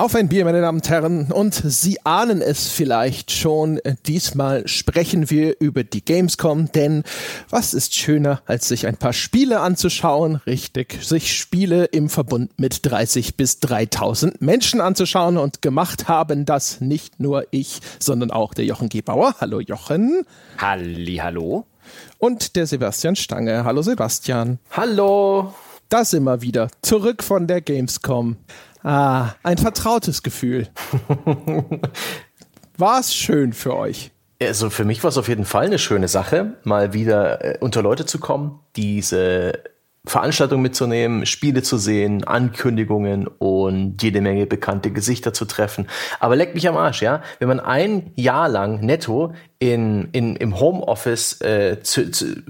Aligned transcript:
Auf 0.00 0.14
ein 0.14 0.30
Bier, 0.30 0.46
meine 0.46 0.62
Damen 0.62 0.78
und 0.78 0.88
Herren. 0.88 1.30
Und 1.30 1.52
Sie 1.52 1.98
ahnen 2.06 2.40
es 2.40 2.68
vielleicht 2.68 3.32
schon. 3.32 3.82
Diesmal 4.06 4.66
sprechen 4.66 5.28
wir 5.28 5.60
über 5.60 5.84
die 5.84 6.02
Gamescom, 6.02 6.72
denn 6.72 7.02
was 7.50 7.74
ist 7.74 7.94
schöner, 7.94 8.40
als 8.46 8.66
sich 8.66 8.86
ein 8.86 8.96
paar 8.96 9.12
Spiele 9.12 9.60
anzuschauen? 9.60 10.36
Richtig, 10.46 11.00
sich 11.02 11.36
Spiele 11.36 11.84
im 11.84 12.08
Verbund 12.08 12.58
mit 12.58 12.90
30 12.90 13.36
bis 13.36 13.60
3000 13.60 14.40
Menschen 14.40 14.80
anzuschauen. 14.80 15.36
Und 15.36 15.60
gemacht 15.60 16.08
haben 16.08 16.46
das 16.46 16.80
nicht 16.80 17.20
nur 17.20 17.44
ich, 17.50 17.80
sondern 17.98 18.30
auch 18.30 18.54
der 18.54 18.64
Jochen 18.64 18.88
Gebauer. 18.88 19.34
Hallo 19.38 19.60
Jochen. 19.60 20.22
Halli, 20.56 21.16
hallo. 21.16 21.66
Und 22.16 22.56
der 22.56 22.66
Sebastian 22.66 23.16
Stange. 23.16 23.64
Hallo 23.64 23.82
Sebastian. 23.82 24.60
Hallo. 24.70 25.52
Da 25.90 26.04
sind 26.04 26.22
wir 26.22 26.40
wieder. 26.40 26.68
Zurück 26.82 27.22
von 27.22 27.48
der 27.48 27.60
Gamescom. 27.60 28.36
Ah, 28.82 29.34
ein 29.42 29.58
vertrautes 29.58 30.22
Gefühl. 30.22 30.68
War 32.76 33.00
es 33.00 33.14
schön 33.14 33.52
für 33.52 33.76
euch? 33.76 34.10
Also 34.42 34.70
für 34.70 34.86
mich 34.86 35.04
war 35.04 35.10
es 35.10 35.18
auf 35.18 35.28
jeden 35.28 35.44
Fall 35.44 35.66
eine 35.66 35.78
schöne 35.78 36.08
Sache, 36.08 36.56
mal 36.64 36.94
wieder 36.94 37.44
äh, 37.44 37.58
unter 37.60 37.82
Leute 37.82 38.06
zu 38.06 38.18
kommen, 38.18 38.60
diese 38.74 39.52
Veranstaltung 40.06 40.62
mitzunehmen, 40.62 41.26
Spiele 41.26 41.62
zu 41.62 41.76
sehen, 41.76 42.24
Ankündigungen 42.24 43.26
und 43.26 44.02
jede 44.02 44.22
Menge 44.22 44.46
bekannte 44.46 44.90
Gesichter 44.90 45.34
zu 45.34 45.44
treffen. 45.44 45.88
Aber 46.20 46.36
leck 46.36 46.54
mich 46.54 46.66
am 46.66 46.76
Arsch, 46.78 47.02
ja. 47.02 47.22
Wenn 47.38 47.48
man 47.48 47.60
ein 47.60 48.12
Jahr 48.16 48.48
lang 48.48 48.80
netto 48.80 49.34
in, 49.58 50.08
in, 50.12 50.36
im 50.36 50.58
Homeoffice 50.58 51.42
äh, 51.42 51.82
zu, 51.82 52.10
zu 52.10 52.42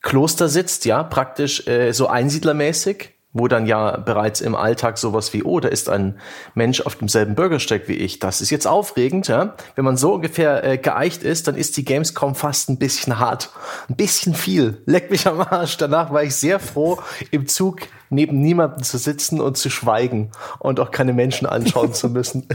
Kloster 0.00 0.48
sitzt, 0.48 0.86
ja, 0.86 1.02
praktisch 1.02 1.66
äh, 1.66 1.92
so 1.92 2.06
einsiedlermäßig, 2.06 3.13
wo 3.34 3.48
dann 3.48 3.66
ja 3.66 3.96
bereits 3.98 4.40
im 4.40 4.54
Alltag 4.54 4.96
sowas 4.96 5.32
wie, 5.32 5.42
oh, 5.42 5.58
da 5.58 5.68
ist 5.68 5.90
ein 5.90 6.18
Mensch 6.54 6.80
auf 6.80 6.94
demselben 6.94 7.34
Bürgersteig 7.34 7.88
wie 7.88 7.94
ich. 7.94 8.20
Das 8.20 8.40
ist 8.40 8.50
jetzt 8.50 8.66
aufregend, 8.66 9.26
ja. 9.26 9.56
Wenn 9.74 9.84
man 9.84 9.96
so 9.96 10.14
ungefähr 10.14 10.64
äh, 10.64 10.78
geeicht 10.78 11.24
ist, 11.24 11.48
dann 11.48 11.56
ist 11.56 11.76
die 11.76 11.84
Gamescom 11.84 12.36
fast 12.36 12.70
ein 12.70 12.78
bisschen 12.78 13.18
hart. 13.18 13.50
Ein 13.90 13.96
bisschen 13.96 14.34
viel. 14.34 14.82
Leck 14.86 15.10
mich 15.10 15.26
am 15.26 15.40
Arsch. 15.40 15.76
Danach 15.76 16.12
war 16.12 16.22
ich 16.22 16.36
sehr 16.36 16.60
froh, 16.60 17.00
im 17.32 17.48
Zug 17.48 17.80
neben 18.08 18.40
niemanden 18.40 18.84
zu 18.84 18.98
sitzen 18.98 19.40
und 19.40 19.56
zu 19.56 19.68
schweigen 19.68 20.30
und 20.60 20.78
auch 20.78 20.92
keine 20.92 21.12
Menschen 21.12 21.48
anschauen 21.48 21.92
zu 21.92 22.08
müssen. 22.10 22.46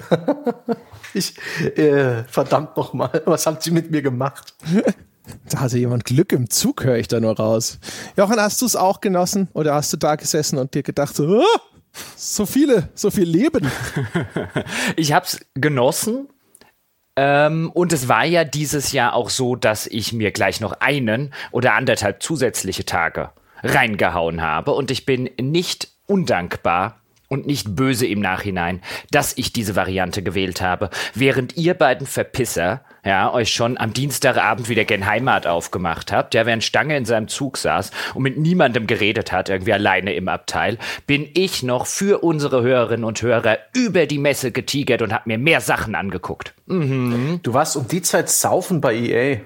ich, 1.14 1.36
äh, 1.76 2.24
verdammt 2.24 2.78
noch 2.78 2.94
mal, 2.94 3.22
was 3.26 3.46
habt 3.46 3.68
ihr 3.68 3.74
mit 3.74 3.92
mir 3.92 4.02
gemacht? 4.02 4.56
Da 5.50 5.62
hatte 5.62 5.78
jemand 5.78 6.06
Glück 6.06 6.32
im 6.32 6.50
Zug, 6.50 6.84
höre 6.84 6.98
ich 6.98 7.08
da 7.08 7.20
nur 7.20 7.38
raus. 7.38 7.80
Jochen, 8.18 8.40
hast 8.40 8.62
du 8.62 8.66
es 8.66 8.76
auch 8.76 9.02
genossen 9.02 9.48
oder 9.54 9.74
hast 9.74 9.92
du 9.94 9.98
da 9.98 10.16
gesessen 10.16 10.58
und 10.58 10.74
dir 10.74 10.84
gedacht, 10.84 11.16
so, 11.16 11.42
oh, 11.42 11.60
so 12.16 12.46
viele, 12.46 12.90
so 12.94 13.12
viel 13.12 13.28
Leben? 13.28 13.70
ich 14.96 15.14
habe 15.14 15.26
es 15.26 15.40
genossen. 15.56 16.28
Ähm, 17.16 17.72
und 17.74 17.92
es 17.92 18.08
war 18.08 18.26
ja 18.26 18.44
dieses 18.44 18.92
Jahr 18.92 19.14
auch 19.14 19.30
so, 19.30 19.56
dass 19.56 19.88
ich 19.88 20.14
mir 20.14 20.32
gleich 20.32 20.62
noch 20.62 20.74
einen 20.80 21.34
oder 21.52 21.74
anderthalb 21.74 22.24
zusätzliche 22.24 22.86
Tage 22.86 23.32
reingehauen 23.64 24.42
habe. 24.42 24.72
Und 24.72 24.92
ich 24.92 25.06
bin 25.06 25.30
nicht 25.40 25.90
undankbar 26.06 27.00
und 27.28 27.46
nicht 27.46 27.76
böse 27.76 28.08
im 28.08 28.20
Nachhinein, 28.20 28.82
dass 29.12 29.38
ich 29.38 29.54
diese 29.54 29.76
Variante 29.76 30.24
gewählt 30.24 30.62
habe, 30.62 30.90
während 31.14 31.56
ihr 31.56 31.76
beiden 31.76 32.08
Verpisser 32.08 32.84
ja, 33.10 33.34
euch 33.34 33.52
schon 33.52 33.76
am 33.80 33.92
Dienstagabend 33.92 34.70
wieder 34.70 34.86
gen 34.86 35.08
Heimat 35.08 35.48
aufgemacht 35.48 36.12
habt, 36.12 36.36
ja, 36.36 36.46
während 36.46 36.64
Stange 36.64 36.96
in 36.96 37.06
seinem 37.06 37.28
Zug 37.28 37.58
saß 37.58 37.90
und 38.14 38.22
mit 38.22 38.38
niemandem 38.38 38.86
geredet 38.86 39.32
hat, 39.32 39.50
irgendwie 39.50 39.74
alleine 39.74 40.14
im 40.14 40.28
Abteil, 40.28 40.78
bin 41.08 41.28
ich 41.34 41.64
noch 41.64 41.88
für 41.88 42.24
unsere 42.24 42.62
Hörerinnen 42.62 43.04
und 43.04 43.20
Hörer 43.24 43.58
über 43.74 44.06
die 44.06 44.20
Messe 44.20 44.52
getigert 44.52 45.02
und 45.02 45.12
hab 45.12 45.26
mir 45.26 45.40
mehr 45.40 45.60
Sachen 45.60 45.96
angeguckt. 45.96 46.54
Mhm. 46.68 47.40
Du 47.42 47.56
warst 47.56 47.76
um 47.78 47.88
die 47.88 48.04
Zeit 48.04 48.30
saufen 48.30 48.80
bei 48.80 48.94
EA. 48.94 49.40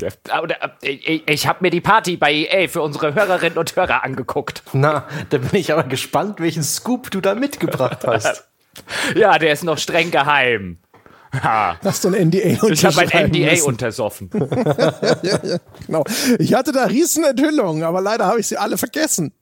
ich 0.80 1.28
ich 1.28 1.46
habe 1.48 1.58
mir 1.62 1.70
die 1.70 1.80
Party 1.80 2.16
bei 2.16 2.32
EA 2.32 2.68
für 2.68 2.82
unsere 2.82 3.12
Hörerinnen 3.12 3.58
und 3.58 3.74
Hörer 3.74 4.04
angeguckt. 4.04 4.62
Na, 4.72 5.08
da 5.30 5.38
bin 5.38 5.58
ich 5.58 5.72
aber 5.72 5.82
gespannt, 5.82 6.38
welchen 6.38 6.62
Scoop 6.62 7.10
du 7.10 7.20
da 7.20 7.34
mitgebracht 7.34 8.06
hast. 8.06 8.48
ja, 9.16 9.36
der 9.36 9.52
ist 9.52 9.64
noch 9.64 9.78
streng 9.78 10.12
geheim. 10.12 10.78
Ha. 11.32 11.76
Hast 11.84 12.04
du 12.04 12.08
ein 12.08 12.28
NDA 12.28 12.68
Ich 12.70 12.84
habe 12.84 13.00
ein 13.00 13.28
NDA 13.30 13.50
müssen. 13.50 13.66
untersoffen. 13.66 14.30
ja, 14.32 14.94
ja, 15.22 15.40
ja, 15.44 15.56
genau. 15.86 16.04
Ich 16.38 16.54
hatte 16.54 16.72
da 16.72 16.84
riesen 16.84 17.24
Enthüllungen, 17.24 17.84
aber 17.84 18.00
leider 18.00 18.26
habe 18.26 18.40
ich 18.40 18.48
sie 18.48 18.56
alle 18.56 18.76
vergessen. 18.76 19.32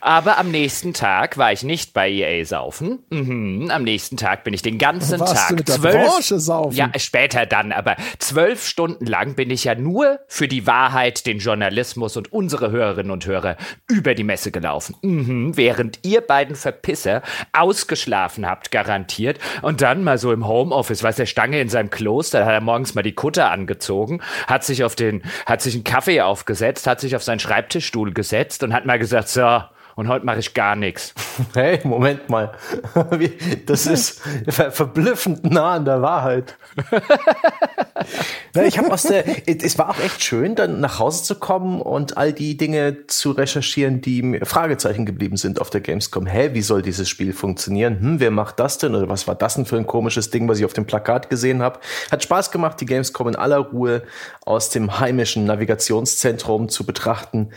Aber 0.00 0.38
am 0.38 0.50
nächsten 0.50 0.94
Tag 0.94 1.38
war 1.38 1.52
ich 1.52 1.62
nicht 1.62 1.92
bei 1.92 2.10
EA 2.10 2.44
saufen. 2.44 3.00
Mhm, 3.10 3.70
am 3.70 3.82
nächsten 3.82 4.16
Tag 4.16 4.44
bin 4.44 4.54
ich 4.54 4.62
den 4.62 4.78
ganzen 4.78 5.20
Warst 5.20 5.34
Tag 5.34 5.48
du 5.48 5.54
mit 5.56 5.68
der 5.68 5.76
zwölf, 5.76 5.94
Branche 5.94 6.38
saufen. 6.38 6.76
Ja, 6.76 6.90
später 6.96 7.46
dann, 7.46 7.72
aber 7.72 7.96
zwölf 8.18 8.66
Stunden 8.66 9.06
lang 9.06 9.34
bin 9.34 9.50
ich 9.50 9.64
ja 9.64 9.74
nur 9.74 10.20
für 10.26 10.48
die 10.48 10.66
Wahrheit, 10.66 11.26
den 11.26 11.38
Journalismus 11.38 12.16
und 12.16 12.32
unsere 12.32 12.70
Hörerinnen 12.70 13.10
und 13.10 13.26
Hörer 13.26 13.56
über 13.88 14.14
die 14.14 14.24
Messe 14.24 14.50
gelaufen. 14.50 14.96
Mhm, 15.02 15.56
während 15.56 16.00
ihr 16.02 16.20
beiden 16.20 16.56
Verpisser 16.56 17.22
ausgeschlafen 17.52 18.46
habt, 18.46 18.70
garantiert. 18.70 19.38
Und 19.62 19.82
dann 19.82 20.04
mal 20.04 20.18
so 20.18 20.32
im 20.32 20.46
Homeoffice, 20.46 21.02
weiß 21.02 21.16
der 21.16 21.26
Stange 21.26 21.60
in 21.60 21.68
seinem 21.68 21.90
Kloster, 21.90 22.44
hat 22.44 22.52
er 22.52 22.60
morgens 22.60 22.94
mal 22.94 23.02
die 23.02 23.14
Kutter 23.14 23.50
angezogen, 23.50 24.20
hat 24.46 24.64
sich 24.64 24.84
auf 24.84 24.94
den, 24.94 25.22
hat 25.46 25.62
sich 25.62 25.74
einen 25.74 25.84
Kaffee 25.84 26.20
aufgesetzt, 26.20 26.86
hat 26.86 27.00
sich 27.00 27.16
auf 27.16 27.22
seinen 27.22 27.40
Schreibtischstuhl 27.40 28.12
gesetzt 28.12 28.62
und 28.62 28.72
hat 28.72 28.86
mal 28.86 28.98
gesagt, 28.98 29.28
so, 29.28 29.59
und 29.96 30.08
heute 30.08 30.24
mache 30.24 30.38
ich 30.38 30.54
gar 30.54 30.76
nichts. 30.76 31.14
Hey, 31.54 31.80
Moment 31.84 32.28
mal. 32.28 32.52
Das 33.66 33.86
ist 33.86 34.20
verblüffend 34.48 35.50
nah 35.50 35.74
an 35.74 35.84
der 35.84 36.02
Wahrheit. 36.02 36.56
ich 38.66 38.78
habe 38.78 38.92
aus 38.92 39.02
der, 39.02 39.24
es 39.46 39.78
war 39.78 39.90
auch 39.90 39.98
echt 39.98 40.22
schön, 40.22 40.54
dann 40.54 40.80
nach 40.80 40.98
Hause 40.98 41.24
zu 41.24 41.34
kommen 41.36 41.80
und 41.80 42.16
all 42.16 42.32
die 42.32 42.56
Dinge 42.56 43.06
zu 43.06 43.32
recherchieren, 43.32 44.00
die 44.00 44.22
mir 44.22 44.44
Fragezeichen 44.44 45.06
geblieben 45.06 45.36
sind 45.36 45.60
auf 45.60 45.70
der 45.70 45.80
Gamescom. 45.80 46.26
Hä, 46.26 46.50
wie 46.52 46.62
soll 46.62 46.82
dieses 46.82 47.08
Spiel 47.08 47.32
funktionieren? 47.32 48.00
Hm, 48.00 48.20
wer 48.20 48.30
macht 48.30 48.60
das 48.60 48.78
denn? 48.78 48.94
Oder 48.94 49.08
was 49.08 49.26
war 49.26 49.34
das 49.34 49.54
denn 49.54 49.66
für 49.66 49.76
ein 49.76 49.86
komisches 49.86 50.30
Ding, 50.30 50.48
was 50.48 50.58
ich 50.58 50.64
auf 50.64 50.72
dem 50.72 50.86
Plakat 50.86 51.30
gesehen 51.30 51.62
habe? 51.62 51.80
Hat 52.10 52.22
Spaß 52.22 52.50
gemacht, 52.50 52.80
die 52.80 52.86
Gamescom 52.86 53.28
in 53.28 53.36
aller 53.36 53.58
Ruhe 53.58 54.02
aus 54.44 54.70
dem 54.70 55.00
heimischen 55.00 55.44
Navigationszentrum 55.44 56.68
zu 56.68 56.84
betrachten. 56.84 57.50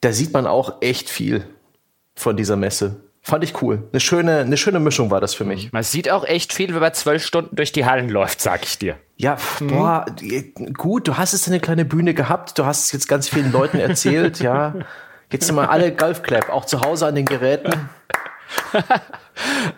Da 0.00 0.12
sieht 0.12 0.32
man 0.32 0.46
auch 0.46 0.82
echt 0.82 1.08
viel 1.08 1.44
von 2.14 2.36
dieser 2.36 2.56
Messe. 2.56 3.00
Fand 3.26 3.42
ich 3.42 3.62
cool. 3.62 3.88
Eine 3.90 4.00
schöne, 4.00 4.40
eine 4.40 4.58
schöne 4.58 4.80
Mischung 4.80 5.10
war 5.10 5.20
das 5.20 5.32
für 5.32 5.44
mich. 5.44 5.72
Man 5.72 5.82
sieht 5.82 6.10
auch 6.10 6.24
echt 6.24 6.52
viel, 6.52 6.74
wenn 6.74 6.80
man 6.80 6.92
zwölf 6.92 7.24
Stunden 7.24 7.56
durch 7.56 7.72
die 7.72 7.86
Hallen 7.86 8.10
läuft, 8.10 8.42
sag 8.42 8.64
ich 8.64 8.78
dir. 8.78 8.96
Ja, 9.16 9.38
mhm. 9.60 9.68
boah, 9.68 10.04
gut, 10.74 11.08
du 11.08 11.16
hast 11.16 11.32
jetzt 11.32 11.48
eine 11.48 11.58
kleine 11.58 11.86
Bühne 11.86 12.12
gehabt, 12.12 12.58
du 12.58 12.66
hast 12.66 12.84
es 12.84 12.92
jetzt 12.92 13.08
ganz 13.08 13.28
vielen 13.28 13.50
Leuten 13.50 13.78
erzählt, 13.78 14.40
ja. 14.40 14.74
Jetzt 15.32 15.50
wir 15.52 15.70
alle 15.70 15.92
Golfclap, 15.92 16.50
auch 16.50 16.66
zu 16.66 16.82
Hause 16.82 17.06
an 17.06 17.14
den 17.14 17.24
Geräten. 17.24 17.88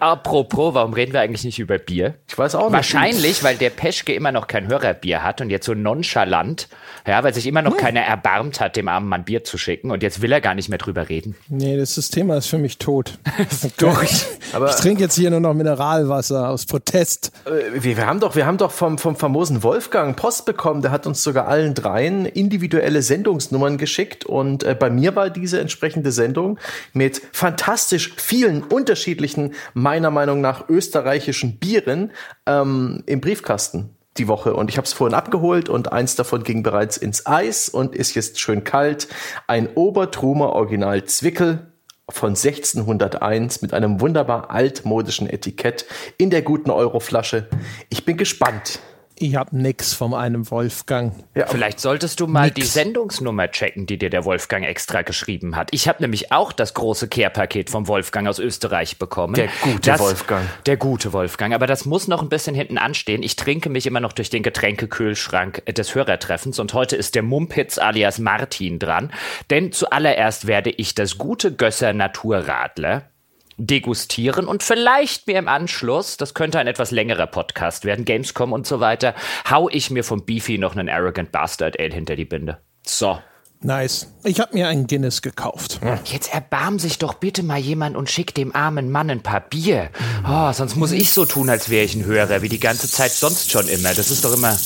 Apropos, 0.00 0.74
warum 0.74 0.92
reden 0.92 1.12
wir 1.12 1.20
eigentlich 1.20 1.44
nicht 1.44 1.58
über 1.58 1.78
Bier? 1.78 2.14
Ich 2.28 2.36
weiß 2.36 2.54
auch 2.54 2.64
nicht. 2.64 2.72
Wahrscheinlich, 2.72 3.42
weil 3.42 3.56
der 3.56 3.70
Peschke 3.70 4.12
immer 4.12 4.32
noch 4.32 4.46
kein 4.46 4.68
Hörerbier 4.68 5.22
hat 5.22 5.40
und 5.40 5.50
jetzt 5.50 5.66
so 5.66 5.74
nonchalant, 5.74 6.68
ja, 7.06 7.22
weil 7.24 7.32
sich 7.32 7.46
immer 7.46 7.62
noch 7.62 7.72
hm. 7.72 7.80
keiner 7.80 8.00
erbarmt 8.00 8.60
hat, 8.60 8.76
dem 8.76 8.88
armen 8.88 9.08
Mann 9.08 9.24
Bier 9.24 9.44
zu 9.44 9.56
schicken 9.56 9.90
und 9.90 10.02
jetzt 10.02 10.20
will 10.20 10.32
er 10.32 10.40
gar 10.40 10.54
nicht 10.54 10.68
mehr 10.68 10.78
drüber 10.78 11.08
reden. 11.08 11.36
Nee, 11.48 11.76
das, 11.76 11.94
das 11.94 12.10
Thema 12.10 12.36
ist 12.36 12.46
für 12.48 12.58
mich 12.58 12.78
tot. 12.78 13.18
Durch. 13.78 14.26
Aber 14.52 14.68
ich 14.68 14.76
trinke 14.76 15.02
jetzt 15.02 15.14
hier 15.14 15.30
nur 15.30 15.40
noch 15.40 15.54
Mineralwasser 15.54 16.50
aus 16.50 16.66
Protest. 16.66 17.32
Äh, 17.46 17.82
wir, 17.82 17.96
wir, 17.96 18.06
haben 18.06 18.20
doch, 18.20 18.36
wir 18.36 18.46
haben 18.46 18.58
doch 18.58 18.72
vom, 18.72 18.98
vom 18.98 19.16
famosen 19.16 19.62
Wolfgang 19.62 20.16
Post 20.16 20.44
bekommen, 20.44 20.82
der 20.82 20.90
hat 20.90 21.06
uns 21.06 21.22
sogar 21.22 21.48
allen 21.48 21.74
dreien 21.74 22.26
individuelle 22.26 23.00
Sendungsnummern 23.00 23.78
geschickt 23.78 24.26
und 24.26 24.64
äh, 24.64 24.76
bei 24.78 24.90
mir 24.90 25.16
war 25.16 25.30
diese 25.30 25.60
entsprechende 25.60 26.12
Sendung 26.12 26.58
mit 26.92 27.22
fantastisch 27.32 28.12
vielen 28.16 28.62
unterschiedlichen 28.62 29.45
meiner 29.74 30.10
Meinung 30.10 30.40
nach 30.40 30.68
österreichischen 30.68 31.58
Bieren 31.58 32.12
ähm, 32.46 33.02
im 33.06 33.20
Briefkasten 33.20 33.90
die 34.18 34.28
Woche 34.28 34.54
und 34.54 34.70
ich 34.70 34.78
habe 34.78 34.86
es 34.86 34.92
vorhin 34.92 35.14
abgeholt 35.14 35.68
und 35.68 35.92
eins 35.92 36.16
davon 36.16 36.42
ging 36.42 36.62
bereits 36.62 36.96
ins 36.96 37.26
Eis 37.26 37.68
und 37.68 37.94
ist 37.94 38.14
jetzt 38.14 38.40
schön 38.40 38.64
kalt. 38.64 39.08
Ein 39.46 39.68
Obertrumer 39.74 40.50
Original 40.50 41.04
Zwickel 41.04 41.70
von 42.08 42.30
1601 42.30 43.62
mit 43.62 43.74
einem 43.74 44.00
wunderbar 44.00 44.50
altmodischen 44.50 45.28
Etikett 45.28 45.86
in 46.18 46.30
der 46.30 46.42
guten 46.42 46.70
Euroflasche. 46.70 47.48
Ich 47.88 48.04
bin 48.04 48.16
gespannt. 48.16 48.78
Ich 49.18 49.34
hab 49.34 49.52
nix 49.52 49.94
von 49.94 50.12
einem 50.12 50.50
Wolfgang. 50.50 51.14
Ja, 51.34 51.46
Vielleicht 51.46 51.80
solltest 51.80 52.20
du 52.20 52.26
mal 52.26 52.44
nix. 52.44 52.54
die 52.56 52.62
Sendungsnummer 52.62 53.50
checken, 53.50 53.86
die 53.86 53.96
dir 53.98 54.10
der 54.10 54.26
Wolfgang 54.26 54.66
extra 54.66 55.00
geschrieben 55.00 55.56
hat. 55.56 55.68
Ich 55.72 55.88
habe 55.88 56.02
nämlich 56.02 56.32
auch 56.32 56.52
das 56.52 56.74
große 56.74 57.08
Care-Paket 57.08 57.70
vom 57.70 57.88
Wolfgang 57.88 58.28
aus 58.28 58.38
Österreich 58.38 58.98
bekommen. 58.98 59.32
Der 59.32 59.48
gute 59.62 59.80
das, 59.80 60.00
Wolfgang. 60.00 60.46
Der 60.66 60.76
gute 60.76 61.14
Wolfgang. 61.14 61.54
Aber 61.54 61.66
das 61.66 61.86
muss 61.86 62.08
noch 62.08 62.20
ein 62.20 62.28
bisschen 62.28 62.54
hinten 62.54 62.76
anstehen. 62.76 63.22
Ich 63.22 63.36
trinke 63.36 63.70
mich 63.70 63.86
immer 63.86 64.00
noch 64.00 64.12
durch 64.12 64.28
den 64.28 64.42
Getränkekühlschrank 64.42 65.64
des 65.64 65.94
Hörertreffens 65.94 66.58
und 66.58 66.74
heute 66.74 66.96
ist 66.96 67.14
der 67.14 67.22
Mumpitz 67.22 67.78
alias 67.78 68.18
Martin 68.18 68.78
dran. 68.78 69.10
Denn 69.48 69.72
zuallererst 69.72 70.46
werde 70.46 70.70
ich 70.70 70.94
das 70.94 71.16
gute 71.16 71.54
Gösser 71.54 71.94
Naturradler 71.94 73.10
degustieren 73.58 74.46
und 74.46 74.62
vielleicht 74.62 75.26
mir 75.26 75.38
im 75.38 75.48
Anschluss, 75.48 76.16
das 76.16 76.34
könnte 76.34 76.58
ein 76.58 76.66
etwas 76.66 76.90
längerer 76.90 77.26
Podcast 77.26 77.84
werden, 77.84 78.04
Gamescom 78.04 78.52
und 78.52 78.66
so 78.66 78.80
weiter, 78.80 79.14
hau 79.50 79.68
ich 79.68 79.90
mir 79.90 80.04
vom 80.04 80.24
Beefy 80.24 80.58
noch 80.58 80.76
einen 80.76 80.88
Arrogant 80.88 81.32
Bastard 81.32 81.78
Ale 81.78 81.94
hinter 81.94 82.16
die 82.16 82.24
Binde. 82.24 82.58
So. 82.84 83.18
Nice. 83.62 84.12
Ich 84.22 84.38
habe 84.38 84.52
mir 84.52 84.68
einen 84.68 84.86
Guinness 84.86 85.22
gekauft. 85.22 85.80
Jetzt 86.04 86.32
erbarm 86.32 86.78
sich 86.78 86.98
doch 86.98 87.14
bitte 87.14 87.42
mal 87.42 87.58
jemand 87.58 87.96
und 87.96 88.10
schick 88.10 88.34
dem 88.34 88.54
armen 88.54 88.90
Mann 88.90 89.10
ein 89.10 89.22
paar 89.22 89.40
Bier. 89.40 89.90
Oh, 90.28 90.52
sonst 90.52 90.76
muss 90.76 90.92
ich 90.92 91.10
so 91.10 91.24
tun, 91.24 91.48
als 91.48 91.70
wäre 91.70 91.84
ich 91.84 91.94
ein 91.94 92.04
Hörer, 92.04 92.42
wie 92.42 92.50
die 92.50 92.60
ganze 92.60 92.88
Zeit 92.88 93.12
sonst 93.12 93.50
schon 93.50 93.66
immer. 93.68 93.94
Das 93.94 94.10
ist 94.10 94.24
doch 94.24 94.34
immer. 94.34 94.56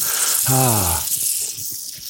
Oh. 0.50 1.19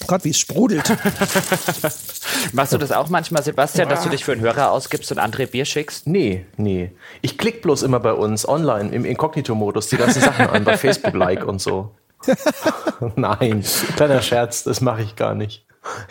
Gott, 0.07 0.25
wie 0.25 0.31
es 0.31 0.39
sprudelt. 0.39 0.89
Machst 2.53 2.73
du 2.73 2.79
das 2.79 2.93
auch 2.93 3.09
manchmal, 3.09 3.43
Sebastian, 3.43 3.89
dass 3.89 4.03
du 4.03 4.09
dich 4.09 4.25
für 4.25 4.33
einen 4.33 4.41
Hörer 4.41 4.71
ausgibst 4.73 5.11
und 5.13 5.19
André 5.19 5.47
Bier 5.47 5.65
schickst? 5.65 6.07
Nee, 6.07 6.47
nee. 6.57 6.93
Ich 7.23 7.39
klicke 7.39 7.61
bloß 7.61 7.83
immer 7.83 8.01
bei 8.01 8.13
uns 8.13 8.49
online 8.49 8.91
im 8.91 9.05
Inkognito-Modus 9.05 9.89
die 9.89 9.97
ganzen 9.97 10.23
Sachen 10.23 10.47
an, 10.47 10.65
bei 10.65 10.77
Facebook-Like 10.77 11.47
und 11.47 11.61
so. 11.61 11.93
Nein, 13.17 13.65
kleiner 13.97 14.23
Scherz, 14.23 14.65
das 14.65 14.81
mache 14.81 15.03
ich 15.03 15.17
gar 15.17 15.35
nicht. 15.35 15.65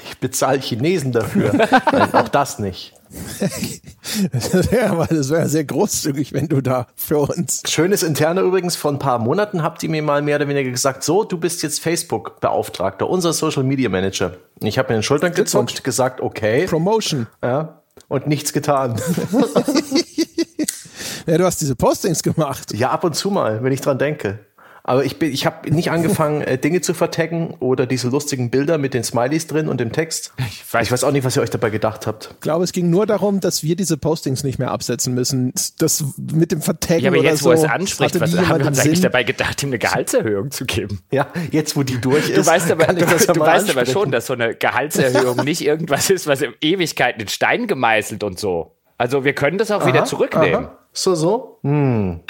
Ich 0.03 0.17
bezahle 0.19 0.59
Chinesen 0.59 1.11
dafür. 1.11 1.53
Nein, 1.53 2.13
auch 2.13 2.29
das 2.29 2.59
nicht. 2.59 2.93
das 4.31 4.71
wäre 4.71 5.09
wär 5.09 5.47
sehr 5.49 5.63
großzügig, 5.63 6.33
wenn 6.33 6.47
du 6.47 6.61
da 6.61 6.87
für 6.95 7.17
uns. 7.19 7.63
Schönes 7.67 8.03
Interne 8.03 8.41
übrigens, 8.41 8.75
vor 8.75 8.91
ein 8.91 8.99
paar 8.99 9.17
Monaten 9.19 9.63
habt 9.63 9.81
ihr 9.81 9.89
mir 9.89 10.03
mal 10.03 10.21
mehr 10.21 10.35
oder 10.35 10.47
weniger 10.47 10.69
gesagt, 10.69 11.03
so, 11.03 11.23
du 11.23 11.37
bist 11.37 11.63
jetzt 11.63 11.79
Facebook-Beauftragter, 11.79 13.09
unser 13.09 13.33
Social 13.33 13.63
Media 13.63 13.89
Manager. 13.89 14.33
Ich 14.61 14.77
habe 14.77 14.89
mir 14.89 14.99
den 14.99 15.03
Schultern 15.03 15.33
gezuckt, 15.33 15.83
gesagt, 15.83 16.21
okay. 16.21 16.67
Promotion. 16.67 17.27
Ja, 17.43 17.81
und 18.07 18.27
nichts 18.27 18.53
getan. 18.53 18.95
ja, 21.25 21.37
du 21.37 21.45
hast 21.45 21.61
diese 21.61 21.75
Postings 21.75 22.21
gemacht. 22.21 22.73
Ja, 22.73 22.91
ab 22.91 23.03
und 23.03 23.15
zu 23.15 23.31
mal, 23.31 23.63
wenn 23.63 23.71
ich 23.71 23.81
dran 23.81 23.97
denke. 23.97 24.39
Aber 24.83 25.05
ich, 25.05 25.19
bin, 25.19 25.31
ich 25.31 25.45
habe 25.45 25.69
nicht 25.69 25.91
angefangen, 25.91 26.41
äh, 26.41 26.57
Dinge 26.57 26.81
zu 26.81 26.93
vertaggen 26.93 27.55
oder 27.59 27.85
diese 27.85 28.09
lustigen 28.09 28.49
Bilder 28.49 28.77
mit 28.77 28.93
den 28.93 29.03
Smileys 29.03 29.47
drin 29.47 29.67
und 29.67 29.79
dem 29.79 29.91
Text. 29.91 30.33
Ich 30.37 30.73
weiß, 30.73 30.87
ich 30.87 30.91
weiß 30.91 31.03
auch 31.03 31.11
nicht, 31.11 31.23
was 31.23 31.35
ihr 31.35 31.41
euch 31.41 31.49
dabei 31.49 31.69
gedacht 31.69 32.07
habt. 32.07 32.29
Ich 32.33 32.39
glaube, 32.39 32.63
es 32.63 32.71
ging 32.71 32.89
nur 32.89 33.05
darum, 33.05 33.39
dass 33.39 33.63
wir 33.63 33.75
diese 33.75 33.97
Postings 33.97 34.43
nicht 34.43 34.59
mehr 34.59 34.71
absetzen 34.71 35.13
müssen. 35.13 35.53
Das 35.77 36.03
mit 36.17 36.51
dem 36.51 36.61
Vertaggen 36.61 37.03
Ja, 37.03 37.11
aber 37.11 37.21
jetzt, 37.21 37.39
so, 37.39 37.49
wo 37.49 37.53
es 37.53 37.63
anspricht, 37.63 38.19
was 38.19 38.35
haben 38.35 38.59
wir 38.59 38.67
uns 38.67 38.79
eigentlich 38.79 39.01
dabei 39.01 39.23
gedacht, 39.23 39.61
ihm 39.63 39.69
eine 39.69 39.79
Gehaltserhöhung 39.79 40.51
zu 40.51 40.65
geben? 40.65 41.01
Ja, 41.11 41.27
jetzt, 41.51 41.75
wo 41.75 41.83
die 41.83 41.99
durch 41.99 42.29
ist. 42.29 42.37
Du 42.37 42.45
weißt 42.45 42.71
aber, 42.71 42.87
du, 42.87 43.05
du 43.05 43.39
weißt 43.39 43.69
aber 43.69 43.85
schon, 43.85 44.11
dass 44.11 44.27
so 44.27 44.33
eine 44.33 44.55
Gehaltserhöhung 44.55 45.37
nicht 45.43 45.61
irgendwas 45.61 46.09
ist, 46.09 46.27
was 46.27 46.41
in 46.41 46.53
Ewigkeiten 46.61 47.21
in 47.21 47.27
Stein 47.27 47.67
gemeißelt 47.67 48.23
und 48.23 48.39
so. 48.39 48.75
Also 48.97 49.23
wir 49.23 49.33
können 49.33 49.57
das 49.57 49.71
auch 49.71 49.81
aha, 49.81 49.87
wieder 49.87 50.05
zurücknehmen. 50.05 50.65
Aha. 50.65 50.77
So, 50.91 51.15
so. 51.15 51.59
Hm. 51.63 52.21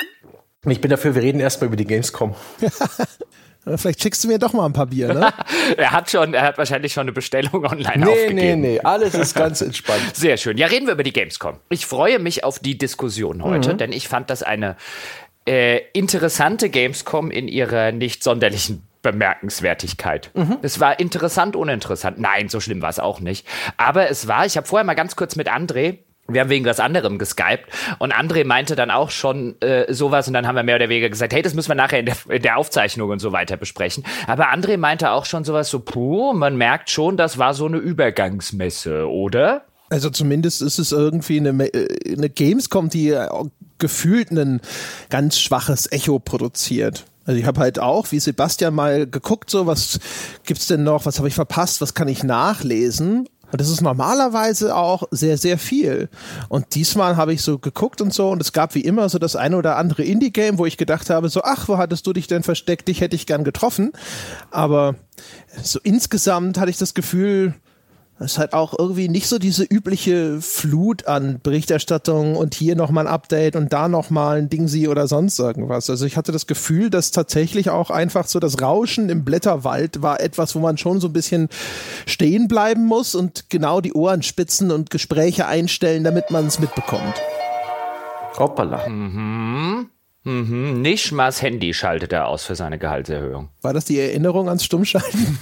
Ich 0.67 0.81
bin 0.81 0.91
dafür, 0.91 1.15
wir 1.15 1.21
reden 1.21 1.39
erstmal 1.39 1.67
über 1.67 1.77
die 1.77 1.85
Gamescom. 1.85 2.35
Vielleicht 3.75 4.01
schickst 4.01 4.23
du 4.23 4.27
mir 4.27 4.39
doch 4.39 4.53
mal 4.53 4.65
ein 4.65 4.73
paar 4.73 4.87
Bier, 4.87 5.13
ne? 5.13 5.33
er 5.77 5.91
hat 5.91 6.09
schon, 6.09 6.33
er 6.33 6.43
hat 6.43 6.57
wahrscheinlich 6.57 6.93
schon 6.93 7.01
eine 7.01 7.11
Bestellung 7.11 7.65
online 7.65 7.97
nee, 7.97 8.11
aufgegeben. 8.11 8.35
Nee, 8.35 8.55
nee, 8.55 8.73
nee, 8.73 8.79
alles 8.79 9.13
ist 9.13 9.35
ganz 9.35 9.61
entspannt. 9.61 10.15
Sehr 10.15 10.37
schön. 10.37 10.57
Ja, 10.57 10.67
reden 10.67 10.87
wir 10.87 10.93
über 10.93 11.03
die 11.03 11.13
Gamescom. 11.13 11.57
Ich 11.69 11.85
freue 11.85 12.19
mich 12.19 12.43
auf 12.43 12.59
die 12.59 12.77
Diskussion 12.77 13.43
heute, 13.43 13.73
mhm. 13.73 13.77
denn 13.77 13.91
ich 13.91 14.07
fand 14.07 14.29
das 14.29 14.43
eine 14.43 14.75
äh, 15.45 15.81
interessante 15.93 16.69
Gamescom 16.69 17.31
in 17.31 17.47
ihrer 17.47 17.91
nicht 17.91 18.23
sonderlichen 18.23 18.87
Bemerkenswertigkeit. 19.01 20.31
Mhm. 20.33 20.57
Es 20.61 20.79
war 20.79 20.99
interessant, 20.99 21.55
uninteressant. 21.55 22.19
Nein, 22.19 22.49
so 22.49 22.59
schlimm 22.59 22.81
war 22.81 22.89
es 22.89 22.99
auch 22.99 23.19
nicht. 23.19 23.47
Aber 23.77 24.09
es 24.09 24.27
war, 24.27 24.45
ich 24.45 24.57
habe 24.57 24.67
vorher 24.67 24.85
mal 24.85 24.95
ganz 24.95 25.15
kurz 25.15 25.35
mit 25.35 25.49
André 25.49 25.99
wir 26.29 26.41
haben 26.41 26.49
wegen 26.49 26.65
was 26.65 26.79
anderem 26.79 27.17
geskypt 27.17 27.65
und 27.99 28.13
André 28.13 28.45
meinte 28.45 28.75
dann 28.75 28.91
auch 28.91 29.09
schon 29.09 29.59
äh, 29.61 29.93
sowas 29.93 30.27
und 30.27 30.33
dann 30.33 30.47
haben 30.47 30.55
wir 30.55 30.63
mehr 30.63 30.75
oder 30.75 30.89
weniger 30.89 31.09
gesagt, 31.09 31.33
hey, 31.33 31.41
das 31.41 31.53
müssen 31.53 31.69
wir 31.69 31.75
nachher 31.75 31.99
in 31.99 32.05
der, 32.05 32.15
in 32.29 32.41
der 32.41 32.57
Aufzeichnung 32.57 33.09
und 33.09 33.19
so 33.19 33.31
weiter 33.31 33.57
besprechen. 33.57 34.03
Aber 34.27 34.53
André 34.53 34.77
meinte 34.77 35.11
auch 35.11 35.25
schon 35.25 35.43
sowas 35.43 35.69
so, 35.69 35.79
puh, 35.79 36.33
man 36.33 36.57
merkt 36.57 36.89
schon, 36.89 37.17
das 37.17 37.37
war 37.37 37.53
so 37.53 37.65
eine 37.65 37.77
Übergangsmesse, 37.77 39.09
oder? 39.09 39.63
Also 39.89 40.09
zumindest 40.09 40.61
ist 40.61 40.77
es 40.77 40.91
irgendwie 40.91 41.37
eine, 41.37 41.65
äh, 41.73 42.13
eine 42.13 42.29
Gamescom, 42.29 42.89
die 42.89 43.17
gefühlt 43.79 44.31
ein 44.31 44.61
ganz 45.09 45.39
schwaches 45.39 45.91
Echo 45.91 46.19
produziert. 46.19 47.05
Also 47.25 47.39
ich 47.39 47.45
habe 47.45 47.59
halt 47.59 47.79
auch, 47.79 48.11
wie 48.11 48.19
Sebastian 48.19 48.73
mal 48.73 49.05
geguckt, 49.07 49.49
so 49.49 49.67
was 49.67 49.99
gibt's 50.45 50.67
denn 50.67 50.83
noch, 50.83 51.05
was 51.05 51.19
habe 51.19 51.27
ich 51.27 51.35
verpasst, 51.35 51.79
was 51.79 51.93
kann 51.93 52.07
ich 52.07 52.23
nachlesen? 52.23 53.29
Und 53.51 53.61
das 53.61 53.69
ist 53.69 53.81
normalerweise 53.81 54.75
auch 54.75 55.03
sehr, 55.11 55.37
sehr 55.37 55.57
viel. 55.57 56.09
Und 56.49 56.75
diesmal 56.75 57.17
habe 57.17 57.33
ich 57.33 57.41
so 57.41 57.57
geguckt 57.57 58.01
und 58.01 58.13
so 58.13 58.29
und 58.29 58.41
es 58.41 58.53
gab 58.53 58.75
wie 58.75 58.81
immer 58.81 59.09
so 59.09 59.19
das 59.19 59.35
eine 59.35 59.57
oder 59.57 59.77
andere 59.77 60.03
Indie-Game, 60.03 60.57
wo 60.57 60.65
ich 60.65 60.77
gedacht 60.77 61.09
habe, 61.09 61.29
so, 61.29 61.41
ach, 61.43 61.67
wo 61.67 61.77
hattest 61.77 62.05
du 62.05 62.13
dich 62.13 62.27
denn 62.27 62.43
versteckt? 62.43 62.87
Dich 62.87 63.01
hätte 63.01 63.15
ich 63.15 63.25
gern 63.25 63.43
getroffen. 63.43 63.91
Aber 64.51 64.95
so 65.61 65.79
insgesamt 65.83 66.59
hatte 66.59 66.69
ich 66.69 66.77
das 66.77 66.93
Gefühl, 66.93 67.55
es 68.19 68.33
ist 68.33 68.37
halt 68.37 68.53
auch 68.53 68.77
irgendwie 68.77 69.07
nicht 69.07 69.27
so 69.27 69.39
diese 69.39 69.63
übliche 69.63 70.41
Flut 70.41 71.07
an 71.07 71.39
Berichterstattung 71.41 72.35
und 72.35 72.53
hier 72.53 72.75
nochmal 72.75 73.07
ein 73.07 73.13
Update 73.13 73.55
und 73.55 73.71
da 73.71 73.87
nochmal 73.87 74.39
ein 74.39 74.49
Dingsi 74.49 74.89
oder 74.89 75.07
sonst 75.07 75.39
irgendwas. 75.39 75.89
Also 75.89 76.05
ich 76.05 76.17
hatte 76.17 76.33
das 76.33 76.45
Gefühl, 76.45 76.89
dass 76.89 77.11
tatsächlich 77.11 77.69
auch 77.69 77.89
einfach 77.89 78.27
so 78.27 78.39
das 78.39 78.61
Rauschen 78.61 79.09
im 79.09 79.23
Blätterwald 79.23 80.01
war 80.01 80.19
etwas, 80.19 80.53
wo 80.53 80.59
man 80.59 80.77
schon 80.77 80.99
so 80.99 81.07
ein 81.07 81.13
bisschen 81.13 81.47
stehen 82.05 82.49
bleiben 82.49 82.85
muss 82.85 83.15
und 83.15 83.49
genau 83.49 83.79
die 83.79 83.93
Ohren 83.93 84.21
spitzen 84.21 84.71
und 84.71 84.89
Gespräche 84.89 85.47
einstellen, 85.47 86.03
damit 86.03 86.29
man 86.29 86.47
es 86.47 86.59
mitbekommt. 86.59 87.15
Hoppala. 88.37 88.87
Mhm. 88.89 89.89
Mhm. 90.23 90.81
Nischmas 90.81 91.41
Handy 91.41 91.73
schaltet 91.73 92.11
er 92.11 92.27
aus 92.27 92.43
für 92.43 92.55
seine 92.55 92.77
Gehaltserhöhung. 92.77 93.49
War 93.61 93.73
das 93.73 93.85
die 93.85 93.99
Erinnerung 93.99 94.47
ans 94.47 94.65
Stummschalten? 94.65 95.37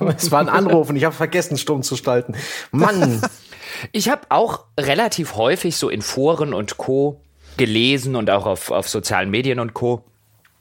es 0.16 0.30
war 0.30 0.40
ein 0.40 0.48
Anruf 0.48 0.88
und 0.88 0.96
ich 0.96 1.04
habe 1.04 1.14
vergessen, 1.14 1.58
stumm 1.58 1.82
zu 1.82 1.96
schalten. 1.96 2.34
Mann! 2.70 3.20
ich 3.92 4.08
habe 4.08 4.22
auch 4.28 4.66
relativ 4.78 5.34
häufig 5.34 5.76
so 5.76 5.88
in 5.88 6.02
Foren 6.02 6.54
und 6.54 6.76
Co. 6.76 7.20
gelesen 7.56 8.14
und 8.14 8.30
auch 8.30 8.46
auf, 8.46 8.70
auf 8.70 8.88
sozialen 8.88 9.30
Medien 9.30 9.58
und 9.58 9.74
Co. 9.74 10.04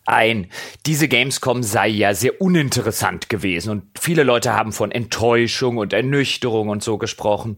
ein, 0.06 0.50
diese 0.88 1.08
Gamescom 1.08 1.62
sei 1.62 1.88
ja 1.90 2.16
sehr 2.16 2.42
uninteressant 2.42 3.30
gewesen 3.30 3.70
und 3.70 3.84
viele 4.00 4.24
Leute 4.24 4.54
haben 4.54 4.72
von 4.72 4.92
Enttäuschung 4.92 5.78
und 5.78 5.94
Ernüchterung 5.94 6.70
und 6.70 6.82
so 6.84 6.98
gesprochen. 6.98 7.58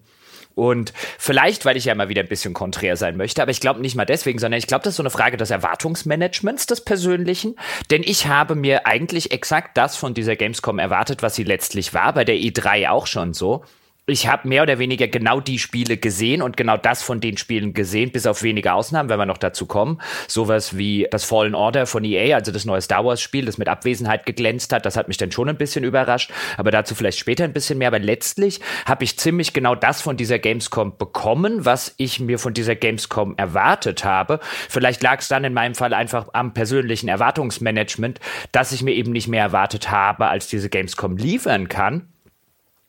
Und 0.57 0.91
vielleicht, 1.19 1.65
weil 1.65 1.77
ich 1.77 1.85
ja 1.85 1.93
mal 1.93 2.09
wieder 2.09 2.23
ein 2.23 2.27
bisschen 2.27 2.55
konträr 2.55 2.97
sein 2.97 3.15
möchte, 3.15 3.43
aber 3.43 3.51
ich 3.51 3.61
glaube 3.61 3.79
nicht 3.79 3.95
mal 3.95 4.05
deswegen, 4.05 4.39
sondern 4.39 4.57
ich 4.57 4.65
glaube, 4.65 4.83
das 4.83 4.93
ist 4.93 4.97
so 4.97 5.03
eine 5.03 5.11
Frage 5.11 5.37
des 5.37 5.51
Erwartungsmanagements 5.51 6.65
des 6.65 6.81
Persönlichen. 6.81 7.55
Denn 7.91 8.01
ich 8.03 8.25
habe 8.25 8.55
mir 8.55 8.87
eigentlich 8.87 9.31
exakt 9.31 9.77
das 9.77 9.95
von 9.95 10.15
dieser 10.15 10.35
Gamescom 10.35 10.79
erwartet, 10.79 11.21
was 11.21 11.35
sie 11.35 11.43
letztlich 11.43 11.93
war, 11.93 12.11
bei 12.11 12.25
der 12.25 12.37
E3 12.37 12.89
auch 12.89 13.05
schon 13.05 13.35
so 13.35 13.63
ich 14.09 14.29
habe 14.29 14.47
mehr 14.47 14.63
oder 14.63 14.79
weniger 14.79 15.09
genau 15.09 15.41
die 15.41 15.59
Spiele 15.59 15.97
gesehen 15.97 16.41
und 16.41 16.55
genau 16.55 16.77
das 16.77 17.03
von 17.03 17.19
den 17.19 17.35
Spielen 17.35 17.73
gesehen, 17.73 18.13
bis 18.13 18.25
auf 18.25 18.41
wenige 18.41 18.71
Ausnahmen, 18.71 19.09
wenn 19.09 19.19
wir 19.19 19.25
noch 19.25 19.37
dazu 19.37 19.65
kommen. 19.65 19.99
Sowas 20.29 20.77
wie 20.77 21.07
das 21.11 21.25
Fallen 21.25 21.53
Order 21.53 21.85
von 21.85 22.05
EA, 22.05 22.33
also 22.37 22.53
das 22.53 22.63
neue 22.63 22.79
Star 22.79 23.03
Wars 23.03 23.19
Spiel, 23.19 23.45
das 23.45 23.57
mit 23.57 23.67
Abwesenheit 23.67 24.25
geglänzt 24.25 24.71
hat, 24.71 24.85
das 24.85 24.95
hat 24.95 25.09
mich 25.09 25.17
dann 25.17 25.33
schon 25.33 25.49
ein 25.49 25.57
bisschen 25.57 25.83
überrascht, 25.83 26.31
aber 26.55 26.71
dazu 26.71 26.95
vielleicht 26.95 27.19
später 27.19 27.43
ein 27.43 27.51
bisschen 27.51 27.79
mehr. 27.79 27.89
Aber 27.89 27.99
letztlich 27.99 28.61
habe 28.85 29.03
ich 29.03 29.19
ziemlich 29.19 29.51
genau 29.51 29.75
das 29.75 30.01
von 30.01 30.15
dieser 30.15 30.39
Gamescom 30.39 30.97
bekommen, 30.97 31.65
was 31.65 31.93
ich 31.97 32.21
mir 32.21 32.39
von 32.39 32.53
dieser 32.53 32.75
Gamescom 32.75 33.35
erwartet 33.35 34.05
habe. 34.05 34.39
Vielleicht 34.69 35.03
lag 35.03 35.19
es 35.19 35.27
dann 35.27 35.43
in 35.43 35.53
meinem 35.53 35.75
Fall 35.75 35.93
einfach 35.93 36.29
am 36.31 36.53
persönlichen 36.53 37.09
Erwartungsmanagement, 37.09 38.21
dass 38.53 38.71
ich 38.71 38.83
mir 38.83 38.93
eben 38.93 39.11
nicht 39.11 39.27
mehr 39.27 39.41
erwartet 39.41 39.91
habe, 39.91 40.27
als 40.27 40.47
diese 40.47 40.69
Gamescom 40.69 41.17
liefern 41.17 41.67
kann. 41.67 42.07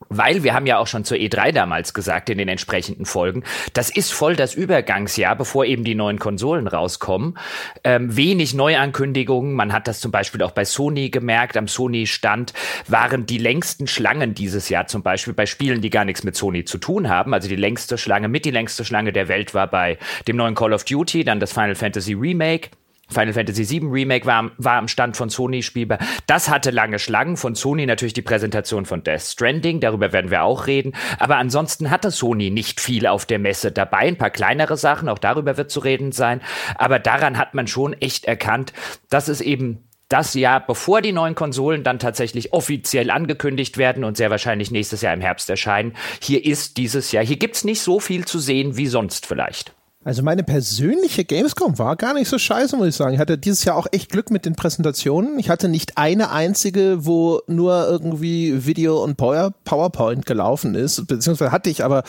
Weil 0.09 0.45
wir 0.45 0.55
haben 0.55 0.67
ja 0.67 0.79
auch 0.79 0.87
schon 0.87 1.05
zur 1.05 1.19
E3 1.19 1.51
damals 1.51 1.93
gesagt 1.93 2.31
in 2.31 2.39
den 2.39 2.49
entsprechenden 2.49 3.05
Folgen, 3.05 3.43
das 3.73 3.91
ist 3.91 4.13
voll 4.13 4.37
das 4.37 4.55
Übergangsjahr, 4.55 5.35
bevor 5.35 5.65
eben 5.65 5.83
die 5.83 5.97
neuen 5.97 6.21
Konsolen 6.21 6.69
rauskommen. 6.69 7.37
Ähm, 7.83 8.17
wenig 8.17 8.55
Neuankündigungen. 8.55 9.55
Man 9.55 9.73
hat 9.73 9.89
das 9.89 9.99
zum 9.99 10.13
Beispiel 10.13 10.43
auch 10.43 10.53
bei 10.53 10.65
Sony 10.65 11.11
gemerkt. 11.11 11.57
Am 11.57 11.67
Sony-Stand 11.67 12.55
waren 12.87 13.27
die 13.27 13.39
längsten 13.39 13.89
Schlangen 13.89 14.35
dieses 14.35 14.69
Jahr 14.69 14.87
zum 14.87 15.03
Beispiel 15.03 15.35
bei 15.35 15.47
Spielen, 15.47 15.81
die 15.81 15.91
gar 15.91 16.05
nichts 16.05 16.23
mit 16.23 16.37
Sony 16.37 16.65
zu 16.65 16.79
tun 16.79 17.09
haben. 17.09 17.35
Also 17.35 17.49
die 17.49 17.57
längste 17.57 17.99
Schlange 17.99 18.29
mit 18.29 18.45
die 18.45 18.53
längste 18.53 18.85
Schlange 18.85 19.13
der 19.13 19.27
Welt 19.27 19.53
war 19.53 19.67
bei 19.67 19.99
dem 20.29 20.37
neuen 20.37 20.55
Call 20.55 20.73
of 20.73 20.85
Duty, 20.85 21.25
dann 21.25 21.41
das 21.41 21.53
Final 21.53 21.75
Fantasy 21.75 22.15
Remake. 22.15 22.71
Final 23.09 23.33
Fantasy 23.33 23.69
VII 23.69 23.89
Remake 23.91 24.27
war, 24.27 24.51
war 24.59 24.75
am 24.75 24.89
Stand 24.89 25.17
von 25.17 25.31
Sony 25.31 25.63
spielbar. 25.63 25.99
Das 26.27 26.49
hatte 26.49 26.71
lange 26.71 26.99
Schlangen. 26.99 27.37
Von 27.37 27.55
Sony 27.55 27.87
natürlich 27.87 28.13
die 28.13 28.23
Präsentation 28.23 28.85
von 28.85 29.03
Death 29.03 29.23
Stranding. 29.23 29.81
Darüber 29.81 30.13
werden 30.13 30.31
wir 30.31 30.43
auch 30.43 30.67
reden. 30.67 30.93
Aber 31.19 31.37
ansonsten 31.37 31.91
hatte 31.91 32.11
Sony 32.11 32.51
nicht 32.51 32.81
viel 32.81 33.07
auf 33.07 33.25
der 33.25 33.39
Messe 33.39 33.73
dabei. 33.73 34.01
Ein 34.01 34.19
paar 34.19 34.31
kleinere 34.31 34.77
Sachen. 34.77 35.09
Auch 35.09 35.19
darüber 35.19 35.57
wird 35.57 35.71
zu 35.71 35.81
reden 35.81 36.13
sein. 36.13 36.41
Aber 36.77 36.99
daran 36.99 37.39
hat 37.39 37.55
man 37.55 37.67
schon 37.67 37.95
echt 37.95 38.27
erkannt, 38.27 38.73
dass 39.09 39.29
es 39.29 39.41
eben 39.41 39.85
das 40.09 40.35
Jahr, 40.35 40.67
bevor 40.67 41.03
die 41.03 41.13
neuen 41.13 41.35
Konsolen 41.35 41.85
dann 41.85 41.99
tatsächlich 41.99 42.53
offiziell 42.53 43.11
angekündigt 43.11 43.77
werden 43.77 44.05
und 44.05 44.17
sehr 44.17 44.31
wahrscheinlich 44.31 44.71
nächstes 44.71 45.03
Jahr 45.03 45.13
im 45.13 45.21
Herbst 45.21 45.51
erscheinen, 45.51 45.95
hier 46.21 46.45
ist 46.45 46.79
dieses 46.79 47.13
Jahr, 47.13 47.25
hier 47.25 47.37
gibt's 47.37 47.65
nicht 47.65 47.83
so 47.83 48.01
viel 48.01 48.25
zu 48.25 48.39
sehen 48.39 48.77
wie 48.77 48.87
sonst 48.87 49.27
vielleicht. 49.27 49.75
Also 50.05 50.23
meine 50.23 50.45
persönliche 50.45 51.25
Gamescom 51.25 51.77
war 51.79 51.97
gar 51.97 52.15
nicht 52.15 52.29
so 52.29 52.39
scheiße, 52.39 52.77
muss 52.77 52.87
ich 52.89 52.95
sagen. 52.95 53.15
Ich 53.15 53.21
hatte 53.21 53.37
dieses 53.37 53.65
Jahr 53.65 53.77
auch 53.77 53.89
echt 53.91 54.11
Glück 54.11 54.31
mit 54.31 54.47
den 54.47 54.55
Präsentationen. 54.55 55.39
Ich 55.41 55.51
hatte 55.51 55.69
nicht 55.69 55.99
eine 55.99 56.31
einzige, 56.31 57.05
wo 57.05 57.41
nur 57.49 57.89
irgendwie 57.89 58.65
Video 58.65 59.03
und 59.03 59.17
PowerPoint 59.17 60.25
gelaufen 60.25 60.77
ist, 60.77 61.07
beziehungsweise 61.09 61.51
hatte 61.51 61.69
ich 61.69 61.85
aber 61.85 62.05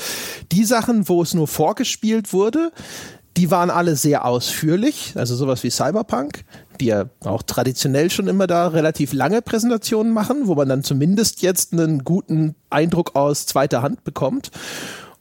die 0.52 0.66
Sachen, 0.66 1.10
wo 1.10 1.24
es 1.24 1.34
nur 1.34 1.48
vorgespielt 1.48 2.32
wurde, 2.32 2.72
die 3.38 3.52
waren 3.52 3.70
alle 3.70 3.96
sehr 3.96 4.26
ausführlich, 4.26 5.14
also 5.16 5.36
sowas 5.36 5.64
wie 5.64 5.70
Cyberpunk, 5.70 6.44
die 6.80 6.88
ja 6.88 7.06
auch 7.24 7.42
traditionell 7.42 8.12
schon 8.12 8.28
immer 8.28 8.48
da 8.48 8.68
relativ 8.68 9.14
lange 9.14 9.42
Präsentationen 9.42 10.14
machen, 10.14 10.48
wo 10.48 10.56
man 10.56 10.70
dann 10.70 10.84
zumindest 10.84 11.42
jetzt 11.42 11.74
einen 11.74 12.04
guten 12.04 12.56
Eindruck 12.70 13.16
aus 13.16 13.46
zweiter 13.46 13.82
Hand 13.82 14.04
bekommt. 14.04 14.52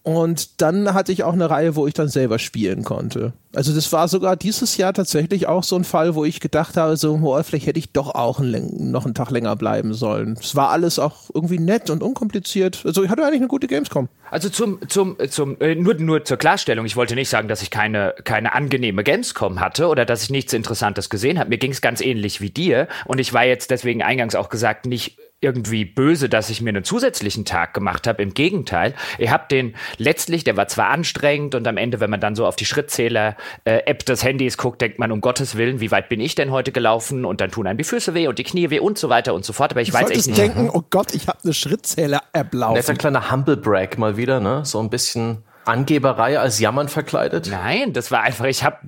Und 0.09 0.63
dann 0.63 0.95
hatte 0.95 1.13
ich 1.13 1.23
auch 1.23 1.35
eine 1.35 1.51
Reihe, 1.51 1.77
wo 1.77 1.87
ich 1.87 1.93
dann 1.93 2.09
selber 2.09 2.39
spielen 2.39 2.83
konnte. 2.83 3.35
Also 3.55 3.75
das 3.75 3.91
war 3.93 4.09
sogar 4.09 4.37
dieses 4.37 4.77
Jahr 4.77 4.93
tatsächlich 4.93 5.47
auch 5.47 5.65
so 5.65 5.77
ein 5.77 5.85
Fall, 5.85 6.15
wo 6.15 6.25
ich 6.25 6.41
gedacht 6.41 6.77
habe, 6.77 6.97
so, 6.97 7.19
oh, 7.23 7.43
vielleicht 7.43 7.67
hätte 7.67 7.79
ich 7.79 7.93
doch 7.93 8.15
auch 8.15 8.41
einen, 8.41 8.91
noch 8.91 9.07
einen 9.07 9.15
Tag 9.15 9.31
länger 9.31 9.57
bleiben 9.57 9.95
sollen. 9.95 10.37
Es 10.39 10.55
war 10.55 10.69
alles 10.71 10.99
auch 10.99 11.31
irgendwie 11.33 11.59
nett 11.59 11.89
und 11.89 12.03
unkompliziert. 12.03 12.83
Also 12.85 13.03
ich 13.03 13.11
hatte 13.11 13.23
eigentlich 13.25 13.41
eine 13.41 13.49
gute 13.49 13.67
Gamescom. 13.67 14.09
Also 14.31 14.51
zum, 14.51 14.87
zum, 14.89 15.17
zum, 15.31 15.59
äh, 15.61 15.75
nur, 15.75 15.95
nur 15.95 16.25
zur 16.25 16.37
Klarstellung, 16.37 16.85
ich 16.85 16.97
wollte 16.97 17.15
nicht 17.15 17.31
sagen, 17.31 17.49
dass 17.49 17.63
ich 17.63 17.71
keine, 17.71 18.15
keine 18.25 18.53
angenehme 18.53 19.03
Gamescom 19.03 19.61
hatte 19.61 19.89
oder 19.89 20.05
dass 20.05 20.23
ich 20.23 20.31
nichts 20.31 20.53
Interessantes 20.53 21.09
gesehen 21.09 21.39
habe. 21.39 21.49
Mir 21.49 21.59
ging 21.59 21.73
es 21.73 21.81
ganz 21.81 22.03
ähnlich 22.03 22.43
wie 22.43 22.51
dir 22.51 22.87
und 23.07 23.19
ich 23.19 23.33
war 23.33 23.45
jetzt 23.45 23.71
deswegen 23.71 24.03
eingangs 24.03 24.35
auch 24.35 24.51
gesagt, 24.51 24.85
nicht 24.85 25.17
irgendwie 25.41 25.85
böse, 25.85 26.29
dass 26.29 26.51
ich 26.51 26.61
mir 26.61 26.71
einen 26.71 26.83
zusätzlichen 26.83 27.45
Tag 27.45 27.73
gemacht 27.73 28.07
habe. 28.09 28.23
Im 28.23 28.35
Gegenteil, 28.35 28.95
ihr 29.19 29.31
habt 29.31 29.53
den 29.53 29.77
letztlich, 29.97 30.43
der 30.43 30.57
war 30.57 30.67
zwar 30.67 30.89
anstrengend 30.89 31.55
und 31.55 31.67
am 31.69 31.77
Ende, 31.77 32.01
wenn 32.01 32.11
man 32.11 32.21
dann 32.21 32.35
so 32.35 32.45
auf 32.45 32.57
die 32.57 32.65
Schrittzähler-App 33.89 34.05
des 34.05 34.25
Handys 34.25 34.57
guckt, 34.57 34.81
denkt 34.81 34.99
man, 34.99 35.13
um 35.13 35.21
Gottes 35.21 35.57
Willen, 35.57 35.81
wie 35.81 35.91
weit 35.91 36.09
bin 36.09 36.21
ich 36.21 36.35
denn 36.35 36.51
heute 36.51 36.73
gelaufen? 36.73 37.25
Und 37.25 37.41
dann 37.41 37.51
tun 37.51 37.67
einem 37.67 37.79
die 37.79 37.85
Füße 37.85 38.15
weh 38.15 38.29
und 38.29 38.39
die 38.39 38.45
Knie 38.45 38.71
weh 38.71 38.81
und 38.81 38.99
so 38.99 39.09
weiter 39.09 39.35
und 39.35 39.45
so 39.45 39.53
fort. 39.53 39.73
Aber 39.73 39.81
ich 39.81 39.91
du 39.91 39.95
weiß 39.95 40.11
echt 40.11 40.27
nicht. 40.27 40.39
denken, 40.39 40.71
oh 40.73 40.83
Gott, 40.91 41.15
ich 41.15 41.29
habe 41.29 41.39
eine 41.43 41.53
Schrittzähler-App 41.53 42.55
laufen. 42.55 42.77
Jetzt 42.77 42.91
ein 42.91 42.99
kleiner 42.99 43.31
Humble 43.31 43.57
Brag 43.57 43.99
mal 43.99 44.17
wieder, 44.17 44.41
ne? 44.41 44.65
So 44.65 44.81
ein 44.81 44.91
bisschen 44.91 45.43
Angeberei 45.65 46.39
als 46.39 46.61
Jammern 46.61 46.89
verkleidet. 46.89 47.49
Nein, 47.51 47.93
das 47.93 48.11
war 48.11 48.23
einfach, 48.23 48.47
ich 48.47 48.65
habe 48.65 48.79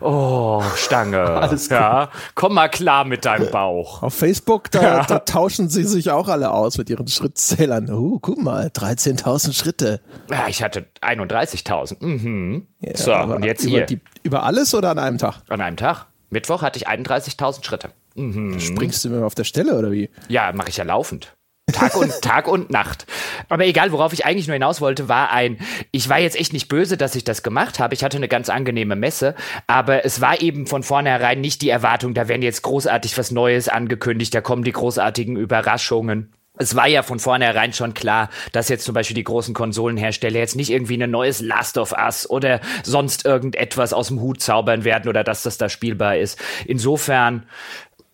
Oh, 0.00 0.62
Stange. 0.76 1.20
Alles 1.24 1.68
gut. 1.68 1.78
Ja, 1.78 2.10
komm 2.34 2.54
mal 2.54 2.68
klar 2.68 3.04
mit 3.04 3.24
deinem 3.24 3.50
Bauch. 3.50 4.02
Auf 4.02 4.14
Facebook, 4.14 4.70
da, 4.70 4.82
ja. 4.82 5.04
da 5.04 5.18
tauschen 5.20 5.68
sie 5.68 5.84
sich 5.84 6.10
auch 6.10 6.28
alle 6.28 6.50
aus 6.50 6.78
mit 6.78 6.90
ihren 6.90 7.08
Schrittzählern. 7.08 7.90
Oh, 7.90 8.18
guck 8.20 8.38
mal, 8.38 8.68
13.000 8.68 9.52
Schritte. 9.52 10.00
Ja, 10.30 10.46
ich 10.48 10.62
hatte 10.62 10.86
31.000. 11.02 12.04
Mhm. 12.04 12.66
Ja, 12.80 12.96
so, 12.96 13.14
und 13.14 13.44
jetzt 13.44 13.64
über, 13.64 13.70
hier. 13.70 13.86
Die, 13.86 14.00
über 14.22 14.44
alles 14.44 14.74
oder 14.74 14.90
an 14.90 14.98
einem 14.98 15.18
Tag? 15.18 15.42
An 15.48 15.60
einem 15.60 15.76
Tag. 15.76 16.06
Mittwoch 16.30 16.62
hatte 16.62 16.78
ich 16.78 16.88
31.000 16.88 17.64
Schritte. 17.64 17.90
Mhm. 18.14 18.58
Springst 18.58 19.04
du 19.04 19.10
mir 19.10 19.24
auf 19.24 19.34
der 19.34 19.44
Stelle 19.44 19.78
oder 19.78 19.92
wie? 19.92 20.10
Ja, 20.28 20.52
mache 20.52 20.70
ich 20.70 20.78
ja 20.78 20.84
laufend. 20.84 21.35
Tag 21.72 21.96
und, 21.96 22.22
Tag 22.22 22.46
und 22.46 22.70
Nacht. 22.70 23.06
Aber 23.48 23.66
egal, 23.66 23.90
worauf 23.90 24.12
ich 24.12 24.24
eigentlich 24.24 24.46
nur 24.46 24.54
hinaus 24.54 24.80
wollte, 24.80 25.08
war 25.08 25.32
ein, 25.32 25.58
ich 25.90 26.08
war 26.08 26.20
jetzt 26.20 26.38
echt 26.38 26.52
nicht 26.52 26.68
böse, 26.68 26.96
dass 26.96 27.16
ich 27.16 27.24
das 27.24 27.42
gemacht 27.42 27.80
habe. 27.80 27.92
Ich 27.92 28.04
hatte 28.04 28.16
eine 28.16 28.28
ganz 28.28 28.48
angenehme 28.48 28.94
Messe, 28.94 29.34
aber 29.66 30.04
es 30.04 30.20
war 30.20 30.40
eben 30.40 30.66
von 30.68 30.84
vornherein 30.84 31.40
nicht 31.40 31.62
die 31.62 31.68
Erwartung, 31.68 32.14
da 32.14 32.28
werden 32.28 32.42
jetzt 32.42 32.62
großartig 32.62 33.18
was 33.18 33.32
Neues 33.32 33.68
angekündigt, 33.68 34.32
da 34.32 34.40
kommen 34.40 34.62
die 34.62 34.72
großartigen 34.72 35.36
Überraschungen. 35.36 36.32
Es 36.58 36.74
war 36.74 36.86
ja 36.88 37.02
von 37.02 37.18
vornherein 37.18 37.72
schon 37.72 37.92
klar, 37.92 38.30
dass 38.52 38.68
jetzt 38.68 38.84
zum 38.84 38.94
Beispiel 38.94 39.14
die 39.14 39.24
großen 39.24 39.52
Konsolenhersteller 39.52 40.38
jetzt 40.38 40.56
nicht 40.56 40.70
irgendwie 40.70 41.02
ein 41.02 41.10
neues 41.10 41.40
Last 41.40 41.76
of 41.76 41.92
Us 41.92 42.28
oder 42.30 42.60
sonst 42.82 43.26
irgendetwas 43.26 43.92
aus 43.92 44.08
dem 44.08 44.20
Hut 44.20 44.40
zaubern 44.40 44.84
werden 44.84 45.08
oder 45.08 45.22
dass 45.22 45.42
das 45.42 45.58
da 45.58 45.68
spielbar 45.68 46.16
ist. 46.16 46.38
Insofern 46.64 47.46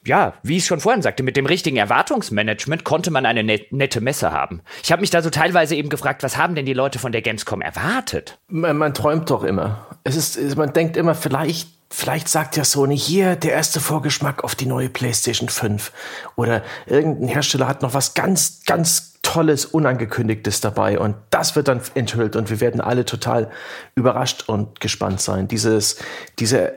ja, 0.05 0.35
wie 0.43 0.57
ich 0.57 0.67
schon 0.67 0.81
vorhin 0.81 1.03
sagte, 1.03 1.23
mit 1.23 1.37
dem 1.37 1.47
richtigen 1.47 1.77
Erwartungsmanagement 1.77 2.85
konnte 2.85 3.11
man 3.11 3.27
eine 3.27 3.43
net 3.43 3.73
nette 3.73 4.01
Messe 4.01 4.33
haben. 4.33 4.63
Ich 4.83 4.91
habe 4.91 5.01
mich 5.01 5.11
da 5.11 5.23
so 5.23 5.31
teilweise 5.31 5.75
eben 5.77 5.89
gefragt, 5.89 6.23
was 6.23 6.37
haben 6.37 6.55
denn 6.55 6.67
die 6.67 6.75
Leute 6.75 6.99
von 6.99 7.13
der 7.13 7.23
Gamescom 7.23 7.61
erwartet? 7.61 8.39
Man, 8.49 8.77
man 8.77 8.95
träumt 8.95 9.31
doch 9.31 9.45
immer. 9.45 9.87
Es 10.05 10.17
ist, 10.17 10.57
man 10.57 10.73
denkt 10.73 10.97
immer, 10.97 11.15
vielleicht 11.15 11.69
Vielleicht 11.95 12.29
sagt 12.29 12.57
ja 12.57 12.65
Sony 12.65 12.97
hier 12.97 13.37
der 13.37 13.53
erste 13.53 13.79
Vorgeschmack 13.79 14.45
auf 14.45 14.55
die 14.55 14.65
neue 14.65 14.89
PlayStation 14.89 15.51
5. 15.51 15.93
Oder 16.37 16.63
irgendein 16.87 17.29
Hersteller 17.29 17.69
hat 17.69 17.83
noch 17.83 17.93
was 17.93 18.15
ganz, 18.15 18.63
ganz 18.65 19.12
Tolles, 19.23 19.65
Unangekündigtes 19.65 20.61
dabei. 20.61 20.99
Und 20.99 21.17
das 21.31 21.57
wird 21.57 21.69
dann 21.69 21.81
enthüllt 21.95 22.37
und 22.37 22.51
wir 22.51 22.61
werden 22.61 22.81
alle 22.81 23.05
total 23.05 23.51
überrascht 23.95 24.49
und 24.49 24.81
gespannt 24.81 25.21
sein. 25.21 25.49
Dieses, 25.49 25.97
diese, 26.39 26.77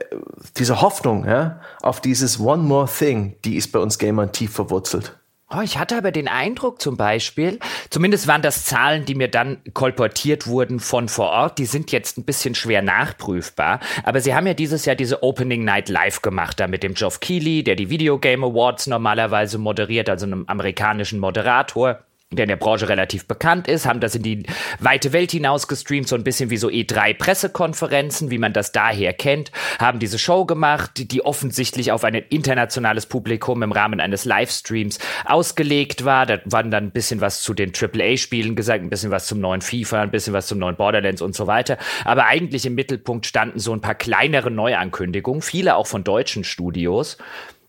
diese 0.57 0.81
Hoffnung 0.81 1.25
ja, 1.25 1.59
auf 1.81 1.99
dieses 1.99 2.39
One 2.39 2.63
More 2.63 2.87
Thing, 2.87 3.35
die 3.43 3.57
ist 3.57 3.71
bei 3.71 3.79
uns 3.79 3.97
Gamern 3.97 4.31
tief 4.31 4.53
verwurzelt. 4.53 5.17
Oh, 5.53 5.61
ich 5.61 5.77
hatte 5.77 5.95
aber 5.95 6.11
den 6.11 6.27
Eindruck 6.27 6.81
zum 6.81 6.97
Beispiel, 6.97 7.59
zumindest 7.91 8.25
waren 8.27 8.41
das 8.41 8.65
Zahlen, 8.65 9.05
die 9.05 9.13
mir 9.13 9.27
dann 9.27 9.59
kolportiert 9.75 10.47
wurden 10.47 10.79
von 10.79 11.07
vor 11.07 11.29
Ort, 11.29 11.59
die 11.59 11.65
sind 11.65 11.91
jetzt 11.91 12.17
ein 12.17 12.23
bisschen 12.23 12.55
schwer 12.55 12.81
nachprüfbar, 12.81 13.79
aber 14.03 14.21
sie 14.21 14.33
haben 14.33 14.47
ja 14.47 14.55
dieses 14.55 14.85
Jahr 14.85 14.95
diese 14.95 15.21
Opening 15.21 15.63
Night 15.63 15.87
Live 15.87 16.23
gemacht, 16.23 16.59
da 16.59 16.65
mit 16.65 16.81
dem 16.81 16.95
Geoff 16.95 17.19
Keighley, 17.19 17.63
der 17.63 17.75
die 17.75 17.91
Video 17.91 18.17
Game 18.17 18.43
Awards 18.43 18.87
normalerweise 18.87 19.59
moderiert, 19.59 20.09
also 20.09 20.25
einem 20.25 20.45
amerikanischen 20.47 21.19
Moderator 21.19 21.99
der 22.31 22.45
in 22.45 22.49
der 22.49 22.55
Branche 22.55 22.89
relativ 22.89 23.27
bekannt 23.27 23.67
ist, 23.67 23.85
haben 23.85 23.99
das 23.99 24.15
in 24.15 24.23
die 24.23 24.43
weite 24.79 25.13
Welt 25.13 25.31
hinaus 25.31 25.67
gestreamt, 25.67 26.07
so 26.07 26.15
ein 26.15 26.23
bisschen 26.23 26.49
wie 26.49 26.57
so 26.57 26.69
E3-Pressekonferenzen, 26.69 28.31
wie 28.31 28.39
man 28.39 28.51
das 28.51 28.71
daher 28.71 29.13
kennt, 29.13 29.51
haben 29.79 29.99
diese 29.99 30.17
Show 30.17 30.45
gemacht, 30.45 31.11
die 31.11 31.23
offensichtlich 31.23 31.91
auf 31.91 32.03
ein 32.03 32.15
internationales 32.15 33.05
Publikum 33.05 33.61
im 33.61 33.71
Rahmen 33.71 33.99
eines 33.99 34.25
Livestreams 34.25 34.97
ausgelegt 35.25 36.03
war. 36.03 36.25
Da 36.25 36.39
waren 36.45 36.71
dann 36.71 36.85
ein 36.85 36.91
bisschen 36.91 37.21
was 37.21 37.43
zu 37.43 37.53
den 37.53 37.71
AAA-Spielen 37.73 38.55
gesagt, 38.55 38.83
ein 38.83 38.89
bisschen 38.89 39.11
was 39.11 39.27
zum 39.27 39.39
neuen 39.39 39.61
FIFA, 39.61 40.01
ein 40.01 40.11
bisschen 40.11 40.33
was 40.33 40.47
zum 40.47 40.57
neuen 40.57 40.75
Borderlands 40.75 41.21
und 41.21 41.35
so 41.35 41.45
weiter. 41.45 41.77
Aber 42.05 42.25
eigentlich 42.25 42.65
im 42.65 42.73
Mittelpunkt 42.73 43.27
standen 43.27 43.59
so 43.59 43.71
ein 43.71 43.81
paar 43.81 43.95
kleinere 43.95 44.49
Neuankündigungen, 44.49 45.43
viele 45.43 45.75
auch 45.75 45.87
von 45.87 46.03
deutschen 46.03 46.43
Studios. 46.43 47.17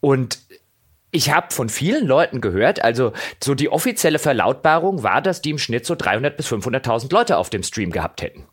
Und 0.00 0.45
ich 1.10 1.32
habe 1.32 1.52
von 1.52 1.68
vielen 1.68 2.06
Leuten 2.06 2.40
gehört, 2.40 2.82
also 2.82 3.12
so 3.42 3.54
die 3.54 3.68
offizielle 3.68 4.18
Verlautbarung 4.18 5.02
war, 5.02 5.22
dass 5.22 5.40
die 5.40 5.50
im 5.50 5.58
Schnitt 5.58 5.86
so 5.86 5.94
300 5.94 6.36
bis 6.36 6.48
500.000 6.48 7.12
Leute 7.12 7.38
auf 7.38 7.50
dem 7.50 7.62
Stream 7.62 7.90
gehabt 7.90 8.22
hätten. 8.22 8.44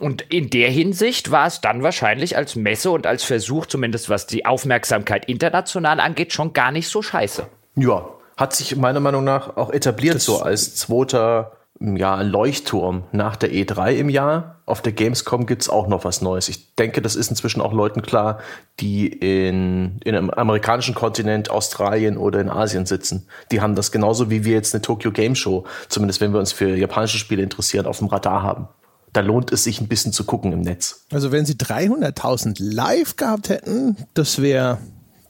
Und 0.00 0.22
in 0.22 0.48
der 0.50 0.70
Hinsicht 0.70 1.30
war 1.30 1.46
es 1.46 1.60
dann 1.60 1.82
wahrscheinlich 1.82 2.36
als 2.36 2.54
Messe 2.54 2.90
und 2.90 3.06
als 3.06 3.24
Versuch, 3.24 3.66
zumindest 3.66 4.08
was 4.08 4.26
die 4.26 4.46
Aufmerksamkeit 4.46 5.24
international 5.28 5.98
angeht, 5.98 6.32
schon 6.32 6.52
gar 6.52 6.70
nicht 6.70 6.88
so 6.88 7.02
scheiße. 7.02 7.48
Ja, 7.74 8.08
hat 8.36 8.54
sich 8.54 8.76
meiner 8.76 9.00
Meinung 9.00 9.24
nach 9.24 9.56
auch 9.56 9.70
etabliert 9.70 10.16
das 10.16 10.24
so 10.24 10.40
als 10.40 10.76
zweiter 10.76 11.57
ja, 11.80 12.20
Leuchtturm 12.22 13.04
nach 13.12 13.36
der 13.36 13.50
E3 13.50 13.92
im 13.94 14.08
Jahr. 14.08 14.56
Auf 14.66 14.82
der 14.82 14.92
Gamescom 14.92 15.46
gibt's 15.46 15.68
auch 15.68 15.86
noch 15.86 16.04
was 16.04 16.20
Neues. 16.20 16.48
Ich 16.48 16.74
denke, 16.74 17.00
das 17.00 17.16
ist 17.16 17.30
inzwischen 17.30 17.60
auch 17.60 17.72
Leuten 17.72 18.02
klar, 18.02 18.40
die 18.80 19.06
in, 19.06 19.98
in 20.04 20.14
einem 20.14 20.30
amerikanischen 20.30 20.94
Kontinent, 20.94 21.50
Australien 21.50 22.16
oder 22.16 22.40
in 22.40 22.50
Asien 22.50 22.84
sitzen. 22.84 23.26
Die 23.50 23.60
haben 23.60 23.74
das 23.74 23.92
genauso 23.92 24.28
wie 24.30 24.44
wir 24.44 24.54
jetzt 24.54 24.74
eine 24.74 24.82
Tokyo 24.82 25.12
Game 25.12 25.36
Show, 25.36 25.64
zumindest 25.88 26.20
wenn 26.20 26.32
wir 26.32 26.40
uns 26.40 26.52
für 26.52 26.76
japanische 26.76 27.18
Spiele 27.18 27.42
interessieren, 27.42 27.86
auf 27.86 27.98
dem 27.98 28.08
Radar 28.08 28.42
haben. 28.42 28.68
Da 29.12 29.20
lohnt 29.20 29.52
es 29.52 29.64
sich 29.64 29.80
ein 29.80 29.88
bisschen 29.88 30.12
zu 30.12 30.24
gucken 30.24 30.52
im 30.52 30.60
Netz. 30.60 31.06
Also 31.12 31.32
wenn 31.32 31.46
sie 31.46 31.54
300.000 31.54 32.56
live 32.58 33.16
gehabt 33.16 33.48
hätten, 33.48 33.96
das 34.14 34.42
wäre 34.42 34.78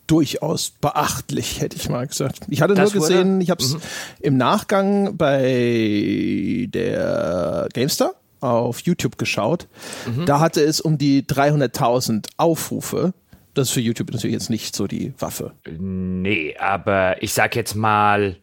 durchaus 0.09 0.71
beachtlich, 0.71 1.61
hätte 1.61 1.77
ich 1.77 1.89
mal 1.89 2.07
gesagt. 2.07 2.41
Ich 2.49 2.61
hatte 2.61 2.75
das 2.75 2.93
nur 2.93 3.03
gesehen, 3.03 3.41
ich 3.41 3.51
habe 3.51 3.63
es 3.63 3.75
mhm. 3.75 3.81
im 4.21 4.37
Nachgang 4.37 5.17
bei 5.17 6.69
der 6.73 7.69
GameStar 7.73 8.13
auf 8.41 8.81
YouTube 8.81 9.19
geschaut. 9.19 9.69
Mhm. 10.07 10.27
Da 10.27 10.41
hatte 10.41 10.63
es 10.63 10.81
um 10.81 10.99
die 10.99 11.23
300.000 11.23 12.27
Aufrufe. 12.37 13.13
Das 13.55 13.69
ist 13.69 13.75
für 13.75 13.81
YouTube 13.81 14.13
natürlich 14.13 14.35
jetzt 14.35 14.51
nicht 14.51 14.75
so 14.75 14.87
die 14.87 15.13
Waffe. 15.19 15.53
Nee, 15.79 16.57
aber 16.59 17.23
ich 17.23 17.33
sag 17.33 17.57
jetzt 17.57 17.75
mal 17.75 18.37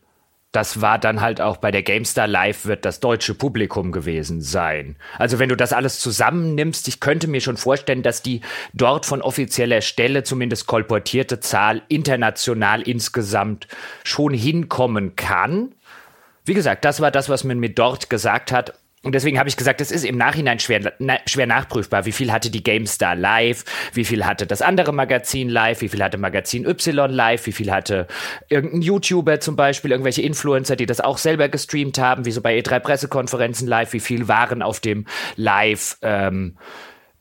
das 0.56 0.82
war 0.82 0.98
dann 0.98 1.20
halt 1.22 1.42
auch 1.42 1.58
bei 1.58 1.72
der 1.72 1.84
GameStar 1.84 2.28
Live 2.28 2.66
wird 2.66 2.86
das 2.86 3.02
deutsche 3.02 3.34
Publikum 3.34 3.92
gewesen 3.92 4.42
sein. 4.42 4.96
Also 5.18 5.38
wenn 5.38 5.50
du 5.50 5.58
das 5.58 5.74
alles 5.74 6.00
zusammennimmst, 6.00 6.88
ich 6.88 7.00
könnte 7.00 7.28
mir 7.28 7.42
schon 7.42 7.58
vorstellen, 7.58 8.04
dass 8.04 8.22
die 8.22 8.42
dort 8.74 9.06
von 9.06 9.22
offizieller 9.22 9.82
Stelle 9.82 10.24
zumindest 10.24 10.66
kolportierte 10.66 11.42
Zahl 11.42 11.82
international 11.90 12.82
insgesamt 12.82 13.68
schon 14.04 14.34
hinkommen 14.34 15.16
kann. 15.16 15.74
Wie 16.46 16.54
gesagt, 16.54 16.86
das 16.86 17.02
war 17.02 17.12
das, 17.12 17.28
was 17.28 17.44
man 17.44 17.60
mir 17.60 17.72
dort 17.72 18.10
gesagt 18.10 18.52
hat. 18.52 18.74
Und 19.06 19.14
deswegen 19.14 19.38
habe 19.38 19.48
ich 19.48 19.56
gesagt, 19.56 19.82
es 19.82 19.92
ist 19.92 20.04
im 20.04 20.18
Nachhinein 20.18 20.58
schwer, 20.58 20.94
na, 20.98 21.18
schwer 21.28 21.46
nachprüfbar. 21.46 22.08
Wie 22.08 22.12
viel 22.12 22.32
hatte 22.32 22.50
die 22.50 22.64
GameStar 22.64 23.16
live? 23.16 23.64
Wie 23.94 24.04
viel 24.04 24.26
hatte 24.26 24.48
das 24.48 24.64
andere 24.64 24.94
Magazin 24.94 25.48
live? 25.48 25.82
Wie 25.82 25.90
viel 25.90 26.04
hatte 26.04 26.18
Magazin 26.18 26.66
Y 26.66 27.12
live? 27.12 27.46
Wie 27.46 27.52
viel 27.52 27.72
hatte 27.72 28.08
irgendein 28.50 28.82
YouTuber 28.82 29.40
zum 29.40 29.56
Beispiel, 29.56 29.92
irgendwelche 29.92 30.24
Influencer, 30.24 30.76
die 30.76 30.88
das 30.88 31.02
auch 31.02 31.20
selber 31.20 31.50
gestreamt 31.50 32.00
haben, 32.00 32.26
wie 32.26 32.32
so 32.32 32.42
bei 32.42 32.58
E3 32.58 32.80
Pressekonferenzen 32.80 33.68
live? 33.68 33.94
Wie 33.94 34.00
viel 34.00 34.28
waren 34.28 34.64
auf 34.64 34.80
dem 34.80 35.06
Live? 35.36 36.00
Ähm, 36.02 36.58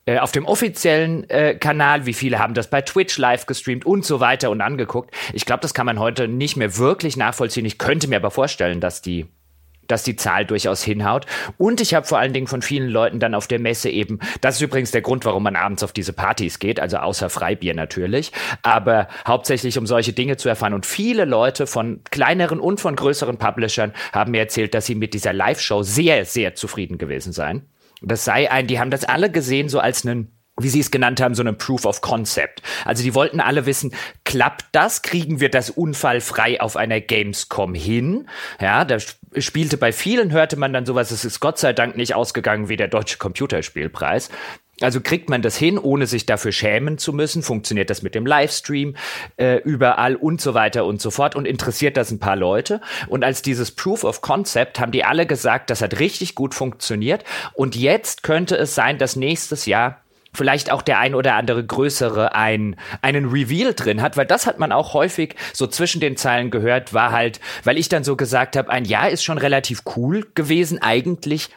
äh, 0.06 0.20
auf 0.20 0.32
dem 0.32 0.46
offiziellen 0.46 1.28
äh, 1.28 1.54
Kanal, 1.54 2.06
wie 2.06 2.14
viele 2.14 2.38
haben 2.38 2.54
das 2.54 2.70
bei 2.70 2.80
Twitch 2.80 3.18
live 3.18 3.44
gestreamt 3.44 3.84
und 3.84 4.06
so 4.06 4.20
weiter 4.20 4.48
und 4.48 4.62
angeguckt. 4.62 5.14
Ich 5.34 5.44
glaube, 5.44 5.60
das 5.60 5.74
kann 5.74 5.84
man 5.84 5.98
heute 5.98 6.28
nicht 6.28 6.56
mehr 6.56 6.78
wirklich 6.78 7.18
nachvollziehen. 7.18 7.66
Ich 7.66 7.76
könnte 7.76 8.08
mir 8.08 8.16
aber 8.16 8.30
vorstellen, 8.30 8.80
dass 8.80 9.02
die 9.02 9.26
dass 9.88 10.02
die 10.02 10.16
Zahl 10.16 10.44
durchaus 10.44 10.82
hinhaut. 10.82 11.26
Und 11.58 11.80
ich 11.80 11.94
habe 11.94 12.06
vor 12.06 12.18
allen 12.18 12.32
Dingen 12.32 12.46
von 12.46 12.62
vielen 12.62 12.88
Leuten 12.88 13.20
dann 13.20 13.34
auf 13.34 13.46
der 13.46 13.58
Messe 13.58 13.90
eben, 13.90 14.18
das 14.40 14.56
ist 14.56 14.62
übrigens 14.62 14.90
der 14.90 15.02
Grund, 15.02 15.24
warum 15.24 15.42
man 15.42 15.56
abends 15.56 15.82
auf 15.82 15.92
diese 15.92 16.12
Partys 16.12 16.58
geht, 16.58 16.80
also 16.80 16.98
außer 16.98 17.30
Freibier 17.30 17.74
natürlich, 17.74 18.32
aber 18.62 19.08
hauptsächlich 19.26 19.78
um 19.78 19.86
solche 19.86 20.12
Dinge 20.12 20.36
zu 20.36 20.48
erfahren. 20.48 20.74
Und 20.74 20.86
viele 20.86 21.24
Leute 21.24 21.66
von 21.66 22.00
kleineren 22.10 22.60
und 22.60 22.80
von 22.80 22.96
größeren 22.96 23.38
Publishern 23.38 23.92
haben 24.12 24.32
mir 24.32 24.40
erzählt, 24.40 24.74
dass 24.74 24.86
sie 24.86 24.94
mit 24.94 25.14
dieser 25.14 25.32
Live-Show 25.32 25.82
sehr, 25.82 26.24
sehr 26.24 26.54
zufrieden 26.54 26.98
gewesen 26.98 27.32
seien. 27.32 27.62
Das 28.02 28.24
sei 28.24 28.50
ein, 28.50 28.66
die 28.66 28.78
haben 28.78 28.90
das 28.90 29.04
alle 29.04 29.30
gesehen 29.30 29.68
so 29.68 29.80
als 29.80 30.04
einen 30.04 30.34
wie 30.60 30.68
sie 30.68 30.80
es 30.80 30.90
genannt 30.90 31.20
haben, 31.20 31.34
so 31.34 31.42
einen 31.42 31.58
Proof 31.58 31.84
of 31.84 32.00
Concept. 32.00 32.62
Also 32.84 33.02
die 33.02 33.14
wollten 33.14 33.40
alle 33.40 33.66
wissen, 33.66 33.92
klappt 34.24 34.66
das? 34.72 35.02
Kriegen 35.02 35.40
wir 35.40 35.50
das 35.50 35.70
unfallfrei 35.70 36.60
auf 36.60 36.76
einer 36.76 37.00
Gamescom 37.00 37.74
hin? 37.74 38.28
Ja, 38.60 38.84
da 38.84 38.98
spielte 39.38 39.76
bei 39.76 39.92
vielen, 39.92 40.32
hörte 40.32 40.56
man 40.56 40.72
dann 40.72 40.86
sowas, 40.86 41.10
es 41.10 41.24
ist 41.24 41.40
Gott 41.40 41.58
sei 41.58 41.72
Dank 41.72 41.96
nicht 41.96 42.14
ausgegangen 42.14 42.68
wie 42.68 42.76
der 42.76 42.88
Deutsche 42.88 43.18
Computerspielpreis. 43.18 44.30
Also 44.80 45.00
kriegt 45.00 45.30
man 45.30 45.40
das 45.40 45.56
hin, 45.56 45.78
ohne 45.78 46.06
sich 46.06 46.26
dafür 46.26 46.50
schämen 46.50 46.98
zu 46.98 47.12
müssen? 47.12 47.42
Funktioniert 47.42 47.90
das 47.90 48.02
mit 48.02 48.14
dem 48.14 48.26
Livestream 48.26 48.96
äh, 49.36 49.58
überall 49.58 50.16
und 50.16 50.40
so 50.40 50.54
weiter 50.54 50.84
und 50.84 51.00
so 51.00 51.10
fort? 51.10 51.36
Und 51.36 51.46
interessiert 51.46 51.96
das 51.96 52.10
ein 52.10 52.18
paar 52.18 52.34
Leute? 52.34 52.80
Und 53.06 53.22
als 53.22 53.42
dieses 53.42 53.70
Proof 53.70 54.02
of 54.02 54.20
Concept 54.20 54.80
haben 54.80 54.90
die 54.90 55.04
alle 55.04 55.26
gesagt, 55.26 55.70
das 55.70 55.80
hat 55.80 56.00
richtig 56.00 56.34
gut 56.34 56.54
funktioniert. 56.54 57.22
Und 57.52 57.76
jetzt 57.76 58.24
könnte 58.24 58.56
es 58.56 58.74
sein, 58.74 58.98
dass 58.98 59.14
nächstes 59.14 59.66
Jahr 59.66 60.03
vielleicht 60.34 60.70
auch 60.70 60.82
der 60.82 60.98
ein 60.98 61.14
oder 61.14 61.34
andere 61.34 61.64
größere 61.64 62.34
ein, 62.34 62.76
einen 63.02 63.26
Reveal 63.26 63.74
drin 63.74 64.02
hat, 64.02 64.16
weil 64.16 64.26
das 64.26 64.46
hat 64.46 64.58
man 64.58 64.72
auch 64.72 64.94
häufig 64.94 65.36
so 65.52 65.66
zwischen 65.66 66.00
den 66.00 66.16
Zeilen 66.16 66.50
gehört, 66.50 66.92
war 66.92 67.12
halt, 67.12 67.40
weil 67.62 67.78
ich 67.78 67.88
dann 67.88 68.04
so 68.04 68.16
gesagt 68.16 68.56
habe, 68.56 68.70
ein 68.70 68.84
Jahr 68.84 69.10
ist 69.10 69.24
schon 69.24 69.38
relativ 69.38 69.82
cool 69.96 70.26
gewesen 70.34 70.82
eigentlich 70.82 71.50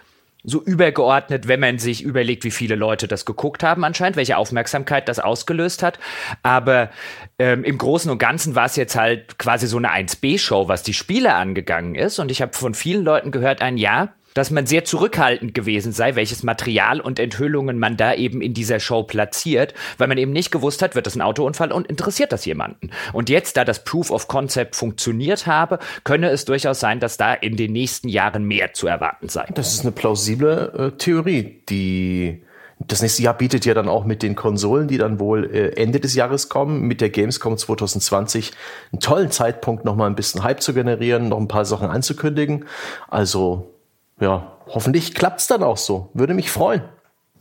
so 0.43 0.63
übergeordnet, 0.63 1.49
wenn 1.49 1.59
man 1.59 1.77
sich 1.77 2.01
überlegt, 2.01 2.45
wie 2.45 2.51
viele 2.51 2.75
Leute 2.75 3.09
das 3.09 3.25
geguckt 3.25 3.63
haben 3.63 3.83
anscheinend, 3.83 4.15
welche 4.15 4.37
Aufmerksamkeit 4.37 5.09
das 5.09 5.19
ausgelöst 5.19 5.83
hat. 5.83 5.99
Aber 6.41 6.89
ähm, 7.37 7.65
im 7.65 7.77
Großen 7.77 8.09
und 8.09 8.17
Ganzen 8.17 8.55
war 8.55 8.65
es 8.65 8.77
jetzt 8.77 8.95
halt 8.95 9.37
quasi 9.39 9.67
so 9.67 9.75
eine 9.75 9.89
1B-Show, 9.89 10.69
was 10.69 10.83
die 10.83 10.93
Spiele 10.93 11.33
angegangen 11.33 11.95
ist. 11.95 12.19
Und 12.19 12.31
ich 12.31 12.41
habe 12.41 12.53
von 12.53 12.73
vielen 12.75 13.03
Leuten 13.03 13.31
gehört, 13.31 13.61
ein 13.61 13.77
Jahr 13.77 14.13
dass 14.37 14.51
man 14.51 14.67
sehr 14.67 14.85
zurückhaltend 14.85 15.55
gewesen 15.55 15.91
sei, 15.91 16.15
welches 16.15 16.43
Material 16.43 17.01
und 17.01 17.17
Enthüllungen 17.17 17.79
man 17.79 17.97
da 17.97 18.13
eben 18.13 18.39
in 18.41 18.53
dieser 18.53 18.79
Show 18.79 19.01
platziert, 19.01 19.73
weil 19.97 20.07
man 20.07 20.19
eben 20.19 20.31
nicht 20.31 20.51
gewusst 20.51 20.83
hat, 20.83 20.93
wird 20.93 21.07
das 21.07 21.15
ein 21.15 21.21
Autounfall 21.21 21.71
und 21.71 21.87
interessiert 21.87 22.31
das 22.31 22.45
jemanden. 22.45 22.91
Und 23.13 23.29
jetzt, 23.29 23.57
da 23.57 23.65
das 23.65 23.83
Proof 23.83 24.11
of 24.11 24.27
Concept 24.27 24.75
funktioniert 24.75 25.47
habe, 25.47 25.79
könne 26.03 26.29
es 26.29 26.45
durchaus 26.45 26.79
sein, 26.79 26.99
dass 26.99 27.17
da 27.17 27.33
in 27.33 27.57
den 27.57 27.73
nächsten 27.73 28.09
Jahren 28.09 28.43
mehr 28.43 28.73
zu 28.73 28.85
erwarten 28.85 29.27
sei. 29.27 29.47
Das 29.55 29.73
ist 29.73 29.81
eine 29.81 29.91
plausible 29.91 30.91
äh, 30.93 30.97
Theorie, 30.97 31.63
die 31.67 32.43
das 32.79 33.01
nächste 33.01 33.23
Jahr 33.23 33.33
bietet 33.35 33.65
ja 33.65 33.73
dann 33.73 33.89
auch 33.89 34.05
mit 34.05 34.21
den 34.21 34.35
Konsolen, 34.35 34.87
die 34.87 34.99
dann 34.99 35.19
wohl 35.19 35.45
äh, 35.45 35.69
Ende 35.81 35.99
des 35.99 36.13
Jahres 36.13 36.47
kommen, 36.47 36.81
mit 36.81 37.01
der 37.01 37.09
Gamescom 37.09 37.57
2020 37.57 38.51
einen 38.91 38.99
tollen 38.99 39.31
Zeitpunkt, 39.31 39.83
noch 39.83 39.95
mal 39.95 40.05
ein 40.05 40.15
bisschen 40.15 40.43
Hype 40.43 40.61
zu 40.61 40.75
generieren, 40.75 41.29
noch 41.29 41.39
ein 41.39 41.47
paar 41.47 41.65
Sachen 41.65 41.89
anzukündigen. 41.89 42.65
Also 43.07 43.73
ja, 44.19 44.57
hoffentlich 44.67 45.13
klappt's 45.13 45.47
dann 45.47 45.63
auch 45.63 45.77
so. 45.77 46.09
Würde 46.13 46.33
mich 46.33 46.49
freuen. 46.49 46.83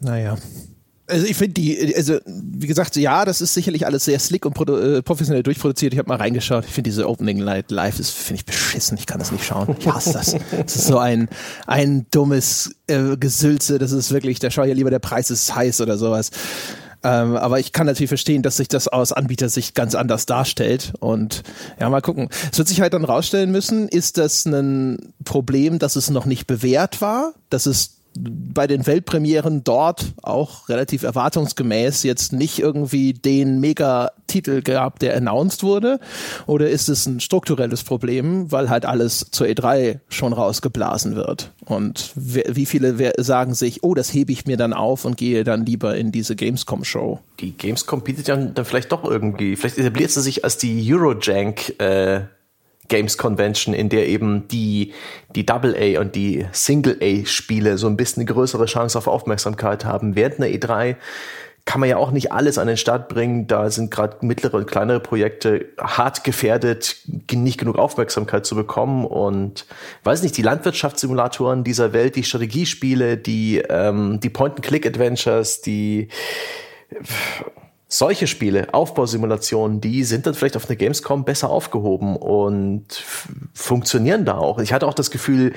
Naja. 0.01 0.37
Also 1.09 1.25
ich 1.27 1.37
finde 1.37 1.55
die, 1.55 1.95
also 1.95 2.19
wie 2.27 2.67
gesagt, 2.67 2.97
ja, 2.97 3.25
das 3.25 3.41
ist 3.41 3.55
sicherlich 3.55 3.87
alles 3.87 4.07
sehr 4.07 4.19
slick 4.19 4.45
und 4.45 4.59
äh, 4.69 5.03
professionell 5.03 5.45
durchproduziert. 5.45 5.93
Ich 5.93 5.99
habe 6.01 6.09
mal 6.09 6.17
reingeschaut. 6.17 6.65
Ich 6.65 6.73
finde 6.73 6.91
diese 6.91 7.09
Opening 7.09 7.39
Light 7.39 7.71
Live 7.71 8.01
ist 8.01 8.11
finde 8.11 8.41
ich 8.41 8.45
beschissen. 8.45 8.99
Ich 8.99 9.07
kann 9.07 9.21
das 9.21 9.31
nicht 9.31 9.45
schauen. 9.45 9.77
Ich 9.79 9.87
hasse 9.87 10.13
das. 10.13 10.35
Das 10.51 10.75
ist 10.75 10.87
so 10.89 10.99
ein 10.99 11.29
ein 11.69 12.07
dummes 12.11 12.75
äh, 12.89 13.17
Gesülze. 13.17 13.79
Das 13.79 13.93
ist 13.93 14.11
wirklich. 14.11 14.41
Da 14.41 14.51
schaue 14.51 14.65
ich 14.67 14.71
ja 14.71 14.75
lieber 14.75 14.91
der 14.91 14.99
Preis 14.99 15.31
ist 15.31 15.55
heiß 15.55 15.81
oder 15.81 15.97
sowas. 15.97 16.33
Ähm, 17.07 17.37
aber 17.37 17.61
ich 17.61 17.71
kann 17.71 17.87
natürlich 17.87 18.09
verstehen, 18.09 18.43
dass 18.43 18.57
sich 18.57 18.67
das 18.67 18.89
aus 18.89 19.13
Anbietersicht 19.13 19.77
ganz 19.77 19.95
anders 19.95 20.27
darstellt. 20.27 20.93
Und 20.99 21.45
ja, 21.79 21.89
mal 21.89 22.01
gucken. 22.01 22.29
Es 22.51 22.59
wird 22.59 22.67
sich 22.67 22.81
halt 22.81 22.95
dann 22.95 23.05
rausstellen 23.05 23.53
müssen, 23.53 23.87
ist 23.87 24.19
das 24.19 24.45
ein 24.45 25.13
Problem, 25.23 25.79
dass 25.79 25.95
es 25.95 26.11
noch 26.11 26.27
nicht 26.27 26.49
bewährt 26.49 27.01
war, 27.01 27.33
dass 27.49 27.67
es 27.67 27.96
bei 28.19 28.67
den 28.67 28.87
Weltpremieren 28.87 29.65
dort 29.65 30.15
auch 30.23 30.69
relativ 30.69 31.03
erwartungsgemäß 31.03 32.03
jetzt 32.03 32.33
nicht 32.33 32.59
irgendwie 32.59 33.13
den 33.13 33.61
Mega-Titel 33.61 34.63
gab, 34.63 34.99
der 34.99 35.17
announced 35.17 35.63
wurde? 35.63 36.01
Oder 36.47 36.71
ist 36.71 36.89
es 36.89 37.07
ein 37.07 37.21
strukturelles 37.21 37.85
Problem, 37.85 38.51
weil 38.51 38.71
halt 38.71 38.87
alles 38.87 39.27
zur 39.31 39.47
E3 39.47 40.01
schon 40.09 40.33
rausgeblasen 40.33 41.17
wird? 41.17 41.53
Und 41.65 42.13
wie 42.15 42.67
viele 42.67 43.13
sagen 43.23 43.55
sich, 43.55 43.83
oh, 43.83 43.95
das 43.95 44.13
hebe 44.13 44.33
ich 44.33 44.47
mir 44.47 44.57
dann 44.57 44.73
auf 44.73 45.05
und 45.05 45.17
gehe 45.17 45.45
dann 45.45 45.67
lieber 45.67 45.97
in 45.97 46.13
diese 46.13 46.37
Gamescom-Show? 46.37 47.21
Die 47.41 47.53
Gamescom 47.53 48.03
bietet 48.03 48.29
ja 48.29 48.37
dann 48.37 48.65
vielleicht 48.65 48.93
doch 48.93 49.05
irgendwie, 49.05 49.57
vielleicht 49.57 49.79
etabliert 49.79 50.11
sie 50.11 50.23
sich 50.23 50.45
als 50.45 50.59
die 50.59 50.93
Eurojank 50.93 51.79
äh, 51.81 52.23
Games 52.89 53.19
Convention, 53.19 53.75
in 53.75 53.89
der 53.89 54.09
eben 54.09 54.49
die, 54.49 54.93
die 55.35 55.47
Double-A 55.47 56.01
und 56.01 56.15
die 56.15 56.47
Single-A-Spiele 56.53 57.79
so 57.79 57.87
ein 57.87 57.97
bisschen 57.97 58.23
eine 58.23 58.33
größere 58.33 58.67
Chance 58.67 58.99
auf 58.99 59.07
Aufmerksamkeit 59.07 59.85
haben. 59.85 60.17
Während 60.17 60.41
einer 60.41 60.47
E3 60.47 60.97
kann 61.67 61.81
man 61.81 61.89
ja 61.89 61.97
auch 61.97 62.13
nicht 62.13 62.31
alles 62.31 62.59
an 62.59 62.69
den 62.69 62.77
Start 62.77 63.09
bringen. 63.09 63.49
Da 63.49 63.71
sind 63.71 63.91
gerade 63.91 64.25
mittlere 64.25 64.55
und 64.55 64.69
kleinere 64.69 65.01
Projekte 65.01 65.67
hart 65.79 66.23
gefährdet, 66.23 66.97
nicht 67.33 67.59
genug 67.59 67.77
Aufmerksamkeit 67.77 68.47
zu 68.47 68.55
bekommen. 68.55 69.05
Und 69.05 69.67
weiß 70.05 70.23
nicht, 70.23 70.37
die 70.37 70.43
Landwirtschaftssimulatoren 70.43 71.65
dieser 71.65 71.93
Welt, 71.93 72.15
die 72.15 72.23
Strategiespiele, 72.23 73.17
die, 73.17 73.59
ähm, 73.69 74.21
die 74.21 74.31
Point-and-Click-Adventures, 74.31 75.61
die 75.61 76.09
solche 77.97 78.27
Spiele, 78.27 78.75
Aufbausimulationen, 78.75 79.81
die 79.81 80.05
sind 80.05 80.27
dann 80.27 80.35
vielleicht 80.35 80.57
auf 80.57 80.69
einer 80.69 80.77
Gamescom 80.77 81.25
besser 81.25 81.49
aufgehoben 81.49 82.17
und 82.17 83.05
funktionieren 83.55 84.25
da 84.25 84.37
auch. 84.37 84.59
Ich 84.59 84.73
hatte 84.73 84.87
auch 84.87 84.95
das 84.95 85.11
Gefühl, 85.11 85.55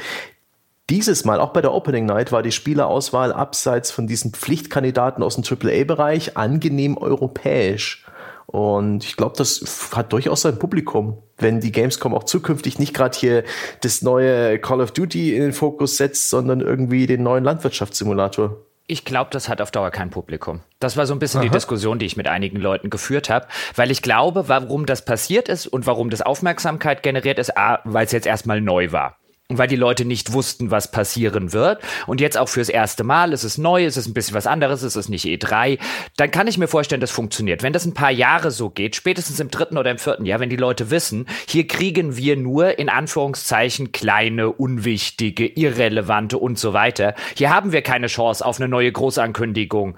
dieses 0.89 1.25
Mal, 1.25 1.39
auch 1.39 1.53
bei 1.53 1.61
der 1.61 1.73
Opening 1.73 2.05
Night, 2.05 2.31
war 2.31 2.41
die 2.41 2.51
Spielerauswahl 2.51 3.31
abseits 3.31 3.91
von 3.91 4.07
diesen 4.07 4.31
Pflichtkandidaten 4.31 5.21
aus 5.21 5.35
dem 5.35 5.43
AAA-Bereich 5.43 6.37
angenehm 6.37 6.97
europäisch. 6.97 8.05
Und 8.47 9.03
ich 9.03 9.15
glaube, 9.15 9.35
das 9.37 9.91
hat 9.93 10.11
durchaus 10.11 10.41
sein 10.41 10.57
Publikum, 10.57 11.19
wenn 11.37 11.59
die 11.59 11.71
Gamescom 11.71 12.15
auch 12.15 12.23
zukünftig 12.23 12.79
nicht 12.79 12.95
gerade 12.95 13.15
hier 13.15 13.43
das 13.81 14.01
neue 14.01 14.57
Call 14.57 14.81
of 14.81 14.91
Duty 14.91 15.35
in 15.35 15.41
den 15.41 15.53
Fokus 15.53 15.97
setzt, 15.97 16.31
sondern 16.31 16.61
irgendwie 16.61 17.05
den 17.05 17.21
neuen 17.21 17.43
Landwirtschaftssimulator. 17.43 18.57
Ich 18.91 19.05
glaube, 19.05 19.29
das 19.31 19.49
hat 19.49 19.61
auf 19.61 19.69
Dauer 19.69 19.91
kein 19.91 20.09
Publikum. 20.09 20.61
Das 20.79 20.97
war 20.97 21.05
so 21.05 21.13
ein 21.13 21.19
bisschen 21.19 21.41
Aha. 21.41 21.45
die 21.45 21.51
Diskussion, 21.51 21.99
die 21.99 22.07
ich 22.07 22.17
mit 22.17 22.27
einigen 22.27 22.57
Leuten 22.57 22.89
geführt 22.89 23.29
habe, 23.29 23.45
weil 23.75 23.91
ich 23.91 24.01
glaube, 24.01 24.49
warum 24.49 24.87
das 24.87 25.05
passiert 25.05 25.47
ist 25.47 25.67
und 25.67 25.85
warum 25.85 26.09
das 26.09 26.23
Aufmerksamkeit 26.23 27.03
generiert 27.03 27.37
ist, 27.37 27.53
weil 27.83 28.05
es 28.07 28.11
jetzt 28.11 28.25
erstmal 28.25 28.61
neu 28.61 28.91
war 28.91 29.18
weil 29.51 29.67
die 29.67 29.75
Leute 29.75 30.05
nicht 30.05 30.31
wussten, 30.31 30.69
was 30.69 30.91
passieren 30.91 31.53
wird. 31.53 31.81
Und 32.05 32.21
jetzt 32.21 32.37
auch 32.37 32.47
fürs 32.47 32.69
erste 32.69 33.03
Mal, 33.03 33.33
es 33.33 33.43
ist 33.43 33.57
neu, 33.57 33.83
es 33.83 33.97
ist 33.97 34.07
ein 34.07 34.13
bisschen 34.13 34.35
was 34.35 34.45
anderes, 34.45 34.83
es 34.83 34.95
ist 34.95 35.09
nicht 35.09 35.25
E3. 35.25 35.79
Dann 36.17 36.29
kann 36.29 36.45
ich 36.45 36.59
mir 36.59 36.67
vorstellen, 36.67 37.01
das 37.01 37.09
funktioniert. 37.09 37.63
Wenn 37.63 37.73
das 37.73 37.85
ein 37.85 37.95
paar 37.95 38.11
Jahre 38.11 38.51
so 38.51 38.69
geht, 38.69 38.95
spätestens 38.95 39.39
im 39.39 39.49
dritten 39.49 39.79
oder 39.79 39.89
im 39.89 39.97
vierten 39.97 40.27
Jahr, 40.27 40.39
wenn 40.39 40.51
die 40.51 40.55
Leute 40.55 40.91
wissen, 40.91 41.25
hier 41.47 41.65
kriegen 41.65 42.15
wir 42.15 42.37
nur 42.37 42.77
in 42.77 42.89
Anführungszeichen 42.89 43.91
kleine, 43.91 44.51
unwichtige, 44.51 45.47
irrelevante 45.47 46.37
und 46.37 46.59
so 46.59 46.73
weiter. 46.73 47.15
Hier 47.35 47.49
haben 47.49 47.71
wir 47.71 47.81
keine 47.81 48.05
Chance 48.05 48.45
auf 48.45 48.59
eine 48.59 48.69
neue 48.69 48.91
Großankündigung 48.91 49.97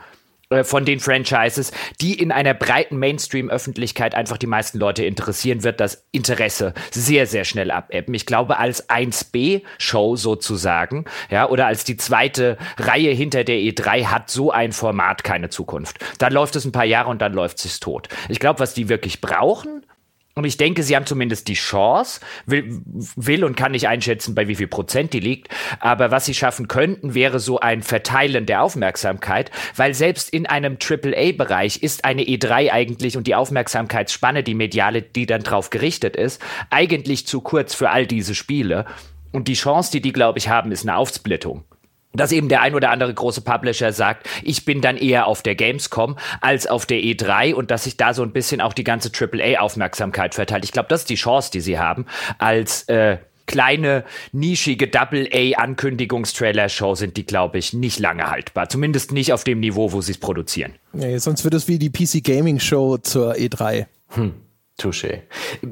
von 0.63 0.85
den 0.85 0.99
Franchises, 0.99 1.71
die 2.01 2.19
in 2.19 2.31
einer 2.31 2.53
breiten 2.53 2.97
Mainstream-Öffentlichkeit 2.97 4.15
einfach 4.15 4.37
die 4.37 4.47
meisten 4.47 4.77
Leute 4.77 5.05
interessieren, 5.05 5.63
wird 5.63 5.79
das 5.79 6.05
Interesse 6.11 6.73
sehr, 6.91 7.27
sehr 7.27 7.45
schnell 7.45 7.71
abebben. 7.71 8.13
Ich 8.13 8.25
glaube, 8.25 8.57
als 8.57 8.89
1B-Show 8.89 10.15
sozusagen, 10.15 11.05
ja, 11.29 11.47
oder 11.47 11.67
als 11.67 11.83
die 11.83 11.97
zweite 11.97 12.57
Reihe 12.77 13.11
hinter 13.11 13.43
der 13.43 13.57
E3 13.57 14.05
hat 14.05 14.29
so 14.29 14.51
ein 14.51 14.71
Format 14.71 15.23
keine 15.23 15.49
Zukunft. 15.49 15.99
Dann 16.19 16.33
läuft 16.33 16.55
es 16.55 16.65
ein 16.65 16.71
paar 16.71 16.85
Jahre 16.85 17.09
und 17.09 17.21
dann 17.21 17.33
läuft 17.33 17.57
es 17.57 17.63
sich 17.63 17.79
tot. 17.79 18.09
Ich 18.29 18.39
glaube, 18.39 18.59
was 18.59 18.73
die 18.73 18.89
wirklich 18.89 19.21
brauchen, 19.21 19.85
und 20.33 20.45
ich 20.45 20.55
denke, 20.55 20.83
sie 20.83 20.95
haben 20.95 21.05
zumindest 21.05 21.47
die 21.49 21.55
Chance, 21.55 22.21
will, 22.45 22.81
will, 22.85 23.43
und 23.43 23.57
kann 23.57 23.73
nicht 23.73 23.87
einschätzen, 23.87 24.33
bei 24.33 24.47
wie 24.47 24.55
viel 24.55 24.67
Prozent 24.67 25.11
die 25.13 25.19
liegt. 25.19 25.49
Aber 25.79 26.09
was 26.11 26.25
sie 26.25 26.33
schaffen 26.33 26.69
könnten, 26.69 27.13
wäre 27.13 27.39
so 27.39 27.59
ein 27.59 27.83
Verteilen 27.83 28.45
der 28.45 28.63
Aufmerksamkeit, 28.63 29.51
weil 29.75 29.93
selbst 29.93 30.29
in 30.29 30.45
einem 30.45 30.77
AAA-Bereich 30.81 31.83
ist 31.83 32.05
eine 32.05 32.23
E3 32.23 32.71
eigentlich 32.71 33.17
und 33.17 33.27
die 33.27 33.35
Aufmerksamkeitsspanne, 33.35 34.43
die 34.43 34.55
mediale, 34.55 35.01
die 35.01 35.25
dann 35.25 35.43
drauf 35.43 35.69
gerichtet 35.69 36.15
ist, 36.15 36.41
eigentlich 36.69 37.27
zu 37.27 37.41
kurz 37.41 37.75
für 37.75 37.89
all 37.89 38.07
diese 38.07 38.33
Spiele. 38.33 38.85
Und 39.33 39.47
die 39.47 39.53
Chance, 39.53 39.91
die 39.91 40.01
die, 40.01 40.13
glaube 40.13 40.39
ich, 40.39 40.47
haben, 40.47 40.71
ist 40.71 40.83
eine 40.83 40.95
Aufsplittung. 40.95 41.65
Dass 42.13 42.31
eben 42.31 42.47
der 42.49 42.61
ein 42.61 42.75
oder 42.75 42.89
andere 42.89 43.13
große 43.13 43.41
Publisher 43.41 43.93
sagt, 43.93 44.27
ich 44.43 44.65
bin 44.65 44.81
dann 44.81 44.97
eher 44.97 45.27
auf 45.27 45.41
der 45.41 45.55
Gamescom 45.55 46.17
als 46.41 46.67
auf 46.67 46.85
der 46.85 46.99
E3 46.99 47.53
und 47.53 47.71
dass 47.71 47.85
sich 47.85 47.95
da 47.97 48.13
so 48.13 48.23
ein 48.23 48.31
bisschen 48.31 48.61
auch 48.61 48.73
die 48.73 48.83
ganze 48.83 49.09
AAA-Aufmerksamkeit 49.09 50.35
verteilt. 50.35 50.65
Ich 50.65 50.71
glaube, 50.71 50.89
das 50.89 51.01
ist 51.01 51.09
die 51.09 51.15
Chance, 51.15 51.49
die 51.51 51.61
sie 51.61 51.79
haben, 51.79 52.05
als 52.37 52.83
äh, 52.83 53.17
kleine, 53.45 54.05
nischige 54.31 54.87
Double-A-Ankündigungstrailer-Show 54.87 56.95
sind 56.95 57.17
die, 57.17 57.25
glaube 57.25 57.57
ich, 57.57 57.73
nicht 57.73 57.99
lange 57.99 58.31
haltbar. 58.31 58.69
Zumindest 58.69 59.11
nicht 59.11 59.33
auf 59.33 59.43
dem 59.43 59.59
Niveau, 59.59 59.91
wo 59.91 59.99
sie 60.01 60.13
es 60.13 60.19
produzieren. 60.19 60.75
Nee, 60.93 61.17
sonst 61.17 61.43
wird 61.43 61.53
es 61.53 61.67
wie 61.67 61.77
die 61.77 61.89
PC 61.89 62.23
Gaming 62.23 62.59
Show 62.59 62.97
zur 62.97 63.33
E3. 63.33 63.87
Hm. 64.09 64.35
Touché. 64.81 65.21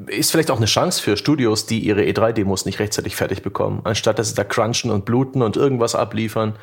Ist 0.06 0.30
vielleicht 0.30 0.50
auch 0.50 0.58
eine 0.58 0.66
Chance 0.66 1.02
für 1.02 1.16
Studios, 1.16 1.66
die 1.66 1.80
ihre 1.80 2.02
E3-Demos 2.02 2.64
nicht 2.64 2.78
rechtzeitig 2.78 3.16
fertig 3.16 3.42
bekommen. 3.42 3.80
Anstatt 3.84 4.18
dass 4.18 4.30
sie 4.30 4.34
da 4.34 4.44
crunchen 4.44 4.90
und 4.90 5.04
bluten 5.04 5.42
und 5.42 5.56
irgendwas 5.56 5.94
abliefern, 5.94 6.54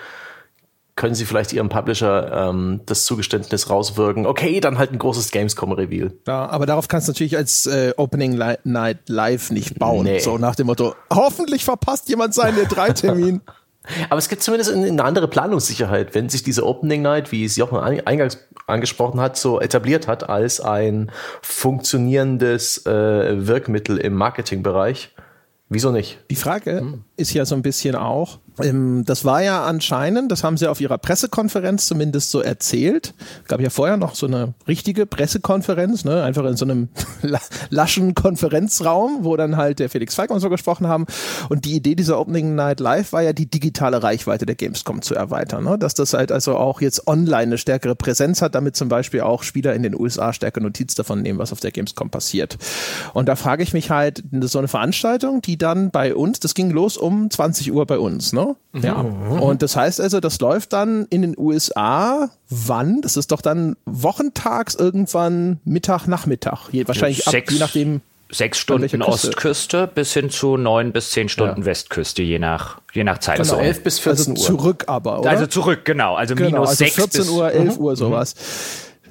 können 0.98 1.16
sie 1.16 1.26
vielleicht 1.26 1.54
ihrem 1.54 1.70
Publisher 1.70 2.50
ähm, 2.50 2.82
das 2.86 3.06
Zugeständnis 3.06 3.70
rauswirken. 3.70 4.26
Okay, 4.26 4.60
dann 4.60 4.78
halt 4.78 4.92
ein 4.92 4.98
großes 4.98 5.32
Gamescom-Reveal. 5.32 6.12
Ja, 6.28 6.50
aber 6.50 6.66
darauf 6.66 6.88
kannst 6.88 7.08
du 7.08 7.12
natürlich 7.12 7.38
als 7.38 7.68
äh, 7.68 7.94
Opening 7.96 8.42
Night 8.64 9.08
Live 9.08 9.52
nicht 9.52 9.78
bauen. 9.78 10.06
Nee. 10.06 10.20
So 10.20 10.38
nach 10.38 10.56
dem 10.56 10.68
Motto, 10.68 10.96
hoffentlich 11.14 11.64
verpasst 11.64 12.10
jemand 12.10 12.34
seinen 12.34 12.58
E3-Termin. 12.58 13.42
Aber 14.10 14.18
es 14.18 14.30
gibt 14.30 14.44
zumindest 14.44 14.72
eine 14.72 15.04
andere 15.04 15.28
Planungssicherheit, 15.28 16.16
wenn 16.16 16.30
sich 16.30 16.44
diese 16.44 16.66
Opening 16.66 17.02
Night, 17.02 17.32
wie 17.32 17.46
es 17.46 17.56
Jochen 17.56 17.78
eingangs 17.80 18.48
angesprochen 18.68 19.20
hat, 19.20 19.38
so 19.38 19.62
etabliert 19.62 20.08
hat 20.08 20.30
als 20.30 20.60
ein 20.60 21.12
funktionierendes 21.42 22.86
äh, 22.86 23.48
Wirkmittel 23.48 23.98
im 23.98 24.14
Marketingbereich. 24.14 25.16
Wieso 25.70 25.92
nicht? 25.92 26.20
Die 26.30 26.36
Frage 26.36 26.80
hm. 26.80 27.04
Ist 27.18 27.34
ja 27.34 27.46
so 27.46 27.56
ein 27.56 27.62
bisschen 27.62 27.96
auch, 27.96 28.40
ähm, 28.60 29.04
das 29.06 29.26
war 29.26 29.44
ja 29.44 29.66
anscheinend, 29.66 30.32
das 30.32 30.44
haben 30.44 30.58
sie 30.58 30.68
auf 30.68 30.82
ihrer 30.82 30.98
Pressekonferenz 30.98 31.88
zumindest 31.88 32.32
so 32.32 32.42
erzählt. 32.42 33.14
Gab 33.48 33.62
ja 33.62 33.70
vorher 33.70 33.98
noch 33.98 34.16
so 34.16 34.28
eine 34.28 34.54
richtige 34.68 35.06
Pressekonferenz, 35.06 36.06
ne? 36.06 36.24
einfach 36.24 36.46
in 36.46 36.58
so 36.58 36.66
einem 36.66 36.90
laschen 37.70 38.16
Konferenzraum, 38.16 39.20
wo 39.22 39.38
dann 39.38 39.58
halt 39.58 39.80
der 39.80 39.90
Felix 39.90 40.16
Falk 40.16 40.32
und 40.32 40.40
so 40.40 40.50
gesprochen 40.50 40.88
haben. 40.88 41.06
Und 41.50 41.66
die 41.66 41.76
Idee 41.76 41.96
dieser 41.96 42.20
Opening 42.20 42.56
Night 42.56 42.80
Live 42.80 43.14
war 43.14 43.22
ja 43.22 43.34
die 43.34 43.50
digitale 43.50 44.02
Reichweite 44.02 44.46
der 44.46 44.56
Gamescom 44.56 45.02
zu 45.02 45.16
erweitern, 45.16 45.64
ne? 45.64 45.78
dass 45.78 45.94
das 45.94 46.14
halt 46.14 46.32
also 46.32 46.56
auch 46.56 46.82
jetzt 46.82 47.08
online 47.08 47.38
eine 47.38 47.58
stärkere 47.58 47.96
Präsenz 47.96 48.42
hat, 48.42 48.56
damit 48.56 48.76
zum 48.76 48.90
Beispiel 48.90 49.22
auch 49.22 49.44
Spieler 49.44 49.74
in 49.74 49.84
den 49.84 49.96
USA 49.96 50.34
stärker 50.34 50.62
Notiz 50.62 50.96
davon 50.96 51.22
nehmen, 51.22 51.40
was 51.40 51.52
auf 51.52 51.60
der 51.60 51.72
Gamescom 51.72 52.10
passiert. 52.10 52.58
Und 53.14 53.28
da 53.28 53.36
frage 53.36 53.64
ich 53.64 53.74
mich 53.74 53.92
halt, 53.92 54.24
so 54.42 54.58
eine 54.58 54.68
Veranstaltung, 54.68 55.42
die 55.42 55.58
dann 55.58 55.92
bei 55.92 56.16
uns, 56.16 56.40
das 56.40 56.54
ging 56.54 56.72
los 56.72 56.98
um 56.98 57.07
20 57.30 57.72
Uhr 57.72 57.86
bei 57.86 58.00
uns, 58.00 58.34
ne? 58.34 58.56
Mhm. 58.74 58.84
Ja. 58.84 58.96
Und 58.96 59.62
das 59.62 59.76
heißt 59.76 60.02
also, 60.02 60.20
das 60.20 60.40
läuft 60.40 60.74
dann 60.74 61.06
in 61.10 61.22
den 61.22 61.36
USA 61.38 62.30
wann? 62.50 63.02
Das 63.02 63.18
ist 63.18 63.32
doch 63.32 63.42
dann 63.42 63.76
wochentags 63.86 64.76
irgendwann 64.76 65.60
Mittag, 65.66 66.08
Nachmittag. 66.08 66.70
Je, 66.72 66.88
wahrscheinlich 66.88 67.26
ja, 67.26 67.40
ab, 67.40 67.52
je 67.52 67.60
nachdem. 67.60 68.02
Sechs 68.30 68.58
Stunden 68.58 69.02
Ostküste 69.02 69.88
bis 69.88 70.12
hin 70.12 70.30
zu 70.30 70.58
neun 70.58 70.92
bis 70.92 71.12
zehn 71.12 71.30
Stunden 71.30 71.62
ja. 71.62 71.66
Westküste, 71.66 72.24
je 72.24 72.40
nach, 72.40 72.82
je 72.92 73.06
nach 73.06 73.20
Zeit. 73.20 73.40
Also 73.40 73.56
elf 73.56 73.82
bis 73.84 74.00
14 74.00 74.34
also 74.34 74.42
Uhr. 74.42 74.48
zurück 74.48 74.84
aber, 74.88 75.22
oder? 75.22 75.30
Also 75.30 75.48
zurück, 75.48 75.86
genau. 75.86 76.16
Also 76.16 76.36
genau, 76.36 76.50
minus 76.50 76.70
also 76.72 76.84
6 76.84 76.96
14 76.96 77.30
Uhr, 77.30 77.52
11 77.54 77.78
mhm. 77.78 77.82
Uhr 77.82 77.96
sowas. 77.96 78.36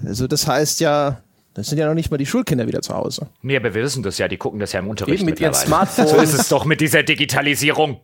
Also 0.04 0.26
das 0.26 0.46
heißt 0.46 0.80
ja, 0.80 1.22
das 1.56 1.68
sind 1.68 1.78
ja 1.78 1.86
noch 1.86 1.94
nicht 1.94 2.10
mal 2.10 2.18
die 2.18 2.26
Schulkinder 2.26 2.66
wieder 2.66 2.82
zu 2.82 2.94
Hause. 2.94 3.28
Nee, 3.40 3.56
aber 3.56 3.72
wir 3.74 3.82
wissen 3.82 4.02
das 4.02 4.18
ja, 4.18 4.28
die 4.28 4.36
gucken 4.36 4.60
das 4.60 4.72
ja 4.72 4.80
im 4.80 4.88
Unterricht 4.88 5.20
Eben 5.20 5.30
mit 5.30 5.40
ihren 5.40 5.54
Smartphones. 5.54 6.10
So 6.10 6.16
ist 6.18 6.34
es 6.34 6.48
doch 6.50 6.66
mit 6.66 6.82
dieser 6.82 7.02
Digitalisierung. 7.02 8.00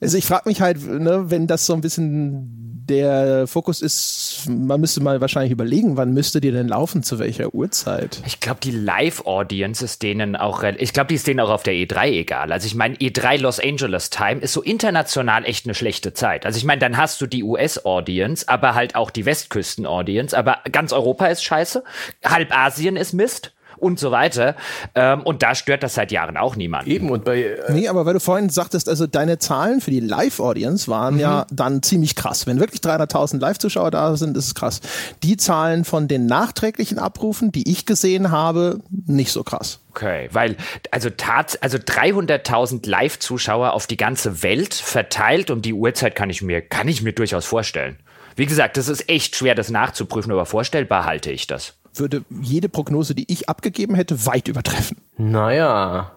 Also 0.00 0.18
ich 0.18 0.26
frage 0.26 0.48
mich 0.48 0.60
halt, 0.60 0.84
ne, 0.84 1.30
wenn 1.30 1.46
das 1.46 1.64
so 1.64 1.74
ein 1.74 1.80
bisschen 1.80 2.67
der 2.88 3.46
Fokus 3.46 3.82
ist, 3.82 4.44
man 4.48 4.80
müsste 4.80 5.02
mal 5.02 5.20
wahrscheinlich 5.20 5.52
überlegen, 5.52 5.96
wann 5.96 6.12
müsste 6.12 6.40
die 6.40 6.50
denn 6.50 6.68
laufen, 6.68 7.02
zu 7.02 7.18
welcher 7.18 7.54
Uhrzeit? 7.54 8.22
Ich 8.26 8.40
glaube, 8.40 8.60
die 8.62 8.70
Live-Audience 8.70 9.84
ist 9.84 10.02
denen 10.02 10.36
auch, 10.36 10.62
ich 10.62 10.92
glaube, 10.92 11.08
die 11.08 11.14
ist 11.14 11.26
denen 11.26 11.40
auch 11.40 11.50
auf 11.50 11.62
der 11.62 11.74
E3 11.74 12.08
egal. 12.08 12.52
Also 12.52 12.66
ich 12.66 12.74
meine, 12.74 12.96
E3 12.96 13.38
Los 13.38 13.60
Angeles 13.60 14.10
Time 14.10 14.40
ist 14.40 14.52
so 14.52 14.62
international 14.62 15.44
echt 15.44 15.66
eine 15.66 15.74
schlechte 15.74 16.12
Zeit. 16.14 16.46
Also 16.46 16.58
ich 16.58 16.64
meine, 16.64 16.80
dann 16.80 16.96
hast 16.96 17.20
du 17.20 17.26
die 17.26 17.44
US-Audience, 17.44 18.48
aber 18.48 18.74
halt 18.74 18.94
auch 18.94 19.10
die 19.10 19.26
Westküsten-Audience, 19.26 20.36
aber 20.36 20.58
ganz 20.70 20.92
Europa 20.92 21.26
ist 21.26 21.42
scheiße, 21.42 21.82
halb 22.24 22.56
Asien 22.56 22.96
ist 22.96 23.12
Mist 23.12 23.52
und 23.78 23.98
so 23.98 24.10
weiter. 24.10 24.56
Ähm, 24.94 25.22
und 25.22 25.42
da 25.42 25.54
stört 25.54 25.82
das 25.82 25.94
seit 25.94 26.12
Jahren 26.12 26.36
auch 26.36 26.56
niemand. 26.56 26.86
Eben 26.86 27.10
und 27.10 27.24
bei. 27.24 27.42
Äh 27.42 27.72
nee, 27.72 27.88
aber 27.88 28.06
weil 28.06 28.14
du 28.14 28.20
vorhin 28.20 28.48
sagtest, 28.50 28.88
also 28.88 29.06
deine 29.06 29.38
Zahlen 29.38 29.80
für 29.80 29.90
die 29.90 30.00
Live-Audience 30.00 30.88
waren 30.88 31.14
mhm. 31.14 31.20
ja 31.20 31.46
dann 31.50 31.82
ziemlich 31.82 32.14
krass. 32.14 32.46
Wenn 32.46 32.60
wirklich 32.60 32.80
300.000 32.80 33.40
Live-Zuschauer 33.40 33.90
da 33.90 34.16
sind, 34.16 34.36
ist 34.36 34.46
es 34.46 34.54
krass. 34.54 34.80
Die 35.22 35.36
Zahlen 35.36 35.84
von 35.84 36.08
den 36.08 36.26
nachträglichen 36.26 36.98
Abrufen, 36.98 37.52
die 37.52 37.70
ich 37.70 37.86
gesehen 37.86 38.30
habe, 38.30 38.80
nicht 39.06 39.32
so 39.32 39.42
krass. 39.42 39.80
Okay, 39.90 40.28
weil 40.32 40.56
also 40.92 41.10
tat, 41.10 41.58
also 41.60 41.76
300.000 41.78 42.88
Live-Zuschauer 42.88 43.72
auf 43.72 43.86
die 43.86 43.96
ganze 43.96 44.42
Welt 44.42 44.74
verteilt 44.74 45.50
um 45.50 45.60
die 45.60 45.72
Uhrzeit 45.72 46.14
kann 46.14 46.30
ich 46.30 46.42
mir 46.42 46.60
kann 46.60 46.88
ich 46.88 47.02
mir 47.02 47.12
durchaus 47.12 47.44
vorstellen. 47.44 47.96
Wie 48.36 48.46
gesagt, 48.46 48.76
das 48.76 48.88
ist 48.88 49.08
echt 49.08 49.34
schwer, 49.34 49.56
das 49.56 49.70
nachzuprüfen, 49.70 50.30
aber 50.30 50.46
vorstellbar 50.46 51.04
halte 51.04 51.32
ich 51.32 51.48
das 51.48 51.74
würde 51.98 52.24
jede 52.40 52.68
Prognose, 52.68 53.14
die 53.14 53.30
ich 53.32 53.48
abgegeben 53.48 53.94
hätte, 53.94 54.26
weit 54.26 54.48
übertreffen. 54.48 54.98
Naja, 55.16 56.12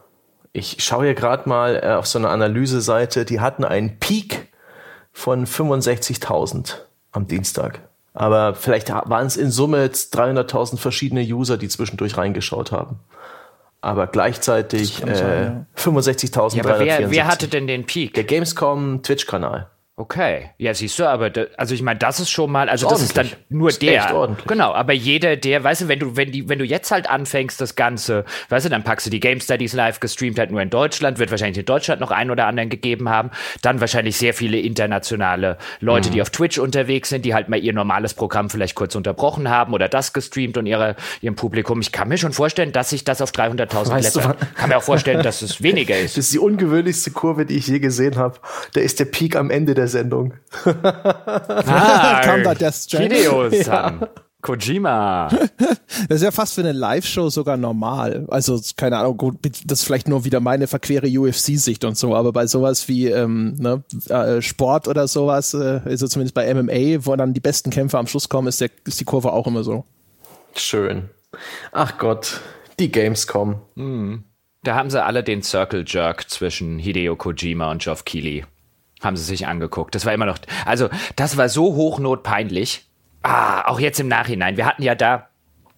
ich 0.54 0.78
schaue 0.84 1.06
hier 1.06 1.14
gerade 1.14 1.48
mal 1.48 1.82
äh, 1.84 1.94
auf 1.94 2.08
so 2.08 2.20
eine 2.20 2.30
Analyseseite, 2.30 3.26
die 3.26 3.40
hatten 3.40 3.64
einen 3.64 4.00
Peak 4.00 4.50
von 5.12 5.46
65.000 5.46 6.76
am 7.12 7.28
Dienstag. 7.28 7.82
Aber 8.14 8.56
vielleicht 8.56 8.90
waren 8.90 9.28
es 9.28 9.38
in 9.38 9.52
Summe 9.52 9.84
jetzt 9.84 10.18
300.000 10.18 10.78
verschiedene 10.78 11.22
User, 11.22 11.58
die 11.58 11.70
zwischendurch 11.70 12.18
reingeschaut 12.18 12.72
haben. 12.72 13.00
Aber 13.80 14.08
gleichzeitig 14.08 15.04
äh, 15.04 15.44
ja. 15.44 15.66
65.000. 15.78 16.58
Ja, 16.58 16.80
wer, 16.80 17.10
wer 17.10 17.28
hatte 17.28 17.48
denn 17.48 17.68
den 17.68 17.86
Peak? 17.86 18.14
Der 18.14 18.26
Gamescom 18.26 19.02
Twitch-Kanal. 19.02 19.70
Okay, 19.98 20.50
ja, 20.58 20.74
siehst 20.74 20.98
du, 21.00 21.06
aber 21.06 21.30
da, 21.30 21.46
also 21.58 21.76
ich 21.76 21.82
meine, 21.82 22.00
das 22.00 22.22
ist 22.22 22.30
schon 22.30 22.50
mal, 22.50 22.70
also 22.70 22.90
das 22.90 23.02
ist 23.02 23.18
dann 23.18 23.30
nur 23.50 23.70
ist 23.70 23.82
der. 23.82 24.16
Ordentlich. 24.16 24.48
Genau, 24.48 24.72
aber 24.72 24.94
jeder, 24.94 25.36
der, 25.36 25.64
weißt 25.64 25.82
du, 25.82 25.88
wenn 25.90 26.00
du, 26.00 26.16
wenn 26.16 26.32
die, 26.32 26.48
wenn 26.48 26.60
du 26.60 26.66
jetzt 26.66 26.92
halt 26.92 27.10
anfängst, 27.10 27.60
das 27.60 27.76
Ganze, 27.76 28.24
weißt 28.50 28.66
du, 28.66 28.70
dann 28.70 28.84
packst 28.84 29.06
du 29.06 29.12
die 29.12 29.20
Game 29.20 29.42
Studies 29.42 29.74
live 29.74 30.00
gestreamt 30.00 30.40
halt 30.40 30.50
nur 30.50 30.62
in 30.62 30.70
Deutschland, 30.70 31.20
wird 31.20 31.30
wahrscheinlich 31.30 31.60
in 31.60 31.66
Deutschland 31.66 32.00
noch 32.00 32.10
einen 32.10 32.32
oder 32.32 32.48
anderen 32.48 32.70
gegeben 32.70 33.10
haben, 33.10 33.32
dann 33.62 33.82
wahrscheinlich 33.82 34.18
sehr 34.18 34.34
viele 34.34 34.60
internationale 34.60 35.58
Leute, 35.82 36.10
mhm. 36.10 36.14
die 36.14 36.22
auf 36.22 36.30
Twitch 36.30 36.58
unterwegs 36.58 37.10
sind, 37.10 37.26
die 37.26 37.34
halt 37.34 37.50
mal 37.50 37.60
ihr 37.60 37.74
normales 37.74 38.14
Programm 38.14 38.50
vielleicht 38.50 38.76
kurz 38.76 38.96
unterbrochen 38.96 39.50
haben 39.50 39.74
oder 39.74 39.90
das 39.90 40.14
gestreamt 40.14 40.58
und 40.58 40.68
ihre, 40.68 40.96
ihrem 41.20 41.36
Publikum. 41.36 41.82
Ich 41.82 41.92
kann 41.92 42.08
mir 42.08 42.18
schon 42.18 42.32
vorstellen, 42.32 42.72
dass 42.72 42.90
sich 42.90 43.04
das 43.04 43.22
auf 43.22 43.32
300.000 43.32 44.02
letzter, 44.02 44.38
kann 44.56 44.70
mir 44.70 44.78
auch 44.78 44.84
vorstellen, 44.84 45.22
dass 45.22 45.42
es 45.42 45.62
weniger 45.62 46.00
ist. 46.00 46.18
Das 46.18 46.26
ist 46.26 46.34
die 46.34 46.40
ungewöhnlichste 46.40 47.12
Kurve, 47.12 47.46
die 47.46 47.58
ich 47.58 47.68
je 47.68 47.80
gesehen 47.80 48.16
habe. 48.16 48.40
Da 48.74 48.82
ist 48.82 49.00
der 49.00 49.06
Peak 49.06 49.36
am 49.36 49.52
Ende 49.52 49.76
der 49.76 49.81
Sendung. 49.88 50.34
ah, 50.66 52.22
kam 52.24 52.44
da 52.44 52.72
Stranding. 52.72 53.20
Videos 53.20 53.66
ja. 53.66 54.10
Kojima. 54.42 55.30
Das 56.10 56.18
ist 56.18 56.24
ja 56.24 56.32
fast 56.32 56.56
für 56.56 56.62
eine 56.62 56.72
Live-Show 56.72 57.30
sogar 57.30 57.58
normal. 57.58 58.26
Also, 58.30 58.60
keine 58.76 58.98
Ahnung, 58.98 59.18
gut, 59.18 59.38
das 59.44 59.82
ist 59.82 59.86
vielleicht 59.86 60.08
nur 60.08 60.26
wieder 60.26 60.40
meine 60.40 60.66
verquere 60.68 61.06
UFC-Sicht 61.08 61.84
und 61.84 61.96
so, 61.96 62.16
aber 62.16 62.32
bei 62.32 62.48
sowas 62.48 62.88
wie 62.88 63.08
ähm, 63.08 63.54
ne, 63.60 63.84
äh, 64.10 64.42
Sport 64.42 64.88
oder 64.88 65.08
sowas, 65.08 65.54
äh, 65.54 65.82
also 65.86 66.08
zumindest 66.08 66.34
bei 66.34 66.52
MMA, 66.54 67.06
wo 67.06 67.16
dann 67.16 67.34
die 67.34 67.40
besten 67.40 67.70
Kämpfer 67.70 68.00
am 68.00 68.08
Schluss 68.08 68.30
kommen, 68.30 68.48
ist, 68.48 68.62
der, 68.62 68.72
ist 68.86 69.00
die 69.00 69.06
Kurve 69.06 69.32
auch 69.32 69.46
immer 69.48 69.64
so. 69.64 69.86
Schön. 70.56 71.10
Ach 71.72 71.98
Gott, 71.98 72.42
die 72.80 72.92
Gamescom. 72.92 73.62
Mhm. 73.76 74.24
Da 74.64 74.76
haben 74.76 74.90
sie 74.90 75.04
alle 75.04 75.24
den 75.24 75.44
Circle 75.44 75.84
Jerk 75.86 76.30
zwischen 76.30 76.80
Hideo 76.80 77.16
Kojima 77.16 77.70
und 77.70 77.84
Geoff 77.84 78.06
Keighley 78.06 78.46
haben 79.02 79.18
sie 79.18 79.24
sich 79.24 79.48
angeguckt. 79.48 79.96
Das 79.96 80.06
war 80.06 80.14
immer 80.14 80.26
noch, 80.26 80.38
also 80.66 80.90
das 81.16 81.38
war 81.38 81.50
so 81.50 81.76
hochnotpeinlich. 81.76 82.86
Ah, 83.24 83.68
auch 83.68 83.80
jetzt 83.80 84.00
im 84.00 84.08
Nachhinein. 84.08 84.58
Wir 84.58 84.66
hatten 84.66 84.84
ja 84.84 84.96
da 84.96 85.28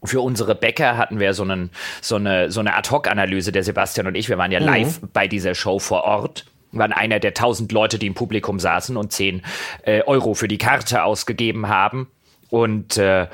für 0.05 0.21
unsere 0.21 0.55
Bäcker 0.55 0.97
hatten 0.97 1.19
wir 1.19 1.33
so, 1.33 1.43
einen, 1.43 1.71
so 2.01 2.15
eine, 2.15 2.51
so 2.51 2.59
eine 2.59 2.75
Ad-Hoc-Analyse, 2.75 3.51
der 3.51 3.63
Sebastian 3.63 4.07
und 4.07 4.15
ich. 4.15 4.27
Wir 4.29 4.37
waren 4.37 4.51
ja 4.51 4.59
mhm. 4.59 4.65
live 4.65 4.99
bei 5.13 5.27
dieser 5.27 5.55
Show 5.55 5.79
vor 5.79 6.03
Ort 6.03 6.45
waren 6.73 6.91
einer 6.91 7.19
der 7.19 7.33
tausend 7.33 7.71
Leute, 7.71 7.99
die 7.99 8.07
im 8.07 8.15
Publikum 8.15 8.59
saßen 8.59 8.97
und 8.97 9.11
zehn 9.11 9.43
äh, 9.83 10.01
Euro 10.03 10.33
für 10.33 10.47
die 10.47 10.57
Karte 10.57 11.03
ausgegeben 11.03 11.67
haben. 11.69 12.07
Und 12.49 12.97
äh, 12.97 13.27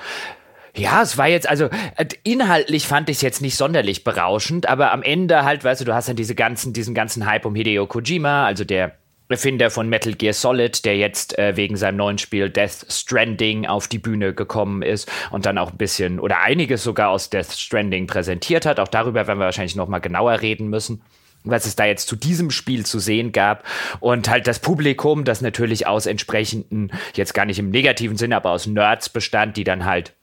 ja, 0.75 1.01
es 1.01 1.17
war 1.17 1.27
jetzt, 1.27 1.47
also 1.49 1.69
äh, 1.95 2.05
inhaltlich 2.23 2.87
fand 2.87 3.09
ich 3.09 3.17
es 3.17 3.21
jetzt 3.21 3.41
nicht 3.41 3.55
sonderlich 3.55 4.03
berauschend, 4.03 4.67
aber 4.67 4.91
am 4.91 5.03
Ende 5.03 5.43
halt, 5.43 5.63
weißt 5.63 5.81
du, 5.81 5.85
du 5.85 5.93
hast 5.93 6.09
dann 6.09 6.15
diese 6.15 6.35
ganzen, 6.35 6.73
diesen 6.73 6.93
ganzen 6.93 7.25
Hype 7.25 7.45
um 7.45 7.55
Hideo 7.55 7.87
Kojima, 7.87 8.45
also 8.45 8.63
der 8.63 8.98
Erfinder 9.29 9.69
von 9.69 9.87
Metal 9.87 10.13
Gear 10.13 10.33
Solid, 10.33 10.83
der 10.85 10.97
jetzt 10.97 11.37
äh, 11.37 11.55
wegen 11.55 11.77
seinem 11.77 11.97
neuen 11.97 12.17
Spiel 12.17 12.49
Death 12.49 12.87
Stranding 12.89 13.67
auf 13.67 13.87
die 13.87 13.99
Bühne 13.99 14.33
gekommen 14.33 14.81
ist 14.81 15.09
und 15.29 15.45
dann 15.45 15.59
auch 15.59 15.71
ein 15.71 15.77
bisschen 15.77 16.19
oder 16.19 16.41
einiges 16.41 16.83
sogar 16.83 17.09
aus 17.09 17.29
Death 17.29 17.51
Stranding 17.53 18.07
präsentiert 18.07 18.65
hat. 18.65 18.79
Auch 18.79 18.87
darüber 18.87 19.27
werden 19.27 19.37
wir 19.37 19.45
wahrscheinlich 19.45 19.75
noch 19.75 19.87
mal 19.87 19.99
genauer 19.99 20.41
reden 20.41 20.67
müssen. 20.69 21.01
was 21.43 21.65
es 21.65 21.75
da 21.75 21.85
jetzt 21.85 22.07
zu 22.07 22.17
diesem 22.17 22.51
Spiel 22.51 22.85
zu 22.85 22.99
sehen 22.99 23.31
gab. 23.31 23.63
Und 24.01 24.29
halt 24.29 24.45
das 24.47 24.59
Publikum, 24.59 25.23
das 25.23 25.41
natürlich 25.41 25.87
aus 25.87 26.05
entsprechenden, 26.05 26.91
jetzt 27.13 27.33
gar 27.33 27.45
nicht 27.45 27.59
im 27.59 27.69
negativen 27.69 28.17
Sinne, 28.17 28.35
aber 28.35 28.51
aus 28.51 28.67
Nerds 28.67 29.09
bestand, 29.09 29.55
die 29.55 29.63
dann 29.63 29.85
halt 29.85 30.13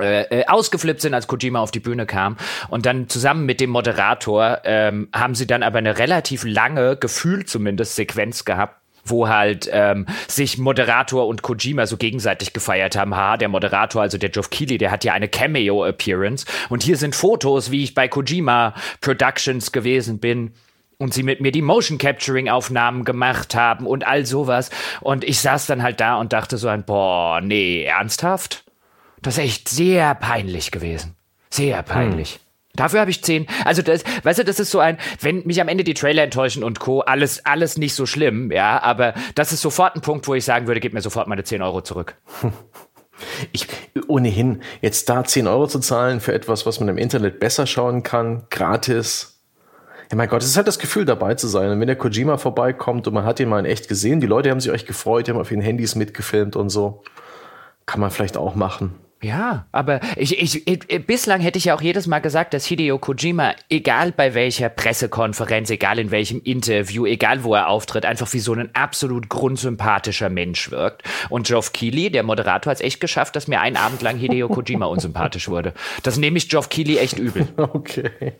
äh, 0.00 0.22
äh, 0.40 0.46
ausgeflippt 0.46 1.00
sind, 1.00 1.14
als 1.14 1.26
Kojima 1.26 1.60
auf 1.60 1.70
die 1.70 1.80
Bühne 1.80 2.06
kam. 2.06 2.36
Und 2.68 2.86
dann 2.86 3.08
zusammen 3.08 3.46
mit 3.46 3.60
dem 3.60 3.70
Moderator 3.70 4.58
ähm, 4.64 5.08
haben 5.14 5.34
sie 5.34 5.46
dann 5.46 5.62
aber 5.62 5.78
eine 5.78 5.98
relativ 5.98 6.44
lange, 6.44 6.96
gefühlt 6.96 7.48
zumindest, 7.48 7.94
Sequenz 7.94 8.44
gehabt, 8.44 8.80
wo 9.04 9.28
halt 9.28 9.68
ähm, 9.70 10.06
sich 10.28 10.58
Moderator 10.58 11.26
und 11.26 11.42
Kojima 11.42 11.86
so 11.86 11.96
gegenseitig 11.96 12.52
gefeiert 12.52 12.96
haben. 12.96 13.14
Ha, 13.14 13.36
der 13.36 13.48
Moderator, 13.48 14.02
also 14.02 14.18
der 14.18 14.30
Geoff 14.30 14.50
Keighley, 14.50 14.78
der 14.78 14.90
hat 14.90 15.04
ja 15.04 15.12
eine 15.12 15.28
Cameo-Appearance. 15.28 16.46
Und 16.70 16.82
hier 16.82 16.96
sind 16.96 17.14
Fotos, 17.14 17.70
wie 17.70 17.84
ich 17.84 17.94
bei 17.94 18.08
Kojima 18.08 18.74
Productions 19.00 19.72
gewesen 19.72 20.18
bin 20.18 20.54
und 20.98 21.14
sie 21.14 21.22
mit 21.22 21.40
mir 21.40 21.52
die 21.52 21.62
Motion 21.62 21.98
Capturing 21.98 22.48
Aufnahmen 22.48 23.04
gemacht 23.04 23.54
haben 23.54 23.86
und 23.86 24.06
all 24.06 24.26
sowas. 24.26 24.70
Und 25.00 25.24
ich 25.24 25.40
saß 25.40 25.66
dann 25.66 25.82
halt 25.82 26.00
da 26.00 26.16
und 26.16 26.32
dachte 26.32 26.56
so 26.56 26.68
ein, 26.68 26.84
boah, 26.84 27.40
nee, 27.40 27.84
ernsthaft? 27.84 28.64
Das 29.24 29.38
ist 29.38 29.44
echt 29.44 29.68
sehr 29.70 30.14
peinlich 30.14 30.70
gewesen. 30.70 31.16
Sehr 31.48 31.82
peinlich. 31.82 32.34
Hm. 32.34 32.40
Dafür 32.76 33.00
habe 33.00 33.10
ich 33.10 33.22
zehn. 33.22 33.46
Also 33.64 33.80
das, 33.80 34.04
weißt 34.22 34.40
du, 34.40 34.44
das 34.44 34.60
ist 34.60 34.70
so 34.70 34.80
ein, 34.80 34.98
wenn 35.20 35.46
mich 35.46 35.60
am 35.60 35.68
Ende 35.68 35.82
die 35.82 35.94
Trailer 35.94 36.24
enttäuschen 36.24 36.62
und 36.62 36.78
Co. 36.78 37.00
alles, 37.00 37.44
alles 37.46 37.78
nicht 37.78 37.94
so 37.94 38.04
schlimm, 38.04 38.52
ja. 38.52 38.82
Aber 38.82 39.14
das 39.34 39.52
ist 39.52 39.62
sofort 39.62 39.96
ein 39.96 40.02
Punkt, 40.02 40.28
wo 40.28 40.34
ich 40.34 40.44
sagen 40.44 40.66
würde, 40.66 40.80
gib 40.80 40.92
mir 40.92 41.00
sofort 41.00 41.26
meine 41.26 41.42
zehn 41.42 41.62
Euro 41.62 41.80
zurück. 41.82 42.16
Ich 43.52 43.68
ohnehin 44.08 44.60
jetzt 44.80 45.08
da 45.08 45.22
zehn 45.22 45.46
Euro 45.46 45.68
zu 45.68 45.78
zahlen 45.78 46.20
für 46.20 46.34
etwas, 46.34 46.66
was 46.66 46.80
man 46.80 46.88
im 46.88 46.98
Internet 46.98 47.38
besser 47.38 47.64
schauen 47.64 48.02
kann, 48.02 48.42
gratis. 48.50 49.40
Ja, 50.10 50.16
mein 50.16 50.28
Gott, 50.28 50.42
es 50.42 50.48
ist 50.48 50.56
halt 50.56 50.66
das 50.66 50.80
Gefühl, 50.80 51.04
dabei 51.04 51.36
zu 51.36 51.46
sein. 51.46 51.70
Und 51.70 51.78
wenn 51.78 51.86
der 51.86 51.96
Kojima 51.96 52.38
vorbeikommt 52.38 53.06
und 53.06 53.14
man 53.14 53.24
hat 53.24 53.38
ihn 53.38 53.48
mal 53.48 53.60
in 53.60 53.66
echt 53.66 53.88
gesehen, 53.88 54.20
die 54.20 54.26
Leute 54.26 54.50
haben 54.50 54.58
sich 54.58 54.72
euch 54.72 54.84
gefreut, 54.84 55.28
die 55.28 55.30
haben 55.30 55.38
auf 55.38 55.52
ihren 55.52 55.60
Handys 55.60 55.94
mitgefilmt 55.94 56.56
und 56.56 56.70
so, 56.70 57.04
kann 57.86 58.00
man 58.00 58.10
vielleicht 58.10 58.36
auch 58.36 58.56
machen. 58.56 58.98
Ja, 59.24 59.66
aber 59.72 60.00
ich, 60.16 60.38
ich, 60.38 60.66
ich, 60.68 61.06
bislang 61.06 61.40
hätte 61.40 61.56
ich 61.56 61.64
ja 61.64 61.74
auch 61.74 61.80
jedes 61.80 62.06
Mal 62.06 62.18
gesagt, 62.18 62.52
dass 62.52 62.66
Hideo 62.66 62.98
Kojima, 62.98 63.54
egal 63.70 64.12
bei 64.12 64.34
welcher 64.34 64.68
Pressekonferenz, 64.68 65.70
egal 65.70 65.98
in 65.98 66.10
welchem 66.10 66.42
Interview, 66.42 67.06
egal 67.06 67.42
wo 67.42 67.54
er 67.54 67.68
auftritt, 67.68 68.04
einfach 68.04 68.30
wie 68.34 68.40
so 68.40 68.52
ein 68.52 68.68
absolut 68.74 69.30
grundsympathischer 69.30 70.28
Mensch 70.28 70.70
wirkt. 70.70 71.04
Und 71.30 71.46
Geoff 71.46 71.72
Keighley, 71.72 72.10
der 72.10 72.22
Moderator, 72.22 72.70
hat 72.70 72.76
es 72.76 72.84
echt 72.84 73.00
geschafft, 73.00 73.34
dass 73.34 73.48
mir 73.48 73.62
einen 73.62 73.78
Abend 73.78 74.02
lang 74.02 74.18
Hideo 74.18 74.48
Kojima 74.48 74.84
unsympathisch 74.84 75.48
wurde. 75.48 75.72
Das 76.02 76.18
nehme 76.18 76.36
ich 76.36 76.50
Geoff 76.50 76.68
Keighley 76.68 76.98
echt 76.98 77.18
übel. 77.18 77.48
Okay. 77.56 78.34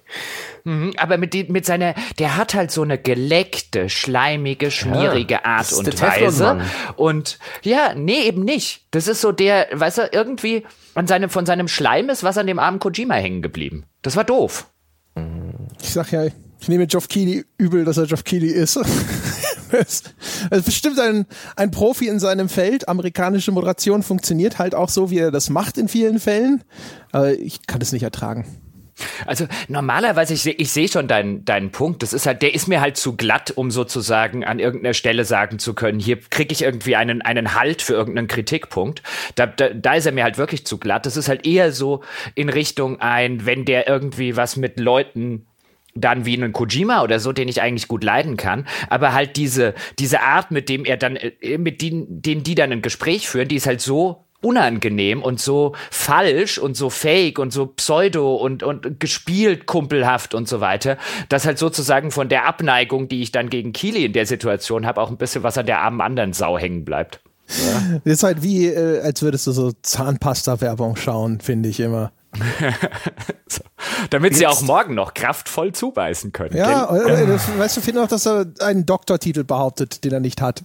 Mhm, 0.64 0.94
aber 0.96 1.18
mit, 1.18 1.34
die, 1.34 1.44
mit 1.44 1.66
seiner, 1.66 1.94
der 2.18 2.38
hat 2.38 2.54
halt 2.54 2.70
so 2.70 2.82
eine 2.82 2.96
geleckte, 2.96 3.90
schleimige, 3.90 4.70
schmierige 4.70 5.34
ja, 5.34 5.44
Art 5.44 5.72
und 5.74 6.00
Weise. 6.00 6.60
Und 6.96 7.38
ja, 7.62 7.94
nee, 7.94 8.22
eben 8.22 8.44
nicht. 8.44 8.86
Das 8.90 9.06
ist 9.06 9.20
so 9.20 9.30
der, 9.30 9.68
weißt 9.72 9.98
du, 9.98 10.08
irgendwie 10.10 10.64
an 10.94 11.06
seinem, 11.06 11.28
von 11.28 11.44
seinem 11.44 11.68
Schleim 11.68 12.08
ist 12.08 12.24
was 12.24 12.38
an 12.38 12.46
dem 12.46 12.58
armen 12.58 12.78
Kojima 12.78 13.14
hängen 13.14 13.42
geblieben. 13.42 13.84
Das 14.00 14.16
war 14.16 14.24
doof. 14.24 14.66
Ich 15.82 15.90
sag 15.90 16.10
ja, 16.12 16.24
ich 16.24 16.68
nehme 16.68 16.86
Geoff 16.86 17.08
Keighley 17.08 17.44
übel, 17.58 17.84
dass 17.84 17.98
er 17.98 18.06
Geoff 18.06 18.24
Keighley 18.24 18.48
ist. 18.48 18.76
ist 19.72 20.14
bestimmt 20.64 20.98
ein, 20.98 21.26
ein 21.56 21.70
Profi 21.72 22.08
in 22.08 22.18
seinem 22.18 22.48
Feld. 22.48 22.88
Amerikanische 22.88 23.52
Moderation 23.52 24.02
funktioniert 24.02 24.58
halt 24.58 24.74
auch 24.74 24.88
so, 24.88 25.10
wie 25.10 25.18
er 25.18 25.30
das 25.30 25.50
macht 25.50 25.76
in 25.76 25.88
vielen 25.88 26.20
Fällen. 26.20 26.64
Aber 27.12 27.32
ich 27.32 27.66
kann 27.66 27.80
das 27.80 27.92
nicht 27.92 28.02
ertragen. 28.02 28.46
Also 29.26 29.46
normalerweise, 29.68 30.34
ich, 30.34 30.46
ich 30.46 30.70
sehe 30.70 30.88
schon 30.88 31.08
deinen, 31.08 31.44
deinen 31.44 31.70
Punkt. 31.70 32.02
Das 32.02 32.12
ist 32.12 32.26
halt, 32.26 32.42
der 32.42 32.54
ist 32.54 32.68
mir 32.68 32.80
halt 32.80 32.96
zu 32.96 33.16
glatt, 33.16 33.52
um 33.54 33.70
sozusagen 33.70 34.44
an 34.44 34.58
irgendeiner 34.58 34.94
Stelle 34.94 35.24
sagen 35.24 35.58
zu 35.58 35.74
können, 35.74 35.98
hier 35.98 36.18
kriege 36.20 36.52
ich 36.52 36.62
irgendwie 36.62 36.96
einen, 36.96 37.22
einen 37.22 37.54
Halt 37.54 37.82
für 37.82 37.94
irgendeinen 37.94 38.28
Kritikpunkt. 38.28 39.02
Da, 39.34 39.46
da, 39.46 39.70
da 39.70 39.94
ist 39.94 40.06
er 40.06 40.12
mir 40.12 40.24
halt 40.24 40.38
wirklich 40.38 40.66
zu 40.66 40.78
glatt. 40.78 41.06
Das 41.06 41.16
ist 41.16 41.28
halt 41.28 41.46
eher 41.46 41.72
so 41.72 42.02
in 42.34 42.48
Richtung 42.48 43.00
ein, 43.00 43.46
wenn 43.46 43.64
der 43.64 43.88
irgendwie 43.88 44.36
was 44.36 44.56
mit 44.56 44.78
Leuten 44.78 45.46
dann 45.94 46.26
wie 46.26 46.34
einen 46.36 46.52
Kojima 46.52 47.02
oder 47.02 47.20
so, 47.20 47.32
den 47.32 47.48
ich 47.48 47.62
eigentlich 47.62 47.88
gut 47.88 48.02
leiden 48.02 48.36
kann, 48.36 48.66
aber 48.88 49.12
halt 49.12 49.36
diese 49.36 49.74
diese 49.98 50.22
Art, 50.22 50.50
mit 50.50 50.68
dem 50.68 50.84
er 50.84 50.96
dann 50.96 51.16
äh, 51.16 51.58
mit 51.58 51.82
denen, 51.82 52.20
denen 52.20 52.42
die 52.42 52.56
dann 52.56 52.72
ein 52.72 52.82
Gespräch 52.82 53.28
führen, 53.28 53.48
die 53.48 53.56
ist 53.56 53.66
halt 53.66 53.80
so 53.80 54.24
unangenehm 54.44 55.22
und 55.22 55.40
so 55.40 55.74
falsch 55.90 56.58
und 56.58 56.76
so 56.76 56.90
fake 56.90 57.38
und 57.38 57.52
so 57.52 57.66
pseudo 57.66 58.36
und, 58.36 58.62
und 58.62 59.00
gespielt 59.00 59.66
kumpelhaft 59.66 60.34
und 60.34 60.48
so 60.48 60.60
weiter, 60.60 60.98
dass 61.28 61.46
halt 61.46 61.58
sozusagen 61.58 62.10
von 62.10 62.28
der 62.28 62.46
Abneigung, 62.46 63.08
die 63.08 63.22
ich 63.22 63.32
dann 63.32 63.50
gegen 63.50 63.72
Kili 63.72 64.04
in 64.04 64.12
der 64.12 64.26
Situation 64.26 64.86
habe, 64.86 65.00
auch 65.00 65.10
ein 65.10 65.16
bisschen 65.16 65.42
was 65.42 65.58
an 65.58 65.66
der 65.66 65.80
armen 65.80 66.00
anderen 66.00 66.32
Sau 66.32 66.58
hängen 66.58 66.84
bleibt. 66.84 67.20
Ja. 67.48 68.00
Das 68.04 68.14
ist 68.14 68.22
halt 68.22 68.42
wie, 68.42 68.66
äh, 68.66 69.00
als 69.00 69.22
würdest 69.22 69.46
du 69.46 69.52
so 69.52 69.72
Zahnpasta-Werbung 69.82 70.96
schauen, 70.96 71.40
finde 71.40 71.68
ich 71.68 71.80
immer. 71.80 72.12
so. 73.48 73.62
Damit 74.10 74.32
Jetzt. 74.32 74.38
sie 74.38 74.46
auch 74.46 74.62
morgen 74.62 74.94
noch 74.94 75.14
kraftvoll 75.14 75.72
zubeißen 75.72 76.32
können. 76.32 76.56
Ja, 76.56 76.94
äh, 76.94 77.26
das, 77.26 77.46
weißt 77.56 77.76
du, 77.76 77.80
finde 77.80 78.02
auch, 78.02 78.08
dass 78.08 78.26
er 78.26 78.46
einen 78.60 78.86
Doktortitel 78.86 79.44
behauptet, 79.44 80.04
den 80.04 80.12
er 80.12 80.20
nicht 80.20 80.40
hat. 80.40 80.64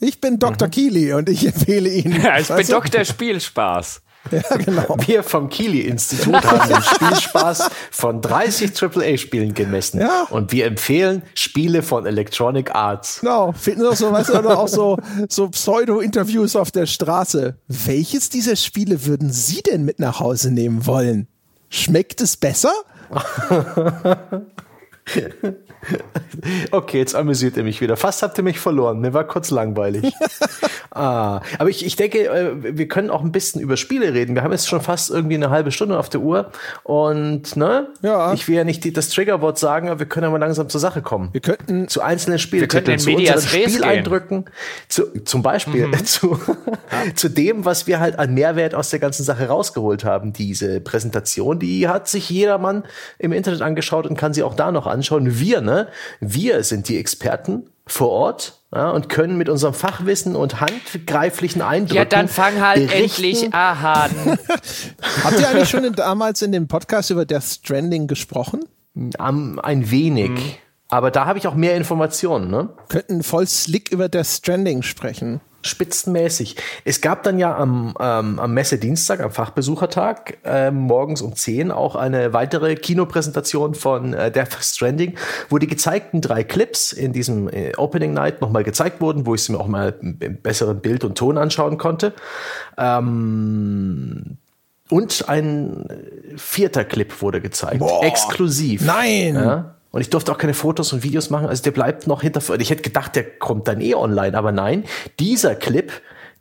Ich 0.00 0.20
bin 0.20 0.38
Dr. 0.38 0.68
Mhm. 0.68 0.70
Keely 0.72 1.12
und 1.12 1.28
ich 1.28 1.46
empfehle 1.46 1.88
Ihnen. 1.88 2.22
Ja, 2.22 2.38
ich 2.40 2.48
bin 2.48 2.66
du? 2.66 2.72
Dr. 2.72 3.04
Spielspaß. 3.04 4.02
Ja, 4.30 4.56
genau. 4.56 4.96
Wir 5.06 5.22
vom 5.22 5.48
Keely-Institut 5.48 6.34
haben 6.44 6.68
den 6.68 6.82
Spielspaß 6.82 7.70
von 7.90 8.20
30 8.20 8.70
AAA-Spielen 8.80 9.54
gemessen. 9.54 9.98
Ja. 10.00 10.26
Und 10.28 10.52
wir 10.52 10.66
empfehlen 10.66 11.22
Spiele 11.34 11.82
von 11.82 12.04
Electronic 12.04 12.74
Arts. 12.74 13.20
Genau. 13.20 13.52
Finden 13.52 13.86
auch 13.86 13.96
so, 13.96 14.12
weißt 14.12 14.28
du, 14.28 14.48
auch 14.50 14.68
so, 14.68 14.98
so 15.28 15.48
Pseudo-Interviews 15.48 16.54
auf 16.54 16.70
der 16.70 16.84
Straße. 16.84 17.56
Welches 17.66 18.28
dieser 18.28 18.56
Spiele 18.56 19.06
würden 19.06 19.32
Sie 19.32 19.62
denn 19.62 19.86
mit 19.86 19.98
nach 19.98 20.20
Hause 20.20 20.50
nehmen 20.50 20.84
wollen? 20.86 21.26
Schmeckt 21.70 22.20
es 22.20 22.36
besser? 22.36 22.72
Okay, 26.70 26.98
jetzt 26.98 27.14
amüsiert 27.14 27.56
ihr 27.56 27.64
mich 27.64 27.80
wieder. 27.80 27.96
Fast 27.96 28.22
habt 28.22 28.38
ihr 28.38 28.44
mich 28.44 28.58
verloren. 28.58 29.00
Mir 29.00 29.12
war 29.12 29.24
kurz 29.24 29.50
langweilig. 29.50 30.12
ah, 30.90 31.40
aber 31.58 31.68
ich, 31.68 31.84
ich 31.84 31.96
denke, 31.96 32.26
äh, 32.28 32.76
wir 32.76 32.88
können 32.88 33.10
auch 33.10 33.22
ein 33.22 33.32
bisschen 33.32 33.60
über 33.60 33.76
Spiele 33.76 34.14
reden. 34.14 34.34
Wir 34.34 34.42
haben 34.42 34.52
jetzt 34.52 34.68
schon 34.68 34.80
fast 34.80 35.10
irgendwie 35.10 35.34
eine 35.34 35.50
halbe 35.50 35.72
Stunde 35.72 35.98
auf 35.98 36.08
der 36.08 36.20
Uhr. 36.20 36.50
Und, 36.82 37.56
ne? 37.56 37.88
Ja. 38.02 38.32
Ich 38.32 38.48
will 38.48 38.56
ja 38.56 38.64
nicht 38.64 38.96
das 38.96 39.08
Triggerwort 39.08 39.58
sagen, 39.58 39.88
aber 39.88 40.00
wir 40.00 40.06
können 40.06 40.26
aber 40.26 40.38
langsam 40.38 40.68
zur 40.68 40.80
Sache 40.80 41.02
kommen. 41.02 41.30
Wir 41.32 41.40
könnten 41.40 41.88
zu 41.88 42.00
einzelnen 42.00 42.38
Spielen, 42.38 42.62
wir 42.62 42.68
könnten 42.68 42.98
zu 42.98 43.10
unseren 43.10 43.40
Spieleindrücken, 43.40 44.44
zu, 44.88 45.06
zum 45.24 45.42
Beispiel 45.42 45.88
mhm. 45.88 46.04
zu, 46.04 46.40
zu 47.14 47.28
dem, 47.28 47.64
was 47.64 47.86
wir 47.86 48.00
halt 48.00 48.18
an 48.18 48.34
Mehrwert 48.34 48.74
aus 48.74 48.90
der 48.90 48.98
ganzen 48.98 49.24
Sache 49.24 49.48
rausgeholt 49.48 50.04
haben. 50.04 50.32
Diese 50.32 50.80
Präsentation, 50.80 51.58
die 51.58 51.88
hat 51.88 52.08
sich 52.08 52.30
jedermann 52.30 52.84
im 53.18 53.32
Internet 53.32 53.62
angeschaut 53.62 54.06
und 54.06 54.16
kann 54.16 54.32
sie 54.32 54.42
auch 54.42 54.54
da 54.54 54.72
noch 54.72 54.86
anschauen. 54.86 55.38
Wir, 55.38 55.60
ne? 55.60 55.69
Wir 56.20 56.62
sind 56.62 56.88
die 56.88 56.98
Experten 56.98 57.70
vor 57.86 58.10
Ort 58.10 58.60
ja, 58.72 58.90
und 58.90 59.08
können 59.08 59.36
mit 59.36 59.48
unserem 59.48 59.74
Fachwissen 59.74 60.36
und 60.36 60.60
handgreiflichen 60.60 61.60
Eindrücken. 61.60 61.96
Ja, 61.96 62.04
dann 62.04 62.28
fang 62.28 62.60
halt 62.60 62.88
berichten. 62.88 63.24
endlich 63.24 63.54
an. 63.54 64.10
Habt 65.24 65.40
ihr 65.40 65.48
eigentlich 65.48 65.68
schon 65.68 65.84
in, 65.84 65.94
damals 65.94 66.42
in 66.42 66.52
dem 66.52 66.68
Podcast 66.68 67.10
über 67.10 67.24
Death 67.24 67.42
Stranding 67.42 68.06
gesprochen? 68.06 68.60
Um, 68.94 69.58
ein 69.58 69.90
wenig. 69.90 70.30
Hm. 70.30 70.52
Aber 70.88 71.10
da 71.10 71.26
habe 71.26 71.38
ich 71.38 71.46
auch 71.46 71.54
mehr 71.54 71.76
Informationen, 71.76 72.50
ne? 72.50 72.70
Könnten 72.88 73.22
voll 73.22 73.46
slick 73.46 73.90
über 73.92 74.08
Death 74.08 74.26
Stranding 74.26 74.82
sprechen 74.82 75.40
spitzenmäßig. 75.62 76.56
Es 76.84 77.00
gab 77.00 77.22
dann 77.22 77.38
ja 77.38 77.56
am, 77.56 77.94
ähm, 78.00 78.38
am 78.38 78.54
Messedienstag, 78.54 79.20
am 79.20 79.30
Fachbesuchertag, 79.30 80.38
äh, 80.44 80.70
morgens 80.70 81.22
um 81.22 81.34
10 81.34 81.70
auch 81.70 81.96
eine 81.96 82.32
weitere 82.32 82.76
Kinopräsentation 82.76 83.74
von 83.74 84.14
äh, 84.14 84.30
Death 84.30 84.58
Stranding, 84.60 85.16
wo 85.48 85.58
die 85.58 85.66
gezeigten 85.66 86.20
drei 86.20 86.44
Clips 86.44 86.92
in 86.92 87.12
diesem 87.12 87.48
äh, 87.48 87.72
Opening 87.76 88.12
Night 88.12 88.40
nochmal 88.40 88.64
gezeigt 88.64 89.00
wurden, 89.00 89.26
wo 89.26 89.34
ich 89.34 89.42
sie 89.42 89.52
mir 89.52 89.60
auch 89.60 89.66
mal 89.66 89.94
im 90.00 90.18
besseren 90.42 90.80
Bild 90.80 91.04
und 91.04 91.16
Ton 91.16 91.38
anschauen 91.38 91.78
konnte. 91.78 92.14
Ähm, 92.78 94.38
und 94.88 95.28
ein 95.28 95.86
vierter 96.36 96.84
Clip 96.84 97.22
wurde 97.22 97.40
gezeigt, 97.40 97.78
Boah, 97.78 98.04
exklusiv. 98.04 98.84
Nein! 98.84 99.34
Ja? 99.34 99.76
Und 99.90 100.00
ich 100.00 100.10
durfte 100.10 100.30
auch 100.32 100.38
keine 100.38 100.54
Fotos 100.54 100.92
und 100.92 101.02
Videos 101.02 101.30
machen. 101.30 101.48
Also 101.48 101.62
der 101.62 101.72
bleibt 101.72 102.06
noch 102.06 102.22
hinter. 102.22 102.40
Ich 102.58 102.70
hätte 102.70 102.82
gedacht, 102.82 103.16
der 103.16 103.24
kommt 103.24 103.66
dann 103.68 103.80
eh 103.80 103.94
online, 103.94 104.36
aber 104.36 104.52
nein. 104.52 104.84
Dieser 105.18 105.54
Clip, 105.54 105.92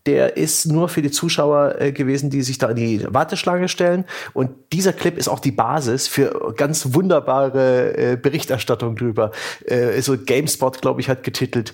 der 0.06 0.38
ist 0.38 0.66
nur 0.66 0.88
für 0.90 1.02
die 1.02 1.12
Zuschauer 1.12 1.76
äh, 1.80 1.92
gewesen, 1.92 2.30
die 2.30 2.42
sich 2.42 2.58
da 2.58 2.70
in 2.70 2.76
die 2.76 3.06
Warteschlange 3.08 3.68
stellen. 3.68 4.06
Und 4.34 4.52
dieser 4.72 4.94
Clip 4.94 5.18
ist 5.18 5.28
auch 5.28 5.40
die 5.40 5.52
Basis 5.52 6.08
für 6.08 6.54
ganz 6.56 6.94
wunderbare 6.94 7.98
äh, 7.98 8.16
Berichterstattung 8.16 8.96
drüber. 8.96 9.32
Äh, 9.66 10.02
so 10.02 10.18
GameSpot, 10.18 10.82
glaube 10.82 11.02
ich, 11.02 11.10
hat 11.10 11.24
getitelt, 11.24 11.74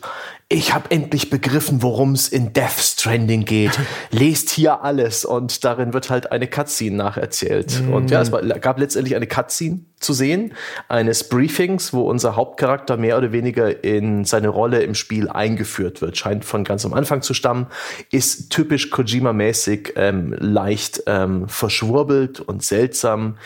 ich 0.49 0.73
habe 0.73 0.91
endlich 0.91 1.29
begriffen, 1.29 1.81
worum 1.81 2.13
es 2.13 2.27
in 2.27 2.53
Death 2.53 2.79
Stranding 2.79 3.45
geht. 3.45 3.79
Lest 4.11 4.49
hier 4.49 4.83
alles. 4.83 5.23
Und 5.23 5.63
darin 5.63 5.93
wird 5.93 6.09
halt 6.09 6.31
eine 6.31 6.47
Cutscene 6.47 6.97
nacherzählt. 6.97 7.83
Mm. 7.87 7.93
Und 7.93 8.11
ja, 8.11 8.21
es 8.21 8.31
war, 8.31 8.41
gab 8.41 8.79
letztendlich 8.79 9.15
eine 9.15 9.27
Cutscene 9.27 9.81
zu 9.99 10.13
sehen, 10.13 10.53
eines 10.87 11.29
Briefings, 11.29 11.93
wo 11.93 12.01
unser 12.01 12.35
Hauptcharakter 12.35 12.97
mehr 12.97 13.17
oder 13.17 13.31
weniger 13.31 13.83
in 13.83 14.25
seine 14.25 14.49
Rolle 14.49 14.83
im 14.83 14.95
Spiel 14.95 15.29
eingeführt 15.29 16.01
wird. 16.01 16.17
Scheint 16.17 16.45
von 16.45 16.63
ganz 16.63 16.85
am 16.85 16.93
Anfang 16.93 17.21
zu 17.21 17.33
stammen, 17.33 17.67
ist 18.11 18.49
typisch 18.51 18.91
Kojima-mäßig 18.91 19.93
ähm, 19.95 20.35
leicht 20.39 21.03
ähm, 21.07 21.47
verschwurbelt 21.47 22.39
und 22.39 22.63
seltsam. 22.63 23.37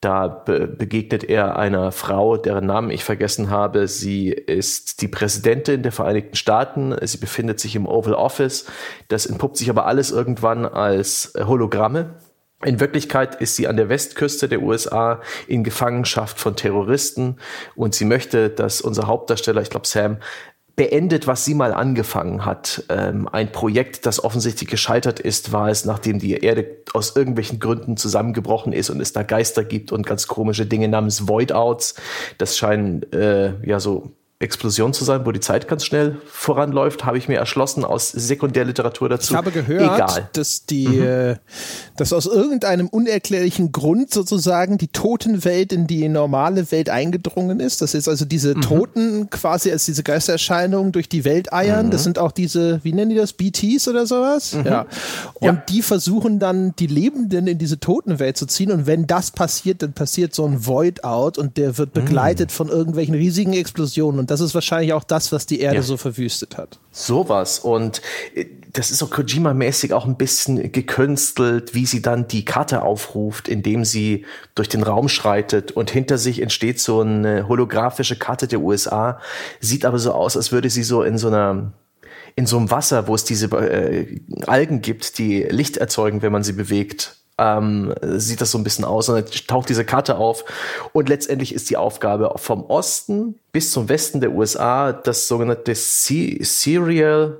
Da 0.00 0.28
be 0.28 0.68
begegnet 0.68 1.24
er 1.24 1.58
einer 1.58 1.90
Frau, 1.90 2.36
deren 2.36 2.66
Namen 2.66 2.90
ich 2.90 3.02
vergessen 3.02 3.50
habe. 3.50 3.88
Sie 3.88 4.28
ist 4.28 5.02
die 5.02 5.08
Präsidentin 5.08 5.82
der 5.82 5.90
Vereinigten 5.90 6.36
Staaten. 6.36 6.94
Sie 7.02 7.18
befindet 7.18 7.58
sich 7.58 7.74
im 7.74 7.86
Oval 7.86 8.14
Office. 8.14 8.66
Das 9.08 9.26
entpuppt 9.26 9.56
sich 9.56 9.70
aber 9.70 9.86
alles 9.86 10.12
irgendwann 10.12 10.66
als 10.66 11.32
Hologramme. 11.36 12.14
In 12.64 12.80
Wirklichkeit 12.80 13.36
ist 13.40 13.54
sie 13.54 13.68
an 13.68 13.76
der 13.76 13.88
Westküste 13.88 14.48
der 14.48 14.62
USA 14.62 15.20
in 15.46 15.62
Gefangenschaft 15.62 16.40
von 16.40 16.56
Terroristen 16.56 17.36
und 17.76 17.94
sie 17.94 18.04
möchte, 18.04 18.50
dass 18.50 18.80
unser 18.80 19.06
Hauptdarsteller, 19.06 19.62
ich 19.62 19.70
glaube 19.70 19.86
Sam, 19.86 20.18
beendet, 20.74 21.26
was 21.26 21.44
sie 21.44 21.54
mal 21.54 21.72
angefangen 21.72 22.44
hat. 22.44 22.84
Ähm, 22.88 23.28
ein 23.30 23.50
Projekt, 23.50 24.06
das 24.06 24.22
offensichtlich 24.22 24.70
gescheitert 24.70 25.18
ist, 25.18 25.52
war 25.52 25.68
es, 25.68 25.84
nachdem 25.84 26.20
die 26.20 26.32
Erde 26.34 26.82
aus 26.94 27.16
irgendwelchen 27.16 27.58
Gründen 27.58 27.96
zusammengebrochen 27.96 28.72
ist 28.72 28.88
und 28.88 29.00
es 29.00 29.12
da 29.12 29.24
Geister 29.24 29.64
gibt 29.64 29.90
und 29.90 30.06
ganz 30.06 30.28
komische 30.28 30.66
Dinge 30.66 30.88
namens 30.88 31.26
Voidouts. 31.28 31.96
Das 32.38 32.56
scheinen 32.56 33.02
äh, 33.12 33.54
ja 33.66 33.80
so 33.80 34.12
Explosion 34.40 34.92
zu 34.92 35.04
sein, 35.04 35.26
wo 35.26 35.32
die 35.32 35.40
Zeit 35.40 35.66
ganz 35.66 35.84
schnell 35.84 36.16
voranläuft, 36.24 37.04
habe 37.04 37.18
ich 37.18 37.26
mir 37.26 37.38
erschlossen 37.38 37.84
aus 37.84 38.10
Sekundärliteratur 38.12 39.08
dazu. 39.08 39.34
Ich 39.34 39.36
habe 39.36 39.50
gehört, 39.50 39.96
Egal. 39.96 40.28
dass 40.32 40.64
die, 40.64 40.86
mhm. 40.86 41.02
äh, 41.02 41.36
dass 41.96 42.12
aus 42.12 42.26
irgendeinem 42.26 42.86
unerklärlichen 42.86 43.72
Grund 43.72 44.14
sozusagen 44.14 44.78
die 44.78 44.86
Totenwelt 44.86 45.72
in 45.72 45.88
die 45.88 46.08
normale 46.08 46.70
Welt 46.70 46.88
eingedrungen 46.88 47.58
ist. 47.58 47.82
Das 47.82 47.94
ist 47.94 48.08
also 48.08 48.24
diese 48.24 48.54
mhm. 48.54 48.60
Toten 48.60 49.30
quasi 49.30 49.72
als 49.72 49.86
diese 49.86 50.04
Geistererscheinungen 50.04 50.92
durch 50.92 51.08
die 51.08 51.24
Welt 51.24 51.52
eiern. 51.52 51.86
Mhm. 51.86 51.90
Das 51.90 52.04
sind 52.04 52.20
auch 52.20 52.30
diese, 52.30 52.78
wie 52.84 52.92
nennen 52.92 53.10
die 53.10 53.16
das, 53.16 53.32
BTs 53.32 53.88
oder 53.88 54.06
sowas? 54.06 54.54
Mhm. 54.54 54.66
Ja. 54.66 54.86
Und 55.34 55.46
ja. 55.46 55.62
die 55.68 55.82
versuchen 55.82 56.38
dann 56.38 56.76
die 56.78 56.86
Lebenden 56.86 57.48
in 57.48 57.58
diese 57.58 57.80
Totenwelt 57.80 58.36
zu 58.36 58.46
ziehen. 58.46 58.70
Und 58.70 58.86
wenn 58.86 59.08
das 59.08 59.32
passiert, 59.32 59.82
dann 59.82 59.94
passiert 59.94 60.32
so 60.32 60.46
ein 60.46 60.64
Void-Out 60.64 61.38
und 61.38 61.56
der 61.56 61.76
wird 61.76 61.92
begleitet 61.92 62.50
mhm. 62.50 62.54
von 62.54 62.68
irgendwelchen 62.68 63.16
riesigen 63.16 63.52
Explosionen. 63.54 64.27
Und 64.28 64.32
das 64.32 64.40
ist 64.42 64.54
wahrscheinlich 64.54 64.92
auch 64.92 65.04
das, 65.04 65.32
was 65.32 65.46
die 65.46 65.60
Erde 65.60 65.76
ja. 65.76 65.82
so 65.82 65.96
verwüstet 65.96 66.58
hat. 66.58 66.78
Sowas. 66.92 67.60
Und 67.60 68.02
äh, 68.34 68.44
das 68.74 68.90
ist 68.90 68.98
so 68.98 69.06
Kojima-mäßig 69.06 69.94
auch 69.94 70.04
ein 70.04 70.18
bisschen 70.18 70.70
gekünstelt, 70.70 71.74
wie 71.74 71.86
sie 71.86 72.02
dann 72.02 72.28
die 72.28 72.44
Karte 72.44 72.82
aufruft, 72.82 73.48
indem 73.48 73.86
sie 73.86 74.26
durch 74.54 74.68
den 74.68 74.82
Raum 74.82 75.08
schreitet 75.08 75.72
und 75.72 75.90
hinter 75.90 76.18
sich 76.18 76.42
entsteht 76.42 76.78
so 76.78 77.00
eine 77.00 77.48
holographische 77.48 78.16
Karte 78.16 78.48
der 78.48 78.60
USA. 78.60 79.18
Sieht 79.60 79.86
aber 79.86 79.98
so 79.98 80.12
aus, 80.12 80.36
als 80.36 80.52
würde 80.52 80.68
sie 80.68 80.82
so 80.82 81.02
in 81.02 81.16
so 81.16 81.28
einer 81.28 81.72
in 82.36 82.44
so 82.44 82.58
einem 82.58 82.70
Wasser, 82.70 83.08
wo 83.08 83.14
es 83.14 83.24
diese 83.24 83.46
äh, 83.46 84.20
Algen 84.46 84.82
gibt, 84.82 85.16
die 85.16 85.44
Licht 85.44 85.78
erzeugen, 85.78 86.20
wenn 86.20 86.32
man 86.32 86.44
sie 86.44 86.52
bewegt, 86.52 87.16
ähm, 87.38 87.94
sieht 88.02 88.40
das 88.40 88.50
so 88.50 88.58
ein 88.58 88.64
bisschen 88.64 88.84
aus 88.84 89.08
und 89.08 89.14
dann 89.16 89.24
taucht 89.46 89.68
diese 89.68 89.84
Karte 89.84 90.16
auf 90.16 90.44
und 90.92 91.08
letztendlich 91.08 91.54
ist 91.54 91.70
die 91.70 91.76
Aufgabe 91.76 92.32
vom 92.36 92.64
Osten 92.64 93.38
bis 93.52 93.72
zum 93.72 93.88
Westen 93.88 94.20
der 94.20 94.32
USA 94.32 94.92
das 94.92 95.28
sogenannte 95.28 95.74
Serial, 95.74 97.38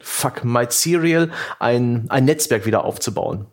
fuck, 0.00 0.44
My 0.44 0.66
Serial, 0.68 1.30
ein, 1.58 2.06
ein 2.08 2.24
Netzwerk 2.24 2.66
wieder 2.66 2.84
aufzubauen 2.84 3.46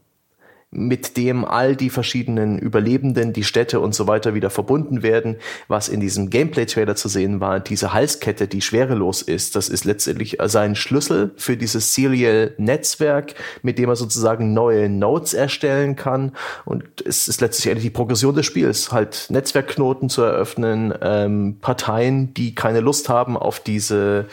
mit 0.77 1.17
dem 1.17 1.43
all 1.43 1.75
die 1.75 1.89
verschiedenen 1.89 2.59
Überlebenden, 2.59 3.33
die 3.33 3.43
Städte 3.43 3.79
und 3.79 3.95
so 3.95 4.07
weiter 4.07 4.35
wieder 4.35 4.51
verbunden 4.51 5.01
werden. 5.01 5.37
Was 5.67 5.89
in 5.89 5.99
diesem 5.99 6.29
Gameplay-Trailer 6.29 6.95
zu 6.95 7.09
sehen 7.09 7.39
war, 7.39 7.59
diese 7.59 7.93
Halskette, 7.93 8.47
die 8.47 8.61
schwerelos 8.61 9.23
ist, 9.23 9.55
das 9.55 9.69
ist 9.69 9.85
letztendlich 9.85 10.37
sein 10.45 10.75
Schlüssel 10.75 11.31
für 11.35 11.57
dieses 11.57 11.95
Serial-Netzwerk, 11.95 13.33
mit 13.63 13.79
dem 13.79 13.89
er 13.89 13.95
sozusagen 13.95 14.53
neue 14.53 14.87
Nodes 14.87 15.33
erstellen 15.33 15.95
kann. 15.95 16.33
Und 16.63 16.83
es 17.03 17.27
ist 17.27 17.41
letztlich 17.41 17.81
die 17.81 17.89
Progression 17.89 18.35
des 18.35 18.45
Spiels, 18.45 18.91
halt 18.91 19.25
Netzwerkknoten 19.29 20.09
zu 20.09 20.21
eröffnen, 20.21 20.93
ähm, 21.01 21.57
Parteien, 21.59 22.35
die 22.35 22.53
keine 22.53 22.81
Lust 22.81 23.09
haben 23.09 23.35
auf 23.35 23.59
diese 23.59 24.27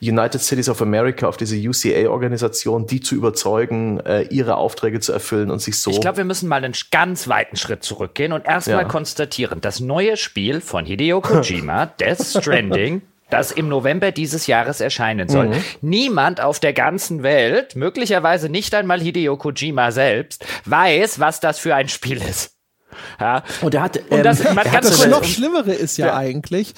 United 0.00 0.40
Cities 0.40 0.70
of 0.70 0.80
America, 0.80 1.28
auf 1.28 1.36
diese 1.36 1.56
UCA-Organisation, 1.56 2.86
die 2.86 3.00
zu 3.00 3.14
überzeugen, 3.14 4.00
äh, 4.00 4.22
ihre 4.22 4.56
Aufträge 4.56 5.00
zu 5.00 5.12
erfüllen 5.12 5.50
und 5.50 5.60
sich 5.60 5.78
so. 5.78 5.89
Ich 5.90 6.00
glaube, 6.00 6.18
wir 6.18 6.24
müssen 6.24 6.48
mal 6.48 6.62
einen 6.64 6.74
ganz 6.90 7.28
weiten 7.28 7.56
Schritt 7.56 7.82
zurückgehen 7.82 8.32
und 8.32 8.46
erstmal 8.46 8.82
ja. 8.82 8.88
konstatieren, 8.88 9.60
das 9.60 9.80
neue 9.80 10.16
Spiel 10.16 10.60
von 10.60 10.84
Hideo 10.84 11.20
Kojima, 11.20 11.86
Death 12.00 12.24
Stranding, 12.24 13.02
das 13.30 13.52
im 13.52 13.68
November 13.68 14.12
dieses 14.12 14.46
Jahres 14.46 14.80
erscheinen 14.80 15.28
soll. 15.28 15.48
Mhm. 15.48 15.64
Niemand 15.80 16.40
auf 16.40 16.60
der 16.60 16.72
ganzen 16.72 17.22
Welt, 17.22 17.76
möglicherweise 17.76 18.48
nicht 18.48 18.74
einmal 18.74 19.00
Hideo 19.00 19.36
Kojima 19.36 19.92
selbst, 19.92 20.44
weiß, 20.64 21.20
was 21.20 21.40
das 21.40 21.58
für 21.58 21.74
ein 21.74 21.88
Spiel 21.88 22.20
ist. 22.22 22.56
Ja. 23.20 23.44
Und 23.60 23.74
er 23.74 23.82
hat, 23.82 23.96
ähm, 23.96 24.04
und 24.10 24.22
das, 24.24 24.42
man 24.42 24.64
ganz 24.64 24.88
das 24.88 25.06
noch 25.06 25.24
Schlimmere 25.24 25.72
ist 25.72 25.96
ja, 25.96 26.08
ja 26.08 26.16
eigentlich, 26.16 26.74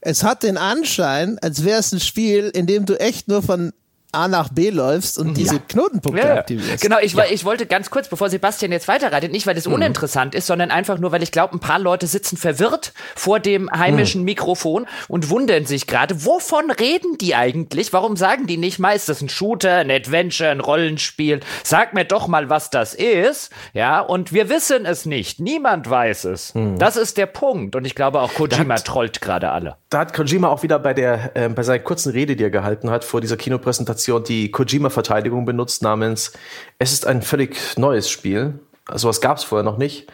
es 0.00 0.22
hat 0.22 0.44
den 0.44 0.56
Anschein, 0.56 1.38
als 1.42 1.64
wäre 1.64 1.80
es 1.80 1.92
ein 1.92 2.00
Spiel, 2.00 2.50
in 2.54 2.66
dem 2.66 2.86
du 2.86 2.94
echt 3.00 3.28
nur 3.28 3.42
von 3.42 3.72
A 4.16 4.28
nach 4.28 4.48
B 4.48 4.70
läufst 4.70 5.18
und 5.18 5.36
diese 5.36 5.56
ja. 5.56 5.62
Knotenpunkte 5.68 6.26
ja. 6.26 6.34
aktivierst. 6.34 6.82
Genau, 6.82 6.96
ich, 7.00 7.12
ja. 7.12 7.24
ich 7.30 7.44
wollte 7.44 7.66
ganz 7.66 7.90
kurz, 7.90 8.08
bevor 8.08 8.30
Sebastian 8.30 8.72
jetzt 8.72 8.88
weiterreitet, 8.88 9.32
nicht 9.32 9.46
weil 9.46 9.54
das 9.54 9.66
mhm. 9.66 9.74
uninteressant 9.74 10.34
ist, 10.34 10.46
sondern 10.46 10.70
einfach 10.70 10.98
nur, 10.98 11.12
weil 11.12 11.22
ich 11.22 11.32
glaube, 11.32 11.54
ein 11.54 11.60
paar 11.60 11.78
Leute 11.78 12.06
sitzen 12.06 12.36
verwirrt 12.36 12.92
vor 13.14 13.40
dem 13.40 13.70
heimischen 13.70 14.22
mhm. 14.22 14.26
Mikrofon 14.26 14.86
und 15.08 15.30
wundern 15.30 15.66
sich 15.66 15.86
gerade, 15.86 16.24
wovon 16.24 16.70
reden 16.70 17.18
die 17.18 17.34
eigentlich? 17.34 17.92
Warum 17.92 18.16
sagen 18.16 18.46
die 18.46 18.56
nicht 18.56 18.78
mal, 18.78 18.96
ist 18.96 19.08
das 19.08 19.20
ein 19.20 19.28
Shooter, 19.28 19.76
ein 19.76 19.90
Adventure, 19.90 20.50
ein 20.50 20.60
Rollenspiel? 20.60 21.40
Sag 21.62 21.94
mir 21.94 22.04
doch 22.04 22.28
mal, 22.28 22.48
was 22.48 22.70
das 22.70 22.94
ist. 22.94 23.50
Ja, 23.72 24.00
und 24.00 24.32
wir 24.32 24.48
wissen 24.48 24.86
es 24.86 25.06
nicht. 25.06 25.40
Niemand 25.40 25.88
weiß 25.88 26.24
es. 26.24 26.54
Mhm. 26.54 26.78
Das 26.78 26.96
ist 26.96 27.18
der 27.18 27.26
Punkt. 27.26 27.76
Und 27.76 27.84
ich 27.84 27.94
glaube, 27.94 28.20
auch 28.20 28.32
Kojima 28.34 28.74
hat, 28.74 28.84
trollt 28.84 29.20
gerade 29.20 29.50
alle. 29.50 29.76
Da 29.90 30.00
hat 30.00 30.14
Kojima 30.14 30.48
auch 30.48 30.62
wieder 30.62 30.78
bei 30.78 30.94
der, 30.94 31.36
äh, 31.36 31.48
bei 31.48 31.62
seiner 31.62 31.80
kurzen 31.80 32.12
Rede, 32.12 32.36
die 32.36 32.44
er 32.44 32.50
gehalten 32.50 32.90
hat, 32.90 33.04
vor 33.04 33.20
dieser 33.20 33.36
Kinopräsentation 33.36 34.05
Edition 34.06 34.24
die 34.24 34.50
Kojima-Verteidigung 34.50 35.44
benutzt 35.44 35.82
namens 35.82 36.32
Es 36.78 36.92
ist 36.92 37.06
ein 37.06 37.22
völlig 37.22 37.56
neues 37.76 38.10
Spiel. 38.10 38.60
Also 38.86 39.08
was 39.08 39.20
gab 39.20 39.38
es 39.38 39.44
vorher 39.44 39.64
noch 39.64 39.78
nicht. 39.78 40.06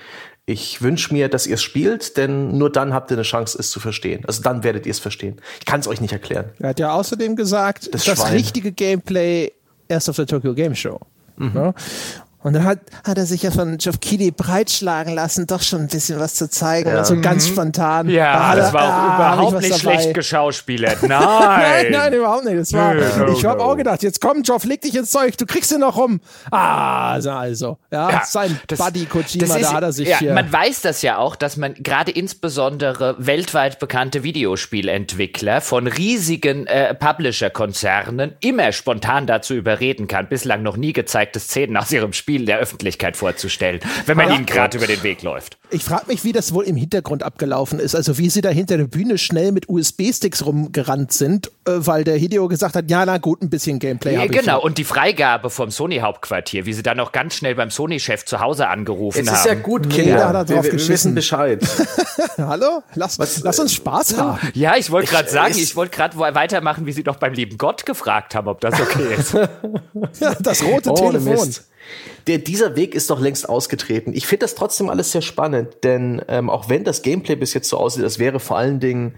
Ich 0.44 0.82
wünsche 0.82 1.14
mir, 1.14 1.28
dass 1.28 1.46
ihr 1.46 1.54
es 1.54 1.62
spielt, 1.62 2.16
denn 2.16 2.58
nur 2.58 2.70
dann 2.70 2.92
habt 2.92 3.10
ihr 3.10 3.16
eine 3.16 3.22
Chance, 3.22 3.56
es 3.58 3.70
zu 3.70 3.78
verstehen. 3.78 4.24
Also 4.26 4.42
dann 4.42 4.64
werdet 4.64 4.86
ihr 4.86 4.90
es 4.90 4.98
verstehen. 4.98 5.40
Ich 5.60 5.66
kann 5.66 5.80
es 5.80 5.86
euch 5.86 6.00
nicht 6.00 6.12
erklären. 6.12 6.50
Er 6.58 6.70
hat 6.70 6.80
ja 6.80 6.92
außerdem 6.92 7.36
gesagt, 7.36 7.94
das, 7.94 8.04
das 8.04 8.32
richtige 8.32 8.72
Gameplay 8.72 9.52
erst 9.86 10.08
auf 10.10 10.16
der 10.16 10.26
Tokyo 10.26 10.54
Game 10.54 10.74
Show. 10.74 10.98
Mhm. 11.36 11.52
Ja? 11.54 11.74
Und 12.42 12.54
dann 12.54 12.64
hat, 12.64 12.80
hat 13.04 13.18
er 13.18 13.26
sich 13.26 13.42
ja 13.42 13.52
von 13.52 13.78
Geoff 13.78 14.00
Keighley 14.00 14.32
breitschlagen 14.32 15.14
lassen, 15.14 15.46
doch 15.46 15.62
schon 15.62 15.82
ein 15.82 15.88
bisschen 15.88 16.18
was 16.18 16.34
zu 16.34 16.50
zeigen. 16.50 16.88
Ja. 16.88 16.98
Also 16.98 17.20
ganz 17.20 17.48
mhm. 17.48 17.52
spontan. 17.52 18.08
Ja, 18.08 18.54
da 18.54 18.56
das 18.56 18.72
war 18.72 18.82
auch 18.82 18.88
ah, 18.88 19.34
überhaupt 19.34 19.62
nicht 19.62 19.78
schlecht 19.78 20.14
geschauspielert. 20.14 21.02
Nein. 21.12 21.20
nein, 21.20 21.86
nein, 21.92 22.12
überhaupt 22.14 22.44
nicht. 22.44 22.58
Das 22.58 22.72
war, 22.72 22.94
no, 22.94 23.32
ich 23.32 23.44
habe 23.44 23.58
no. 23.58 23.64
auch 23.64 23.76
gedacht, 23.76 24.02
jetzt 24.02 24.20
komm, 24.20 24.42
Geoff, 24.42 24.64
leg 24.64 24.80
dich 24.80 24.96
ins 24.96 25.10
Zeug, 25.10 25.36
du 25.36 25.46
kriegst 25.46 25.70
ihn 25.72 25.80
noch 25.80 25.96
rum. 25.96 26.20
Ah, 26.50 27.12
also, 27.12 27.30
also 27.30 27.78
ja, 27.90 28.10
ja 28.10 28.22
sein 28.24 28.58
das, 28.66 28.78
Buddy 28.78 29.06
Kojima, 29.06 29.56
ist, 29.56 29.62
da 29.62 29.72
hat 29.74 29.82
er 29.82 29.92
sich 29.92 30.08
ja, 30.08 30.18
hier. 30.18 30.34
Man 30.34 30.52
weiß 30.52 30.80
das 30.82 31.02
ja 31.02 31.18
auch, 31.18 31.36
dass 31.36 31.56
man 31.56 31.74
gerade 31.74 32.10
insbesondere 32.10 33.14
weltweit 33.18 33.78
bekannte 33.78 34.22
Videospielentwickler 34.22 35.60
von 35.60 35.86
riesigen 35.86 36.66
äh, 36.66 36.94
Publisher-Konzernen 36.94 38.34
immer 38.40 38.72
spontan 38.72 39.26
dazu 39.26 39.54
überreden 39.54 40.08
kann, 40.08 40.28
bislang 40.28 40.62
noch 40.62 40.76
nie 40.76 40.92
gezeigte 40.92 41.38
Szenen 41.38 41.76
aus 41.76 41.92
ihrem 41.92 42.12
Spiel 42.12 42.31
Spiel 42.32 42.46
der 42.46 42.58
Öffentlichkeit 42.58 43.18
vorzustellen, 43.18 43.80
wenn 44.06 44.16
man 44.16 44.30
ja, 44.30 44.36
ihnen 44.36 44.46
gerade 44.46 44.78
über 44.78 44.86
den 44.86 45.02
Weg 45.02 45.22
läuft. 45.22 45.58
Ich 45.68 45.84
frage 45.84 46.06
mich, 46.06 46.24
wie 46.24 46.32
das 46.32 46.54
wohl 46.54 46.64
im 46.64 46.76
Hintergrund 46.76 47.22
abgelaufen 47.22 47.78
ist. 47.78 47.94
Also 47.94 48.16
wie 48.16 48.30
sie 48.30 48.40
da 48.40 48.48
hinter 48.48 48.78
der 48.78 48.86
Bühne 48.86 49.18
schnell 49.18 49.52
mit 49.52 49.68
USB-Sticks 49.68 50.46
rumgerannt 50.46 51.12
sind, 51.12 51.48
äh, 51.66 51.72
weil 51.76 52.04
der 52.04 52.16
Hideo 52.16 52.48
gesagt 52.48 52.74
hat, 52.74 52.90
ja, 52.90 53.04
na 53.04 53.18
gut, 53.18 53.42
ein 53.42 53.50
bisschen 53.50 53.78
Gameplay. 53.78 54.14
Ja, 54.14 54.26
genau, 54.26 54.62
und 54.62 54.78
die 54.78 54.84
Freigabe 54.84 55.50
vom 55.50 55.70
Sony-Hauptquartier, 55.70 56.64
wie 56.64 56.72
sie 56.72 56.82
dann 56.82 56.98
auch 57.00 57.12
ganz 57.12 57.34
schnell 57.34 57.54
beim 57.54 57.70
Sony-Chef 57.70 58.24
zu 58.24 58.40
Hause 58.40 58.68
angerufen 58.68 59.26
haben. 59.26 59.34
Es 59.34 59.40
ist 59.40 59.46
ja 59.46 59.54
gut, 59.54 59.90
Kinder. 59.90 60.18
Ja, 60.18 60.48
wir, 60.48 60.64
wir 60.64 60.72
wissen 60.72 61.14
Bescheid. 61.14 61.62
Hallo? 62.38 62.82
Lass, 62.94 63.18
Was, 63.18 63.42
lass 63.42 63.58
uns 63.58 63.74
Spaß 63.74 64.16
haben. 64.16 64.38
Ja, 64.54 64.76
ich 64.76 64.90
wollte 64.90 65.10
gerade 65.10 65.28
sagen, 65.28 65.54
ich 65.54 65.76
wollte 65.76 65.94
gerade 65.94 66.16
weitermachen, 66.16 66.86
wie 66.86 66.92
sie 66.92 67.02
doch 67.02 67.16
beim 67.16 67.34
lieben 67.34 67.58
Gott 67.58 67.84
gefragt 67.84 68.34
haben, 68.34 68.48
ob 68.48 68.62
das 68.62 68.80
okay 68.80 69.14
ist. 69.18 69.34
ja, 70.20 70.34
das 70.40 70.64
rote 70.64 70.90
oh, 70.92 70.94
Telefon. 70.94 71.32
Mist 71.32 71.66
der, 72.26 72.38
dieser 72.38 72.76
Weg 72.76 72.94
ist 72.94 73.10
doch 73.10 73.20
längst 73.20 73.48
ausgetreten. 73.48 74.12
Ich 74.14 74.26
finde 74.26 74.44
das 74.44 74.54
trotzdem 74.54 74.88
alles 74.88 75.12
sehr 75.12 75.22
spannend, 75.22 75.68
denn 75.82 76.22
ähm, 76.28 76.50
auch 76.50 76.68
wenn 76.68 76.84
das 76.84 77.02
Gameplay 77.02 77.36
bis 77.36 77.54
jetzt 77.54 77.68
so 77.68 77.76
aussieht, 77.76 78.04
als 78.04 78.18
wäre 78.18 78.40
vor 78.40 78.58
allen 78.58 78.80
Dingen 78.80 79.14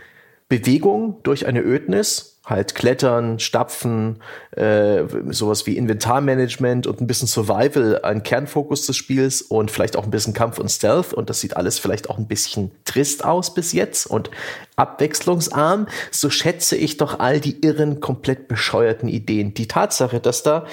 Bewegung 0.49 1.21
durch 1.23 1.47
eine 1.47 1.63
Ödnis 1.63 2.35
halt 2.47 2.75
Klettern, 2.75 3.39
Stapfen, 3.39 4.21
äh, 4.51 5.05
sowas 5.31 5.67
wie 5.67 5.79
Inventarmanagement 5.79 6.87
und 6.87 7.01
ein 7.01 7.07
bisschen 7.07 7.27
Survival 7.27 8.01
ein 8.03 8.23
Kernfokus 8.23 8.85
des 8.87 8.97
Spiels 8.97 9.41
und 9.41 9.71
vielleicht 9.71 9.97
auch 9.97 10.05
ein 10.05 10.11
bisschen 10.11 10.35
Kampf 10.35 10.59
und 10.59 10.71
Stealth 10.71 11.15
und 11.15 11.31
das 11.31 11.41
sieht 11.41 11.57
alles 11.57 11.79
vielleicht 11.79 12.11
auch 12.11 12.19
ein 12.19 12.29
bisschen 12.29 12.73
trist 12.85 13.25
aus 13.25 13.55
bis 13.55 13.73
jetzt 13.73 14.07
und 14.07 14.31
abwechslungsarm, 14.77 15.87
so 16.11 16.29
schätze 16.29 16.77
ich 16.77 16.99
doch 16.99 17.19
all 17.19 17.41
die 17.41 17.65
irren, 17.65 18.01
komplett 18.01 18.49
bescheuerten 18.49 19.09
Ideen. 19.09 19.55
Die 19.55 19.69
Tatsache, 19.69 20.21
dass 20.21 20.43
da 20.43 20.67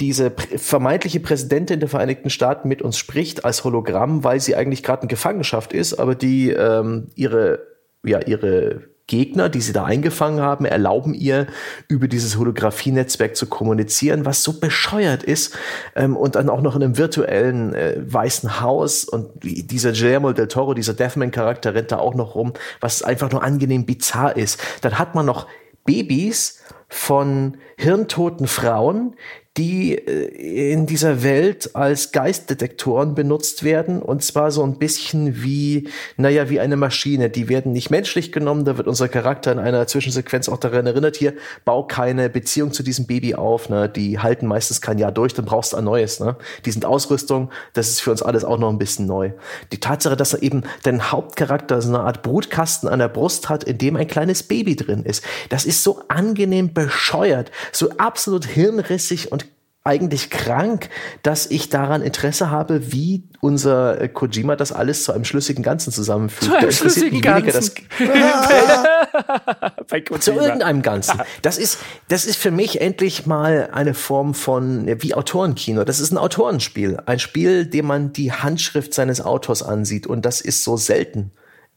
diese 0.00 0.32
vermeintliche 0.56 1.20
Präsidentin 1.20 1.78
der 1.78 1.88
Vereinigten 1.88 2.30
Staaten 2.30 2.66
mit 2.66 2.82
uns 2.82 2.98
spricht 2.98 3.44
als 3.44 3.62
Hologramm, 3.62 4.24
weil 4.24 4.40
sie 4.40 4.56
eigentlich 4.56 4.82
gerade 4.82 5.02
in 5.02 5.08
Gefangenschaft 5.08 5.72
ist, 5.72 5.94
aber 5.94 6.16
die 6.16 6.50
ähm, 6.50 7.10
ihre 7.14 7.70
ja 8.04 8.18
ihre 8.20 8.91
Gegner, 9.12 9.50
die 9.50 9.60
sie 9.60 9.74
da 9.74 9.84
eingefangen 9.84 10.40
haben, 10.40 10.64
erlauben 10.64 11.12
ihr, 11.12 11.46
über 11.86 12.08
dieses 12.08 12.38
Holographie-Netzwerk 12.38 13.36
zu 13.36 13.46
kommunizieren, 13.46 14.24
was 14.24 14.42
so 14.42 14.58
bescheuert 14.58 15.22
ist. 15.22 15.54
Ähm, 15.94 16.16
und 16.16 16.34
dann 16.34 16.48
auch 16.48 16.62
noch 16.62 16.76
in 16.76 16.82
einem 16.82 16.96
virtuellen 16.96 17.74
äh, 17.74 17.96
weißen 18.06 18.62
Haus. 18.62 19.04
Und 19.04 19.28
dieser 19.42 19.92
Guillermo 19.92 20.32
del 20.32 20.48
Toro, 20.48 20.72
dieser 20.72 20.94
Deathman-Charakter 20.94 21.74
rennt 21.74 21.92
da 21.92 21.98
auch 21.98 22.14
noch 22.14 22.34
rum, 22.36 22.54
was 22.80 23.02
einfach 23.02 23.30
nur 23.30 23.42
angenehm 23.42 23.84
bizarr 23.84 24.34
ist. 24.34 24.58
Dann 24.80 24.98
hat 24.98 25.14
man 25.14 25.26
noch 25.26 25.46
Babys 25.84 26.62
von 26.88 27.58
hirntoten 27.76 28.46
Frauen, 28.46 29.14
die 29.58 29.98
äh, 29.98 30.72
in 30.72 30.86
dieser 30.86 31.22
Welt 31.22 31.74
als 31.74 32.12
Geistdetektoren 32.12 33.14
benutzt 33.14 33.64
werden 33.64 34.00
und 34.00 34.24
zwar 34.24 34.50
so 34.50 34.62
ein 34.62 34.78
bisschen 34.78 35.42
wie, 35.42 35.88
naja, 36.16 36.48
wie 36.48 36.58
eine 36.58 36.76
Maschine. 36.76 37.28
Die 37.28 37.48
werden 37.50 37.72
nicht 37.72 37.90
menschlich 37.90 38.32
genommen, 38.32 38.64
da 38.64 38.78
wird 38.78 38.88
unser 38.88 39.08
Charakter 39.08 39.52
in 39.52 39.58
einer 39.58 39.86
Zwischensequenz 39.86 40.48
auch 40.48 40.56
daran 40.56 40.86
erinnert, 40.86 41.16
hier, 41.16 41.34
bau 41.66 41.86
keine 41.86 42.30
Beziehung 42.30 42.72
zu 42.72 42.82
diesem 42.82 43.06
Baby 43.06 43.34
auf, 43.34 43.68
ne? 43.68 43.90
die 43.90 44.18
halten 44.18 44.46
meistens 44.46 44.80
kein 44.80 44.98
Jahr 44.98 45.12
durch, 45.12 45.34
dann 45.34 45.44
brauchst 45.44 45.74
du 45.74 45.76
ein 45.76 45.84
neues. 45.84 46.20
Ne? 46.20 46.36
Die 46.64 46.70
sind 46.70 46.86
Ausrüstung, 46.86 47.50
das 47.74 47.90
ist 47.90 48.00
für 48.00 48.10
uns 48.10 48.22
alles 48.22 48.44
auch 48.44 48.58
noch 48.58 48.70
ein 48.70 48.78
bisschen 48.78 49.06
neu. 49.06 49.32
Die 49.70 49.80
Tatsache, 49.80 50.16
dass 50.16 50.32
er 50.32 50.42
eben 50.42 50.62
dein 50.82 51.12
Hauptcharakter 51.12 51.82
so 51.82 51.90
eine 51.90 52.00
Art 52.00 52.22
Brutkasten 52.22 52.88
an 52.88 53.00
der 53.00 53.08
Brust 53.08 53.50
hat, 53.50 53.64
in 53.64 53.76
dem 53.76 53.96
ein 53.96 54.06
kleines 54.06 54.42
Baby 54.42 54.76
drin 54.76 55.02
ist, 55.04 55.22
das 55.50 55.66
ist 55.66 55.82
so 55.82 56.02
angenehm 56.08 56.72
bescheuert, 56.72 57.50
so 57.70 57.90
absolut 57.98 58.46
hirnrissig 58.46 59.30
und 59.30 59.41
eigentlich 59.84 60.30
krank, 60.30 60.88
dass 61.22 61.46
ich 61.46 61.68
daran 61.68 62.02
Interesse 62.02 62.50
habe, 62.50 62.92
wie 62.92 63.24
unser 63.40 64.00
äh, 64.00 64.08
Kojima 64.08 64.54
das 64.54 64.70
alles 64.70 65.02
zu 65.02 65.12
einem 65.12 65.24
schlüssigen 65.24 65.64
Ganzen 65.64 65.92
zusammenfügt. 65.92 66.52
Zu 66.52 66.56
einem 66.56 66.70
schlüssigen 66.70 67.20
Ganzen. 67.20 67.72
zu 70.20 70.32
irgendeinem 70.32 70.82
Ganzen. 70.82 71.20
Das 71.42 71.58
ist, 71.58 71.78
das 72.08 72.26
ist 72.26 72.36
für 72.36 72.52
mich 72.52 72.80
endlich 72.80 73.26
mal 73.26 73.70
eine 73.72 73.94
Form 73.94 74.34
von, 74.34 74.86
wie 75.02 75.14
Autorenkino. 75.14 75.82
Das 75.82 75.98
ist 75.98 76.12
ein 76.12 76.18
Autorenspiel. 76.18 76.98
Ein 77.06 77.18
Spiel, 77.18 77.66
dem 77.66 77.86
man 77.86 78.12
die 78.12 78.30
Handschrift 78.30 78.94
seines 78.94 79.20
Autors 79.20 79.64
ansieht. 79.64 80.06
Und 80.06 80.24
das 80.24 80.40
ist 80.40 80.62
so 80.62 80.76
selten 80.76 81.32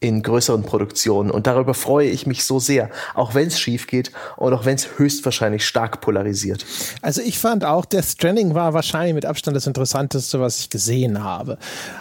in 0.08 0.24
größeren 0.24 0.64
Produktionen. 0.64 1.32
Und 1.32 1.48
darüber 1.48 1.74
freue 1.74 2.10
ich 2.10 2.26
mich 2.28 2.44
so 2.44 2.60
sehr, 2.60 2.90
auch 3.14 3.34
wenn 3.34 3.48
es 3.48 3.60
schief 3.60 3.88
geht 3.88 4.12
und 4.38 4.54
auch 4.54 4.66
wenn 4.66 4.76
es 4.76 4.98
höchstwahrscheinlich 4.98 5.66
stark 5.66 6.02
polarisiert. 6.02 6.66
Also 7.02 7.22
ich 7.22 7.40
fand 7.40 7.66
auch, 7.66 7.86
Death 7.86 8.06
Stranding 8.06 8.54
war 8.54 8.74
wahrscheinlich 8.74 9.14
mit 9.14 9.26
Abstand 9.26 9.56
das 9.56 9.68
Interessanteste, 9.68 10.40
was 10.40 10.60
ich 10.60 10.70
gesehen 10.70 11.24
habe. 11.24 11.58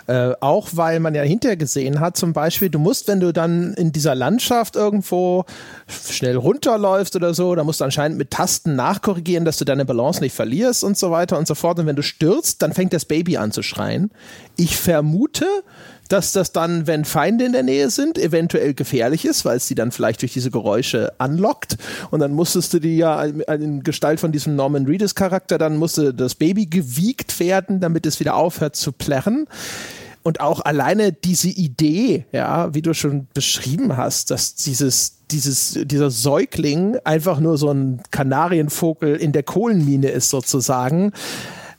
Äh, 0.07 0.33
auch 0.41 0.69
weil 0.73 1.01
man 1.01 1.15
ja 1.15 1.23
hinterher 1.23 1.57
gesehen 1.57 2.01
hat, 2.01 2.17
zum 2.17 2.33
Beispiel, 2.33 2.71
du 2.71 2.79
musst, 2.79 3.09
wenn 3.09 3.21
du 3.21 3.33
dann 3.33 3.75
in 3.75 3.93
dieser 3.93 4.15
Landschaft 4.15 4.77
irgendwo 4.77 5.45
schnell 5.89 6.37
runterläufst 6.37 7.17
oder 7.17 7.35
so, 7.35 7.55
da 7.55 7.65
musst 7.65 7.81
du 7.81 7.85
anscheinend 7.85 8.19
mit 8.19 8.31
Tasten 8.31 8.77
nachkorrigieren, 8.77 9.45
dass 9.45 9.57
du 9.57 9.65
deine 9.65 9.85
Balance 9.85 10.21
nicht 10.21 10.35
verlierst 10.35 10.85
und 10.85 10.97
so 10.97 11.11
weiter 11.11 11.39
und 11.39 11.47
so 11.47 11.55
fort. 11.55 11.79
Und 11.79 11.87
wenn 11.87 11.97
du 11.97 12.03
stürzt, 12.03 12.63
dann 12.63 12.73
fängt 12.73 12.93
das 12.93 13.05
Baby 13.05 13.37
an 13.37 13.53
zu 13.53 13.63
schreien. 13.63 14.11
Ich 14.57 14.77
vermute, 14.77 15.47
dass 16.15 16.31
das 16.31 16.53
dann, 16.53 16.87
wenn 16.87 17.05
Feinde 17.05 17.45
in 17.45 17.53
der 17.53 17.65
Nähe 17.65 17.91
sind, 17.91 18.19
eventuell 18.19 18.73
gefährlich 18.73 19.25
ist, 19.25 19.45
weil 19.45 19.57
es 19.57 19.67
sie 19.67 19.75
dann 19.75 19.91
vielleicht 19.91 20.23
durch 20.23 20.33
diese 20.33 20.53
Geräusche 20.53 21.13
anlockt. 21.19 21.77
Und 22.13 22.21
dann 22.21 22.33
musstest 22.33 22.73
du 22.73 22.79
die 22.79 22.97
ja 22.97 23.25
in 23.25 23.83
Gestalt 23.83 24.21
von 24.21 24.31
diesem 24.31 24.55
Norman 24.55 24.87
Reedus 24.87 25.17
Charakter, 25.17 25.59
dann 25.59 25.77
musste 25.77 26.15
das 26.15 26.37
Baby 26.37 26.67
gewiegt 26.67 27.41
werden, 27.41 27.81
damit 27.81 28.07
es 28.07 28.21
wieder 28.21 28.37
aufhört 28.37 28.77
zu 28.77 28.93
plärren. 28.93 29.49
Und 30.23 30.39
auch 30.39 30.61
alleine 30.61 31.13
diese 31.13 31.49
Idee, 31.49 32.27
ja, 32.31 32.73
wie 32.73 32.83
du 32.83 32.95
schon 32.95 33.27
beschrieben 33.35 33.97
hast, 33.97 34.31
dass 34.31 34.55
dieses, 34.55 35.17
dieses, 35.33 35.81
dieser 35.83 36.13
Säugling 36.13 36.97
einfach 37.03 37.41
nur 37.41 37.59
so 37.59 37.73
ein 37.73 38.03
Kanarienvogel 38.13 39.17
in 39.17 39.33
der 39.33 39.43
Kohlenmine 39.43 40.11
ist 40.11 40.31
sozusagen. 40.31 41.11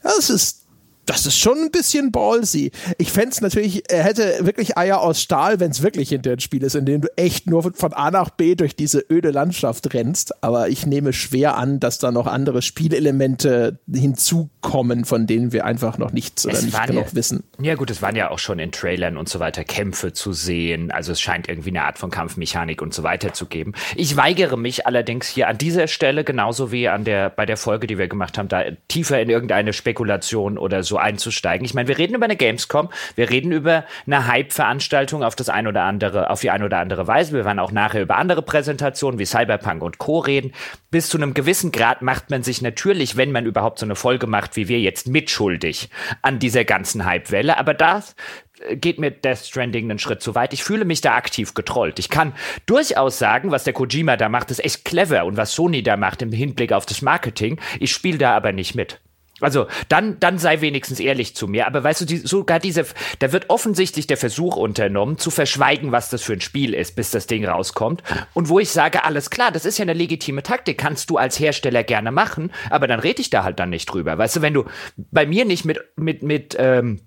Das 0.03 0.29
ist 0.29 0.64
das 1.05 1.25
ist 1.25 1.37
schon 1.37 1.57
ein 1.59 1.71
bisschen 1.71 2.11
ballsy. 2.11 2.71
Ich 2.97 3.11
fände 3.11 3.29
es 3.29 3.41
natürlich, 3.41 3.83
er 3.91 4.03
hätte 4.03 4.45
wirklich 4.45 4.77
Eier 4.77 5.01
aus 5.01 5.21
Stahl, 5.21 5.59
wenn 5.59 5.71
es 5.71 5.81
wirklich 5.81 6.09
hinter 6.09 6.31
ein 6.31 6.39
Spiel 6.39 6.63
ist, 6.63 6.75
in 6.75 6.85
dem 6.85 7.01
du 7.01 7.07
echt 7.15 7.49
nur 7.49 7.63
von 7.73 7.93
A 7.93 8.11
nach 8.11 8.29
B 8.29 8.55
durch 8.55 8.75
diese 8.75 9.03
öde 9.09 9.31
Landschaft 9.31 9.93
rennst. 9.93 10.43
Aber 10.43 10.69
ich 10.69 10.85
nehme 10.85 11.13
schwer 11.13 11.57
an, 11.57 11.79
dass 11.79 11.99
da 11.99 12.11
noch 12.11 12.27
andere 12.27 12.61
Spielelemente 12.61 13.79
hinzukommen, 13.91 15.05
von 15.05 15.27
denen 15.27 15.51
wir 15.51 15.65
einfach 15.65 15.97
noch 15.97 16.11
nichts 16.11 16.45
oder 16.45 16.55
es 16.55 16.63
nicht 16.63 16.87
genug 16.87 17.07
ja, 17.07 17.13
wissen. 17.13 17.43
Ja 17.61 17.75
gut, 17.75 17.91
es 17.91 18.01
waren 18.01 18.15
ja 18.15 18.31
auch 18.31 18.39
schon 18.39 18.59
in 18.59 18.71
Trailern 18.71 19.17
und 19.17 19.29
so 19.29 19.39
weiter 19.39 19.63
Kämpfe 19.63 20.13
zu 20.13 20.33
sehen. 20.33 20.91
Also 20.91 21.11
es 21.11 21.21
scheint 21.21 21.47
irgendwie 21.47 21.69
eine 21.69 21.83
Art 21.83 21.99
von 21.99 22.09
Kampfmechanik 22.09 22.81
und 22.81 22.93
so 22.93 23.03
weiter 23.03 23.33
zu 23.33 23.45
geben. 23.45 23.73
Ich 23.95 24.17
weigere 24.17 24.57
mich 24.57 24.87
allerdings 24.87 25.27
hier 25.27 25.47
an 25.47 25.57
dieser 25.57 25.87
Stelle, 25.87 26.23
genauso 26.23 26.71
wie 26.71 26.87
an 26.87 27.03
der, 27.03 27.29
bei 27.29 27.45
der 27.45 27.57
Folge, 27.57 27.87
die 27.87 27.97
wir 27.97 28.07
gemacht 28.07 28.37
haben, 28.37 28.47
da 28.47 28.63
tiefer 28.87 29.21
in 29.21 29.29
irgendeine 29.29 29.73
Spekulation 29.73 30.57
oder 30.57 30.83
so 30.83 30.94
einzusteigen. 30.97 31.65
Ich 31.65 31.73
meine, 31.73 31.87
wir 31.87 31.97
reden 31.97 32.15
über 32.15 32.25
eine 32.25 32.35
Gamescom, 32.35 32.89
wir 33.15 33.29
reden 33.29 33.51
über 33.51 33.85
eine 34.05 34.27
Hype-Veranstaltung 34.27 35.23
auf 35.23 35.35
das 35.35 35.49
ein 35.49 35.67
oder 35.67 35.83
andere, 35.83 36.29
auf 36.29 36.41
die 36.41 36.49
ein 36.49 36.63
oder 36.63 36.79
andere 36.79 37.07
Weise. 37.07 37.33
Wir 37.33 37.45
werden 37.45 37.59
auch 37.59 37.71
nachher 37.71 38.01
über 38.01 38.17
andere 38.17 38.41
Präsentationen 38.41 39.19
wie 39.19 39.25
Cyberpunk 39.25 39.81
und 39.81 39.97
Co. 39.97 40.19
reden. 40.19 40.53
Bis 40.91 41.09
zu 41.09 41.17
einem 41.17 41.33
gewissen 41.33 41.71
Grad 41.71 42.01
macht 42.01 42.29
man 42.29 42.43
sich 42.43 42.61
natürlich, 42.61 43.17
wenn 43.17 43.31
man 43.31 43.45
überhaupt 43.45 43.79
so 43.79 43.85
eine 43.85 43.95
Folge 43.95 44.27
macht 44.27 44.55
wie 44.55 44.67
wir 44.67 44.79
jetzt, 44.79 45.07
mitschuldig 45.07 45.89
an 46.21 46.39
dieser 46.39 46.65
ganzen 46.65 47.05
Hype-Welle. 47.05 47.57
Aber 47.57 47.73
das 47.73 48.15
äh, 48.61 48.75
geht 48.77 48.99
mir 48.99 49.11
Death 49.11 49.39
Stranding 49.39 49.89
einen 49.89 49.99
Schritt 49.99 50.21
zu 50.21 50.35
weit. 50.35 50.53
Ich 50.53 50.63
fühle 50.63 50.85
mich 50.85 51.01
da 51.01 51.15
aktiv 51.15 51.53
getrollt. 51.53 51.99
Ich 51.99 52.09
kann 52.09 52.33
durchaus 52.65 53.19
sagen, 53.19 53.51
was 53.51 53.63
der 53.63 53.73
Kojima 53.73 54.17
da 54.17 54.29
macht, 54.29 54.51
ist 54.51 54.63
echt 54.63 54.85
clever 54.85 55.25
und 55.25 55.37
was 55.37 55.53
Sony 55.53 55.83
da 55.83 55.97
macht 55.97 56.21
im 56.21 56.31
Hinblick 56.31 56.71
auf 56.71 56.85
das 56.85 57.01
Marketing. 57.01 57.59
Ich 57.79 57.91
spiele 57.91 58.17
da 58.17 58.35
aber 58.35 58.51
nicht 58.51 58.75
mit. 58.75 58.99
Also 59.41 59.67
dann, 59.89 60.19
dann 60.19 60.37
sei 60.37 60.61
wenigstens 60.61 60.99
ehrlich 60.99 61.35
zu 61.35 61.47
mir. 61.47 61.67
Aber 61.67 61.83
weißt 61.83 62.01
du, 62.01 62.05
die, 62.05 62.17
sogar 62.17 62.59
diese, 62.59 62.85
da 63.19 63.33
wird 63.33 63.49
offensichtlich 63.49 64.07
der 64.07 64.17
Versuch 64.17 64.55
unternommen, 64.55 65.17
zu 65.17 65.29
verschweigen, 65.29 65.91
was 65.91 66.09
das 66.09 66.23
für 66.23 66.33
ein 66.33 66.41
Spiel 66.41 66.73
ist, 66.73 66.95
bis 66.95 67.11
das 67.11 67.27
Ding 67.27 67.45
rauskommt. 67.45 68.01
Und 68.33 68.47
wo 68.47 68.59
ich 68.59 68.69
sage, 68.69 69.03
alles 69.03 69.29
klar, 69.29 69.51
das 69.51 69.65
ist 69.65 69.77
ja 69.77 69.83
eine 69.83 69.93
legitime 69.93 70.41
Taktik, 70.41 70.77
kannst 70.77 71.09
du 71.09 71.17
als 71.17 71.39
Hersteller 71.39 71.83
gerne 71.83 72.11
machen, 72.11 72.51
aber 72.69 72.87
dann 72.87 72.99
rede 72.99 73.21
ich 73.21 73.29
da 73.29 73.43
halt 73.43 73.59
dann 73.59 73.69
nicht 73.69 73.87
drüber. 73.87 74.17
Weißt 74.17 74.37
du, 74.37 74.41
wenn 74.41 74.53
du 74.53 74.65
bei 74.95 75.25
mir 75.25 75.43
nicht 75.43 75.65
mit, 75.65 75.79
mit, 75.97 76.23
mit, 76.23 76.55
ähm, 76.57 77.01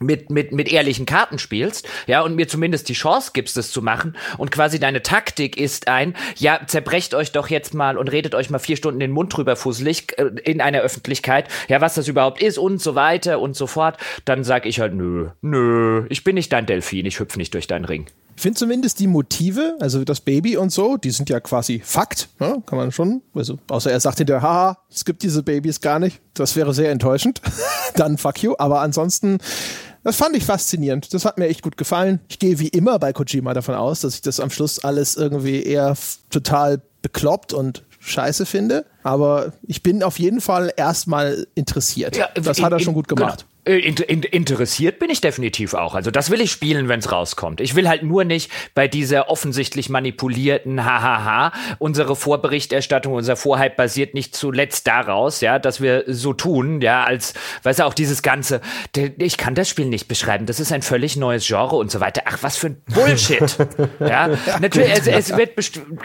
mit, 0.00 0.30
mit, 0.30 0.52
mit 0.52 0.70
ehrlichen 0.70 1.06
Karten 1.06 1.38
spielst, 1.38 1.88
ja, 2.06 2.22
und 2.22 2.36
mir 2.36 2.48
zumindest 2.48 2.88
die 2.88 2.94
Chance 2.94 3.30
gibst, 3.32 3.56
das 3.56 3.70
zu 3.70 3.82
machen, 3.82 4.16
und 4.36 4.50
quasi 4.50 4.78
deine 4.78 5.02
Taktik 5.02 5.56
ist 5.56 5.88
ein, 5.88 6.14
ja, 6.36 6.60
zerbrecht 6.66 7.14
euch 7.14 7.32
doch 7.32 7.48
jetzt 7.48 7.74
mal 7.74 7.96
und 7.96 8.08
redet 8.08 8.34
euch 8.34 8.50
mal 8.50 8.58
vier 8.58 8.76
Stunden 8.76 9.00
den 9.00 9.10
Mund 9.10 9.36
drüber 9.36 9.56
fusselig 9.56 10.18
äh, 10.18 10.30
in 10.44 10.60
einer 10.60 10.80
Öffentlichkeit, 10.80 11.48
ja, 11.68 11.80
was 11.80 11.94
das 11.94 12.08
überhaupt 12.08 12.42
ist 12.42 12.58
und 12.58 12.80
so 12.80 12.94
weiter 12.94 13.40
und 13.40 13.56
so 13.56 13.66
fort, 13.66 13.96
dann 14.24 14.44
sag 14.44 14.66
ich 14.66 14.80
halt, 14.80 14.94
nö, 14.94 15.28
nö, 15.40 16.06
ich 16.08 16.24
bin 16.24 16.34
nicht 16.34 16.52
dein 16.52 16.66
Delfin, 16.66 17.06
ich 17.06 17.20
hüpf 17.20 17.36
nicht 17.36 17.54
durch 17.54 17.66
deinen 17.66 17.84
Ring. 17.84 18.06
Ich 18.38 18.42
finde 18.42 18.56
zumindest 18.56 19.00
die 19.00 19.08
Motive, 19.08 19.76
also 19.80 20.04
das 20.04 20.20
Baby 20.20 20.56
und 20.56 20.70
so, 20.70 20.96
die 20.96 21.10
sind 21.10 21.28
ja 21.28 21.40
quasi 21.40 21.82
Fakt, 21.84 22.28
ne? 22.38 22.62
kann 22.66 22.78
man 22.78 22.92
schon. 22.92 23.20
Also, 23.34 23.58
außer 23.66 23.90
er 23.90 23.98
sagt 23.98 24.18
hinterher, 24.18 24.42
haha, 24.42 24.78
es 24.88 25.04
gibt 25.04 25.24
diese 25.24 25.42
Babys 25.42 25.80
gar 25.80 25.98
nicht. 25.98 26.20
Das 26.34 26.54
wäre 26.54 26.72
sehr 26.72 26.92
enttäuschend. 26.92 27.42
Dann 27.96 28.16
fuck 28.16 28.40
you. 28.44 28.54
Aber 28.56 28.80
ansonsten, 28.80 29.38
das 30.04 30.16
fand 30.16 30.36
ich 30.36 30.44
faszinierend. 30.44 31.12
Das 31.12 31.24
hat 31.24 31.38
mir 31.38 31.48
echt 31.48 31.62
gut 31.62 31.76
gefallen. 31.76 32.20
Ich 32.28 32.38
gehe 32.38 32.58
wie 32.58 32.68
immer 32.68 32.98
bei 32.98 33.12
Kojima 33.12 33.54
davon 33.54 33.74
aus, 33.74 34.00
dass 34.00 34.14
ich 34.14 34.22
das 34.22 34.40
am 34.40 34.50
Schluss 34.50 34.84
alles 34.84 35.16
irgendwie 35.16 35.62
eher 35.62 35.96
total 36.30 36.80
bekloppt 37.02 37.52
und 37.52 37.84
scheiße 38.00 38.46
finde. 38.46 38.86
Aber 39.02 39.52
ich 39.62 39.82
bin 39.82 40.02
auf 40.02 40.18
jeden 40.18 40.40
Fall 40.40 40.72
erstmal 40.76 41.46
interessiert. 41.54 42.16
Ja, 42.16 42.28
das 42.34 42.58
in, 42.58 42.64
hat 42.64 42.72
er 42.72 42.80
schon 42.80 42.94
gut 42.94 43.08
gemacht. 43.08 43.40
Genau 43.40 43.57
inter 43.76 44.08
interessiert 44.08 44.98
bin 44.98 45.10
ich 45.10 45.20
definitiv 45.20 45.74
auch. 45.74 45.94
Also 45.94 46.10
das 46.10 46.30
will 46.30 46.40
ich 46.40 46.50
spielen, 46.50 46.88
wenn 46.88 47.00
es 47.00 47.12
rauskommt. 47.12 47.60
Ich 47.60 47.74
will 47.74 47.88
halt 47.88 48.02
nur 48.02 48.24
nicht 48.24 48.50
bei 48.74 48.88
dieser 48.88 49.28
offensichtlich 49.28 49.88
manipulierten 49.88 50.84
Hahaha. 50.84 51.52
Unsere 51.78 52.16
Vorberichterstattung, 52.16 53.12
unser 53.12 53.36
Vorhype 53.36 53.76
basiert 53.76 54.14
nicht 54.14 54.34
zuletzt 54.34 54.86
daraus, 54.86 55.40
ja, 55.40 55.58
dass 55.58 55.80
wir 55.80 56.04
so 56.06 56.32
tun, 56.32 56.80
ja, 56.80 57.04
als, 57.04 57.34
weißt 57.62 57.80
du, 57.80 57.84
auch 57.84 57.94
dieses 57.94 58.22
ganze, 58.22 58.60
ich 59.18 59.36
kann 59.36 59.54
das 59.54 59.68
Spiel 59.68 59.86
nicht 59.86 60.08
beschreiben, 60.08 60.46
das 60.46 60.60
ist 60.60 60.72
ein 60.72 60.82
völlig 60.82 61.16
neues 61.16 61.46
Genre 61.46 61.76
und 61.76 61.90
so 61.90 62.00
weiter. 62.00 62.22
Ach, 62.24 62.38
was 62.40 62.56
für 62.56 62.68
ein 62.68 62.82
Bullshit. 62.94 63.56
ja, 64.00 64.28
natürlich, 64.60 64.92
es, 64.92 65.06
es 65.06 65.36
wird 65.36 65.54
bestimmt, 65.54 66.00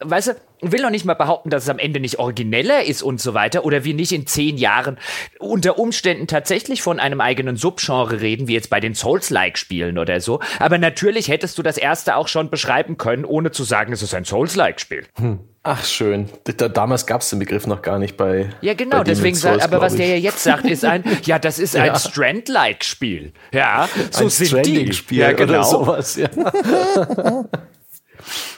weißt 0.00 0.28
du, 0.28 0.32
will 0.62 0.82
noch 0.82 0.90
nicht 0.90 1.04
mal 1.04 1.14
behaupten, 1.14 1.50
dass 1.50 1.64
es 1.64 1.68
am 1.68 1.78
Ende 1.78 2.00
nicht 2.00 2.18
origineller 2.18 2.84
ist 2.84 3.02
und 3.02 3.20
so 3.20 3.34
weiter 3.34 3.64
oder 3.64 3.84
wir 3.84 3.94
nicht 3.94 4.12
in 4.12 4.26
zehn 4.26 4.56
Jahren 4.56 4.98
unter 5.38 5.78
Umständen 5.78 6.26
tatsächlich 6.26 6.82
von 6.82 7.00
einem 7.00 7.20
eigenen 7.20 7.56
Subgenre 7.56 8.20
reden, 8.20 8.48
wie 8.48 8.54
jetzt 8.54 8.70
bei 8.70 8.80
den 8.80 8.94
Souls-like-Spielen 8.94 9.98
oder 9.98 10.20
so. 10.20 10.40
Aber 10.58 10.78
natürlich 10.78 11.28
hättest 11.28 11.58
du 11.58 11.62
das 11.62 11.76
erste 11.76 12.16
auch 12.16 12.28
schon 12.28 12.48
beschreiben 12.48 12.96
können, 12.96 13.24
ohne 13.24 13.50
zu 13.50 13.64
sagen, 13.64 13.92
es 13.92 14.02
ist 14.02 14.14
ein 14.14 14.24
Souls-like-Spiel. 14.24 15.04
Hm. 15.18 15.40
Ach 15.64 15.84
schön. 15.84 16.28
Da, 16.44 16.68
damals 16.68 17.06
gab 17.06 17.20
es 17.20 17.30
den 17.30 17.38
Begriff 17.38 17.68
noch 17.68 17.82
gar 17.82 18.00
nicht 18.00 18.16
bei. 18.16 18.50
Ja, 18.62 18.74
genau, 18.74 18.98
bei 18.98 19.04
deswegen 19.04 19.36
sagt, 19.36 19.62
aber 19.62 19.80
was 19.80 19.94
der 19.94 20.08
ja 20.08 20.16
jetzt 20.16 20.42
sagt, 20.42 20.64
ist 20.64 20.84
ein, 20.84 21.04
ja, 21.24 21.38
das 21.38 21.60
ist 21.60 21.76
ein 21.76 21.86
ja. 21.86 21.98
Strand-like-Spiel. 21.98 23.32
Ja, 23.52 23.88
so 24.10 24.24
ein 24.24 24.30
sind 24.30 24.66
die. 24.66 24.92
Spiel 24.92 25.18
ja, 25.18 25.32
genau. 25.32 25.52
Oder 25.52 25.64
sowas, 25.64 26.16
ja. 26.16 26.28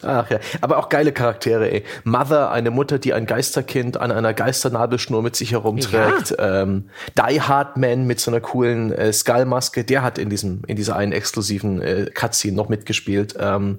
Ach 0.03 0.31
ja, 0.31 0.39
aber 0.61 0.79
auch 0.79 0.89
geile 0.89 1.12
Charaktere, 1.12 1.70
ey. 1.70 1.85
Mother, 2.05 2.51
eine 2.51 2.70
Mutter, 2.70 2.99
die 2.99 3.14
ein 3.14 3.27
Geisterkind 3.27 3.97
an 3.97 4.12
einer 4.12 4.35
Geisternabelschnur 4.35 5.22
mit 5.22 5.37
sich 5.37 5.53
herumträgt. 5.53 6.31
Ja. 6.39 6.62
Ähm, 6.62 6.91
Die 7.16 7.41
Hard 7.41 7.77
Man 7.77 8.07
mit 8.07 8.20
so 8.20 8.31
einer 8.31 8.41
coolen 8.41 8.93
äh, 8.93 9.12
Skullmaske, 9.12 9.85
der 9.85 10.03
hat 10.03 10.18
in 10.18 10.31
diesem, 10.31 10.62
in 10.66 10.77
dieser 10.77 10.97
einen 10.97 11.12
exklusiven 11.12 11.81
äh, 11.81 12.11
Cutscene 12.12 12.57
noch 12.57 12.68
mitgespielt. 12.68 13.35
Ähm, 13.39 13.79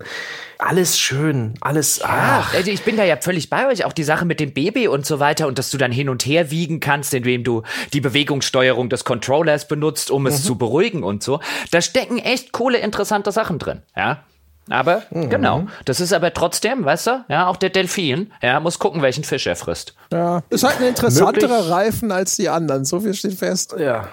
alles 0.57 0.97
schön, 0.97 1.55
alles. 1.61 2.01
Ach. 2.03 2.53
Ja, 2.53 2.57
also 2.59 2.71
ich 2.71 2.81
bin 2.83 2.95
da 2.97 3.03
ja 3.03 3.17
völlig 3.17 3.49
bei 3.49 3.67
euch. 3.67 3.85
Auch 3.85 3.93
die 3.93 4.03
Sache 4.03 4.25
mit 4.25 4.39
dem 4.39 4.53
Baby 4.53 4.87
und 4.87 5.05
so 5.05 5.19
weiter 5.19 5.47
und 5.47 5.59
dass 5.59 5.69
du 5.69 5.77
dann 5.77 5.91
hin 5.91 6.09
und 6.09 6.25
her 6.25 6.49
wiegen 6.49 6.79
kannst, 6.79 7.13
indem 7.13 7.43
du 7.43 7.63
die 7.93 8.01
Bewegungssteuerung 8.01 8.89
des 8.89 9.03
Controllers 9.03 9.67
benutzt, 9.67 10.11
um 10.11 10.25
es 10.27 10.39
mhm. 10.39 10.47
zu 10.47 10.57
beruhigen 10.57 11.03
und 11.03 11.23
so. 11.23 11.39
Da 11.71 11.81
stecken 11.81 12.17
echt 12.19 12.51
coole, 12.51 12.77
interessante 12.77 13.31
Sachen 13.31 13.59
drin. 13.59 13.81
Ja. 13.95 14.23
Aber 14.69 15.03
mhm. 15.11 15.29
genau, 15.29 15.67
das 15.85 15.99
ist 15.99 16.13
aber 16.13 16.33
trotzdem, 16.33 16.85
weißt 16.85 17.07
du, 17.07 17.25
ja, 17.29 17.47
auch 17.47 17.57
der 17.57 17.69
Delfin, 17.69 18.31
ja, 18.41 18.59
muss 18.59 18.79
gucken, 18.79 19.01
welchen 19.01 19.23
Fisch 19.23 19.45
er 19.45 19.55
frisst. 19.55 19.95
Ja, 20.11 20.41
ist 20.49 20.63
halt 20.63 20.79
ein 20.79 20.87
interessanterer 20.87 21.69
Reifen 21.69 22.11
als 22.11 22.35
die 22.35 22.49
anderen, 22.49 22.85
so 22.85 22.99
viel 22.99 23.13
steht 23.13 23.35
fest. 23.35 23.75
Ja. 23.77 24.07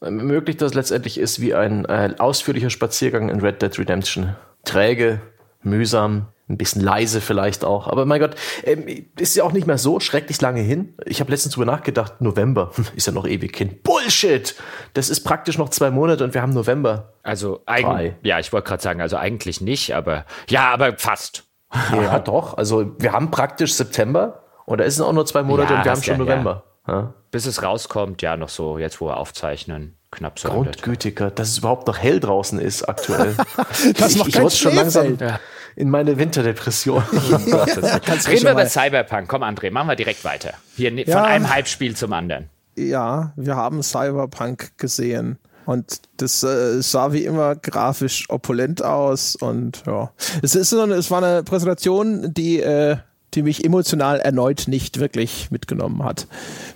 Möglich, 0.00 0.58
dass 0.58 0.72
es 0.72 0.74
letztendlich 0.74 1.18
ist 1.18 1.40
wie 1.40 1.54
ein 1.54 1.86
äh, 1.86 2.14
ausführlicher 2.18 2.68
Spaziergang 2.68 3.30
in 3.30 3.40
Red 3.40 3.62
Dead 3.62 3.78
Redemption. 3.78 4.36
Träge, 4.64 5.20
mühsam, 5.62 6.26
ein 6.48 6.58
bisschen 6.58 6.82
leise 6.82 7.20
vielleicht 7.20 7.64
auch. 7.64 7.88
Aber 7.88 8.04
mein 8.04 8.20
Gott, 8.20 8.34
ähm, 8.64 9.06
ist 9.18 9.34
ja 9.34 9.44
auch 9.44 9.52
nicht 9.52 9.66
mehr 9.66 9.78
so 9.78 9.98
schrecklich 9.98 10.40
lange 10.40 10.60
hin. 10.60 10.94
Ich 11.06 11.20
habe 11.20 11.30
letztens 11.30 11.54
drüber 11.54 11.66
nachgedacht, 11.66 12.20
November 12.20 12.72
ist 12.96 13.06
ja 13.06 13.12
noch 13.12 13.26
ewig 13.26 13.56
hin. 13.56 13.78
Bullshit! 13.82 14.54
Das 14.92 15.08
ist 15.08 15.20
praktisch 15.20 15.56
noch 15.56 15.70
zwei 15.70 15.90
Monate 15.90 16.22
und 16.24 16.34
wir 16.34 16.42
haben 16.42 16.52
November. 16.52 17.14
Also 17.22 17.62
eigentlich, 17.66 18.14
ja, 18.22 18.38
ich 18.38 18.52
wollte 18.52 18.68
gerade 18.68 18.82
sagen, 18.82 19.00
also 19.00 19.16
eigentlich 19.16 19.60
nicht, 19.60 19.94
aber 19.94 20.26
ja, 20.48 20.72
aber 20.72 20.96
fast. 20.98 21.44
ja, 21.92 22.18
doch. 22.18 22.56
Also 22.56 22.94
wir 22.98 23.12
haben 23.12 23.30
praktisch 23.30 23.74
September 23.74 24.42
und 24.66 24.78
da 24.78 24.84
ist 24.84 24.94
es 24.94 25.00
auch 25.00 25.12
nur 25.12 25.26
zwei 25.26 25.42
Monate 25.42 25.72
ja, 25.72 25.78
und 25.78 25.84
wir 25.84 25.92
haben 25.92 26.02
schon 26.02 26.14
ja, 26.14 26.18
November. 26.18 26.64
Ja. 26.86 27.14
Bis 27.30 27.46
es 27.46 27.62
rauskommt, 27.62 28.20
ja, 28.20 28.36
noch 28.36 28.50
so, 28.50 28.78
jetzt 28.78 29.00
wo 29.00 29.06
wir 29.06 29.16
aufzeichnen 29.16 29.96
knapp 30.14 30.38
so. 30.38 30.48
Grundgütiger, 30.48 31.30
dass 31.30 31.48
es 31.48 31.58
überhaupt 31.58 31.86
noch 31.86 31.98
hell 31.98 32.20
draußen 32.20 32.58
ist 32.58 32.88
aktuell. 32.88 33.34
das 33.98 34.14
ich, 34.14 34.26
ich 34.26 34.40
rutsche 34.40 34.56
schon 34.56 34.74
langsam 34.74 35.18
ja. 35.18 35.40
In 35.76 35.90
meine 35.90 36.18
Winterdepression. 36.18 37.02
ja, 37.46 37.64
Reden 37.64 38.44
wir 38.44 38.52
über 38.52 38.66
Cyberpunk. 38.66 39.28
Komm, 39.28 39.42
André, 39.42 39.70
machen 39.70 39.88
wir 39.88 39.96
direkt 39.96 40.24
weiter. 40.24 40.54
Hier 40.76 40.92
ja. 40.92 41.18
von 41.18 41.24
einem 41.24 41.52
Halbspiel 41.52 41.96
zum 41.96 42.12
anderen. 42.12 42.48
Ja, 42.76 43.32
wir 43.36 43.56
haben 43.56 43.82
Cyberpunk 43.82 44.76
gesehen. 44.78 45.38
Und 45.66 46.02
das 46.18 46.42
äh, 46.42 46.82
sah 46.82 47.12
wie 47.12 47.24
immer 47.24 47.56
grafisch 47.56 48.28
opulent 48.28 48.84
aus 48.84 49.34
und 49.34 49.82
ja. 49.86 50.12
Es 50.42 50.54
ist 50.54 50.70
so 50.70 50.82
eine, 50.82 50.94
es 50.94 51.10
war 51.10 51.24
eine 51.24 51.42
Präsentation, 51.42 52.34
die 52.34 52.60
äh, 52.60 52.96
die 53.34 53.42
mich 53.42 53.64
emotional 53.64 54.20
erneut 54.20 54.64
nicht 54.68 55.00
wirklich 55.00 55.50
mitgenommen 55.50 56.04
hat. 56.04 56.26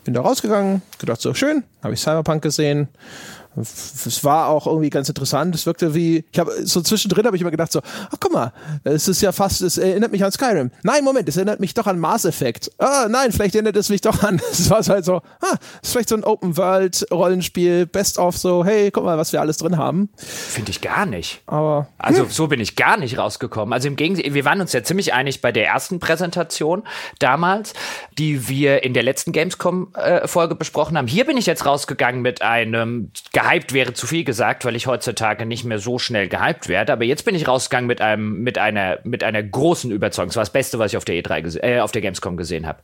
Bin 0.05 0.15
da 0.15 0.23
rausgegangen, 0.23 0.83
gedacht 0.99 1.21
so 1.21 1.35
schön, 1.35 1.63
habe 1.83 1.95
ich 1.95 2.01
Cyberpunk 2.01 2.43
gesehen 2.43 2.89
es 3.61 4.25
war 4.25 4.49
auch 4.49 4.67
irgendwie 4.67 4.91
ganz 4.91 5.09
interessant. 5.09 5.55
Es 5.55 5.67
wirkte 5.67 5.95
wie, 5.95 6.25
ich 6.31 6.39
habe 6.39 6.53
so 6.65 6.81
zwischendrin 6.81 7.27
habe 7.27 7.37
ich 7.37 7.43
immer 7.43 7.51
gedacht 7.51 7.73
so, 7.73 7.81
ach 7.81 8.17
guck 8.21 8.33
mal, 8.33 8.53
es 8.85 9.09
ist 9.09 9.21
ja 9.21 9.33
fast, 9.33 9.63
es 9.63 9.79
erinnert 9.79 10.13
mich 10.13 10.25
an 10.25 10.33
Skyrim. 10.33 10.71
Nein, 10.83 11.05
Moment, 11.05 11.29
es 11.29 11.37
erinnert 11.37 11.61
mich 11.61 11.75
doch 11.75 11.87
an 11.87 11.99
Mass 11.99 12.25
Effect. 12.25 12.71
Ah, 12.79 13.07
nein, 13.09 13.33
vielleicht 13.33 13.55
erinnert 13.55 13.77
es 13.77 13.89
mich 13.89 14.01
doch 14.01 14.23
an. 14.23 14.41
Es 14.51 14.71
war 14.71 14.85
halt 14.85 15.05
so, 15.05 15.17
ah, 15.17 15.57
es 15.83 15.89
ist 15.89 15.93
vielleicht 15.93 16.09
so 16.09 16.17
ein 16.17 16.25
Open 16.25 16.57
World 16.57 17.07
Rollenspiel, 17.13 17.87
Best 17.87 18.19
of 18.19 18.37
so, 18.37 18.65
hey, 18.65 18.91
guck 18.91 19.05
mal, 19.05 19.19
was 19.19 19.33
wir 19.33 19.41
alles 19.41 19.59
drin 19.59 19.77
haben. 19.77 20.09
Finde 20.17 20.71
ich 20.71 20.81
gar 20.81 21.07
nicht. 21.07 21.43
Aber 21.47 21.89
also 21.99 22.23
hm. 22.25 22.31
so 22.31 22.49
bin 22.49 22.61
ich 22.61 22.77
gar 22.77 22.97
nicht 22.97 23.19
rausgekommen. 23.19 23.73
Also 23.73 23.89
im 23.89 23.97
Gegenteil, 23.97 24.35
wir 24.35 24.45
waren 24.45 24.61
uns 24.61 24.73
ja 24.73 24.83
ziemlich 24.83 25.13
einig 25.15 25.41
bei 25.41 25.53
der 25.53 25.67
ersten 25.67 26.01
Präsentation 26.01 26.83
damals, 27.19 27.75
die 28.19 28.49
wir 28.49 28.83
in 28.83 28.95
der 28.95 29.03
letzten 29.03 29.33
Gamescom 29.33 29.95
äh, 29.95 30.27
Folge 30.27 30.55
besprochen 30.55 30.97
haben. 30.97 31.07
Hier 31.07 31.25
bin 31.25 31.37
ich 31.37 31.47
jetzt 31.47 31.67
rausgegangen 31.67 32.23
mit 32.23 32.43
einem 32.43 33.11
Gehalt 33.33 33.48
gehypt 33.49 33.73
wäre 33.73 33.93
zu 33.95 34.07
viel 34.07 34.25
gesagt, 34.25 34.65
weil 34.65 34.77
ich 34.77 34.87
heutzutage 34.87 35.47
nicht 35.47 35.65
mehr 35.65 35.79
so 35.79 35.99
schnell 35.99 36.29
gehypt 36.29 36.69
werde. 36.69 36.93
Aber 36.93 37.05
jetzt 37.05 37.25
bin 37.25 37.35
ich 37.35 37.49
rausgegangen 37.49 37.87
mit 37.87 38.01
einem, 38.01 38.43
mit 38.43 38.59
einer, 38.59 38.99
mit 39.05 39.25
einer 39.25 39.43
großen 39.43 39.91
Überzeugung. 39.91 40.29
Das 40.29 40.37
war 40.37 40.43
das 40.43 40.53
Beste, 40.53 40.79
was 40.79 40.93
ich 40.93 40.97
auf 40.97 41.05
der 41.05 41.17
E3, 41.17 41.63
äh, 41.63 41.81
auf 41.81 41.93
der 41.93 42.03
Gamescom 42.03 42.37
gesehen 42.37 42.67
habe. 42.67 42.81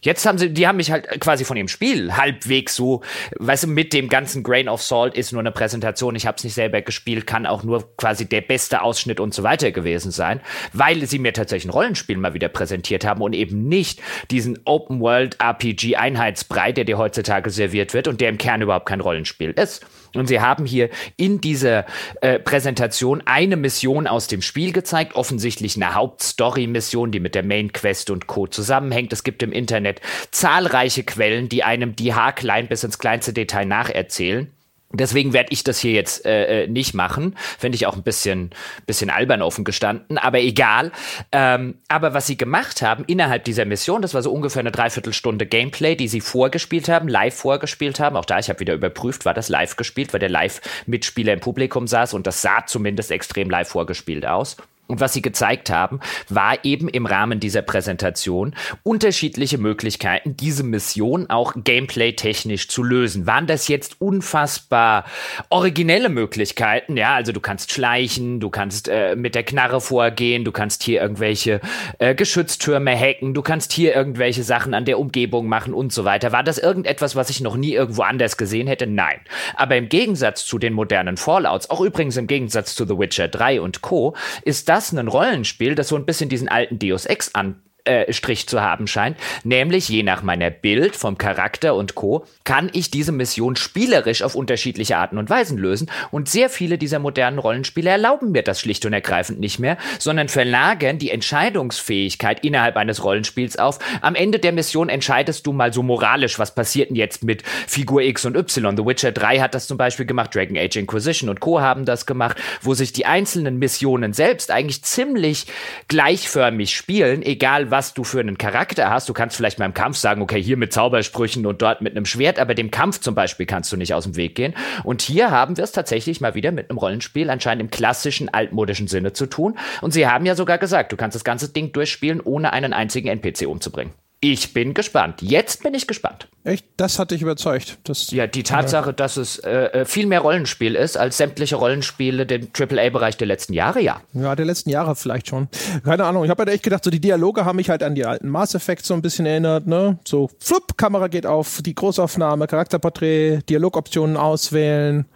Jetzt 0.00 0.24
haben 0.24 0.38
sie, 0.38 0.50
die 0.50 0.68
haben 0.68 0.76
mich 0.76 0.90
halt 0.90 1.20
quasi 1.20 1.44
von 1.44 1.56
dem 1.56 1.68
Spiel 1.68 2.16
halbwegs 2.16 2.76
so, 2.76 3.02
weißt 3.38 3.64
du, 3.64 3.68
mit 3.68 3.92
dem 3.92 4.08
ganzen 4.08 4.42
Grain 4.42 4.68
of 4.68 4.82
Salt 4.82 5.14
ist 5.14 5.32
nur 5.32 5.40
eine 5.40 5.50
Präsentation. 5.52 6.14
Ich 6.14 6.26
habe 6.26 6.36
es 6.36 6.44
nicht 6.44 6.54
selber 6.54 6.80
gespielt, 6.80 7.26
kann 7.26 7.44
auch 7.44 7.62
nur 7.62 7.96
quasi 7.96 8.28
der 8.28 8.40
beste 8.40 8.82
Ausschnitt 8.82 9.20
und 9.20 9.34
so 9.34 9.42
weiter 9.42 9.72
gewesen 9.72 10.12
sein, 10.12 10.40
weil 10.72 11.06
sie 11.06 11.18
mir 11.18 11.32
tatsächlich 11.32 11.66
ein 11.66 11.74
Rollenspiel 11.74 12.18
mal 12.18 12.34
wieder 12.34 12.48
präsentiert 12.48 13.04
haben 13.04 13.20
und 13.20 13.32
eben 13.32 13.68
nicht 13.68 14.00
diesen 14.30 14.60
Open 14.64 15.00
World 15.00 15.40
RPG 15.40 15.96
Einheitsbrei, 15.96 16.72
der 16.72 16.84
dir 16.84 16.98
heutzutage 16.98 17.50
serviert 17.50 17.92
wird 17.92 18.06
und 18.06 18.20
der 18.20 18.28
im 18.28 18.38
Kern 18.38 18.62
überhaupt 18.62 18.86
kein 18.86 19.00
Rollenspiel 19.00 19.50
ist. 19.50 19.84
Und 20.18 20.26
sie 20.26 20.40
haben 20.40 20.66
hier 20.66 20.90
in 21.16 21.40
dieser 21.40 21.86
äh, 22.20 22.38
Präsentation 22.38 23.22
eine 23.24 23.56
Mission 23.56 24.06
aus 24.06 24.26
dem 24.26 24.42
Spiel 24.42 24.72
gezeigt, 24.72 25.14
offensichtlich 25.14 25.76
eine 25.76 25.94
Hauptstory-Mission, 25.94 27.10
die 27.10 27.20
mit 27.20 27.34
der 27.34 27.44
Main 27.44 27.72
Quest 27.72 28.10
und 28.10 28.26
Co. 28.26 28.46
zusammenhängt. 28.46 29.12
Es 29.12 29.24
gibt 29.24 29.42
im 29.42 29.52
Internet 29.52 30.00
zahlreiche 30.30 31.04
Quellen, 31.04 31.48
die 31.48 31.64
einem 31.64 31.96
die 31.96 32.14
haarklein 32.14 32.68
bis 32.68 32.84
ins 32.84 32.98
kleinste 32.98 33.32
Detail 33.32 33.66
nacherzählen. 33.66 34.55
Deswegen 34.96 35.32
werde 35.32 35.52
ich 35.52 35.64
das 35.64 35.78
hier 35.78 35.92
jetzt 35.92 36.24
äh, 36.26 36.64
äh, 36.64 36.66
nicht 36.66 36.94
machen. 36.94 37.36
Finde 37.58 37.76
ich 37.76 37.86
auch 37.86 37.96
ein 37.96 38.02
bisschen, 38.02 38.50
bisschen 38.86 39.10
albern 39.10 39.42
offen 39.42 39.64
gestanden, 39.64 40.18
aber 40.18 40.40
egal. 40.40 40.92
Ähm, 41.32 41.78
aber 41.88 42.14
was 42.14 42.26
sie 42.26 42.36
gemacht 42.36 42.82
haben 42.82 43.04
innerhalb 43.06 43.44
dieser 43.44 43.64
Mission, 43.64 44.02
das 44.02 44.14
war 44.14 44.22
so 44.22 44.32
ungefähr 44.32 44.60
eine 44.60 44.72
Dreiviertelstunde 44.72 45.46
Gameplay, 45.46 45.96
die 45.96 46.08
sie 46.08 46.20
vorgespielt 46.20 46.88
haben, 46.88 47.08
live 47.08 47.34
vorgespielt 47.34 48.00
haben. 48.00 48.16
Auch 48.16 48.24
da, 48.24 48.38
ich 48.38 48.48
habe 48.48 48.60
wieder 48.60 48.74
überprüft, 48.74 49.24
war 49.24 49.34
das 49.34 49.48
live 49.48 49.76
gespielt, 49.76 50.12
weil 50.12 50.20
der 50.20 50.30
Live-Mitspieler 50.30 51.32
im 51.32 51.40
Publikum 51.40 51.86
saß 51.86 52.14
und 52.14 52.26
das 52.26 52.42
sah 52.42 52.66
zumindest 52.66 53.10
extrem 53.10 53.50
live 53.50 53.68
vorgespielt 53.68 54.26
aus. 54.26 54.56
Und 54.86 55.00
was 55.00 55.12
sie 55.12 55.22
gezeigt 55.22 55.70
haben, 55.70 56.00
war 56.28 56.64
eben 56.64 56.88
im 56.88 57.06
Rahmen 57.06 57.40
dieser 57.40 57.62
Präsentation 57.62 58.54
unterschiedliche 58.84 59.58
Möglichkeiten, 59.58 60.36
diese 60.36 60.62
Mission 60.62 61.28
auch 61.28 61.54
gameplay-technisch 61.56 62.68
zu 62.68 62.82
lösen. 62.82 63.26
Waren 63.26 63.46
das 63.46 63.66
jetzt 63.68 64.00
unfassbar 64.00 65.04
originelle 65.48 66.08
Möglichkeiten? 66.08 66.96
Ja, 66.96 67.14
also 67.14 67.32
du 67.32 67.40
kannst 67.40 67.72
schleichen, 67.72 68.38
du 68.38 68.48
kannst 68.50 68.88
äh, 68.88 69.16
mit 69.16 69.34
der 69.34 69.42
Knarre 69.42 69.80
vorgehen, 69.80 70.44
du 70.44 70.52
kannst 70.52 70.84
hier 70.84 71.00
irgendwelche 71.00 71.60
äh, 71.98 72.14
Geschütztürme 72.14 72.96
hacken, 72.96 73.34
du 73.34 73.42
kannst 73.42 73.72
hier 73.72 73.94
irgendwelche 73.94 74.44
Sachen 74.44 74.72
an 74.72 74.84
der 74.84 75.00
Umgebung 75.00 75.48
machen 75.48 75.74
und 75.74 75.92
so 75.92 76.04
weiter. 76.04 76.30
War 76.30 76.44
das 76.44 76.58
irgendetwas, 76.58 77.16
was 77.16 77.30
ich 77.30 77.40
noch 77.40 77.56
nie 77.56 77.74
irgendwo 77.74 78.02
anders 78.02 78.36
gesehen 78.36 78.68
hätte? 78.68 78.86
Nein. 78.86 79.20
Aber 79.56 79.76
im 79.76 79.88
Gegensatz 79.88 80.44
zu 80.44 80.58
den 80.58 80.74
modernen 80.74 81.16
Fallouts, 81.16 81.70
auch 81.70 81.80
übrigens 81.80 82.16
im 82.16 82.28
Gegensatz 82.28 82.76
zu 82.76 82.86
The 82.86 82.98
Witcher 82.98 83.28
3 83.28 83.60
und 83.60 83.82
Co., 83.82 84.14
ist 84.42 84.68
das 84.68 84.75
das 84.76 84.92
ein 84.92 85.08
Rollenspiel, 85.08 85.74
das 85.74 85.88
so 85.88 85.96
ein 85.96 86.04
bisschen 86.04 86.28
diesen 86.28 86.48
alten 86.48 86.78
Deus 86.78 87.06
Ex 87.06 87.34
an 87.34 87.62
Strich 88.10 88.48
zu 88.48 88.60
haben 88.60 88.86
scheint. 88.86 89.16
Nämlich, 89.44 89.88
je 89.88 90.02
nach 90.02 90.22
meiner 90.22 90.50
Bild 90.50 90.96
vom 90.96 91.18
Charakter 91.18 91.74
und 91.74 91.94
Co., 91.94 92.24
kann 92.44 92.70
ich 92.72 92.90
diese 92.90 93.12
Mission 93.12 93.56
spielerisch 93.56 94.22
auf 94.22 94.34
unterschiedliche 94.34 94.96
Arten 94.96 95.18
und 95.18 95.30
Weisen 95.30 95.58
lösen. 95.58 95.90
Und 96.10 96.28
sehr 96.28 96.50
viele 96.50 96.78
dieser 96.78 96.98
modernen 96.98 97.38
Rollenspiele 97.38 97.90
erlauben 97.90 98.32
mir 98.32 98.42
das 98.42 98.60
schlicht 98.60 98.86
und 98.86 98.92
ergreifend 98.92 99.40
nicht 99.40 99.58
mehr, 99.58 99.76
sondern 99.98 100.28
verlagern 100.28 100.98
die 100.98 101.10
Entscheidungsfähigkeit 101.10 102.44
innerhalb 102.44 102.76
eines 102.76 103.04
Rollenspiels 103.04 103.58
auf. 103.58 103.78
Am 104.00 104.14
Ende 104.14 104.38
der 104.38 104.52
Mission 104.52 104.88
entscheidest 104.88 105.46
du 105.46 105.52
mal 105.52 105.72
so 105.72 105.82
moralisch, 105.82 106.38
was 106.38 106.54
passiert 106.54 106.90
denn 106.90 106.96
jetzt 106.96 107.24
mit 107.24 107.42
Figur 107.66 108.02
X 108.02 108.24
und 108.24 108.36
Y. 108.36 108.76
The 108.76 108.84
Witcher 108.84 109.12
3 109.12 109.38
hat 109.38 109.54
das 109.54 109.66
zum 109.66 109.78
Beispiel 109.78 110.06
gemacht, 110.06 110.34
Dragon 110.34 110.56
Age 110.56 110.76
Inquisition 110.76 111.30
und 111.30 111.40
Co. 111.40 111.60
haben 111.60 111.84
das 111.84 112.06
gemacht, 112.06 112.36
wo 112.62 112.74
sich 112.74 112.92
die 112.92 113.06
einzelnen 113.06 113.58
Missionen 113.58 114.12
selbst 114.12 114.50
eigentlich 114.50 114.82
ziemlich 114.82 115.46
gleichförmig 115.88 116.74
spielen, 116.74 117.22
egal 117.22 117.70
was 117.70 117.75
du 117.94 118.04
für 118.04 118.20
einen 118.20 118.38
Charakter 118.38 118.90
hast. 118.90 119.08
Du 119.08 119.12
kannst 119.12 119.36
vielleicht 119.36 119.58
mal 119.58 119.66
im 119.66 119.74
Kampf 119.74 119.96
sagen, 119.96 120.22
okay, 120.22 120.42
hier 120.42 120.56
mit 120.56 120.72
Zaubersprüchen 120.72 121.46
und 121.46 121.62
dort 121.62 121.82
mit 121.82 121.96
einem 121.96 122.06
Schwert, 122.06 122.38
aber 122.38 122.54
dem 122.54 122.70
Kampf 122.70 123.00
zum 123.00 123.14
Beispiel 123.14 123.46
kannst 123.46 123.70
du 123.72 123.76
nicht 123.76 123.94
aus 123.94 124.04
dem 124.04 124.16
Weg 124.16 124.34
gehen. 124.34 124.54
Und 124.84 125.02
hier 125.02 125.30
haben 125.30 125.56
wir 125.56 125.64
es 125.64 125.72
tatsächlich 125.72 126.20
mal 126.20 126.34
wieder 126.34 126.52
mit 126.52 126.70
einem 126.70 126.78
Rollenspiel 126.78 127.30
anscheinend 127.30 127.62
im 127.62 127.70
klassischen, 127.70 128.28
altmodischen 128.32 128.88
Sinne 128.88 129.12
zu 129.12 129.26
tun. 129.26 129.58
Und 129.82 129.92
sie 129.92 130.06
haben 130.06 130.26
ja 130.26 130.34
sogar 130.34 130.58
gesagt, 130.58 130.92
du 130.92 130.96
kannst 130.96 131.14
das 131.14 131.24
ganze 131.24 131.48
Ding 131.48 131.72
durchspielen, 131.72 132.20
ohne 132.20 132.52
einen 132.52 132.72
einzigen 132.72 133.08
NPC 133.08 133.46
umzubringen. 133.46 133.92
Ich 134.28 134.52
bin 134.52 134.74
gespannt. 134.74 135.22
Jetzt 135.22 135.62
bin 135.62 135.72
ich 135.74 135.86
gespannt. 135.86 136.26
Echt? 136.42 136.66
Das 136.76 136.98
hat 136.98 137.12
dich 137.12 137.22
überzeugt. 137.22 137.78
Das, 137.84 138.10
ja, 138.10 138.26
die 138.26 138.42
Tatsache, 138.42 138.92
dass 138.92 139.16
es 139.16 139.38
äh, 139.38 139.66
äh, 139.66 139.84
viel 139.84 140.06
mehr 140.06 140.18
Rollenspiel 140.18 140.74
ist 140.74 140.96
als 140.96 141.16
sämtliche 141.16 141.54
Rollenspiele 141.54 142.26
dem 142.26 142.48
AAA-Bereich 142.52 143.16
der 143.16 143.28
letzten 143.28 143.52
Jahre, 143.52 143.80
ja. 143.80 144.00
Ja, 144.14 144.34
der 144.34 144.46
letzten 144.46 144.70
Jahre 144.70 144.96
vielleicht 144.96 145.28
schon. 145.28 145.46
Keine 145.84 146.04
Ahnung. 146.06 146.24
Ich 146.24 146.30
habe 146.30 146.40
halt 146.42 146.48
echt 146.48 146.64
gedacht, 146.64 146.82
so 146.82 146.90
die 146.90 146.98
Dialoge 146.98 147.44
haben 147.44 147.54
mich 147.54 147.70
halt 147.70 147.84
an 147.84 147.94
die 147.94 148.04
alten 148.04 148.28
Mass 148.28 148.56
Effect 148.56 148.84
so 148.84 148.94
ein 148.94 149.02
bisschen 149.02 149.26
erinnert, 149.26 149.68
ne? 149.68 150.00
So, 150.04 150.28
flupp, 150.40 150.76
Kamera 150.76 151.06
geht 151.06 151.24
auf, 151.24 151.62
die 151.62 151.76
Großaufnahme, 151.76 152.48
Charakterporträt, 152.48 153.42
Dialogoptionen 153.48 154.16
auswählen. 154.16 155.06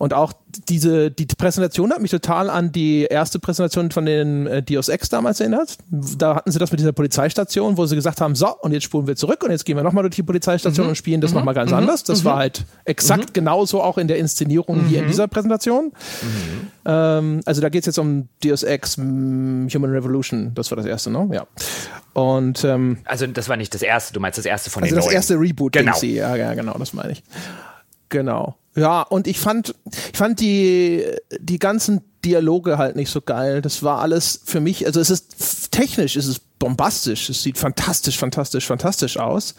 Und 0.00 0.14
auch 0.14 0.32
diese, 0.70 1.10
die 1.10 1.26
Präsentation 1.26 1.92
hat 1.92 2.00
mich 2.00 2.10
total 2.10 2.48
an 2.48 2.72
die 2.72 3.02
erste 3.02 3.38
Präsentation 3.38 3.90
von 3.90 4.06
den 4.06 4.46
äh, 4.46 4.62
Dios 4.62 4.88
Ex 4.88 5.10
damals 5.10 5.40
erinnert. 5.40 5.76
Da 5.90 6.36
hatten 6.36 6.50
sie 6.50 6.58
das 6.58 6.70
mit 6.70 6.80
dieser 6.80 6.92
Polizeistation, 6.92 7.76
wo 7.76 7.84
sie 7.84 7.96
gesagt 7.96 8.22
haben, 8.22 8.34
so, 8.34 8.48
und 8.60 8.72
jetzt 8.72 8.84
spulen 8.84 9.06
wir 9.06 9.14
zurück 9.14 9.42
und 9.44 9.50
jetzt 9.50 9.66
gehen 9.66 9.76
wir 9.76 9.82
nochmal 9.82 10.02
durch 10.02 10.14
die 10.14 10.22
Polizeistation 10.22 10.86
mhm. 10.86 10.90
und 10.92 10.96
spielen 10.96 11.20
das 11.20 11.32
mhm. 11.32 11.40
nochmal 11.40 11.52
ganz 11.52 11.70
mhm. 11.70 11.76
anders. 11.76 12.02
Das 12.02 12.22
mhm. 12.22 12.28
war 12.28 12.36
halt 12.36 12.64
exakt 12.86 13.28
mhm. 13.28 13.32
genauso 13.34 13.82
auch 13.82 13.98
in 13.98 14.08
der 14.08 14.16
Inszenierung 14.16 14.86
hier 14.86 15.00
in 15.00 15.04
mhm. 15.04 15.08
dieser 15.08 15.28
Präsentation. 15.28 15.92
Ähm, 16.86 17.42
also 17.44 17.60
da 17.60 17.68
geht 17.68 17.82
es 17.82 17.86
jetzt 17.86 17.98
um 17.98 18.26
Deus 18.42 18.62
Ex 18.62 18.96
Human 18.96 19.68
Revolution. 19.68 20.52
Das 20.54 20.70
war 20.70 20.76
das 20.76 20.86
erste, 20.86 21.10
ne? 21.10 21.28
Ja. 21.30 21.46
Und 22.14 22.64
ähm, 22.64 22.96
also 23.04 23.26
das 23.26 23.50
war 23.50 23.58
nicht 23.58 23.74
das 23.74 23.82
erste, 23.82 24.14
du 24.14 24.20
meinst 24.20 24.38
das 24.38 24.46
erste 24.46 24.70
von 24.70 24.82
also 24.82 24.94
den 24.94 24.96
das 24.96 25.04
neuen. 25.04 25.14
erste 25.14 25.34
Reboot, 25.34 25.74
genau. 25.74 25.94
Ja, 26.00 26.36
ja, 26.36 26.54
genau, 26.54 26.78
das 26.78 26.94
meine 26.94 27.12
ich. 27.12 27.22
Genau. 28.10 28.56
Ja, 28.76 29.02
und 29.02 29.26
ich 29.26 29.40
fand, 29.40 29.74
ich 30.12 30.18
fand 30.18 30.38
die, 30.40 31.04
die 31.40 31.58
ganzen 31.58 32.02
Dialoge 32.24 32.78
halt 32.78 32.96
nicht 32.96 33.10
so 33.10 33.20
geil. 33.20 33.62
Das 33.62 33.82
war 33.82 34.00
alles 34.00 34.42
für 34.44 34.60
mich, 34.60 34.86
also 34.86 35.00
es 35.00 35.10
ist 35.10 35.72
technisch, 35.72 36.16
es 36.16 36.26
ist 36.26 36.58
bombastisch, 36.58 37.30
es 37.30 37.42
sieht 37.42 37.58
fantastisch, 37.58 38.18
fantastisch, 38.18 38.66
fantastisch 38.66 39.16
aus. 39.16 39.54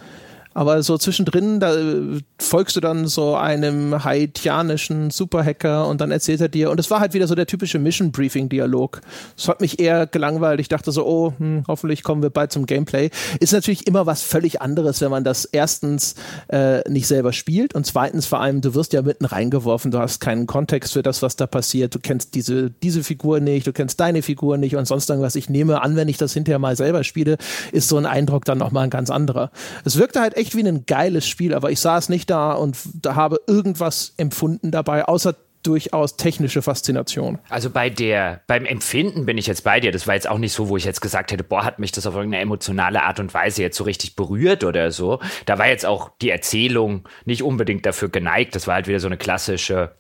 Aber 0.54 0.84
so 0.84 0.98
zwischendrin, 0.98 1.60
da 1.60 1.76
äh, 1.76 2.20
folgst 2.40 2.76
du 2.76 2.82
dann 2.82 3.08
so 3.08 3.36
einem 3.36 4.04
haitianischen 4.04 5.10
Superhacker 5.10 5.88
und 5.88 6.02
dann 6.02 6.12
erzählt 6.12 6.42
er 6.42 6.50
dir, 6.50 6.72
und 6.72 6.80
es 6.80 6.92
war 6.92 7.00
halt 7.00 7.14
wieder 7.14 7.28
so 7.28 7.36
der 7.36 7.48
typische 7.48 7.80
Mission 7.80 8.12
Briefing 8.12 8.50
Dialog. 8.50 9.02
Das 9.38 9.48
hat 9.48 9.62
mich 9.62 9.80
eher 9.80 10.08
gelangweilt. 10.08 10.60
Ich 10.60 10.68
dachte 10.68 10.92
so, 10.92 11.06
oh, 11.06 11.34
hm, 11.38 11.64
hoffentlich 11.68 12.04
kommen 12.04 12.22
wir 12.22 12.30
bald 12.30 12.52
zum 12.52 12.66
Gameplay. 12.66 13.10
Ist 13.40 13.54
natürlich 13.54 13.88
immer 13.88 14.06
was 14.06 14.22
völlig 14.22 14.62
anderes, 14.62 15.00
wenn 15.02 15.12
man 15.12 15.24
das 15.24 15.46
erstens 15.46 16.16
äh, 16.50 16.88
nicht 16.90 17.08
selber 17.08 17.32
spielt 17.32 17.74
und 17.74 17.86
zweitens 17.86 18.26
vor 18.26 18.42
allem, 18.42 18.62
du 18.62 18.76
wirst 18.76 18.94
ja 18.94 19.02
mitten 19.02 19.26
reingeworfen, 19.26 19.92
du 19.92 20.00
hast 20.00 20.20
keinen 20.20 20.48
Kontext 20.48 20.94
für 20.94 21.04
das, 21.04 21.22
was 21.22 21.36
da 21.36 21.48
passiert. 21.48 21.96
Du 21.96 22.00
kennst 22.00 22.36
diese, 22.36 22.72
diese 22.72 23.04
Figur 23.04 23.40
nicht, 23.40 23.68
du 23.68 23.74
kennst 23.74 24.00
deine 24.00 24.22
Figur 24.22 24.58
nicht 24.58 24.76
und 24.76 24.86
sonst 24.86 25.10
irgendwas. 25.10 25.36
Ich 25.36 25.50
nehme 25.50 25.82
an, 25.82 25.96
wenn 25.96 26.10
ich 26.10 26.18
das 26.18 26.34
hinterher 26.34 26.60
mal 26.60 26.76
selber 26.76 27.04
spiele, 27.04 27.38
ist 27.72 27.88
so 27.88 27.98
ein 27.98 28.06
Eindruck 28.06 28.44
dann 28.46 28.58
nochmal 28.58 28.86
ein 28.86 28.90
ganz 28.90 29.10
anderer. 29.10 29.52
Es 29.86 29.98
wirkte 29.98 30.20
halt 30.20 30.36
echt 30.42 30.56
wie 30.56 30.68
ein 30.68 30.86
geiles 30.86 31.28
Spiel, 31.28 31.54
aber 31.54 31.72
ich 31.72 31.80
saß 31.80 32.10
nicht 32.10 32.30
da 32.30 32.54
und 32.54 32.78
da 32.94 33.16
habe 33.16 33.40
irgendwas 33.48 34.14
empfunden 34.18 34.72
dabei, 34.72 35.06
außer 35.06 35.36
durchaus 35.64 36.18
technische 36.18 36.62
Faszination. 36.62 37.40
Also 37.50 37.70
bei 37.70 37.90
der, 37.90 38.42
beim 38.48 38.66
Empfinden 38.66 39.26
bin 39.26 39.38
ich 39.38 39.48
jetzt 39.48 39.64
bei 39.64 39.80
dir. 39.80 39.92
Das 39.92 40.08
war 40.08 40.16
jetzt 40.16 40.28
auch 40.28 40.38
nicht 40.38 40.54
so, 40.54 40.70
wo 40.70 40.78
ich 40.78 40.86
jetzt 40.86 41.02
gesagt 41.02 41.32
hätte, 41.32 41.44
boah, 41.44 41.64
hat 41.64 41.80
mich 41.80 41.92
das 41.92 42.08
auf 42.08 42.16
irgendeine 42.16 42.42
emotionale 42.42 43.04
Art 43.04 43.20
und 43.20 43.34
Weise 43.34 43.62
jetzt 43.62 43.78
so 43.78 43.84
richtig 43.84 44.16
berührt 44.16 44.64
oder 44.64 44.92
so. 44.92 45.20
Da 45.46 45.60
war 45.60 45.68
jetzt 45.68 45.86
auch 45.86 46.12
die 46.22 46.30
Erzählung 46.30 47.08
nicht 47.26 47.44
unbedingt 47.44 47.86
dafür 47.86 48.10
geneigt. 48.10 48.56
Das 48.56 48.68
war 48.68 48.76
halt 48.76 48.88
wieder 48.88 49.00
so 49.00 49.08
eine 49.08 49.18
klassische 49.18 49.96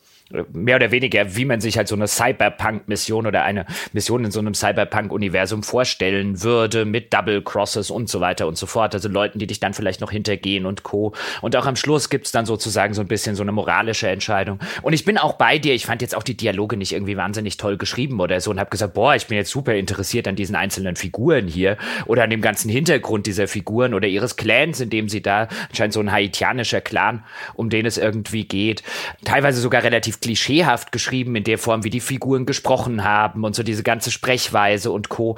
mehr 0.54 0.76
oder 0.78 0.92
weniger, 0.92 1.36
wie 1.36 1.46
man 1.46 1.62
sich 1.62 1.78
halt 1.78 1.88
so 1.88 1.96
eine 1.96 2.08
Cyberpunk-Mission 2.08 3.28
oder 3.28 3.44
eine 3.44 3.66
Mission 3.94 4.26
in 4.26 4.32
so 4.32 4.40
einem 4.40 4.54
Cyberpunk-Universum 4.54 5.64
vorstellen 5.64 6.44
würde, 6.44 6.86
mit 6.86 7.14
Double 7.14 7.42
Crosses 7.42 7.92
und 7.92 8.10
so 8.10 8.20
weiter 8.22 8.48
und 8.48 8.58
so 8.58 8.66
fort. 8.66 8.94
Also 8.94 9.10
Leuten, 9.10 9.40
die 9.40 9.48
dich 9.48 9.60
dann 9.60 9.74
vielleicht 9.74 10.02
noch 10.02 10.12
hintergehen 10.12 10.66
und 10.66 10.84
Co. 10.84 11.14
Und 11.42 11.56
auch 11.56 11.66
am 11.66 11.76
Schluss 11.76 12.10
gibt's 12.10 12.32
dann 12.32 12.46
sozusagen 12.46 12.94
so 12.94 13.02
ein 13.02 13.08
bisschen 13.08 13.36
so 13.36 13.44
eine 13.44 13.52
moralische 13.52 14.08
Entscheidung. 14.08 14.60
Und 14.82 14.94
ich 14.94 15.06
bin 15.06 15.18
auch 15.18 15.34
bei 15.34 15.58
dir, 15.58 15.74
ich 15.74 15.86
fand 15.86 16.02
jetzt 16.02 16.16
auch 16.16 16.24
die 16.24 16.38
Dialoge 16.38 16.78
nicht 16.78 16.94
irgendwie 16.94 17.18
wahnsinnig 17.18 17.58
toll 17.58 17.78
geschrieben 17.78 18.20
oder 18.20 18.40
so 18.42 18.52
und 18.52 18.60
habe 18.60 18.70
gesagt, 18.70 18.94
boah, 18.94 19.16
ich 19.16 19.28
bin 19.28 19.38
jetzt 19.38 19.52
super 19.52 19.76
interessiert 19.76 20.28
an 20.28 20.36
diesen 20.36 20.56
einzelnen 20.56 20.96
Figuren 20.96 21.48
hier 21.48 21.78
oder 22.06 22.24
an 22.24 22.30
dem 22.30 22.42
ganzen 22.42 22.70
Hintergrund 22.70 23.28
dieser 23.28 23.48
Figuren 23.48 23.94
oder 23.94 24.08
ihres 24.08 24.36
Clans, 24.36 24.80
in 24.80 24.90
dem 24.90 25.10
sie 25.10 25.22
da, 25.22 25.48
scheint 25.74 25.94
so 25.94 26.00
ein 26.00 26.12
haitianischer 26.12 26.82
Clan, 26.82 27.24
um 27.56 27.70
den 27.70 27.86
es 27.86 27.98
irgendwie 27.98 28.46
geht. 28.46 28.84
Teilweise 29.26 29.62
sogar 29.62 29.84
relativ 29.84 30.20
klischeehaft 30.22 30.92
geschrieben 30.92 31.36
in 31.36 31.44
der 31.44 31.58
Form, 31.58 31.84
wie 31.84 31.90
die 31.90 32.00
Figuren 32.00 32.46
gesprochen 32.46 33.04
haben 33.04 33.44
und 33.44 33.56
so 33.56 33.64
diese 33.64 33.84
ganze 33.84 34.12
Sprechweise 34.12 34.92
und 34.92 35.10
Co. 35.10 35.38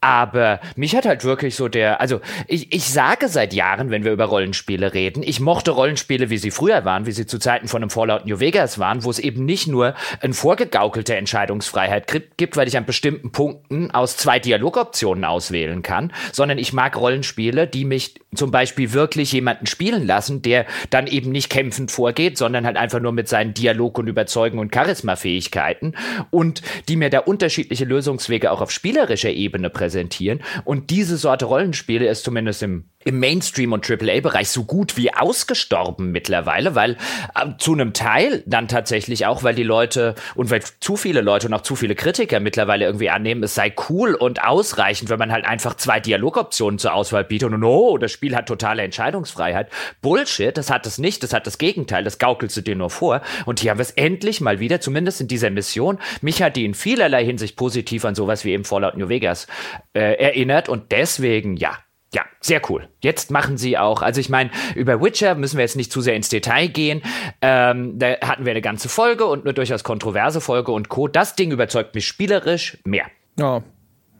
Aber 0.00 0.60
mich 0.76 0.94
hat 0.94 1.06
halt 1.06 1.24
wirklich 1.24 1.56
so 1.56 1.66
der, 1.66 2.00
also 2.00 2.20
ich, 2.46 2.72
ich 2.72 2.88
sage 2.88 3.26
seit 3.26 3.52
Jahren, 3.52 3.90
wenn 3.90 4.04
wir 4.04 4.12
über 4.12 4.26
Rollenspiele 4.26 4.94
reden, 4.94 5.24
ich 5.24 5.40
mochte 5.40 5.72
Rollenspiele, 5.72 6.30
wie 6.30 6.38
sie 6.38 6.52
früher 6.52 6.84
waren, 6.84 7.04
wie 7.06 7.10
sie 7.12 7.26
zu 7.26 7.40
Zeiten 7.40 7.66
von 7.66 7.82
einem 7.82 7.90
Fallout 7.90 8.24
New 8.24 8.38
Vegas 8.38 8.78
waren, 8.78 9.02
wo 9.02 9.10
es 9.10 9.18
eben 9.18 9.44
nicht 9.44 9.66
nur 9.66 9.94
eine 10.20 10.34
vorgegaukelte 10.34 11.16
Entscheidungsfreiheit 11.16 12.06
gibt, 12.36 12.56
weil 12.56 12.68
ich 12.68 12.76
an 12.76 12.86
bestimmten 12.86 13.32
Punkten 13.32 13.90
aus 13.90 14.16
zwei 14.16 14.38
Dialogoptionen 14.38 15.24
auswählen 15.24 15.82
kann, 15.82 16.12
sondern 16.30 16.58
ich 16.58 16.72
mag 16.72 16.96
Rollenspiele, 16.96 17.66
die 17.66 17.84
mich 17.84 18.14
zum 18.36 18.52
Beispiel 18.52 18.92
wirklich 18.92 19.32
jemanden 19.32 19.66
spielen 19.66 20.06
lassen, 20.06 20.42
der 20.42 20.66
dann 20.90 21.08
eben 21.08 21.32
nicht 21.32 21.50
kämpfend 21.50 21.90
vorgeht, 21.90 22.38
sondern 22.38 22.66
halt 22.66 22.76
einfach 22.76 23.00
nur 23.00 23.12
mit 23.12 23.28
seinen 23.28 23.52
Dialog- 23.52 23.98
und 23.98 24.06
Überzeugen- 24.06 24.60
und 24.60 24.70
Charismafähigkeiten 24.70 25.96
und 26.30 26.62
die 26.88 26.94
mir 26.94 27.10
da 27.10 27.18
unterschiedliche 27.18 27.84
Lösungswege 27.84 28.52
auch 28.52 28.60
auf 28.60 28.70
spielerischer 28.70 29.30
Ebene 29.30 29.70
präsentieren 29.70 29.87
präsentieren. 29.88 30.40
Und 30.64 30.90
diese 30.90 31.16
Sorte 31.16 31.46
Rollenspiele 31.46 32.06
ist 32.06 32.24
zumindest 32.24 32.62
im 32.62 32.84
im 33.04 33.20
Mainstream- 33.20 33.72
und 33.72 33.88
AAA-Bereich 33.88 34.50
so 34.50 34.64
gut 34.64 34.96
wie 34.96 35.14
ausgestorben 35.14 36.10
mittlerweile, 36.10 36.74
weil 36.74 36.98
äh, 37.34 37.52
zu 37.58 37.72
einem 37.72 37.92
Teil 37.92 38.42
dann 38.44 38.66
tatsächlich 38.68 39.24
auch, 39.24 39.42
weil 39.42 39.54
die 39.54 39.62
Leute 39.62 40.14
und 40.34 40.50
weil 40.50 40.62
zu 40.80 40.96
viele 40.96 41.22
Leute 41.22 41.46
und 41.46 41.54
auch 41.54 41.62
zu 41.62 41.76
viele 41.76 41.94
Kritiker 41.94 42.40
mittlerweile 42.40 42.84
irgendwie 42.84 43.08
annehmen, 43.08 43.42
es 43.44 43.54
sei 43.54 43.72
cool 43.88 44.14
und 44.14 44.44
ausreichend, 44.44 45.10
wenn 45.10 45.18
man 45.18 45.30
halt 45.30 45.46
einfach 45.46 45.74
zwei 45.76 46.00
Dialogoptionen 46.00 46.78
zur 46.78 46.92
Auswahl 46.92 47.24
bietet 47.24 47.52
und 47.52 47.62
oh, 47.62 47.98
das 47.98 48.10
Spiel 48.10 48.34
hat 48.34 48.46
totale 48.46 48.82
Entscheidungsfreiheit. 48.82 49.70
Bullshit, 50.02 50.56
das 50.56 50.68
hat 50.68 50.84
es 50.84 50.98
nicht, 50.98 51.22
das 51.22 51.32
hat 51.32 51.46
das 51.46 51.56
Gegenteil, 51.56 52.02
das 52.02 52.18
gaukelst 52.18 52.56
du 52.56 52.62
dir 52.62 52.76
nur 52.76 52.90
vor. 52.90 53.22
Und 53.46 53.60
hier 53.60 53.70
haben 53.70 53.78
wir 53.78 53.82
es 53.82 53.92
endlich 53.92 54.40
mal 54.42 54.58
wieder, 54.58 54.80
zumindest 54.80 55.20
in 55.20 55.28
dieser 55.28 55.50
Mission. 55.50 55.98
Mich 56.20 56.42
hat 56.42 56.56
die 56.56 56.64
in 56.64 56.74
vielerlei 56.74 57.24
Hinsicht 57.24 57.56
positiv 57.56 58.04
an 58.04 58.16
sowas 58.16 58.44
wie 58.44 58.52
eben 58.52 58.64
Fallout 58.64 58.96
New 58.96 59.08
Vegas 59.08 59.46
äh, 59.94 60.14
erinnert 60.14 60.68
und 60.68 60.92
deswegen, 60.92 61.56
ja, 61.56 61.72
ja, 62.14 62.22
sehr 62.40 62.62
cool. 62.70 62.88
Jetzt 63.00 63.30
machen 63.30 63.58
sie 63.58 63.76
auch, 63.76 64.00
also 64.00 64.20
ich 64.20 64.30
meine, 64.30 64.50
über 64.74 65.02
Witcher 65.02 65.34
müssen 65.34 65.58
wir 65.58 65.64
jetzt 65.64 65.76
nicht 65.76 65.92
zu 65.92 66.00
sehr 66.00 66.14
ins 66.16 66.30
Detail 66.30 66.68
gehen. 66.68 67.02
Ähm, 67.42 67.98
da 67.98 68.16
hatten 68.22 68.46
wir 68.46 68.52
eine 68.52 68.62
ganze 68.62 68.88
Folge 68.88 69.26
und 69.26 69.44
eine 69.44 69.52
durchaus 69.52 69.84
kontroverse 69.84 70.40
Folge 70.40 70.72
und 70.72 70.88
Co. 70.88 71.06
Das 71.06 71.36
Ding 71.36 71.50
überzeugt 71.50 71.94
mich 71.94 72.06
spielerisch 72.06 72.78
mehr. 72.84 73.06
Ja, 73.38 73.62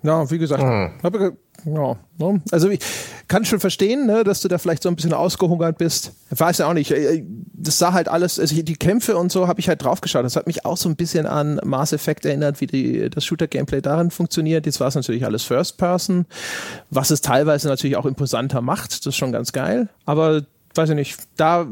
ja, 0.03 0.31
wie 0.31 0.39
gesagt, 0.39 0.63
mhm. 0.63 0.99
habe 1.03 1.37
ja, 1.65 1.97
ne? 2.19 2.41
also 2.51 2.69
ich 2.69 2.81
kann 3.27 3.45
schon 3.45 3.61
verstehen, 3.61 4.07
ne, 4.07 4.25
dass 4.25 4.41
du 4.41 4.49
da 4.49 4.59
vielleicht 4.59 4.83
so 4.83 4.89
ein 4.89 4.97
bisschen 4.97 5.13
ausgehungert 5.13 5.79
bist. 5.79 6.13
Ich 6.31 6.39
weiß 6.39 6.59
ja 6.59 6.69
auch 6.69 6.73
nicht. 6.73 6.91
Äh, 6.91 7.25
das 7.53 7.79
sah 7.79 7.93
halt 7.93 8.09
alles, 8.09 8.39
also 8.39 8.61
die 8.63 8.77
Kämpfe 8.77 9.17
und 9.17 9.33
so 9.33 9.49
habe 9.49 9.61
ich 9.61 9.69
halt 9.69 9.83
draufgeschaut. 9.83 10.25
Das 10.25 10.37
hat 10.37 10.47
mich 10.47 10.65
auch 10.65 10.77
so 10.77 10.89
ein 10.89 10.97
bisschen 10.97 11.27
an 11.27 11.61
Mass 11.65 11.93
Effect 11.93 12.25
erinnert, 12.25 12.61
wie 12.61 12.67
die, 12.67 13.11
das 13.11 13.25
Shooter-Gameplay 13.25 13.81
darin 13.81 14.11
funktioniert. 14.11 14.67
Jetzt 14.67 14.81
war 14.81 14.89
es 14.89 14.95
natürlich 14.95 15.25
alles 15.25 15.43
First 15.43 15.77
Person, 15.79 16.27
was 16.91 17.11
es 17.11 17.21
teilweise 17.21 17.69
natürlich 17.69 17.97
auch 17.97 18.07
imposanter 18.07 18.61
macht. 18.61 18.93
Das 18.93 19.07
ist 19.07 19.17
schon 19.17 19.33
ganz 19.33 19.53
geil. 19.53 19.89
Aber 20.07 20.43
weiß 20.79 20.91
ich 20.91 20.95
nicht, 20.95 21.19
da 21.37 21.67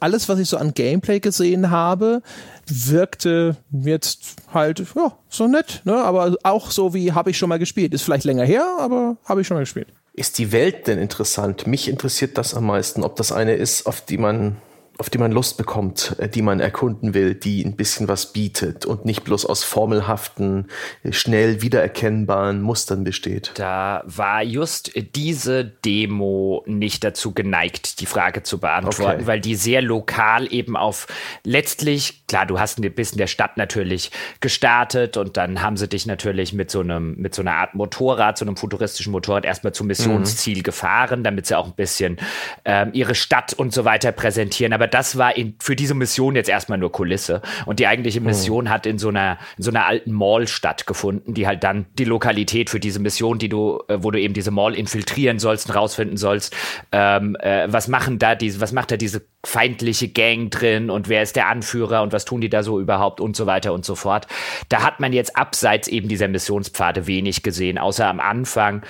alles, 0.00 0.28
was 0.28 0.38
ich 0.40 0.48
so 0.48 0.56
an 0.56 0.74
Gameplay 0.74 1.20
gesehen 1.20 1.70
habe, 1.70 2.22
wirkte 2.66 3.56
jetzt 3.70 4.36
halt 4.52 4.84
ja, 4.96 5.16
so 5.28 5.46
nett, 5.46 5.82
ne? 5.84 5.94
aber 5.94 6.34
auch 6.42 6.70
so 6.72 6.94
wie 6.94 7.12
habe 7.12 7.30
ich 7.30 7.38
schon 7.38 7.48
mal 7.48 7.58
gespielt. 7.58 7.94
Ist 7.94 8.02
vielleicht 8.02 8.24
länger 8.24 8.44
her, 8.44 8.66
aber 8.80 9.16
habe 9.24 9.42
ich 9.42 9.46
schon 9.46 9.56
mal 9.56 9.60
gespielt. 9.60 9.88
ist 10.14 10.38
die 10.38 10.50
Welt 10.50 10.88
denn 10.88 10.98
interessant? 10.98 11.66
Mich 11.66 11.88
interessiert 11.88 12.38
das 12.38 12.54
am 12.54 12.66
meisten, 12.66 13.04
ob 13.04 13.14
das 13.16 13.30
eine 13.30 13.54
ist, 13.54 13.86
auf 13.86 14.00
die 14.00 14.18
man 14.18 14.56
auf 14.98 15.10
die 15.10 15.18
man 15.18 15.32
Lust 15.32 15.58
bekommt, 15.58 16.16
äh, 16.18 16.28
die 16.28 16.42
man 16.42 16.60
erkunden 16.60 17.14
will, 17.14 17.34
die 17.34 17.64
ein 17.64 17.76
bisschen 17.76 18.08
was 18.08 18.32
bietet 18.32 18.86
und 18.86 19.04
nicht 19.04 19.24
bloß 19.24 19.46
aus 19.46 19.64
formelhaften, 19.64 20.68
schnell 21.10 21.62
wiedererkennbaren 21.62 22.62
Mustern 22.62 23.04
besteht. 23.04 23.52
Da 23.54 24.02
war 24.06 24.42
just 24.42 24.92
diese 25.14 25.64
Demo 25.64 26.62
nicht 26.66 27.04
dazu 27.04 27.32
geneigt, 27.32 28.00
die 28.00 28.06
Frage 28.06 28.42
zu 28.42 28.58
beantworten, 28.58 29.20
okay. 29.20 29.26
weil 29.26 29.40
die 29.40 29.54
sehr 29.54 29.82
lokal 29.82 30.52
eben 30.52 30.76
auf 30.76 31.06
letztlich, 31.44 32.25
klar, 32.28 32.46
du 32.46 32.58
hast 32.58 32.78
ein 32.78 32.94
bisschen 32.94 33.18
der 33.18 33.26
Stadt 33.26 33.56
natürlich 33.56 34.10
gestartet 34.40 35.16
und 35.16 35.36
dann 35.36 35.62
haben 35.62 35.76
sie 35.76 35.88
dich 35.88 36.06
natürlich 36.06 36.52
mit 36.52 36.70
so 36.70 36.80
einem, 36.80 37.16
mit 37.16 37.34
so 37.34 37.42
einer 37.42 37.54
Art 37.54 37.74
Motorrad, 37.74 38.38
so 38.38 38.44
einem 38.44 38.56
futuristischen 38.56 39.12
Motorrad 39.12 39.44
erstmal 39.44 39.72
zum 39.72 39.86
Missionsziel 39.86 40.58
mhm. 40.58 40.62
gefahren, 40.62 41.24
damit 41.24 41.46
sie 41.46 41.56
auch 41.56 41.66
ein 41.66 41.74
bisschen 41.74 42.16
ähm, 42.64 42.90
ihre 42.92 43.14
Stadt 43.14 43.52
und 43.52 43.72
so 43.72 43.84
weiter 43.84 44.12
präsentieren. 44.12 44.72
Aber 44.72 44.88
das 44.88 45.18
war 45.18 45.36
in, 45.36 45.54
für 45.60 45.76
diese 45.76 45.94
Mission 45.94 46.34
jetzt 46.34 46.48
erstmal 46.48 46.78
nur 46.78 46.92
Kulisse. 46.92 47.42
Und 47.64 47.78
die 47.78 47.86
eigentliche 47.86 48.18
hm. 48.18 48.26
Mission 48.26 48.64
mhm. 48.64 48.70
hat 48.70 48.86
in 48.86 48.98
so 48.98 49.08
einer, 49.08 49.38
in 49.56 49.62
so 49.62 49.70
einer 49.70 49.86
alten 49.86 50.12
Mall 50.12 50.48
stattgefunden, 50.48 51.34
die 51.34 51.46
halt 51.46 51.62
dann 51.62 51.86
die 51.98 52.04
Lokalität 52.04 52.70
für 52.70 52.80
diese 52.80 52.98
Mission, 52.98 53.38
die 53.38 53.48
du, 53.48 53.82
äh, 53.88 53.98
wo 54.02 54.10
du 54.10 54.20
eben 54.20 54.34
diese 54.34 54.50
Mall 54.50 54.74
infiltrieren 54.74 55.38
sollst 55.38 55.68
und 55.68 55.74
rausfinden 55.74 56.16
sollst, 56.16 56.54
ähm, 56.92 57.36
äh, 57.36 57.66
was 57.70 57.88
machen 57.88 58.18
da 58.18 58.34
diese, 58.34 58.60
was 58.60 58.72
macht 58.72 58.90
da 58.90 58.96
diese 58.96 59.22
feindliche 59.46 60.08
Gang 60.08 60.50
drin 60.50 60.90
und 60.90 61.08
wer 61.08 61.22
ist 61.22 61.36
der 61.36 61.46
Anführer 61.48 62.02
und 62.02 62.12
was 62.12 62.24
tun 62.24 62.40
die 62.40 62.48
da 62.48 62.62
so 62.62 62.80
überhaupt 62.80 63.20
und 63.20 63.36
so 63.36 63.46
weiter 63.46 63.72
und 63.72 63.84
so 63.84 63.94
fort. 63.94 64.26
Da 64.68 64.82
hat 64.82 64.98
man 64.98 65.12
jetzt 65.12 65.36
abseits 65.36 65.86
eben 65.88 66.08
dieser 66.08 66.28
Missionspfade 66.28 67.06
wenig 67.06 67.42
gesehen, 67.42 67.78
außer 67.78 68.06
am 68.06 68.18
Anfang 68.18 68.82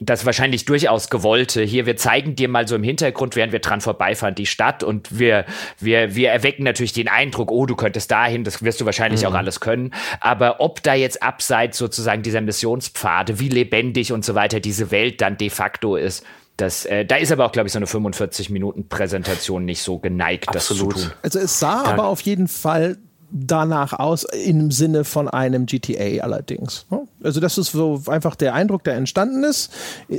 das 0.00 0.26
wahrscheinlich 0.26 0.66
durchaus 0.66 1.08
gewollte. 1.08 1.62
Hier, 1.62 1.86
wir 1.86 1.96
zeigen 1.96 2.36
dir 2.36 2.48
mal 2.48 2.68
so 2.68 2.76
im 2.76 2.82
Hintergrund, 2.82 3.36
während 3.36 3.52
wir 3.52 3.60
dran 3.60 3.80
vorbeifahren, 3.80 4.34
die 4.34 4.46
Stadt 4.46 4.82
und 4.82 5.18
wir, 5.18 5.46
wir, 5.80 6.14
wir 6.14 6.30
erwecken 6.30 6.64
natürlich 6.64 6.92
den 6.92 7.08
Eindruck, 7.08 7.50
oh, 7.50 7.64
du 7.64 7.74
könntest 7.74 8.10
dahin, 8.10 8.44
das 8.44 8.62
wirst 8.62 8.80
du 8.80 8.84
wahrscheinlich 8.84 9.22
mhm. 9.22 9.28
auch 9.28 9.34
alles 9.34 9.60
können. 9.60 9.94
Aber 10.20 10.60
ob 10.60 10.82
da 10.82 10.94
jetzt 10.94 11.22
abseits 11.22 11.78
sozusagen 11.78 12.22
dieser 12.22 12.42
Missionspfade, 12.42 13.40
wie 13.40 13.48
lebendig 13.48 14.12
und 14.12 14.24
so 14.24 14.34
weiter 14.34 14.60
diese 14.60 14.90
Welt 14.90 15.20
dann 15.22 15.38
de 15.38 15.48
facto 15.48 15.96
ist, 15.96 16.24
das, 16.62 16.84
äh, 16.84 17.04
da 17.04 17.16
ist 17.16 17.32
aber 17.32 17.44
auch, 17.44 17.50
glaube 17.50 17.66
ich, 17.66 17.72
so 17.72 17.78
eine 17.78 17.86
45-Minuten-Präsentation 17.86 19.64
nicht 19.64 19.82
so 19.82 19.98
geneigt, 19.98 20.48
Absolut. 20.48 20.94
das 20.94 21.02
zu 21.02 21.08
tun. 21.08 21.16
Also 21.22 21.38
es 21.40 21.58
sah 21.58 21.82
ja. 21.82 21.90
aber 21.90 22.04
auf 22.04 22.20
jeden 22.20 22.46
Fall 22.46 22.98
danach 23.32 23.94
aus, 23.94 24.24
im 24.24 24.70
Sinne 24.70 25.04
von 25.04 25.28
einem 25.28 25.66
GTA 25.66 26.22
allerdings. 26.22 26.86
Also 27.24 27.40
das 27.40 27.56
ist 27.56 27.72
so 27.72 28.02
einfach 28.06 28.36
der 28.36 28.54
Eindruck, 28.54 28.84
der 28.84 28.94
entstanden 28.94 29.42
ist. 29.44 29.72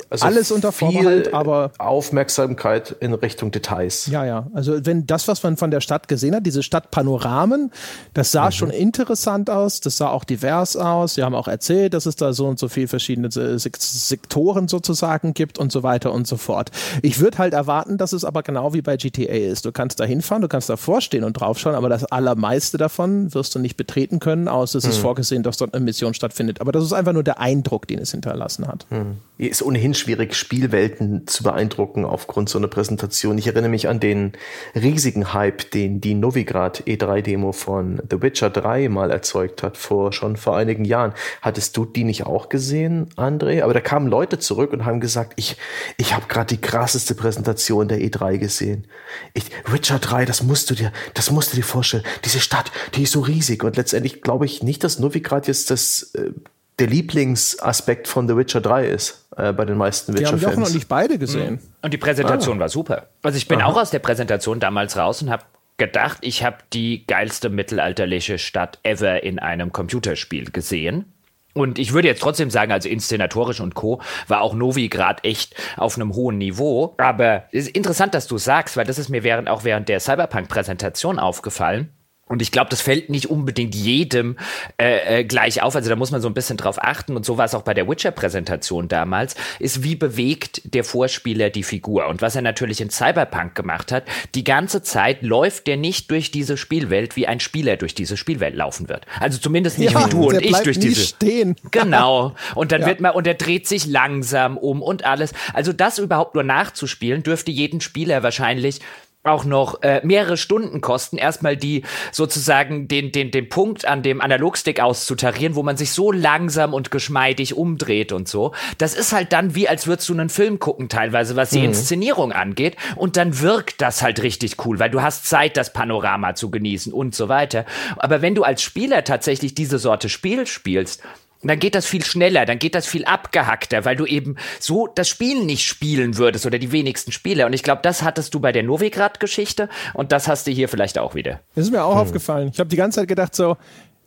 Also 0.10 0.26
Alles 0.26 0.52
unter 0.52 0.72
Vorbehalt, 0.72 1.34
aber 1.34 1.72
Aufmerksamkeit 1.78 2.96
in 3.00 3.14
Richtung 3.14 3.52
Details. 3.52 4.08
Ja, 4.08 4.26
ja. 4.26 4.48
Also 4.54 4.86
wenn 4.86 5.06
das, 5.06 5.28
was 5.28 5.44
man 5.44 5.58
von 5.58 5.70
der 5.70 5.82
Stadt 5.82 6.08
gesehen 6.08 6.36
hat, 6.36 6.46
diese 6.46 6.64
Stadtpanoramen, 6.64 7.72
das 8.14 8.32
sah 8.32 8.48
mhm. 8.48 8.52
schon 8.52 8.70
interessant 8.72 9.50
aus. 9.50 9.80
Das 9.80 9.98
sah 9.98 10.10
auch 10.10 10.24
divers 10.24 10.76
aus. 10.76 11.16
Sie 11.16 11.24
haben 11.24 11.36
auch 11.36 11.48
erzählt, 11.48 11.94
dass 11.94 12.06
es 12.06 12.16
da 12.16 12.34
so 12.34 12.48
und 12.48 12.58
so 12.58 12.68
viele 12.68 12.88
verschiedene 12.88 13.30
Sektoren 13.32 14.68
sozusagen 14.68 15.34
gibt 15.34 15.60
und 15.60 15.72
so 15.72 15.84
weiter 15.84 16.12
und 16.12 16.26
so 16.26 16.38
fort. 16.38 16.72
Ich 17.02 17.20
würde 17.20 17.38
halt 17.38 17.54
erwarten, 17.54 17.98
dass 17.98 18.14
es 18.14 18.26
aber 18.26 18.42
genau 18.44 18.74
wie 18.74 18.82
bei 18.82 18.98
GTA 18.98 19.34
ist. 19.34 19.66
Du 19.66 19.72
kannst 19.72 20.00
da 20.00 20.06
hinfahren, 20.06 20.42
du 20.42 20.48
kannst 20.48 20.70
davor 20.70 21.02
stehen 21.02 21.24
und 21.24 21.34
draufschauen, 21.34 21.76
aber 21.76 21.90
das 21.90 22.06
allermeiste 22.06 22.78
davon 22.78 23.03
davon 23.04 23.34
wirst 23.34 23.56
du 23.56 23.60
nicht 23.60 23.78
betreten 23.78 24.20
können, 24.20 24.48
außer 24.48 24.78
es 24.78 24.86
ist 24.86 24.96
hm. 24.96 25.02
vorgesehen, 25.02 25.44
dass 25.44 25.58
dort 25.58 25.74
eine 25.74 25.84
Mission 25.84 26.14
stattfindet. 26.14 26.62
Aber 26.62 26.72
das 26.72 26.84
ist 26.84 26.94
einfach 26.94 27.14
nur 27.14 27.24
der 27.24 27.40
Eindruck, 27.40 27.88
den 27.88 28.00
es 28.00 28.12
hinterlassen 28.12 28.68
hat. 28.68 28.86
Hm. 28.90 29.18
Ist 29.40 29.64
ohnehin 29.64 29.96
schwierig, 29.96 30.36
Spielwelten 30.36 31.26
zu 31.26 31.42
beeindrucken 31.42 32.06
aufgrund 32.06 32.50
so 32.50 32.60
einer 32.60 32.68
Präsentation. 32.68 33.40
Ich 33.40 33.48
erinnere 33.48 33.70
mich 33.70 33.88
an 33.88 34.00
den 34.00 34.34
riesigen 34.76 35.34
Hype, 35.34 35.72
den 35.72 36.00
die 36.02 36.14
Novigrad 36.14 36.84
E3-Demo 36.86 37.52
von 37.52 38.00
The 38.12 38.22
Witcher 38.22 38.52
3 38.52 38.90
mal 38.90 39.10
erzeugt 39.10 39.64
hat, 39.64 39.76
vor, 39.76 40.14
schon 40.14 40.38
vor 40.38 40.56
einigen 40.56 40.86
Jahren. 40.86 41.14
Hattest 41.42 41.76
du 41.76 41.86
die 41.86 42.04
nicht 42.04 42.28
auch 42.28 42.48
gesehen, 42.48 43.10
André? 43.16 43.64
Aber 43.64 43.74
da 43.74 43.82
kamen 43.82 44.08
Leute 44.08 44.38
zurück 44.38 44.72
und 44.72 44.86
haben 44.86 45.00
gesagt, 45.00 45.34
ich, 45.38 45.58
ich 45.98 46.14
habe 46.14 46.28
gerade 46.28 46.56
die 46.56 46.62
krasseste 46.62 47.16
Präsentation 47.16 47.88
der 47.88 48.02
E3 48.02 48.38
gesehen. 48.38 48.86
Ich, 49.34 49.46
Witcher 49.66 49.98
3, 49.98 50.26
das 50.26 50.44
musst 50.44 50.70
du 50.70 50.76
dir, 50.76 50.92
das 51.16 51.32
musst 51.32 51.54
du 51.54 51.56
dir 51.56 51.64
vorstellen. 51.64 52.04
Diese 52.24 52.40
Stadt, 52.40 52.72
die 52.94 53.04
ist 53.04 53.14
so 53.14 53.22
riesig. 53.22 53.64
Und 53.64 53.78
letztendlich 53.78 54.22
glaube 54.22 54.46
ich 54.46 54.62
nicht, 54.62 54.84
dass 54.84 55.00
Novigrad 55.00 55.48
jetzt 55.48 55.72
das, 55.72 56.12
äh, 56.14 56.32
der 56.80 56.88
Lieblingsaspekt 56.88 58.08
von 58.08 58.28
The 58.28 58.36
Witcher 58.36 58.62
3 58.62 58.88
ist 58.88 59.28
äh, 59.38 59.54
bei 59.54 59.66
den 59.66 59.78
meisten 59.78 60.14
Witcher-Fans. 60.14 60.40
Die 60.40 60.46
haben 60.46 60.56
doch 60.56 60.68
noch 60.68 60.74
nicht 60.74 60.88
beide 60.88 61.18
gesehen. 61.18 61.56
Mhm. 61.56 61.60
Und 61.82 61.94
die 61.94 61.98
Präsentation 61.98 62.58
ah. 62.58 62.62
war 62.62 62.70
super. 62.70 63.08
Also 63.22 63.38
ich 63.38 63.48
bin 63.48 63.62
Aha. 63.62 63.70
auch 63.70 63.78
aus 63.78 63.92
der 63.92 64.00
Präsentation 64.00 64.60
damals 64.60 64.98
raus 64.98 65.22
und 65.22 65.30
habe 65.30 65.44
gedacht, 65.78 66.20
ich 66.22 66.44
habe 66.44 66.58
die 66.72 67.06
geilste 67.06 67.50
mittelalterliche 67.50 68.38
Stadt 68.40 68.80
ever 68.84 69.24
in 69.24 69.40
einem 69.40 69.72
Computerspiel 69.72 70.52
gesehen. 70.52 71.06
Und 71.54 71.78
ich 71.78 71.94
würde 71.94 72.08
jetzt 72.08 72.22
trotzdem 72.22 72.50
sagen, 72.50 72.72
also 72.72 72.90
inszenatorisch 72.90 73.60
und 73.60 73.76
Co. 73.76 74.02
war 74.28 74.42
auch 74.42 74.56
Novigrad 74.56 75.24
echt 75.24 75.56
auf 75.78 75.96
einem 75.96 76.16
hohen 76.16 76.40
Niveau. 76.40 76.96
Aber 76.98 77.44
es 77.52 77.68
ist 77.68 77.76
interessant, 77.76 78.16
dass 78.16 78.26
du 78.26 78.40
sagst, 78.40 78.76
weil 78.76 78.86
das 78.86 78.98
ist 78.98 79.10
mir 79.10 79.24
während, 79.24 79.48
auch 79.48 79.64
während 79.64 79.88
der 79.88 80.00
Cyberpunk-Präsentation 80.00 81.20
aufgefallen. 81.20 81.90
Und 82.34 82.42
ich 82.42 82.52
glaube, 82.52 82.72
das 82.72 82.82
fällt 82.82 83.12
nicht 83.12 83.30
unbedingt 83.30 83.76
jedem 83.76 84.38
äh, 84.82 85.20
äh, 85.20 85.24
gleich 85.24 85.62
auf. 85.62 85.76
Also 85.76 85.88
da 85.88 85.96
muss 85.96 86.10
man 86.10 86.20
so 86.20 86.28
ein 86.28 86.34
bisschen 86.34 86.58
drauf 86.58 86.82
achten. 86.82 87.16
Und 87.16 87.26
so 87.26 87.38
war 87.38 87.46
es 87.46 87.54
auch 87.54 87.62
bei 87.62 87.76
der 87.76 87.88
Witcher-Präsentation 87.88 88.88
damals, 88.88 89.36
ist, 89.60 89.84
wie 89.84 89.96
bewegt 89.96 90.62
der 90.64 90.84
Vorspieler 90.84 91.52
die 91.52 91.62
Figur. 91.62 92.08
Und 92.08 92.24
was 92.24 92.36
er 92.36 92.42
natürlich 92.42 92.82
in 92.82 92.90
Cyberpunk 92.90 93.54
gemacht 93.54 93.92
hat, 93.92 94.06
die 94.34 94.44
ganze 94.44 94.82
Zeit 94.82 95.22
läuft 95.22 95.68
der 95.68 95.78
nicht 95.78 96.10
durch 96.10 96.32
diese 96.32 96.58
Spielwelt, 96.58 97.16
wie 97.16 97.28
ein 97.28 97.40
Spieler 97.40 97.78
durch 97.78 97.94
diese 97.94 98.18
Spielwelt 98.18 98.56
laufen 98.56 98.90
wird. 98.90 99.06
Also 99.20 99.38
zumindest 99.38 99.78
nicht 99.78 99.94
ja, 99.94 100.04
wie 100.04 100.10
du 100.10 100.30
und 100.30 100.42
ich 100.42 100.58
durch 100.58 100.80
diese. 100.80 101.02
Stehen. 101.04 101.56
Genau. 101.70 102.36
Und 102.56 102.72
dann 102.72 102.82
ja. 102.82 102.88
wird 102.88 103.00
man, 103.00 103.14
und 103.14 103.28
er 103.28 103.34
dreht 103.36 103.68
sich 103.68 103.86
langsam 103.86 104.58
um 104.58 104.82
und 104.82 105.06
alles. 105.06 105.34
Also 105.54 105.72
das 105.72 106.00
überhaupt 106.00 106.34
nur 106.34 106.44
nachzuspielen, 106.44 107.22
dürfte 107.22 107.52
jeden 107.52 107.80
Spieler 107.80 108.24
wahrscheinlich 108.24 108.80
auch 109.24 109.46
noch 109.46 109.82
äh, 109.84 110.02
mehrere 110.04 110.36
Stunden 110.36 110.82
kosten, 110.82 111.18
erstmal 111.18 111.56
die 111.56 111.84
sozusagen 112.12 112.90
den, 112.90 113.12
den, 113.14 113.32
den 113.32 113.48
Punkt 113.48 113.86
an 113.86 114.04
dem 114.04 114.20
Analogstick 114.20 114.82
auszutarieren, 114.82 115.56
wo 115.56 115.64
man 115.64 115.78
sich 115.78 115.92
so 115.92 116.12
langsam 116.12 116.74
und 116.74 116.92
geschmeidig 116.92 117.56
umdreht 117.56 118.12
und 118.12 118.28
so. 118.28 118.54
Das 118.78 118.94
ist 118.94 119.14
halt 119.14 119.32
dann 119.32 119.56
wie, 119.56 119.70
als 119.70 119.88
würdest 119.88 120.10
du 120.10 120.14
einen 120.14 120.30
Film 120.30 120.60
gucken, 120.60 120.90
teilweise, 120.90 121.38
was 121.38 121.52
die 121.52 121.60
mhm. 121.60 121.66
Inszenierung 121.66 122.34
angeht. 122.34 122.76
Und 122.98 123.16
dann 123.16 123.40
wirkt 123.40 123.82
das 123.82 124.02
halt 124.02 124.22
richtig 124.22 124.58
cool, 124.66 124.80
weil 124.80 124.90
du 124.90 125.02
hast 125.02 125.26
Zeit, 125.26 125.56
das 125.56 125.72
Panorama 125.72 126.36
zu 126.36 126.52
genießen 126.52 126.92
und 126.92 127.16
so 127.16 127.30
weiter. 127.30 127.66
Aber 127.98 128.22
wenn 128.22 128.36
du 128.36 128.44
als 128.44 128.62
Spieler 128.62 129.06
tatsächlich 129.06 129.56
diese 129.56 129.80
Sorte 129.80 130.10
Spiel 130.10 130.46
spielst, 130.48 131.02
dann 131.50 131.60
geht 131.60 131.76
das 131.76 131.86
viel 131.86 132.04
schneller, 132.04 132.46
dann 132.46 132.60
geht 132.60 132.76
das 132.76 132.88
viel 132.88 133.06
abgehackter, 133.06 133.86
weil 133.86 133.96
du 133.96 134.06
eben 134.06 134.36
so 134.60 134.88
das 134.88 135.10
Spiel 135.10 135.44
nicht 135.44 135.66
spielen 135.66 136.18
würdest 136.18 136.46
oder 136.46 136.60
die 136.60 136.72
wenigsten 136.72 137.12
Spiele. 137.12 137.46
Und 137.46 137.54
ich 137.54 137.64
glaube, 137.64 137.82
das 137.82 138.04
hattest 138.04 138.34
du 138.34 138.40
bei 138.40 138.52
der 138.52 138.64
Novigrad-Geschichte 138.64 139.70
und 139.94 140.12
das 140.12 140.28
hast 140.28 140.48
du 140.48 140.52
hier 140.52 140.70
vielleicht 140.70 140.98
auch 140.98 141.16
wieder. 141.16 141.42
Das 141.56 141.66
ist 141.66 141.72
mir 141.72 141.84
auch 141.84 141.96
hm. 141.96 142.02
aufgefallen. 142.02 142.50
Ich 142.54 142.60
habe 142.60 142.70
die 142.70 142.76
ganze 142.76 143.02
Zeit 143.02 143.08
gedacht 143.08 143.36
so, 143.36 143.58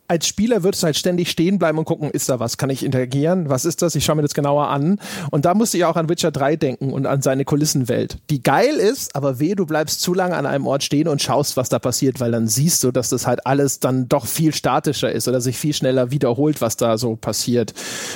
als 0.07 0.27
Spieler 0.27 0.63
würdest 0.63 0.83
du 0.83 0.85
halt 0.85 0.95
ständig 0.95 1.29
stehen 1.29 1.59
bleiben 1.59 1.77
und 1.77 1.85
gucken, 1.85 2.09
ist 2.09 2.29
da 2.29 2.39
was? 2.39 2.57
Kann 2.57 2.69
ich 2.69 2.83
interagieren? 2.83 3.49
Was 3.49 3.65
ist 3.65 3.81
das? 3.81 3.95
Ich 3.95 4.05
schaue 4.05 4.15
mir 4.15 4.21
das 4.21 4.33
genauer 4.33 4.69
an. 4.69 4.99
Und 5.31 5.45
da 5.45 5.53
musste 5.53 5.77
ich 5.77 5.85
auch 5.85 5.97
an 5.97 6.09
Witcher 6.09 6.31
3 6.31 6.55
denken 6.55 6.93
und 6.93 7.05
an 7.05 7.21
seine 7.21 7.45
Kulissenwelt, 7.45 8.17
die 8.29 8.41
geil 8.41 8.75
ist, 8.75 9.15
aber 9.15 9.39
weh, 9.39 9.55
du 9.55 9.65
bleibst 9.65 10.01
zu 10.01 10.13
lange 10.13 10.35
an 10.35 10.45
einem 10.45 10.65
Ort 10.65 10.83
stehen 10.83 11.07
und 11.07 11.21
schaust, 11.21 11.57
was 11.57 11.69
da 11.69 11.79
passiert, 11.79 12.19
weil 12.19 12.31
dann 12.31 12.47
siehst 12.47 12.83
du, 12.83 12.91
dass 12.91 13.09
das 13.09 13.27
halt 13.27 13.45
alles 13.45 13.79
dann 13.79 14.07
doch 14.07 14.25
viel 14.25 14.53
statischer 14.53 15.11
ist 15.11 15.27
oder 15.27 15.41
sich 15.41 15.57
viel 15.57 15.73
schneller 15.73 16.11
wiederholt, 16.11 16.61
was 16.61 16.77
da 16.77 16.97
so 16.97 17.15
passiert. 17.15 17.73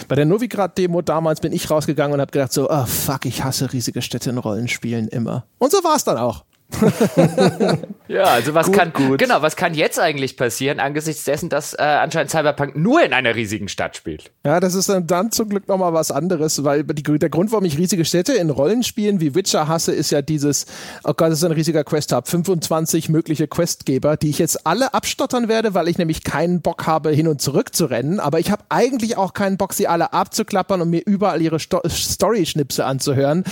Bei 0.07 0.15
der 0.15 0.25
Novigrad-Demo 0.25 1.01
damals 1.01 1.41
bin 1.41 1.51
ich 1.51 1.69
rausgegangen 1.69 2.13
und 2.13 2.21
habe 2.21 2.31
gedacht 2.31 2.53
so, 2.53 2.69
oh 2.69 2.85
fuck, 2.85 3.25
ich 3.25 3.43
hasse 3.43 3.73
riesige 3.73 4.01
Städte 4.01 4.29
in 4.29 4.37
Rollenspielen 4.37 5.07
immer. 5.09 5.45
Und 5.57 5.71
so 5.71 5.83
war 5.83 5.95
es 5.95 6.03
dann 6.03 6.17
auch. 6.17 6.45
ja, 8.07 8.23
also 8.23 8.53
was 8.53 8.67
gut, 8.67 8.75
kann 8.75 8.93
gut. 8.93 9.19
genau, 9.19 9.41
was 9.41 9.55
kann 9.55 9.73
jetzt 9.73 9.99
eigentlich 9.99 10.37
passieren 10.37 10.79
angesichts 10.79 11.23
dessen, 11.23 11.49
dass 11.49 11.73
äh, 11.73 11.81
anscheinend 11.81 12.31
Cyberpunk 12.31 12.75
nur 12.75 13.03
in 13.03 13.13
einer 13.13 13.35
riesigen 13.35 13.67
Stadt 13.67 13.95
spielt? 13.95 14.31
Ja, 14.45 14.59
das 14.59 14.75
ist 14.75 14.89
dann, 14.89 15.07
dann 15.07 15.31
zum 15.31 15.49
Glück 15.49 15.67
nochmal 15.67 15.93
was 15.93 16.11
anderes, 16.11 16.63
weil 16.63 16.83
die, 16.83 17.03
der 17.03 17.29
Grund, 17.29 17.51
warum 17.51 17.65
ich 17.65 17.77
riesige 17.77 18.05
Städte 18.05 18.33
in 18.33 18.49
Rollenspielen 18.49 19.19
wie 19.19 19.35
Witcher 19.35 19.67
hasse, 19.67 19.91
ist 19.93 20.11
ja 20.11 20.21
dieses, 20.21 20.65
oh 21.03 21.13
Gott, 21.13 21.31
das 21.31 21.39
ist 21.39 21.43
ein 21.43 21.51
riesiger 21.51 21.83
Quest-Hub, 21.83 22.27
25 22.27 23.09
mögliche 23.09 23.47
Questgeber, 23.47 24.17
die 24.17 24.29
ich 24.29 24.39
jetzt 24.39 24.65
alle 24.65 24.93
abstottern 24.93 25.47
werde, 25.47 25.73
weil 25.73 25.87
ich 25.87 25.97
nämlich 25.97 26.23
keinen 26.23 26.61
Bock 26.61 26.87
habe, 26.87 27.11
hin 27.11 27.27
und 27.27 27.41
zurück 27.41 27.75
zu 27.75 27.85
rennen, 27.85 28.19
aber 28.19 28.39
ich 28.39 28.51
habe 28.51 28.63
eigentlich 28.69 29.17
auch 29.17 29.33
keinen 29.33 29.57
Bock, 29.57 29.73
sie 29.73 29.87
alle 29.87 30.13
abzuklappern 30.13 30.81
und 30.81 30.89
mir 30.89 31.01
überall 31.05 31.41
ihre 31.41 31.59
Sto 31.59 31.81
Story-Schnipse 31.87 32.85
anzuhören. 32.85 33.43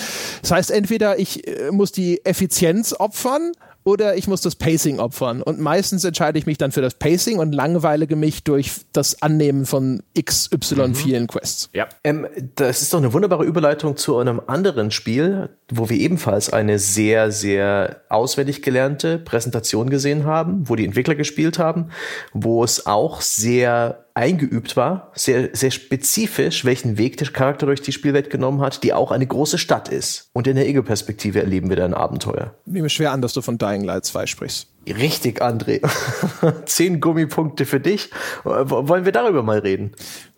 Das 0.41 0.51
heißt, 0.51 0.71
entweder 0.71 1.19
ich 1.19 1.47
äh, 1.47 1.71
muss 1.71 1.91
die 1.91 2.23
Effizienz 2.25 2.93
opfern 3.09 3.53
oder 3.83 4.15
ich 4.15 4.27
muss 4.27 4.41
das 4.41 4.55
Pacing 4.55 4.99
opfern. 4.99 5.41
Und 5.41 5.59
meistens 5.59 6.03
entscheide 6.03 6.37
ich 6.37 6.45
mich 6.45 6.57
dann 6.57 6.71
für 6.71 6.81
das 6.81 6.93
Pacing 6.93 7.39
und 7.39 7.53
langweile 7.53 8.07
mich 8.15 8.43
durch 8.43 8.71
das 8.91 9.21
Annehmen 9.21 9.65
von 9.65 10.03
XY 10.19 10.89
mhm. 10.89 10.95
vielen 10.95 11.27
Quests. 11.27 11.69
Ja. 11.73 11.87
Ähm, 12.03 12.27
das 12.55 12.81
ist 12.81 12.93
doch 12.93 12.99
eine 12.99 13.13
wunderbare 13.13 13.45
Überleitung 13.45 13.97
zu 13.97 14.17
einem 14.17 14.41
anderen 14.45 14.91
Spiel, 14.91 15.49
wo 15.71 15.89
wir 15.89 15.97
ebenfalls 15.97 16.51
eine 16.51 16.77
sehr, 16.77 17.31
sehr 17.31 18.01
auswendig 18.09 18.61
gelernte 18.61 19.17
Präsentation 19.17 19.89
gesehen 19.89 20.25
haben, 20.25 20.69
wo 20.69 20.75
die 20.75 20.85
Entwickler 20.85 21.15
gespielt 21.15 21.57
haben, 21.57 21.89
wo 22.33 22.63
es 22.63 22.85
auch 22.85 23.21
sehr 23.21 24.05
eingeübt 24.19 24.75
war, 24.75 25.11
sehr, 25.15 25.49
sehr 25.53 25.71
spezifisch, 25.71 26.65
welchen 26.65 26.97
Weg 26.97 27.15
der 27.15 27.29
Charakter 27.29 27.65
durch 27.65 27.81
die 27.81 27.93
Spielwelt 27.93 28.29
genommen 28.29 28.59
hat, 28.59 28.83
die 28.83 28.93
auch 28.93 29.11
eine 29.11 29.25
große 29.25 29.57
Stadt 29.57 29.87
ist. 29.87 30.29
Und 30.33 30.45
in 30.45 30.57
der 30.57 30.67
Ego-Perspektive 30.67 31.39
erleben 31.39 31.69
wir 31.69 31.77
da 31.77 31.85
ein 31.85 31.93
Abenteuer. 31.93 32.53
Ich 32.65 32.73
nehme 32.73 32.89
schwer 32.89 33.13
an, 33.13 33.21
dass 33.21 33.31
du 33.31 33.41
von 33.41 33.57
Dying 33.57 33.85
Light 33.85 34.03
2 34.03 34.25
sprichst. 34.25 34.67
Richtig, 34.85 35.41
André. 35.41 35.81
Zehn 36.65 36.99
Gummipunkte 36.99 37.65
für 37.65 37.79
dich. 37.79 38.09
Wollen 38.43 39.05
wir 39.05 39.13
darüber 39.13 39.41
mal 39.41 39.59
reden? 39.59 39.93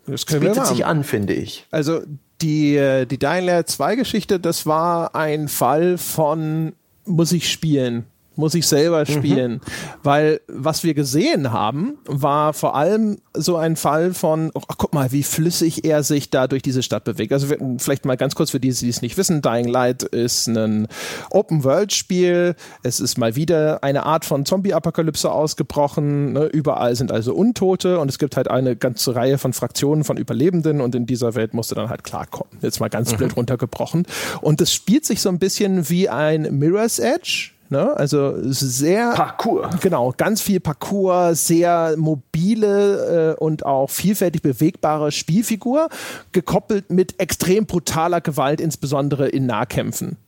Das, 0.06 0.26
das 0.26 0.38
bietet 0.38 0.66
sich 0.66 0.86
an, 0.86 1.02
finde 1.02 1.32
ich. 1.32 1.66
Also 1.72 2.02
die, 2.40 2.76
äh, 2.76 3.04
die 3.04 3.18
Dying 3.18 3.46
Light 3.46 3.68
2 3.68 3.96
Geschichte, 3.96 4.38
das 4.38 4.64
war 4.64 5.16
ein 5.16 5.48
Fall 5.48 5.98
von 5.98 6.74
muss 7.04 7.32
ich 7.32 7.50
spielen 7.50 8.06
muss 8.36 8.54
ich 8.54 8.66
selber 8.66 9.00
mhm. 9.00 9.06
spielen. 9.06 9.52
Mhm. 9.52 9.60
Weil 10.02 10.40
was 10.48 10.84
wir 10.84 10.94
gesehen 10.94 11.52
haben, 11.52 11.98
war 12.06 12.52
vor 12.52 12.74
allem 12.74 13.18
so 13.34 13.56
ein 13.56 13.76
Fall 13.76 14.14
von, 14.14 14.50
oh, 14.54 14.60
guck 14.76 14.94
mal, 14.94 15.12
wie 15.12 15.22
flüssig 15.22 15.84
er 15.84 16.02
sich 16.02 16.30
da 16.30 16.46
durch 16.46 16.62
diese 16.62 16.82
Stadt 16.82 17.04
bewegt. 17.04 17.32
Also 17.32 17.46
vielleicht 17.78 18.04
mal 18.04 18.16
ganz 18.16 18.34
kurz 18.34 18.50
für 18.50 18.60
die, 18.60 18.72
die 18.72 18.88
es 18.88 19.02
nicht 19.02 19.16
wissen, 19.16 19.42
Dying 19.42 19.68
Light 19.68 20.02
ist 20.02 20.46
ein 20.48 20.88
Open-World-Spiel. 21.30 22.54
Es 22.82 23.00
ist 23.00 23.18
mal 23.18 23.36
wieder 23.36 23.82
eine 23.82 24.04
Art 24.04 24.24
von 24.24 24.44
Zombie-Apokalypse 24.44 25.30
ausgebrochen. 25.30 26.32
Ne? 26.32 26.46
Überall 26.46 26.96
sind 26.96 27.12
also 27.12 27.34
Untote 27.34 27.98
und 27.98 28.08
es 28.08 28.18
gibt 28.18 28.36
halt 28.36 28.48
eine 28.48 28.76
ganze 28.76 29.14
Reihe 29.14 29.38
von 29.38 29.52
Fraktionen 29.52 30.04
von 30.04 30.16
Überlebenden 30.16 30.80
und 30.80 30.94
in 30.94 31.06
dieser 31.06 31.34
Welt 31.34 31.54
musste 31.54 31.74
dann 31.74 31.88
halt 31.88 32.04
klarkommen. 32.04 32.58
Jetzt 32.60 32.80
mal 32.80 32.88
ganz 32.88 33.12
mhm. 33.12 33.16
blöd 33.18 33.36
runtergebrochen. 33.36 34.06
Und 34.40 34.60
es 34.60 34.72
spielt 34.72 35.04
sich 35.04 35.20
so 35.20 35.28
ein 35.28 35.38
bisschen 35.38 35.88
wie 35.88 36.08
ein 36.08 36.58
Mirror's 36.58 36.98
Edge 36.98 37.52
Ne? 37.72 37.96
Also 37.96 38.34
sehr 38.42 39.12
Parcours. 39.14 39.80
Genau, 39.80 40.12
ganz 40.14 40.42
viel 40.42 40.60
Parcours, 40.60 41.46
sehr 41.46 41.94
mobile 41.96 43.34
äh, 43.38 43.42
und 43.42 43.64
auch 43.64 43.88
vielfältig 43.88 44.42
bewegbare 44.42 45.10
Spielfigur, 45.10 45.88
gekoppelt 46.32 46.90
mit 46.90 47.18
extrem 47.18 47.64
brutaler 47.64 48.20
Gewalt, 48.20 48.60
insbesondere 48.60 49.26
in 49.26 49.46
Nahkämpfen. 49.46 50.18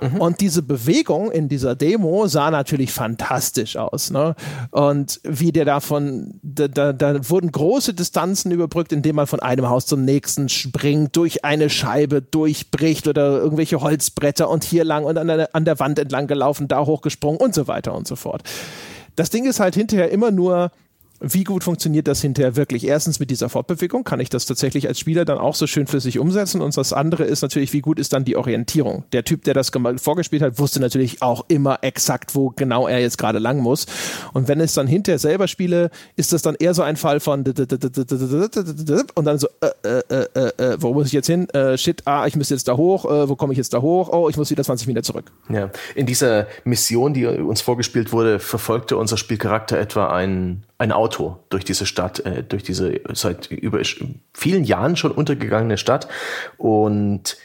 Mhm. 0.00 0.20
Und 0.20 0.40
diese 0.40 0.62
Bewegung 0.62 1.30
in 1.30 1.48
dieser 1.48 1.74
Demo 1.74 2.26
sah 2.26 2.50
natürlich 2.50 2.92
fantastisch 2.92 3.76
aus. 3.76 4.10
Ne? 4.10 4.34
Und 4.70 5.20
wie 5.24 5.52
der 5.52 5.64
davon, 5.64 6.40
da, 6.42 6.68
da, 6.68 6.92
da 6.92 7.28
wurden 7.28 7.50
große 7.50 7.94
Distanzen 7.94 8.50
überbrückt, 8.50 8.92
indem 8.92 9.16
man 9.16 9.26
von 9.26 9.40
einem 9.40 9.68
Haus 9.68 9.86
zum 9.86 10.04
nächsten 10.04 10.48
springt, 10.48 11.16
durch 11.16 11.44
eine 11.44 11.70
Scheibe 11.70 12.22
durchbricht 12.22 13.08
oder 13.08 13.38
irgendwelche 13.38 13.80
Holzbretter 13.80 14.48
und 14.48 14.64
hier 14.64 14.84
lang 14.84 15.04
und 15.04 15.18
an 15.18 15.26
der, 15.26 15.54
an 15.54 15.64
der 15.64 15.78
Wand 15.78 15.98
entlang 15.98 16.26
gelaufen, 16.26 16.68
da 16.68 16.84
hochgesprungen 16.84 17.40
und 17.40 17.54
so 17.54 17.68
weiter 17.68 17.94
und 17.94 18.06
so 18.06 18.16
fort. 18.16 18.42
Das 19.16 19.30
Ding 19.30 19.44
ist 19.44 19.60
halt 19.60 19.74
hinterher 19.74 20.10
immer 20.10 20.30
nur 20.30 20.72
wie 21.32 21.44
gut 21.44 21.64
funktioniert 21.64 22.06
das 22.08 22.20
hinterher 22.20 22.56
wirklich? 22.56 22.86
Erstens 22.86 23.20
mit 23.20 23.30
dieser 23.30 23.48
Fortbewegung 23.48 24.04
kann 24.04 24.20
ich 24.20 24.28
das 24.28 24.46
tatsächlich 24.46 24.88
als 24.88 24.98
Spieler 24.98 25.24
dann 25.24 25.38
auch 25.38 25.54
so 25.54 25.66
schön 25.66 25.86
flüssig 25.86 26.18
umsetzen 26.18 26.60
und 26.60 26.76
das 26.76 26.92
andere 26.92 27.24
ist 27.24 27.42
natürlich, 27.42 27.72
wie 27.72 27.80
gut 27.80 27.98
ist 27.98 28.12
dann 28.12 28.24
die 28.24 28.36
Orientierung? 28.36 29.04
Der 29.12 29.24
Typ, 29.24 29.44
der 29.44 29.54
das 29.54 29.70
vorgespielt 29.96 30.42
hat, 30.42 30.58
wusste 30.58 30.80
natürlich 30.80 31.22
auch 31.22 31.44
immer 31.48 31.78
exakt, 31.82 32.34
wo 32.34 32.50
genau 32.50 32.86
er 32.86 33.00
jetzt 33.00 33.16
gerade 33.16 33.38
lang 33.38 33.60
muss 33.60 33.86
und 34.32 34.48
wenn 34.48 34.60
es 34.60 34.74
dann 34.74 34.86
hinterher 34.86 35.18
selber 35.18 35.48
spiele, 35.48 35.90
ist 36.16 36.32
das 36.32 36.42
dann 36.42 36.56
eher 36.56 36.74
so 36.74 36.82
ein 36.82 36.96
Fall 36.96 37.20
von 37.20 37.44
und 37.44 39.24
dann 39.24 39.38
so, 39.38 39.48
äh, 39.60 40.02
äh, 40.08 40.26
äh, 40.34 40.76
wo 40.80 40.92
muss 40.94 41.06
ich 41.06 41.12
jetzt 41.12 41.26
hin? 41.26 41.48
shit, 41.76 42.02
ah, 42.04 42.26
ich 42.26 42.36
müsste 42.36 42.54
jetzt 42.54 42.68
da 42.68 42.76
hoch, 42.76 43.04
wo 43.04 43.36
komme 43.36 43.52
ich 43.52 43.58
jetzt 43.58 43.72
da 43.72 43.80
hoch? 43.80 44.08
Oh, 44.12 44.28
ich 44.28 44.36
muss 44.36 44.50
wieder 44.50 44.64
20 44.64 44.86
Meter 44.86 45.02
zurück. 45.02 45.30
Ja, 45.48 45.70
in 45.94 46.06
dieser 46.06 46.46
Mission, 46.64 47.14
die 47.14 47.26
uns 47.26 47.60
vorgespielt 47.60 48.12
wurde, 48.12 48.38
verfolgte 48.38 48.96
unser 48.96 49.16
Spielcharakter 49.16 49.78
etwa 49.78 50.08
ein 50.08 50.64
ein 50.84 50.92
Auto 50.92 51.38
durch 51.48 51.64
diese 51.64 51.86
Stadt, 51.86 52.20
äh, 52.20 52.44
durch 52.44 52.62
diese 52.62 53.00
seit 53.14 53.50
über 53.50 53.80
vielen 54.32 54.64
Jahren 54.64 54.96
schon 54.96 55.10
untergegangene 55.10 55.78
Stadt. 55.78 56.08
Und 56.56 57.36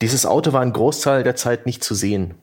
dieses 0.00 0.24
Auto 0.24 0.52
war 0.52 0.62
einen 0.62 0.72
Großteil 0.72 1.22
der 1.22 1.36
Zeit 1.36 1.66
nicht 1.66 1.84
zu 1.84 1.94
sehen. 1.94 2.34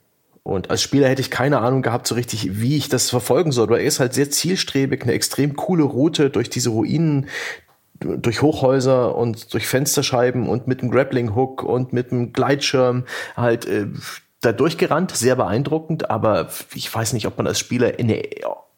Und 0.44 0.70
als 0.70 0.82
Spieler 0.82 1.08
hätte 1.08 1.22
ich 1.22 1.32
keine 1.32 1.60
Ahnung 1.60 1.82
gehabt, 1.82 2.08
so 2.08 2.16
richtig, 2.16 2.60
wie 2.60 2.78
ich 2.78 2.90
das 2.90 3.10
verfolgen 3.10 3.52
soll. 3.52 3.68
Aber 3.68 3.80
er 3.80 3.86
ist 3.86 4.00
halt 4.00 4.14
sehr 4.14 4.30
zielstrebig, 4.30 5.04
eine 5.04 5.14
extrem 5.14 5.56
coole 5.56 5.84
Route 5.84 6.30
durch 6.30 6.50
diese 6.50 6.72
Ruinen, 6.72 7.28
durch 8.00 8.42
Hochhäuser 8.42 9.16
und 9.16 9.54
durch 9.54 9.68
Fensterscheiben 9.68 10.50
und 10.50 10.68
mit 10.68 10.82
einem 10.82 10.92
Grappling 10.92 11.36
Hook 11.36 11.64
und 11.64 11.94
mit 11.94 12.12
einem 12.12 12.34
Gleitschirm 12.34 13.06
halt 13.38 13.66
äh, 13.66 13.88
da 14.42 14.52
durchgerannt, 14.52 15.16
sehr 15.16 15.36
beeindruckend, 15.36 16.10
aber 16.10 16.50
ich 16.74 16.92
weiß 16.92 17.14
nicht, 17.14 17.28
ob 17.28 17.38
man 17.38 17.46
als 17.46 17.60
Spieler 17.60 18.00
in 18.00 18.10
eine 18.10 18.24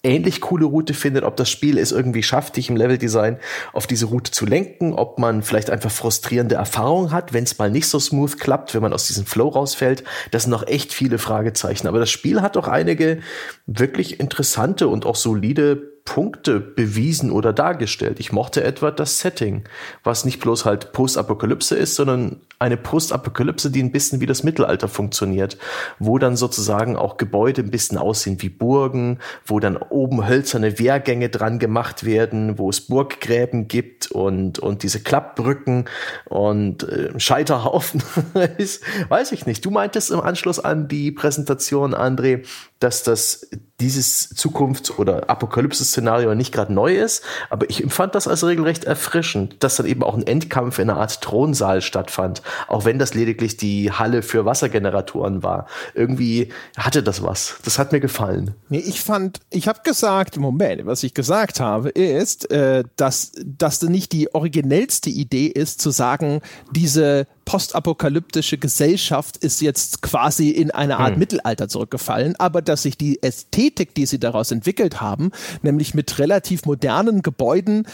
ähnlich 0.04 0.42
coole 0.42 0.66
Route 0.66 0.94
findet, 0.94 1.24
ob 1.24 1.38
das 1.38 1.50
Spiel 1.50 1.78
es 1.78 1.92
irgendwie 1.92 2.24
schafft, 2.24 2.58
dich 2.58 2.70
im 2.70 2.76
Leveldesign 2.76 3.38
auf 3.72 3.88
diese 3.88 4.06
Route 4.08 4.32
zu 4.32 4.46
lenken, 4.46 4.94
ob 4.94 5.18
man 5.18 5.42
vielleicht 5.44 5.70
einfach 5.70 5.92
frustrierende 5.92 6.56
Erfahrungen 6.56 7.12
hat, 7.12 7.34
wenn 7.34 7.46
es 7.46 7.58
mal 7.58 7.72
nicht 7.72 7.88
so 7.88 8.00
smooth 8.00 8.38
klappt, 8.40 8.74
wenn 8.74 8.82
man 8.82 8.94
aus 8.94 9.08
diesem 9.08 9.26
Flow 9.26 9.48
rausfällt. 9.48 10.04
Das 10.32 10.44
sind 10.44 10.52
noch 10.52 10.68
echt 10.68 10.94
viele 10.94 11.18
Fragezeichen. 11.18 11.88
Aber 11.88 12.00
das 12.00 12.10
Spiel 12.10 12.42
hat 12.42 12.58
auch 12.58 12.68
einige 12.68 13.20
wirklich 13.66 14.20
interessante 14.20 14.90
und 14.90 15.06
auch 15.06 15.16
solide 15.16 15.94
Punkte 16.06 16.60
bewiesen 16.60 17.32
oder 17.32 17.54
dargestellt. 17.54 18.20
Ich 18.20 18.34
mochte 18.34 18.62
etwa 18.64 18.92
das 18.92 19.20
Setting, 19.20 19.64
was 20.04 20.26
nicht 20.26 20.42
bloß 20.42 20.66
halt 20.66 20.92
Postapokalypse 20.92 21.76
ist, 21.76 21.96
sondern 21.96 22.42
eine 22.64 22.78
Postapokalypse, 22.78 23.72
die 23.72 23.84
ein 23.84 23.92
bisschen 23.92 24.22
wie 24.22 24.26
das 24.26 24.44
Mittelalter 24.44 24.88
funktioniert, 24.88 25.58
wo 26.00 26.18
dann 26.18 26.38
sozusagen 26.38 26.96
auch 26.96 27.18
Gebäude 27.18 27.62
ein 27.62 27.72
bisschen 27.72 27.98
aussehen 27.98 28.42
wie 28.42 28.48
Burgen, 28.48 29.20
wo 29.46 29.60
dann 29.60 29.76
oben 29.76 30.26
hölzerne 30.26 30.80
Wehrgänge 30.80 31.28
dran 31.28 31.60
gemacht 31.60 32.06
werden, 32.06 32.58
wo 32.58 32.70
es 32.70 32.80
Burggräben 32.80 33.68
gibt 33.68 34.12
und, 34.12 34.60
und 34.60 34.84
diese 34.84 35.02
Klappbrücken 35.02 35.90
und 36.26 36.84
äh, 36.84 37.20
Scheiterhaufen 37.20 38.02
ist, 38.58 38.82
weiß 39.10 39.34
ich 39.34 39.46
nicht. 39.46 39.66
Du 39.66 39.70
meintest 39.70 40.10
im 40.12 40.22
Anschluss 40.22 40.60
an 40.60 40.88
die 40.88 41.12
Präsentation, 41.12 41.94
André, 41.94 42.46
dass 42.80 43.04
das 43.04 43.48
dieses 43.80 44.30
Zukunfts- 44.36 44.92
oder 44.98 45.30
Apokalypse-Szenario 45.30 46.36
nicht 46.36 46.54
gerade 46.54 46.74
neu 46.74 46.96
ist, 46.96 47.24
aber 47.50 47.70
ich 47.70 47.82
empfand 47.82 48.16
das 48.16 48.28
als 48.28 48.46
regelrecht 48.46 48.86
erfrischend, 48.86 49.64
dass 49.64 49.76
dann 49.76 49.86
eben 49.86 50.04
auch 50.04 50.16
ein 50.16 50.26
Endkampf 50.26 50.80
in 50.80 50.90
einer 50.90 51.00
Art 51.00 51.22
Thronsaal 51.22 51.82
stattfand, 51.82 52.42
auch 52.68 52.86
wenn 52.86 53.00
das 53.00 53.14
lediglich 53.14 53.58
die 53.58 53.92
Halle 53.92 54.22
für 54.22 54.46
Wassergeneratoren 54.46 55.44
war. 55.44 55.68
Irgendwie 55.94 56.50
hatte 56.78 57.04
das 57.04 57.24
was. 57.24 57.58
Das 57.64 57.80
hat 57.80 57.92
mir 57.92 58.00
gefallen. 58.00 58.56
Nee, 58.70 58.80
ich 58.80 59.02
fand, 59.02 59.40
ich 59.50 59.68
habe 59.68 59.80
gesagt, 59.84 60.38
Moment, 60.38 60.86
was 60.86 61.04
ich 61.04 61.14
gesagt 61.14 61.60
habe, 61.60 61.90
ist, 61.90 62.52
äh, 62.52 62.84
dass 62.96 63.32
das 63.44 63.82
nicht 63.82 64.12
die 64.12 64.34
originellste 64.34 65.10
Idee 65.10 65.48
ist, 65.48 65.82
zu 65.82 65.92
sagen, 65.92 66.42
diese 66.72 67.28
postapokalyptische 67.46 68.58
Gesellschaft 68.58 69.38
ist 69.38 69.62
jetzt 69.62 70.02
quasi 70.02 70.50
in 70.50 70.72
eine 70.72 70.98
Art 70.98 71.14
hm. 71.14 71.20
Mittelalter 71.20 71.68
zurückgefallen, 71.68 72.36
aber 72.38 72.62
dass 72.62 72.84
sich 72.84 72.98
die 72.98 73.22
Ästhetik, 73.22 73.94
die 73.96 74.06
sie 74.06 74.20
daraus 74.20 74.52
entwickelt 74.52 75.02
haben, 75.02 75.32
nämlich 75.62 75.94
mit 75.94 76.20
relativ 76.20 76.66
modernen 76.66 77.22
Gebäuden 77.22 77.86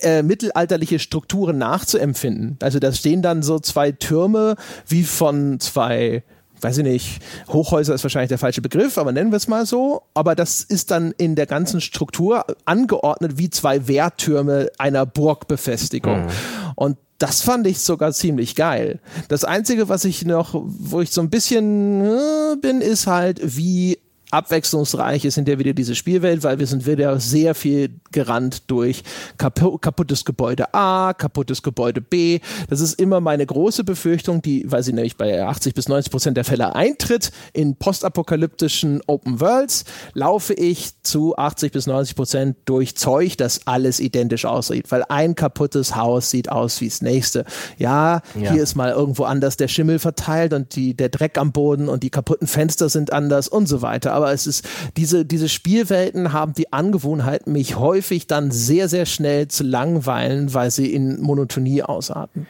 äh, 0.00 0.22
mittelalterliche 0.22 0.98
Strukturen 0.98 1.58
nachzuempfinden. 1.58 2.58
Also 2.62 2.78
da 2.78 2.92
stehen 2.92 3.22
dann 3.22 3.42
so 3.42 3.58
zwei 3.58 3.92
Türme 3.92 4.56
wie 4.86 5.04
von 5.04 5.60
zwei 5.60 6.22
weiß 6.64 6.78
ich 6.78 6.84
nicht, 6.84 7.18
Hochhäuser 7.48 7.94
ist 7.94 8.02
wahrscheinlich 8.02 8.30
der 8.30 8.38
falsche 8.38 8.62
Begriff, 8.62 8.96
aber 8.96 9.12
nennen 9.12 9.30
wir 9.30 9.36
es 9.36 9.48
mal 9.48 9.66
so. 9.66 10.02
Aber 10.14 10.34
das 10.34 10.62
ist 10.62 10.90
dann 10.90 11.12
in 11.18 11.36
der 11.36 11.44
ganzen 11.44 11.82
Struktur 11.82 12.44
angeordnet 12.64 13.36
wie 13.36 13.50
zwei 13.50 13.86
Wehrtürme 13.86 14.70
einer 14.78 15.04
Burgbefestigung. 15.04 16.22
Mhm. 16.22 16.30
Und 16.74 16.96
das 17.18 17.42
fand 17.42 17.66
ich 17.66 17.78
sogar 17.80 18.12
ziemlich 18.12 18.54
geil. 18.54 19.00
Das 19.28 19.44
Einzige, 19.44 19.88
was 19.88 20.04
ich 20.04 20.24
noch, 20.24 20.54
wo 20.54 21.00
ich 21.00 21.10
so 21.10 21.20
ein 21.20 21.30
bisschen 21.30 22.04
äh, 22.04 22.56
bin, 22.60 22.80
ist 22.80 23.06
halt, 23.06 23.40
wie 23.56 23.98
abwechslungsreich 24.34 25.24
ist 25.24 25.36
hinterher 25.36 25.58
wieder 25.58 25.72
diese 25.72 25.94
Spielwelt, 25.94 26.42
weil 26.42 26.58
wir 26.58 26.66
sind 26.66 26.86
wieder 26.86 27.20
sehr 27.20 27.54
viel 27.54 27.90
gerannt 28.12 28.70
durch 28.70 29.02
kaputtes 29.38 30.24
Gebäude 30.24 30.74
A, 30.74 31.14
kaputtes 31.14 31.62
Gebäude 31.62 32.00
B. 32.00 32.40
Das 32.68 32.80
ist 32.80 33.00
immer 33.00 33.20
meine 33.20 33.46
große 33.46 33.84
Befürchtung, 33.84 34.42
die, 34.42 34.70
weil 34.70 34.82
sie 34.82 34.92
nämlich 34.92 35.16
bei 35.16 35.42
80 35.42 35.74
bis 35.74 35.88
90 35.88 36.10
Prozent 36.10 36.36
der 36.36 36.44
Fälle 36.44 36.74
eintritt, 36.74 37.30
in 37.52 37.76
postapokalyptischen 37.76 39.00
Open 39.06 39.40
Worlds 39.40 39.84
laufe 40.12 40.54
ich 40.54 41.00
zu 41.02 41.36
80 41.36 41.72
bis 41.72 41.86
90 41.86 42.16
Prozent 42.16 42.56
durch 42.64 42.96
Zeug, 42.96 43.36
das 43.36 43.66
alles 43.66 44.00
identisch 44.00 44.44
aussieht, 44.44 44.90
weil 44.90 45.04
ein 45.08 45.34
kaputtes 45.34 45.94
Haus 45.94 46.30
sieht 46.30 46.50
aus 46.50 46.80
wie 46.80 46.88
das 46.88 47.02
nächste. 47.02 47.44
Ja, 47.78 48.22
ja. 48.34 48.52
hier 48.52 48.62
ist 48.62 48.74
mal 48.74 48.90
irgendwo 48.90 49.24
anders 49.24 49.56
der 49.56 49.68
Schimmel 49.68 49.98
verteilt 49.98 50.52
und 50.52 50.74
die, 50.74 50.94
der 50.94 51.08
Dreck 51.08 51.38
am 51.38 51.52
Boden 51.52 51.88
und 51.88 52.02
die 52.02 52.10
kaputten 52.10 52.46
Fenster 52.46 52.88
sind 52.88 53.12
anders 53.12 53.48
und 53.48 53.66
so 53.66 53.82
weiter. 53.82 54.12
Aber 54.12 54.23
aber 54.24 54.32
es 54.32 54.46
ist, 54.46 54.66
diese, 54.96 55.24
diese 55.24 55.48
Spielwelten 55.48 56.32
haben 56.32 56.54
die 56.54 56.72
Angewohnheit, 56.72 57.46
mich 57.46 57.76
häufig 57.76 58.26
dann 58.26 58.50
sehr, 58.50 58.88
sehr 58.88 59.06
schnell 59.06 59.48
zu 59.48 59.64
langweilen, 59.64 60.54
weil 60.54 60.70
sie 60.70 60.92
in 60.92 61.20
Monotonie 61.20 61.82
ausarten. 61.82 62.46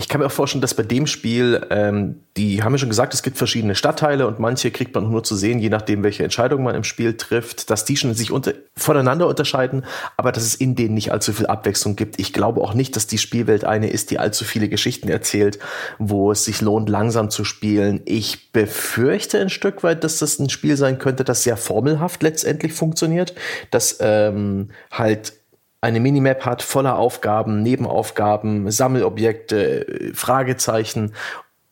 Ich 0.00 0.08
kann 0.08 0.22
mir 0.22 0.28
auch 0.28 0.32
vorstellen, 0.32 0.62
dass 0.62 0.72
bei 0.72 0.82
dem 0.82 1.06
Spiel, 1.06 1.66
ähm, 1.68 2.22
die 2.38 2.62
haben 2.62 2.72
ja 2.72 2.78
schon 2.78 2.88
gesagt, 2.88 3.12
es 3.12 3.22
gibt 3.22 3.36
verschiedene 3.36 3.74
Stadtteile 3.74 4.26
und 4.26 4.38
manche 4.38 4.70
kriegt 4.70 4.94
man 4.94 5.10
nur 5.10 5.22
zu 5.24 5.36
sehen, 5.36 5.58
je 5.58 5.68
nachdem, 5.68 6.02
welche 6.02 6.24
Entscheidung 6.24 6.62
man 6.62 6.74
im 6.74 6.84
Spiel 6.84 7.18
trifft, 7.18 7.68
dass 7.68 7.84
die 7.84 7.98
schon 7.98 8.14
sich 8.14 8.32
unter, 8.32 8.54
voneinander 8.74 9.26
unterscheiden, 9.26 9.84
aber 10.16 10.32
dass 10.32 10.44
es 10.44 10.54
in 10.54 10.74
denen 10.74 10.94
nicht 10.94 11.12
allzu 11.12 11.34
viel 11.34 11.48
Abwechslung 11.48 11.96
gibt. 11.96 12.18
Ich 12.18 12.32
glaube 12.32 12.62
auch 12.62 12.72
nicht, 12.72 12.96
dass 12.96 13.08
die 13.08 13.18
Spielwelt 13.18 13.66
eine 13.66 13.90
ist, 13.90 14.10
die 14.10 14.18
allzu 14.18 14.46
viele 14.46 14.70
Geschichten 14.70 15.10
erzählt, 15.10 15.58
wo 15.98 16.32
es 16.32 16.46
sich 16.46 16.62
lohnt, 16.62 16.88
langsam 16.88 17.28
zu 17.28 17.44
spielen. 17.44 18.00
Ich 18.06 18.52
befürchte 18.52 19.38
ein 19.38 19.50
Stück 19.50 19.82
weit, 19.82 20.02
dass 20.02 20.18
das 20.18 20.38
ein 20.38 20.48
Spiel 20.48 20.78
sein 20.78 20.98
könnte, 20.98 21.24
das 21.24 21.42
sehr 21.42 21.58
formelhaft 21.58 22.22
letztendlich 22.22 22.72
funktioniert, 22.72 23.34
dass 23.70 23.98
ähm, 24.00 24.70
halt 24.90 25.34
eine 25.80 26.00
Minimap 26.00 26.44
hat 26.44 26.62
voller 26.62 26.98
Aufgaben, 26.98 27.62
Nebenaufgaben, 27.62 28.70
Sammelobjekte, 28.70 30.12
Fragezeichen 30.14 31.14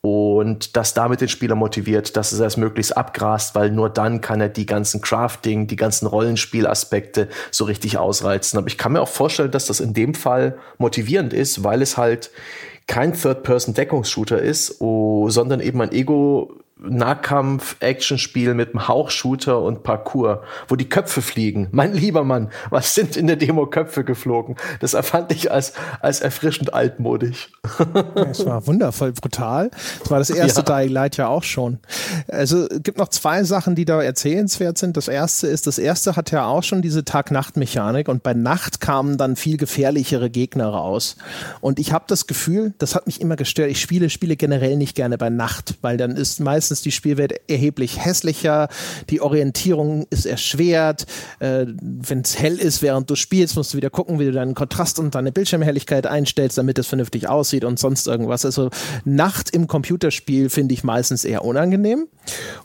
und 0.01 0.77
das 0.77 0.93
damit 0.93 1.19
den 1.19 1.27
Spieler 1.27 1.55
motiviert, 1.55 2.15
dass 2.15 2.31
er 2.31 2.47
es 2.47 2.55
möglichst 2.55 2.95
abgrast, 2.95 3.53
weil 3.53 3.69
nur 3.69 3.89
dann 3.89 4.21
kann 4.21 4.39
er 4.39 4.47
die 4.47 4.65
ganzen 4.65 5.01
Crafting, 5.01 5.67
die 5.67 5.75
ganzen 5.75 6.07
Rollenspielaspekte 6.07 7.27
so 7.51 7.65
richtig 7.65 7.97
ausreizen. 7.97 8.57
Aber 8.57 8.67
ich 8.67 8.77
kann 8.77 8.93
mir 8.93 9.01
auch 9.01 9.09
vorstellen, 9.09 9.51
dass 9.51 9.65
das 9.65 9.81
in 9.81 9.93
dem 9.93 10.15
Fall 10.15 10.57
motivierend 10.77 11.33
ist, 11.33 11.63
weil 11.63 11.81
es 11.81 11.97
halt 11.97 12.31
kein 12.87 13.13
Third-Person-Deckungsshooter 13.13 14.41
ist, 14.41 14.79
oh, 14.81 15.29
sondern 15.29 15.59
eben 15.59 15.81
ein 15.81 15.91
Ego 15.91 16.59
Nahkampf-Action-Spiel 16.81 18.53
mit 18.53 18.69
einem 18.69 18.87
Hauchshooter 18.87 19.61
und 19.61 19.83
Parkour, 19.83 20.43
wo 20.67 20.75
die 20.75 20.87
Köpfe 20.87 21.21
fliegen. 21.21 21.67
Mein 21.71 21.93
lieber 21.93 22.23
Mann, 22.23 22.49
was 22.69 22.95
sind 22.95 23.17
in 23.17 23.27
der 23.27 23.35
Demo 23.35 23.65
Köpfe 23.67 24.03
geflogen? 24.03 24.55
Das 24.79 24.93
erfand 24.93 25.31
ich 25.31 25.51
als, 25.51 25.73
als 25.99 26.21
erfrischend 26.21 26.73
altmodisch. 26.73 27.51
Es 28.29 28.45
war 28.45 28.65
wundervoll 28.67 29.11
brutal. 29.11 29.71
Das 29.99 30.11
war 30.11 30.19
das 30.19 30.29
erste 30.29 30.61
ja. 30.61 30.81
Dying 30.81 30.91
Light 30.91 31.17
ja 31.17 31.27
auch 31.27 31.43
schon. 31.43 31.79
Also 32.27 32.67
es 32.67 32.83
gibt 32.83 32.97
noch 32.97 33.09
zwei 33.09 33.43
Sachen, 33.43 33.75
die 33.75 33.85
da 33.85 34.01
erzählenswert 34.01 34.77
sind. 34.77 34.95
Das 34.97 35.07
erste 35.07 35.47
ist, 35.47 35.67
das 35.67 35.77
erste 35.77 36.15
hat 36.15 36.31
ja 36.31 36.45
auch 36.45 36.63
schon 36.63 36.81
diese 36.81 37.03
Tag-Nacht-Mechanik 37.03 38.07
und 38.07 38.23
bei 38.23 38.33
Nacht 38.33 38.79
kamen 38.79 39.17
dann 39.17 39.35
viel 39.35 39.57
gefährlichere 39.57 40.29
Gegner 40.29 40.67
raus. 40.67 41.17
Und 41.61 41.79
ich 41.79 41.91
habe 41.91 42.05
das 42.07 42.27
Gefühl, 42.27 42.73
das 42.77 42.95
hat 42.95 43.05
mich 43.05 43.21
immer 43.21 43.35
gestört. 43.35 43.69
Ich 43.69 43.81
spiele 43.81 44.09
Spiele 44.09 44.35
generell 44.35 44.77
nicht 44.77 44.95
gerne 44.95 45.17
bei 45.17 45.29
Nacht, 45.29 45.75
weil 45.81 45.97
dann 45.97 46.11
ist 46.11 46.39
meist 46.39 46.68
meistens 46.69 46.81
die 46.83 46.91
Spielwelt 46.91 47.33
erheblich 47.47 48.05
hässlicher, 48.05 48.69
die 49.09 49.21
Orientierung 49.21 50.05
ist 50.11 50.27
erschwert, 50.27 51.07
äh, 51.39 51.65
wenn 51.67 52.21
es 52.21 52.37
hell 52.37 52.57
ist, 52.57 52.83
während 52.83 53.09
du 53.09 53.15
spielst, 53.15 53.55
musst 53.55 53.73
du 53.73 53.77
wieder 53.77 53.89
gucken, 53.89 54.19
wie 54.19 54.25
du 54.25 54.31
deinen 54.31 54.53
Kontrast 54.53 54.99
und 54.99 55.15
deine 55.15 55.31
Bildschirmhelligkeit 55.31 56.05
einstellst, 56.05 56.59
damit 56.59 56.77
es 56.77 56.85
vernünftig 56.85 57.27
aussieht 57.27 57.65
und 57.65 57.79
sonst 57.79 58.07
irgendwas. 58.07 58.45
Also 58.45 58.69
Nacht 59.03 59.49
im 59.49 59.65
Computerspiel 59.65 60.49
finde 60.49 60.75
ich 60.75 60.83
meistens 60.83 61.25
eher 61.25 61.43
unangenehm 61.43 62.07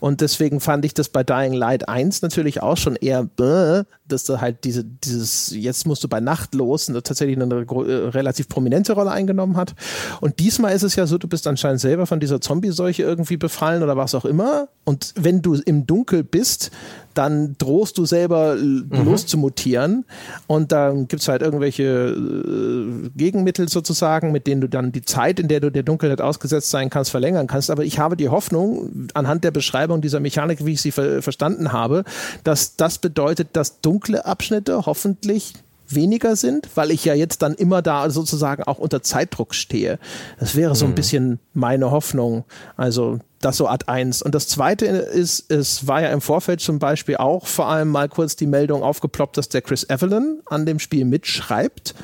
und 0.00 0.20
deswegen 0.20 0.60
fand 0.60 0.84
ich 0.84 0.92
das 0.92 1.08
bei 1.08 1.24
Dying 1.24 1.54
Light 1.54 1.88
1 1.88 2.20
natürlich 2.20 2.62
auch 2.62 2.76
schon 2.76 2.96
eher, 2.96 3.24
bäh, 3.24 3.84
dass 4.06 4.24
du 4.24 4.40
halt 4.40 4.64
diese, 4.64 4.84
dieses, 4.84 5.50
jetzt 5.56 5.86
musst 5.86 6.04
du 6.04 6.08
bei 6.08 6.20
Nacht 6.20 6.54
los 6.54 6.92
tatsächlich 7.04 7.40
eine 7.40 7.54
äh, 7.54 8.08
relativ 8.08 8.48
prominente 8.48 8.92
Rolle 8.92 9.10
eingenommen 9.10 9.56
hat. 9.56 9.74
Und 10.20 10.40
diesmal 10.40 10.74
ist 10.74 10.82
es 10.82 10.94
ja 10.94 11.06
so, 11.06 11.16
du 11.16 11.26
bist 11.26 11.46
anscheinend 11.46 11.80
selber 11.80 12.06
von 12.06 12.20
dieser 12.20 12.40
Zombie-Seuche 12.40 13.02
irgendwie 13.02 13.36
befallen 13.36 13.82
oder 13.82 13.93
was 13.96 14.14
auch 14.14 14.24
immer. 14.24 14.68
Und 14.84 15.14
wenn 15.16 15.42
du 15.42 15.54
im 15.54 15.86
Dunkel 15.86 16.22
bist, 16.24 16.70
dann 17.14 17.54
drohst 17.58 17.96
du 17.96 18.04
selber 18.04 18.56
mhm. 18.56 18.88
loszumutieren. 19.04 20.04
Und 20.46 20.72
dann 20.72 21.08
gibt 21.08 21.22
es 21.22 21.28
halt 21.28 21.42
irgendwelche 21.42 21.82
äh, 21.84 23.08
Gegenmittel 23.16 23.68
sozusagen, 23.68 24.32
mit 24.32 24.46
denen 24.46 24.60
du 24.60 24.68
dann 24.68 24.92
die 24.92 25.02
Zeit, 25.02 25.40
in 25.40 25.48
der 25.48 25.60
du 25.60 25.70
der 25.70 25.84
Dunkelheit 25.84 26.20
ausgesetzt 26.20 26.70
sein 26.70 26.90
kannst, 26.90 27.10
verlängern 27.10 27.46
kannst. 27.46 27.70
Aber 27.70 27.84
ich 27.84 27.98
habe 27.98 28.16
die 28.16 28.28
Hoffnung, 28.28 29.08
anhand 29.14 29.44
der 29.44 29.52
Beschreibung 29.52 30.00
dieser 30.00 30.20
Mechanik, 30.20 30.64
wie 30.64 30.72
ich 30.72 30.82
sie 30.82 30.90
ver 30.90 31.22
verstanden 31.22 31.72
habe, 31.72 32.04
dass 32.42 32.76
das 32.76 32.98
bedeutet, 32.98 33.50
dass 33.52 33.80
dunkle 33.80 34.26
Abschnitte 34.26 34.86
hoffentlich 34.86 35.54
weniger 35.88 36.36
sind, 36.36 36.68
weil 36.74 36.90
ich 36.90 37.04
ja 37.04 37.14
jetzt 37.14 37.42
dann 37.42 37.54
immer 37.54 37.82
da 37.82 38.10
sozusagen 38.10 38.62
auch 38.64 38.78
unter 38.78 39.02
Zeitdruck 39.02 39.54
stehe. 39.54 39.98
Das 40.38 40.54
wäre 40.54 40.74
so 40.74 40.86
ein 40.86 40.92
mhm. 40.92 40.96
bisschen 40.96 41.38
meine 41.52 41.90
Hoffnung. 41.90 42.44
Also 42.76 43.18
das 43.40 43.56
so 43.56 43.68
Art 43.68 43.88
1. 43.88 44.22
Und 44.22 44.34
das 44.34 44.48
zweite 44.48 44.86
ist, 44.86 45.50
es 45.50 45.86
war 45.86 46.02
ja 46.02 46.08
im 46.08 46.20
Vorfeld 46.20 46.60
zum 46.60 46.78
Beispiel 46.78 47.16
auch 47.16 47.46
vor 47.46 47.68
allem 47.68 47.88
mal 47.88 48.08
kurz 48.08 48.36
die 48.36 48.46
Meldung 48.46 48.82
aufgeploppt, 48.82 49.36
dass 49.36 49.48
der 49.48 49.62
Chris 49.62 49.84
Evelyn 49.88 50.40
an 50.46 50.66
dem 50.66 50.78
Spiel 50.78 51.04
mitschreibt. 51.04 51.94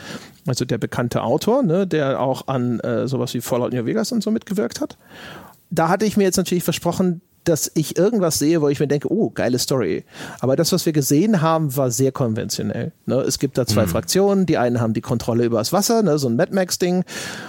Also 0.46 0.64
der 0.64 0.78
bekannte 0.78 1.22
Autor, 1.22 1.62
ne, 1.62 1.86
der 1.86 2.20
auch 2.20 2.48
an 2.48 2.80
äh, 2.80 3.06
sowas 3.06 3.34
wie 3.34 3.40
Fallout 3.40 3.72
New 3.72 3.84
Vegas 3.84 4.12
und 4.12 4.22
so 4.22 4.30
mitgewirkt 4.30 4.80
hat. 4.80 4.96
Da 5.70 5.88
hatte 5.88 6.04
ich 6.04 6.16
mir 6.16 6.24
jetzt 6.24 6.36
natürlich 6.36 6.64
versprochen, 6.64 7.20
dass 7.44 7.70
ich 7.74 7.96
irgendwas 7.96 8.38
sehe, 8.38 8.60
wo 8.60 8.68
ich 8.68 8.80
mir 8.80 8.86
denke, 8.86 9.10
oh, 9.10 9.30
geile 9.30 9.58
Story. 9.58 10.04
Aber 10.40 10.56
das, 10.56 10.72
was 10.72 10.84
wir 10.86 10.92
gesehen 10.92 11.40
haben, 11.40 11.74
war 11.76 11.90
sehr 11.90 12.12
konventionell. 12.12 12.92
Ne? 13.06 13.16
Es 13.16 13.38
gibt 13.38 13.56
da 13.56 13.66
zwei 13.66 13.86
mhm. 13.86 13.90
Fraktionen. 13.90 14.46
Die 14.46 14.58
einen 14.58 14.80
haben 14.80 14.92
die 14.92 15.00
Kontrolle 15.00 15.44
über 15.44 15.58
das 15.58 15.72
Wasser, 15.72 16.02
ne? 16.02 16.18
so 16.18 16.28
ein 16.28 16.36
Mad 16.36 16.54
Max-Ding. 16.54 17.04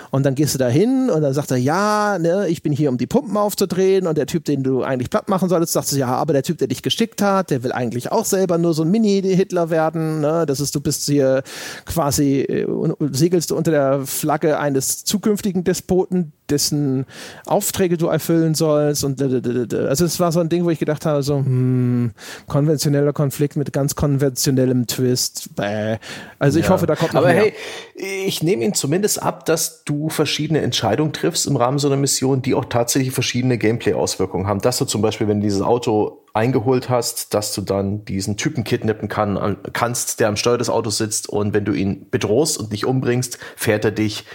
Und 0.09 0.25
dann 0.25 0.35
gehst 0.35 0.53
du 0.53 0.59
da 0.59 0.67
hin 0.67 1.09
und 1.09 1.21
dann 1.21 1.33
sagt 1.33 1.51
er, 1.51 1.57
ja, 1.57 2.17
ne, 2.19 2.47
ich 2.49 2.63
bin 2.63 2.73
hier, 2.73 2.89
um 2.89 2.97
die 2.97 3.07
Pumpen 3.07 3.37
aufzudrehen. 3.37 4.07
Und 4.07 4.17
der 4.17 4.27
Typ, 4.27 4.45
den 4.45 4.63
du 4.63 4.83
eigentlich 4.83 5.09
platt 5.09 5.29
machen 5.29 5.49
solltest, 5.49 5.73
sagt 5.73 5.91
ja, 5.93 6.07
aber 6.07 6.33
der 6.33 6.43
Typ, 6.43 6.57
der 6.57 6.67
dich 6.67 6.83
geschickt 6.83 7.21
hat, 7.21 7.49
der 7.49 7.63
will 7.63 7.71
eigentlich 7.71 8.11
auch 8.11 8.25
selber 8.25 8.57
nur 8.57 8.73
so 8.73 8.83
ein 8.83 8.91
Mini-Hitler 8.91 9.69
werden. 9.69 10.21
Ne? 10.21 10.45
Das 10.45 10.59
ist, 10.59 10.75
du 10.75 10.81
bist 10.81 11.05
hier 11.05 11.43
quasi, 11.85 12.41
äh, 12.41 12.67
segelst 13.11 13.51
du 13.51 13.55
unter 13.55 13.71
der 13.71 14.05
Flagge 14.05 14.59
eines 14.59 15.03
zukünftigen 15.03 15.63
Despoten, 15.63 16.33
dessen 16.51 17.05
Aufträge 17.45 17.97
du 17.97 18.07
erfüllen 18.07 18.53
sollst. 18.53 19.03
Und 19.03 19.21
also 19.21 20.05
es 20.05 20.19
war 20.19 20.31
so 20.31 20.39
ein 20.39 20.49
Ding, 20.49 20.65
wo 20.65 20.69
ich 20.69 20.79
gedacht 20.79 21.05
habe, 21.05 21.23
so, 21.23 21.37
hm, 21.37 22.11
konventioneller 22.47 23.13
Konflikt 23.13 23.55
mit 23.55 23.71
ganz 23.73 23.95
konventionellem 23.95 24.87
Twist. 24.87 25.55
Bäh. 25.55 25.97
Also 26.39 26.59
ich 26.59 26.65
ja. 26.65 26.71
hoffe, 26.71 26.85
da 26.85 26.95
kommt 26.95 27.13
noch 27.13 27.21
Aber 27.21 27.33
mehr. 27.33 27.43
hey, 27.43 27.53
ich 28.25 28.43
nehme 28.43 28.63
ihn 28.63 28.73
zumindest 28.73 29.21
ab, 29.21 29.45
dass 29.45 29.83
du 29.83 30.09
verschiedene 30.09 30.61
Entscheidungen 30.61 31.13
triffst 31.13 31.47
im 31.47 31.55
Rahmen 31.55 31.79
so 31.79 31.87
einer 31.87 31.97
Mission, 31.97 32.41
die 32.41 32.53
auch 32.53 32.65
tatsächlich 32.65 33.11
verschiedene 33.13 33.57
Gameplay-Auswirkungen 33.57 34.47
haben. 34.47 34.61
Dass 34.61 34.77
du 34.77 34.85
zum 34.85 35.01
Beispiel, 35.01 35.27
wenn 35.27 35.39
du 35.39 35.43
dieses 35.43 35.61
Auto 35.61 36.21
eingeholt 36.33 36.89
hast, 36.89 37.33
dass 37.33 37.53
du 37.53 37.61
dann 37.61 38.05
diesen 38.05 38.37
Typen 38.37 38.63
kidnappen 38.63 39.09
kann, 39.09 39.57
kannst, 39.73 40.19
der 40.19 40.29
am 40.29 40.37
Steuer 40.37 40.57
des 40.57 40.69
Autos 40.69 40.97
sitzt 40.97 41.27
und 41.27 41.53
wenn 41.53 41.65
du 41.65 41.73
ihn 41.73 42.09
bedrohst 42.09 42.57
und 42.57 42.71
nicht 42.71 42.85
umbringst, 42.85 43.37
fährt 43.55 43.83
er 43.85 43.91
dich 43.91 44.25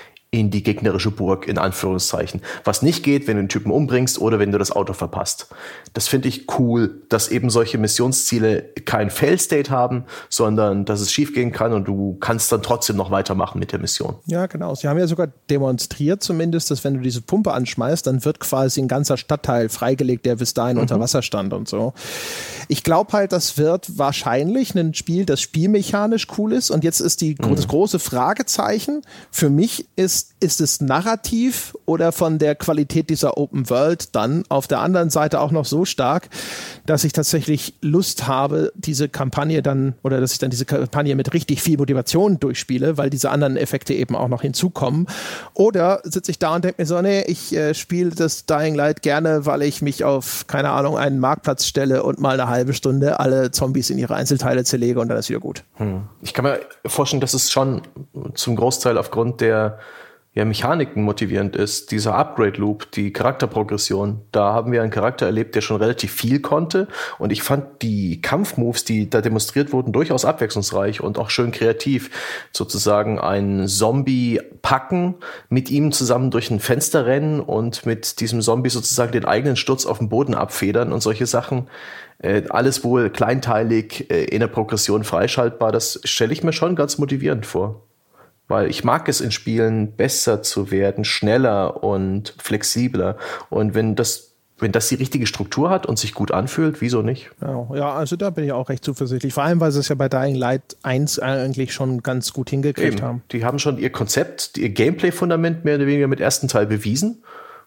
in 0.40 0.50
die 0.50 0.62
gegnerische 0.62 1.10
Burg, 1.10 1.48
in 1.48 1.58
Anführungszeichen. 1.58 2.42
Was 2.64 2.82
nicht 2.82 3.02
geht, 3.02 3.26
wenn 3.26 3.36
du 3.36 3.42
den 3.44 3.48
Typen 3.48 3.70
umbringst 3.70 4.20
oder 4.20 4.38
wenn 4.38 4.52
du 4.52 4.58
das 4.58 4.70
Auto 4.70 4.92
verpasst. 4.92 5.48
Das 5.94 6.08
finde 6.08 6.28
ich 6.28 6.46
cool, 6.58 7.02
dass 7.08 7.28
eben 7.28 7.50
solche 7.50 7.78
Missionsziele 7.78 8.62
kein 8.84 9.10
Fail-State 9.10 9.70
haben, 9.70 10.04
sondern 10.28 10.84
dass 10.84 11.00
es 11.00 11.12
schiefgehen 11.12 11.52
kann 11.52 11.72
und 11.72 11.88
du 11.88 12.16
kannst 12.20 12.52
dann 12.52 12.62
trotzdem 12.62 12.96
noch 12.96 13.10
weitermachen 13.10 13.58
mit 13.58 13.72
der 13.72 13.78
Mission. 13.78 14.16
Ja, 14.26 14.46
genau. 14.46 14.74
Sie 14.74 14.88
haben 14.88 14.98
ja 14.98 15.06
sogar 15.06 15.28
demonstriert 15.50 16.22
zumindest, 16.22 16.70
dass 16.70 16.84
wenn 16.84 16.94
du 16.94 17.00
diese 17.00 17.22
Pumpe 17.22 17.52
anschmeißt, 17.52 18.06
dann 18.06 18.24
wird 18.24 18.40
quasi 18.40 18.80
ein 18.80 18.88
ganzer 18.88 19.16
Stadtteil 19.16 19.68
freigelegt, 19.68 20.26
der 20.26 20.36
bis 20.36 20.54
dahin 20.54 20.76
mhm. 20.76 20.82
unter 20.82 21.00
Wasser 21.00 21.22
stand 21.22 21.52
und 21.52 21.68
so. 21.68 21.94
Ich 22.68 22.82
glaube 22.82 23.12
halt, 23.12 23.32
das 23.32 23.58
wird 23.58 23.98
wahrscheinlich 23.98 24.74
ein 24.74 24.94
Spiel, 24.94 25.24
das 25.24 25.40
spielmechanisch 25.40 26.26
cool 26.36 26.52
ist. 26.52 26.70
Und 26.70 26.84
jetzt 26.84 27.00
ist 27.00 27.20
die, 27.20 27.36
mhm. 27.40 27.54
das 27.54 27.68
große 27.68 27.98
Fragezeichen 27.98 29.02
für 29.30 29.50
mich 29.50 29.86
ist, 29.96 30.25
ist, 30.38 30.60
es 30.60 30.80
narrativ 30.80 31.74
oder 31.86 32.12
von 32.12 32.38
der 32.38 32.54
Qualität 32.54 33.08
dieser 33.08 33.38
Open 33.38 33.70
World 33.70 34.14
dann 34.14 34.44
auf 34.48 34.66
der 34.66 34.80
anderen 34.80 35.08
Seite 35.08 35.40
auch 35.40 35.50
noch 35.50 35.64
so 35.64 35.84
stark, 35.84 36.28
dass 36.84 37.04
ich 37.04 37.12
tatsächlich 37.12 37.74
Lust 37.80 38.26
habe, 38.26 38.70
diese 38.74 39.08
Kampagne 39.08 39.62
dann 39.62 39.94
oder 40.02 40.20
dass 40.20 40.32
ich 40.32 40.38
dann 40.38 40.50
diese 40.50 40.66
Kampagne 40.66 41.14
mit 41.14 41.32
richtig 41.32 41.62
viel 41.62 41.78
Motivation 41.78 42.38
durchspiele, 42.38 42.98
weil 42.98 43.08
diese 43.08 43.30
anderen 43.30 43.56
Effekte 43.56 43.94
eben 43.94 44.14
auch 44.14 44.28
noch 44.28 44.42
hinzukommen. 44.42 45.06
Oder 45.54 46.00
sitze 46.04 46.30
ich 46.30 46.38
da 46.38 46.54
und 46.54 46.64
denke 46.64 46.82
mir 46.82 46.86
so, 46.86 47.00
nee, 47.00 47.22
ich 47.22 47.54
äh, 47.54 47.72
spiele 47.72 48.10
das 48.10 48.44
Dying 48.44 48.74
Light 48.74 49.00
gerne, 49.02 49.46
weil 49.46 49.62
ich 49.62 49.80
mich 49.80 50.04
auf, 50.04 50.46
keine 50.46 50.70
Ahnung, 50.70 50.98
einen 50.98 51.18
Marktplatz 51.18 51.64
stelle 51.64 52.02
und 52.02 52.20
mal 52.20 52.38
eine 52.38 52.50
halbe 52.50 52.74
Stunde 52.74 53.20
alle 53.20 53.50
Zombies 53.52 53.88
in 53.88 53.98
ihre 53.98 54.14
Einzelteile 54.14 54.64
zerlege 54.64 55.00
und 55.00 55.08
dann 55.08 55.16
ist 55.16 55.30
wieder 55.30 55.40
gut. 55.40 55.64
Hm. 55.76 56.02
Ich 56.20 56.34
kann 56.34 56.44
mir 56.44 56.60
vorstellen, 56.84 57.22
dass 57.22 57.32
es 57.32 57.50
schon 57.50 57.82
zum 58.34 58.56
Großteil 58.56 58.98
aufgrund 58.98 59.40
der 59.40 59.78
ja, 60.36 60.44
Mechaniken 60.44 61.02
motivierend 61.02 61.56
ist, 61.56 61.90
dieser 61.92 62.14
Upgrade-Loop, 62.14 62.92
die 62.92 63.10
Charakterprogression, 63.10 64.20
da 64.32 64.52
haben 64.52 64.70
wir 64.70 64.82
einen 64.82 64.90
Charakter 64.90 65.24
erlebt, 65.24 65.54
der 65.54 65.62
schon 65.62 65.78
relativ 65.78 66.12
viel 66.12 66.40
konnte. 66.40 66.88
Und 67.18 67.32
ich 67.32 67.42
fand 67.42 67.80
die 67.80 68.20
Kampfmoves, 68.20 68.84
die 68.84 69.08
da 69.08 69.22
demonstriert 69.22 69.72
wurden, 69.72 69.94
durchaus 69.94 70.26
abwechslungsreich 70.26 71.00
und 71.00 71.18
auch 71.18 71.30
schön 71.30 71.52
kreativ. 71.52 72.10
Sozusagen 72.52 73.18
ein 73.18 73.66
Zombie 73.66 74.38
packen, 74.60 75.14
mit 75.48 75.70
ihm 75.70 75.90
zusammen 75.90 76.30
durch 76.30 76.50
ein 76.50 76.60
Fenster 76.60 77.06
rennen 77.06 77.40
und 77.40 77.86
mit 77.86 78.20
diesem 78.20 78.42
Zombie 78.42 78.68
sozusagen 78.68 79.12
den 79.12 79.24
eigenen 79.24 79.56
Sturz 79.56 79.86
auf 79.86 79.98
dem 79.98 80.10
Boden 80.10 80.34
abfedern 80.34 80.92
und 80.92 81.00
solche 81.00 81.24
Sachen. 81.24 81.68
Äh, 82.18 82.42
alles 82.50 82.84
wohl 82.84 83.08
kleinteilig 83.08 84.10
äh, 84.10 84.24
in 84.24 84.40
der 84.40 84.48
Progression 84.48 85.02
freischaltbar. 85.02 85.72
Das 85.72 85.98
stelle 86.04 86.34
ich 86.34 86.44
mir 86.44 86.52
schon 86.52 86.76
ganz 86.76 86.98
motivierend 86.98 87.46
vor. 87.46 87.85
Weil 88.48 88.70
ich 88.70 88.84
mag 88.84 89.08
es 89.08 89.20
in 89.20 89.32
Spielen 89.32 89.92
besser 89.92 90.42
zu 90.42 90.70
werden, 90.70 91.04
schneller 91.04 91.82
und 91.82 92.34
flexibler. 92.38 93.16
Und 93.50 93.74
wenn 93.74 93.96
das 93.96 94.36
wenn 94.58 94.72
das 94.72 94.88
die 94.88 94.94
richtige 94.94 95.26
Struktur 95.26 95.68
hat 95.68 95.86
und 95.86 95.98
sich 95.98 96.14
gut 96.14 96.30
anfühlt, 96.30 96.80
wieso 96.80 97.02
nicht? 97.02 97.30
Ja, 97.42 97.68
ja, 97.74 97.92
also 97.92 98.16
da 98.16 98.30
bin 98.30 98.44
ich 98.44 98.52
auch 98.52 98.68
recht 98.70 98.84
zuversichtlich. 98.84 99.34
Vor 99.34 99.42
allem, 99.42 99.60
weil 99.60 99.70
sie 99.70 99.80
es 99.80 99.88
ja 99.88 99.94
bei 99.94 100.08
Dying 100.08 100.34
Light 100.34 100.76
1 100.82 101.18
eigentlich 101.18 101.74
schon 101.74 102.02
ganz 102.02 102.32
gut 102.32 102.48
hingekriegt 102.50 102.94
Eben. 102.94 103.02
haben. 103.02 103.22
Die 103.32 103.44
haben 103.44 103.58
schon 103.58 103.78
ihr 103.78 103.90
Konzept, 103.90 104.56
ihr 104.56 104.70
Gameplay-Fundament 104.70 105.64
mehr 105.64 105.76
oder 105.76 105.86
weniger 105.86 106.08
mit 106.08 106.20
ersten 106.20 106.48
Teil 106.48 106.66
bewiesen. 106.66 107.22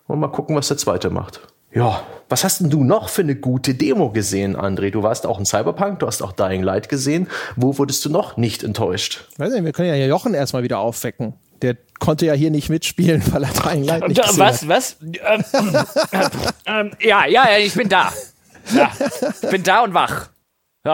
Und 0.08 0.20
mal 0.20 0.30
gucken, 0.30 0.56
was 0.56 0.70
der 0.70 0.78
zweite 0.78 1.12
macht. 1.12 1.42
Ja, 1.72 2.04
was 2.30 2.44
hast 2.44 2.62
denn 2.62 2.70
du 2.70 2.84
noch 2.84 3.10
für 3.10 3.22
eine 3.22 3.36
gute 3.36 3.76
Demo 3.76 4.10
gesehen, 4.12 4.56
André? 4.58 4.90
Du 4.90 5.04
warst 5.04 5.28
auch 5.28 5.38
in 5.38 5.46
Cyberpunk, 5.46 6.00
du 6.00 6.08
hast 6.08 6.22
auch 6.24 6.32
Dying 6.32 6.64
Light 6.64 6.90
gesehen. 6.90 7.28
Wo 7.56 7.78
wurdest 7.78 8.04
du 8.06 8.10
noch 8.10 8.38
nicht 8.38 8.64
enttäuscht? 8.64 9.28
Weiß 9.38 9.54
nicht, 9.54 9.64
wir 9.64 9.72
können 9.72 9.90
ja 9.90 10.08
Jochen 10.08 10.34
erstmal 10.34 10.64
wieder 10.64 10.80
aufwecken. 10.80 11.34
Der 11.62 11.78
konnte 12.00 12.26
ja 12.26 12.34
hier 12.34 12.50
nicht 12.50 12.70
mitspielen, 12.70 13.22
weil 13.32 13.44
er 13.44 13.52
Dying 13.52 13.84
Light 13.84 14.08
nicht 14.08 14.22
gesehen 14.22 14.40
was, 14.40 14.62
hat. 14.62 14.70
Was, 14.70 14.98
was? 15.02 15.54
Ähm, 15.54 16.32
ähm, 16.66 16.92
ja, 17.02 17.28
ja, 17.28 17.46
ich 17.60 17.74
bin 17.74 17.88
da. 17.88 18.12
Ja, 18.74 18.92
ich 19.42 19.50
bin 19.50 19.62
da 19.64 19.84
und 19.84 19.94
wach. 19.94 20.30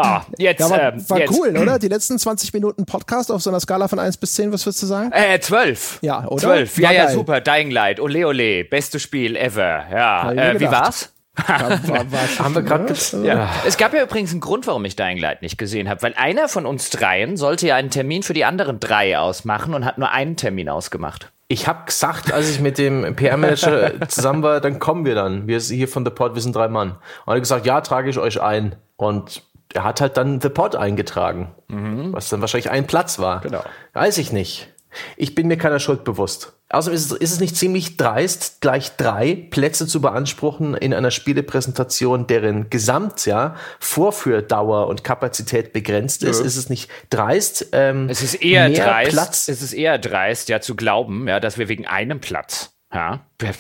Ja, 0.04 0.26
jetzt. 0.38 0.60
Ja, 0.60 0.70
war, 0.70 0.82
ähm, 0.82 1.10
war 1.10 1.20
jetzt. 1.20 1.32
cool, 1.32 1.58
oder? 1.58 1.80
Die 1.80 1.88
letzten 1.88 2.18
20 2.20 2.54
Minuten 2.54 2.86
Podcast 2.86 3.32
auf 3.32 3.42
so 3.42 3.50
einer 3.50 3.60
Skala 3.60 3.88
von 3.88 4.00
1 4.00 4.18
bis 4.18 4.34
10, 4.34 4.52
was 4.52 4.66
würdest 4.66 4.84
du 4.84 4.88
sagen? 4.88 5.12
Äh, 5.12 5.40
12. 5.40 6.00
Ja, 6.02 6.26
oder? 6.28 6.42
Zwölf. 6.42 6.78
War 6.78 6.84
Ja, 6.84 6.92
ja, 6.92 7.06
geil. 7.06 7.14
super. 7.14 7.42
Dying 7.42 7.72
Light. 7.72 8.00
Ole, 8.00 8.28
ole. 8.28 8.64
Beste 8.66 9.00
Spiel 9.00 9.36
ever. 9.36 9.84
Ja. 9.92 10.32
Äh, 10.32 10.60
wie 10.60 10.70
war's? 10.70 11.12
War, 11.36 11.60
war, 11.60 11.80
war 12.12 12.46
Haben 12.46 12.56
wir 12.56 12.62
gerade 12.62 12.94
Ja. 13.24 13.50
Es 13.68 13.78
gab 13.78 13.94
ja 13.94 14.04
übrigens 14.04 14.32
einen 14.32 14.40
Grund, 14.42 14.68
warum 14.68 14.86
ich 14.86 14.96
Dying 14.96 15.18
Light 15.18 15.42
nicht 15.42 15.58
gesehen 15.58 15.90
habe, 15.90 16.02
weil 16.02 16.14
einer 16.16 16.48
von 16.48 16.66
uns 16.66 16.90
dreien 16.90 17.36
sollte 17.38 17.68
ja 17.68 17.76
einen 17.76 17.90
Termin 17.90 18.24
für 18.24 18.34
die 18.34 18.46
anderen 18.46 18.80
drei 18.80 19.18
ausmachen 19.18 19.74
und 19.74 19.86
hat 19.86 19.98
nur 19.98 20.12
einen 20.12 20.38
Termin 20.38 20.70
ausgemacht. 20.70 21.32
Ich 21.48 21.68
habe 21.68 21.86
gesagt, 21.86 22.32
als 22.34 22.50
ich 22.50 22.60
mit 22.60 22.78
dem 22.80 23.16
PR-Manager 23.16 23.92
zusammen 24.08 24.42
war, 24.42 24.62
dann 24.62 24.80
kommen 24.80 25.06
wir 25.06 25.14
dann. 25.14 25.46
Wir 25.48 25.60
sind 25.60 25.78
hier 25.78 25.88
von 25.88 26.04
The 26.04 26.10
Pod, 26.12 26.34
wir 26.34 26.42
sind 26.42 26.56
drei 26.56 26.68
Mann. 26.70 26.92
Und 26.92 26.98
er 27.28 27.36
hat 27.36 27.42
gesagt, 27.42 27.66
ja, 27.66 27.82
trage 27.82 28.10
ich 28.10 28.18
euch 28.18 28.42
ein. 28.42 28.76
Und 28.96 29.44
er 29.76 29.84
hat 29.84 30.02
halt 30.02 30.18
dann 30.18 30.42
The 30.42 30.50
Pod 30.50 30.76
eingetragen, 30.76 31.54
was 31.68 32.30
dann 32.30 32.42
wahrscheinlich 32.42 32.72
ein 32.72 32.88
Platz 32.88 33.20
war. 33.20 33.42
Genau. 33.42 33.64
Weiß 33.94 34.18
ich 34.18 34.32
nicht. 34.32 34.70
Ich 35.18 35.36
bin 35.36 35.48
mir 35.48 35.58
keiner 35.58 35.80
Schuld 35.80 36.06
bewusst. 36.06 36.54
Außerdem 36.70 36.96
ist 36.96 37.12
es, 37.12 37.18
ist 37.18 37.32
es 37.34 37.40
nicht 37.42 37.58
ziemlich 37.58 37.98
dreist, 37.98 38.62
gleich 38.62 38.96
drei 38.96 39.36
Plätze 39.36 39.86
zu 39.88 40.02
beanspruchen 40.02 40.74
in 40.74 40.94
einer 40.94 41.12
Spielepräsentation, 41.12 42.28
deren 42.28 42.70
Gesamtjahr 42.70 43.56
Vorführdauer 43.80 44.88
und 44.88 45.04
Kapazität 45.04 45.74
begrenzt 45.74 46.24
ist. 46.24 46.40
Ist 46.40 46.56
es 46.56 46.70
nicht 46.70 46.90
dreist? 47.10 47.68
Ähm, 47.74 48.08
Es 48.10 48.24
ist 48.24 48.36
eher 48.36 48.70
mehr 48.70 48.86
dreist, 48.86 49.12
Platz 49.12 49.48
es 49.48 49.62
ist 49.62 49.74
eher 49.74 50.00
dreist, 50.00 50.50
ja, 50.50 50.62
zu 50.62 50.76
glauben, 50.76 51.28
ja, 51.28 51.40
dass 51.40 51.58
wir 51.58 51.68
wegen 51.68 51.86
einem 51.86 52.20
Platz, 52.20 52.72
ja, 52.94 53.26
wer, 53.40 53.52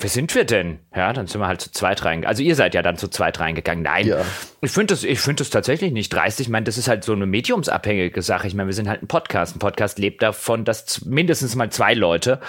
wer 0.00 0.10
sind 0.10 0.34
wir 0.34 0.44
denn? 0.44 0.80
Ja, 0.96 1.12
dann 1.12 1.28
sind 1.28 1.40
wir 1.40 1.46
halt 1.46 1.60
zu 1.60 1.70
zweit 1.70 2.04
reingegangen. 2.04 2.26
Also 2.26 2.42
ihr 2.42 2.56
seid 2.56 2.74
ja 2.74 2.82
dann 2.82 2.96
zu 2.96 3.06
zweit 3.06 3.38
reingegangen. 3.38 3.84
Nein, 3.84 4.06
Ja. 4.08 4.24
ich 4.62 4.72
finde 4.72 4.94
das, 4.94 5.04
ich 5.04 5.20
finde 5.20 5.42
das 5.42 5.50
tatsächlich 5.50 5.92
nicht 5.92 6.08
dreist. 6.12 6.40
Ich 6.40 6.48
meine, 6.48 6.64
das 6.64 6.76
ist 6.76 6.88
halt 6.88 7.04
so 7.04 7.12
eine 7.12 7.26
mediumsabhängige 7.26 8.20
Sache. 8.22 8.48
Ich 8.48 8.54
meine, 8.54 8.66
wir 8.68 8.74
sind 8.74 8.88
halt 8.88 9.02
ein 9.02 9.06
Podcast. 9.06 9.54
Ein 9.54 9.58
Podcast 9.60 10.00
lebt 10.00 10.22
davon, 10.22 10.64
dass 10.64 11.04
mindestens 11.04 11.54
mal 11.54 11.70
zwei 11.70 11.94
Leute 11.94 12.40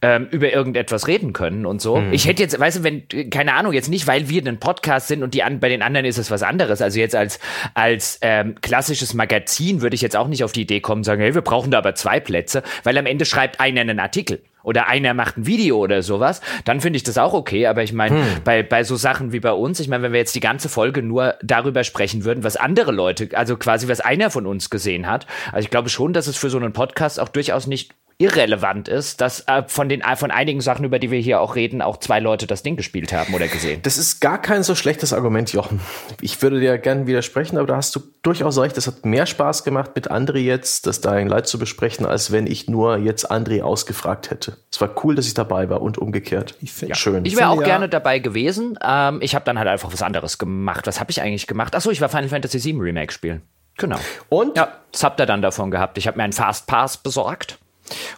ähm, 0.00 0.28
über 0.30 0.52
irgendetwas 0.52 1.08
reden 1.08 1.32
können 1.32 1.66
und 1.66 1.80
so. 1.80 1.96
Mhm. 1.96 2.12
Ich 2.12 2.28
hätte 2.28 2.42
jetzt, 2.44 2.60
weißt 2.60 2.78
du, 2.78 2.82
wenn, 2.84 3.08
keine 3.30 3.54
Ahnung, 3.54 3.72
jetzt 3.72 3.88
nicht, 3.88 4.06
weil 4.06 4.28
wir 4.28 4.46
ein 4.46 4.60
Podcast 4.60 5.08
sind 5.08 5.24
und 5.24 5.34
die 5.34 5.42
an, 5.42 5.58
bei 5.58 5.68
den 5.68 5.82
anderen 5.82 6.06
ist 6.06 6.18
es 6.18 6.30
was 6.30 6.44
anderes. 6.44 6.80
Also 6.80 7.00
jetzt 7.00 7.16
als, 7.16 7.40
als 7.74 8.18
ähm, 8.20 8.54
klassisches 8.60 9.14
Magazin 9.14 9.80
würde 9.80 9.96
ich 9.96 10.02
jetzt 10.02 10.16
auch 10.16 10.28
nicht 10.28 10.44
auf 10.44 10.52
die 10.52 10.62
Idee 10.62 10.80
kommen, 10.80 11.02
sagen, 11.02 11.22
hey, 11.22 11.34
wir 11.34 11.42
brauchen 11.42 11.72
da 11.72 11.78
aber 11.78 11.96
zwei 11.96 12.20
Plätze, 12.20 12.62
weil 12.84 12.96
am 12.98 13.06
Ende 13.06 13.24
schreibt 13.24 13.58
einer 13.58 13.80
einen 13.80 13.98
Artikel 13.98 14.44
oder 14.62 14.88
einer 14.88 15.14
macht 15.14 15.36
ein 15.36 15.46
Video 15.46 15.78
oder 15.78 16.02
sowas, 16.02 16.40
dann 16.64 16.80
finde 16.80 16.96
ich 16.96 17.02
das 17.02 17.18
auch 17.18 17.32
okay. 17.32 17.66
Aber 17.66 17.82
ich 17.82 17.92
meine, 17.92 18.22
bei, 18.44 18.62
bei 18.62 18.84
so 18.84 18.96
Sachen 18.96 19.32
wie 19.32 19.40
bei 19.40 19.52
uns, 19.52 19.80
ich 19.80 19.88
meine, 19.88 20.02
wenn 20.02 20.12
wir 20.12 20.20
jetzt 20.20 20.34
die 20.34 20.40
ganze 20.40 20.68
Folge 20.68 21.02
nur 21.02 21.34
darüber 21.42 21.84
sprechen 21.84 22.24
würden, 22.24 22.44
was 22.44 22.56
andere 22.56 22.92
Leute, 22.92 23.28
also 23.34 23.56
quasi 23.56 23.88
was 23.88 24.00
einer 24.00 24.30
von 24.30 24.46
uns 24.46 24.70
gesehen 24.70 25.06
hat, 25.06 25.26
also 25.52 25.64
ich 25.64 25.70
glaube 25.70 25.88
schon, 25.88 26.12
dass 26.12 26.26
es 26.26 26.36
für 26.36 26.50
so 26.50 26.58
einen 26.58 26.72
Podcast 26.72 27.20
auch 27.20 27.28
durchaus 27.28 27.66
nicht 27.66 27.94
irrelevant 28.20 28.88
ist, 28.88 29.20
dass 29.20 29.46
äh, 29.46 29.62
von 29.68 29.88
den 29.88 30.02
von 30.16 30.32
einigen 30.32 30.60
Sachen, 30.60 30.84
über 30.84 30.98
die 30.98 31.12
wir 31.12 31.20
hier 31.20 31.40
auch 31.40 31.54
reden, 31.54 31.80
auch 31.80 31.98
zwei 31.98 32.18
Leute 32.18 32.48
das 32.48 32.64
Ding 32.64 32.74
gespielt 32.76 33.12
haben 33.12 33.32
oder 33.32 33.46
gesehen. 33.46 33.80
Das 33.84 33.96
ist 33.96 34.20
gar 34.20 34.42
kein 34.42 34.64
so 34.64 34.74
schlechtes 34.74 35.12
Argument, 35.12 35.52
Jochen. 35.52 35.80
Ich 36.20 36.42
würde 36.42 36.58
dir 36.58 36.76
gerne 36.78 37.06
widersprechen, 37.06 37.56
aber 37.58 37.68
da 37.68 37.76
hast 37.76 37.94
du 37.94 38.00
durchaus 38.22 38.58
recht. 38.58 38.76
Es 38.76 38.88
hat 38.88 39.04
mehr 39.04 39.24
Spaß 39.24 39.62
gemacht, 39.62 39.92
mit 39.94 40.10
André 40.10 40.38
jetzt 40.38 40.88
das 40.88 41.00
Dying 41.00 41.28
Light 41.28 41.46
zu 41.46 41.60
besprechen, 41.60 42.06
als 42.06 42.32
wenn 42.32 42.48
ich 42.48 42.68
nur 42.68 42.98
jetzt 42.98 43.30
André 43.30 43.62
ausgefragt 43.62 44.30
hätte. 44.30 44.56
Es 44.72 44.80
war 44.80 44.90
cool, 45.04 45.14
dass 45.14 45.26
ich 45.28 45.34
dabei 45.34 45.70
war 45.70 45.80
und 45.80 45.96
umgekehrt. 45.96 46.56
Ich 46.60 46.72
find- 46.72 46.96
Schön. 46.96 47.24
Ich 47.24 47.36
wäre 47.36 47.48
auch 47.50 47.52
finde 47.52 47.68
ja- 47.68 47.74
gerne 47.76 47.88
dabei 47.88 48.18
gewesen. 48.18 48.76
Ähm, 48.84 49.20
ich 49.22 49.36
habe 49.36 49.44
dann 49.44 49.58
halt 49.60 49.68
einfach 49.68 49.92
was 49.92 50.02
anderes 50.02 50.38
gemacht. 50.38 50.88
Was 50.88 50.98
habe 50.98 51.12
ich 51.12 51.22
eigentlich 51.22 51.46
gemacht? 51.46 51.76
Achso, 51.76 51.90
ich 51.92 52.00
war 52.00 52.08
Final 52.08 52.28
Fantasy 52.28 52.64
VII 52.64 52.80
Remake 52.80 53.12
spielen. 53.12 53.42
Genau. 53.76 53.98
und 54.28 54.56
Ja, 54.56 54.72
das 54.90 55.04
habt 55.04 55.20
ihr 55.20 55.26
dann 55.26 55.40
davon 55.40 55.70
gehabt. 55.70 55.98
Ich 55.98 56.08
habe 56.08 56.16
mir 56.16 56.24
einen 56.24 56.32
Fast 56.32 56.66
Pass 56.66 56.96
besorgt 56.96 57.58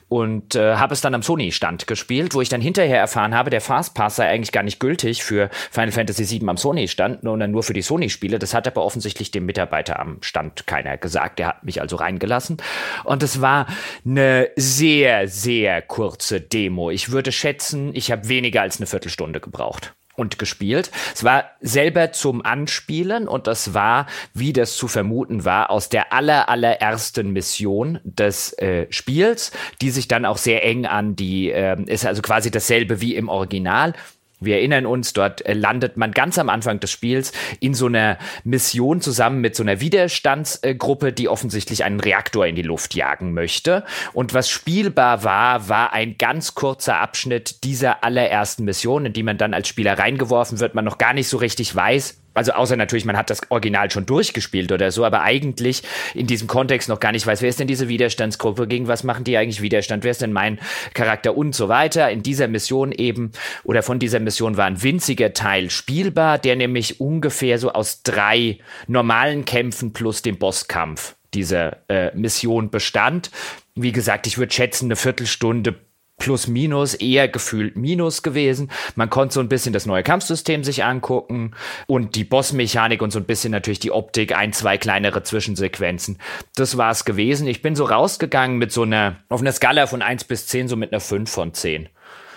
und 0.09 0.55
äh, 0.55 0.77
habe 0.77 0.95
es 0.95 1.01
dann 1.01 1.15
am 1.15 1.23
Sony-Stand 1.23 1.87
gespielt, 1.87 2.35
wo 2.35 2.41
ich 2.41 2.49
dann 2.49 2.61
hinterher 2.61 2.99
erfahren 2.99 3.35
habe, 3.35 3.51
der 3.51 3.61
Fast 3.61 3.95
Pass 3.95 4.17
sei 4.17 4.29
eigentlich 4.29 4.53
gar 4.53 4.63
nicht 4.63 4.81
gültig 4.81 5.23
für 5.23 5.51
Final 5.71 5.93
Fantasy 5.93 6.29
VII 6.29 6.49
am 6.49 6.57
Sony-Stand, 6.57 7.21
sondern 7.23 7.51
nur 7.51 7.63
für 7.63 7.73
die 7.73 7.83
Sony-Spiele. 7.83 8.39
Das 8.39 8.55
hat 8.55 8.67
aber 8.67 8.85
offensichtlich 8.85 9.31
dem 9.31 9.47
Mitarbeiter 9.47 9.99
am 9.99 10.19
Stand 10.23 10.67
keiner 10.67 10.97
gesagt. 10.97 11.39
Der 11.39 11.49
hat 11.49 11.65
mich 11.65 11.81
also 11.81 11.97
reingelassen. 11.97 12.59
Und 13.05 13.23
es 13.23 13.41
war 13.41 13.67
eine 14.05 14.51
sehr, 14.57 15.29
sehr 15.29 15.83
kurze 15.83 16.41
Demo. 16.41 16.91
Ich 16.91 17.11
würde 17.11 17.33
schätzen, 17.33 17.91
ich 17.95 18.11
habe 18.11 18.29
weniger 18.29 18.63
als 18.63 18.79
eine 18.79 18.87
Viertelstunde 18.87 19.41
gebraucht 19.41 19.95
und 20.21 20.39
gespielt. 20.39 20.91
Es 21.15 21.25
war 21.25 21.51
selber 21.61 22.13
zum 22.13 22.45
Anspielen 22.45 23.27
und 23.27 23.47
das 23.47 23.75
war, 23.75 24.07
wie 24.35 24.53
das 24.53 24.77
zu 24.77 24.87
vermuten 24.87 25.45
war, 25.45 25.71
aus 25.71 25.89
der 25.89 26.13
aller, 26.13 26.49
allerersten 26.49 27.31
Mission 27.33 27.99
des 28.05 28.53
äh, 28.59 28.87
Spiels, 28.91 29.51
die 29.81 29.91
sich 29.91 30.07
dann 30.07 30.25
auch 30.25 30.37
sehr 30.37 30.65
eng 30.65 30.87
an 30.87 31.17
die, 31.17 31.51
ähm, 31.51 31.87
ist 31.87 32.07
also 32.07 32.23
quasi 32.23 32.51
dasselbe 32.51 33.01
wie 33.01 33.17
im 33.17 33.29
Original. 33.29 33.95
Wir 34.41 34.57
erinnern 34.57 34.87
uns, 34.87 35.13
dort 35.13 35.45
äh, 35.45 35.53
landet 35.53 35.99
man 35.99 36.13
ganz 36.13 36.39
am 36.39 36.49
Anfang 36.49 36.81
des 36.81 36.91
Spiels 36.91 37.33
in 37.61 37.75
so 37.75 37.87
einer 37.87 38.17
Mission 38.43 39.03
zusammen 39.03 39.43
mit 39.43 39.55
so 39.55 39.63
einer 39.63 39.81
Widerstandsgruppe, 39.81 41.13
die 41.13 41.29
offensichtlich 41.29 41.85
einen 41.85 42.01
Reaktor 42.01 42.47
in 42.47 42.57
die 42.57 42.63
Luft 42.63 42.95
jagen 42.95 43.35
möchte. 43.35 43.85
Und 44.15 44.33
was 44.33 44.49
spielbar 44.49 45.25
war, 45.25 45.69
war 45.69 45.93
ein 45.93 46.17
ganz 46.17 46.55
kurzer 46.55 47.01
Abschnitt 47.01 47.65
dieser 47.65 48.03
allerersten 48.03 48.65
Mission, 48.65 49.05
in 49.05 49.13
die 49.13 49.23
man 49.23 49.37
dann 49.37 49.53
als 49.53 49.69
Spieler 49.69 49.99
reingeworfen 49.99 50.59
wird, 50.59 50.75
man 50.75 50.87
noch 50.87 50.97
gar 50.97 51.13
nicht 51.13 51.29
so 51.29 51.37
richtig 51.37 51.77
weiß, 51.77 52.21
also 52.41 52.53
außer 52.53 52.77
natürlich, 52.77 53.05
man 53.05 53.19
hat 53.19 53.29
das 53.29 53.43
Original 53.51 53.91
schon 53.91 54.07
durchgespielt 54.07 54.73
oder 54.73 54.91
so, 54.93 55.05
aber 55.05 55.21
eigentlich 55.21 55.83
in 56.15 56.27
diesem 56.27 56.49
Kontext 56.49 56.89
noch 56.89 56.99
gar 56.99 57.13
nicht 57.13 57.27
weiß, 57.27 57.43
wer 57.43 57.51
ist 57.51 57.61
denn 57.61 57.67
diese 57.67 57.89
Widerstandsgruppe, 57.89 58.67
gegen 58.67 58.89
was 58.89 59.05
machen 59.05 59.25
die 59.25 59.37
eigentlich 59.37 59.61
Widerstand, 59.61 60.05
wer 60.05 60.13
ist 60.13 60.23
denn 60.23 60.33
mein 60.33 60.59
Charakter 60.95 61.37
und 61.37 61.55
so 61.55 61.69
weiter. 61.69 62.11
In 62.11 62.23
dieser 62.23 62.49
Mission 62.49 62.93
eben 62.93 63.33
oder 63.63 63.83
von 63.83 63.99
dieser 63.99 64.21
Mission 64.21 64.57
war 64.57 64.65
ein 64.65 64.83
winziger 64.83 65.35
Teil 65.35 65.69
spielbar, 65.69 66.39
der 66.39 66.57
nämlich 66.57 66.99
ungefähr 66.99 67.59
so 67.59 67.73
aus 67.73 68.03
drei 68.05 68.57
normalen 68.87 69.45
Kämpfen 69.45 69.93
plus 69.93 70.23
dem 70.23 70.39
Bosskampf 70.39 71.17
dieser 71.35 71.77
äh, 71.91 72.11
Mission 72.17 72.71
bestand. 72.71 73.31
Wie 73.75 73.93
gesagt, 73.93 74.27
ich 74.27 74.39
würde 74.39 74.55
schätzen, 74.55 74.87
eine 74.87 74.97
Viertelstunde 74.97 75.75
plus 76.21 76.47
minus, 76.47 76.95
eher 76.95 77.27
gefühlt 77.27 77.77
minus 77.77 78.23
gewesen. 78.23 78.71
Man 78.95 79.11
konnte 79.11 79.35
so 79.35 79.41
ein 79.41 79.49
bisschen 79.49 79.73
das 79.73 79.87
neue 79.87 80.05
Kampfsystem 80.05 80.63
sich 80.63 80.85
angucken 80.85 81.53
und 81.89 82.15
die 82.15 82.23
Bossmechanik 82.23 83.03
und 83.03 83.11
so 83.11 83.19
ein 83.19 83.25
bisschen 83.25 83.51
natürlich 83.51 83.81
die 83.81 83.91
Optik, 83.91 84.37
ein, 84.37 84.53
zwei 84.53 84.79
kleinere 84.79 85.25
Zwischensequenzen. 85.25 86.19
Das 86.55 86.77
war's 86.77 87.05
gewesen. 87.05 87.49
Ich 87.49 87.63
bin 87.63 87.75
so 87.75 87.87
rausgegangen 87.87 88.59
mit 88.59 88.71
so 88.71 88.83
einer, 88.83 89.17
auf 89.29 89.41
einer 89.41 89.51
Skala 89.51 89.89
von 89.89 90.03
1 90.03 90.25
bis 90.25 90.47
10, 90.47 90.69
so 90.69 90.77
mit 90.77 90.93
einer 90.93 91.01
5 91.01 91.29
von 91.29 91.53
10. 91.53 91.89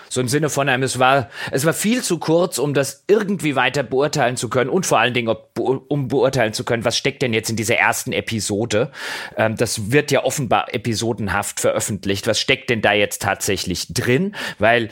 So 0.08 0.20
im 0.20 0.28
Sinne 0.28 0.48
von 0.48 0.68
einem, 0.68 0.82
es 0.82 0.98
war, 0.98 1.28
es 1.50 1.64
war 1.64 1.72
viel 1.72 2.02
zu 2.02 2.18
kurz, 2.18 2.58
um 2.58 2.74
das 2.74 3.04
irgendwie 3.06 3.56
weiter 3.56 3.82
beurteilen 3.82 4.36
zu 4.36 4.48
können 4.48 4.70
und 4.70 4.86
vor 4.86 4.98
allen 4.98 5.14
Dingen, 5.14 5.28
ob, 5.28 5.58
um 5.58 6.08
beurteilen 6.08 6.52
zu 6.52 6.64
können, 6.64 6.84
was 6.84 6.96
steckt 6.96 7.22
denn 7.22 7.32
jetzt 7.32 7.50
in 7.50 7.56
dieser 7.56 7.76
ersten 7.76 8.12
Episode. 8.12 8.90
Ähm, 9.36 9.56
das 9.56 9.90
wird 9.90 10.10
ja 10.10 10.24
offenbar 10.24 10.72
episodenhaft 10.74 11.60
veröffentlicht. 11.60 12.26
Was 12.26 12.40
steckt 12.40 12.70
denn 12.70 12.82
da 12.82 12.92
jetzt 12.92 13.22
tatsächlich 13.22 13.92
drin? 13.92 14.34
Weil 14.58 14.88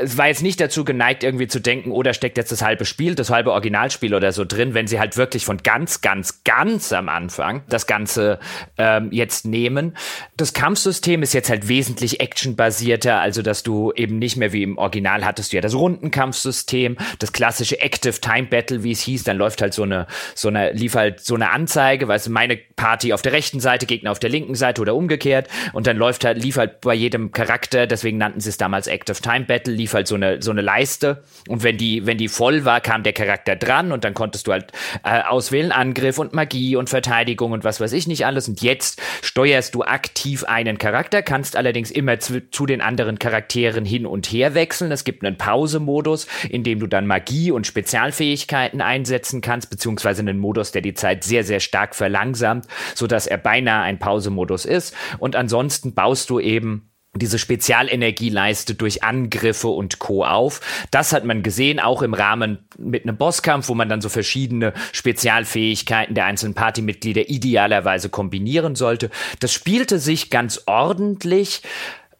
es 0.00 0.16
war 0.16 0.28
jetzt 0.28 0.42
nicht 0.42 0.60
dazu 0.60 0.84
geneigt, 0.84 1.24
irgendwie 1.24 1.46
zu 1.46 1.60
denken, 1.60 1.90
oder 1.90 2.10
oh, 2.10 2.14
steckt 2.14 2.36
jetzt 2.36 2.52
das 2.52 2.62
halbe 2.62 2.84
Spiel, 2.84 3.14
das 3.14 3.30
halbe 3.30 3.52
Originalspiel 3.52 4.14
oder 4.14 4.32
so 4.32 4.44
drin, 4.44 4.74
wenn 4.74 4.86
sie 4.86 4.98
halt 4.98 5.16
wirklich 5.16 5.44
von 5.44 5.58
ganz, 5.58 6.00
ganz, 6.00 6.42
ganz 6.44 6.92
am 6.92 7.08
Anfang 7.08 7.62
das 7.68 7.86
Ganze 7.86 8.38
ähm, 8.76 9.08
jetzt 9.12 9.46
nehmen. 9.46 9.96
Das 10.36 10.52
Kampfsystem 10.52 11.22
ist 11.22 11.34
jetzt 11.34 11.50
halt 11.50 11.68
wesentlich 11.68 12.20
actionbasierter, 12.20 13.20
also 13.20 13.42
dass 13.42 13.62
du 13.62 13.92
eben 13.94 14.18
nicht 14.18 14.36
mehr 14.36 14.52
wie 14.52 14.62
im 14.62 14.78
Original 14.78 15.24
hattest 15.24 15.52
du 15.52 15.56
ja 15.56 15.60
das 15.60 15.74
Rundenkampfsystem, 15.74 16.96
das 17.18 17.32
klassische 17.32 17.80
Active 17.80 18.20
Time 18.20 18.48
Battle, 18.48 18.82
wie 18.82 18.92
es 18.92 19.00
hieß, 19.00 19.24
dann 19.24 19.36
läuft 19.36 19.62
halt 19.62 19.74
so 19.74 19.82
eine, 19.82 20.06
so 20.34 20.48
eine, 20.48 20.72
lief 20.72 20.94
halt 20.94 21.20
so 21.20 21.34
eine 21.34 21.50
Anzeige, 21.50 22.08
weißt 22.08 22.28
du, 22.28 22.30
meine 22.30 22.56
Party 22.56 23.12
auf 23.12 23.22
der 23.22 23.32
rechten 23.32 23.60
Seite, 23.60 23.86
Gegner 23.86 24.12
auf 24.12 24.18
der 24.18 24.30
linken 24.30 24.54
Seite 24.54 24.80
oder 24.80 24.94
umgekehrt 24.94 25.48
und 25.72 25.86
dann 25.86 25.96
läuft 25.96 26.24
halt, 26.24 26.42
lief 26.42 26.56
halt 26.56 26.80
bei 26.80 26.94
jedem 26.94 27.32
Charakter, 27.32 27.86
deswegen 27.86 28.18
nannten 28.18 28.40
sie 28.40 28.50
es 28.50 28.56
damals 28.56 28.86
Active 28.86 29.20
Time 29.20 29.44
Battle, 29.44 29.74
lief 29.74 29.87
lief 29.88 29.94
halt 29.94 30.06
so 30.06 30.16
eine, 30.16 30.42
so 30.42 30.50
eine 30.50 30.60
Leiste. 30.60 31.22
Und 31.48 31.62
wenn 31.62 31.78
die, 31.78 32.04
wenn 32.04 32.18
die 32.18 32.28
voll 32.28 32.66
war, 32.66 32.80
kam 32.82 33.02
der 33.02 33.14
Charakter 33.14 33.56
dran 33.56 33.90
und 33.90 34.04
dann 34.04 34.12
konntest 34.12 34.46
du 34.46 34.52
halt 34.52 34.72
äh, 35.02 35.22
auswählen 35.22 35.72
Angriff 35.72 36.18
und 36.18 36.34
Magie 36.34 36.76
und 36.76 36.90
Verteidigung 36.90 37.52
und 37.52 37.64
was 37.64 37.80
weiß 37.80 37.92
ich 37.92 38.06
nicht 38.06 38.26
alles. 38.26 38.48
Und 38.48 38.60
jetzt 38.60 39.00
steuerst 39.22 39.74
du 39.74 39.82
aktiv 39.82 40.44
einen 40.44 40.76
Charakter, 40.76 41.22
kannst 41.22 41.56
allerdings 41.56 41.90
immer 41.90 42.18
zu, 42.18 42.50
zu 42.50 42.66
den 42.66 42.82
anderen 42.82 43.18
Charakteren 43.18 43.86
hin 43.86 44.04
und 44.04 44.26
her 44.26 44.54
wechseln. 44.54 44.92
Es 44.92 45.04
gibt 45.04 45.24
einen 45.24 45.38
Pausemodus, 45.38 46.26
in 46.50 46.64
dem 46.64 46.80
du 46.80 46.86
dann 46.86 47.06
Magie 47.06 47.50
und 47.50 47.66
Spezialfähigkeiten 47.66 48.82
einsetzen 48.82 49.40
kannst, 49.40 49.70
beziehungsweise 49.70 50.20
einen 50.20 50.38
Modus, 50.38 50.72
der 50.72 50.82
die 50.82 50.94
Zeit 50.94 51.24
sehr, 51.24 51.44
sehr 51.44 51.60
stark 51.60 51.94
verlangsamt, 51.94 52.66
sodass 52.94 53.26
er 53.26 53.38
beinahe 53.38 53.82
ein 53.82 53.98
Pausemodus 53.98 54.66
ist. 54.66 54.94
Und 55.18 55.34
ansonsten 55.34 55.94
baust 55.94 56.28
du 56.28 56.40
eben 56.40 56.87
diese 57.18 57.38
Spezialenergieleiste 57.38 58.74
durch 58.74 59.02
Angriffe 59.02 59.68
und 59.68 59.98
Co. 59.98 60.24
auf. 60.24 60.60
Das 60.90 61.12
hat 61.12 61.24
man 61.24 61.42
gesehen, 61.42 61.80
auch 61.80 62.02
im 62.02 62.14
Rahmen 62.14 62.58
mit 62.78 63.04
einem 63.04 63.16
Bosskampf, 63.16 63.68
wo 63.68 63.74
man 63.74 63.88
dann 63.88 64.00
so 64.00 64.08
verschiedene 64.08 64.72
Spezialfähigkeiten 64.92 66.14
der 66.14 66.24
einzelnen 66.24 66.54
Partymitglieder 66.54 67.28
idealerweise 67.28 68.08
kombinieren 68.08 68.74
sollte. 68.74 69.10
Das 69.40 69.52
spielte 69.52 69.98
sich 69.98 70.30
ganz 70.30 70.62
ordentlich 70.66 71.62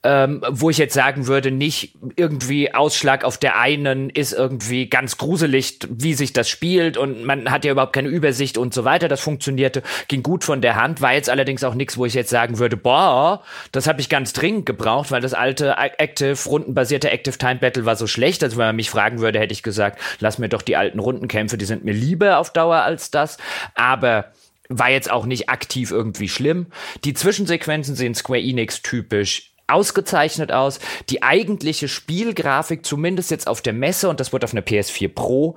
ähm, 0.05 0.43
wo 0.49 0.71
ich 0.71 0.79
jetzt 0.79 0.95
sagen 0.95 1.27
würde, 1.27 1.51
nicht 1.51 1.95
irgendwie 2.15 2.73
Ausschlag 2.73 3.25
auf 3.25 3.37
der 3.37 3.59
einen 3.59 4.11
ist 4.11 4.33
irgendwie 4.33 4.89
ganz 4.89 5.19
gruselig, 5.19 5.81
wie 5.89 6.15
sich 6.15 6.33
das 6.33 6.49
spielt 6.49 6.97
und 6.97 7.25
man 7.25 7.51
hat 7.51 7.65
ja 7.65 7.73
überhaupt 7.73 7.93
keine 7.93 8.09
Übersicht 8.09 8.59
und 8.59 8.73
so 8.73 8.85
weiter. 8.85 9.09
Das 9.09 9.21
funktionierte, 9.21 9.83
ging 10.07 10.23
gut 10.23 10.45
von 10.45 10.61
der 10.61 10.77
Hand, 10.77 11.01
war 11.01 11.15
jetzt 11.15 11.29
allerdings 11.29 11.65
auch 11.65 11.75
nichts, 11.75 11.99
wo 11.99 12.07
ich 12.07 12.15
jetzt 12.15 12.31
sagen 12.31 12.59
würde, 12.59 12.77
boah, 12.77 13.43
das 13.73 13.89
habe 13.89 14.01
ich 14.01 14.09
ganz 14.09 14.33
dringend 14.33 14.67
gebraucht, 14.67 15.11
weil 15.11 15.21
das 15.21 15.35
alte 15.35 15.77
Active, 15.77 16.39
rundenbasierte 16.47 17.11
Active 17.11 17.37
Time 17.37 17.57
Battle 17.57 17.85
war 17.85 17.97
so 17.97 18.07
schlecht. 18.07 18.45
Also 18.45 18.57
wenn 18.57 18.67
man 18.67 18.77
mich 18.77 18.91
fragen 18.91 19.19
würde, 19.19 19.41
hätte 19.41 19.53
ich 19.53 19.65
gesagt, 19.65 19.99
lass 20.21 20.39
mir 20.39 20.49
doch 20.49 20.63
die 20.63 20.77
alten 20.77 21.01
Rundenkämpfe, 21.01 21.59
die 21.59 21.65
sind 21.65 21.85
mir 21.85 21.95
lieber 21.95 22.39
auf 22.39 22.53
Dauer 22.53 22.77
als 22.77 23.11
das. 23.11 23.37
Aber 23.75 24.27
war 24.69 24.91
jetzt 24.91 25.11
auch 25.11 25.27
nicht 25.27 25.49
aktiv 25.49 25.91
irgendwie 25.91 26.29
schlimm. 26.29 26.67
Die 27.05 27.15
Zwischensequenzen 27.15 27.97
sehen 27.97 28.15
Square 28.15 28.41
Enix 28.41 28.83
typisch 28.83 29.55
ausgezeichnet 29.69 30.53
aus. 30.53 30.81
Die 31.11 31.23
eigentliche 31.23 31.89
Spielgrafik, 31.89 32.85
zumindest 32.85 33.31
jetzt 33.31 33.47
auf 33.47 33.63
der 33.63 33.73
Messe, 33.73 34.09
und 34.09 34.21
das 34.21 34.33
wurde 34.33 34.45
auf 34.45 34.53
einer 34.53 34.63
PS4 34.63 35.09
Pro 35.09 35.57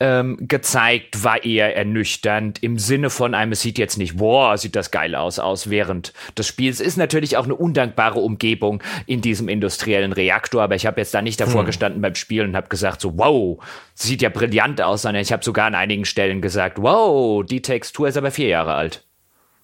ähm, 0.00 0.36
gezeigt, 0.40 1.24
war 1.24 1.44
eher 1.44 1.76
ernüchternd 1.76 2.62
im 2.62 2.78
Sinne 2.78 3.10
von 3.10 3.34
einem, 3.34 3.52
es 3.52 3.60
sieht 3.60 3.78
jetzt 3.78 3.98
nicht, 3.98 4.16
boah, 4.16 4.58
sieht 4.58 4.76
das 4.76 4.90
geil 4.90 5.14
aus, 5.14 5.38
aus 5.38 5.70
während 5.70 6.12
des 6.36 6.46
Spiels. 6.46 6.80
Ist 6.80 6.96
natürlich 6.96 7.36
auch 7.36 7.44
eine 7.44 7.54
undankbare 7.54 8.20
Umgebung 8.20 8.82
in 9.06 9.20
diesem 9.20 9.48
industriellen 9.48 10.12
Reaktor, 10.12 10.62
aber 10.62 10.74
ich 10.74 10.86
habe 10.86 11.00
jetzt 11.00 11.14
da 11.14 11.22
nicht 11.22 11.40
davor 11.40 11.60
hm. 11.60 11.66
gestanden 11.66 12.02
beim 12.02 12.14
Spielen 12.14 12.50
und 12.50 12.56
habe 12.56 12.68
gesagt, 12.68 13.00
so, 13.00 13.16
wow, 13.16 13.58
sieht 13.94 14.22
ja 14.22 14.28
brillant 14.28 14.80
aus, 14.80 15.02
sondern 15.02 15.22
ich 15.22 15.32
habe 15.32 15.44
sogar 15.44 15.66
an 15.66 15.74
einigen 15.74 16.04
Stellen 16.04 16.40
gesagt, 16.40 16.80
wow, 16.80 17.44
die 17.44 17.62
Textur 17.62 18.08
ist 18.08 18.16
aber 18.16 18.30
vier 18.30 18.48
Jahre 18.48 18.74
alt. 18.74 19.04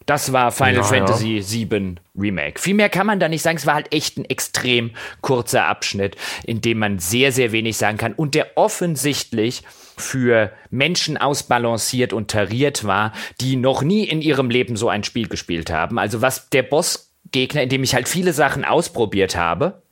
Das 0.08 0.32
war 0.32 0.52
Final 0.52 0.76
ja, 0.76 0.82
Fantasy 0.84 1.36
ja. 1.36 1.70
VII 1.70 1.96
Remake. 2.18 2.58
Viel 2.58 2.72
mehr 2.72 2.88
kann 2.88 3.06
man 3.06 3.20
da 3.20 3.28
nicht 3.28 3.42
sagen. 3.42 3.58
Es 3.58 3.66
war 3.66 3.74
halt 3.74 3.92
echt 3.92 4.16
ein 4.16 4.24
extrem 4.24 4.92
kurzer 5.20 5.66
Abschnitt, 5.66 6.16
in 6.44 6.62
dem 6.62 6.78
man 6.78 6.98
sehr, 6.98 7.30
sehr 7.30 7.52
wenig 7.52 7.76
sagen 7.76 7.98
kann 7.98 8.14
und 8.14 8.34
der 8.34 8.56
offensichtlich 8.56 9.64
für 9.98 10.50
Menschen 10.70 11.18
ausbalanciert 11.18 12.14
und 12.14 12.30
tariert 12.30 12.84
war, 12.84 13.12
die 13.42 13.56
noch 13.56 13.82
nie 13.82 14.04
in 14.04 14.22
ihrem 14.22 14.48
Leben 14.48 14.76
so 14.76 14.88
ein 14.88 15.04
Spiel 15.04 15.28
gespielt 15.28 15.70
haben. 15.70 15.98
Also 15.98 16.22
was 16.22 16.48
der 16.48 16.62
Bossgegner, 16.62 17.62
in 17.62 17.68
dem 17.68 17.82
ich 17.82 17.94
halt 17.94 18.08
viele 18.08 18.32
Sachen 18.32 18.64
ausprobiert 18.64 19.36
habe, 19.36 19.82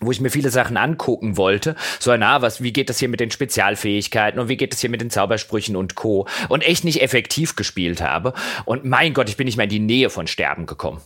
wo 0.00 0.10
ich 0.10 0.20
mir 0.20 0.30
viele 0.30 0.50
Sachen 0.50 0.76
angucken 0.76 1.36
wollte. 1.36 1.74
So, 1.98 2.16
na, 2.16 2.42
was, 2.42 2.62
wie 2.62 2.72
geht 2.72 2.88
das 2.88 2.98
hier 2.98 3.08
mit 3.08 3.20
den 3.20 3.30
Spezialfähigkeiten 3.30 4.40
und 4.40 4.48
wie 4.48 4.56
geht 4.56 4.72
das 4.72 4.80
hier 4.80 4.90
mit 4.90 5.00
den 5.00 5.10
Zaubersprüchen 5.10 5.76
und 5.76 5.94
Co. 5.94 6.26
Und 6.48 6.62
echt 6.62 6.84
nicht 6.84 7.02
effektiv 7.02 7.56
gespielt 7.56 8.00
habe. 8.00 8.32
Und 8.64 8.84
mein 8.84 9.14
Gott, 9.14 9.28
ich 9.28 9.36
bin 9.36 9.46
nicht 9.46 9.56
mehr 9.56 9.64
in 9.64 9.70
die 9.70 9.78
Nähe 9.80 10.10
von 10.10 10.26
Sterben 10.26 10.66
gekommen. 10.66 11.00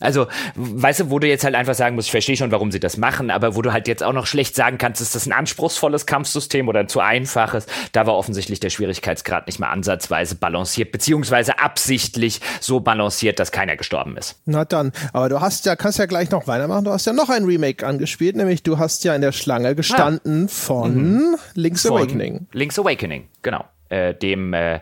Also, 0.00 0.26
weißt 0.56 1.00
du, 1.00 1.10
wo 1.10 1.20
du 1.20 1.28
jetzt 1.28 1.44
halt 1.44 1.54
einfach 1.54 1.74
sagen 1.74 1.94
musst, 1.94 2.08
ich 2.08 2.12
verstehe 2.12 2.36
schon, 2.36 2.50
warum 2.50 2.72
sie 2.72 2.80
das 2.80 2.96
machen, 2.96 3.30
aber 3.30 3.54
wo 3.54 3.62
du 3.62 3.72
halt 3.72 3.86
jetzt 3.86 4.02
auch 4.02 4.12
noch 4.12 4.26
schlecht 4.26 4.56
sagen 4.56 4.76
kannst, 4.76 5.00
ist 5.00 5.14
das 5.14 5.26
ein 5.26 5.32
anspruchsvolles 5.32 6.04
Kampfsystem 6.04 6.66
oder 6.66 6.80
ein 6.80 6.88
zu 6.88 6.98
einfaches, 6.98 7.66
da 7.92 8.04
war 8.04 8.16
offensichtlich 8.16 8.58
der 8.58 8.70
Schwierigkeitsgrad 8.70 9.46
nicht 9.46 9.60
mal 9.60 9.70
ansatzweise 9.70 10.34
balanciert, 10.34 10.90
beziehungsweise 10.90 11.60
absichtlich 11.60 12.40
so 12.60 12.80
balanciert, 12.80 13.38
dass 13.38 13.52
keiner 13.52 13.76
gestorben 13.76 14.16
ist. 14.16 14.40
Na 14.46 14.64
dann, 14.64 14.90
aber 15.12 15.28
du 15.28 15.40
hast 15.40 15.64
ja, 15.64 15.76
kannst 15.76 16.00
ja 16.00 16.06
gleich 16.06 16.28
noch 16.30 16.48
weitermachen, 16.48 16.84
du 16.84 16.90
hast 16.90 17.06
ja 17.06 17.12
noch 17.12 17.30
ein 17.30 17.44
Remake 17.44 17.86
angespielt, 17.86 18.34
nämlich 18.34 18.64
du 18.64 18.78
hast 18.78 19.04
ja 19.04 19.14
in 19.14 19.22
der 19.22 19.32
Schlange 19.32 19.76
gestanden 19.76 20.46
ah. 20.46 20.48
von 20.48 20.96
mhm. 20.96 21.36
Link's 21.54 21.82
von 21.82 21.92
Awakening. 21.98 22.48
Link's 22.52 22.78
Awakening, 22.80 23.28
genau. 23.42 23.64
Äh, 23.90 24.14
dem 24.14 24.54
äh, 24.54 24.80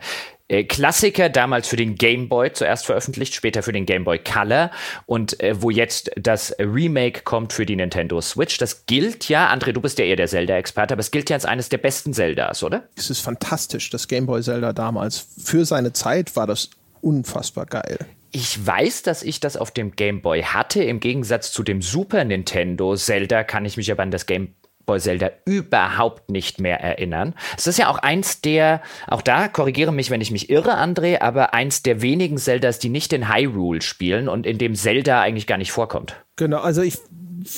äh, 0.52 0.64
Klassiker, 0.64 1.30
damals 1.30 1.66
für 1.66 1.76
den 1.76 1.94
Game 1.94 2.28
Boy 2.28 2.52
zuerst 2.52 2.84
veröffentlicht, 2.84 3.34
später 3.34 3.62
für 3.62 3.72
den 3.72 3.86
Game 3.86 4.04
Boy 4.04 4.18
Color 4.18 4.70
und 5.06 5.40
äh, 5.40 5.60
wo 5.60 5.70
jetzt 5.70 6.10
das 6.16 6.54
Remake 6.58 7.22
kommt 7.22 7.54
für 7.54 7.64
die 7.64 7.74
Nintendo 7.74 8.20
Switch. 8.20 8.58
Das 8.58 8.84
gilt 8.86 9.28
ja, 9.30 9.50
André, 9.50 9.72
du 9.72 9.80
bist 9.80 9.98
ja 9.98 10.04
eher 10.04 10.16
der 10.16 10.28
Zelda-Experte, 10.28 10.92
aber 10.94 11.00
es 11.00 11.10
gilt 11.10 11.30
ja 11.30 11.36
als 11.36 11.46
eines 11.46 11.70
der 11.70 11.78
besten 11.78 12.12
Zeldas, 12.12 12.62
oder? 12.62 12.88
Es 12.96 13.08
ist 13.08 13.20
fantastisch, 13.20 13.88
das 13.90 14.08
Game 14.08 14.26
Boy 14.26 14.42
Zelda 14.42 14.74
damals. 14.74 15.26
Für 15.42 15.64
seine 15.64 15.94
Zeit 15.94 16.36
war 16.36 16.46
das 16.46 16.68
unfassbar 17.00 17.64
geil. 17.64 17.98
Ich 18.30 18.66
weiß, 18.66 19.02
dass 19.02 19.22
ich 19.22 19.40
das 19.40 19.56
auf 19.56 19.70
dem 19.70 19.92
Game 19.96 20.22
Boy 20.22 20.42
hatte. 20.42 20.82
Im 20.82 21.00
Gegensatz 21.00 21.52
zu 21.52 21.62
dem 21.62 21.82
Super 21.82 22.24
Nintendo 22.24 22.94
Zelda 22.96 23.44
kann 23.44 23.64
ich 23.64 23.76
mich 23.76 23.90
aber 23.90 24.02
an 24.02 24.10
das 24.10 24.26
Game 24.26 24.54
Zelda 24.98 25.30
überhaupt 25.44 26.30
nicht 26.30 26.60
mehr 26.60 26.80
erinnern. 26.80 27.34
Es 27.56 27.66
ist 27.66 27.78
ja 27.78 27.88
auch 27.88 27.98
eins 27.98 28.40
der, 28.40 28.82
auch 29.06 29.22
da 29.22 29.48
korrigiere 29.48 29.92
mich, 29.92 30.10
wenn 30.10 30.20
ich 30.20 30.30
mich 30.30 30.50
irre, 30.50 30.76
André, 30.76 31.20
aber 31.20 31.54
eins 31.54 31.82
der 31.82 32.02
wenigen 32.02 32.38
Zeldas, 32.38 32.78
die 32.78 32.88
nicht 32.88 33.12
in 33.12 33.32
Hyrule 33.32 33.82
spielen 33.82 34.28
und 34.28 34.46
in 34.46 34.58
dem 34.58 34.74
Zelda 34.74 35.20
eigentlich 35.20 35.46
gar 35.46 35.58
nicht 35.58 35.72
vorkommt. 35.72 36.16
Genau, 36.36 36.58
also 36.58 36.82
ich 36.82 36.98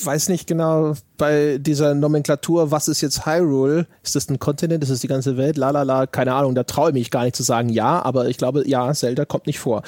weiß 0.05 0.29
nicht 0.29 0.47
genau 0.47 0.95
bei 1.17 1.59
dieser 1.59 1.95
Nomenklatur, 1.95 2.71
was 2.71 2.89
ist 2.89 3.01
jetzt 3.01 3.27
Hyrule? 3.27 3.87
Ist 4.03 4.17
das 4.17 4.29
ein 4.29 4.39
Kontinent? 4.39 4.83
Ist 4.83 4.91
das 4.91 5.01
die 5.01 5.09
ganze 5.09 5.37
Welt? 5.37 5.57
Lalala, 5.57 6.07
keine 6.07 6.35
Ahnung, 6.35 6.55
da 6.55 6.65
traue 6.65 6.91
ich 6.91 6.95
mich 6.95 7.11
gar 7.11 7.25
nicht 7.25 7.37
zu 7.37 7.43
sagen 7.43 7.69
ja, 7.69 8.03
aber 8.03 8.29
ich 8.29 8.39
glaube, 8.39 8.67
ja, 8.67 8.93
Zelda 8.93 9.25
kommt 9.25 9.47
nicht 9.47 9.59
vor. 9.59 9.83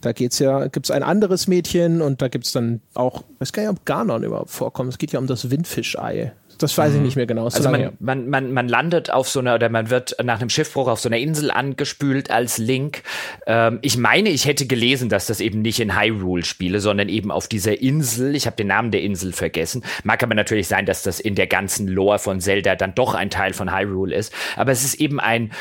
Da 0.00 0.12
geht's 0.12 0.38
ja, 0.38 0.66
gibt's 0.68 0.90
ein 0.90 1.02
anderes 1.02 1.46
Mädchen 1.46 2.02
und 2.02 2.20
da 2.20 2.28
gibt's 2.28 2.52
dann 2.52 2.80
auch, 2.94 3.22
ich 3.34 3.40
weiß 3.40 3.52
gar 3.52 3.62
nicht, 3.62 3.70
ob 3.70 3.84
Ganon 3.84 4.22
überhaupt 4.22 4.50
vorkommt. 4.50 4.90
Es 4.90 4.98
geht 4.98 5.12
ja 5.12 5.18
um 5.18 5.26
das 5.26 5.50
Windfischei. 5.50 6.32
Das 6.64 6.78
weiß 6.78 6.94
ich 6.94 7.00
nicht 7.00 7.16
mehr 7.16 7.26
genau. 7.26 7.44
Also 7.44 7.70
man, 7.70 7.92
man, 8.00 8.28
man, 8.28 8.52
man 8.52 8.68
landet 8.68 9.10
auf 9.10 9.28
so 9.28 9.40
einer, 9.40 9.54
oder 9.54 9.68
man 9.68 9.90
wird 9.90 10.16
nach 10.22 10.40
einem 10.40 10.48
Schiffbruch 10.48 10.88
auf 10.88 11.00
so 11.00 11.08
einer 11.08 11.18
Insel 11.18 11.50
angespült 11.50 12.30
als 12.30 12.58
Link. 12.58 13.02
Ähm, 13.46 13.78
ich 13.82 13.96
meine, 13.96 14.30
ich 14.30 14.46
hätte 14.46 14.66
gelesen, 14.66 15.08
dass 15.08 15.26
das 15.26 15.40
eben 15.40 15.62
nicht 15.62 15.80
in 15.80 16.00
Hyrule 16.00 16.44
spiele, 16.44 16.80
sondern 16.80 17.08
eben 17.08 17.30
auf 17.30 17.48
dieser 17.48 17.80
Insel. 17.80 18.34
Ich 18.34 18.46
habe 18.46 18.56
den 18.56 18.68
Namen 18.68 18.90
der 18.90 19.02
Insel 19.02 19.32
vergessen. 19.32 19.84
Mag 20.04 20.22
aber 20.22 20.34
natürlich 20.34 20.68
sein, 20.68 20.86
dass 20.86 21.02
das 21.02 21.20
in 21.20 21.34
der 21.34 21.46
ganzen 21.46 21.86
Lore 21.88 22.18
von 22.18 22.40
Zelda 22.40 22.76
dann 22.76 22.94
doch 22.94 23.14
ein 23.14 23.30
Teil 23.30 23.52
von 23.52 23.76
Hyrule 23.76 24.14
ist. 24.14 24.32
Aber 24.56 24.72
es 24.72 24.84
ist 24.84 24.94
eben 24.94 25.20
ein, 25.20 25.52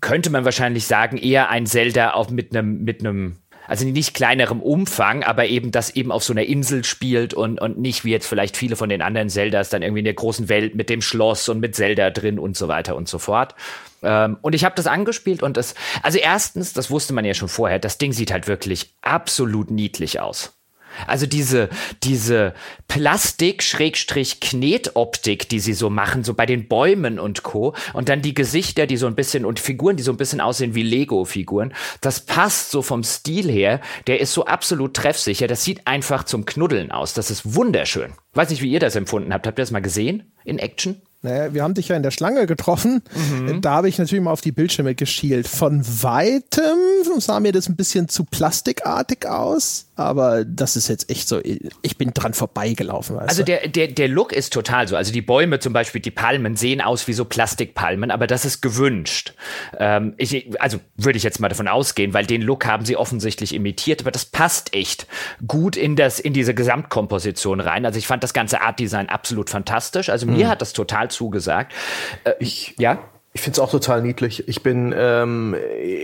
könnte 0.00 0.30
man 0.30 0.44
wahrscheinlich 0.44 0.86
sagen, 0.86 1.16
eher 1.16 1.50
ein 1.50 1.66
Zelda 1.66 2.14
auch 2.14 2.30
mit 2.30 2.56
einem, 2.56 2.84
mit 2.84 3.00
einem 3.00 3.36
also 3.68 3.84
nicht 3.84 4.14
kleinerem 4.14 4.60
Umfang, 4.60 5.22
aber 5.22 5.46
eben 5.46 5.70
das 5.70 5.94
eben 5.94 6.10
auf 6.10 6.24
so 6.24 6.32
einer 6.32 6.44
Insel 6.44 6.84
spielt 6.84 7.34
und, 7.34 7.60
und 7.60 7.78
nicht 7.78 8.04
wie 8.04 8.10
jetzt 8.10 8.26
vielleicht 8.26 8.56
viele 8.56 8.74
von 8.74 8.88
den 8.88 9.02
anderen 9.02 9.28
Zeldas 9.28 9.68
dann 9.68 9.82
irgendwie 9.82 10.00
in 10.00 10.06
der 10.06 10.14
großen 10.14 10.48
Welt 10.48 10.74
mit 10.74 10.90
dem 10.90 11.02
Schloss 11.02 11.48
und 11.48 11.60
mit 11.60 11.76
Zelda 11.76 12.10
drin 12.10 12.38
und 12.38 12.56
so 12.56 12.66
weiter 12.66 12.96
und 12.96 13.08
so 13.08 13.18
fort. 13.18 13.54
Ähm, 14.02 14.38
und 14.40 14.54
ich 14.54 14.64
habe 14.64 14.74
das 14.74 14.86
angespielt 14.86 15.42
und 15.42 15.56
das, 15.56 15.74
also 16.02 16.18
erstens, 16.18 16.72
das 16.72 16.90
wusste 16.90 17.12
man 17.12 17.24
ja 17.24 17.34
schon 17.34 17.48
vorher, 17.48 17.78
das 17.78 17.98
Ding 17.98 18.12
sieht 18.12 18.32
halt 18.32 18.48
wirklich 18.48 18.94
absolut 19.02 19.70
niedlich 19.70 20.18
aus. 20.18 20.57
Also 21.06 21.26
diese, 21.26 21.68
diese 22.02 22.54
Plastik-Knetoptik, 22.88 25.48
die 25.48 25.60
sie 25.60 25.74
so 25.74 25.90
machen, 25.90 26.24
so 26.24 26.34
bei 26.34 26.46
den 26.46 26.68
Bäumen 26.68 27.18
und 27.18 27.42
Co. 27.42 27.74
Und 27.92 28.08
dann 28.08 28.22
die 28.22 28.34
Gesichter, 28.34 28.86
die 28.86 28.96
so 28.96 29.06
ein 29.06 29.14
bisschen 29.14 29.44
und 29.44 29.60
Figuren, 29.60 29.96
die 29.96 30.02
so 30.02 30.12
ein 30.12 30.16
bisschen 30.16 30.40
aussehen 30.40 30.74
wie 30.74 30.82
Lego-Figuren. 30.82 31.74
Das 32.00 32.20
passt 32.20 32.70
so 32.70 32.82
vom 32.82 33.04
Stil 33.04 33.50
her. 33.50 33.80
Der 34.06 34.20
ist 34.20 34.32
so 34.32 34.46
absolut 34.46 34.94
treffsicher. 34.94 35.46
Das 35.46 35.64
sieht 35.64 35.86
einfach 35.86 36.24
zum 36.24 36.44
Knuddeln 36.44 36.90
aus. 36.90 37.14
Das 37.14 37.30
ist 37.30 37.54
wunderschön. 37.54 38.12
Weiß 38.34 38.50
nicht, 38.50 38.62
wie 38.62 38.70
ihr 38.70 38.80
das 38.80 38.96
empfunden 38.96 39.32
habt. 39.32 39.46
Habt 39.46 39.58
ihr 39.58 39.62
das 39.62 39.70
mal 39.70 39.80
gesehen 39.80 40.32
in 40.44 40.58
Action? 40.58 41.00
Naja, 41.20 41.52
wir 41.52 41.64
haben 41.64 41.74
dich 41.74 41.88
ja 41.88 41.96
in 41.96 42.04
der 42.04 42.12
Schlange 42.12 42.46
getroffen. 42.46 43.02
Mhm. 43.14 43.60
Da 43.60 43.72
habe 43.72 43.88
ich 43.88 43.98
natürlich 43.98 44.22
mal 44.22 44.30
auf 44.30 44.40
die 44.40 44.52
Bildschirme 44.52 44.94
geschielt. 44.94 45.48
Von 45.48 45.84
weitem 45.84 46.78
sah 47.18 47.40
mir 47.40 47.50
das 47.50 47.68
ein 47.68 47.74
bisschen 47.74 48.08
zu 48.08 48.22
plastikartig 48.22 49.26
aus, 49.26 49.86
aber 49.98 50.44
das 50.44 50.76
ist 50.76 50.88
jetzt 50.88 51.10
echt 51.10 51.28
so, 51.28 51.40
ich 51.42 51.98
bin 51.98 52.12
dran 52.14 52.32
vorbeigelaufen. 52.32 53.18
also 53.18 53.42
der, 53.42 53.68
der, 53.68 53.88
der 53.88 54.08
Look 54.08 54.32
ist 54.32 54.52
total 54.52 54.86
so. 54.86 54.96
Also 54.96 55.12
die 55.12 55.22
Bäume 55.22 55.58
zum 55.58 55.72
Beispiel, 55.72 56.00
die 56.00 56.10
Palmen 56.10 56.56
sehen 56.56 56.80
aus 56.80 57.08
wie 57.08 57.12
so 57.12 57.24
Plastikpalmen, 57.24 58.10
aber 58.10 58.26
das 58.26 58.44
ist 58.44 58.60
gewünscht. 58.60 59.34
Ähm, 59.78 60.14
ich, 60.16 60.60
also 60.60 60.78
würde 60.96 61.16
ich 61.16 61.24
jetzt 61.24 61.40
mal 61.40 61.48
davon 61.48 61.68
ausgehen, 61.68 62.14
weil 62.14 62.26
den 62.26 62.42
Look 62.42 62.66
haben 62.66 62.84
sie 62.84 62.96
offensichtlich 62.96 63.54
imitiert, 63.54 64.02
aber 64.02 64.10
das 64.10 64.24
passt 64.24 64.72
echt 64.72 65.06
gut 65.46 65.76
in, 65.76 65.96
das, 65.96 66.20
in 66.20 66.32
diese 66.32 66.54
Gesamtkomposition 66.54 67.60
rein. 67.60 67.84
Also 67.84 67.98
ich 67.98 68.06
fand 68.06 68.22
das 68.22 68.32
ganze 68.32 68.60
Artdesign 68.60 69.08
absolut 69.08 69.50
fantastisch. 69.50 70.10
Also 70.10 70.26
mir 70.26 70.46
mhm. 70.46 70.50
hat 70.50 70.62
das 70.62 70.72
total 70.72 71.10
zugesagt. 71.10 71.72
Äh, 72.24 72.34
ich, 72.38 72.74
ja. 72.78 72.98
Ich 73.34 73.42
finde 73.42 73.56
es 73.56 73.58
auch 73.60 73.70
total 73.70 74.02
niedlich. 74.02 74.48
Ich 74.48 74.62
bin, 74.62 74.94
ähm, 74.96 75.54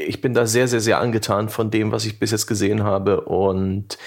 ich 0.07 0.21
bin 0.21 0.35
da 0.35 0.47
sehr, 0.47 0.69
sehr, 0.69 0.81
sehr 0.81 1.01
angetan 1.01 1.49
von 1.49 1.71
dem, 1.71 1.91
was 1.91 2.05
ich 2.05 2.19
bis 2.19 2.31
jetzt 2.31 2.47
gesehen 2.47 2.85
habe. 2.85 3.23
Und 3.23 3.99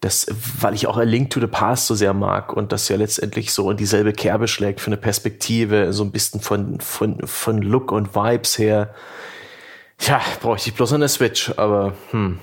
das, 0.00 0.26
weil 0.60 0.74
ich 0.74 0.86
auch 0.86 0.98
A 0.98 1.02
Link 1.02 1.30
to 1.30 1.40
the 1.40 1.46
Past 1.46 1.86
so 1.86 1.94
sehr 1.94 2.12
mag 2.12 2.52
und 2.52 2.72
das 2.72 2.88
ja 2.88 2.96
letztendlich 2.96 3.52
so 3.52 3.70
in 3.70 3.76
dieselbe 3.76 4.12
Kerbe 4.12 4.46
schlägt 4.46 4.80
für 4.80 4.88
eine 4.88 4.98
Perspektive, 4.98 5.92
so 5.92 6.04
ein 6.04 6.12
bisschen 6.12 6.40
von, 6.40 6.78
von, 6.80 7.26
von 7.26 7.62
Look 7.62 7.92
und 7.92 8.14
Vibes 8.14 8.58
her. 8.58 8.94
Ja, 10.00 10.20
bräuchte 10.40 10.68
ich 10.68 10.76
bloß 10.76 10.92
eine 10.92 11.08
Switch, 11.08 11.52
aber 11.56 11.94
hm. 12.10 12.38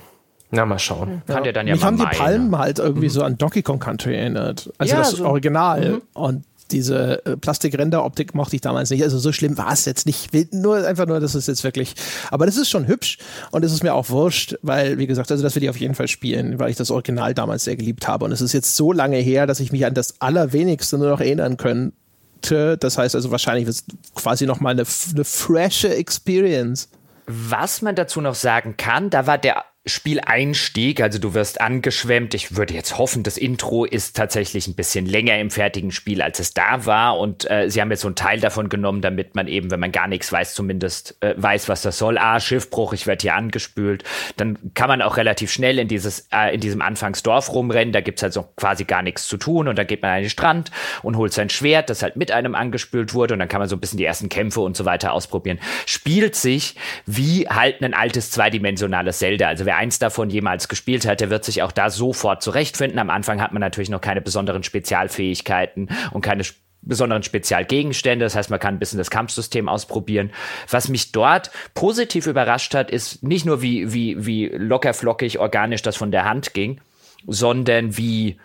Na, 0.50 0.64
mal 0.66 0.78
schauen. 0.78 1.22
Ja. 1.26 1.34
Kann 1.34 1.44
der 1.44 1.52
dann 1.52 1.66
ja 1.66 1.74
Mich 1.74 1.82
mal 1.82 1.86
haben 1.88 1.98
die 1.98 2.16
Palmen 2.16 2.56
halt 2.56 2.78
irgendwie 2.78 3.06
mhm. 3.06 3.10
so 3.10 3.22
an 3.22 3.38
Donkey 3.38 3.62
Kong 3.62 3.80
Country 3.80 4.14
erinnert. 4.14 4.70
Also 4.78 4.92
ja, 4.92 4.98
das 5.00 5.10
so. 5.12 5.26
Original. 5.26 5.88
Mhm. 5.88 6.02
Und 6.12 6.44
diese 6.70 7.24
äh, 7.26 7.36
Plastikrenderoptik 7.36 8.34
mochte 8.34 8.56
ich 8.56 8.62
damals 8.62 8.90
nicht. 8.90 9.02
Also 9.02 9.18
so 9.18 9.32
schlimm 9.32 9.58
war 9.58 9.72
es 9.72 9.84
jetzt 9.84 10.06
nicht. 10.06 10.30
Nur 10.52 10.86
einfach 10.86 11.06
nur, 11.06 11.20
dass 11.20 11.34
es 11.34 11.46
jetzt 11.46 11.64
wirklich. 11.64 11.94
Aber 12.30 12.46
das 12.46 12.56
ist 12.56 12.70
schon 12.70 12.86
hübsch 12.86 13.18
und 13.50 13.64
es 13.64 13.72
ist 13.72 13.82
mir 13.82 13.94
auch 13.94 14.08
wurscht, 14.10 14.56
weil, 14.62 14.98
wie 14.98 15.06
gesagt, 15.06 15.30
also 15.30 15.42
das 15.42 15.54
will 15.54 15.62
ich 15.62 15.70
auf 15.70 15.76
jeden 15.76 15.94
Fall 15.94 16.08
spielen, 16.08 16.58
weil 16.58 16.70
ich 16.70 16.76
das 16.76 16.90
Original 16.90 17.34
damals 17.34 17.64
sehr 17.64 17.76
geliebt 17.76 18.08
habe. 18.08 18.24
Und 18.24 18.32
es 18.32 18.40
ist 18.40 18.52
jetzt 18.52 18.76
so 18.76 18.92
lange 18.92 19.18
her, 19.18 19.46
dass 19.46 19.60
ich 19.60 19.72
mich 19.72 19.84
an 19.86 19.94
das 19.94 20.20
Allerwenigste 20.20 20.98
nur 20.98 21.10
noch 21.10 21.20
erinnern 21.20 21.56
könnte. 21.56 22.76
Das 22.78 22.98
heißt 22.98 23.14
also 23.14 23.30
wahrscheinlich 23.30 23.66
wird 23.66 23.76
es 23.76 23.84
quasi 24.14 24.46
nochmal 24.46 24.72
eine, 24.72 24.84
eine 25.14 25.24
frische 25.24 25.94
Experience. 25.94 26.88
Was 27.26 27.80
man 27.80 27.94
dazu 27.94 28.20
noch 28.20 28.34
sagen 28.34 28.76
kann, 28.76 29.08
da 29.10 29.26
war 29.26 29.38
der 29.38 29.64
Spieleinstieg, 29.86 31.02
also 31.02 31.18
du 31.18 31.34
wirst 31.34 31.60
angeschwemmt. 31.60 32.32
Ich 32.32 32.56
würde 32.56 32.72
jetzt 32.72 32.96
hoffen, 32.96 33.22
das 33.22 33.36
Intro 33.36 33.84
ist 33.84 34.16
tatsächlich 34.16 34.66
ein 34.66 34.74
bisschen 34.74 35.04
länger 35.04 35.38
im 35.38 35.50
fertigen 35.50 35.90
Spiel, 35.90 36.22
als 36.22 36.38
es 36.38 36.54
da 36.54 36.86
war. 36.86 37.18
Und 37.18 37.50
äh, 37.50 37.68
sie 37.68 37.82
haben 37.82 37.90
jetzt 37.90 38.00
so 38.00 38.08
einen 38.08 38.16
Teil 38.16 38.40
davon 38.40 38.70
genommen, 38.70 39.02
damit 39.02 39.34
man 39.34 39.46
eben, 39.46 39.70
wenn 39.70 39.80
man 39.80 39.92
gar 39.92 40.08
nichts 40.08 40.32
weiß, 40.32 40.54
zumindest 40.54 41.18
äh, 41.20 41.34
weiß, 41.36 41.68
was 41.68 41.82
das 41.82 41.98
soll. 41.98 42.16
Ah, 42.16 42.40
Schiffbruch, 42.40 42.94
ich 42.94 43.06
werde 43.06 43.20
hier 43.20 43.34
angespült. 43.34 44.04
Dann 44.38 44.56
kann 44.72 44.88
man 44.88 45.02
auch 45.02 45.18
relativ 45.18 45.52
schnell 45.52 45.78
in 45.78 45.86
dieses 45.86 46.28
äh, 46.32 46.54
in 46.54 46.60
diesem 46.60 46.80
Anfangsdorf 46.80 47.52
rumrennen. 47.52 47.92
Da 47.92 48.00
gibt's 48.00 48.22
halt 48.22 48.32
so 48.32 48.46
quasi 48.56 48.84
gar 48.84 49.02
nichts 49.02 49.28
zu 49.28 49.36
tun. 49.36 49.68
Und 49.68 49.76
dann 49.76 49.86
geht 49.86 50.00
man 50.00 50.12
an 50.12 50.22
den 50.22 50.30
Strand 50.30 50.70
und 51.02 51.18
holt 51.18 51.34
sein 51.34 51.50
Schwert, 51.50 51.90
das 51.90 52.02
halt 52.02 52.16
mit 52.16 52.30
einem 52.30 52.54
angespült 52.54 53.12
wurde. 53.12 53.34
Und 53.34 53.40
dann 53.40 53.48
kann 53.48 53.60
man 53.60 53.68
so 53.68 53.76
ein 53.76 53.80
bisschen 53.80 53.98
die 53.98 54.06
ersten 54.06 54.30
Kämpfe 54.30 54.62
und 54.62 54.78
so 54.78 54.86
weiter 54.86 55.12
ausprobieren. 55.12 55.58
Spielt 55.84 56.36
sich 56.36 56.76
wie 57.04 57.46
halt 57.48 57.82
ein 57.82 57.92
altes 57.92 58.30
zweidimensionales 58.30 59.18
Zelda. 59.18 59.48
Also 59.48 59.66
wer 59.74 59.80
eins 59.80 59.98
davon 59.98 60.30
jemals 60.30 60.68
gespielt 60.68 61.04
hat, 61.04 61.20
der 61.20 61.30
wird 61.30 61.44
sich 61.44 61.62
auch 61.62 61.72
da 61.72 61.90
sofort 61.90 62.42
zurechtfinden. 62.42 63.00
Am 63.00 63.10
Anfang 63.10 63.42
hat 63.42 63.52
man 63.52 63.60
natürlich 63.60 63.88
noch 63.88 64.00
keine 64.00 64.20
besonderen 64.20 64.62
Spezialfähigkeiten 64.62 65.88
und 66.12 66.20
keine 66.20 66.44
besonderen 66.80 67.24
Spezialgegenstände. 67.24 68.24
Das 68.24 68.36
heißt, 68.36 68.50
man 68.50 68.60
kann 68.60 68.76
ein 68.76 68.78
bisschen 68.78 68.98
das 68.98 69.10
Kampfsystem 69.10 69.68
ausprobieren. 69.68 70.30
Was 70.70 70.88
mich 70.88 71.10
dort 71.10 71.50
positiv 71.74 72.28
überrascht 72.28 72.74
hat, 72.74 72.90
ist 72.90 73.24
nicht 73.24 73.46
nur 73.46 73.62
wie, 73.62 73.92
wie, 73.92 74.24
wie 74.24 74.46
locker 74.46 74.94
flockig 74.94 75.40
organisch 75.40 75.82
das 75.82 75.96
von 75.96 76.12
der 76.12 76.24
Hand 76.24 76.54
ging, 76.54 76.80
sondern 77.26 77.96
wie 77.96 78.38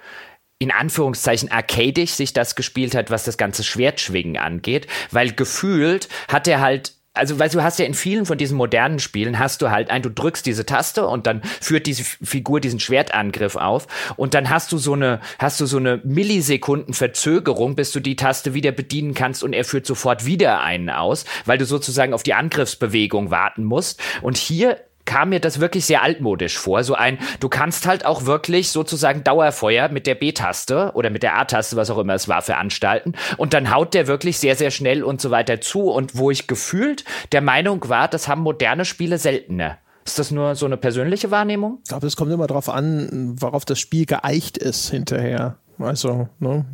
in 0.57 0.72
Anführungszeichen 0.72 1.51
arcadisch 1.51 2.11
sich 2.11 2.34
das 2.34 2.56
gespielt 2.56 2.95
hat, 2.95 3.11
was 3.11 3.23
das 3.23 3.38
ganze 3.38 3.64
Schwertschwingen 3.64 4.38
angeht, 4.38 4.88
weil 5.11 5.31
gefühlt 5.31 6.10
hat 6.27 6.47
er 6.47 6.60
halt 6.60 6.93
also 7.19 7.37
weißt 7.37 7.55
du, 7.55 7.63
hast 7.63 7.79
ja 7.79 7.85
in 7.85 7.93
vielen 7.93 8.25
von 8.25 8.37
diesen 8.37 8.57
modernen 8.57 8.99
Spielen 8.99 9.39
hast 9.39 9.61
du 9.61 9.69
halt 9.69 9.89
ein, 9.89 10.01
du 10.01 10.09
drückst 10.09 10.45
diese 10.45 10.65
Taste 10.65 11.05
und 11.05 11.27
dann 11.27 11.41
führt 11.61 11.85
diese 11.85 12.03
Figur 12.03 12.59
diesen 12.59 12.79
Schwertangriff 12.79 13.55
auf 13.55 13.87
und 14.15 14.33
dann 14.33 14.49
hast 14.49 14.71
du 14.71 14.77
so 14.77 14.93
eine, 14.93 15.19
hast 15.37 15.59
du 15.59 15.65
so 15.65 15.77
eine 15.77 16.01
Millisekunden 16.03 16.93
Verzögerung, 16.93 17.75
bis 17.75 17.91
du 17.91 17.99
die 17.99 18.15
Taste 18.15 18.53
wieder 18.53 18.71
bedienen 18.71 19.13
kannst 19.13 19.43
und 19.43 19.53
er 19.53 19.65
führt 19.65 19.85
sofort 19.85 20.25
wieder 20.25 20.61
einen 20.61 20.89
aus, 20.89 21.25
weil 21.45 21.57
du 21.57 21.65
sozusagen 21.65 22.13
auf 22.13 22.23
die 22.23 22.33
Angriffsbewegung 22.33 23.31
warten 23.31 23.63
musst. 23.63 24.01
Und 24.21 24.37
hier 24.37 24.77
kam 25.10 25.30
mir 25.30 25.40
das 25.40 25.60
wirklich 25.60 25.86
sehr 25.86 26.03
altmodisch 26.03 26.60
vor. 26.60 26.84
So 26.84 26.94
ein, 26.94 27.18
du 27.40 27.49
kannst 27.49 27.88
halt 27.88 28.06
auch 28.06 28.26
wirklich 28.26 28.69
sozusagen 28.69 29.23
Dauerfeuer 29.23 29.90
mit 29.90 30.06
der 30.06 30.14
B-Taste 30.14 30.91
oder 30.94 31.10
mit 31.10 31.23
der 31.23 31.36
A-Taste, 31.36 31.76
was 31.76 31.90
auch 31.90 31.98
immer 31.98 32.14
es 32.14 32.27
war, 32.27 32.44
veranstalten. 32.44 33.14
Und 33.38 33.56
dann 33.56 33.73
haut 33.73 33.95
der 33.95 34.06
wirklich 34.06 34.38
sehr, 34.38 34.56
sehr 34.56 34.69
schnell 34.69 35.03
und 35.03 35.19
so 35.19 35.31
weiter 35.31 35.61
zu. 35.61 35.90
Und 35.90 36.15
wo 36.15 36.30
ich 36.30 36.45
gefühlt 36.45 37.06
der 37.31 37.41
Meinung 37.41 37.90
war, 37.90 38.07
das 38.07 38.27
haben 38.27 38.41
moderne 38.41 38.86
Spiele 38.86 39.18
seltener. 39.18 39.80
Ist 40.06 40.19
das 40.19 40.30
nur 40.30 40.53
so 40.53 40.68
eine 40.68 40.77
persönliche 40.77 41.31
Wahrnehmung? 41.31 41.80
Ich 41.84 41.90
glaube, 41.90 42.06
es 42.06 42.15
kommt 42.15 42.31
immer 42.31 42.45
darauf 42.45 42.69
an, 42.69 43.36
worauf 43.41 43.65
das 43.65 43.80
Spiel 43.80 44.06
geeicht 44.06 44.60
ist 44.60 44.91
hinterher. 44.91 45.57
Also, 45.80 46.30
ne? 46.38 46.65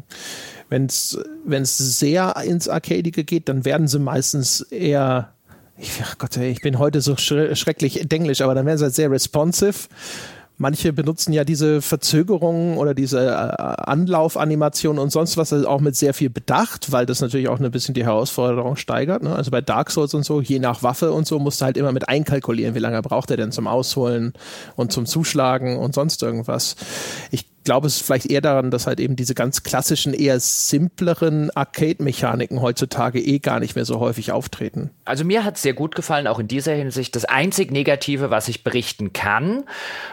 wenn 0.69 0.85
es 0.87 1.77
sehr 1.77 2.35
ins 2.43 2.67
Arcadige 2.67 3.23
geht, 3.23 3.47
dann 3.47 3.63
werden 3.63 3.87
sie 3.87 3.99
meistens 3.99 4.59
eher 4.59 5.34
ich, 5.77 6.01
Gott, 6.17 6.37
ich 6.37 6.61
bin 6.61 6.79
heute 6.79 7.01
so 7.01 7.15
schrecklich 7.17 8.11
englisch, 8.11 8.41
aber 8.41 8.55
dann 8.55 8.65
werden 8.65 8.77
sie 8.77 8.85
halt 8.85 8.95
sehr 8.95 9.11
responsive. 9.11 9.87
Manche 10.57 10.93
benutzen 10.93 11.33
ja 11.33 11.43
diese 11.43 11.81
Verzögerungen 11.81 12.77
oder 12.77 12.93
diese 12.93 13.25
äh, 13.25 13.29
Anlaufanimation 13.29 14.99
und 14.99 15.11
sonst 15.11 15.35
was 15.35 15.51
auch 15.51 15.81
mit 15.81 15.97
sehr 15.97 16.13
viel 16.13 16.29
Bedacht, 16.29 16.93
weil 16.93 17.05
das 17.05 17.19
natürlich 17.19 17.49
auch 17.49 17.59
ein 17.59 17.71
bisschen 17.71 17.93
die 17.93 18.05
Herausforderung 18.05 18.77
steigert. 18.77 19.21
Ne? 19.21 19.35
Also 19.35 19.51
bei 19.51 19.59
Dark 19.59 19.91
Souls 19.91 20.13
und 20.13 20.23
so, 20.23 20.39
je 20.39 20.59
nach 20.59 20.81
Waffe 20.81 21.11
und 21.11 21.27
so, 21.27 21.39
musst 21.39 21.59
du 21.59 21.65
halt 21.65 21.75
immer 21.75 21.91
mit 21.91 22.07
einkalkulieren, 22.07 22.73
wie 22.73 22.79
lange 22.79 23.01
braucht 23.01 23.31
er 23.31 23.37
denn 23.37 23.51
zum 23.51 23.67
Ausholen 23.67 24.31
und 24.77 24.93
zum 24.93 25.05
Zuschlagen 25.05 25.75
und 25.75 25.93
sonst 25.93 26.23
irgendwas. 26.23 26.77
Ich 27.31 27.47
glaube, 27.65 27.87
es 27.87 27.97
ist 27.97 28.05
vielleicht 28.05 28.27
eher 28.27 28.41
daran, 28.41 28.71
dass 28.71 28.87
halt 28.87 28.99
eben 29.01 29.17
diese 29.17 29.35
ganz 29.35 29.63
klassischen, 29.63 30.13
eher 30.13 30.39
simpleren 30.39 31.51
Arcade-Mechaniken 31.51 32.61
heutzutage 32.61 33.19
eh 33.19 33.39
gar 33.39 33.59
nicht 33.59 33.75
mehr 33.75 33.83
so 33.83 33.99
häufig 33.99 34.31
auftreten. 34.31 34.91
Also 35.03 35.25
mir 35.25 35.43
hat 35.43 35.57
es 35.57 35.63
sehr 35.63 35.73
gut 35.73 35.95
gefallen, 35.95 36.27
auch 36.27 36.39
in 36.39 36.47
dieser 36.47 36.73
Hinsicht. 36.73 37.15
Das 37.15 37.25
einzig 37.25 37.71
Negative, 37.71 38.29
was 38.29 38.47
ich 38.47 38.63
berichten 38.63 39.11
kann, 39.11 39.65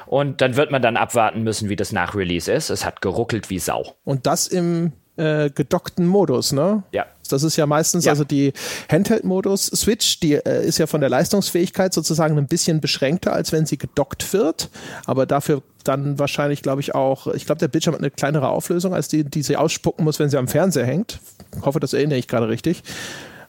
und 0.06 0.40
dann 0.40 0.56
wird 0.56 0.70
man 0.70 0.82
dann 0.82 0.96
abwarten 0.96 1.42
müssen, 1.42 1.68
wie 1.68 1.76
das 1.76 1.92
nach 1.92 2.14
Release 2.14 2.50
ist. 2.50 2.70
Es 2.70 2.84
hat 2.84 3.00
geruckelt 3.00 3.50
wie 3.50 3.58
Sau. 3.58 3.94
Und 4.04 4.26
das 4.26 4.48
im 4.48 4.92
äh, 5.16 5.50
gedockten 5.50 6.06
Modus, 6.06 6.52
ne? 6.52 6.82
Ja. 6.92 7.06
Das 7.28 7.42
ist 7.42 7.56
ja 7.56 7.66
meistens, 7.66 8.04
ja. 8.04 8.12
also 8.12 8.24
die 8.24 8.52
Handheld-Modus 8.90 9.66
Switch, 9.66 10.20
die 10.20 10.34
äh, 10.34 10.66
ist 10.66 10.78
ja 10.78 10.86
von 10.86 11.00
der 11.00 11.08
Leistungsfähigkeit 11.08 11.94
sozusagen 11.94 12.36
ein 12.36 12.46
bisschen 12.46 12.80
beschränkter, 12.80 13.32
als 13.32 13.52
wenn 13.52 13.64
sie 13.64 13.78
gedockt 13.78 14.32
wird. 14.32 14.68
Aber 15.06 15.24
dafür 15.24 15.62
dann 15.84 16.18
wahrscheinlich, 16.18 16.62
glaube 16.62 16.80
ich, 16.80 16.94
auch, 16.94 17.26
ich 17.28 17.46
glaube, 17.46 17.58
der 17.58 17.68
Bildschirm 17.68 17.94
hat 17.94 18.00
eine 18.00 18.10
kleinere 18.10 18.48
Auflösung, 18.48 18.94
als 18.94 19.08
die, 19.08 19.24
die 19.24 19.42
sie 19.42 19.56
ausspucken 19.56 20.04
muss, 20.04 20.18
wenn 20.18 20.30
sie 20.30 20.38
am 20.38 20.48
Fernseher 20.48 20.86
hängt. 20.86 21.20
Ich 21.56 21.64
hoffe, 21.64 21.80
das 21.80 21.92
erinnere 21.92 22.18
ich 22.18 22.28
gerade 22.28 22.48
richtig. 22.48 22.82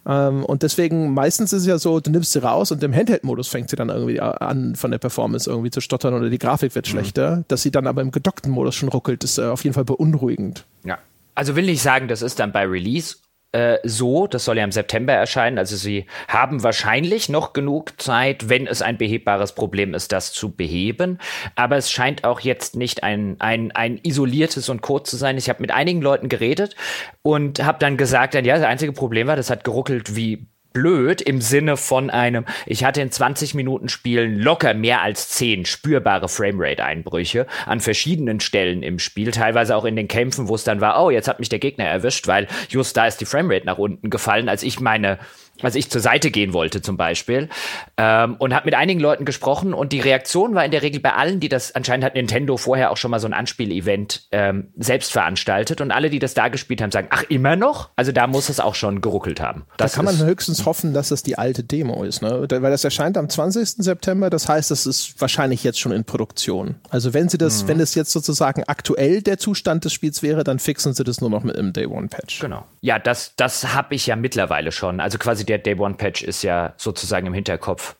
Ähm, 0.06 0.44
und 0.44 0.64
deswegen, 0.64 1.14
meistens 1.14 1.54
ist 1.54 1.62
es 1.62 1.68
ja 1.68 1.78
so, 1.78 2.00
du 2.00 2.12
nimmst 2.12 2.34
sie 2.34 2.44
raus 2.44 2.72
und 2.72 2.84
im 2.84 2.94
Handheld-Modus 2.94 3.48
fängt 3.48 3.70
sie 3.70 3.76
dann 3.76 3.90
irgendwie 3.90 4.20
an, 4.20 4.76
von 4.76 4.92
der 4.92 4.98
Performance 4.98 5.50
irgendwie 5.50 5.72
zu 5.72 5.82
stottern 5.82 6.14
oder 6.14 6.30
die 6.30 6.40
Grafik 6.40 6.76
wird 6.76 6.88
mhm. 6.88 6.92
schlechter. 6.92 7.44
Dass 7.48 7.62
sie 7.62 7.72
dann 7.72 7.88
aber 7.88 8.02
im 8.02 8.12
gedockten 8.12 8.52
Modus 8.52 8.76
schon 8.76 8.90
ruckelt, 8.90 9.24
ist 9.24 9.38
äh, 9.38 9.44
auf 9.44 9.64
jeden 9.64 9.74
Fall 9.74 9.86
beunruhigend. 9.86 10.66
Ja. 10.84 10.98
Also 11.36 11.56
will 11.56 11.68
ich 11.70 11.82
sagen, 11.82 12.08
das 12.08 12.22
ist 12.22 12.40
dann 12.40 12.52
bei 12.52 12.66
Release 12.66 13.16
äh, 13.54 13.78
so, 13.84 14.28
das 14.28 14.46
soll 14.46 14.58
ja 14.58 14.64
im 14.64 14.72
September 14.72 15.14
erscheinen, 15.14 15.58
also 15.58 15.76
sie 15.76 16.06
haben 16.28 16.64
wahrscheinlich 16.64 17.30
noch 17.30 17.54
genug 17.54 18.02
Zeit, 18.02 18.50
wenn 18.50 18.68
es 18.68 18.82
ein 18.82 18.98
behebbares 18.98 19.54
Problem 19.54 19.94
ist, 19.94 20.12
das 20.12 20.34
zu 20.34 20.56
beheben. 20.56 21.20
Aber 21.56 21.78
es 21.78 21.92
scheint 21.92 22.24
auch 22.24 22.40
jetzt 22.40 22.76
nicht 22.76 23.04
ein, 23.04 23.38
ein, 23.40 23.72
ein 23.72 24.00
isoliertes 24.04 24.70
und 24.70 24.82
kurz 24.82 25.10
zu 25.10 25.18
sein. 25.18 25.38
Ich 25.38 25.50
habe 25.50 25.62
mit 25.62 25.72
einigen 25.72 26.02
Leuten 26.02 26.30
geredet 26.30 26.76
und 27.22 27.64
habe 27.64 27.78
dann 27.80 27.96
gesagt, 27.96 28.34
ja, 28.34 28.42
das 28.42 28.64
einzige 28.64 28.92
Problem 28.92 29.28
war, 29.28 29.36
das 29.36 29.50
hat 29.50 29.64
geruckelt 29.64 30.16
wie 30.16 30.48
blöd 30.74 31.22
im 31.22 31.42
Sinne 31.42 31.78
von 31.78 32.10
einem, 32.10 32.46
ich 32.66 32.84
hatte 32.84 33.02
in 33.02 33.12
20 33.12 33.54
Minuten 33.54 33.90
Spielen 33.90 34.40
locker 34.40 34.74
mehr 34.74 35.02
als 35.02 35.30
10 35.30 35.66
spürbare 35.66 36.28
Framerate-Einbrüche 36.28 37.48
an 37.66 37.80
verschiedenen 37.80 38.40
Stellen 38.40 38.84
im 38.84 39.00
Spiel, 39.00 39.32
teilweise 39.32 39.76
auch 39.76 39.86
in 39.86 39.96
den 39.96 40.08
Kämpfen, 40.08 40.48
wo 40.48 40.56
es 40.56 40.64
dann 40.64 40.82
war, 40.82 41.02
oh, 41.04 41.10
jetzt 41.10 41.28
hat 41.28 41.40
mich 41.40 41.50
der 41.50 41.60
Gegner 41.60 41.86
erwischt, 41.86 42.28
weil 42.28 42.48
just 42.70 42.98
da 42.98 43.08
ist 43.08 43.22
die 43.22 43.26
Framerate 43.26 43.66
nach 43.66 43.78
unten 43.78 44.10
gefallen, 44.10 44.50
als 44.50 44.64
ich 44.64 44.80
meine 44.80 45.20
als 45.62 45.76
ich 45.76 45.90
zur 45.90 46.02
Seite 46.02 46.32
gehen 46.32 46.54
wollte 46.54 46.82
zum 46.82 46.98
Beispiel 46.98 47.50
ähm, 47.98 48.36
und 48.40 48.54
habe 48.54 48.66
mit 48.66 48.74
einigen 48.74 49.00
Leuten 49.00 49.24
gesprochen 49.24 49.74
und 49.74 49.94
die 49.94 50.00
Reaktion 50.00 50.56
war 50.56 50.66
in 50.66 50.72
der 50.72 50.82
Regel 50.82 51.00
bei 51.00 51.14
allen, 51.14 51.40
die 51.40 51.50
das 51.50 51.76
anscheinend 51.76 52.04
hat 52.06 52.16
Nintendo 52.16 52.58
vorher 52.58 52.92
auch 52.92 52.98
schon 52.98 53.12
mal 53.12 53.20
so 53.20 53.28
ein 53.28 53.34
Anspielevent 53.34 54.28
ähm, 54.32 54.70
selbst 54.78 55.12
veranstaltet 55.12 55.80
und 55.80 55.92
alle, 55.92 56.10
die 56.10 56.20
das 56.20 56.34
da 56.34 56.48
gespielt 56.48 56.82
haben, 56.82 56.92
sagen, 56.92 57.08
ach 57.12 57.24
immer 57.30 57.56
noch? 57.56 57.92
Also 57.96 58.12
da 58.12 58.28
muss 58.28 58.50
es 58.50 58.60
auch 58.60 58.76
schon 58.76 59.02
geruckelt 59.02 59.40
haben. 59.40 59.64
Das 59.78 59.92
da 59.92 59.98
kann 59.98 60.06
man 60.06 60.18
höchstens 60.26 60.62
hoffen, 60.66 60.94
dass 60.94 61.10
das 61.10 61.24
die 61.24 61.38
alte 61.38 61.64
Demo 61.64 62.04
ist, 62.04 62.22
ne? 62.22 62.48
weil 62.50 62.72
das 62.72 62.84
erscheint 62.84 63.18
am 63.18 63.30
20. 63.30 63.84
September. 63.84 64.30
Das 64.30 64.48
heißt, 64.48 64.72
das 64.72 64.86
ist 64.86 65.20
wahrscheinlich 65.20 65.64
jetzt 65.64 65.80
schon 65.80 65.92
in 65.92 66.04
Produktion. 66.04 66.76
Also 66.90 67.14
wenn 67.14 67.30
sie 67.30 67.38
das, 67.38 67.64
mhm. 67.64 67.68
wenn 67.68 67.80
es 67.80 67.96
jetzt 67.96 68.12
sozusagen 68.12 68.64
aktuell 68.66 69.22
der 69.22 69.38
Zustand 69.38 69.86
des 69.86 69.94
Spiels 69.94 70.24
wäre, 70.24 70.44
dann 70.44 70.60
fixen 70.60 70.94
sie 70.94 71.04
das 71.04 71.22
nur 71.22 71.30
noch 71.30 71.44
mit 71.44 71.58
einem 71.58 71.74
Day 71.74 71.86
One 71.86 72.08
Patch. 72.08 72.40
Genau. 72.40 72.66
Ja, 72.82 73.00
das 73.00 73.34
das 73.36 73.74
habe 73.74 73.96
ich 73.96 74.08
ja 74.08 74.16
mittlerweile 74.16 74.72
schon. 74.72 75.00
Also 75.00 75.18
quasi 75.18 75.46
der 75.46 75.58
Day 75.58 75.78
One 75.78 75.96
Patch 75.96 76.24
ist 76.24 76.44
ja 76.44 76.74
sozusagen 76.78 77.28
im 77.28 77.34
Hinterkopf. 77.34 77.96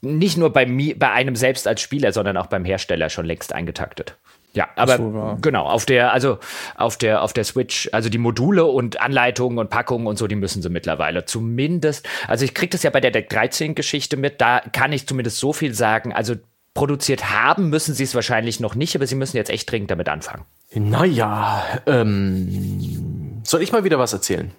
Nicht 0.00 0.36
nur 0.36 0.52
bei, 0.52 0.66
mir, 0.66 0.98
bei 0.98 1.12
einem 1.12 1.36
selbst 1.36 1.68
als 1.68 1.80
Spieler, 1.80 2.12
sondern 2.12 2.36
auch 2.36 2.46
beim 2.46 2.64
Hersteller 2.64 3.08
schon 3.08 3.24
längst 3.24 3.52
eingetaktet. 3.52 4.16
Ja, 4.54 4.68
aber 4.76 5.38
genau, 5.40 5.64
auf 5.64 5.86
der, 5.86 6.12
also 6.12 6.38
auf 6.76 6.98
der, 6.98 7.22
auf 7.22 7.32
der 7.32 7.44
Switch, 7.44 7.88
also 7.92 8.10
die 8.10 8.18
Module 8.18 8.66
und 8.66 9.00
Anleitungen 9.00 9.58
und 9.58 9.70
Packungen 9.70 10.06
und 10.06 10.18
so, 10.18 10.26
die 10.26 10.36
müssen 10.36 10.60
sie 10.60 10.68
mittlerweile. 10.68 11.24
Zumindest, 11.24 12.06
also 12.28 12.44
ich 12.44 12.52
kriege 12.52 12.70
das 12.70 12.82
ja 12.82 12.90
bei 12.90 13.00
der 13.00 13.10
Deck 13.10 13.30
13 13.30 13.74
Geschichte 13.74 14.18
mit, 14.18 14.40
da 14.42 14.60
kann 14.60 14.92
ich 14.92 15.06
zumindest 15.06 15.38
so 15.38 15.54
viel 15.54 15.72
sagen. 15.72 16.12
Also 16.12 16.34
produziert 16.74 17.30
haben 17.30 17.70
müssen 17.70 17.94
sie 17.94 18.04
es 18.04 18.14
wahrscheinlich 18.14 18.60
noch 18.60 18.74
nicht, 18.74 18.94
aber 18.94 19.06
sie 19.06 19.14
müssen 19.14 19.36
jetzt 19.36 19.50
echt 19.50 19.70
dringend 19.70 19.90
damit 19.90 20.08
anfangen. 20.08 20.44
Naja, 20.74 21.62
ähm, 21.86 23.40
soll 23.44 23.62
ich 23.62 23.72
mal 23.72 23.84
wieder 23.84 23.98
was 23.98 24.12
erzählen? 24.12 24.52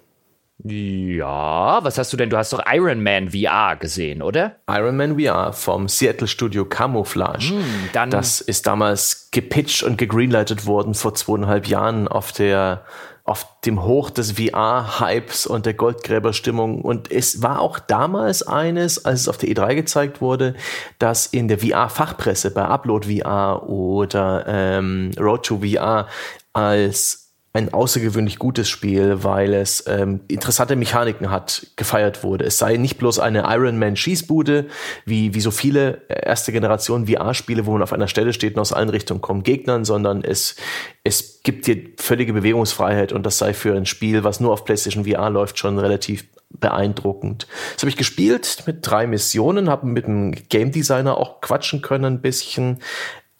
Ja, 0.62 1.82
was 1.82 1.98
hast 1.98 2.12
du 2.12 2.16
denn? 2.16 2.30
Du 2.30 2.36
hast 2.36 2.52
doch 2.52 2.62
Iron 2.72 3.02
Man 3.02 3.30
VR 3.30 3.76
gesehen, 3.76 4.22
oder? 4.22 4.56
Iron 4.68 4.96
Man 4.96 5.18
VR 5.18 5.52
vom 5.52 5.88
Seattle 5.88 6.28
Studio 6.28 6.64
Camouflage. 6.64 7.50
Hm, 7.50 8.10
das 8.10 8.40
ist 8.40 8.66
damals 8.66 9.28
gepitcht 9.32 9.82
und 9.82 9.98
gegreenlightet 9.98 10.64
worden 10.64 10.94
vor 10.94 11.14
zweieinhalb 11.14 11.66
Jahren 11.66 12.06
auf 12.08 12.32
der 12.32 12.84
auf 13.26 13.46
dem 13.64 13.82
Hoch 13.82 14.10
des 14.10 14.32
VR-Hypes 14.32 15.46
und 15.46 15.64
der 15.64 15.72
Goldgräberstimmung. 15.72 16.82
Und 16.82 17.10
es 17.10 17.42
war 17.42 17.60
auch 17.60 17.78
damals 17.78 18.46
eines, 18.46 19.02
als 19.06 19.22
es 19.22 19.28
auf 19.28 19.38
der 19.38 19.48
E3 19.48 19.76
gezeigt 19.76 20.20
wurde, 20.20 20.54
dass 20.98 21.24
in 21.26 21.48
der 21.48 21.58
VR-Fachpresse 21.58 22.50
bei 22.50 22.64
Upload 22.64 23.18
VR 23.18 23.66
oder 23.66 24.44
ähm, 24.46 25.10
Road 25.18 25.46
to 25.46 25.60
VR 25.60 26.06
als 26.52 27.23
ein 27.56 27.72
außergewöhnlich 27.72 28.40
gutes 28.40 28.68
Spiel, 28.68 29.22
weil 29.22 29.54
es 29.54 29.84
ähm, 29.86 30.20
interessante 30.26 30.74
Mechaniken 30.74 31.30
hat, 31.30 31.68
gefeiert 31.76 32.24
wurde. 32.24 32.44
Es 32.44 32.58
sei 32.58 32.76
nicht 32.76 32.98
bloß 32.98 33.20
eine 33.20 33.44
Iron 33.48 33.78
Man 33.78 33.94
Schießbude, 33.94 34.66
wie, 35.04 35.34
wie 35.34 35.40
so 35.40 35.52
viele 35.52 36.02
erste 36.08 36.50
Generation 36.50 37.06
VR-Spiele, 37.06 37.64
wo 37.64 37.72
man 37.72 37.82
auf 37.82 37.92
einer 37.92 38.08
Stelle 38.08 38.32
steht 38.32 38.56
und 38.56 38.60
aus 38.60 38.72
allen 38.72 38.88
Richtungen 38.88 39.20
kommen 39.20 39.44
Gegnern, 39.44 39.84
sondern 39.84 40.24
es, 40.24 40.56
es 41.04 41.42
gibt 41.44 41.68
dir 41.68 41.80
völlige 41.96 42.32
Bewegungsfreiheit 42.32 43.12
und 43.12 43.24
das 43.24 43.38
sei 43.38 43.54
für 43.54 43.76
ein 43.76 43.86
Spiel, 43.86 44.24
was 44.24 44.40
nur 44.40 44.52
auf 44.52 44.64
PlayStation 44.64 45.04
VR 45.04 45.30
läuft, 45.30 45.56
schon 45.56 45.78
relativ 45.78 46.24
beeindruckend. 46.50 47.46
Das 47.74 47.82
habe 47.82 47.90
ich 47.90 47.96
gespielt 47.96 48.64
mit 48.66 48.78
drei 48.80 49.06
Missionen, 49.06 49.70
habe 49.70 49.86
mit 49.86 50.06
dem 50.06 50.32
Game 50.48 50.72
Designer 50.72 51.18
auch 51.18 51.40
quatschen 51.40 51.82
können 51.82 52.04
ein 52.04 52.20
bisschen 52.20 52.80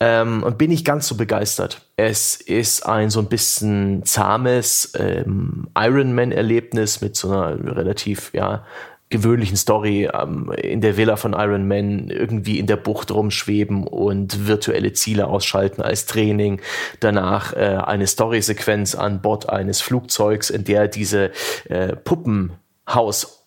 ähm, 0.00 0.42
und 0.42 0.58
bin 0.58 0.70
nicht 0.70 0.84
ganz 0.84 1.08
so 1.08 1.16
begeistert. 1.16 1.82
Es 1.96 2.36
ist 2.36 2.86
ein 2.86 3.10
so 3.10 3.20
ein 3.20 3.28
bisschen 3.28 4.04
zahmes 4.04 4.92
ähm, 4.98 5.68
Iron-Man-Erlebnis 5.76 7.00
mit 7.00 7.16
so 7.16 7.30
einer 7.30 7.76
relativ, 7.76 8.32
ja, 8.34 8.64
gewöhnlichen 9.10 9.56
Story 9.56 10.08
ähm, 10.12 10.50
in 10.56 10.80
der 10.80 10.96
Villa 10.96 11.16
von 11.16 11.34
Iron 11.34 11.68
Man 11.68 12.08
irgendwie 12.10 12.58
in 12.58 12.66
der 12.66 12.76
Bucht 12.76 13.12
rumschweben 13.12 13.86
und 13.86 14.48
virtuelle 14.48 14.92
Ziele 14.92 15.28
ausschalten 15.28 15.82
als 15.82 16.06
Training. 16.06 16.60
Danach 17.00 17.52
äh, 17.52 17.78
eine 17.84 18.08
Story-Sequenz 18.08 18.96
an 18.96 19.22
Bord 19.22 19.48
eines 19.48 19.80
Flugzeugs, 19.80 20.50
in 20.50 20.64
der 20.64 20.88
diese 20.88 21.30
äh, 21.68 21.94
Puppen 21.94 22.54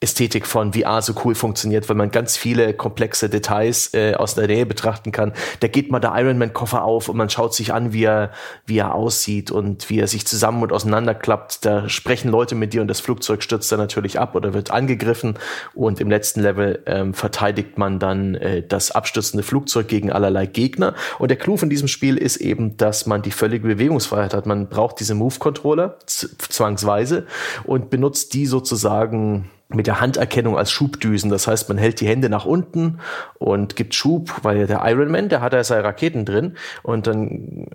Hausästhetik 0.03 0.45
von 0.45 0.73
VR 0.73 1.01
so 1.01 1.13
cool 1.25 1.33
funktioniert, 1.33 1.89
weil 1.89 1.95
man 1.95 2.11
ganz 2.11 2.37
viele 2.37 2.75
komplexe 2.75 3.29
Details 3.29 3.95
äh, 3.95 4.13
aus 4.13 4.35
der 4.35 4.45
Nähe 4.45 4.67
betrachten 4.67 5.11
kann. 5.11 5.33
Da 5.59 5.67
geht 5.67 5.89
mal 5.89 5.99
der 5.99 6.13
Ironman 6.15 6.53
Koffer 6.53 6.83
auf 6.83 7.09
und 7.09 7.17
man 7.17 7.31
schaut 7.31 7.55
sich 7.55 7.73
an, 7.73 7.93
wie 7.93 8.03
er, 8.03 8.31
wie 8.67 8.77
er 8.77 8.93
aussieht 8.93 9.49
und 9.49 9.89
wie 9.89 9.99
er 9.99 10.07
sich 10.07 10.27
zusammen 10.27 10.61
und 10.61 10.71
auseinanderklappt. 10.71 11.65
Da 11.65 11.89
sprechen 11.89 12.29
Leute 12.29 12.53
mit 12.53 12.73
dir 12.73 12.81
und 12.81 12.87
das 12.87 12.99
Flugzeug 12.99 13.41
stürzt 13.41 13.71
dann 13.71 13.79
natürlich 13.79 14.19
ab 14.19 14.35
oder 14.35 14.53
wird 14.53 14.69
angegriffen. 14.69 15.39
Und 15.73 15.99
im 15.99 16.11
letzten 16.11 16.41
Level 16.41 16.83
ähm, 16.85 17.15
verteidigt 17.15 17.79
man 17.79 17.97
dann 17.97 18.35
äh, 18.35 18.61
das 18.61 18.91
abstürzende 18.91 19.41
Flugzeug 19.41 19.87
gegen 19.87 20.11
allerlei 20.11 20.45
Gegner. 20.45 20.93
Und 21.17 21.29
der 21.29 21.37
Clou 21.37 21.57
von 21.57 21.71
diesem 21.71 21.87
Spiel 21.87 22.17
ist 22.17 22.37
eben, 22.37 22.77
dass 22.77 23.07
man 23.07 23.23
die 23.23 23.31
völlige 23.31 23.67
Bewegungsfreiheit 23.67 24.35
hat. 24.35 24.45
Man 24.45 24.69
braucht 24.69 24.99
diese 24.99 25.15
Move-Controller 25.15 25.97
zwangsweise 26.05 27.25
und 27.63 27.89
benutzt 27.89 28.35
die 28.35 28.45
sozusagen 28.45 29.49
mit 29.69 29.87
der 29.87 29.99
Handerkennung 29.99 30.57
als 30.57 30.71
Schubdüsen. 30.71 31.29
Das 31.29 31.47
heißt, 31.47 31.67
man 31.67 31.77
hält 31.77 31.99
die 31.99 32.07
Hände 32.07 32.29
nach 32.29 32.45
unten 32.45 32.99
und 33.37 33.75
gibt 33.75 33.95
Schub, 33.95 34.33
weil 34.43 34.65
der 34.65 34.81
Iron 34.85 35.11
Man, 35.11 35.29
der 35.29 35.41
hat 35.41 35.53
ja 35.53 35.63
seine 35.63 35.83
Raketen 35.83 36.25
drin 36.25 36.55
und 36.83 37.07
dann 37.07 37.67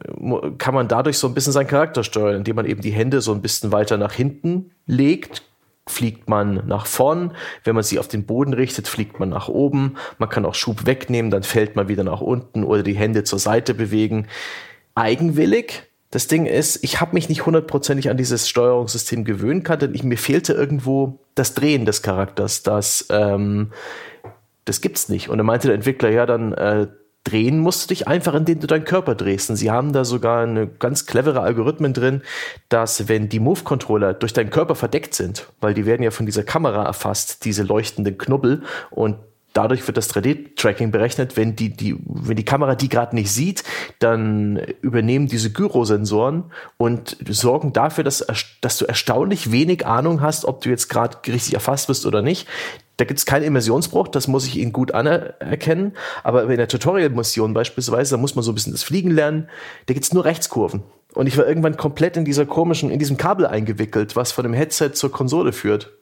kann 0.59 0.74
man 0.74 0.89
dadurch 0.89 1.19
so 1.19 1.27
ein 1.27 1.35
bisschen 1.35 1.52
seinen 1.52 1.66
Charakter 1.66 2.02
steuern, 2.02 2.36
indem 2.36 2.56
man 2.56 2.66
eben 2.66 2.81
die 2.81 2.93
Hände 2.93 3.20
so 3.20 3.32
ein 3.32 3.43
bisschen 3.43 3.73
weiter 3.73 3.98
nach 3.98 4.12
hinten 4.12 4.70
legt, 4.86 5.43
fliegt 5.86 6.28
man 6.28 6.66
nach 6.66 6.86
vorn. 6.86 7.32
Wenn 7.64 7.74
man 7.74 7.85
sie 7.85 7.98
auf 7.98 8.09
den 8.09 8.24
Boden 8.24 8.55
richtet, 8.55 8.89
fliegt 8.89 9.20
man 9.20 9.28
nach 9.28 9.48
oben. 9.48 9.97
Man 10.19 10.28
kann 10.28 10.47
auch 10.47 10.55
Schub 10.55 10.86
wegnehmen, 10.86 11.31
dann 11.31 11.43
fällt 11.43 11.77
man 11.77 11.89
wieder 11.89 12.05
nach 12.05 12.20
unten 12.20 12.64
oder 12.64 12.82
die 12.82 12.94
Hände 12.94 13.24
zur 13.24 13.39
Seite 13.39 13.74
bewegen. 13.74 14.28
Eigenwillig, 14.94 15.91
das 16.12 16.26
Ding 16.26 16.44
ist, 16.44 16.84
ich 16.84 17.01
habe 17.01 17.14
mich 17.14 17.30
nicht 17.30 17.47
hundertprozentig 17.47 18.10
an 18.10 18.18
dieses 18.18 18.47
Steuerungssystem 18.47 19.24
gewöhnen 19.24 19.62
können, 19.62 19.80
denn 19.80 19.94
ich, 19.94 20.05
mir 20.05 20.18
fehlte 20.18 20.52
irgendwo 20.52 21.18
das 21.34 21.55
Drehen 21.55 21.86
des 21.86 22.02
Charakters. 22.02 22.62
Das, 22.62 23.06
ähm, 23.09 23.72
das 24.66 24.82
gibt's 24.82 25.09
nicht. 25.09 25.30
Und 25.30 25.39
dann 25.39 25.47
meinte 25.47 25.68
der 25.68 25.74
Entwickler, 25.74 26.10
ja, 26.10 26.26
dann 26.26 26.52
äh, 26.52 26.86
drehen 27.24 27.59
musst 27.60 27.84
du 27.84 27.89
dich 27.94 28.09
einfach, 28.09 28.34
indem 28.34 28.60
du 28.60 28.66
deinen 28.66 28.84
Körper 28.84 29.14
drehst. 29.14 29.48
Und 29.48 29.56
sie 29.56 29.70
haben 29.70 29.94
da 29.94 30.05
sogar 30.05 30.43
eine 30.43 30.66
ganz 30.66 31.06
clevere 31.06 31.40
Algorithmen 31.40 31.94
drin, 31.94 32.20
dass 32.68 33.09
wenn 33.09 33.30
die 33.30 33.40
Move-Controller 33.40 34.12
durch 34.12 34.34
deinen 34.34 34.51
Körper 34.51 34.74
verdeckt 34.74 35.14
sind, 35.14 35.48
weil 35.62 35.72
die 35.72 35.86
werden 35.86 36.02
ja 36.02 36.10
von 36.10 36.26
dieser 36.26 36.43
Kamera 36.43 36.84
erfasst, 36.84 37.47
diese 37.47 37.62
leuchtenden 37.62 38.18
Knubbel, 38.18 38.64
und 38.90 39.16
dadurch 39.52 39.86
wird 39.86 39.96
das 39.96 40.12
3D-Tracking 40.14 40.90
berechnet. 40.90 41.36
Wenn 41.36 41.56
die, 41.56 41.70
die, 41.70 41.96
wenn 42.04 42.36
die 42.36 42.44
Kamera 42.44 42.74
die 42.74 42.88
gerade 42.88 43.14
nicht 43.14 43.30
sieht, 43.30 43.64
dann 43.98 44.56
übernehmen 44.80 45.26
diese 45.26 45.52
Gyrosensoren 45.52 46.44
und 46.76 47.16
sorgen 47.28 47.72
dafür, 47.72 48.04
dass, 48.04 48.26
dass 48.60 48.78
du 48.78 48.84
erstaunlich 48.86 49.52
wenig 49.52 49.86
Ahnung 49.86 50.20
hast, 50.20 50.44
ob 50.44 50.60
du 50.62 50.70
jetzt 50.70 50.88
gerade 50.88 51.18
richtig 51.26 51.54
erfasst 51.54 51.88
bist 51.88 52.06
oder 52.06 52.22
nicht. 52.22 52.46
Da 52.98 53.04
gibt 53.04 53.18
es 53.18 53.26
keinen 53.26 53.44
Immersionsbruch, 53.44 54.08
das 54.08 54.28
muss 54.28 54.46
ich 54.46 54.58
Ihnen 54.58 54.72
gut 54.72 54.92
anerkennen. 54.92 55.92
Aber 56.22 56.44
in 56.44 56.56
der 56.56 56.68
Tutorial-Mission 56.68 57.54
beispielsweise, 57.54 58.14
da 58.14 58.20
muss 58.20 58.34
man 58.34 58.44
so 58.44 58.52
ein 58.52 58.54
bisschen 58.54 58.72
das 58.72 58.82
Fliegen 58.82 59.10
lernen, 59.10 59.48
da 59.86 59.94
gibt 59.94 60.04
es 60.04 60.12
nur 60.12 60.24
Rechtskurven. 60.24 60.82
Und 61.14 61.26
ich 61.26 61.36
war 61.36 61.47
irgendwann 61.47 61.76
komplett 61.76 62.16
in 62.16 62.24
dieser 62.24 62.47
komischen, 62.47 62.90
in 62.90 62.98
diesem 62.98 63.16
Kabel 63.16 63.47
eingewickelt, 63.47 64.16
was 64.16 64.32
von 64.32 64.44
dem 64.44 64.55
Headset 64.55 64.93
zur 64.94 65.12
Konsole 65.12 65.52
führt. 65.52 65.93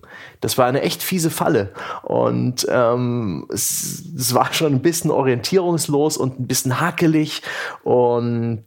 Das 0.41 0.57
war 0.57 0.66
eine 0.66 0.82
echt 0.82 1.03
fiese 1.03 1.31
Falle. 1.31 1.73
Und 2.03 2.66
ähm, 2.70 3.47
es, 3.53 4.05
es 4.16 4.35
war 4.35 4.53
schon 4.53 4.74
ein 4.74 4.82
bisschen 4.82 5.11
orientierungslos 5.11 6.16
und 6.16 6.39
ein 6.39 6.47
bisschen 6.47 6.81
hakelig. 6.81 7.43
Und 7.82 8.65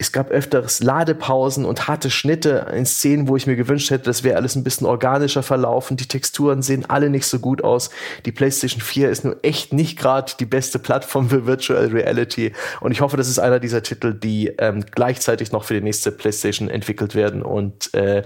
es 0.00 0.12
gab 0.12 0.30
öfters 0.30 0.82
Ladepausen 0.82 1.66
und 1.66 1.86
harte 1.86 2.08
Schnitte 2.08 2.68
in 2.74 2.86
Szenen, 2.86 3.28
wo 3.28 3.36
ich 3.36 3.46
mir 3.46 3.54
gewünscht 3.54 3.90
hätte, 3.90 4.04
das 4.04 4.24
wäre 4.24 4.36
alles 4.36 4.56
ein 4.56 4.64
bisschen 4.64 4.86
organischer 4.86 5.42
verlaufen. 5.42 5.98
Die 5.98 6.08
Texturen 6.08 6.62
sehen 6.62 6.86
alle 6.88 7.10
nicht 7.10 7.26
so 7.26 7.38
gut 7.38 7.62
aus. 7.62 7.90
Die 8.24 8.32
PlayStation 8.32 8.80
4 8.80 9.10
ist 9.10 9.26
nur 9.26 9.36
echt 9.42 9.74
nicht 9.74 9.98
gerade 9.98 10.32
die 10.40 10.46
beste 10.46 10.78
Plattform 10.78 11.28
für 11.28 11.44
Virtual 11.44 11.84
Reality. 11.88 12.54
Und 12.80 12.92
ich 12.92 13.02
hoffe, 13.02 13.18
das 13.18 13.28
ist 13.28 13.38
einer 13.38 13.60
dieser 13.60 13.82
Titel, 13.82 14.14
die 14.14 14.46
ähm, 14.56 14.86
gleichzeitig 14.90 15.52
noch 15.52 15.64
für 15.64 15.74
die 15.74 15.82
nächste 15.82 16.12
PlayStation 16.12 16.70
entwickelt 16.70 17.14
werden 17.14 17.42
und 17.42 17.92
äh, 17.92 18.22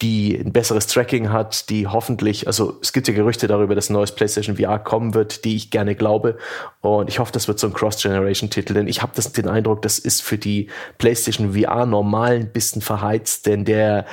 die 0.00 0.36
ein 0.38 0.52
besseres 0.52 0.86
Tracking 0.86 1.32
hat, 1.32 1.70
die 1.70 1.88
hoffentlich, 1.88 2.46
also 2.46 2.78
es 2.80 2.92
gibt 2.92 3.08
ja 3.08 3.14
Gerüchte 3.14 3.48
darüber, 3.48 3.74
dass 3.74 3.90
ein 3.90 3.94
neues 3.94 4.12
PlayStation 4.12 4.56
VR 4.56 4.78
kommen 4.78 5.12
wird, 5.12 5.44
die 5.44 5.56
ich 5.56 5.70
gerne 5.72 5.96
glaube. 5.96 6.38
Und 6.80 7.08
ich 7.08 7.18
hoffe, 7.18 7.32
das 7.32 7.48
wird 7.48 7.58
so 7.58 7.66
ein 7.66 7.72
Cross-Generation-Titel, 7.72 8.74
denn 8.74 8.86
ich 8.86 9.02
habe 9.02 9.20
den 9.20 9.48
Eindruck, 9.48 9.82
das 9.82 9.98
ist 9.98 10.22
für 10.22 10.38
die 10.38 10.68
PlayStation 10.98 11.54
VR 11.54 11.84
normal 11.84 12.36
ein 12.36 12.52
bisschen 12.52 12.80
verheizt, 12.80 13.46
denn 13.46 13.64
der, 13.64 14.06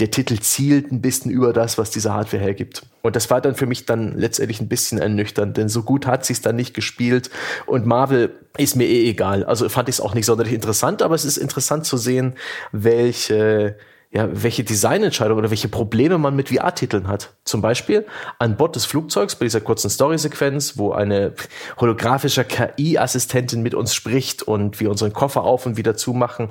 der 0.00 0.10
Titel 0.10 0.40
zielt 0.40 0.90
ein 0.90 1.02
bisschen 1.02 1.30
über 1.30 1.52
das, 1.52 1.78
was 1.78 1.90
diese 1.90 2.12
Hardware 2.12 2.42
hergibt. 2.42 2.82
Und 3.02 3.14
das 3.14 3.30
war 3.30 3.40
dann 3.40 3.54
für 3.54 3.66
mich 3.66 3.86
dann 3.86 4.18
letztendlich 4.18 4.60
ein 4.60 4.68
bisschen 4.68 4.98
ernüchternd, 4.98 5.56
denn 5.56 5.68
so 5.68 5.84
gut 5.84 6.04
hat 6.08 6.24
sie 6.24 6.32
es 6.32 6.40
dann 6.40 6.56
nicht 6.56 6.74
gespielt. 6.74 7.30
Und 7.66 7.86
Marvel 7.86 8.34
ist 8.56 8.74
mir 8.74 8.86
eh 8.86 9.08
egal. 9.08 9.44
Also 9.44 9.68
fand 9.68 9.88
ich 9.88 9.96
es 9.96 10.00
auch 10.00 10.14
nicht 10.14 10.26
sonderlich 10.26 10.52
interessant, 10.52 11.00
aber 11.00 11.14
es 11.14 11.24
ist 11.24 11.36
interessant 11.36 11.86
zu 11.86 11.96
sehen, 11.96 12.34
welche 12.72 13.76
ja, 14.10 14.28
welche 14.30 14.64
Designentscheidungen 14.64 15.40
oder 15.40 15.50
welche 15.50 15.68
Probleme 15.68 16.16
man 16.16 16.34
mit 16.34 16.48
VR-Titeln 16.48 17.08
hat. 17.08 17.34
Zum 17.44 17.60
Beispiel 17.60 18.06
an 18.38 18.56
Bord 18.56 18.74
des 18.74 18.86
Flugzeugs 18.86 19.36
bei 19.36 19.44
dieser 19.44 19.60
kurzen 19.60 19.90
Story-Sequenz, 19.90 20.78
wo 20.78 20.92
eine 20.92 21.34
holographische 21.76 22.44
KI-Assistentin 22.44 23.62
mit 23.62 23.74
uns 23.74 23.94
spricht 23.94 24.42
und 24.42 24.80
wir 24.80 24.90
unseren 24.90 25.12
Koffer 25.12 25.42
auf 25.42 25.66
und 25.66 25.76
wieder 25.76 25.94
zumachen. 25.96 26.50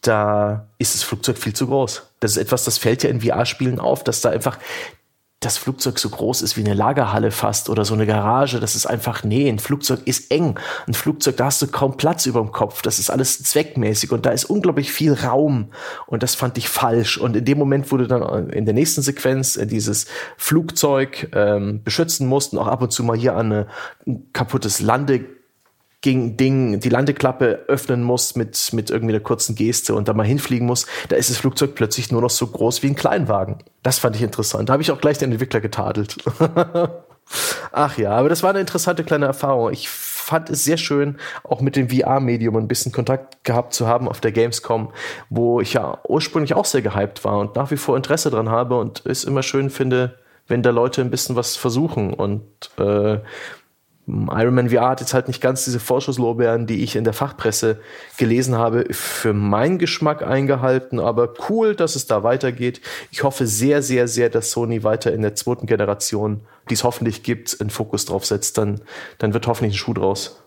Da 0.00 0.68
ist 0.78 0.94
das 0.94 1.02
Flugzeug 1.02 1.36
viel 1.36 1.52
zu 1.52 1.66
groß. 1.66 2.02
Das 2.20 2.32
ist 2.32 2.36
etwas, 2.38 2.64
das 2.64 2.78
fällt 2.78 3.02
ja 3.02 3.10
in 3.10 3.20
VR-Spielen 3.20 3.78
auf, 3.78 4.02
dass 4.02 4.22
da 4.22 4.30
einfach 4.30 4.58
das 5.46 5.58
Flugzeug 5.58 6.00
so 6.00 6.08
groß 6.08 6.42
ist 6.42 6.56
wie 6.56 6.64
eine 6.64 6.74
Lagerhalle 6.74 7.30
fast 7.30 7.70
oder 7.70 7.84
so 7.84 7.94
eine 7.94 8.04
Garage. 8.04 8.58
Das 8.58 8.74
ist 8.74 8.84
einfach, 8.84 9.22
nee, 9.22 9.48
ein 9.48 9.60
Flugzeug 9.60 10.00
ist 10.04 10.32
eng. 10.32 10.58
Ein 10.88 10.94
Flugzeug, 10.94 11.36
da 11.36 11.44
hast 11.44 11.62
du 11.62 11.68
kaum 11.68 11.96
Platz 11.96 12.26
über 12.26 12.40
dem 12.40 12.50
Kopf. 12.50 12.82
Das 12.82 12.98
ist 12.98 13.10
alles 13.10 13.44
zweckmäßig 13.44 14.10
und 14.10 14.26
da 14.26 14.30
ist 14.30 14.46
unglaublich 14.46 14.90
viel 14.90 15.12
Raum. 15.12 15.70
Und 16.08 16.24
das 16.24 16.34
fand 16.34 16.58
ich 16.58 16.68
falsch. 16.68 17.16
Und 17.16 17.36
in 17.36 17.44
dem 17.44 17.58
Moment, 17.58 17.92
wo 17.92 17.96
du 17.96 18.08
dann 18.08 18.50
in 18.50 18.64
der 18.64 18.74
nächsten 18.74 19.02
Sequenz 19.02 19.56
äh, 19.56 19.68
dieses 19.68 20.06
Flugzeug 20.36 21.30
ähm, 21.32 21.80
beschützen 21.84 22.26
musst 22.26 22.52
und 22.52 22.58
auch 22.58 22.66
ab 22.66 22.82
und 22.82 22.90
zu 22.90 23.04
mal 23.04 23.16
hier 23.16 23.36
an 23.36 23.52
eine, 23.52 23.66
ein 24.04 24.26
kaputtes 24.32 24.80
Lande 24.80 25.35
Ding 26.14 26.80
die 26.80 26.88
Landeklappe 26.88 27.64
öffnen 27.68 28.02
muss 28.02 28.36
mit, 28.36 28.72
mit 28.72 28.90
irgendwie 28.90 29.14
einer 29.14 29.22
kurzen 29.22 29.54
Geste 29.54 29.94
und 29.94 30.08
da 30.08 30.14
mal 30.14 30.26
hinfliegen 30.26 30.66
muss, 30.66 30.86
da 31.08 31.16
ist 31.16 31.30
das 31.30 31.38
Flugzeug 31.38 31.74
plötzlich 31.74 32.12
nur 32.12 32.20
noch 32.20 32.30
so 32.30 32.46
groß 32.46 32.82
wie 32.82 32.88
ein 32.88 32.96
Kleinwagen. 32.96 33.58
Das 33.82 33.98
fand 33.98 34.16
ich 34.16 34.22
interessant. 34.22 34.68
Da 34.68 34.74
habe 34.74 34.82
ich 34.82 34.90
auch 34.90 35.00
gleich 35.00 35.18
den 35.18 35.32
Entwickler 35.32 35.60
getadelt. 35.60 36.16
Ach 37.72 37.98
ja, 37.98 38.12
aber 38.12 38.28
das 38.28 38.42
war 38.42 38.50
eine 38.50 38.60
interessante 38.60 39.04
kleine 39.04 39.26
Erfahrung. 39.26 39.72
Ich 39.72 39.88
fand 39.88 40.50
es 40.50 40.64
sehr 40.64 40.76
schön, 40.76 41.18
auch 41.44 41.60
mit 41.60 41.76
dem 41.76 41.88
VR-Medium 41.88 42.56
ein 42.56 42.68
bisschen 42.68 42.92
Kontakt 42.92 43.44
gehabt 43.44 43.74
zu 43.74 43.86
haben 43.86 44.08
auf 44.08 44.20
der 44.20 44.32
Gamescom, 44.32 44.92
wo 45.28 45.60
ich 45.60 45.74
ja 45.74 45.98
ursprünglich 46.08 46.54
auch 46.54 46.64
sehr 46.64 46.82
gehypt 46.82 47.24
war 47.24 47.38
und 47.38 47.56
nach 47.56 47.70
wie 47.70 47.76
vor 47.76 47.96
Interesse 47.96 48.30
dran 48.30 48.48
habe 48.48 48.78
und 48.78 49.04
es 49.06 49.24
immer 49.24 49.42
schön 49.42 49.70
finde, 49.70 50.18
wenn 50.48 50.62
da 50.62 50.70
Leute 50.70 51.00
ein 51.00 51.10
bisschen 51.10 51.36
was 51.36 51.56
versuchen 51.56 52.14
und 52.14 52.42
äh, 52.78 53.18
Iron 54.08 54.54
Man 54.54 54.70
VR 54.70 54.90
hat 54.90 55.00
jetzt 55.00 55.14
halt 55.14 55.26
nicht 55.26 55.40
ganz 55.40 55.64
diese 55.64 55.80
Vorschusslorbeeren, 55.80 56.68
die 56.68 56.84
ich 56.84 56.94
in 56.94 57.02
der 57.02 57.12
Fachpresse 57.12 57.80
gelesen 58.16 58.54
habe, 58.54 58.86
für 58.92 59.32
meinen 59.32 59.78
Geschmack 59.78 60.22
eingehalten, 60.22 61.00
aber 61.00 61.34
cool, 61.48 61.74
dass 61.74 61.96
es 61.96 62.06
da 62.06 62.22
weitergeht. 62.22 62.80
Ich 63.10 63.24
hoffe 63.24 63.48
sehr, 63.48 63.82
sehr, 63.82 64.06
sehr, 64.06 64.30
dass 64.30 64.52
Sony 64.52 64.84
weiter 64.84 65.12
in 65.12 65.22
der 65.22 65.34
zweiten 65.34 65.66
Generation, 65.66 66.42
die 66.70 66.74
es 66.74 66.84
hoffentlich 66.84 67.24
gibt, 67.24 67.60
einen 67.60 67.70
Fokus 67.70 68.04
drauf 68.04 68.24
setzt. 68.24 68.58
Dann, 68.58 68.80
dann 69.18 69.34
wird 69.34 69.48
hoffentlich 69.48 69.74
ein 69.74 69.78
Schuh 69.78 69.94
draus. 69.94 70.40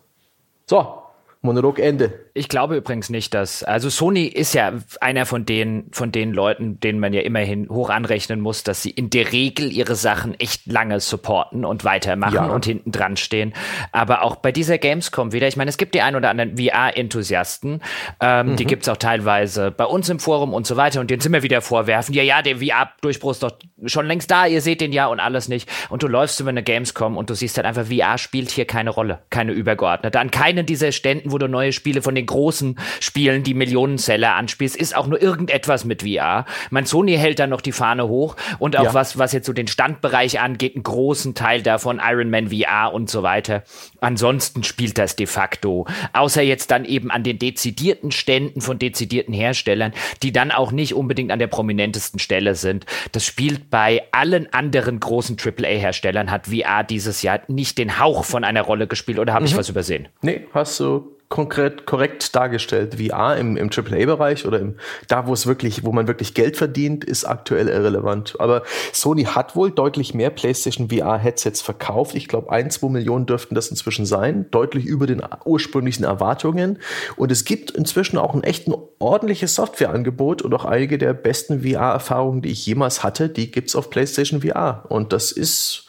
So, 0.66 0.94
Monolog 1.42 1.80
Ende. 1.80 2.14
Ich 2.40 2.48
glaube 2.48 2.78
übrigens 2.78 3.10
nicht, 3.10 3.34
dass, 3.34 3.64
also 3.64 3.90
Sony 3.90 4.24
ist 4.24 4.54
ja 4.54 4.72
einer 5.02 5.26
von 5.26 5.46
den, 5.46 5.88
von 5.92 6.14
den 6.14 6.32
Leuten, 6.32 6.80
denen 6.80 6.98
man 6.98 7.12
ja 7.12 7.20
immerhin 7.20 7.68
hoch 7.68 7.90
anrechnen 7.90 8.40
muss, 8.40 8.64
dass 8.64 8.82
sie 8.82 8.92
in 8.92 9.10
der 9.10 9.34
Regel 9.34 9.74
ihre 9.74 9.96
Sachen 9.96 10.40
echt 10.40 10.66
lange 10.66 11.02
supporten 11.02 11.66
und 11.66 11.84
weitermachen 11.84 12.36
ja. 12.36 12.46
und 12.46 12.64
hinten 12.64 12.94
dran 12.94 13.18
stehen. 13.18 13.54
Aber 13.92 14.24
auch 14.24 14.38
bei 14.38 14.54
dieser 14.54 14.78
Gamescom 14.78 15.34
wieder, 15.34 15.50
ich 15.50 15.58
meine, 15.58 15.68
es 15.68 15.78
gibt 15.78 15.94
die 15.96 16.02
ein 16.02 16.16
oder 16.16 16.30
anderen 16.30 16.58
VR-Enthusiasten, 16.58 17.82
ähm, 18.22 18.52
mhm. 18.52 18.56
die 18.56 18.66
gibt's 18.66 18.88
auch 18.88 18.96
teilweise 18.96 19.70
bei 19.72 19.84
uns 19.84 20.08
im 20.08 20.20
Forum 20.20 20.54
und 20.54 20.66
so 20.66 20.78
weiter 20.78 21.02
und 21.02 21.12
denen 21.12 21.20
sind 21.20 21.34
wir 21.34 21.44
wieder 21.44 21.60
vorwerfen, 21.62 22.16
ja, 22.16 22.24
ja, 22.24 22.42
der 22.42 22.60
VR-Durchbruch 22.60 23.32
ist 23.32 23.44
doch 23.44 23.52
schon 23.86 24.06
längst 24.06 24.32
da, 24.32 24.46
ihr 24.46 24.62
seht 24.62 24.80
den 24.80 24.94
ja 24.94 25.08
und 25.08 25.20
alles 25.20 25.50
nicht. 25.50 25.70
Und 25.90 26.04
du 26.04 26.08
läufst 26.08 26.40
über 26.40 26.52
eine 26.52 26.64
Gamescom 26.64 27.18
und 27.18 27.30
du 27.30 27.34
siehst 27.34 27.58
halt 27.58 27.68
einfach, 27.68 27.88
VR 27.88 28.18
spielt 28.18 28.50
hier 28.50 28.64
keine 28.64 28.92
Rolle, 28.92 29.20
keine 29.30 29.52
übergeordnete. 29.52 30.18
An 30.22 30.32
keinen 30.32 30.66
dieser 30.66 30.94
Ständen, 30.94 31.34
wo 31.34 31.38
du 31.38 31.50
neue 31.50 31.74
Spiele 31.74 32.02
von 32.02 32.16
den 32.16 32.29
großen 32.30 32.80
Spielen, 33.00 33.44
die 33.44 33.56
Millionenseller 33.56 34.36
anspielst, 34.36 34.76
ist 34.76 34.96
auch 34.96 35.08
nur 35.08 35.22
irgendetwas 35.22 35.84
mit 35.84 36.04
VR. 36.04 36.46
Mein 36.70 36.86
Sony 36.86 37.18
hält 37.18 37.40
da 37.40 37.48
noch 37.48 37.62
die 37.62 37.72
Fahne 37.72 38.08
hoch 38.08 38.36
und 38.60 38.78
auch 38.78 38.86
ja. 38.86 38.94
was, 38.94 39.18
was 39.18 39.34
jetzt 39.34 39.48
so 39.48 39.54
den 39.54 39.68
Standbereich 39.68 40.40
angeht, 40.40 40.76
einen 40.76 40.84
großen 40.84 41.34
Teil 41.34 41.64
davon, 41.64 42.00
Iron 42.04 42.30
Man 42.30 42.50
VR 42.50 42.94
und 42.94 43.10
so 43.10 43.24
weiter. 43.24 43.64
Ansonsten 44.00 44.64
spielt 44.64 45.00
das 45.00 45.16
de 45.16 45.26
facto, 45.26 45.88
außer 46.14 46.44
jetzt 46.44 46.70
dann 46.70 46.86
eben 46.86 47.10
an 47.10 47.24
den 47.24 47.40
dezidierten 47.40 48.12
Ständen 48.12 48.62
von 48.62 48.78
dezidierten 48.78 49.34
Herstellern, 49.34 49.92
die 50.22 50.32
dann 50.32 50.52
auch 50.52 50.72
nicht 50.72 50.94
unbedingt 50.94 51.32
an 51.32 51.40
der 51.40 51.48
prominentesten 51.48 52.20
Stelle 52.20 52.54
sind. 52.54 52.86
Das 53.12 53.26
spielt 53.26 53.72
bei 53.72 54.04
allen 54.12 54.54
anderen 54.54 55.00
großen 55.00 55.36
AAA-Herstellern, 55.44 56.30
hat 56.30 56.48
VR 56.48 56.84
dieses 56.84 57.24
Jahr 57.24 57.40
nicht 57.48 57.80
den 57.80 58.00
Hauch 58.00 58.24
von 58.24 58.44
einer 58.44 58.62
Rolle 58.62 58.86
gespielt 58.86 59.18
oder 59.18 59.34
habe 59.34 59.46
mhm. 59.46 59.48
ich 59.48 59.58
was 59.58 59.70
übersehen? 59.70 60.08
Nee, 60.22 60.46
hast 60.54 60.80
du 60.80 61.19
konkret 61.30 61.86
korrekt 61.86 62.36
dargestellt. 62.36 62.96
VR 62.96 63.38
im, 63.38 63.56
im 63.56 63.70
AAA-Bereich 63.70 64.48
oder 64.48 64.60
im, 64.60 64.76
da, 65.08 65.28
wo 65.28 65.34
es 65.34 65.46
wirklich, 65.46 65.84
wo 65.84 65.92
man 65.92 66.08
wirklich 66.08 66.34
Geld 66.34 66.58
verdient, 66.58 67.04
ist 67.04 67.24
aktuell 67.24 67.68
irrelevant. 67.68 68.36
Aber 68.40 68.64
Sony 68.94 69.26
hat 69.26 69.56
wohl 69.56 69.70
deutlich 69.70 70.16
mehr 70.16 70.32
PlayStation 70.32 70.90
VR-Headsets 70.90 71.62
verkauft. 71.62 72.16
Ich 72.16 72.28
glaube, 72.28 72.52
ein, 72.52 72.72
zwei 72.72 72.90
Millionen 72.90 73.28
dürften 73.28 73.54
das 73.54 73.68
inzwischen 73.68 74.08
sein, 74.08 74.48
deutlich 74.50 74.86
über 74.86 75.06
den 75.06 75.22
ursprünglichen 75.46 76.04
Erwartungen. 76.04 76.80
Und 77.16 77.32
es 77.32 77.46
gibt 77.46 77.70
inzwischen 77.72 78.18
auch 78.18 78.34
ein 78.34 78.44
echt 78.44 78.68
ein 78.68 78.74
ordentliches 78.98 79.54
Softwareangebot 79.54 80.42
und 80.42 80.54
auch 80.56 80.66
einige 80.66 80.98
der 80.98 81.14
besten 81.14 81.62
VR-Erfahrungen, 81.62 82.42
die 82.42 82.50
ich 82.50 82.66
jemals 82.66 83.04
hatte, 83.04 83.30
die 83.30 83.52
gibt's 83.52 83.76
auf 83.76 83.92
PlayStation 83.92 84.42
VR. 84.42 84.86
Und 84.90 85.14
das 85.14 85.32
ist 85.32 85.89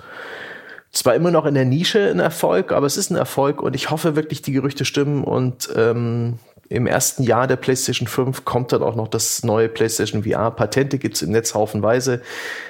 zwar 0.93 1.15
immer 1.15 1.31
noch 1.31 1.47
in 1.47 1.55
der 1.55 1.65
Nische 1.65 2.11
ein 2.11 2.21
Erfolg, 2.21 2.73
aber 2.73 2.87
es 2.87 2.97
ist 2.97 3.11
ein 3.11 3.17
Erfolg 3.17 3.63
und 3.63 3.75
ich 3.75 3.91
hoffe 3.91 4.17
wirklich, 4.17 4.43
die 4.43 4.53
Gerüchte 4.53 4.85
stimmen 4.85 5.25
und 5.25 5.69
ähm, 5.77 6.39
im 6.71 6.87
ersten 6.87 7.25
Jahr 7.25 7.49
der 7.49 7.57
PlayStation 7.57 8.07
5 8.07 8.45
kommt 8.45 8.71
dann 8.71 8.85
auch 8.85 8.95
noch 8.95 9.09
das 9.09 9.43
neue 9.43 9.69
PlayStation 9.69 10.23
VR. 10.23 10.53
Patente 10.53 10.99
gibt's 10.99 11.21
im 11.21 11.33
Netz 11.33 11.53
haufenweise. 11.53 12.23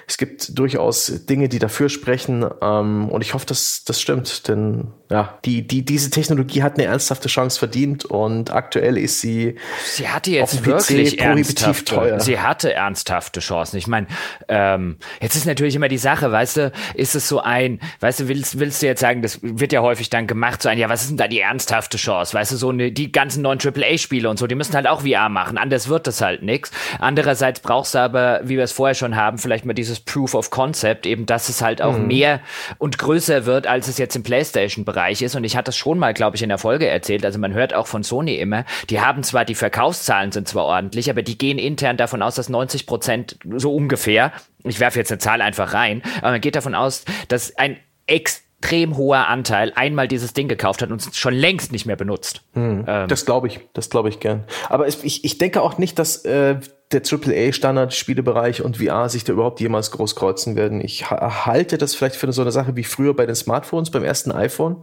Es 0.06 0.16
gibt 0.16 0.58
durchaus 0.58 1.26
Dinge, 1.26 1.50
die 1.50 1.58
dafür 1.58 1.90
sprechen. 1.90 2.46
Ähm, 2.62 3.10
und 3.10 3.20
ich 3.20 3.34
hoffe, 3.34 3.44
dass 3.44 3.84
das 3.84 4.00
stimmt. 4.00 4.48
Denn 4.48 4.88
ja, 5.10 5.38
die, 5.44 5.66
die, 5.66 5.84
diese 5.84 6.08
Technologie 6.08 6.62
hat 6.62 6.78
eine 6.78 6.84
ernsthafte 6.84 7.28
Chance 7.28 7.58
verdient 7.58 8.06
und 8.06 8.50
aktuell 8.50 8.96
ist 8.96 9.20
sie. 9.20 9.56
Sie 9.84 10.08
hatte 10.08 10.30
jetzt 10.30 10.64
wirklich 10.64 11.18
prohibitiv 11.18 11.84
teuer. 11.84 12.20
Sie 12.20 12.40
hatte 12.40 12.72
ernsthafte 12.72 13.40
Chancen. 13.40 13.76
Ich 13.76 13.86
meine, 13.86 14.06
ähm, 14.48 14.96
jetzt 15.20 15.36
ist 15.36 15.44
natürlich 15.44 15.76
immer 15.76 15.88
die 15.88 15.98
Sache, 15.98 16.32
weißt 16.32 16.56
du, 16.56 16.72
ist 16.94 17.14
es 17.14 17.28
so 17.28 17.40
ein, 17.40 17.80
weißt 18.00 18.20
du, 18.20 18.28
willst, 18.28 18.58
willst 18.58 18.80
du 18.80 18.86
jetzt 18.86 19.00
sagen, 19.00 19.20
das 19.20 19.40
wird 19.42 19.74
ja 19.74 19.82
häufig 19.82 20.08
dann 20.08 20.26
gemacht, 20.26 20.62
so 20.62 20.70
ein, 20.70 20.78
ja, 20.78 20.88
was 20.88 21.02
ist 21.02 21.10
denn 21.10 21.18
da 21.18 21.28
die 21.28 21.40
ernsthafte 21.40 21.98
Chance? 21.98 22.32
Weißt 22.32 22.52
du, 22.52 22.56
so 22.56 22.70
eine, 22.70 22.92
die 22.92 23.12
ganzen 23.12 23.42
neuen 23.42 23.58
AAA 23.60 23.89
EA-Spiele 23.90 24.28
und 24.28 24.38
so, 24.38 24.46
die 24.46 24.54
müssen 24.54 24.74
halt 24.74 24.86
auch 24.86 25.02
VR 25.02 25.28
machen. 25.28 25.58
Anders 25.58 25.88
wird 25.88 26.06
das 26.06 26.20
halt 26.20 26.42
nix. 26.42 26.70
Andererseits 26.98 27.60
brauchst 27.60 27.94
du 27.94 27.98
aber, 27.98 28.40
wie 28.44 28.56
wir 28.56 28.64
es 28.64 28.72
vorher 28.72 28.94
schon 28.94 29.16
haben, 29.16 29.38
vielleicht 29.38 29.64
mal 29.64 29.74
dieses 29.74 30.00
Proof 30.00 30.34
of 30.34 30.50
Concept, 30.50 31.06
eben, 31.06 31.26
dass 31.26 31.48
es 31.48 31.62
halt 31.62 31.82
auch 31.82 31.96
mhm. 31.96 32.06
mehr 32.06 32.40
und 32.78 32.98
größer 32.98 33.46
wird, 33.46 33.66
als 33.66 33.88
es 33.88 33.98
jetzt 33.98 34.16
im 34.16 34.22
PlayStation-Bereich 34.22 35.22
ist. 35.22 35.34
Und 35.34 35.44
ich 35.44 35.56
hatte 35.56 35.70
es 35.70 35.76
schon 35.76 35.98
mal, 35.98 36.14
glaube 36.14 36.36
ich, 36.36 36.42
in 36.42 36.48
der 36.48 36.58
Folge 36.58 36.88
erzählt. 36.88 37.24
Also 37.24 37.38
man 37.38 37.54
hört 37.54 37.74
auch 37.74 37.86
von 37.86 38.02
Sony 38.02 38.36
immer, 38.36 38.64
die 38.88 39.00
haben 39.00 39.22
zwar 39.22 39.44
die 39.44 39.54
Verkaufszahlen 39.54 40.32
sind 40.32 40.48
zwar 40.48 40.64
ordentlich, 40.64 41.10
aber 41.10 41.22
die 41.22 41.38
gehen 41.38 41.58
intern 41.58 41.96
davon 41.96 42.22
aus, 42.22 42.34
dass 42.34 42.48
90 42.48 42.86
Prozent 42.86 43.38
so 43.56 43.74
ungefähr, 43.74 44.32
ich 44.64 44.80
werfe 44.80 44.98
jetzt 44.98 45.10
eine 45.10 45.18
Zahl 45.18 45.40
einfach 45.40 45.74
rein, 45.74 46.02
aber 46.18 46.32
man 46.32 46.40
geht 46.40 46.56
davon 46.56 46.74
aus, 46.74 47.04
dass 47.28 47.56
ein 47.56 47.76
ex 48.06 48.42
extrem 48.60 48.96
hoher 48.96 49.28
Anteil 49.28 49.72
einmal 49.74 50.06
dieses 50.06 50.32
Ding 50.34 50.48
gekauft 50.48 50.82
hat 50.82 50.90
und 50.90 51.00
es 51.00 51.16
schon 51.16 51.34
längst 51.34 51.72
nicht 51.72 51.86
mehr 51.86 51.96
benutzt. 51.96 52.42
Hm. 52.52 52.84
Ähm. 52.86 53.08
Das 53.08 53.24
glaube 53.24 53.48
ich, 53.48 53.60
das 53.72 53.90
glaube 53.90 54.08
ich 54.10 54.20
gern. 54.20 54.44
Aber 54.68 54.86
es, 54.86 55.02
ich, 55.02 55.24
ich 55.24 55.38
denke 55.38 55.62
auch 55.62 55.78
nicht, 55.78 55.98
dass 55.98 56.24
äh, 56.24 56.56
der 56.92 57.02
AAA-Standard-Spielebereich 57.02 58.62
und 58.62 58.76
VR 58.76 59.08
sich 59.08 59.24
da 59.24 59.32
überhaupt 59.32 59.60
jemals 59.60 59.90
groß 59.92 60.16
kreuzen 60.16 60.56
werden. 60.56 60.80
Ich 60.80 61.10
halte 61.10 61.78
das 61.78 61.94
vielleicht 61.94 62.16
für 62.16 62.30
so 62.32 62.42
eine 62.42 62.52
Sache 62.52 62.76
wie 62.76 62.84
früher 62.84 63.14
bei 63.14 63.26
den 63.26 63.36
Smartphones, 63.36 63.90
beim 63.90 64.04
ersten 64.04 64.32
iPhone, 64.32 64.82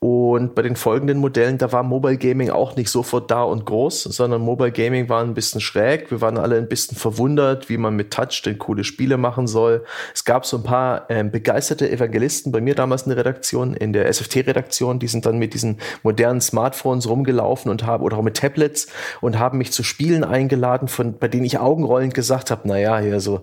und 0.00 0.54
bei 0.54 0.60
den 0.60 0.76
folgenden 0.76 1.16
Modellen, 1.18 1.56
da 1.56 1.72
war 1.72 1.82
Mobile 1.82 2.18
Gaming 2.18 2.50
auch 2.50 2.76
nicht 2.76 2.90
sofort 2.90 3.30
da 3.30 3.42
und 3.42 3.64
groß, 3.64 4.02
sondern 4.02 4.42
Mobile 4.42 4.70
Gaming 4.70 5.08
war 5.08 5.22
ein 5.22 5.32
bisschen 5.32 5.62
schräg. 5.62 6.10
Wir 6.10 6.20
waren 6.20 6.36
alle 6.36 6.58
ein 6.58 6.68
bisschen 6.68 6.98
verwundert, 6.98 7.70
wie 7.70 7.78
man 7.78 7.96
mit 7.96 8.12
Touch 8.12 8.42
denn 8.44 8.58
coole 8.58 8.84
Spiele 8.84 9.16
machen 9.16 9.46
soll. 9.46 9.84
Es 10.12 10.24
gab 10.24 10.44
so 10.44 10.58
ein 10.58 10.62
paar 10.62 11.06
ähm, 11.08 11.30
begeisterte 11.30 11.90
Evangelisten 11.90 12.52
bei 12.52 12.60
mir 12.60 12.74
damals 12.74 13.04
in 13.04 13.10
der 13.10 13.18
Redaktion, 13.18 13.72
in 13.72 13.94
der 13.94 14.12
SFT-Redaktion, 14.12 14.98
die 14.98 15.08
sind 15.08 15.24
dann 15.24 15.38
mit 15.38 15.54
diesen 15.54 15.78
modernen 16.02 16.42
Smartphones 16.42 17.08
rumgelaufen 17.08 17.70
und 17.70 17.86
haben, 17.86 18.04
oder 18.04 18.18
auch 18.18 18.22
mit 18.22 18.36
Tablets 18.36 18.88
und 19.22 19.38
haben 19.38 19.56
mich 19.56 19.72
zu 19.72 19.82
Spielen 19.82 20.22
eingeladen, 20.22 20.88
von, 20.88 21.16
bei 21.18 21.28
denen 21.28 21.44
ich 21.44 21.58
augenrollend 21.58 22.12
gesagt 22.12 22.50
habe, 22.50 22.68
naja, 22.68 22.98
hier 22.98 23.20
so, 23.20 23.42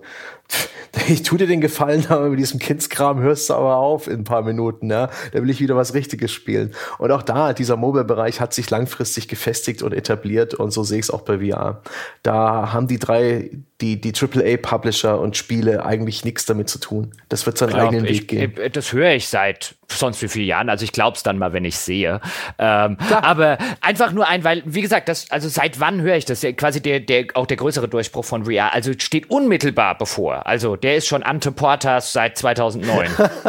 ich 1.08 1.22
tu 1.22 1.36
dir 1.36 1.46
den 1.46 1.60
Gefallen, 1.60 2.06
aber 2.08 2.28
mit 2.28 2.38
diesem 2.38 2.58
Kindskram 2.58 3.20
hörst 3.20 3.50
du 3.50 3.54
aber 3.54 3.76
auf 3.76 4.08
in 4.08 4.20
ein 4.20 4.24
paar 4.24 4.42
Minuten, 4.42 4.90
ja. 4.90 5.10
Da 5.32 5.42
will 5.42 5.50
ich 5.50 5.60
wieder 5.60 5.76
was 5.76 5.94
Richtiges 5.94 6.32
spielen. 6.32 6.74
Und 6.98 7.10
auch 7.10 7.22
da, 7.22 7.52
dieser 7.52 7.76
Mobile-Bereich 7.76 8.40
hat 8.40 8.52
sich 8.52 8.68
langfristig 8.70 9.28
gefestigt 9.28 9.82
und 9.82 9.92
etabliert 9.92 10.54
und 10.54 10.70
so 10.70 10.82
sehe 10.82 10.98
ich 10.98 11.06
es 11.06 11.10
auch 11.10 11.22
bei 11.22 11.38
VR. 11.38 11.82
Da 12.22 12.72
haben 12.72 12.88
die 12.88 12.98
drei, 12.98 13.50
die, 13.82 14.00
die 14.00 14.12
AAA-Publisher 14.14 15.20
und 15.20 15.36
Spiele 15.36 15.84
eigentlich 15.84 16.24
nichts 16.24 16.46
damit 16.46 16.68
zu 16.68 16.78
tun. 16.78 17.10
Das 17.28 17.44
wird 17.46 17.58
seinen 17.58 17.74
eigenen 17.74 18.04
Weg 18.04 18.28
gehen. 18.28 18.56
Äh, 18.56 18.70
das 18.70 18.92
höre 18.92 19.10
ich 19.10 19.28
seit 19.28 19.74
sonst 19.88 20.22
wie 20.22 20.28
vielen 20.28 20.46
Jahren. 20.46 20.68
Also 20.70 20.84
ich 20.84 20.92
glaube 20.92 21.16
es 21.16 21.22
dann 21.22 21.36
mal, 21.36 21.52
wenn 21.52 21.64
ich 21.64 21.76
sehe. 21.76 22.20
Ähm, 22.58 22.96
aber 23.10 23.58
einfach 23.80 24.12
nur 24.12 24.28
ein, 24.28 24.44
weil, 24.44 24.62
wie 24.64 24.80
gesagt, 24.80 25.08
das, 25.08 25.30
also 25.30 25.48
seit 25.48 25.80
wann 25.80 26.00
höre 26.00 26.16
ich 26.16 26.24
das? 26.24 26.40
Quasi 26.56 26.80
der, 26.80 27.00
der, 27.00 27.26
auch 27.34 27.46
der 27.46 27.56
größere 27.56 27.88
Durchbruch 27.88 28.24
von 28.24 28.44
VR. 28.44 28.72
Also 28.72 28.92
steht 28.96 29.28
unmittelbar 29.30 29.98
bevor. 29.98 30.46
Also 30.46 30.76
der 30.76 30.96
ist 30.96 31.08
schon 31.08 31.22
Ante 31.22 31.52
Portas 31.52 32.12
seit 32.12 32.38
2009. 32.38 33.08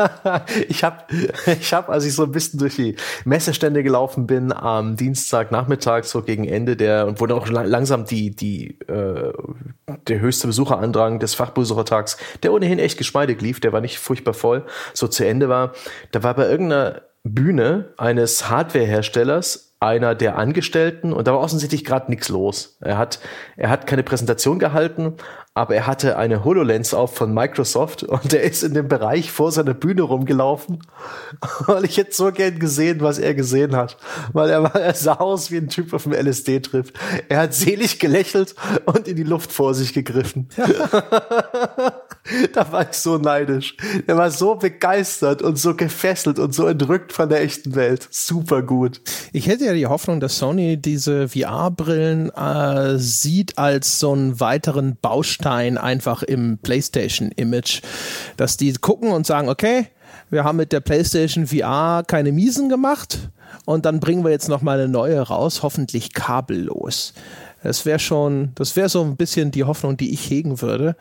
ich 0.68 0.84
habe, 0.84 0.97
ich 1.60 1.73
hab, 1.73 1.89
als 1.89 2.05
ich 2.05 2.14
so 2.14 2.23
ein 2.23 2.31
bisschen 2.31 2.60
durch 2.60 2.76
die 2.76 2.95
Messestände 3.23 3.84
gelaufen 3.84 4.27
bin, 4.27 4.51
am 4.51 4.95
Dienstagnachmittag 4.95 6.03
so 6.03 6.23
gegen 6.23 6.45
Ende 6.47 6.76
der 6.76 7.07
und 7.07 7.22
wo 7.22 7.27
dann 7.27 7.38
auch 7.38 7.47
langsam 7.47 8.05
die 8.05 8.35
die 8.35 8.80
äh, 8.88 9.31
der 10.07 10.22
höchste 10.24 10.48
Besucherandrang 10.48 11.20
des 11.20 11.36
Fachbesuchertags, 11.36 12.18
der 12.41 12.54
ohnehin 12.54 12.80
echt 12.80 12.98
geschmeidig 12.98 13.41
lief, 13.41 13.60
der 13.60 13.74
war 13.74 13.82
nicht 13.82 14.00
furchtbar 14.00 14.34
voll, 14.34 14.66
so 14.94 15.08
zu 15.08 15.26
Ende 15.26 15.50
war. 15.50 15.74
Da 16.12 16.24
war 16.24 16.34
bei 16.34 16.50
irgendeiner 16.50 17.02
Bühne 17.24 17.94
eines 17.98 18.50
Hardwareherstellers 18.50 19.74
einer 19.80 20.16
der 20.16 20.38
Angestellten 20.38 21.14
und 21.14 21.28
da 21.28 21.34
war 21.34 21.41
offensichtlich 21.41 21.84
gerade 21.84 22.10
nichts 22.10 22.30
los. 22.30 22.78
Er 22.80 22.98
hat, 22.98 23.20
er 23.58 23.70
hat 23.70 23.86
keine 23.86 24.04
Präsentation 24.04 24.58
gehalten, 24.58 25.16
aber 25.56 25.76
er 25.76 25.86
hatte 25.86 26.18
eine 26.18 26.44
HoloLens 26.44 26.96
auf 26.96 27.16
von 27.16 27.32
Microsoft 27.32 28.02
und 28.02 28.34
er 28.34 28.42
ist 28.42 28.64
in 28.64 28.74
dem 28.74 28.88
Bereich 28.88 29.32
vor 29.32 29.52
seiner 29.52 29.76
Bühne 29.76 30.02
rumgelaufen. 30.02 30.80
Und 31.68 31.86
ich 31.86 31.98
hätte 31.98 32.14
so 32.14 32.32
gern 32.32 32.58
gesehen, 32.58 33.02
was 33.02 33.20
er 33.20 33.36
gesehen 33.36 33.76
hat. 33.76 33.98
Weil 34.34 34.50
er, 34.50 34.64
war, 34.64 34.76
er 34.76 34.96
sah 34.96 35.14
aus 35.14 35.52
wie 35.52 35.58
ein 35.58 35.70
Typ 35.70 35.94
auf 35.94 36.04
dem 36.04 36.14
LSD-Trip. 36.14 36.92
Er 37.30 37.40
hat 37.40 37.54
selig 37.54 38.00
gelächelt 38.00 38.56
und 38.86 39.08
in 39.08 39.16
die 39.16 39.24
Luft 39.24 39.52
vor 39.52 39.76
sich 39.76 39.94
gegriffen. 39.94 40.50
da 42.54 42.72
war 42.72 42.90
ich 42.90 42.98
so 42.98 43.18
neidisch. 43.18 43.76
Er 44.08 44.18
war 44.18 44.32
so 44.32 44.56
begeistert 44.56 45.41
und 45.41 45.58
so 45.58 45.76
gefesselt 45.76 46.40
und 46.40 46.54
so 46.54 46.68
entrückt 46.68 47.12
von 47.12 47.30
der 47.30 47.41
echten 47.41 47.76
Welt. 47.76 48.08
Super 48.12 48.62
gut. 48.62 49.02
Ich 49.34 49.48
hätte 49.48 49.66
ja 49.66 49.74
die 49.74 49.88
Hoffnung, 49.88 50.20
dass 50.20 50.38
Sony 50.38 50.78
diese 50.78 51.30
VR-Brillen 51.30 52.30
äh, 52.30 52.98
sieht 52.98 53.58
als 53.58 54.00
so 54.00 54.14
einen 54.14 54.40
weiteren 54.40 54.98
Baustein 55.02 55.78
einfach 55.78 56.24
im 56.24 56.60
PlayStation-Image, 56.60 57.82
dass 58.38 58.58
die 58.58 58.74
gucken 58.74 59.12
und 59.12 59.28
sagen, 59.28 59.50
okay, 59.50 59.88
wir 60.30 60.44
haben 60.44 60.58
mit 60.58 60.72
der 60.72 60.80
PlayStation 60.80 61.48
VR 61.48 62.04
keine 62.08 62.32
Miesen 62.32 62.70
gemacht 62.70 63.30
und 63.66 63.86
dann 63.86 64.00
bringen 64.00 64.24
wir 64.24 64.32
jetzt 64.32 64.50
noch 64.50 64.62
mal 64.62 64.80
eine 64.80 64.88
neue 64.88 65.20
raus, 65.20 65.62
hoffentlich 65.62 66.14
kabellos. 66.14 67.14
Das 67.64 67.86
wäre 67.86 68.00
schon, 68.00 68.52
das 68.56 68.76
wäre 68.76 68.90
so 68.90 69.02
ein 69.04 69.16
bisschen 69.16 69.52
die 69.52 69.64
Hoffnung, 69.64 69.95
die 69.95 70.14
ich 70.14 70.30
hegen 70.30 70.62
würde. 70.62 70.98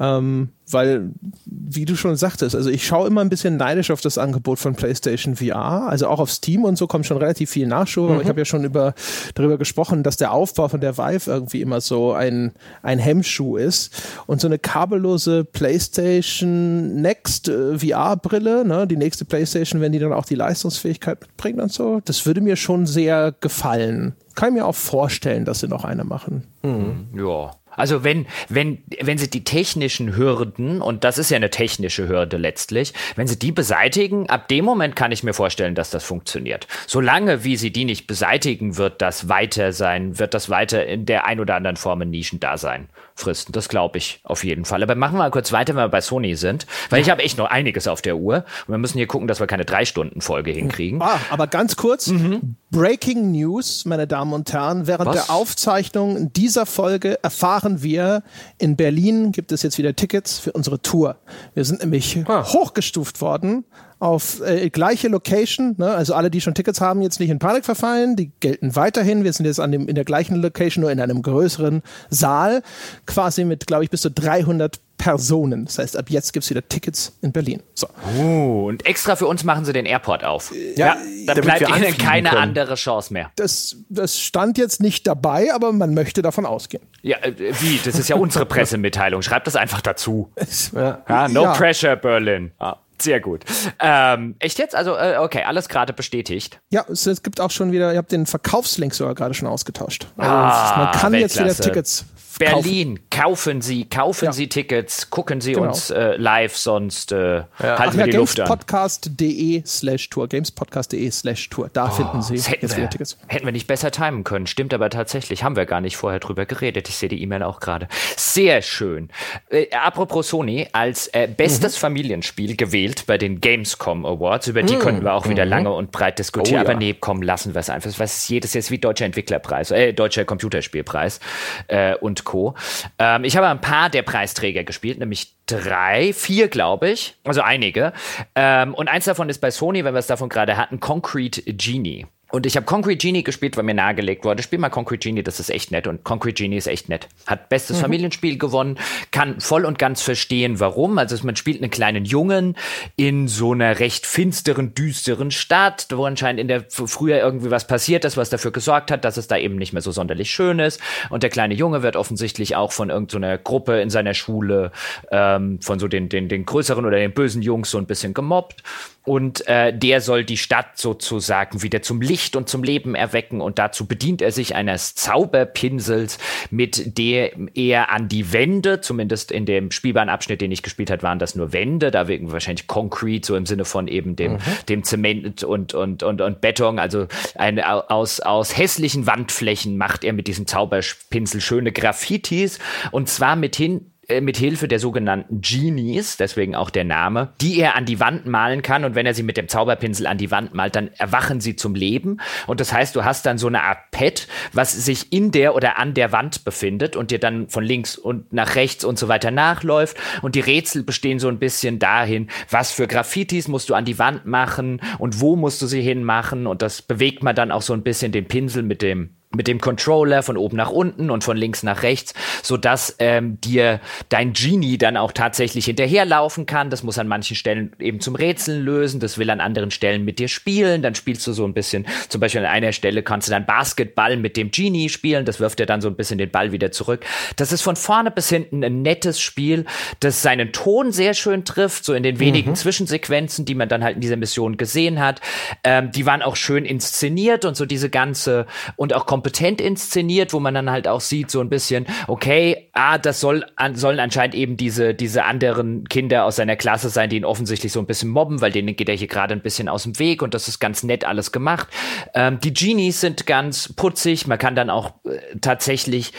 Ähm, 0.00 0.48
weil, 0.70 1.10
wie 1.44 1.84
du 1.84 1.94
schon 1.94 2.16
sagtest, 2.16 2.56
also 2.56 2.70
ich 2.70 2.86
schaue 2.86 3.06
immer 3.06 3.20
ein 3.20 3.28
bisschen 3.28 3.56
neidisch 3.56 3.90
auf 3.90 4.00
das 4.00 4.18
Angebot 4.18 4.58
von 4.58 4.74
PlayStation 4.74 5.36
VR. 5.36 5.88
Also 5.88 6.08
auch 6.08 6.20
auf 6.20 6.30
Steam 6.30 6.64
und 6.64 6.76
so 6.76 6.86
kommt 6.86 7.06
schon 7.06 7.18
relativ 7.18 7.50
viel 7.50 7.66
Nachschub. 7.66 8.06
Mhm. 8.08 8.12
Aber 8.14 8.22
ich 8.22 8.28
habe 8.28 8.40
ja 8.40 8.44
schon 8.44 8.64
über, 8.64 8.94
darüber 9.34 9.58
gesprochen, 9.58 10.02
dass 10.02 10.16
der 10.16 10.32
Aufbau 10.32 10.68
von 10.68 10.80
der 10.80 10.96
Vive 10.96 11.30
irgendwie 11.30 11.60
immer 11.60 11.80
so 11.80 12.12
ein, 12.12 12.52
ein 12.82 12.98
Hemmschuh 12.98 13.56
ist. 13.56 13.94
Und 14.26 14.40
so 14.40 14.48
eine 14.48 14.58
kabellose 14.58 15.44
PlayStation 15.44 17.00
Next 17.00 17.48
äh, 17.48 17.78
VR-Brille, 17.78 18.64
ne, 18.64 18.86
die 18.86 18.96
nächste 18.96 19.24
PlayStation, 19.24 19.80
wenn 19.80 19.92
die 19.92 19.98
dann 19.98 20.12
auch 20.12 20.24
die 20.24 20.34
Leistungsfähigkeit 20.34 21.20
mitbringt 21.20 21.60
und 21.60 21.72
so, 21.72 22.00
das 22.04 22.24
würde 22.26 22.40
mir 22.40 22.56
schon 22.56 22.86
sehr 22.86 23.34
gefallen. 23.40 24.14
Kann 24.34 24.48
ich 24.48 24.54
mir 24.54 24.66
auch 24.66 24.74
vorstellen, 24.74 25.44
dass 25.44 25.60
sie 25.60 25.68
noch 25.68 25.84
eine 25.84 26.04
machen. 26.04 26.44
Mhm. 26.62 27.08
Ja. 27.16 27.52
Also 27.76 28.04
wenn, 28.04 28.26
wenn, 28.48 28.82
wenn 29.00 29.18
sie 29.18 29.30
die 29.30 29.44
technischen 29.44 30.16
Hürden, 30.16 30.80
und 30.80 31.04
das 31.04 31.18
ist 31.18 31.30
ja 31.30 31.36
eine 31.36 31.50
technische 31.50 32.08
Hürde 32.08 32.36
letztlich, 32.36 32.92
wenn 33.16 33.26
sie 33.26 33.38
die 33.38 33.52
beseitigen, 33.52 34.28
ab 34.28 34.48
dem 34.48 34.64
Moment 34.64 34.96
kann 34.96 35.12
ich 35.12 35.22
mir 35.22 35.34
vorstellen, 35.34 35.74
dass 35.74 35.90
das 35.90 36.04
funktioniert. 36.04 36.66
Solange 36.86 37.44
wie 37.44 37.56
sie 37.56 37.72
die 37.72 37.84
nicht 37.84 38.06
beseitigen, 38.06 38.76
wird 38.76 39.02
das 39.02 39.28
weiter 39.28 39.72
sein, 39.72 40.18
wird 40.18 40.34
das 40.34 40.50
weiter 40.50 40.86
in 40.86 41.06
der 41.06 41.26
ein 41.26 41.40
oder 41.40 41.56
anderen 41.56 41.76
Form 41.76 42.02
ein 42.02 42.10
Nischendasein 42.10 42.88
fristen. 43.14 43.52
Das 43.52 43.68
glaube 43.68 43.98
ich 43.98 44.20
auf 44.24 44.44
jeden 44.44 44.64
Fall. 44.64 44.82
Aber 44.82 44.94
machen 44.94 45.14
wir 45.14 45.18
mal 45.18 45.30
kurz 45.30 45.52
weiter, 45.52 45.74
wenn 45.74 45.84
wir 45.84 45.88
bei 45.88 46.00
Sony 46.00 46.34
sind, 46.34 46.66
weil 46.90 47.00
ich 47.00 47.10
habe 47.10 47.22
echt 47.22 47.38
noch 47.38 47.48
einiges 47.48 47.86
auf 47.86 48.02
der 48.02 48.16
Uhr. 48.16 48.44
Und 48.66 48.74
wir 48.74 48.78
müssen 48.78 48.98
hier 48.98 49.06
gucken, 49.06 49.28
dass 49.28 49.40
wir 49.40 49.46
keine 49.46 49.64
drei 49.64 49.84
Stunden 49.84 50.20
Folge 50.20 50.50
hinkriegen. 50.50 51.00
Ah, 51.00 51.20
aber 51.30 51.46
ganz 51.46 51.76
kurz, 51.76 52.08
mhm. 52.08 52.56
Breaking 52.70 53.30
News, 53.30 53.84
meine 53.84 54.06
Damen 54.06 54.32
und 54.32 54.52
Herren. 54.52 54.86
Während 54.86 55.06
Was? 55.06 55.26
der 55.26 55.34
Aufzeichnung 55.34 56.32
dieser 56.32 56.66
Folge 56.66 57.22
erfahren 57.22 57.82
wir, 57.82 58.22
in 58.58 58.76
Berlin 58.76 59.30
gibt 59.30 59.52
es 59.52 59.62
jetzt 59.62 59.78
wieder 59.78 59.94
Tickets 59.94 60.40
für 60.40 60.52
unsere 60.52 60.82
Tour. 60.82 61.16
Wir 61.54 61.64
sind 61.64 61.80
nämlich 61.80 62.18
ah. 62.26 62.44
hochgestuft 62.44 63.20
worden 63.20 63.64
auf 64.04 64.42
äh, 64.42 64.68
gleiche 64.68 65.08
Location. 65.08 65.76
Ne? 65.78 65.90
Also 65.90 66.12
alle, 66.12 66.30
die 66.30 66.42
schon 66.42 66.52
Tickets 66.52 66.82
haben, 66.82 67.00
jetzt 67.00 67.20
nicht 67.20 67.30
in 67.30 67.38
Panik 67.38 67.64
verfallen. 67.64 68.16
Die 68.16 68.30
gelten 68.38 68.76
weiterhin. 68.76 69.24
Wir 69.24 69.32
sind 69.32 69.46
jetzt 69.46 69.60
an 69.60 69.72
dem, 69.72 69.88
in 69.88 69.94
der 69.94 70.04
gleichen 70.04 70.36
Location, 70.36 70.82
nur 70.82 70.92
in 70.92 71.00
einem 71.00 71.22
größeren 71.22 71.82
Saal. 72.10 72.62
Quasi 73.06 73.46
mit, 73.46 73.66
glaube 73.66 73.84
ich, 73.84 73.88
bis 73.88 74.02
zu 74.02 74.10
300 74.10 74.78
Personen. 74.98 75.64
Das 75.64 75.78
heißt, 75.78 75.96
ab 75.96 76.10
jetzt 76.10 76.34
gibt 76.34 76.44
es 76.44 76.50
wieder 76.50 76.66
Tickets 76.68 77.16
in 77.22 77.32
Berlin. 77.32 77.62
So. 77.74 77.88
Oh, 78.18 78.66
und 78.68 78.84
extra 78.84 79.16
für 79.16 79.26
uns 79.26 79.42
machen 79.42 79.64
sie 79.64 79.72
den 79.72 79.86
Airport 79.86 80.22
auf. 80.22 80.52
Ja, 80.76 80.96
ja 80.96 81.34
dann 81.34 81.40
bleibt 81.40 81.68
ihnen 81.68 81.96
keine 81.96 82.28
können. 82.28 82.42
andere 82.42 82.74
Chance 82.74 83.10
mehr. 83.10 83.30
Das, 83.36 83.76
das 83.88 84.20
stand 84.20 84.58
jetzt 84.58 84.82
nicht 84.82 85.06
dabei, 85.06 85.48
aber 85.54 85.72
man 85.72 85.94
möchte 85.94 86.20
davon 86.20 86.44
ausgehen. 86.44 86.82
Ja, 87.00 87.16
äh, 87.22 87.34
wie? 87.60 87.80
Das 87.82 87.98
ist 87.98 88.08
ja 88.08 88.16
unsere 88.16 88.44
Pressemitteilung. 88.46 89.22
Schreibt 89.22 89.46
das 89.46 89.56
einfach 89.56 89.80
dazu. 89.80 90.30
ja. 90.74 91.02
ja 91.08 91.28
no 91.28 91.44
ja. 91.44 91.52
pressure, 91.54 91.96
Berlin. 91.96 92.52
Ah. 92.58 92.76
Sehr 93.04 93.20
gut. 93.20 93.44
Ähm, 93.80 94.34
echt 94.38 94.58
jetzt? 94.58 94.74
Also, 94.74 94.96
äh, 94.96 95.18
okay, 95.18 95.42
alles 95.44 95.68
gerade 95.68 95.92
bestätigt. 95.92 96.60
Ja, 96.70 96.86
es, 96.90 97.06
es, 97.06 97.22
gibt 97.22 97.38
auch 97.38 97.50
schon 97.50 97.70
wieder, 97.70 97.92
ihr 97.92 97.98
habt 97.98 98.12
den 98.12 98.24
Verkaufslink 98.24 98.94
sogar 98.94 99.14
gerade 99.14 99.34
schon 99.34 99.46
ausgetauscht. 99.46 100.06
Also 100.16 100.30
ah, 100.30 100.74
man 100.76 100.92
kann 100.92 101.12
Weltklasse. 101.12 101.44
jetzt 101.44 101.58
wieder 101.58 101.68
Tickets 101.68 102.06
Berlin, 102.38 103.00
kaufen, 103.10 103.60
Sie, 103.60 103.84
kaufen 103.84 104.26
ja. 104.26 104.32
Sie 104.32 104.48
Tickets, 104.48 105.10
gucken 105.10 105.40
Sie 105.40 105.52
genau. 105.52 105.68
uns 105.68 105.90
äh, 105.90 106.16
live, 106.16 106.56
sonst 106.56 107.12
äh, 107.12 107.36
ja. 107.36 107.44
halten 107.58 107.96
wir 107.96 108.06
ja, 108.06 108.12
die 108.12 108.16
Luft 108.16 108.40
an. 108.40 108.46
Gamespodcast.de 108.46 109.62
slash 109.66 110.10
Tour, 110.10 110.28
gamespodcast.de 110.28 111.10
slash 111.10 111.48
Tour, 111.50 111.70
da 111.72 111.86
oh, 111.86 111.90
finden 111.90 112.22
Sie 112.22 112.34
jetzt 112.34 112.50
wir, 112.50 112.76
wieder 112.76 112.90
Tickets. 112.90 113.18
Hätten 113.26 113.44
wir 113.44 113.52
nicht 113.52 113.66
besser 113.66 113.90
timen 113.90 114.24
können, 114.24 114.46
stimmt 114.46 114.74
aber 114.74 114.90
tatsächlich, 114.90 115.44
haben 115.44 115.56
wir 115.56 115.66
gar 115.66 115.80
nicht 115.80 115.96
vorher 115.96 116.20
drüber 116.20 116.46
geredet. 116.46 116.88
Ich 116.88 116.96
sehe 116.96 117.08
die 117.08 117.22
E-Mail 117.22 117.42
auch 117.42 117.60
gerade. 117.60 117.88
Sehr 118.16 118.62
schön. 118.62 119.10
Äh, 119.50 119.66
apropos 119.70 120.28
Sony, 120.28 120.68
als 120.72 121.08
äh, 121.08 121.28
bestes 121.28 121.76
mhm. 121.76 121.80
Familienspiel 121.80 122.56
gewählt 122.56 123.04
bei 123.06 123.18
den 123.18 123.40
Gamescom 123.40 124.04
Awards, 124.04 124.48
über 124.48 124.62
die 124.62 124.76
mhm. 124.76 124.80
können 124.80 125.02
wir 125.04 125.14
auch 125.14 125.28
wieder 125.28 125.44
mhm. 125.44 125.50
lange 125.50 125.72
und 125.72 125.92
breit 125.92 126.18
diskutieren, 126.18 126.62
oh, 126.62 126.70
aber 126.70 126.74
nee, 126.74 126.96
komm, 126.98 127.22
lassen 127.22 127.54
wir 127.54 127.60
es 127.60 127.70
einfach. 127.70 127.90
Was 127.98 128.16
ist 128.16 128.28
jedes 128.28 128.54
jetzt 128.54 128.70
wie 128.70 128.78
Deutscher 128.78 129.04
Entwicklerpreis, 129.04 129.70
äh, 129.70 129.92
Deutscher 129.92 130.24
Computerspielpreis 130.24 131.20
äh, 131.68 131.94
Co. 132.24 132.54
Ähm, 132.98 133.24
ich 133.24 133.36
habe 133.36 133.48
ein 133.48 133.60
paar 133.60 133.90
der 133.90 134.02
Preisträger 134.02 134.64
gespielt, 134.64 134.98
nämlich 134.98 135.34
drei, 135.46 136.12
vier, 136.12 136.48
glaube 136.48 136.90
ich. 136.90 137.16
Also 137.24 137.42
einige. 137.42 137.92
Ähm, 138.34 138.74
und 138.74 138.88
eins 138.88 139.04
davon 139.04 139.28
ist 139.28 139.40
bei 139.40 139.50
Sony, 139.50 139.84
wenn 139.84 139.94
wir 139.94 139.98
es 139.98 140.06
davon 140.06 140.28
gerade 140.28 140.56
hatten, 140.56 140.80
Concrete 140.80 141.42
Genie. 141.42 142.06
Und 142.34 142.46
ich 142.46 142.56
habe 142.56 142.66
Concrete 142.66 142.96
Genie 142.96 143.22
gespielt, 143.22 143.56
weil 143.56 143.62
mir 143.62 143.74
nahegelegt 143.74 144.24
wurde, 144.24 144.42
spiel 144.42 144.58
mal 144.58 144.68
Concrete 144.68 145.08
Genie, 145.08 145.22
das 145.22 145.38
ist 145.38 145.50
echt 145.50 145.70
nett. 145.70 145.86
Und 145.86 146.02
Concrete 146.02 146.42
Genie 146.42 146.56
ist 146.56 146.66
echt 146.66 146.88
nett. 146.88 147.06
Hat 147.28 147.48
bestes 147.48 147.76
mhm. 147.76 147.82
Familienspiel 147.82 148.38
gewonnen, 148.38 148.76
kann 149.12 149.40
voll 149.40 149.64
und 149.64 149.78
ganz 149.78 150.02
verstehen, 150.02 150.58
warum. 150.58 150.98
Also 150.98 151.16
man 151.24 151.36
spielt 151.36 151.62
einen 151.62 151.70
kleinen 151.70 152.04
Jungen 152.04 152.56
in 152.96 153.28
so 153.28 153.52
einer 153.52 153.78
recht 153.78 154.04
finsteren, 154.04 154.74
düsteren 154.74 155.30
Stadt, 155.30 155.86
wo 155.92 156.06
anscheinend 156.06 156.40
in 156.40 156.48
der 156.48 156.64
früher 156.68 157.18
irgendwie 157.18 157.52
was 157.52 157.68
passiert 157.68 158.04
ist, 158.04 158.16
was 158.16 158.30
dafür 158.30 158.50
gesorgt 158.50 158.90
hat, 158.90 159.04
dass 159.04 159.16
es 159.16 159.28
da 159.28 159.38
eben 159.38 159.54
nicht 159.54 159.72
mehr 159.72 159.82
so 159.82 159.92
sonderlich 159.92 160.32
schön 160.32 160.58
ist. 160.58 160.80
Und 161.10 161.22
der 161.22 161.30
kleine 161.30 161.54
Junge 161.54 161.84
wird 161.84 161.94
offensichtlich 161.94 162.56
auch 162.56 162.72
von 162.72 162.90
irgendeiner 162.90 163.36
so 163.36 163.42
Gruppe 163.44 163.80
in 163.80 163.90
seiner 163.90 164.14
Schule, 164.14 164.72
ähm, 165.12 165.60
von 165.60 165.78
so 165.78 165.86
den, 165.86 166.08
den, 166.08 166.28
den 166.28 166.46
größeren 166.46 166.84
oder 166.84 166.96
den 166.96 167.12
bösen 167.12 167.42
Jungs 167.42 167.70
so 167.70 167.78
ein 167.78 167.86
bisschen 167.86 168.12
gemobbt. 168.12 168.64
Und 169.04 169.46
äh, 169.46 169.76
der 169.76 170.00
soll 170.00 170.24
die 170.24 170.38
Stadt 170.38 170.78
sozusagen 170.78 171.62
wieder 171.62 171.82
zum 171.82 172.00
Licht 172.00 172.23
Licht 172.24 172.36
und 172.36 172.48
zum 172.48 172.62
Leben 172.62 172.94
erwecken. 172.94 173.40
Und 173.40 173.58
dazu 173.58 173.86
bedient 173.86 174.22
er 174.22 174.32
sich 174.32 174.54
eines 174.54 174.94
Zauberpinsels, 174.94 176.18
mit 176.50 176.96
dem 176.98 177.50
er 177.54 177.90
an 177.90 178.08
die 178.08 178.32
Wände, 178.32 178.80
zumindest 178.80 179.30
in 179.30 179.44
dem 179.44 179.70
spielbaren 179.70 180.08
Abschnitt, 180.08 180.40
den 180.40 180.50
ich 180.50 180.62
gespielt 180.62 180.90
habe, 180.90 181.02
waren 181.02 181.18
das 181.18 181.34
nur 181.34 181.52
Wände, 181.52 181.90
da 181.90 182.08
wegen 182.08 182.32
wahrscheinlich 182.32 182.66
Concrete, 182.66 183.26
so 183.26 183.36
im 183.36 183.44
Sinne 183.44 183.64
von 183.64 183.88
eben 183.88 184.16
dem, 184.16 184.34
mhm. 184.34 184.38
dem 184.68 184.84
Zement 184.84 185.44
und, 185.44 185.74
und, 185.74 186.02
und, 186.02 186.20
und 186.20 186.40
Beton, 186.40 186.78
also 186.78 187.06
eine, 187.34 187.90
aus, 187.90 188.20
aus 188.20 188.56
hässlichen 188.56 189.06
Wandflächen 189.06 189.76
macht 189.76 190.04
er 190.04 190.14
mit 190.14 190.26
diesem 190.26 190.46
Zauberpinsel 190.46 191.40
schöne 191.40 191.72
Graffitis. 191.72 192.58
Und 192.90 193.08
zwar 193.08 193.36
mithin 193.36 193.90
mit 194.20 194.36
Hilfe 194.36 194.68
der 194.68 194.78
sogenannten 194.78 195.40
Genies, 195.40 196.16
deswegen 196.16 196.54
auch 196.54 196.70
der 196.70 196.84
Name, 196.84 197.32
die 197.40 197.58
er 197.58 197.76
an 197.76 197.84
die 197.84 198.00
Wand 198.00 198.26
malen 198.26 198.62
kann. 198.62 198.84
Und 198.84 198.94
wenn 198.94 199.06
er 199.06 199.14
sie 199.14 199.22
mit 199.22 199.36
dem 199.36 199.48
Zauberpinsel 199.48 200.06
an 200.06 200.18
die 200.18 200.30
Wand 200.30 200.54
malt, 200.54 200.76
dann 200.76 200.90
erwachen 200.98 201.40
sie 201.40 201.56
zum 201.56 201.74
Leben. 201.74 202.18
Und 202.46 202.60
das 202.60 202.72
heißt, 202.72 202.94
du 202.96 203.04
hast 203.04 203.26
dann 203.26 203.38
so 203.38 203.46
eine 203.46 203.62
Art 203.62 203.90
Pad, 203.90 204.26
was 204.52 204.72
sich 204.72 205.12
in 205.12 205.30
der 205.30 205.54
oder 205.54 205.78
an 205.78 205.94
der 205.94 206.12
Wand 206.12 206.44
befindet 206.44 206.96
und 206.96 207.10
dir 207.10 207.18
dann 207.18 207.48
von 207.48 207.64
links 207.64 207.96
und 207.96 208.32
nach 208.32 208.56
rechts 208.56 208.84
und 208.84 208.98
so 208.98 209.08
weiter 209.08 209.30
nachläuft. 209.30 209.96
Und 210.22 210.34
die 210.34 210.40
Rätsel 210.40 210.82
bestehen 210.82 211.18
so 211.18 211.28
ein 211.28 211.38
bisschen 211.38 211.78
dahin, 211.78 212.28
was 212.50 212.72
für 212.72 212.86
Graffitis 212.86 213.48
musst 213.48 213.70
du 213.70 213.74
an 213.74 213.84
die 213.84 213.98
Wand 213.98 214.26
machen 214.26 214.80
und 214.98 215.20
wo 215.20 215.36
musst 215.36 215.62
du 215.62 215.66
sie 215.66 215.82
hinmachen. 215.82 216.46
Und 216.46 216.62
das 216.62 216.82
bewegt 216.82 217.22
man 217.22 217.34
dann 217.34 217.50
auch 217.50 217.62
so 217.62 217.72
ein 217.72 217.82
bisschen 217.82 218.12
den 218.12 218.26
Pinsel 218.26 218.62
mit 218.62 218.82
dem 218.82 219.16
mit 219.34 219.48
dem 219.48 219.60
Controller 219.60 220.22
von 220.22 220.36
oben 220.36 220.56
nach 220.56 220.70
unten 220.70 221.10
und 221.10 221.24
von 221.24 221.36
links 221.36 221.62
nach 221.62 221.82
rechts, 221.82 222.14
so 222.42 222.56
dass 222.56 222.96
ähm, 222.98 223.40
dir 223.40 223.80
dein 224.08 224.32
Genie 224.32 224.78
dann 224.78 224.96
auch 224.96 225.12
tatsächlich 225.12 225.66
hinterherlaufen 225.66 226.46
kann. 226.46 226.70
Das 226.70 226.82
muss 226.82 226.98
an 226.98 227.08
manchen 227.08 227.36
Stellen 227.36 227.72
eben 227.78 228.00
zum 228.00 228.14
Rätseln 228.14 228.64
lösen. 228.64 229.00
Das 229.00 229.18
will 229.18 229.30
an 229.30 229.40
anderen 229.40 229.70
Stellen 229.70 230.04
mit 230.04 230.18
dir 230.18 230.28
spielen. 230.28 230.82
Dann 230.82 230.94
spielst 230.94 231.26
du 231.26 231.32
so 231.32 231.44
ein 231.44 231.54
bisschen, 231.54 231.86
zum 232.08 232.20
Beispiel 232.20 232.40
an 232.40 232.50
einer 232.50 232.72
Stelle 232.72 233.02
kannst 233.02 233.28
du 233.28 233.32
dann 233.32 233.46
Basketball 233.46 234.16
mit 234.16 234.36
dem 234.36 234.50
Genie 234.50 234.88
spielen. 234.88 235.24
Das 235.24 235.40
wirft 235.40 235.58
dir 235.58 235.66
dann 235.66 235.80
so 235.80 235.88
ein 235.88 235.96
bisschen 235.96 236.18
den 236.18 236.30
Ball 236.30 236.52
wieder 236.52 236.72
zurück. 236.72 237.04
Das 237.36 237.52
ist 237.52 237.62
von 237.62 237.76
vorne 237.76 238.10
bis 238.10 238.28
hinten 238.28 238.64
ein 238.64 238.82
nettes 238.82 239.20
Spiel, 239.20 239.64
das 240.00 240.22
seinen 240.22 240.52
Ton 240.52 240.92
sehr 240.92 241.14
schön 241.14 241.44
trifft, 241.44 241.84
so 241.84 241.94
in 241.94 242.02
den 242.02 242.18
wenigen 242.18 242.50
mhm. 242.50 242.56
Zwischensequenzen, 242.56 243.44
die 243.44 243.54
man 243.54 243.68
dann 243.68 243.84
halt 243.84 243.96
in 243.96 244.00
dieser 244.00 244.16
Mission 244.16 244.56
gesehen 244.56 245.00
hat. 245.00 245.20
Ähm, 245.62 245.90
die 245.90 246.06
waren 246.06 246.22
auch 246.22 246.36
schön 246.36 246.64
inszeniert 246.64 247.44
und 247.44 247.56
so 247.56 247.66
diese 247.66 247.90
ganze 247.90 248.46
und 248.76 248.94
auch 248.94 249.06
komplett 249.06 249.23
kompetent 249.24 249.62
inszeniert, 249.62 250.34
wo 250.34 250.40
man 250.40 250.52
dann 250.52 250.70
halt 250.70 250.86
auch 250.86 251.00
sieht, 251.00 251.30
so 251.30 251.40
ein 251.40 251.48
bisschen, 251.48 251.86
okay, 252.08 252.68
ah, 252.74 252.98
das 252.98 253.20
soll 253.20 253.46
an, 253.56 253.74
sollen 253.74 253.98
anscheinend 253.98 254.34
eben 254.34 254.58
diese, 254.58 254.92
diese 254.92 255.24
anderen 255.24 255.88
Kinder 255.88 256.26
aus 256.26 256.36
seiner 256.36 256.56
Klasse 256.56 256.90
sein, 256.90 257.08
die 257.08 257.16
ihn 257.16 257.24
offensichtlich 257.24 257.72
so 257.72 257.80
ein 257.80 257.86
bisschen 257.86 258.10
mobben, 258.10 258.42
weil 258.42 258.52
denen 258.52 258.76
geht 258.76 258.90
er 258.90 258.94
hier 258.94 259.06
gerade 259.06 259.32
ein 259.32 259.40
bisschen 259.40 259.70
aus 259.70 259.84
dem 259.84 259.98
Weg 259.98 260.20
und 260.20 260.34
das 260.34 260.46
ist 260.46 260.58
ganz 260.58 260.82
nett 260.82 261.06
alles 261.06 261.32
gemacht. 261.32 261.68
Ähm, 262.12 262.38
die 262.40 262.52
Genies 262.52 263.00
sind 263.00 263.26
ganz 263.26 263.72
putzig, 263.72 264.26
man 264.26 264.38
kann 264.38 264.54
dann 264.54 264.68
auch 264.68 264.92
äh, 265.06 265.38
tatsächlich 265.40 266.12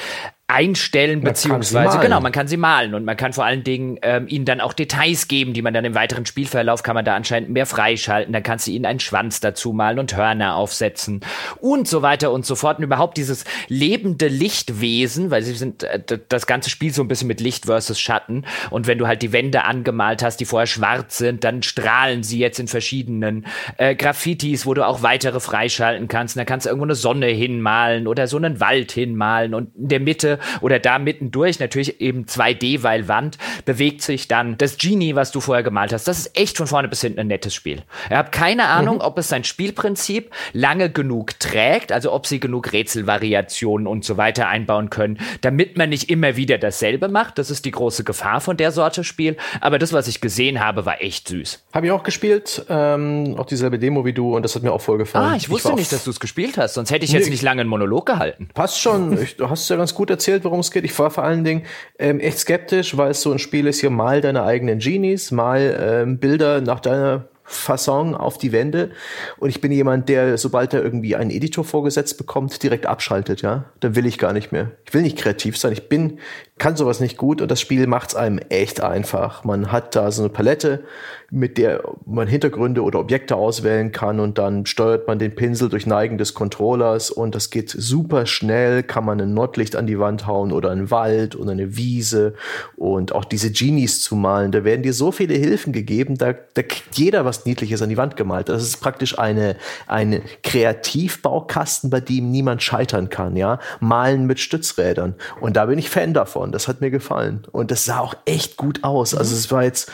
einstellen, 0.47 1.19
man 1.19 1.33
beziehungsweise, 1.33 1.97
genau, 1.97 2.21
man 2.21 2.31
kann 2.31 2.47
sie 2.47 2.57
malen 2.57 2.93
und 2.93 3.03
man 3.03 3.17
kann 3.17 3.33
vor 3.33 3.45
allen 3.45 3.63
Dingen 3.63 3.97
ähm, 4.03 4.27
ihnen 4.27 4.45
dann 4.45 4.61
auch 4.61 4.73
Details 4.73 5.27
geben, 5.27 5.53
die 5.53 5.63
man 5.63 5.73
dann 5.73 5.85
im 5.85 5.95
weiteren 5.95 6.27
Spielverlauf 6.27 6.83
kann 6.83 6.93
man 6.93 7.03
da 7.03 7.15
anscheinend 7.15 7.49
mehr 7.49 7.65
freischalten. 7.65 8.31
Dann 8.31 8.43
kannst 8.43 8.67
du 8.67 8.71
ihnen 8.71 8.85
einen 8.85 8.99
Schwanz 8.99 9.39
dazu 9.39 9.73
malen 9.73 9.97
und 9.97 10.15
Hörner 10.15 10.55
aufsetzen 10.55 11.21
und 11.59 11.87
so 11.87 12.03
weiter 12.03 12.31
und 12.31 12.45
so 12.45 12.53
fort. 12.55 12.77
Und 12.77 12.83
überhaupt 12.83 13.17
dieses 13.17 13.43
lebende 13.69 14.27
Lichtwesen, 14.27 15.31
weil 15.31 15.41
sie 15.41 15.53
sind 15.53 15.81
äh, 15.81 15.99
das 16.29 16.45
ganze 16.45 16.69
Spiel 16.69 16.93
so 16.93 17.01
ein 17.01 17.07
bisschen 17.07 17.27
mit 17.27 17.41
Licht 17.41 17.65
versus 17.65 17.99
Schatten. 17.99 18.45
Und 18.69 18.85
wenn 18.85 18.99
du 18.99 19.07
halt 19.07 19.23
die 19.23 19.33
Wände 19.33 19.63
angemalt 19.63 20.21
hast, 20.21 20.37
die 20.37 20.45
vorher 20.45 20.67
schwarz 20.67 21.17
sind, 21.17 21.43
dann 21.43 21.63
strahlen 21.63 22.21
sie 22.21 22.37
jetzt 22.37 22.59
in 22.59 22.67
verschiedenen 22.67 23.47
äh, 23.77 23.95
Graffitis, 23.95 24.67
wo 24.67 24.75
du 24.75 24.85
auch 24.85 25.01
weitere 25.01 25.39
freischalten 25.39 26.07
kannst. 26.07 26.35
Und 26.35 26.41
da 26.41 26.45
kannst 26.45 26.67
du 26.67 26.69
irgendwo 26.69 26.85
eine 26.85 26.95
Sonne 26.95 27.27
hinmalen 27.27 28.05
oder 28.05 28.27
so 28.27 28.37
einen 28.37 28.59
Wald 28.59 28.91
hinmalen 28.91 29.55
und 29.55 29.75
in 29.75 29.87
der 29.87 29.99
Mitte 29.99 30.34
oder 30.61 30.79
da 30.79 30.99
mittendurch, 30.99 31.59
natürlich 31.59 32.01
eben 32.01 32.25
2D, 32.25 32.83
weil 32.83 33.07
Wand, 33.07 33.37
bewegt 33.65 34.01
sich 34.01 34.27
dann 34.27 34.57
das 34.57 34.77
Genie, 34.77 35.15
was 35.15 35.31
du 35.31 35.39
vorher 35.39 35.63
gemalt 35.63 35.93
hast. 35.93 36.07
Das 36.07 36.19
ist 36.19 36.37
echt 36.37 36.57
von 36.57 36.67
vorne 36.67 36.87
bis 36.87 37.01
hinten 37.01 37.19
ein 37.19 37.27
nettes 37.27 37.53
Spiel. 37.53 37.83
Ich 38.09 38.15
habe 38.15 38.31
keine 38.31 38.67
Ahnung, 38.67 38.95
mhm. 38.95 39.01
ob 39.01 39.17
es 39.17 39.29
sein 39.29 39.43
Spielprinzip 39.43 40.31
lange 40.53 40.89
genug 40.89 41.39
trägt, 41.39 41.91
also 41.91 42.11
ob 42.11 42.27
sie 42.27 42.39
genug 42.39 42.71
Rätselvariationen 42.73 43.87
und 43.87 44.05
so 44.05 44.17
weiter 44.17 44.47
einbauen 44.47 44.89
können, 44.89 45.19
damit 45.41 45.77
man 45.77 45.89
nicht 45.89 46.09
immer 46.09 46.35
wieder 46.35 46.57
dasselbe 46.57 47.07
macht. 47.07 47.37
Das 47.37 47.49
ist 47.49 47.65
die 47.65 47.71
große 47.71 48.03
Gefahr 48.03 48.41
von 48.41 48.57
der 48.57 48.71
Sorte 48.71 49.03
Spiel. 49.03 49.37
Aber 49.61 49.79
das, 49.79 49.93
was 49.93 50.07
ich 50.07 50.21
gesehen 50.21 50.59
habe, 50.59 50.85
war 50.85 51.01
echt 51.01 51.27
süß. 51.27 51.63
Habe 51.73 51.87
ich 51.87 51.91
auch 51.91 52.03
gespielt, 52.03 52.65
ähm, 52.69 53.35
auch 53.37 53.45
dieselbe 53.45 53.79
Demo 53.79 54.05
wie 54.05 54.13
du 54.13 54.35
und 54.35 54.43
das 54.43 54.55
hat 54.55 54.63
mir 54.63 54.71
auch 54.71 54.81
voll 54.81 54.97
gefallen. 54.97 55.33
Ah, 55.33 55.35
ich 55.35 55.49
wusste 55.49 55.69
ich 55.69 55.75
nicht, 55.75 55.91
dass 55.91 56.03
du 56.03 56.11
es 56.11 56.19
gespielt 56.19 56.57
hast, 56.57 56.73
sonst 56.73 56.91
hätte 56.91 57.05
ich 57.05 57.11
jetzt 57.11 57.25
nee, 57.25 57.31
nicht 57.31 57.43
lange 57.43 57.61
einen 57.61 57.69
Monolog 57.69 58.05
gehalten. 58.05 58.49
Passt 58.53 58.79
schon, 58.79 59.21
ich, 59.21 59.37
du 59.37 59.49
hast 59.49 59.63
es 59.63 59.69
ja 59.69 59.75
ganz 59.75 59.93
gut 59.93 60.09
erzählt 60.09 60.24
erzählt, 60.25 60.43
worum 60.43 60.61
es 60.61 60.71
geht. 60.71 60.85
Ich 60.85 60.97
war 60.97 61.11
vor 61.11 61.23
allen 61.23 61.43
Dingen 61.43 61.63
ähm, 61.99 62.19
echt 62.19 62.39
skeptisch, 62.39 62.97
weil 62.97 63.11
es 63.11 63.21
so 63.21 63.31
ein 63.31 63.37
Spiel 63.37 63.67
ist, 63.67 63.79
hier 63.79 63.91
mal 63.91 64.21
deine 64.21 64.43
eigenen 64.43 64.79
Genies, 64.79 65.29
mal 65.29 65.77
ähm, 65.79 66.17
Bilder 66.17 66.61
nach 66.61 66.79
deiner 66.79 67.27
Fasson 67.43 68.15
auf 68.15 68.39
die 68.39 68.51
Wände. 68.51 68.89
Und 69.37 69.49
ich 69.49 69.61
bin 69.61 69.71
jemand, 69.71 70.09
der, 70.09 70.39
sobald 70.39 70.73
er 70.73 70.83
irgendwie 70.83 71.15
einen 71.15 71.29
Editor 71.29 71.63
vorgesetzt 71.63 72.17
bekommt, 72.17 72.63
direkt 72.63 72.87
abschaltet, 72.87 73.43
ja. 73.43 73.65
Dann 73.81 73.95
will 73.95 74.07
ich 74.07 74.17
gar 74.17 74.33
nicht 74.33 74.51
mehr. 74.51 74.71
Ich 74.87 74.95
will 74.95 75.03
nicht 75.03 75.19
kreativ 75.19 75.55
sein. 75.55 75.71
Ich 75.71 75.87
bin, 75.87 76.17
kann 76.57 76.75
sowas 76.75 76.99
nicht 76.99 77.17
gut 77.17 77.41
und 77.43 77.51
das 77.51 77.61
Spiel 77.61 77.85
macht 77.85 78.09
es 78.09 78.15
einem 78.15 78.39
echt 78.49 78.81
einfach. 78.81 79.43
Man 79.43 79.71
hat 79.71 79.95
da 79.95 80.11
so 80.11 80.23
eine 80.23 80.29
Palette, 80.29 80.85
mit 81.31 81.57
der 81.57 81.83
man 82.05 82.27
Hintergründe 82.27 82.83
oder 82.83 82.99
Objekte 82.99 83.35
auswählen 83.35 83.91
kann 83.91 84.19
und 84.19 84.37
dann 84.37 84.65
steuert 84.65 85.07
man 85.07 85.19
den 85.19 85.35
Pinsel 85.35 85.69
durch 85.69 85.85
Neigen 85.85 86.17
des 86.17 86.33
Controllers 86.33 87.09
und 87.09 87.35
das 87.35 87.49
geht 87.49 87.69
super 87.69 88.25
schnell, 88.25 88.83
kann 88.83 89.05
man 89.05 89.19
ein 89.19 89.33
Nordlicht 89.33 89.75
an 89.75 89.87
die 89.87 89.99
Wand 89.99 90.27
hauen 90.27 90.51
oder 90.51 90.71
einen 90.71 90.91
Wald 90.91 91.35
oder 91.35 91.51
eine 91.51 91.77
Wiese 91.77 92.33
und 92.75 93.13
auch 93.13 93.25
diese 93.25 93.51
Genies 93.51 94.01
zu 94.01 94.15
malen, 94.15 94.51
da 94.51 94.63
werden 94.63 94.83
dir 94.83 94.93
so 94.93 95.11
viele 95.11 95.33
Hilfen 95.33 95.73
gegeben, 95.73 96.17
da, 96.17 96.33
da 96.33 96.61
kriegt 96.61 96.97
jeder 96.97 97.25
was 97.25 97.45
Niedliches 97.45 97.81
an 97.81 97.89
die 97.89 97.97
Wand 97.97 98.15
gemalt. 98.17 98.49
Das 98.49 98.63
ist 98.63 98.77
praktisch 98.77 99.17
eine, 99.17 99.55
eine 99.87 100.21
Kreativbaukasten, 100.43 101.89
bei 101.89 101.99
dem 101.99 102.31
niemand 102.31 102.63
scheitern 102.63 103.09
kann, 103.09 103.35
ja. 103.35 103.59
Malen 103.79 104.25
mit 104.25 104.39
Stützrädern. 104.39 105.15
Und 105.41 105.55
da 105.55 105.65
bin 105.65 105.79
ich 105.79 105.89
Fan 105.89 106.13
davon. 106.13 106.51
Das 106.51 106.67
hat 106.67 106.81
mir 106.81 106.91
gefallen. 106.91 107.43
Und 107.51 107.71
das 107.71 107.85
sah 107.85 107.99
auch 107.99 108.15
echt 108.25 108.57
gut 108.57 108.83
aus. 108.83 109.15
Also 109.15 109.35
es 109.35 109.51
war 109.51 109.63
jetzt, 109.63 109.91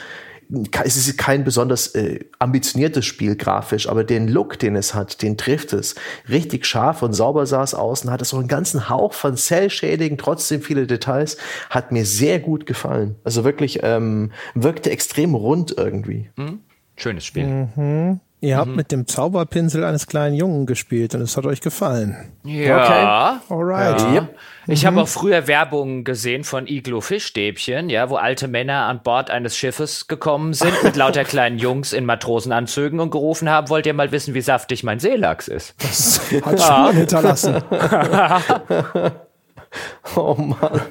es 0.83 0.97
ist 0.97 1.17
kein 1.17 1.43
besonders 1.43 1.95
äh, 1.95 2.19
ambitioniertes 2.39 3.05
Spiel 3.05 3.35
grafisch, 3.35 3.87
aber 3.87 4.03
den 4.03 4.27
Look, 4.27 4.59
den 4.59 4.75
es 4.75 4.93
hat, 4.93 5.21
den 5.21 5.37
trifft 5.37 5.73
es. 5.73 5.95
Richtig 6.27 6.65
scharf 6.65 7.01
und 7.03 7.13
sauber 7.13 7.45
sah 7.45 7.63
es 7.63 7.73
aus 7.73 8.03
und 8.03 8.11
hat 8.11 8.21
es 8.21 8.33
auch 8.33 8.39
einen 8.39 8.47
ganzen 8.47 8.89
Hauch 8.89 9.13
von 9.13 9.37
Cell-Shading, 9.37 10.17
trotzdem 10.17 10.61
viele 10.61 10.87
Details, 10.87 11.37
hat 11.69 11.91
mir 11.91 12.05
sehr 12.05 12.39
gut 12.39 12.65
gefallen. 12.65 13.15
Also 13.23 13.43
wirklich 13.43 13.79
ähm, 13.83 14.31
wirkte 14.53 14.91
extrem 14.91 15.35
rund 15.35 15.75
irgendwie. 15.77 16.29
Mhm. 16.35 16.59
Schönes 16.97 17.25
Spiel. 17.25 17.69
Mhm. 17.75 18.19
Ihr 18.41 18.57
habt 18.57 18.71
mhm. 18.71 18.75
mit 18.75 18.91
dem 18.91 19.07
Zauberpinsel 19.07 19.83
eines 19.83 20.07
kleinen 20.07 20.35
Jungen 20.35 20.65
gespielt 20.65 21.13
und 21.15 21.21
es 21.21 21.37
hat 21.37 21.45
euch 21.45 21.61
gefallen. 21.61 22.15
Ja. 22.43 23.39
Okay. 23.45 23.53
Alright. 23.53 24.01
Ja. 24.15 24.29
Ich 24.67 24.83
mhm. 24.83 24.87
habe 24.87 25.01
auch 25.01 25.07
früher 25.07 25.47
Werbung 25.47 26.03
gesehen 26.03 26.43
von 26.43 26.67
Iglo 26.67 27.01
Fischstäbchen, 27.01 27.89
ja, 27.89 28.09
wo 28.09 28.15
alte 28.17 28.47
Männer 28.47 28.85
an 28.85 29.01
Bord 29.01 29.31
eines 29.31 29.57
Schiffes 29.57 30.07
gekommen 30.07 30.53
sind 30.53 30.83
mit 30.83 30.95
lauter 30.95 31.23
kleinen 31.25 31.57
Jungs 31.57 31.93
in 31.93 32.05
Matrosenanzügen 32.05 32.99
und 32.99 33.09
gerufen 33.11 33.49
haben, 33.49 33.69
wollt 33.69 33.85
ihr 33.85 33.93
mal 33.93 34.11
wissen, 34.11 34.33
wie 34.33 34.41
saftig 34.41 34.83
mein 34.83 34.99
Seelachs 34.99 35.47
ist? 35.47 35.75
Das 35.79 36.21
hat 36.45 36.61
Spuren 36.61 36.95
hinterlassen. 36.95 37.55
oh 40.15 40.35
Mann. 40.35 40.81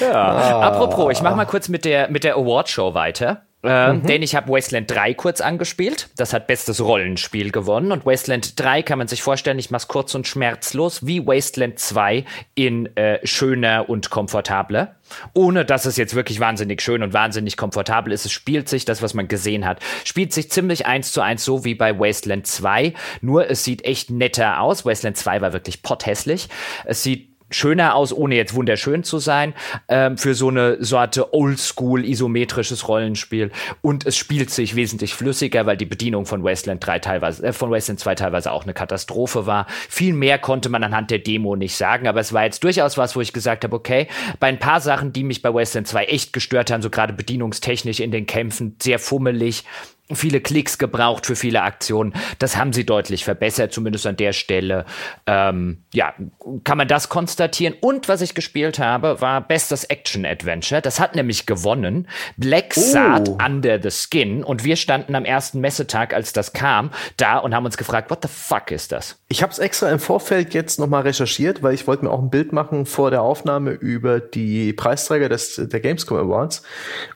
Ja. 0.00 0.12
Ah. 0.12 0.60
Apropos, 0.62 1.12
ich 1.12 1.22
mach 1.22 1.36
mal 1.36 1.44
kurz 1.44 1.68
mit 1.68 1.84
der, 1.84 2.10
mit 2.10 2.24
der 2.24 2.34
Awardshow 2.36 2.94
weiter. 2.94 3.42
Äh, 3.64 3.94
mhm. 3.94 4.06
Denn 4.06 4.22
ich 4.22 4.34
habe 4.34 4.52
Wasteland 4.52 4.90
3 4.90 5.14
kurz 5.14 5.40
angespielt. 5.40 6.08
Das 6.16 6.32
hat 6.32 6.46
bestes 6.46 6.80
Rollenspiel 6.82 7.50
gewonnen. 7.50 7.92
Und 7.92 8.04
Wasteland 8.04 8.60
3 8.60 8.82
kann 8.82 8.98
man 8.98 9.08
sich 9.08 9.22
vorstellen, 9.22 9.58
ich 9.58 9.70
mach's 9.70 9.88
kurz 9.88 10.14
und 10.14 10.26
schmerzlos, 10.26 11.06
wie 11.06 11.26
Wasteland 11.26 11.78
2 11.78 12.24
in 12.54 12.94
äh, 12.96 13.26
schöner 13.26 13.88
und 13.88 14.10
komfortabler. 14.10 14.96
Ohne 15.32 15.64
dass 15.64 15.86
es 15.86 15.96
jetzt 15.96 16.14
wirklich 16.14 16.40
wahnsinnig 16.40 16.82
schön 16.82 17.02
und 17.02 17.12
wahnsinnig 17.12 17.56
komfortabel 17.56 18.12
ist. 18.12 18.26
Es 18.26 18.32
spielt 18.32 18.68
sich, 18.68 18.84
das, 18.84 19.00
was 19.00 19.14
man 19.14 19.28
gesehen 19.28 19.64
hat, 19.64 19.80
spielt 20.04 20.32
sich 20.32 20.50
ziemlich 20.50 20.86
eins 20.86 21.12
zu 21.12 21.20
eins 21.20 21.44
so 21.44 21.64
wie 21.64 21.74
bei 21.74 21.98
Wasteland 21.98 22.46
2. 22.46 22.92
Nur 23.22 23.48
es 23.50 23.64
sieht 23.64 23.84
echt 23.84 24.10
netter 24.10 24.60
aus. 24.60 24.84
Wasteland 24.84 25.16
2 25.16 25.40
war 25.40 25.52
wirklich 25.52 25.82
potthässlich. 25.82 26.48
Es 26.84 27.02
sieht 27.02 27.33
schöner 27.50 27.94
aus, 27.94 28.12
ohne 28.12 28.34
jetzt 28.34 28.54
wunderschön 28.54 29.04
zu 29.04 29.18
sein, 29.18 29.54
ähm, 29.88 30.18
für 30.18 30.34
so 30.34 30.48
eine 30.48 30.82
Sorte 30.82 31.32
Oldschool 31.34 32.04
isometrisches 32.04 32.88
Rollenspiel. 32.88 33.50
Und 33.80 34.06
es 34.06 34.16
spielt 34.16 34.50
sich 34.50 34.74
wesentlich 34.76 35.14
flüssiger, 35.14 35.66
weil 35.66 35.76
die 35.76 35.84
Bedienung 35.84 36.26
von 36.26 36.42
Wasteland 36.42 36.84
3 36.84 36.98
teilweise, 36.98 37.46
äh, 37.46 37.52
von 37.52 37.70
Wasteland 37.70 38.00
2 38.00 38.14
teilweise 38.14 38.50
auch 38.50 38.64
eine 38.64 38.74
Katastrophe 38.74 39.46
war. 39.46 39.66
Viel 39.88 40.14
mehr 40.14 40.38
konnte 40.38 40.68
man 40.68 40.82
anhand 40.82 41.10
der 41.10 41.18
Demo 41.18 41.56
nicht 41.56 41.76
sagen, 41.76 42.08
aber 42.08 42.20
es 42.20 42.32
war 42.32 42.44
jetzt 42.44 42.64
durchaus 42.64 42.98
was, 42.98 43.14
wo 43.14 43.20
ich 43.20 43.32
gesagt 43.32 43.64
habe, 43.64 43.76
okay, 43.76 44.08
bei 44.40 44.48
ein 44.48 44.58
paar 44.58 44.80
Sachen, 44.80 45.12
die 45.12 45.24
mich 45.24 45.42
bei 45.42 45.52
Wasteland 45.52 45.86
2 45.86 46.04
echt 46.06 46.32
gestört 46.32 46.70
haben, 46.70 46.82
so 46.82 46.90
gerade 46.90 47.12
bedienungstechnisch 47.12 48.00
in 48.00 48.10
den 48.10 48.26
Kämpfen, 48.26 48.76
sehr 48.80 48.98
fummelig, 48.98 49.64
viele 50.12 50.40
Klicks 50.40 50.76
gebraucht 50.76 51.24
für 51.24 51.34
viele 51.34 51.62
Aktionen. 51.62 52.12
Das 52.38 52.56
haben 52.56 52.74
sie 52.74 52.84
deutlich 52.84 53.24
verbessert, 53.24 53.72
zumindest 53.72 54.06
an 54.06 54.16
der 54.16 54.34
Stelle. 54.34 54.84
Ähm, 55.26 55.84
ja, 55.94 56.12
kann 56.62 56.76
man 56.76 56.88
das 56.88 57.08
konstatieren. 57.08 57.74
Und 57.80 58.08
was 58.08 58.20
ich 58.20 58.34
gespielt 58.34 58.78
habe, 58.78 59.20
war 59.22 59.40
Bestes 59.40 59.84
Action 59.84 60.26
Adventure. 60.26 60.82
Das 60.82 61.00
hat 61.00 61.14
nämlich 61.16 61.46
gewonnen. 61.46 62.06
Black 62.36 62.74
Sad 62.74 63.30
oh. 63.30 63.38
Under 63.44 63.80
the 63.82 63.90
Skin. 63.90 64.44
Und 64.44 64.64
wir 64.64 64.76
standen 64.76 65.14
am 65.14 65.24
ersten 65.24 65.60
Messetag, 65.60 66.12
als 66.12 66.34
das 66.34 66.52
kam, 66.52 66.90
da 67.16 67.38
und 67.38 67.54
haben 67.54 67.64
uns 67.64 67.78
gefragt, 67.78 68.10
what 68.10 68.18
the 68.22 68.28
fuck 68.28 68.70
ist 68.70 68.92
das? 68.92 69.18
Ich 69.28 69.42
habe 69.42 69.52
es 69.52 69.58
extra 69.58 69.90
im 69.90 70.00
Vorfeld 70.00 70.52
jetzt 70.52 70.78
nochmal 70.78 71.02
recherchiert, 71.02 71.62
weil 71.62 71.72
ich 71.72 71.86
wollte 71.86 72.04
mir 72.04 72.10
auch 72.10 72.20
ein 72.20 72.30
Bild 72.30 72.52
machen 72.52 72.84
vor 72.84 73.10
der 73.10 73.22
Aufnahme 73.22 73.70
über 73.70 74.20
die 74.20 74.74
Preisträger 74.74 75.30
des, 75.30 75.56
der 75.56 75.80
Gamescom 75.80 76.18
Awards. 76.18 76.62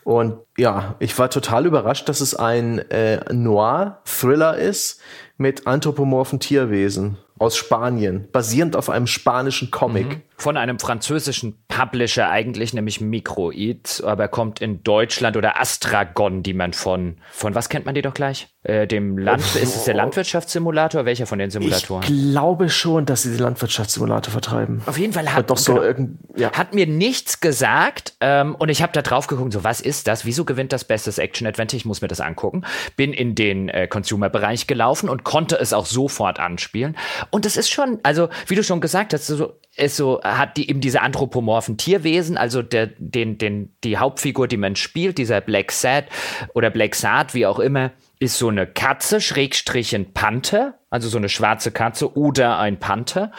Und 0.05 0.39
ja, 0.59 0.97
ich 0.99 1.17
war 1.19 1.31
total 1.31 1.67
überrascht, 1.67 2.09
dass 2.09 2.21
es 2.21 2.35
ein 2.35 2.79
äh, 2.91 3.33
Noir-Thriller 3.33 4.59
ist 4.59 5.01
mit 5.37 5.67
anthropomorphen 5.69 6.41
Tierwesen 6.41 7.17
aus 7.39 7.57
Spanien, 7.57 8.29
basierend 8.33 8.75
auf 8.75 8.91
einem 8.91 9.07
spanischen 9.07 9.71
Comic. 9.71 10.09
Mhm. 10.09 10.23
Von 10.41 10.57
einem 10.57 10.79
französischen 10.79 11.65
Publisher 11.67 12.31
eigentlich, 12.31 12.73
nämlich 12.73 13.01
Microid, 13.01 14.05
aber 14.07 14.29
kommt 14.29 14.61
in 14.61 14.85
Deutschland 14.85 15.37
oder 15.37 15.61
Astragon, 15.61 16.45
die 16.45 16.55
man 16.55 16.73
von, 16.73 17.17
von 17.33 17.57
was 17.57 17.69
kennt 17.69 17.87
man 17.87 17.97
die 17.97 18.03
doch 18.03 18.15
gleich? 18.15 18.47
Äh, 18.63 18.87
dem 18.87 19.19
Land, 19.19 19.43
oh. 19.55 19.59
ist 19.59 19.75
es 19.75 19.85
der 19.85 19.95
Landwirtschaftssimulator? 19.95 21.05
Welcher 21.05 21.27
von 21.27 21.41
den 21.41 21.51
Simulatoren? 21.51 22.05
Ich 22.05 22.09
glaube 22.09 22.69
schon, 22.69 23.05
dass 23.05 23.23
sie 23.23 23.31
den 23.31 23.41
Landwirtschaftssimulator 23.41 24.31
vertreiben. 24.31 24.83
Auf 24.87 24.97
jeden 24.97 25.13
Fall 25.13 25.35
hat, 25.35 25.51
doch 25.51 25.57
so 25.57 25.75
genau, 25.75 26.11
ja. 26.37 26.53
hat 26.53 26.73
mir 26.73 26.87
nichts 26.87 27.41
gesagt 27.41 28.15
ähm, 28.21 28.55
und 28.55 28.69
ich 28.69 28.81
habe 28.81 28.93
da 28.93 29.03
drauf 29.03 29.27
geguckt, 29.27 29.53
so 29.53 29.65
was 29.65 29.81
ist 29.81 30.07
das? 30.07 30.25
Wieso 30.25 30.45
gewinnt 30.45 30.73
das 30.73 30.85
Bestes 30.85 31.19
Action 31.19 31.49
Adventure? 31.49 31.79
Ich 31.79 31.85
muss 31.85 32.01
mir 32.01 32.09
das 32.09 32.21
angucken. 32.21 32.63
Bin 32.95 33.13
in 33.13 33.35
den 33.35 33.69
äh, 33.69 33.89
Consumer-Bereich 33.89 34.69
gelaufen 34.69 35.09
und 35.09 35.25
konnte 35.25 35.57
es 35.59 35.73
auch 35.73 35.87
sofort 35.87 36.39
anspielen 36.39 36.97
und 37.31 37.45
es 37.45 37.57
ist 37.57 37.71
schon, 37.71 37.99
also 38.05 38.29
wie 38.47 38.55
du 38.55 38.63
schon 38.63 38.81
gesagt 38.81 39.15
hast, 39.15 39.27
so, 39.27 39.55
ist 39.79 39.97
so, 39.97 40.21
hat 40.23 40.57
die 40.57 40.69
eben 40.69 40.81
diese 40.81 41.03
anthropomorphen 41.03 41.77
Tierwesen, 41.77 42.37
also 42.37 42.63
der, 42.63 42.89
den, 42.99 43.39
den, 43.39 43.75
die 43.85 43.99
Hauptfigur, 43.99 44.49
die 44.49 44.57
man 44.57 44.77
spielt, 44.77 45.19
dieser 45.19 45.41
Black 45.41 45.73
Sad 45.73 46.07
oder 46.55 46.71
Black 46.71 46.95
Sad, 46.95 47.35
wie 47.35 47.47
auch 47.47 47.59
immer, 47.59 47.93
ist 48.21 48.39
so 48.39 48.49
eine 48.49 48.67
Katze, 48.67 49.21
Schrägstrich 49.21 49.95
ein 49.95 50.13
Panther, 50.13 50.75
also 50.91 51.09
so 51.09 51.19
eine 51.19 51.29
schwarze 51.29 51.71
Katze 51.71 52.17
oder 52.17 52.59
ein 52.59 52.81
Panther. 52.81 53.31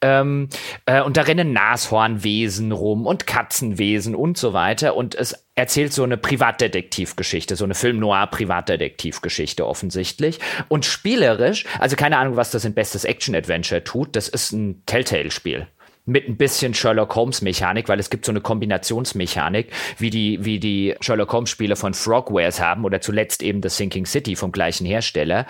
Ähm, 0.00 0.48
äh, 0.86 1.02
und 1.02 1.16
da 1.16 1.22
rennen 1.22 1.52
Nashornwesen 1.52 2.70
rum 2.70 3.06
und 3.06 3.26
Katzenwesen 3.26 4.14
und 4.14 4.38
so 4.38 4.52
weiter. 4.52 4.94
Und 4.94 5.16
es 5.16 5.44
erzählt 5.56 5.92
so 5.92 6.04
eine 6.04 6.16
Privatdetektivgeschichte, 6.16 7.56
so 7.56 7.64
eine 7.64 7.74
Film-Noir-Privatdetektivgeschichte 7.74 9.66
offensichtlich. 9.66 10.38
Und 10.68 10.84
spielerisch, 10.84 11.64
also 11.80 11.96
keine 11.96 12.18
Ahnung, 12.18 12.36
was 12.36 12.52
das 12.52 12.64
in 12.64 12.74
Bestes 12.74 13.04
Action-Adventure 13.04 13.82
tut, 13.82 14.14
das 14.14 14.28
ist 14.28 14.52
ein 14.52 14.82
Telltale-Spiel 14.86 15.66
mit 16.08 16.28
ein 16.28 16.36
bisschen 16.36 16.74
Sherlock 16.74 17.14
Holmes 17.14 17.42
Mechanik, 17.42 17.88
weil 17.88 18.00
es 18.00 18.10
gibt 18.10 18.24
so 18.24 18.32
eine 18.32 18.40
Kombinationsmechanik, 18.40 19.68
wie 19.98 20.10
die, 20.10 20.44
wie 20.44 20.58
die 20.58 20.94
Sherlock 21.00 21.32
Holmes 21.32 21.50
Spiele 21.50 21.76
von 21.76 21.94
Frogwares 21.94 22.60
haben 22.60 22.84
oder 22.84 23.00
zuletzt 23.00 23.42
eben 23.42 23.60
das 23.60 23.76
Sinking 23.76 24.06
City 24.06 24.34
vom 24.34 24.50
gleichen 24.50 24.86
Hersteller, 24.86 25.46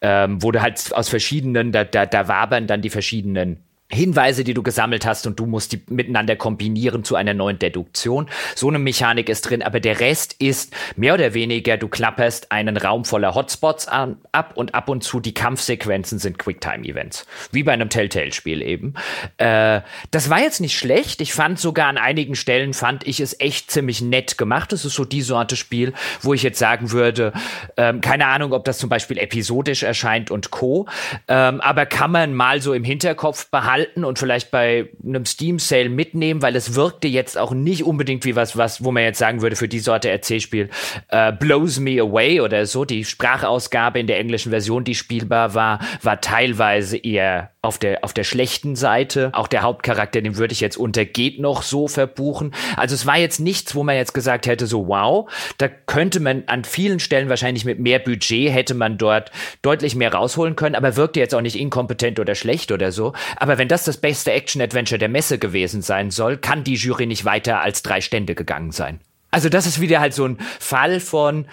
ähm, 0.00 0.42
wo 0.42 0.52
du 0.52 0.60
halt 0.60 0.94
aus 0.94 1.08
verschiedenen, 1.08 1.72
da, 1.72 1.84
da, 1.84 2.06
da 2.06 2.28
wabern 2.28 2.66
dann 2.66 2.82
die 2.82 2.90
verschiedenen 2.90 3.64
Hinweise, 3.92 4.42
die 4.44 4.54
du 4.54 4.62
gesammelt 4.62 5.04
hast 5.04 5.26
und 5.26 5.38
du 5.38 5.46
musst 5.46 5.72
die 5.72 5.82
miteinander 5.88 6.36
kombinieren 6.36 7.04
zu 7.04 7.14
einer 7.14 7.34
neuen 7.34 7.58
Deduktion. 7.58 8.28
So 8.54 8.68
eine 8.68 8.78
Mechanik 8.78 9.28
ist 9.28 9.42
drin, 9.42 9.62
aber 9.62 9.80
der 9.80 10.00
Rest 10.00 10.36
ist 10.38 10.74
mehr 10.96 11.14
oder 11.14 11.34
weniger, 11.34 11.76
du 11.76 11.88
klapperst 11.88 12.50
einen 12.50 12.76
Raum 12.76 13.04
voller 13.04 13.34
Hotspots 13.34 13.88
an, 13.88 14.16
ab 14.32 14.52
und 14.54 14.74
ab 14.74 14.88
und 14.88 15.04
zu 15.04 15.20
die 15.20 15.34
Kampfsequenzen 15.34 16.18
sind 16.18 16.38
Quicktime-Events. 16.38 17.26
Wie 17.52 17.62
bei 17.62 17.72
einem 17.72 17.90
Telltale-Spiel 17.90 18.62
eben. 18.62 18.94
Äh, 19.36 19.82
das 20.10 20.30
war 20.30 20.40
jetzt 20.40 20.60
nicht 20.60 20.78
schlecht. 20.78 21.20
Ich 21.20 21.34
fand 21.34 21.58
sogar 21.58 21.88
an 21.88 21.98
einigen 21.98 22.34
Stellen 22.34 22.72
fand 22.72 23.06
ich 23.06 23.20
es 23.20 23.38
echt 23.40 23.70
ziemlich 23.70 24.00
nett 24.00 24.38
gemacht. 24.38 24.72
Das 24.72 24.84
ist 24.84 24.94
so 24.94 25.04
die 25.04 25.22
Sorte 25.22 25.56
Spiel, 25.56 25.92
wo 26.22 26.32
ich 26.32 26.42
jetzt 26.42 26.58
sagen 26.58 26.92
würde, 26.92 27.32
ähm, 27.76 28.00
keine 28.00 28.26
Ahnung, 28.26 28.52
ob 28.52 28.64
das 28.64 28.78
zum 28.78 28.88
Beispiel 28.88 29.18
episodisch 29.18 29.82
erscheint 29.82 30.30
und 30.30 30.50
Co. 30.50 30.86
Ähm, 31.28 31.60
aber 31.60 31.86
kann 31.86 32.10
man 32.10 32.34
mal 32.34 32.62
so 32.62 32.72
im 32.72 32.84
Hinterkopf 32.84 33.50
behalten, 33.50 33.81
behalten 33.82 34.04
und 34.04 34.18
vielleicht 34.18 34.50
bei 34.50 34.88
einem 35.04 35.24
Steam 35.24 35.58
Sale 35.58 35.88
mitnehmen, 35.88 36.42
weil 36.42 36.56
es 36.56 36.74
wirkte 36.74 37.08
jetzt 37.08 37.36
auch 37.38 37.52
nicht 37.52 37.84
unbedingt 37.84 38.24
wie 38.24 38.36
was, 38.36 38.56
was, 38.56 38.84
wo 38.84 38.92
man 38.92 39.02
jetzt 39.02 39.18
sagen 39.18 39.42
würde 39.42 39.56
für 39.56 39.68
die 39.68 39.80
Sorte 39.80 40.10
Erzählspiel, 40.10 40.68
äh, 41.08 41.32
blows 41.32 41.78
me 41.78 42.00
away 42.00 42.40
oder 42.40 42.66
so. 42.66 42.84
Die 42.84 43.04
Sprachausgabe 43.04 44.00
in 44.00 44.06
der 44.06 44.18
englischen 44.18 44.50
Version, 44.50 44.84
die 44.84 44.94
spielbar 44.94 45.54
war, 45.54 45.80
war 46.02 46.20
teilweise 46.20 46.96
eher 46.96 47.51
auf 47.64 47.78
der, 47.78 48.02
auf 48.02 48.12
der 48.12 48.24
schlechten 48.24 48.74
Seite. 48.74 49.30
Auch 49.32 49.46
der 49.46 49.62
Hauptcharakter, 49.62 50.20
den 50.20 50.36
würde 50.36 50.52
ich 50.52 50.60
jetzt 50.60 50.76
unter 50.76 51.04
geht 51.04 51.38
noch 51.38 51.62
so 51.62 51.86
verbuchen. 51.86 52.52
Also 52.76 52.96
es 52.96 53.06
war 53.06 53.16
jetzt 53.16 53.38
nichts, 53.38 53.76
wo 53.76 53.84
man 53.84 53.94
jetzt 53.94 54.14
gesagt 54.14 54.46
hätte, 54.46 54.66
so 54.66 54.88
wow, 54.88 55.30
da 55.58 55.68
könnte 55.68 56.18
man 56.18 56.42
an 56.48 56.64
vielen 56.64 56.98
Stellen 56.98 57.28
wahrscheinlich 57.28 57.64
mit 57.64 57.78
mehr 57.78 58.00
Budget 58.00 58.52
hätte 58.52 58.74
man 58.74 58.98
dort 58.98 59.30
deutlich 59.62 59.94
mehr 59.94 60.12
rausholen 60.12 60.56
können, 60.56 60.74
aber 60.74 60.96
wirkte 60.96 61.20
jetzt 61.20 61.36
auch 61.36 61.40
nicht 61.40 61.56
inkompetent 61.56 62.18
oder 62.18 62.34
schlecht 62.34 62.72
oder 62.72 62.90
so. 62.90 63.12
Aber 63.36 63.58
wenn 63.58 63.68
das 63.68 63.84
das 63.84 63.96
beste 63.96 64.32
Action-Adventure 64.32 64.98
der 64.98 65.08
Messe 65.08 65.38
gewesen 65.38 65.82
sein 65.82 66.10
soll, 66.10 66.38
kann 66.38 66.64
die 66.64 66.74
Jury 66.74 67.06
nicht 67.06 67.24
weiter 67.24 67.60
als 67.60 67.82
drei 67.82 68.00
Stände 68.00 68.34
gegangen 68.34 68.72
sein. 68.72 69.00
Also 69.30 69.48
das 69.48 69.66
ist 69.66 69.80
wieder 69.80 70.00
halt 70.00 70.14
so 70.14 70.26
ein 70.26 70.38
Fall 70.58 70.98
von, 70.98 71.46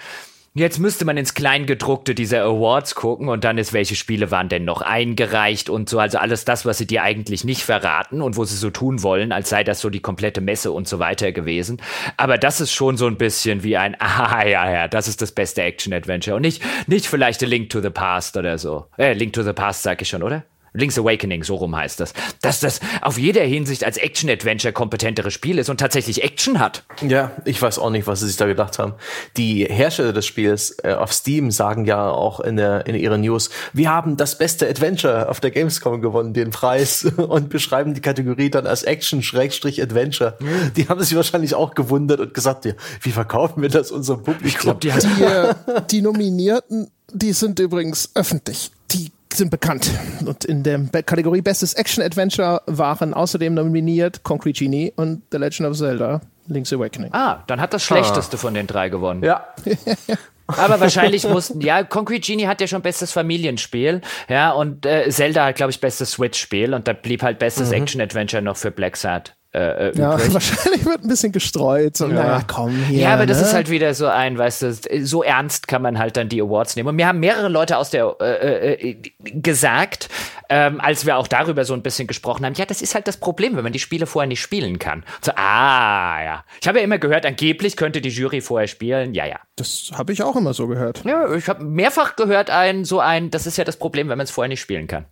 Jetzt 0.52 0.80
müsste 0.80 1.04
man 1.04 1.16
ins 1.16 1.34
Kleingedruckte 1.34 2.12
dieser 2.12 2.42
Awards 2.42 2.96
gucken 2.96 3.28
und 3.28 3.44
dann 3.44 3.56
ist, 3.56 3.72
welche 3.72 3.94
Spiele 3.94 4.32
waren 4.32 4.48
denn 4.48 4.64
noch 4.64 4.82
eingereicht 4.82 5.70
und 5.70 5.88
so. 5.88 6.00
Also 6.00 6.18
alles 6.18 6.44
das, 6.44 6.66
was 6.66 6.78
sie 6.78 6.88
dir 6.88 7.04
eigentlich 7.04 7.44
nicht 7.44 7.62
verraten 7.62 8.20
und 8.20 8.36
wo 8.36 8.44
sie 8.44 8.56
so 8.56 8.68
tun 8.70 9.04
wollen, 9.04 9.30
als 9.30 9.48
sei 9.48 9.62
das 9.62 9.80
so 9.80 9.90
die 9.90 10.00
komplette 10.00 10.40
Messe 10.40 10.72
und 10.72 10.88
so 10.88 10.98
weiter 10.98 11.30
gewesen. 11.30 11.80
Aber 12.16 12.36
das 12.36 12.60
ist 12.60 12.72
schon 12.72 12.96
so 12.96 13.06
ein 13.06 13.16
bisschen 13.16 13.62
wie 13.62 13.76
ein, 13.76 13.94
ah, 14.00 14.44
ja, 14.44 14.68
ja, 14.68 14.88
das 14.88 15.06
ist 15.06 15.22
das 15.22 15.30
beste 15.30 15.62
Action-Adventure 15.62 16.34
und 16.34 16.42
nicht, 16.42 16.64
nicht 16.88 17.06
vielleicht 17.06 17.44
A 17.44 17.46
Link 17.46 17.70
to 17.70 17.80
the 17.80 17.90
Past 17.90 18.36
oder 18.36 18.58
so. 18.58 18.86
Äh, 18.98 19.12
Link 19.12 19.32
to 19.34 19.44
the 19.44 19.52
Past 19.52 19.84
sag 19.84 20.02
ich 20.02 20.08
schon, 20.08 20.24
oder? 20.24 20.42
Link's 20.72 20.98
Awakening, 20.98 21.42
so 21.42 21.56
rum 21.56 21.74
heißt 21.76 22.00
das. 22.00 22.12
Dass 22.42 22.60
das 22.60 22.80
auf 23.02 23.18
jeder 23.18 23.42
Hinsicht 23.42 23.84
als 23.84 23.96
Action-Adventure 23.96 24.72
kompetentere 24.72 25.30
Spiel 25.30 25.58
ist 25.58 25.68
und 25.68 25.78
tatsächlich 25.78 26.22
Action 26.22 26.58
hat. 26.58 26.84
Ja, 27.06 27.32
ich 27.44 27.60
weiß 27.60 27.78
auch 27.78 27.90
nicht, 27.90 28.06
was 28.06 28.20
sie 28.20 28.28
sich 28.28 28.36
da 28.36 28.46
gedacht 28.46 28.78
haben. 28.78 28.94
Die 29.36 29.64
Hersteller 29.64 30.12
des 30.12 30.26
Spiels 30.26 30.76
äh, 30.82 30.94
auf 30.94 31.12
Steam 31.12 31.50
sagen 31.50 31.84
ja 31.84 32.08
auch 32.08 32.40
in, 32.40 32.56
der, 32.56 32.86
in 32.86 32.94
ihren 32.94 33.22
News, 33.22 33.50
wir 33.72 33.90
haben 33.90 34.16
das 34.16 34.38
beste 34.38 34.68
Adventure 34.68 35.28
auf 35.28 35.40
der 35.40 35.50
Gamescom 35.50 36.00
gewonnen, 36.00 36.34
den 36.34 36.50
Preis, 36.50 37.04
und 37.16 37.48
beschreiben 37.48 37.94
die 37.94 38.00
Kategorie 38.00 38.50
dann 38.50 38.66
als 38.66 38.82
Action-Adventure. 38.82 40.36
Mhm. 40.38 40.72
Die 40.76 40.88
haben 40.88 41.02
sich 41.02 41.16
wahrscheinlich 41.16 41.54
auch 41.54 41.74
gewundert 41.74 42.20
und 42.20 42.34
gesagt, 42.34 42.64
ja, 42.64 42.72
wie 43.02 43.10
verkaufen 43.10 43.62
wir 43.62 43.68
das 43.68 43.90
unserem 43.90 44.22
Publikum? 44.22 44.46
Ich 44.46 44.58
glaube, 44.58 44.80
die, 44.80 44.90
die, 44.90 45.80
die 45.90 46.02
Nominierten, 46.02 46.90
die 47.12 47.32
sind 47.32 47.58
übrigens 47.58 48.10
öffentlich. 48.14 48.70
Die 48.92 49.10
sind 49.32 49.50
bekannt. 49.50 49.90
Und 50.24 50.44
in 50.44 50.62
der 50.62 50.80
Kategorie 51.02 51.42
Bestes 51.42 51.74
Action 51.74 52.02
Adventure 52.02 52.62
waren 52.66 53.14
außerdem 53.14 53.54
nominiert 53.54 54.22
Concrete 54.22 54.64
Genie 54.64 54.92
und 54.96 55.22
The 55.30 55.38
Legend 55.38 55.68
of 55.68 55.76
Zelda 55.76 56.20
Link's 56.46 56.72
Awakening. 56.72 57.12
Ah, 57.12 57.42
dann 57.46 57.60
hat 57.60 57.72
das 57.72 57.82
Schlechteste 57.82 58.36
ah. 58.36 58.40
von 58.40 58.54
den 58.54 58.66
drei 58.66 58.88
gewonnen. 58.88 59.22
Ja. 59.22 59.46
Aber 60.46 60.80
wahrscheinlich 60.80 61.26
mussten, 61.28 61.60
ja, 61.60 61.84
Concrete 61.84 62.26
Genie 62.26 62.46
hat 62.46 62.60
ja 62.60 62.66
schon 62.66 62.82
bestes 62.82 63.12
Familienspiel, 63.12 64.00
ja, 64.28 64.50
und 64.50 64.84
äh, 64.84 65.08
Zelda 65.08 65.46
hat, 65.46 65.56
glaube 65.56 65.70
ich, 65.70 65.80
bestes 65.80 66.12
Switch-Spiel 66.12 66.74
und 66.74 66.88
da 66.88 66.92
blieb 66.92 67.22
halt 67.22 67.38
bestes 67.38 67.68
mhm. 67.68 67.74
Action-Adventure 67.74 68.42
noch 68.42 68.56
für 68.56 68.72
Black 68.72 68.96
Sad. 68.96 69.36
Äh, 69.52 69.88
äh 69.88 69.98
ja, 69.98 70.12
wahrscheinlich 70.32 70.84
wird 70.84 71.02
ein 71.02 71.08
bisschen 71.08 71.32
gestreut. 71.32 71.96
So, 71.96 72.06
ja. 72.06 72.14
naja, 72.14 72.42
komm 72.46 72.76
hier. 72.84 73.02
Ja, 73.02 73.14
aber 73.14 73.26
das 73.26 73.38
ne? 73.38 73.46
ist 73.46 73.54
halt 73.54 73.68
wieder 73.68 73.94
so 73.94 74.06
ein, 74.06 74.38
weißt 74.38 74.62
du, 74.62 75.04
so 75.04 75.22
ernst 75.22 75.66
kann 75.66 75.82
man 75.82 75.98
halt 75.98 76.16
dann 76.16 76.28
die 76.28 76.40
Awards 76.40 76.76
nehmen. 76.76 76.88
Und 76.88 76.96
mir 76.96 77.08
haben 77.08 77.18
mehrere 77.20 77.48
Leute 77.48 77.76
aus 77.76 77.90
der 77.90 78.14
äh, 78.20 78.74
äh, 78.74 79.02
gesagt, 79.18 80.08
ähm, 80.48 80.80
als 80.80 81.04
wir 81.04 81.16
auch 81.16 81.26
darüber 81.26 81.64
so 81.64 81.74
ein 81.74 81.82
bisschen 81.82 82.06
gesprochen 82.06 82.46
haben, 82.46 82.54
ja, 82.54 82.64
das 82.64 82.80
ist 82.80 82.94
halt 82.94 83.08
das 83.08 83.16
Problem, 83.16 83.56
wenn 83.56 83.64
man 83.64 83.72
die 83.72 83.78
Spiele 83.78 84.06
vorher 84.06 84.28
nicht 84.28 84.40
spielen 84.40 84.78
kann. 84.78 85.04
So, 85.20 85.32
ah, 85.34 86.22
ja. 86.22 86.44
Ich 86.60 86.68
habe 86.68 86.78
ja 86.78 86.84
immer 86.84 86.98
gehört, 86.98 87.26
angeblich 87.26 87.76
könnte 87.76 88.00
die 88.00 88.10
Jury 88.10 88.40
vorher 88.40 88.68
spielen. 88.68 89.14
Ja, 89.14 89.26
ja. 89.26 89.40
Das 89.56 89.90
habe 89.94 90.12
ich 90.12 90.22
auch 90.22 90.36
immer 90.36 90.54
so 90.54 90.68
gehört. 90.68 91.02
Ja, 91.04 91.32
ich 91.34 91.48
habe 91.48 91.64
mehrfach 91.64 92.14
gehört, 92.14 92.50
ein 92.50 92.84
so 92.84 93.00
ein, 93.00 93.30
das 93.30 93.46
ist 93.46 93.56
ja 93.56 93.64
das 93.64 93.76
Problem, 93.76 94.08
wenn 94.08 94.18
man 94.18 94.24
es 94.24 94.30
vorher 94.30 94.48
nicht 94.48 94.60
spielen 94.60 94.86
kann. 94.86 95.06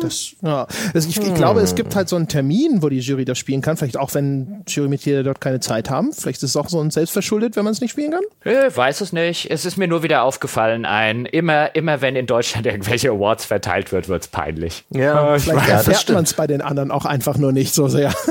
Das, 0.00 0.32
ja. 0.42 0.66
Also 0.94 1.08
ich, 1.08 1.16
ich, 1.18 1.34
glaube, 1.34 1.60
es 1.60 1.74
gibt 1.74 1.94
halt 1.94 2.08
so 2.08 2.16
einen 2.16 2.28
Termin, 2.28 2.82
wo 2.82 2.88
die 2.88 3.00
Jury 3.00 3.24
das 3.24 3.38
spielen 3.38 3.60
kann. 3.60 3.76
Vielleicht 3.76 3.96
auch, 3.96 4.14
wenn 4.14 4.62
Jurymitglieder 4.66 5.22
dort 5.22 5.40
keine 5.40 5.60
Zeit 5.60 5.90
haben. 5.90 6.12
Vielleicht 6.12 6.42
ist 6.42 6.50
es 6.50 6.56
auch 6.56 6.68
so 6.68 6.80
ein 6.80 6.90
Selbstverschuldet, 6.90 7.56
wenn 7.56 7.64
man 7.64 7.72
es 7.72 7.80
nicht 7.80 7.92
spielen 7.92 8.12
kann. 8.12 8.22
Ich 8.44 8.76
weiß 8.76 9.00
es 9.00 9.12
nicht. 9.12 9.50
Es 9.50 9.64
ist 9.64 9.76
mir 9.76 9.88
nur 9.88 10.02
wieder 10.02 10.22
aufgefallen, 10.22 10.84
ein 10.84 11.26
immer, 11.26 11.74
immer 11.74 12.00
wenn 12.00 12.16
in 12.16 12.26
Deutschland 12.26 12.66
irgendwelche 12.66 13.10
Awards 13.10 13.44
verteilt 13.44 13.92
wird, 13.92 14.08
wird 14.08 14.22
es 14.22 14.28
peinlich. 14.28 14.84
Ja, 14.90 15.38
vielleicht 15.38 15.68
ja, 15.68 15.74
erfährt 15.74 16.08
man 16.10 16.24
es 16.24 16.34
bei 16.34 16.46
den 16.46 16.60
anderen 16.60 16.90
auch 16.90 17.04
einfach 17.04 17.36
nur 17.38 17.52
nicht 17.52 17.74
so 17.74 17.88
sehr. 17.88 18.14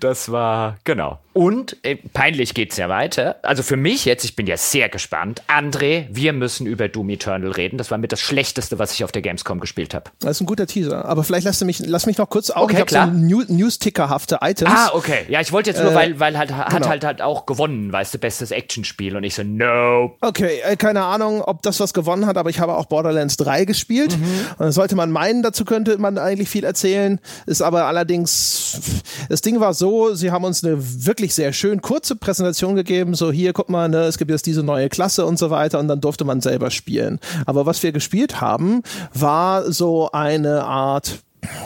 Das 0.00 0.30
war, 0.32 0.78
genau. 0.84 1.18
Und 1.32 1.76
äh, 1.82 1.96
peinlich 1.96 2.54
geht's 2.54 2.76
ja 2.76 2.88
weiter. 2.88 3.36
Also 3.42 3.62
für 3.62 3.76
mich 3.76 4.04
jetzt, 4.04 4.24
ich 4.24 4.34
bin 4.34 4.46
ja 4.46 4.56
sehr 4.56 4.88
gespannt. 4.88 5.42
André, 5.48 6.06
wir 6.10 6.32
müssen 6.32 6.66
über 6.66 6.88
Doom 6.88 7.10
Eternal 7.10 7.52
reden. 7.52 7.78
Das 7.78 7.90
war 7.90 7.98
mit 7.98 8.10
das 8.10 8.20
Schlechteste, 8.20 8.78
was 8.78 8.92
ich 8.94 9.04
auf 9.04 9.12
der 9.12 9.22
Gamescom 9.22 9.60
gespielt 9.60 9.94
habe. 9.94 10.10
Das 10.20 10.32
ist 10.32 10.40
ein 10.40 10.46
guter 10.46 10.59
Teaser. 10.66 11.04
Aber 11.04 11.24
vielleicht 11.24 11.44
lass 11.44 11.62
mich, 11.64 11.80
lass 11.86 12.06
mich 12.06 12.18
noch 12.18 12.28
kurz 12.28 12.50
auf. 12.50 12.64
Okay, 12.64 12.78
ich 12.80 12.86
klar. 12.86 13.06
so 13.06 13.12
New 13.12 13.42
News-Ticker-hafte 13.48 14.38
Items. 14.42 14.70
Ah, 14.74 14.90
okay. 14.94 15.26
Ja, 15.28 15.40
ich 15.40 15.52
wollte 15.52 15.70
jetzt 15.70 15.82
nur, 15.82 15.92
Äh, 15.92 15.94
weil, 15.94 16.20
weil 16.20 16.38
halt, 16.38 16.52
hat 16.52 16.70
genau. 16.70 16.88
halt 16.88 17.04
halt 17.04 17.22
auch 17.22 17.46
gewonnen, 17.46 17.92
weißt 17.92 18.14
du, 18.14 18.18
bestes 18.18 18.50
Actionspiel. 18.50 19.16
Und 19.16 19.24
ich 19.24 19.34
so, 19.34 19.42
no. 19.42 20.16
Okay, 20.20 20.60
äh, 20.64 20.76
keine 20.76 21.02
Ahnung, 21.04 21.42
ob 21.42 21.62
das 21.62 21.80
was 21.80 21.92
gewonnen 21.94 22.26
hat, 22.26 22.36
aber 22.36 22.50
ich 22.50 22.60
habe 22.60 22.74
auch 22.76 22.86
Borderlands 22.86 23.36
3 23.36 23.64
gespielt. 23.64 24.14
Und 24.58 24.66
das 24.66 24.74
sollte 24.74 24.96
man 24.96 25.10
meinen, 25.10 25.42
dazu 25.42 25.64
könnte 25.64 25.98
man 25.98 26.18
eigentlich 26.18 26.48
viel 26.48 26.64
erzählen. 26.64 27.20
Ist 27.46 27.62
aber 27.62 27.84
allerdings, 27.86 28.80
das 29.28 29.40
Ding 29.40 29.60
war 29.60 29.74
so, 29.74 30.14
sie 30.14 30.30
haben 30.30 30.44
uns 30.44 30.64
eine 30.64 30.76
wirklich 31.06 31.34
sehr 31.34 31.52
schön 31.52 31.80
kurze 31.82 32.16
Präsentation 32.16 32.74
gegeben. 32.74 33.14
So, 33.14 33.30
hier, 33.32 33.52
guck 33.52 33.68
mal, 33.68 33.88
ne, 33.88 34.02
es 34.04 34.18
gibt 34.18 34.30
jetzt 34.30 34.46
diese 34.46 34.62
neue 34.62 34.88
Klasse 34.88 35.26
und 35.26 35.38
so 35.38 35.50
weiter. 35.50 35.78
Und 35.78 35.88
dann 35.88 36.00
durfte 36.00 36.24
man 36.24 36.40
selber 36.40 36.70
spielen. 36.70 37.18
Aber 37.46 37.66
was 37.66 37.82
wir 37.82 37.92
gespielt 37.92 38.40
haben, 38.40 38.82
war 39.14 39.70
so 39.72 40.10
eine 40.12 40.49
Art 40.58 41.18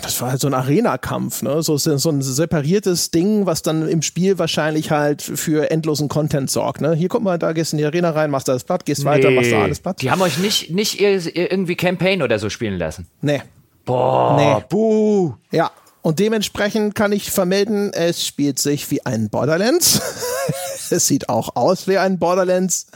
das 0.03 0.21
war 0.21 0.31
halt 0.31 0.41
so 0.41 0.47
ein 0.47 0.55
Arena-Kampf, 0.55 1.43
ne? 1.43 1.61
So, 1.63 1.77
so 1.77 1.91
ein 2.09 2.23
separiertes 2.23 3.11
Ding, 3.11 3.45
was 3.45 3.63
dann 3.63 3.89
im 3.89 4.03
Spiel 4.03 4.39
wahrscheinlich 4.39 4.93
halt 4.93 5.21
für 5.21 5.71
endlosen 5.73 6.09
Content 6.09 6.49
sorgt, 6.49 6.81
ne? 6.81 6.95
Hier 6.95 7.09
guck 7.09 7.23
mal, 7.23 7.39
da 7.41 7.53
gehst 7.53 7.73
du 7.73 7.77
in 7.77 7.79
die 7.79 7.85
Arena 7.85 8.11
rein, 8.11 8.31
machst 8.31 8.47
da 8.47 8.53
das 8.53 8.63
platt, 8.63 8.85
gehst 8.85 9.05
weiter, 9.05 9.33
machst 9.33 9.51
da 9.51 9.63
alles 9.63 9.81
platt. 9.81 10.01
Die 10.01 10.13
haben 10.13 10.23
euch 10.23 10.39
nicht, 10.39 10.71
nicht 10.71 11.01
ir- 11.01 11.35
irgendwie 11.35 11.75
Campaign 11.75 12.23
oder 12.23 12.39
so 12.39 12.51
spielen 12.51 12.79
lassen. 12.79 13.09
Nee. 13.21 13.43
Boah, 13.85 14.37
Nee. 14.37 14.65
buh. 14.69 15.35
Ja. 15.51 15.73
Und 16.03 16.21
dementsprechend 16.21 16.95
kann 16.95 17.11
ich 17.13 17.33
vermelden, 17.33 17.93
es 17.93 18.25
spielt 18.25 18.61
sich 18.61 18.89
wie 18.93 19.05
ein 19.05 19.29
Borderlands. 19.29 20.01
es 20.91 21.09
sieht 21.09 21.29
auch 21.29 21.57
aus 21.57 21.89
wie 21.89 21.99
ein 21.99 22.19
Borderlands. 22.21 22.87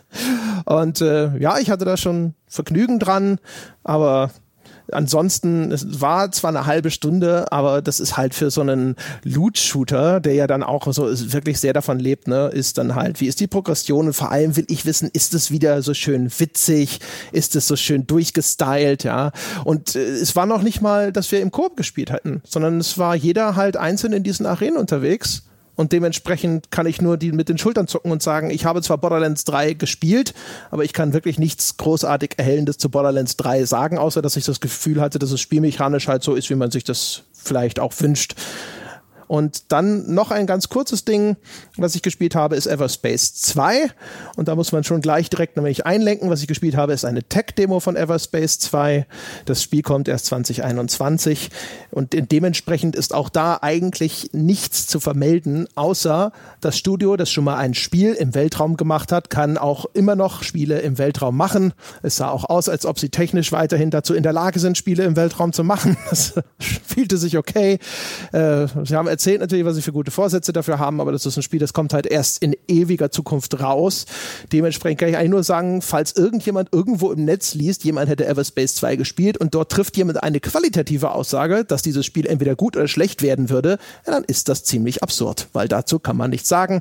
Und 0.64 1.00
äh, 1.00 1.36
ja, 1.38 1.58
ich 1.58 1.70
hatte 1.70 1.84
da 1.84 1.96
schon 1.96 2.34
Vergnügen 2.46 2.98
dran, 3.00 3.40
aber 3.82 4.30
ansonsten, 4.92 5.72
es 5.72 6.00
war 6.00 6.30
zwar 6.32 6.50
eine 6.50 6.66
halbe 6.66 6.90
Stunde, 6.90 7.50
aber 7.52 7.82
das 7.82 8.00
ist 8.00 8.16
halt 8.16 8.34
für 8.34 8.50
so 8.50 8.60
einen 8.60 8.96
Loot-Shooter, 9.24 10.20
der 10.20 10.34
ja 10.34 10.46
dann 10.46 10.62
auch 10.62 10.92
so 10.92 11.06
wirklich 11.32 11.58
sehr 11.60 11.72
davon 11.72 11.98
lebt, 11.98 12.28
ne, 12.28 12.48
ist 12.48 12.78
dann 12.78 12.94
halt, 12.94 13.20
wie 13.20 13.26
ist 13.26 13.40
die 13.40 13.46
Progression 13.46 14.06
und 14.06 14.12
vor 14.12 14.30
allem 14.30 14.56
will 14.56 14.66
ich 14.68 14.86
wissen, 14.86 15.10
ist 15.12 15.34
es 15.34 15.50
wieder 15.50 15.82
so 15.82 15.94
schön 15.94 16.30
witzig, 16.38 17.00
ist 17.32 17.56
es 17.56 17.66
so 17.66 17.76
schön 17.76 18.06
durchgestylt, 18.06 19.04
ja. 19.04 19.32
Und 19.64 19.96
äh, 19.96 20.00
es 20.00 20.36
war 20.36 20.46
noch 20.46 20.62
nicht 20.62 20.80
mal, 20.80 21.12
dass 21.12 21.30
wir 21.32 21.40
im 21.40 21.50
Koop 21.50 21.76
gespielt 21.76 22.10
hätten, 22.10 22.42
sondern 22.44 22.78
es 22.78 22.98
war 22.98 23.14
jeder 23.14 23.56
halt 23.56 23.76
einzeln 23.76 24.12
in 24.12 24.22
diesen 24.22 24.46
Arenen 24.46 24.76
unterwegs. 24.76 25.47
Und 25.78 25.92
dementsprechend 25.92 26.72
kann 26.72 26.86
ich 26.86 27.00
nur 27.00 27.16
die 27.16 27.30
mit 27.30 27.48
den 27.48 27.56
Schultern 27.56 27.86
zucken 27.86 28.10
und 28.10 28.20
sagen, 28.20 28.50
ich 28.50 28.64
habe 28.64 28.82
zwar 28.82 28.98
Borderlands 28.98 29.44
3 29.44 29.74
gespielt, 29.74 30.34
aber 30.72 30.82
ich 30.82 30.92
kann 30.92 31.12
wirklich 31.12 31.38
nichts 31.38 31.76
großartig 31.76 32.32
Erhellendes 32.36 32.78
zu 32.78 32.90
Borderlands 32.90 33.36
3 33.36 33.64
sagen, 33.64 33.96
außer 33.96 34.20
dass 34.20 34.34
ich 34.34 34.44
das 34.44 34.58
Gefühl 34.58 35.00
hatte, 35.00 35.20
dass 35.20 35.30
es 35.30 35.40
spielmechanisch 35.40 36.08
halt 36.08 36.24
so 36.24 36.34
ist, 36.34 36.50
wie 36.50 36.56
man 36.56 36.72
sich 36.72 36.82
das 36.82 37.22
vielleicht 37.32 37.78
auch 37.78 37.92
wünscht. 38.00 38.34
Und 39.28 39.70
dann 39.72 40.12
noch 40.12 40.30
ein 40.30 40.46
ganz 40.46 40.68
kurzes 40.68 41.04
Ding, 41.04 41.36
was 41.76 41.94
ich 41.94 42.02
gespielt 42.02 42.34
habe, 42.34 42.56
ist 42.56 42.66
Everspace 42.66 43.34
2. 43.34 43.90
Und 44.36 44.48
da 44.48 44.56
muss 44.56 44.72
man 44.72 44.84
schon 44.84 45.00
gleich 45.00 45.30
direkt 45.30 45.56
nämlich 45.56 45.86
einlenken. 45.86 46.30
Was 46.30 46.40
ich 46.40 46.48
gespielt 46.48 46.76
habe, 46.76 46.92
ist 46.94 47.04
eine 47.04 47.22
Tech-Demo 47.22 47.78
von 47.80 47.94
Everspace 47.94 48.58
2. 48.58 49.06
Das 49.44 49.62
Spiel 49.62 49.82
kommt 49.82 50.08
erst 50.08 50.26
2021. 50.26 51.50
Und 51.90 52.12
de- 52.12 52.22
dementsprechend 52.22 52.96
ist 52.96 53.14
auch 53.14 53.28
da 53.28 53.58
eigentlich 53.62 54.30
nichts 54.32 54.86
zu 54.86 54.98
vermelden, 55.00 55.68
außer 55.74 56.32
das 56.60 56.76
Studio, 56.78 57.16
das 57.16 57.30
schon 57.30 57.44
mal 57.44 57.56
ein 57.56 57.74
Spiel 57.74 58.14
im 58.14 58.34
Weltraum 58.34 58.76
gemacht 58.76 59.12
hat, 59.12 59.30
kann 59.30 59.58
auch 59.58 59.86
immer 59.94 60.16
noch 60.16 60.42
Spiele 60.42 60.80
im 60.80 60.98
Weltraum 60.98 61.36
machen. 61.36 61.72
Es 62.02 62.16
sah 62.16 62.30
auch 62.30 62.44
aus, 62.48 62.68
als 62.68 62.86
ob 62.86 62.98
sie 62.98 63.10
technisch 63.10 63.52
weiterhin 63.52 63.90
dazu 63.90 64.14
in 64.14 64.22
der 64.22 64.32
Lage 64.32 64.58
sind, 64.58 64.78
Spiele 64.78 65.04
im 65.04 65.16
Weltraum 65.16 65.52
zu 65.52 65.64
machen. 65.64 65.96
Das 66.08 66.32
fühlte 66.58 67.18
sich 67.18 67.36
okay. 67.36 67.78
Äh, 68.32 68.66
sie 68.84 68.96
haben 68.96 69.08
erzählt 69.18 69.40
natürlich, 69.40 69.64
was 69.64 69.74
sie 69.74 69.82
für 69.82 69.90
gute 69.90 70.12
Vorsätze 70.12 70.52
dafür 70.52 70.78
haben, 70.78 71.00
aber 71.00 71.10
das 71.10 71.26
ist 71.26 71.36
ein 71.36 71.42
Spiel, 71.42 71.58
das 71.58 71.72
kommt 71.72 71.92
halt 71.92 72.06
erst 72.06 72.40
in 72.40 72.54
ewiger 72.68 73.10
Zukunft 73.10 73.60
raus. 73.60 74.06
Dementsprechend 74.52 75.00
kann 75.00 75.08
ich 75.08 75.16
eigentlich 75.16 75.30
nur 75.30 75.42
sagen, 75.42 75.82
falls 75.82 76.12
irgendjemand 76.12 76.68
irgendwo 76.72 77.10
im 77.10 77.24
Netz 77.24 77.54
liest, 77.54 77.82
jemand 77.82 78.08
hätte 78.08 78.28
Everspace 78.28 78.76
2 78.76 78.94
gespielt 78.94 79.36
und 79.36 79.56
dort 79.56 79.72
trifft 79.72 79.96
jemand 79.96 80.22
eine 80.22 80.38
qualitative 80.38 81.10
Aussage, 81.10 81.64
dass 81.64 81.82
dieses 81.82 82.06
Spiel 82.06 82.26
entweder 82.26 82.54
gut 82.54 82.76
oder 82.76 82.86
schlecht 82.86 83.20
werden 83.20 83.50
würde, 83.50 83.78
ja, 84.06 84.12
dann 84.12 84.22
ist 84.22 84.48
das 84.48 84.62
ziemlich 84.62 85.02
absurd, 85.02 85.48
weil 85.52 85.66
dazu 85.66 85.98
kann 85.98 86.16
man 86.16 86.30
nichts 86.30 86.48
sagen. 86.48 86.80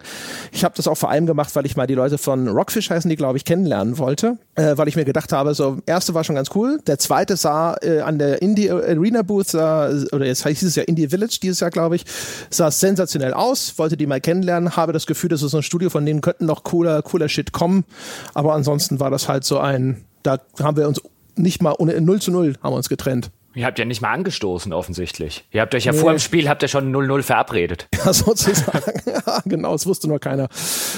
Ich 0.51 0.63
habe 0.63 0.75
das 0.77 0.87
auch 0.87 0.97
vor 0.97 1.09
allem 1.09 1.25
gemacht, 1.25 1.55
weil 1.55 1.65
ich 1.65 1.75
mal 1.75 1.87
die 1.87 1.95
Leute 1.95 2.19
von 2.19 2.47
Rockfish 2.49 2.91
heißen, 2.91 3.09
die 3.09 3.15
glaube 3.15 3.37
ich 3.37 3.45
kennenlernen 3.45 3.97
wollte, 3.97 4.37
äh, 4.57 4.75
weil 4.75 4.87
ich 4.87 4.95
mir 4.95 5.05
gedacht 5.05 5.31
habe, 5.31 5.53
so 5.53 5.77
erste 5.85 6.13
war 6.13 6.23
schon 6.23 6.35
ganz 6.35 6.49
cool, 6.55 6.79
der 6.87 6.97
zweite 6.97 7.37
sah 7.37 7.77
äh, 7.81 8.01
an 8.01 8.17
der 8.17 8.41
Indie 8.41 8.69
Arena 8.69 9.21
Booth 9.21 9.49
sah, 9.49 9.89
oder 10.11 10.25
jetzt 10.25 10.43
heißt 10.43 10.63
es 10.63 10.75
ja 10.75 10.83
Indie 10.83 11.07
Village 11.07 11.39
dieses 11.41 11.59
Jahr 11.59 11.69
glaube 11.69 11.95
ich, 11.95 12.05
sah 12.49 12.71
sensationell 12.71 13.33
aus, 13.33 13.77
wollte 13.77 13.95
die 13.95 14.07
mal 14.07 14.19
kennenlernen, 14.19 14.75
habe 14.75 14.93
das 14.93 15.05
Gefühl, 15.05 15.29
das 15.29 15.43
ist 15.43 15.51
so 15.51 15.57
ein 15.57 15.63
Studio, 15.63 15.89
von 15.89 16.05
denen 16.05 16.21
könnten 16.21 16.45
noch 16.45 16.63
cooler 16.63 17.01
cooler 17.03 17.29
Shit 17.29 17.51
kommen, 17.51 17.85
aber 18.33 18.53
ansonsten 18.53 18.99
war 18.99 19.11
das 19.11 19.29
halt 19.29 19.43
so 19.43 19.59
ein, 19.59 20.03
da 20.23 20.39
haben 20.59 20.75
wir 20.75 20.87
uns 20.87 21.01
nicht 21.35 21.61
mal 21.61 21.75
ohne 21.77 21.99
0 22.01 22.19
zu 22.19 22.31
0 22.31 22.55
haben 22.63 22.73
wir 22.73 22.77
uns 22.77 22.89
getrennt. 22.89 23.29
Ihr 23.57 23.65
habt 23.65 23.79
ja 23.79 23.85
nicht 23.85 24.01
mal 24.01 24.11
angestoßen, 24.11 24.71
offensichtlich. 24.71 25.45
Ihr 25.51 25.61
habt 25.61 25.73
euch 25.73 25.85
ja 25.85 25.91
Nee. 25.91 25.97
vor 25.97 26.11
dem 26.11 26.19
Spiel, 26.19 26.47
habt 26.47 26.61
ihr 26.61 26.67
schon 26.67 26.91
0-0 26.95 27.23
verabredet. 27.23 27.87
Ja, 28.05 28.13
sozusagen. 28.13 29.01
Ja, 29.07 29.41
genau, 29.45 29.71
das 29.73 29.85
wusste 29.85 30.07
nur 30.07 30.19
keiner. 30.19 30.47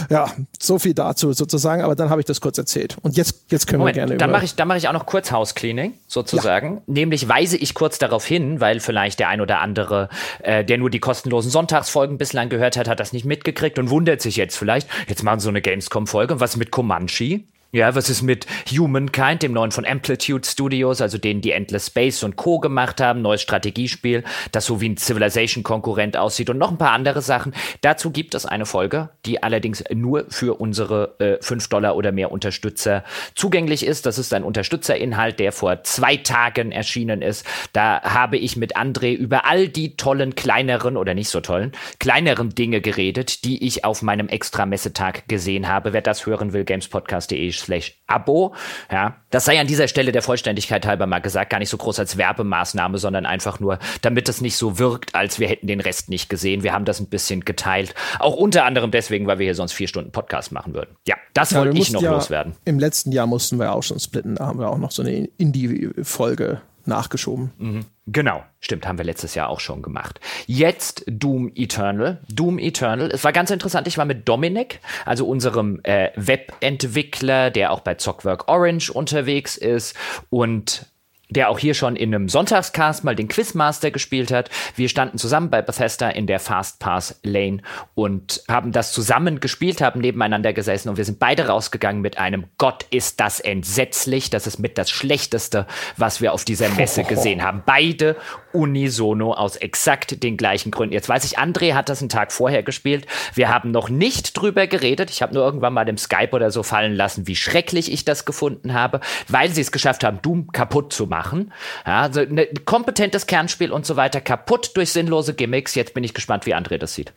Ja, 0.10 0.31
so 0.60 0.77
viel 0.77 0.94
dazu 0.94 1.31
sozusagen, 1.34 1.81
aber 1.81 1.95
dann 1.95 2.10
habe 2.10 2.22
ich 2.22 2.26
das 2.26 2.41
kurz 2.41 2.57
erzählt. 2.57 2.98
Und 3.02 3.18
jetzt, 3.18 3.45
jetzt 3.49 3.65
können 3.65 3.80
Moment, 3.80 3.95
wir 3.95 4.02
gerne 4.06 4.18
dann 4.18 4.30
mache 4.31 4.45
ich, 4.45 4.56
dann 4.56 4.68
mache 4.68 4.77
ich 4.77 4.88
auch 4.88 4.94
noch 4.94 5.06
kurz 5.06 5.31
Housecleaning, 5.31 5.94
sozusagen. 6.07 6.81
Nämlich 6.86 7.27
weise 7.30 7.56
ich 7.57 7.73
kurz 7.73 7.98
darauf 7.98 8.26
hin, 8.26 8.60
weil 8.60 8.80
vielleicht 8.81 9.19
der 9.19 9.30
ein 9.30 9.41
oder 9.41 9.60
andere, 9.61 10.10
äh, 10.44 10.65
der 10.65 10.77
nur 10.77 10.90
die 10.90 10.99
kostenlosen 10.99 11.49
Sonntagsfolgen 11.49 12.18
bislang 12.18 12.49
gehört 12.49 12.76
hat, 12.77 12.88
hat 12.88 12.99
das 12.99 13.14
nicht 13.14 13.26
mitgekriegt 13.26 13.80
und 13.80 13.90
wundert 13.90 14.22
sich 14.22 14.36
jetzt 14.36 14.57
vielleicht, 14.57 14.88
jetzt 15.07 15.23
machen 15.23 15.40
sie 15.40 15.45
so 15.45 15.49
eine 15.49 15.61
Gamescom-Folge, 15.61 16.40
was 16.40 16.57
mit 16.57 16.72
Comanche? 16.72 17.41
Ja, 17.72 17.94
was 17.94 18.10
ist 18.10 18.24
mit 18.24 18.48
Humankind, 18.72 19.44
dem 19.44 19.54
neuen 19.54 19.72
von 19.72 19.86
Amplitude 19.86 20.44
Studios, 20.44 21.02
also 21.02 21.20
denen, 21.20 21.41
die 21.41 21.52
Endless 21.52 21.86
Space 21.86 22.24
und 22.24 22.36
Co. 22.36 22.58
gemacht 22.58 23.00
haben, 23.00 23.22
neues 23.22 23.44
Strategiespiel, 23.44 24.24
das 24.52 24.66
so 24.66 24.82
wie 24.82 24.90
ein 24.90 24.98
Civilization-Konkurrent 24.98 26.18
aussieht 26.18 26.50
und 26.50 26.58
noch 26.58 26.72
ein 26.72 26.80
paar 26.80 26.94
andere 26.94 27.22
Sachen. 27.22 27.54
Dazu 27.82 28.10
gibt 28.10 28.34
es 28.34 28.48
eine 28.48 28.66
Folge, 28.66 29.10
die 29.28 29.44
allerdings 29.44 29.84
nur 29.94 30.26
für 30.30 30.60
unsere 30.60 31.14
äh, 31.20 31.44
5 31.44 31.68
Dollar 31.68 31.96
oder 31.96 32.12
mehr 32.12 32.32
Unterstützer 32.32 33.04
zugänglich 33.36 33.86
ist. 33.86 34.08
Das 34.08 34.18
ist 34.18 34.34
ein 34.34 34.44
Unterstützerinhalt, 34.44 35.38
der 35.38 35.52
vor 35.52 35.84
zwei 35.84 36.18
Tagen 36.18 36.72
erschienen 36.72 37.22
ist. 37.22 37.46
Da 37.72 38.02
habe 38.02 38.38
ich 38.38 38.56
mit 38.56 38.78
André 38.78 39.14
über 39.14 39.46
all 39.46 39.68
die 39.68 39.96
tollen, 39.96 40.34
kleineren 40.34 40.98
oder 40.98 41.14
nicht 41.14 41.30
so 41.30 41.40
tollen, 41.40 41.74
kleineren 42.00 42.50
Dinge 42.50 42.82
geredet, 42.82 43.44
die 43.44 43.64
ich 43.64 43.86
auf 43.86 44.02
meinem 44.02 44.28
Extra-Messetag 44.28 45.28
gesehen 45.28 45.68
habe. 45.68 45.94
Wer 45.94 46.02
das 46.02 46.26
hören 46.26 46.52
will, 46.52 46.64
gamespodcast.de 46.64 47.59
slash 47.60 47.99
Abo. 48.07 48.53
Ja, 48.91 49.18
das 49.30 49.45
sei 49.45 49.60
an 49.60 49.68
dieser 49.68 49.88
Stelle 49.88 50.11
der 50.11 50.22
Vollständigkeit 50.22 50.86
halber 50.86 51.06
mal 51.06 51.19
gesagt, 51.19 51.52
gar 51.52 51.60
nicht 51.60 51.69
so 51.69 51.77
groß 51.77 51.99
als 51.99 52.18
Werbemaßnahme, 52.18 52.98
sondern 52.98 53.26
einfach 53.26 53.60
nur, 53.60 53.80
damit 54.02 54.30
es 54.30 54.41
nicht 54.41 54.57
so 54.57 54.80
wirkt, 54.80 55.15
als 55.15 55.40
wir 55.40 55.48
hätten 55.48 55.68
den 55.68 55.80
Rest 55.80 56.10
nicht 56.10 56.30
gesehen. 56.30 56.64
Wir 56.64 56.73
haben 56.73 56.86
das 56.86 56.99
ein 56.99 57.07
bisschen 57.07 57.45
geteilt. 57.45 57.94
Auch 58.19 58.36
unter 58.36 58.65
anderem 58.65 58.91
deswegen, 58.91 59.27
weil 59.27 59.40
wir 59.40 59.45
hier 59.45 59.56
sonst 59.56 59.73
vier 59.73 59.88
Stunden 59.88 60.11
Podcast 60.11 60.52
machen 60.52 60.73
würden. 60.73 60.95
Ja, 61.07 61.15
das 61.34 61.52
Ja, 61.52 61.60
wollte 61.60 61.77
ich 61.77 61.91
noch 61.91 62.02
ja, 62.02 62.11
loswerden. 62.11 62.56
Im 62.65 62.80
letzten 62.80 63.11
Jahr 63.11 63.27
mussten 63.27 63.60
wir 63.60 63.73
auch 63.73 63.84
schon 63.84 63.99
splitten, 63.99 64.36
da 64.36 64.48
haben 64.48 64.60
wir 64.60 64.69
auch 64.69 64.77
noch 64.77 64.91
so 64.91 65.02
eine 65.02 65.30
Indie-Folge 65.38 66.61
nachgeschoben. 66.90 67.86
Genau, 68.07 68.44
stimmt, 68.60 68.88
haben 68.88 68.98
wir 68.98 69.06
letztes 69.06 69.36
Jahr 69.36 69.49
auch 69.49 69.60
schon 69.60 69.82
gemacht. 69.82 70.20
Jetzt 70.48 71.03
Doom 71.07 71.52
Eternal. 71.56 72.20
Doom 72.28 72.60
Eternal. 72.60 73.11
Es 73.11 73.24
war 73.24 73.32
ganz 73.32 73.52
interessant, 73.52 73.88
ich 73.88 73.98
war 73.98 74.06
mit 74.06 74.28
Dominik, 74.28 74.82
also 75.06 75.28
unserem 75.28 75.80
äh, 75.84 76.10
Webentwickler, 76.16 77.52
der 77.52 77.72
auch 77.72 77.82
bei 77.82 77.95
Zockwork 77.95 78.48
Orange 78.48 78.91
unterwegs 78.91 79.56
ist 79.56 79.95
und 80.30 80.88
der 81.30 81.49
auch 81.49 81.60
hier 81.60 81.76
schon 81.76 81.95
in 81.95 82.14
einem 82.14 82.27
Sonntagscast 82.27 83.03
mal 83.03 83.15
den 83.15 83.27
Quizmaster 83.27 83.91
gespielt 83.91 84.31
hat. 84.31 84.49
Wir 84.76 84.89
standen 84.89 85.18
zusammen 85.18 85.49
bei 85.49 85.61
Bethesda 85.61 86.10
in 86.10 86.26
der 86.26 86.39
Fast 86.39 86.80
Pass 86.80 87.19
Lane 87.23 87.61
und 87.93 88.43
haben 88.47 88.72
das 88.72 88.91
zusammen 88.91 89.39
gespielt, 89.39 89.81
haben 89.81 90.01
nebeneinander 90.01 90.53
gesessen 90.53 90.89
und 90.89 90.97
wir 90.97 91.06
sind 91.06 91.19
beide 91.19 91.47
rausgegangen 91.47 92.01
mit 92.01 92.18
einem 92.18 92.45
Gott 92.57 92.85
ist 92.89 93.19
das 93.19 93.39
entsetzlich. 93.39 94.31
Das 94.31 94.47
ist 94.47 94.57
mit 94.57 94.77
das 94.77 94.89
Schlechteste, 94.89 95.68
was 95.97 96.19
wir 96.19 96.34
auf 96.34 96.45
dieser 96.45 96.69
Messe 96.69 97.03
gesehen 97.07 97.43
haben. 97.43 97.61
Beide 97.65 98.15
unisono 98.51 99.34
aus 99.34 99.56
exakt 99.56 100.23
den 100.23 100.35
gleichen 100.35 100.72
Gründen. 100.72 100.93
Jetzt 100.93 101.10
weiß 101.10 101.26
ich, 101.26 101.38
André 101.38 101.76
hat 101.76 101.89
das 101.89 102.01
einen 102.01 102.10
Tag 102.10 102.31
vorher 102.31 102.64
gespielt. 102.64 103.06
Wir 103.35 103.49
haben 103.49 103.69
noch 103.69 103.89
nicht 103.89 104.34
drüber 104.34 104.65
geredet. 104.65 105.11
Ich 105.11 105.22
habe 105.22 105.35
nur 105.35 105.43
irgendwann 105.43 105.73
mal 105.73 105.88
im 105.88 105.97
Skype 105.97 106.31
oder 106.31 106.49
so 106.49 106.64
fallen 106.64 106.95
lassen, 106.95 107.27
wie 107.27 107.35
schrecklich 107.35 107.91
ich 107.91 108.03
das 108.03 108.26
gefunden 108.26 108.73
habe, 108.73 108.99
weil 109.27 109.49
sie 109.51 109.61
es 109.61 109.72
geschafft 109.72 110.03
haben, 110.03 110.22
Doom 110.23 110.51
kaputt 110.51 110.91
zu 110.91 111.06
machen. 111.06 111.19
Machen. 111.20 111.52
Ja, 111.86 112.02
also 112.02 112.22
ein 112.22 112.34
ne, 112.34 112.48
kompetentes 112.64 113.28
Kernspiel 113.28 113.72
und 113.74 113.86
so 113.86 113.98
weiter 113.98 114.22
kaputt 114.22 114.72
durch 114.76 114.91
sinnlose 114.94 115.34
Gimmicks. 115.34 115.76
Jetzt 115.76 115.94
bin 115.94 116.04
ich 116.06 116.14
gespannt, 116.14 116.46
wie 116.46 116.56
André 116.56 116.78
das 116.78 116.94
sieht. 116.94 117.12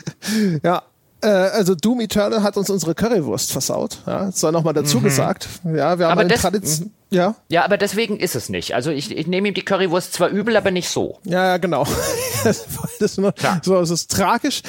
ja, 0.62 0.82
äh, 1.22 1.26
also 1.26 1.74
Doom 1.74 2.00
Eternal 2.00 2.42
hat 2.42 2.56
uns 2.56 2.70
unsere 2.70 2.94
Currywurst 2.94 3.52
versaut. 3.52 3.98
Ja, 4.06 4.26
das 4.26 4.40
sei 4.40 4.50
nochmal 4.52 4.72
dazu 4.72 4.98
mhm. 4.98 5.04
gesagt. 5.04 5.48
Ja, 5.64 5.98
wir 5.98 6.06
haben 6.06 6.12
aber 6.12 6.22
eine 6.22 6.34
Tradition. 6.34 6.88
Mhm. 6.88 6.92
Ja. 7.10 7.34
ja, 7.48 7.62
aber 7.66 7.76
deswegen 7.76 8.18
ist 8.18 8.34
es 8.34 8.48
nicht. 8.48 8.74
Also 8.74 8.90
ich, 8.90 9.14
ich 9.14 9.26
nehme 9.26 9.48
ihm 9.48 9.54
die 9.54 9.64
Currywurst 9.64 10.14
zwar 10.14 10.30
übel, 10.30 10.56
aber 10.56 10.70
nicht 10.70 10.88
so. 10.88 11.18
Ja, 11.24 11.44
ja 11.44 11.56
genau. 11.58 11.86
das, 12.44 12.66
ist 13.00 13.18
nur, 13.18 13.34
so, 13.62 13.78
das 13.78 13.90
ist 13.90 14.10
tragisch. 14.10 14.62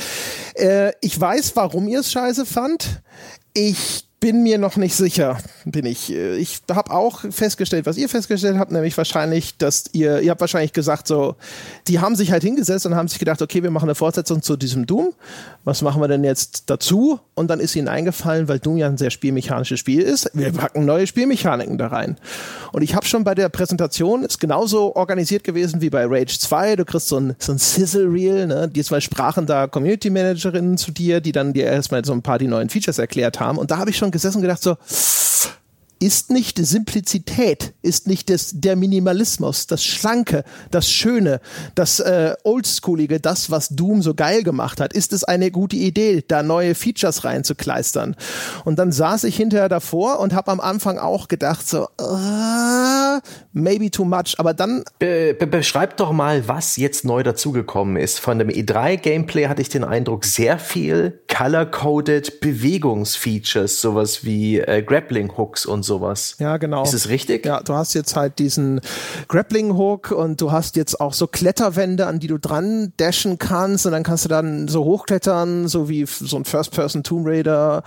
Äh, 0.55 0.91
ich 0.99 1.17
weiß, 1.19 1.55
warum 1.55 1.87
ihr 1.87 2.01
es 2.01 2.11
scheiße 2.11 2.45
fand. 2.45 3.01
Ich 3.53 4.09
bin 4.23 4.41
mir 4.41 4.57
noch 4.57 4.77
nicht 4.77 4.95
sicher, 4.95 5.37
bin 5.65 5.85
ich. 5.85 6.09
Ich 6.09 6.61
habe 6.71 6.91
auch 6.91 7.25
festgestellt, 7.29 7.85
was 7.85 7.97
ihr 7.97 8.07
festgestellt 8.07 8.57
habt, 8.57 8.71
nämlich 8.71 8.97
wahrscheinlich, 8.97 9.57
dass 9.57 9.83
ihr, 9.91 10.21
ihr 10.21 10.31
habt 10.31 10.39
wahrscheinlich 10.39 10.71
gesagt, 10.71 11.09
so, 11.09 11.35
die 11.89 11.99
haben 11.99 12.15
sich 12.15 12.31
halt 12.31 12.41
hingesetzt 12.41 12.85
und 12.85 12.95
haben 12.95 13.09
sich 13.09 13.19
gedacht, 13.19 13.41
okay, 13.41 13.63
wir 13.63 13.69
machen 13.69 13.89
eine 13.89 13.95
Fortsetzung 13.95 14.41
zu 14.41 14.55
diesem 14.55 14.85
Doom. 14.85 15.11
Was 15.65 15.81
machen 15.81 16.01
wir 16.01 16.07
denn 16.07 16.23
jetzt 16.23 16.69
dazu? 16.69 17.19
Und 17.35 17.49
dann 17.49 17.59
ist 17.59 17.75
ihnen 17.75 17.89
eingefallen, 17.89 18.47
weil 18.47 18.59
Doom 18.59 18.77
ja 18.77 18.87
ein 18.87 18.97
sehr 18.97 19.09
spielmechanisches 19.09 19.77
Spiel 19.77 20.01
ist, 20.01 20.31
wir 20.33 20.53
packen 20.53 20.85
neue 20.85 21.05
Spielmechaniken 21.05 21.77
da 21.77 21.87
rein. 21.87 22.15
Und 22.71 22.81
ich 22.81 22.95
habe 22.95 23.05
schon 23.05 23.25
bei 23.25 23.35
der 23.35 23.49
Präsentation, 23.49 24.23
ist 24.23 24.39
genauso 24.39 24.95
organisiert 24.95 25.43
gewesen 25.43 25.81
wie 25.81 25.89
bei 25.89 26.05
Rage 26.05 26.39
2. 26.39 26.77
Du 26.77 26.85
kriegst 26.85 27.09
so 27.09 27.19
ein, 27.19 27.35
so 27.39 27.51
ein 27.51 27.57
Sizzle-Reel, 27.57 28.47
ne? 28.47 28.69
Die 28.69 28.83
zwei 28.83 29.01
sprachen 29.01 29.45
da 29.45 29.67
Community 29.67 30.09
Managerinnen 30.09 30.77
zu 30.77 30.91
dir, 30.91 31.19
die 31.19 31.33
dann 31.33 31.51
dir 31.51 31.65
erstmal 31.65 32.05
so 32.05 32.13
ein 32.13 32.21
paar 32.21 32.39
die 32.39 32.47
neuen 32.47 32.69
Features 32.69 32.99
erklärt 32.99 33.41
haben. 33.41 33.57
Und 33.57 33.69
da 33.69 33.79
habe 33.79 33.89
ich 33.89 33.97
schon 33.97 34.12
gesessen 34.13 34.37
und 34.37 34.43
gedacht 34.43 34.63
so, 34.63 34.77
ist 36.03 36.31
nicht 36.31 36.57
Simplizität, 36.57 37.73
ist 37.81 38.07
nicht 38.07 38.29
das, 38.29 38.51
der 38.53 38.75
Minimalismus, 38.75 39.67
das 39.67 39.85
Schlanke, 39.85 40.43
das 40.69 40.91
Schöne, 40.91 41.39
das 41.75 42.01
äh, 42.01 42.35
Oldschoolige, 42.43 43.21
das, 43.21 43.51
was 43.51 43.69
Doom 43.69 44.01
so 44.01 44.13
geil 44.13 44.43
gemacht 44.43 44.81
hat, 44.81 44.91
ist 44.91 45.13
es 45.13 45.23
eine 45.23 45.49
gute 45.49 45.77
Idee, 45.77 46.21
da 46.27 46.43
neue 46.43 46.75
Features 46.75 47.23
reinzukleistern. 47.23 48.17
Und 48.65 48.79
dann 48.79 48.91
saß 48.91 49.23
ich 49.23 49.37
hinterher 49.37 49.69
davor 49.69 50.19
und 50.19 50.33
habe 50.33 50.51
am 50.51 50.59
Anfang 50.59 50.97
auch 50.97 51.29
gedacht 51.29 51.65
so, 51.67 51.87
uh, 52.01 53.19
maybe 53.53 53.89
too 53.89 54.03
much, 54.03 54.35
aber 54.37 54.53
dann... 54.53 54.83
Be 54.99 55.33
be 55.39 55.47
beschreib 55.47 55.95
doch 55.97 56.11
mal, 56.11 56.49
was 56.49 56.75
jetzt 56.75 57.05
neu 57.05 57.23
dazugekommen 57.23 57.95
ist. 57.95 58.19
Von 58.19 58.39
dem 58.39 58.49
E3-Gameplay 58.49 59.47
hatte 59.47 59.61
ich 59.61 59.69
den 59.69 59.85
Eindruck, 59.85 60.25
sehr 60.25 60.59
viel 60.59 61.21
color-coded 61.33 62.41
Bewegungsfeatures, 62.41 63.79
sowas 63.79 64.25
wie 64.25 64.59
äh, 64.59 64.83
Grappling-Hooks 64.83 65.65
und 65.65 65.83
so 65.83 65.92
sowas. 65.93 66.35
Ja, 66.39 66.57
genau. 66.57 66.83
Ist 66.83 66.93
es 66.93 67.09
richtig? 67.09 67.45
Ja, 67.45 67.61
du 67.61 67.73
hast 67.73 67.93
jetzt 67.93 68.15
halt 68.15 68.39
diesen 68.39 68.81
Grappling 69.27 69.75
Hook 69.77 70.11
und 70.11 70.41
du 70.41 70.51
hast 70.51 70.75
jetzt 70.75 70.99
auch 70.99 71.13
so 71.13 71.27
Kletterwände, 71.27 72.07
an 72.07 72.19
die 72.19 72.27
du 72.27 72.39
dran 72.39 72.93
dashen 72.97 73.37
kannst 73.37 73.85
und 73.85 73.91
dann 73.91 74.03
kannst 74.03 74.25
du 74.25 74.29
dann 74.29 74.67
so 74.67 74.83
hochklettern, 74.83 75.67
so 75.67 75.89
wie 75.89 76.05
so 76.05 76.35
ein 76.37 76.45
First-Person 76.45 77.03
Tomb 77.03 77.27
Raider, 77.27 77.83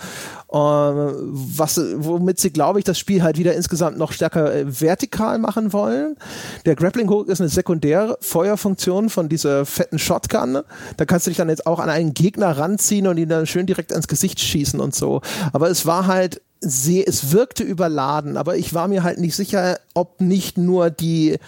äh, 0.52 0.56
was, 0.56 1.80
womit 1.96 2.38
sie, 2.38 2.50
glaube 2.50 2.78
ich, 2.78 2.84
das 2.84 2.98
Spiel 2.98 3.22
halt 3.22 3.38
wieder 3.38 3.54
insgesamt 3.54 3.98
noch 3.98 4.12
stärker 4.12 4.54
äh, 4.54 4.80
vertikal 4.80 5.38
machen 5.38 5.72
wollen. 5.72 6.16
Der 6.64 6.76
Grappling 6.76 7.10
Hook 7.10 7.28
ist 7.28 7.40
eine 7.40 7.48
sekundäre 7.48 8.16
Feuerfunktion 8.20 9.10
von 9.10 9.28
dieser 9.28 9.66
fetten 9.66 9.98
Shotgun. 9.98 10.60
Da 10.96 11.04
kannst 11.04 11.26
du 11.26 11.30
dich 11.30 11.38
dann 11.38 11.48
jetzt 11.48 11.66
auch 11.66 11.80
an 11.80 11.90
einen 11.90 12.14
Gegner 12.14 12.56
ranziehen 12.56 13.06
und 13.08 13.18
ihn 13.18 13.28
dann 13.28 13.46
schön 13.46 13.66
direkt 13.66 13.92
ans 13.92 14.06
Gesicht 14.06 14.38
schießen 14.38 14.78
und 14.78 14.94
so. 14.94 15.22
Aber 15.52 15.68
es 15.70 15.86
war 15.86 16.06
halt 16.06 16.40
sehr, 16.60 17.06
es 17.06 17.32
wirkte 17.32 17.62
überladen, 17.62 18.36
aber 18.36 18.56
ich 18.56 18.74
war 18.74 18.88
mir 18.88 19.02
halt 19.02 19.18
nicht 19.18 19.36
sicher, 19.36 19.78
ob 19.94 20.20
nicht 20.20 20.58
nur 20.58 20.90
die 20.90 21.38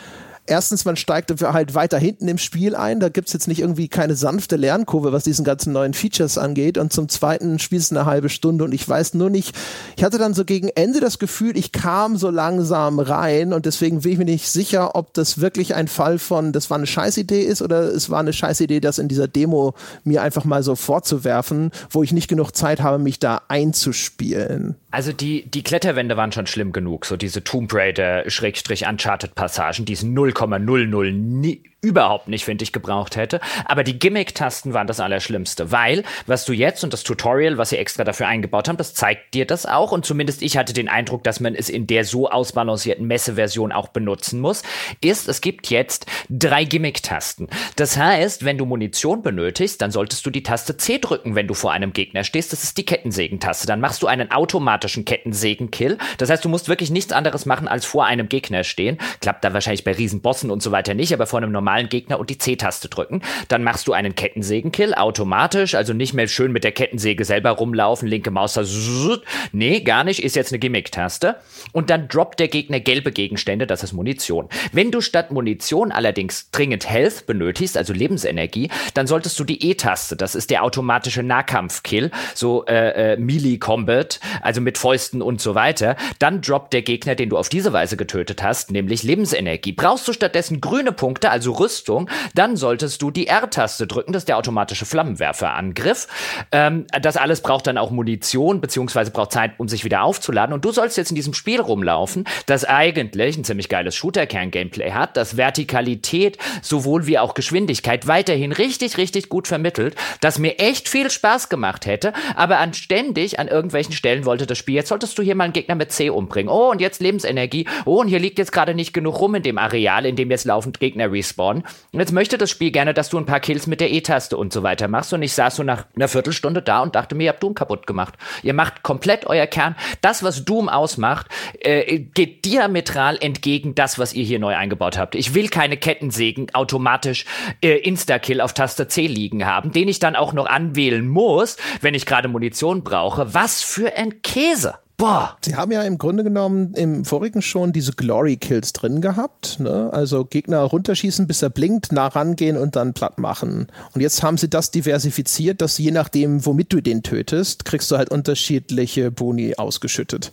erstens, 0.49 0.85
man 0.85 0.97
steigt 0.97 1.43
halt 1.43 1.75
weiter 1.75 1.99
hinten 1.99 2.29
im 2.29 2.39
Spiel 2.39 2.75
ein. 2.75 3.01
Da 3.01 3.09
gibt's 3.09 3.33
jetzt 3.33 3.49
nicht 3.49 3.61
irgendwie 3.61 3.89
keine 3.89 4.15
sanfte 4.15 4.57
Lernkurve, 4.57 5.13
was 5.13 5.25
diesen 5.25 5.45
ganzen 5.45 5.73
neuen 5.73 5.95
Features 5.95 6.39
angeht. 6.39 6.79
Und 6.79 6.93
zum 6.93 7.09
Zweiten 7.09 7.59
spielst 7.59 7.91
du 7.91 7.97
eine 7.97 8.07
halbe 8.07 8.29
Stunde 8.29 8.65
und 8.65 8.73
ich 8.73 8.89
weiß 8.89 9.15
nur 9.15 9.31
nicht, 9.31 9.55
ich 9.97 10.05
hatte 10.05 10.19
dann 10.19 10.35
so 10.35 10.45
gegen 10.45 10.69
Ende 10.69 11.01
das 11.01 11.19
Gefühl, 11.19 11.57
ich 11.57 11.73
kam 11.73 12.17
so 12.17 12.31
langsam 12.31 12.99
rein 12.99 13.53
und 13.53 13.67
deswegen 13.67 14.01
bin 14.01 14.13
ich 14.13 14.19
mir 14.19 14.25
nicht 14.25 14.49
sicher, 14.49 14.95
ob 14.95 15.15
das 15.15 15.41
wirklich 15.41 15.75
ein 15.75 15.89
Fall 15.89 16.19
von, 16.19 16.53
das 16.53 16.71
war 16.71 16.77
eine 16.77 16.87
Scheißidee 16.87 17.43
ist 17.43 17.63
oder 17.63 17.83
es 17.83 18.11
war 18.11 18.21
eine 18.21 18.33
Scheißidee, 18.33 18.81
das 18.81 18.99
in 18.99 19.09
dieser 19.09 19.29
Demo 19.29 19.75
mir 20.05 20.23
einfach 20.23 20.45
mal 20.45 20.63
so 20.63 20.77
vorzuwerfen, 20.77 21.71
wo 21.91 22.03
ich 22.03 22.13
nicht 22.13 22.29
genug 22.29 22.53
Zeit 22.53 22.81
habe, 22.81 22.99
mich 22.99 23.19
da 23.19 23.43
einzuspielen. 23.49 24.77
Also 24.91 25.13
die, 25.13 25.45
die 25.51 25.63
Kletterwände 25.63 26.17
waren 26.17 26.33
schon 26.33 26.47
schlimm 26.47 26.73
genug, 26.73 27.05
so 27.05 27.17
diese 27.17 27.45
Tomb 27.45 27.73
Raider-Uncharted-Passagen, 27.75 29.85
die 29.85 29.95
sind 29.95 30.15
0,009 30.39 31.63
überhaupt 31.81 32.29
nicht, 32.29 32.45
finde 32.45 32.65
ich, 32.65 32.73
gebraucht 32.73 33.17
hätte. 33.17 33.41
Aber 33.65 33.85
die 33.85 33.99
Gimmick-Tasten 33.99 34.75
waren 34.75 34.89
das 34.89 34.99
Allerschlimmste, 34.99 35.71
weil 35.71 36.03
was 36.27 36.45
du 36.45 36.53
jetzt 36.53 36.83
und 36.83 36.93
das 36.93 37.05
Tutorial, 37.05 37.57
was 37.57 37.71
sie 37.71 37.77
extra 37.77 38.03
dafür 38.03 38.27
eingebaut 38.27 38.69
haben, 38.69 38.77
das 38.77 38.95
zeigt 38.95 39.35
dir 39.35 39.47
das 39.47 39.65
auch. 39.65 39.93
Und 39.93 40.05
zumindest 40.05 40.43
ich 40.43 40.57
hatte 40.57 40.73
den 40.73 40.89
Eindruck, 40.89 41.23
dass 41.23 41.39
man 41.39 41.55
es 41.55 41.69
in 41.69 41.87
der 41.87 42.05
so 42.05 42.29
ausbalancierten 42.29 43.07
Messeversion 43.07 43.71
auch 43.71 43.89
benutzen 43.89 44.41
muss, 44.41 44.63
ist, 45.01 45.29
es 45.29 45.41
gibt 45.41 45.71
jetzt 45.71 46.07
drei 46.29 46.65
Gimmick-Tasten. 46.65 47.49
Das 47.77 47.97
heißt, 47.97 48.45
wenn 48.45 48.59
du 48.59 48.67
Munition 48.67 49.23
benötigst, 49.23 49.81
dann 49.81 49.93
solltest 49.93 50.27
du 50.27 50.31
die 50.31 50.43
Taste 50.43 50.77
C 50.77 50.99
drücken, 50.99 51.37
wenn 51.37 51.47
du 51.47 51.55
vor 51.55 51.71
einem 51.71 51.93
Gegner 51.93 52.25
stehst. 52.25 52.53
Das 52.53 52.65
ist 52.65 52.77
die 52.77 52.85
Kettensägentaste. 52.85 53.69
Dann 53.69 53.81
machst 53.81 54.03
du 54.03 54.09
einen 54.09 54.33
automatischen 54.33 55.05
Kettensägen-Kill. 55.05 55.99
Das 56.19 56.29
heißt, 56.29 56.45
du 56.45 56.49
musst 56.49 56.69
wirklich 56.69 56.91
nichts 56.91 57.13
anderes 57.13 57.47
machen, 57.47 57.69
als 57.69 57.85
vor 57.85 58.05
einem 58.05 58.29
Gegner 58.29 58.65
stehen. 58.65 58.99
Klappt 59.21 59.45
da 59.45 59.55
wahrscheinlich 59.55 59.85
bei 59.85 59.93
Riesenbossen 59.93 60.51
und 60.51 60.61
so 60.61 60.73
weiter 60.73 60.95
nicht, 60.95 61.15
aber 61.15 61.27
vor 61.27 61.39
einem 61.39 61.53
normalen 61.53 61.68
normalen 61.69 61.91
Gegner 61.91 62.19
und 62.19 62.31
die 62.31 62.39
C-Taste 62.39 62.89
drücken. 62.89 63.21
Dann 63.49 63.63
machst 63.63 63.87
du 63.89 63.93
einen 63.93 64.15
Kettensägenkill 64.15 64.95
automatisch, 64.95 65.75
also 65.75 65.93
nicht 65.93 66.15
mehr 66.15 66.27
schön 66.27 66.51
mit 66.51 66.65
der 66.65 66.73
Kettensäge 66.73 67.27
selber 67.27 67.51
rumlaufen, 67.51 68.09
linke 68.09 68.31
Maustaste. 68.31 69.21
Nee, 69.53 69.81
gar 69.81 70.03
nicht, 70.03 70.25
ist 70.25 70.35
jetzt 70.35 70.51
eine 70.51 70.61
Gimmick-Taste. 70.61 71.37
Und 71.73 71.91
dann 71.91 72.09
droppt 72.09 72.41
der 72.41 72.49
Gegner 72.49 72.81
gelbe 72.81 73.13
Gegenstände, 73.13 73.67
das 73.67 73.83
ist 73.83 73.93
Munition. 73.93 74.49
Wenn 74.73 74.91
du 74.91 75.03
statt 75.03 75.31
Munition 75.31 75.93
allerdings 75.93 76.51
dringend 76.51 76.89
Health 76.89 77.27
benötigst, 77.27 77.77
also 77.77 77.93
Lebensenergie, 77.93 78.71
dann 78.95 79.07
solltest 79.07 79.39
du 79.39 79.45
die 79.45 79.71
E-Taste, 79.71 80.17
das 80.17 80.35
ist 80.35 80.49
der 80.49 80.65
automatische 80.65 81.23
Nahkampf-Kill, 81.23 82.11
so 82.35 82.65
äh, 82.65 83.13
äh, 83.13 83.17
Melee-Combat, 83.19 84.21
also 84.41 84.63
mit 84.63 84.79
Fäusten 84.79 85.21
und 85.21 85.43
so 85.43 85.55
weiter. 85.55 85.97
Dann 86.19 86.41
droppt 86.41 86.73
der 86.73 86.83
Gegner, 86.83 87.15
den 87.15 87.29
du 87.29 87.37
auf 87.37 87.51
diese 87.51 87.75
Weise 87.75 87.99
getötet 87.99 88.43
hast, 88.43 88.71
nämlich 88.71 89.03
Lebensenergie. 89.03 89.73
Brauchst 89.73 90.09
du 90.09 90.15
stattdessen 90.15 90.63
grüne 90.63 90.93
Punkte, 90.93 91.31
also 91.31 91.58
Rüstung, 91.59 92.09
dann 92.35 92.57
solltest 92.57 93.03
du 93.03 93.11
die 93.11 93.27
R-Taste 93.27 93.87
drücken, 93.87 94.13
das 94.13 94.23
ist 94.23 94.29
der 94.29 94.39
automatische 94.39 94.87
Flammenwerferangriff. 94.87 96.09
Ähm, 96.53 96.87
das 97.01 97.17
alles 97.17 97.41
braucht 97.41 97.67
dann 97.67 97.79
auch 97.79 97.91
Munition, 97.91 98.61
beziehungsweise 98.61 99.11
braucht 99.11 99.33
Zeit, 99.33 99.53
um 99.59 99.69
sich 99.69 99.85
wieder 99.85 100.03
aufzuladen. 100.03 100.55
Und 100.55 100.65
du 100.65 100.73
sollst 100.73 100.97
jetzt 100.97 101.11
in 101.11 101.17
diesem 101.17 101.35
Spiel 101.35 101.61
rumlaufen, 101.61 102.25
das 102.47 102.65
eigentlich 102.65 103.37
ein 103.37 103.45
ziemlich 103.45 103.69
geiles 103.69 103.95
Shooter-Kern-Gameplay 103.97 104.93
hat, 104.93 105.17
das 105.17 105.37
Vertikalität 105.37 106.39
sowohl 106.63 107.07
wie 107.07 107.19
auch 107.19 107.35
Geschwindigkeit 107.35 108.07
weiterhin 108.07 108.53
richtig, 108.53 108.99
richtig 108.99 109.29
gut 109.29 109.49
vermittelt, 109.49 109.97
das 110.21 110.39
mir 110.39 110.59
echt 110.59 110.89
viel 110.89 111.11
Spaß 111.11 111.49
gemacht 111.49 111.87
hätte, 111.87 112.13
aber 112.37 112.59
anständig 112.59 113.39
an 113.39 113.49
irgendwelchen 113.49 113.93
Stellen 113.93 114.25
wollte 114.25 114.47
das 114.47 114.59
Spiel, 114.59 114.77
jetzt 114.77 114.89
solltest 114.89 115.19
du 115.19 115.23
hier 115.23 115.35
mal 115.35 115.45
einen 115.45 115.53
Gegner 115.53 115.75
mit 115.75 115.93
C 115.93 116.11
umbringen. 116.11 116.53
Oh, 116.53 116.71
und 116.71 116.81
jetzt 116.81 117.01
Lebensenergie. 117.01 117.67
Oh, 117.85 118.01
und 118.01 118.09
hier 118.09 118.19
liegt 118.19 118.39
jetzt 118.39 118.53
gerade 118.53 118.75
nicht 118.75 118.93
genug 118.93 119.21
rum 119.21 119.35
in 119.35 119.43
dem 119.43 119.59
Areal, 119.59 120.07
in 120.07 120.17
dem 120.17 120.31
jetzt 120.31 120.45
laufend 120.45 120.81
Gegner 120.81 121.11
respawnen 121.11 121.48
geworden. 121.49 121.65
Und 121.93 122.01
jetzt 122.01 122.13
möchte 122.13 122.39
das 122.39 122.51
Spiel 122.51 122.71
gerne, 122.71 122.95
dass 122.95 123.09
du 123.09 123.19
ein 123.19 123.27
paar 123.27 123.41
Kills 123.41 123.67
mit 123.67 123.81
der 123.81 123.91
E-Taste 123.91 124.37
und 124.37 124.53
so 124.53 124.63
weiter 124.63 124.89
machst. 124.89 125.13
Und 125.13 125.23
ich 125.23 125.33
saß 125.33 125.57
so 125.57 125.63
nach 125.63 125.87
einer 125.97 126.09
Viertelstunde 126.09 126.63
da 126.63 126.83
und 126.83 126.95
dachte 126.95 127.15
mir, 127.15 127.25
ihr 127.25 127.31
habt 127.31 127.43
Doom 127.43 127.55
kaputt 127.55 127.87
gemacht. 127.87 128.15
Ihr 128.43 128.55
macht 128.55 128.83
komplett 128.83 129.27
euer 129.27 129.47
Kern. 129.47 129.77
Das, 130.01 130.23
was 130.23 130.45
Doom 130.45 130.69
ausmacht, 130.69 131.27
äh, 131.61 131.99
geht 131.99 132.45
diametral 132.45 133.19
entgegen 133.21 133.75
das, 133.75 133.99
was 133.99 134.13
ihr 134.13 134.25
hier 134.25 134.39
neu 134.39 134.55
eingebaut 134.55 134.99
habt. 134.99 135.15
Ich 135.15 135.35
will 135.35 135.49
keine 135.49 135.77
Kettensägen 135.77 136.55
automatisch 136.55 137.25
äh, 137.63 137.77
Insta-Kill 137.77 138.41
auf 138.41 138.53
Taste 138.53 138.89
C 138.89 139.07
liegen 139.07 139.47
haben, 139.47 139.73
den 139.73 139.89
ich 139.89 139.99
dann 139.99 140.17
auch 140.17 140.33
noch 140.33 140.47
anwählen 140.47 141.07
muss, 141.07 141.57
wenn 141.81 141.95
ich 141.95 142.07
gerade 142.07 142.29
Munition 142.29 142.83
brauche. 142.83 143.35
Was 143.35 143.63
für 143.63 143.97
ein 143.97 144.23
Käse! 144.23 144.75
Boah. 144.99 145.37
Sie 145.43 145.55
haben 145.55 145.71
ja 145.71 145.83
im 145.83 145.97
Grunde 145.97 146.25
genommen 146.25 146.75
im 146.75 147.05
vorigen 147.05 147.41
schon 147.41 147.73
diese 147.73 147.93
Glory 147.93 148.37
Kills 148.37 148.73
drin 148.73 149.01
gehabt. 149.01 149.61
Ne? 149.61 149.91
Also 149.93 150.25
Gegner 150.25 150.63
runterschießen, 150.63 151.29
bis 151.29 151.41
er 151.41 151.51
blinkt, 151.51 151.93
nah 151.93 152.09
rangehen 152.09 152.57
und 152.57 152.75
dann 152.75 152.95
platt 152.95 153.17
machen. 153.17 153.69
Und 153.95 154.01
jetzt 154.01 154.25
haben 154.25 154.37
sie 154.37 154.51
das 154.51 154.73
diversifiziert, 154.73 155.63
dass 155.63 155.79
je 155.79 155.93
nachdem, 155.93 156.45
womit 156.45 156.73
du 156.73 156.81
den 156.81 157.05
tötest, 157.05 157.65
kriegst 157.65 157.93
du 157.93 157.97
halt 157.97 158.11
unterschiedliche 158.11 159.13
Boni 159.13 159.55
ausgeschüttet. 159.55 160.33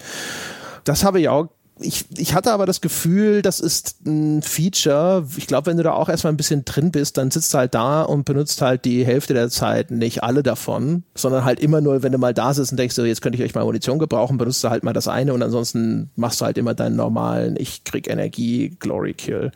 Das 0.84 1.04
habe 1.04 1.22
ich 1.22 1.30
auch 1.30 1.50
ich, 1.80 2.06
ich 2.18 2.34
hatte 2.34 2.53
aber 2.53 2.65
das 2.65 2.80
Gefühl, 2.80 3.41
das 3.41 3.60
ist 3.60 4.06
ein 4.06 4.41
Feature. 4.41 5.27
Ich 5.35 5.47
glaube, 5.47 5.68
wenn 5.68 5.77
du 5.77 5.84
da 5.84 5.91
auch 5.91 6.07
erstmal 6.07 6.31
ein 6.31 6.38
bisschen 6.38 6.64
drin 6.64 6.91
bist, 6.91 7.18
dann 7.18 7.31
sitzt 7.31 7.53
du 7.53 7.57
halt 7.57 7.76
da 7.76 8.03
und 8.03 8.23
benutzt 8.23 8.61
halt 8.61 8.85
die 8.85 9.06
Hälfte 9.06 9.34
der 9.34 9.49
Zeit 9.49 9.91
nicht 9.91 10.23
alle 10.23 10.41
davon, 10.41 11.03
sondern 11.15 11.43
halt 11.43 11.60
immer 11.60 11.81
nur, 11.81 12.02
wenn 12.02 12.14
du 12.14 12.18
mal 12.18 12.34
da 12.34 12.53
sitzt 12.53 12.72
und 12.72 12.77
denkst, 12.77 12.95
so, 12.95 13.03
jetzt 13.03 13.22
könnte 13.22 13.38
ich 13.38 13.43
euch 13.43 13.56
mal 13.56 13.65
Munition 13.65 13.99
gebrauchen, 13.99 14.38
benutzt 14.38 14.64
du 14.64 14.69
halt 14.69 14.84
mal 14.84 14.93
das 14.93 15.10
eine 15.10 15.34
und 15.34 15.43
ansonsten 15.43 16.10
machst 16.15 16.39
du 16.39 16.45
halt 16.45 16.57
immer 16.57 16.73
deinen 16.73 16.95
normalen, 16.95 17.56
ich 17.60 17.84
krieg 17.84 18.10
Energie, 18.10 18.76
Glory 18.80 19.14
Kill 19.14 19.52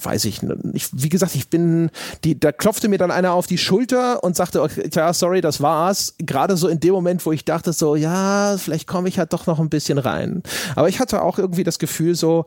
weiß 0.00 0.24
ich 0.26 0.42
nicht. 0.42 0.90
Wie 0.92 1.08
gesagt, 1.08 1.34
ich 1.34 1.48
bin, 1.48 1.90
die, 2.24 2.38
da 2.38 2.52
klopfte 2.52 2.88
mir 2.88 2.98
dann 2.98 3.10
einer 3.10 3.32
auf 3.32 3.46
die 3.46 3.58
Schulter 3.58 4.22
und 4.22 4.36
sagte, 4.36 4.62
okay, 4.62 4.88
ja, 4.92 5.12
sorry, 5.12 5.40
das 5.40 5.60
war's. 5.60 6.14
Gerade 6.18 6.56
so 6.56 6.68
in 6.68 6.80
dem 6.80 6.92
Moment, 6.92 7.24
wo 7.26 7.32
ich 7.32 7.44
dachte 7.44 7.72
so, 7.72 7.96
ja, 7.96 8.56
vielleicht 8.58 8.86
komme 8.86 9.08
ich 9.08 9.18
halt 9.18 9.32
doch 9.32 9.46
noch 9.46 9.58
ein 9.58 9.70
bisschen 9.70 9.98
rein. 9.98 10.42
Aber 10.74 10.88
ich 10.88 11.00
hatte 11.00 11.22
auch 11.22 11.38
irgendwie 11.38 11.64
das 11.64 11.78
Gefühl 11.78 12.14
so, 12.14 12.46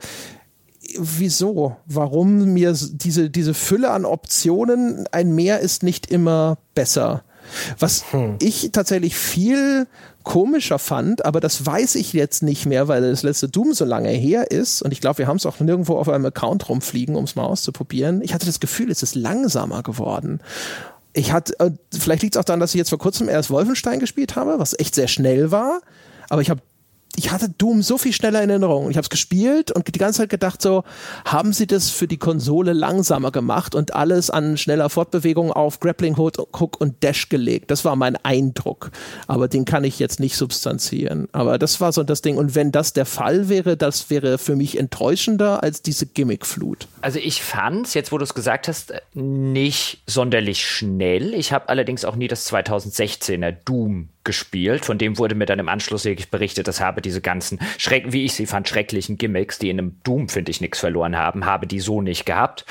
wieso? 0.98 1.78
Warum 1.86 2.54
mir 2.54 2.74
diese, 2.74 3.30
diese 3.30 3.54
Fülle 3.54 3.92
an 3.92 4.06
Optionen, 4.06 5.06
ein 5.12 5.34
Mehr 5.34 5.60
ist 5.60 5.84
nicht 5.84 6.12
immer 6.12 6.58
besser. 6.74 7.24
Was 7.78 8.12
hm. 8.12 8.36
ich 8.42 8.70
tatsächlich 8.72 9.16
viel 9.16 9.88
komischer 10.24 10.80
fand, 10.80 11.26
aber 11.26 11.40
das 11.40 11.66
weiß 11.66 11.96
ich 11.96 12.14
jetzt 12.14 12.44
nicht 12.44 12.66
mehr, 12.66 12.88
weil 12.88 13.02
das 13.02 13.24
letzte 13.24 13.50
Doom 13.50 13.74
so 13.74 13.86
lange 13.86 14.10
her 14.10 14.52
ist 14.52 14.82
und 14.82 14.92
ich 14.92 15.02
glaube, 15.02 15.20
wir 15.20 15.28
haben 15.28 15.38
es 15.38 15.46
auch 15.46 15.60
nirgendwo 15.60 15.98
auf 15.98 16.10
einem 16.10 16.26
Account 16.26 16.70
rumfliegen, 16.70 17.16
um 17.16 17.24
es 17.24 17.36
mal 17.36 17.46
auszuprobieren. 17.46 18.22
Ich 18.22 18.34
hatte 18.34 18.46
das 18.46 18.60
Gefühl, 18.60 18.92
es 18.92 19.02
ist 19.02 19.16
langsamer 19.16 19.82
geworden. 19.82 20.40
Ich 21.14 21.32
hatte, 21.32 21.60
äh, 21.60 21.72
vielleicht 21.98 22.22
liegt 22.22 22.36
es 22.36 22.40
auch 22.40 22.46
daran, 22.46 22.60
dass 22.60 22.76
ich 22.76 22.78
jetzt 22.78 22.90
vor 22.90 23.00
kurzem 23.00 23.30
erst 23.30 23.50
Wolfenstein 23.50 24.00
gespielt 24.00 24.36
habe, 24.36 24.60
was 24.60 24.78
echt 24.78 24.94
sehr 24.94 25.08
schnell 25.08 25.52
war, 25.52 25.82
aber 26.30 26.42
ich 26.42 26.50
habe 26.50 26.62
ich 27.15 27.31
hatte 27.31 27.49
Doom 27.49 27.81
so 27.81 27.98
viel 27.98 28.14
schneller 28.14 28.41
in 28.44 28.49
Erinnerung. 28.49 28.90
Ich 28.90 28.95
habe 28.95 29.03
es 29.03 29.10
gespielt 29.10 29.72
und 29.72 29.94
die 29.94 29.99
ganze 29.99 30.19
Zeit 30.19 30.30
gedacht 30.30 30.61
so, 30.61 30.84
haben 31.26 31.53
sie 31.53 31.68
das 31.68 31.90
für 31.90 32.07
die 32.07 32.18
Konsole 32.18 32.73
langsamer 32.73 33.31
gemacht 33.31 33.76
und 33.76 33.94
alles 33.94 34.30
an 34.30 34.57
schneller 34.57 34.90
Fortbewegung 34.90 35.52
auf 35.52 35.80
Grappling 35.80 36.18
Hook 36.18 36.80
und 36.80 37.03
Dash 37.03 37.30
gelegt. 37.30 37.72
Das 37.72 37.84
war 37.84 37.95
mein 37.95 38.15
Eindruck. 38.23 38.91
Aber 39.27 39.48
den 39.48 39.65
kann 39.65 39.84
ich 39.84 39.99
jetzt 39.99 40.19
nicht 40.19 40.36
substanzieren. 40.36 41.27
Aber 41.31 41.57
das 41.57 41.81
war 41.81 41.91
so 41.91 42.03
das 42.03 42.22
Ding. 42.22 42.38
Und 42.38 42.56
wenn 42.56 42.72
das 42.72 42.94
der 42.94 43.06
Fall 43.06 43.49
wäre, 43.49 43.76
das 43.76 44.10
wäre 44.10 44.38
für 44.38 44.56
mich 44.56 44.77
enttäuschender 44.77 45.64
als 45.64 45.81
diese 45.81 46.06
Gimmickflut. 46.06 46.88
Also 47.02 47.19
ich 47.19 47.44
fand 47.44 47.94
jetzt 47.94 48.11
wo 48.11 48.18
du 48.18 48.23
es 48.23 48.34
gesagt 48.34 48.68
hast, 48.68 48.94
nicht 49.14 50.02
sonderlich 50.06 50.65
schnell. 50.65 51.34
Ich 51.34 51.52
habe 51.52 51.69
allerdings 51.69 52.06
auch 52.06 52.15
nie 52.15 52.27
das 52.27 52.52
2016er 52.52 53.52
Doom 53.65 54.10
gespielt. 54.30 54.85
Von 54.85 54.99
dem 54.99 55.18
wurde 55.18 55.34
mir 55.34 55.47
dann 55.47 55.57
im 55.57 55.69
Anschluss 55.69 56.07
berichtet, 56.30 56.68
das 56.68 56.80
habe 56.80 57.01
diese 57.01 57.19
ganzen, 57.19 57.60
schreck 57.80 58.11
wie 58.11 58.26
ich 58.26 58.35
sie 58.35 58.45
fand, 58.45 58.69
schrecklichen 58.69 59.18
Gimmicks, 59.18 59.57
die 59.57 59.72
in 59.72 59.80
einem 59.80 59.99
Doom, 60.03 60.30
finde 60.30 60.51
ich, 60.51 60.61
nichts 60.61 60.77
verloren 60.77 61.18
haben, 61.18 61.45
habe 61.45 61.65
die 61.65 61.80
so 61.80 62.03
nicht 62.03 62.27
gehabt. 62.27 62.64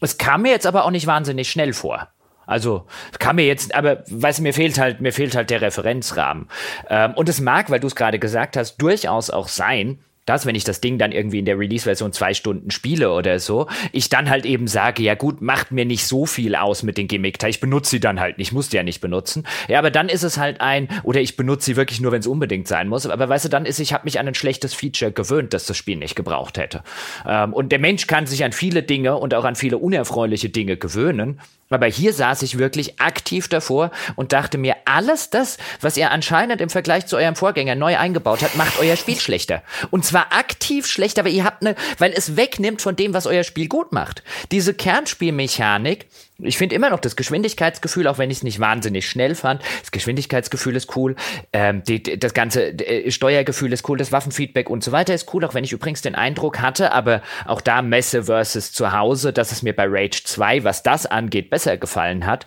Es 0.00 0.18
kam 0.18 0.42
mir 0.42 0.50
jetzt 0.50 0.66
aber 0.66 0.84
auch 0.84 0.90
nicht 0.90 1.06
wahnsinnig 1.06 1.48
schnell 1.48 1.72
vor. 1.72 2.08
Also 2.46 2.86
kam 3.20 3.36
mir 3.36 3.46
jetzt, 3.46 3.76
aber 3.76 4.02
weißt 4.10 4.40
du, 4.40 4.42
mir 4.42 4.52
fehlt 4.52 4.76
halt, 4.76 5.00
mir 5.00 5.12
fehlt 5.12 5.36
halt 5.36 5.50
der 5.50 5.60
Referenzrahmen. 5.60 6.48
Ähm, 6.90 7.14
und 7.14 7.28
es 7.28 7.40
mag, 7.40 7.70
weil 7.70 7.78
du 7.78 7.86
es 7.86 7.94
gerade 7.94 8.18
gesagt 8.18 8.56
hast, 8.56 8.78
durchaus 8.78 9.30
auch 9.30 9.46
sein, 9.46 10.00
dass, 10.26 10.46
wenn 10.46 10.54
ich 10.54 10.64
das 10.64 10.80
Ding 10.80 10.98
dann 10.98 11.12
irgendwie 11.12 11.38
in 11.38 11.44
der 11.44 11.58
Release-Version 11.58 12.12
zwei 12.12 12.34
Stunden 12.34 12.70
spiele 12.70 13.12
oder 13.12 13.38
so, 13.38 13.66
ich 13.92 14.08
dann 14.08 14.30
halt 14.30 14.46
eben 14.46 14.66
sage, 14.66 15.02
ja 15.02 15.14
gut, 15.14 15.40
macht 15.40 15.72
mir 15.72 15.84
nicht 15.84 16.06
so 16.06 16.26
viel 16.26 16.56
aus 16.56 16.82
mit 16.82 16.98
den 16.98 17.08
Gimmick-Teil. 17.08 17.50
Ich 17.50 17.60
benutze 17.60 17.90
sie 17.90 18.00
dann 18.00 18.20
halt 18.20 18.38
nicht, 18.38 18.52
muss 18.52 18.68
die 18.68 18.76
ja 18.76 18.82
nicht 18.82 19.00
benutzen. 19.00 19.46
Ja, 19.68 19.78
aber 19.78 19.90
dann 19.90 20.08
ist 20.08 20.22
es 20.22 20.38
halt 20.38 20.60
ein, 20.60 20.88
oder 21.02 21.20
ich 21.20 21.36
benutze 21.36 21.66
sie 21.66 21.76
wirklich 21.76 22.00
nur, 22.00 22.12
wenn 22.12 22.20
es 22.20 22.26
unbedingt 22.26 22.68
sein 22.68 22.88
muss. 22.88 23.06
Aber 23.06 23.28
weißt 23.28 23.44
du, 23.44 23.48
dann 23.48 23.66
ist, 23.66 23.78
ich 23.78 23.92
habe 23.92 24.04
mich 24.04 24.18
an 24.18 24.28
ein 24.28 24.34
schlechtes 24.34 24.74
Feature 24.74 25.12
gewöhnt, 25.12 25.52
das 25.52 25.66
das 25.66 25.76
Spiel 25.76 25.96
nicht 25.96 26.16
gebraucht 26.16 26.58
hätte. 26.58 26.82
Ähm, 27.26 27.52
und 27.52 27.72
der 27.72 27.78
Mensch 27.78 28.06
kann 28.06 28.26
sich 28.26 28.44
an 28.44 28.52
viele 28.52 28.82
Dinge 28.82 29.16
und 29.16 29.34
auch 29.34 29.44
an 29.44 29.56
viele 29.56 29.78
unerfreuliche 29.78 30.48
Dinge 30.48 30.76
gewöhnen. 30.76 31.40
Aber 31.70 31.86
hier 31.86 32.12
saß 32.12 32.42
ich 32.42 32.58
wirklich 32.58 33.00
aktiv 33.00 33.48
davor 33.48 33.90
und 34.16 34.32
dachte 34.32 34.58
mir, 34.58 34.76
alles 34.84 35.30
das, 35.30 35.56
was 35.80 35.96
ihr 35.96 36.10
anscheinend 36.10 36.60
im 36.60 36.70
Vergleich 36.70 37.06
zu 37.06 37.16
eurem 37.16 37.36
Vorgänger 37.36 37.74
neu 37.74 37.96
eingebaut 37.96 38.42
habt, 38.42 38.56
macht 38.56 38.78
euer 38.78 38.96
Spiel 38.96 39.18
schlechter. 39.18 39.62
Und 39.90 40.04
zwar 40.04 40.32
aktiv 40.32 40.86
schlechter, 40.86 41.22
aber 41.22 41.30
ihr 41.30 41.44
habt 41.44 41.62
eine, 41.62 41.74
weil 41.98 42.12
es 42.12 42.36
wegnimmt 42.36 42.82
von 42.82 42.96
dem, 42.96 43.14
was 43.14 43.26
euer 43.26 43.44
Spiel 43.44 43.68
gut 43.68 43.92
macht. 43.92 44.22
Diese 44.52 44.74
Kernspielmechanik, 44.74 46.06
ich 46.38 46.58
finde 46.58 46.74
immer 46.74 46.90
noch 46.90 46.98
das 46.98 47.16
Geschwindigkeitsgefühl, 47.16 48.08
auch 48.08 48.18
wenn 48.18 48.30
ich 48.30 48.38
es 48.38 48.42
nicht 48.42 48.58
wahnsinnig 48.58 49.08
schnell 49.08 49.34
fand. 49.34 49.62
Das 49.80 49.92
Geschwindigkeitsgefühl 49.92 50.74
ist 50.74 50.96
cool, 50.96 51.14
ähm, 51.52 51.84
die, 51.84 52.02
das 52.02 52.34
ganze 52.34 52.70
äh, 52.70 53.10
Steuergefühl 53.10 53.72
ist 53.72 53.88
cool, 53.88 53.98
das 53.98 54.10
Waffenfeedback 54.10 54.68
und 54.68 54.82
so 54.82 54.90
weiter 54.90 55.14
ist 55.14 55.32
cool, 55.32 55.44
auch 55.44 55.54
wenn 55.54 55.64
ich 55.64 55.72
übrigens 55.72 56.02
den 56.02 56.14
Eindruck 56.14 56.60
hatte, 56.60 56.92
aber 56.92 57.22
auch 57.46 57.60
da 57.60 57.82
Messe 57.82 58.24
versus 58.24 58.72
zu 58.72 58.92
Hause, 58.92 59.32
dass 59.32 59.52
es 59.52 59.62
mir 59.62 59.74
bei 59.74 59.86
Rage 59.86 60.22
2, 60.24 60.64
was 60.64 60.82
das 60.82 61.06
angeht, 61.06 61.50
besser 61.50 61.76
gefallen 61.76 62.26
hat. 62.26 62.46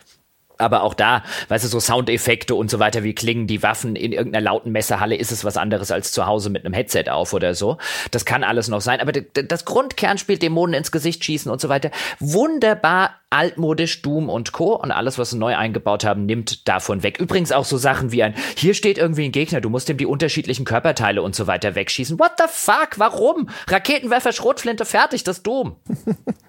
Aber 0.58 0.84
auch 0.84 0.94
da, 0.94 1.24
weißt 1.50 1.66
du, 1.66 1.68
so 1.68 1.80
Soundeffekte 1.80 2.56
und 2.56 2.70
so 2.70 2.80
weiter, 2.80 3.04
wie 3.04 3.14
klingen 3.14 3.48
die 3.48 3.64
Waffen 3.64 3.96
in 3.96 4.12
irgendeiner 4.12 4.44
lauten 4.44 4.72
Messerhalle, 4.72 5.16
ist 5.16 5.32
es 5.32 5.44
was 5.46 5.58
anderes 5.58 5.92
als 5.92 6.12
zu 6.12 6.26
Hause 6.26 6.50
mit 6.50 6.66
einem 6.66 6.74
Headset 6.74 7.06
auf 7.10 7.34
oder 7.34 7.56
so. 7.56 7.78
Das 8.12 8.26
kann 8.26 8.44
alles 8.44 8.68
noch 8.68 8.82
sein. 8.82 9.00
Aber 9.00 9.12
das 9.12 9.66
Grundkernspiel, 9.66 10.38
Dämonen 10.38 10.74
ins 10.74 10.92
Gesicht 10.92 11.24
schießen 11.24 11.52
und 11.52 11.62
so 11.62 11.70
weiter, 11.70 11.92
wunderbar 12.20 13.16
altmodisch 13.30 14.02
Doom 14.02 14.30
und 14.30 14.52
Co. 14.54 14.76
Und 14.76 14.92
alles, 14.92 15.18
was 15.18 15.32
sie 15.32 15.38
neu 15.38 15.56
eingebaut 15.56 16.06
haben, 16.06 16.26
nimmt 16.26 16.68
davon 16.68 17.04
weg. 17.04 17.20
Übrigens 17.20 17.52
auch 17.52 17.66
so 17.66 17.78
Sachen 17.78 18.12
wie 18.12 18.24
ein, 18.24 18.34
hier 18.56 18.74
steht 18.74 18.98
irgendwie 18.98 19.26
ein 19.26 19.32
Gegner, 19.32 19.62
du 19.62 19.70
musst 19.70 19.90
ihm 19.90 19.98
die 19.98 20.06
unterschiedlichen 20.06 20.66
Körperteile 20.66 21.22
und 21.22 21.36
so 21.36 21.48
weiter 21.48 21.76
wegschießen. 21.76 22.20
What 22.20 22.34
the 22.38 22.46
fuck? 22.48 22.98
Warum? 22.98 23.50
Raketenwerfer, 23.68 24.32
Schrotflinte, 24.32 24.86
fertig, 24.86 25.24
das 25.24 25.44
Doom. 25.44 25.76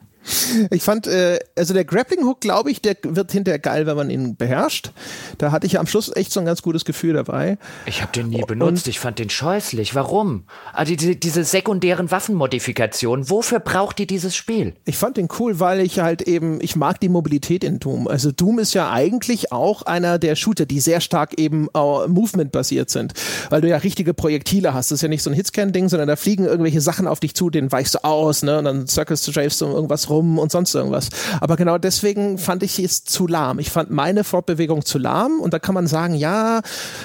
Ich 0.70 0.82
fand, 0.82 1.06
äh, 1.06 1.38
also 1.56 1.74
der 1.74 1.84
Grappling 1.84 2.24
Hook, 2.24 2.40
glaube 2.40 2.70
ich, 2.70 2.82
der 2.82 2.96
wird 3.02 3.32
hinterher 3.32 3.58
geil, 3.58 3.86
wenn 3.86 3.96
man 3.96 4.10
ihn 4.10 4.36
beherrscht. 4.36 4.92
Da 5.38 5.52
hatte 5.52 5.66
ich 5.66 5.78
am 5.78 5.86
Schluss 5.86 6.14
echt 6.14 6.32
so 6.32 6.40
ein 6.40 6.46
ganz 6.46 6.62
gutes 6.62 6.84
Gefühl 6.84 7.14
dabei. 7.14 7.58
Ich 7.86 8.02
habe 8.02 8.12
den 8.12 8.28
nie 8.28 8.42
benutzt, 8.42 8.86
Und 8.86 8.88
ich 8.88 9.00
fand 9.00 9.18
den 9.18 9.30
scheußlich. 9.30 9.94
Warum? 9.94 10.44
Also 10.72 10.94
diese, 10.94 11.16
diese 11.16 11.44
sekundären 11.44 12.10
Waffenmodifikationen, 12.10 13.30
wofür 13.30 13.60
braucht 13.60 14.00
ihr 14.00 14.06
dieses 14.06 14.36
Spiel? 14.36 14.74
Ich 14.84 14.96
fand 14.96 15.16
den 15.16 15.28
cool, 15.38 15.60
weil 15.60 15.80
ich 15.80 16.00
halt 16.00 16.22
eben, 16.22 16.60
ich 16.60 16.76
mag 16.76 17.00
die 17.00 17.08
Mobilität 17.08 17.64
in 17.64 17.78
Doom. 17.78 18.06
Also 18.06 18.30
Doom 18.30 18.58
ist 18.58 18.74
ja 18.74 18.90
eigentlich 18.90 19.52
auch 19.52 19.82
einer 19.82 20.18
der 20.18 20.36
Shooter, 20.36 20.66
die 20.66 20.80
sehr 20.80 21.00
stark 21.00 21.38
eben 21.38 21.68
uh, 21.76 22.06
Movement-basiert 22.06 22.90
sind, 22.90 23.14
weil 23.50 23.60
du 23.60 23.68
ja 23.68 23.78
richtige 23.78 24.14
Projektile 24.14 24.74
hast. 24.74 24.90
Das 24.90 24.96
ist 24.96 25.02
ja 25.02 25.08
nicht 25.08 25.22
so 25.22 25.30
ein 25.30 25.34
Hitscan-Ding, 25.34 25.88
sondern 25.88 26.08
da 26.08 26.16
fliegen 26.16 26.44
irgendwelche 26.44 26.80
Sachen 26.80 27.06
auf 27.06 27.20
dich 27.20 27.34
zu, 27.34 27.50
denen 27.50 27.72
weichst 27.72 27.94
du 27.94 28.04
aus, 28.04 28.42
ne? 28.42 28.58
Und 28.58 28.64
dann 28.64 28.86
circles 28.86 29.22
du 29.22 29.32
du 29.32 29.66
irgendwas 29.66 30.10
rum 30.10 30.17
rum 30.18 30.38
und 30.38 30.50
sonst 30.50 30.74
irgendwas. 30.74 31.08
Aber 31.40 31.56
genau 31.56 31.78
deswegen 31.78 32.38
fand 32.38 32.62
ich 32.62 32.78
es 32.78 33.04
zu 33.04 33.26
lahm. 33.26 33.58
Ich 33.58 33.70
fand 33.70 33.90
meine 33.90 34.24
Fortbewegung 34.24 34.84
zu 34.84 34.98
lahm 34.98 35.40
und 35.40 35.54
da 35.54 35.58
kann 35.58 35.74
man 35.74 35.86
sagen, 35.86 36.14
ja, 36.14 36.60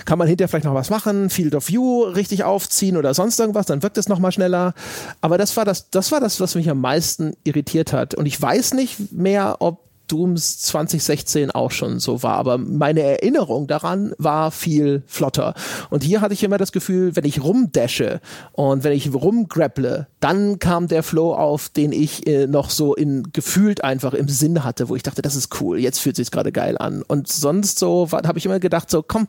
kann 0.06 0.18
man 0.18 0.27
hinterher 0.27 0.49
vielleicht 0.49 0.65
noch 0.65 0.73
was 0.73 0.90
machen, 0.90 1.30
Field 1.30 1.56
of 1.56 1.68
View 1.68 2.03
richtig 2.03 2.44
aufziehen 2.44 2.98
oder 2.98 3.14
sonst 3.14 3.40
irgendwas, 3.40 3.68
dann 3.68 3.84
wirkt 3.84 3.98
es 3.98 4.10
nochmal 4.10 4.31
schneller. 4.31 4.73
Aber 5.22 5.38
das 5.38 5.56
war 5.56 5.65
das, 5.65 5.90
das 5.90 6.11
war 6.11 6.19
das, 6.19 6.40
was 6.40 6.56
mich 6.56 6.69
am 6.69 6.81
meisten 6.81 7.34
irritiert 7.44 7.94
hat. 7.94 8.15
Und 8.15 8.26
ich 8.26 8.41
weiß 8.41 8.73
nicht 8.73 9.11
mehr, 9.11 9.57
ob 9.60 9.93
Dooms 10.08 10.60
2016 10.60 11.52
auch 11.52 11.72
schon 11.72 12.00
so 12.00 12.24
war, 12.24 12.36
aber 12.36 12.58
meine 12.58 13.02
Erinnerung 13.02 13.68
daran 13.68 14.14
war 14.18 14.52
viel 14.52 15.04
flotter. 15.08 15.54
Und 15.90 16.04
hier 16.04 16.22
hatte 16.22 16.34
ich 16.34 16.44
immer 16.44 16.58
das 16.58 16.72
Gefühl, 16.72 17.16
wenn 17.16 17.26
ich 17.26 17.44
rumdasche 17.44 18.20
und 18.52 18.84
wenn 18.84 18.94
ich 18.94 19.14
rumgrapple, 19.14 20.08
dann 20.20 20.60
kam 20.60 20.88
der 20.88 21.04
Flow 21.04 21.34
auf, 21.34 21.70
den 21.70 21.92
ich 21.92 22.28
äh, 22.28 22.48
noch 22.48 22.70
so 22.70 22.96
in 22.96 23.32
gefühlt 23.34 23.84
einfach 23.84 24.14
im 24.14 24.28
Sinn 24.28 24.64
hatte, 24.64 24.90
wo 24.90 24.96
ich 24.96 25.04
dachte, 25.04 25.22
das 25.22 25.36
ist 25.36 25.62
cool, 25.62 25.80
jetzt 25.80 26.00
fühlt 26.00 26.16
sich 26.16 26.32
gerade 26.32 26.52
geil 26.52 26.78
an. 26.78 27.02
Und 27.02 27.28
sonst 27.28 27.80
so 27.80 28.10
habe 28.12 28.38
ich 28.38 28.46
immer 28.46 28.60
gedacht, 28.60 28.90
so 28.90 29.04
komm, 29.04 29.28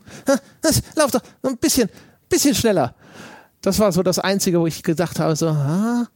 lauf 0.96 1.10
doch 1.10 1.22
ein 1.42 1.56
bisschen, 1.58 1.88
bisschen 2.28 2.54
schneller. 2.54 2.94
Das 3.60 3.78
war 3.78 3.92
so 3.92 4.02
das 4.02 4.18
Einzige, 4.18 4.60
wo 4.60 4.66
ich 4.66 4.82
gedacht 4.82 5.18
habe, 5.18 5.36
so, 5.36 5.48
ah, 5.48 6.06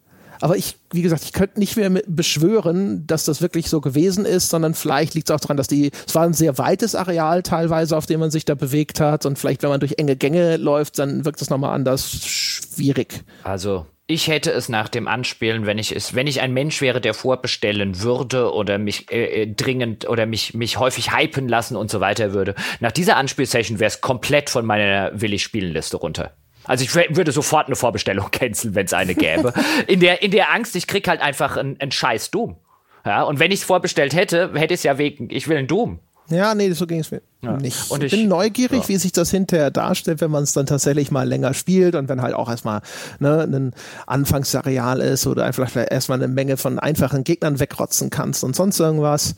aber 0.40 0.56
ich, 0.56 0.76
wie 0.92 1.02
gesagt, 1.02 1.24
ich 1.24 1.32
könnte 1.32 1.58
nicht 1.58 1.76
mehr 1.76 1.90
beschwören, 2.06 3.06
dass 3.06 3.24
das 3.24 3.42
wirklich 3.42 3.68
so 3.68 3.80
gewesen 3.80 4.24
ist, 4.24 4.48
sondern 4.48 4.74
vielleicht 4.74 5.14
liegt 5.14 5.30
es 5.30 5.34
auch 5.34 5.40
daran, 5.40 5.56
dass 5.56 5.68
die, 5.68 5.90
es 6.06 6.14
war 6.14 6.22
ein 6.22 6.34
sehr 6.34 6.58
weites 6.58 6.94
Areal 6.94 7.42
teilweise, 7.42 7.96
auf 7.96 8.06
dem 8.06 8.20
man 8.20 8.30
sich 8.30 8.44
da 8.44 8.54
bewegt 8.54 9.00
hat 9.00 9.26
und 9.26 9.38
vielleicht, 9.38 9.62
wenn 9.62 9.70
man 9.70 9.80
durch 9.80 9.94
enge 9.98 10.16
Gänge 10.16 10.56
läuft, 10.56 10.98
dann 10.98 11.24
wirkt 11.24 11.42
es 11.42 11.50
nochmal 11.50 11.74
anders 11.74 12.24
schwierig. 12.24 13.24
Also, 13.42 13.86
ich 14.10 14.28
hätte 14.28 14.50
es 14.52 14.70
nach 14.70 14.88
dem 14.88 15.06
Anspielen, 15.06 15.66
wenn 15.66 15.76
ich 15.76 15.94
es, 15.94 16.14
wenn 16.14 16.26
ich 16.26 16.40
ein 16.40 16.54
Mensch 16.54 16.80
wäre, 16.80 16.98
der 16.98 17.12
vorbestellen 17.12 18.00
würde 18.00 18.52
oder 18.54 18.78
mich 18.78 19.12
äh, 19.12 19.42
äh 19.42 19.54
dringend 19.54 20.08
oder 20.08 20.24
mich 20.24 20.54
mich 20.54 20.78
häufig 20.78 21.14
hypen 21.14 21.46
lassen 21.46 21.76
und 21.76 21.90
so 21.90 22.00
weiter 22.00 22.32
würde, 22.32 22.54
nach 22.80 22.92
dieser 22.92 23.18
Anspielsession 23.18 23.80
wäre 23.80 23.88
es 23.88 24.00
komplett 24.00 24.48
von 24.48 24.64
meiner 24.64 25.10
willig 25.20 25.42
spielen 25.42 25.74
Liste 25.74 25.98
runter. 25.98 26.32
Also 26.68 26.84
ich 26.84 26.94
würde 26.94 27.32
sofort 27.32 27.66
eine 27.66 27.76
Vorbestellung 27.76 28.28
canceln, 28.30 28.74
wenn 28.74 28.86
es 28.86 28.92
eine 28.92 29.14
gäbe. 29.14 29.52
in, 29.86 30.00
der, 30.00 30.22
in 30.22 30.30
der 30.30 30.52
Angst, 30.52 30.76
ich 30.76 30.86
krieg 30.86 31.08
halt 31.08 31.20
einfach 31.20 31.56
einen, 31.56 31.80
einen 31.80 31.90
scheiß 31.90 32.30
Doom. 32.30 32.56
Ja, 33.04 33.22
und 33.22 33.40
wenn 33.40 33.50
ich 33.50 33.60
es 33.60 33.64
vorbestellt 33.64 34.14
hätte, 34.14 34.52
hätte 34.54 34.74
ich 34.74 34.80
es 34.80 34.84
ja 34.84 34.98
wegen, 34.98 35.28
ich 35.30 35.48
will 35.48 35.56
einen 35.56 35.66
Doom. 35.66 36.00
Ja, 36.30 36.54
nee, 36.54 36.70
so 36.72 36.86
ging 36.86 37.00
es 37.00 37.10
mir 37.10 37.22
ja. 37.40 37.56
nicht. 37.56 37.90
Und 37.90 38.04
ich, 38.04 38.12
bin 38.12 38.28
neugierig, 38.28 38.82
ja. 38.82 38.88
wie 38.88 38.96
sich 38.96 39.12
das 39.12 39.30
hinterher 39.30 39.70
darstellt, 39.70 40.20
wenn 40.20 40.30
man 40.30 40.42
es 40.42 40.52
dann 40.52 40.66
tatsächlich 40.66 41.10
mal 41.10 41.26
länger 41.26 41.54
spielt 41.54 41.94
und 41.94 42.10
wenn 42.10 42.20
halt 42.20 42.34
auch 42.34 42.50
erstmal 42.50 42.82
ne, 43.18 43.44
ein 43.44 43.72
Anfangsareal 44.06 45.00
ist 45.00 45.26
oder 45.26 45.44
einfach 45.44 45.74
erstmal 45.74 46.18
eine 46.18 46.28
Menge 46.28 46.58
von 46.58 46.78
einfachen 46.78 47.24
Gegnern 47.24 47.60
wegrotzen 47.60 48.10
kannst 48.10 48.44
und 48.44 48.54
sonst 48.54 48.78
irgendwas. 48.78 49.36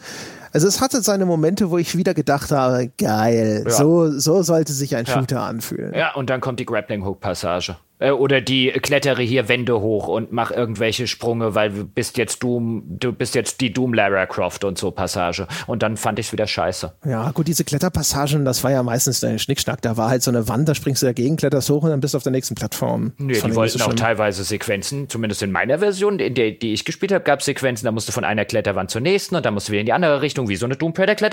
Also 0.52 0.66
es 0.66 0.80
hatte 0.80 1.00
seine 1.02 1.26
Momente, 1.26 1.70
wo 1.70 1.78
ich 1.78 1.96
wieder 1.96 2.14
gedacht 2.14 2.50
habe, 2.50 2.90
geil, 2.98 3.64
ja. 3.64 3.70
so, 3.70 4.10
so 4.18 4.42
sollte 4.42 4.72
sich 4.72 4.96
ein 4.96 5.06
Shooter 5.06 5.42
anfühlen. 5.42 5.94
Ja, 5.94 6.14
und 6.14 6.30
dann 6.30 6.40
kommt 6.40 6.60
die 6.60 6.66
Grappling 6.66 7.04
Hook 7.04 7.20
Passage. 7.20 7.76
Äh, 8.00 8.10
oder 8.10 8.40
die 8.40 8.70
klettere 8.70 9.22
hier 9.22 9.48
Wände 9.48 9.80
hoch 9.80 10.08
und 10.08 10.32
mach 10.32 10.50
irgendwelche 10.50 11.06
Sprünge, 11.06 11.54
weil 11.54 11.70
du 11.70 11.84
bist 11.84 12.18
jetzt 12.18 12.42
Doom, 12.42 12.82
du 12.86 13.12
bist 13.12 13.34
jetzt 13.34 13.60
die 13.60 13.72
Doom 13.72 13.94
Lara 13.94 14.26
Croft 14.26 14.64
und 14.64 14.78
so 14.78 14.90
Passage. 14.90 15.46
Und 15.66 15.82
dann 15.82 15.96
fand 15.96 16.18
ich 16.18 16.26
es 16.26 16.32
wieder 16.32 16.46
scheiße. 16.46 16.92
Ja, 17.04 17.30
gut, 17.30 17.46
diese 17.46 17.64
Kletterpassagen, 17.64 18.44
das 18.44 18.64
war 18.64 18.70
ja 18.70 18.82
meistens 18.82 19.22
ein 19.22 19.38
Schnickschnack. 19.38 19.82
Da 19.82 19.96
war 19.96 20.08
halt 20.08 20.22
so 20.22 20.30
eine 20.30 20.48
Wand, 20.48 20.68
da 20.68 20.74
springst 20.74 21.02
du 21.02 21.06
dagegen, 21.06 21.36
kletterst 21.36 21.70
hoch 21.70 21.82
und 21.82 21.90
dann 21.90 22.00
bist 22.00 22.14
du 22.14 22.16
auf 22.16 22.22
der 22.22 22.32
nächsten 22.32 22.54
Plattform. 22.54 23.12
Nee, 23.18 23.34
die 23.34 23.54
wollten 23.54 23.78
so 23.78 23.84
auch 23.84 23.94
teilweise 23.94 24.44
Sequenzen, 24.44 25.08
zumindest 25.08 25.42
in 25.42 25.52
meiner 25.52 25.78
Version, 25.78 26.18
in 26.18 26.34
der 26.34 26.50
die 26.52 26.72
ich 26.72 26.84
gespielt 26.84 27.12
habe, 27.12 27.24
gab 27.24 27.40
es 27.40 27.46
Sequenzen, 27.46 27.84
da 27.84 27.92
musst 27.92 28.08
du 28.08 28.12
von 28.12 28.24
einer 28.24 28.44
Kletterwand 28.44 28.90
zur 28.90 29.00
nächsten 29.00 29.36
und 29.36 29.44
dann 29.44 29.54
musst 29.54 29.68
du 29.68 29.72
wieder 29.72 29.80
in 29.80 29.86
die 29.86 29.92
andere 29.92 30.22
Richtung, 30.22 30.48
wie 30.48 30.56
so 30.56 30.66
eine 30.66 30.76
Doom 30.76 30.92
Predator 30.92 31.30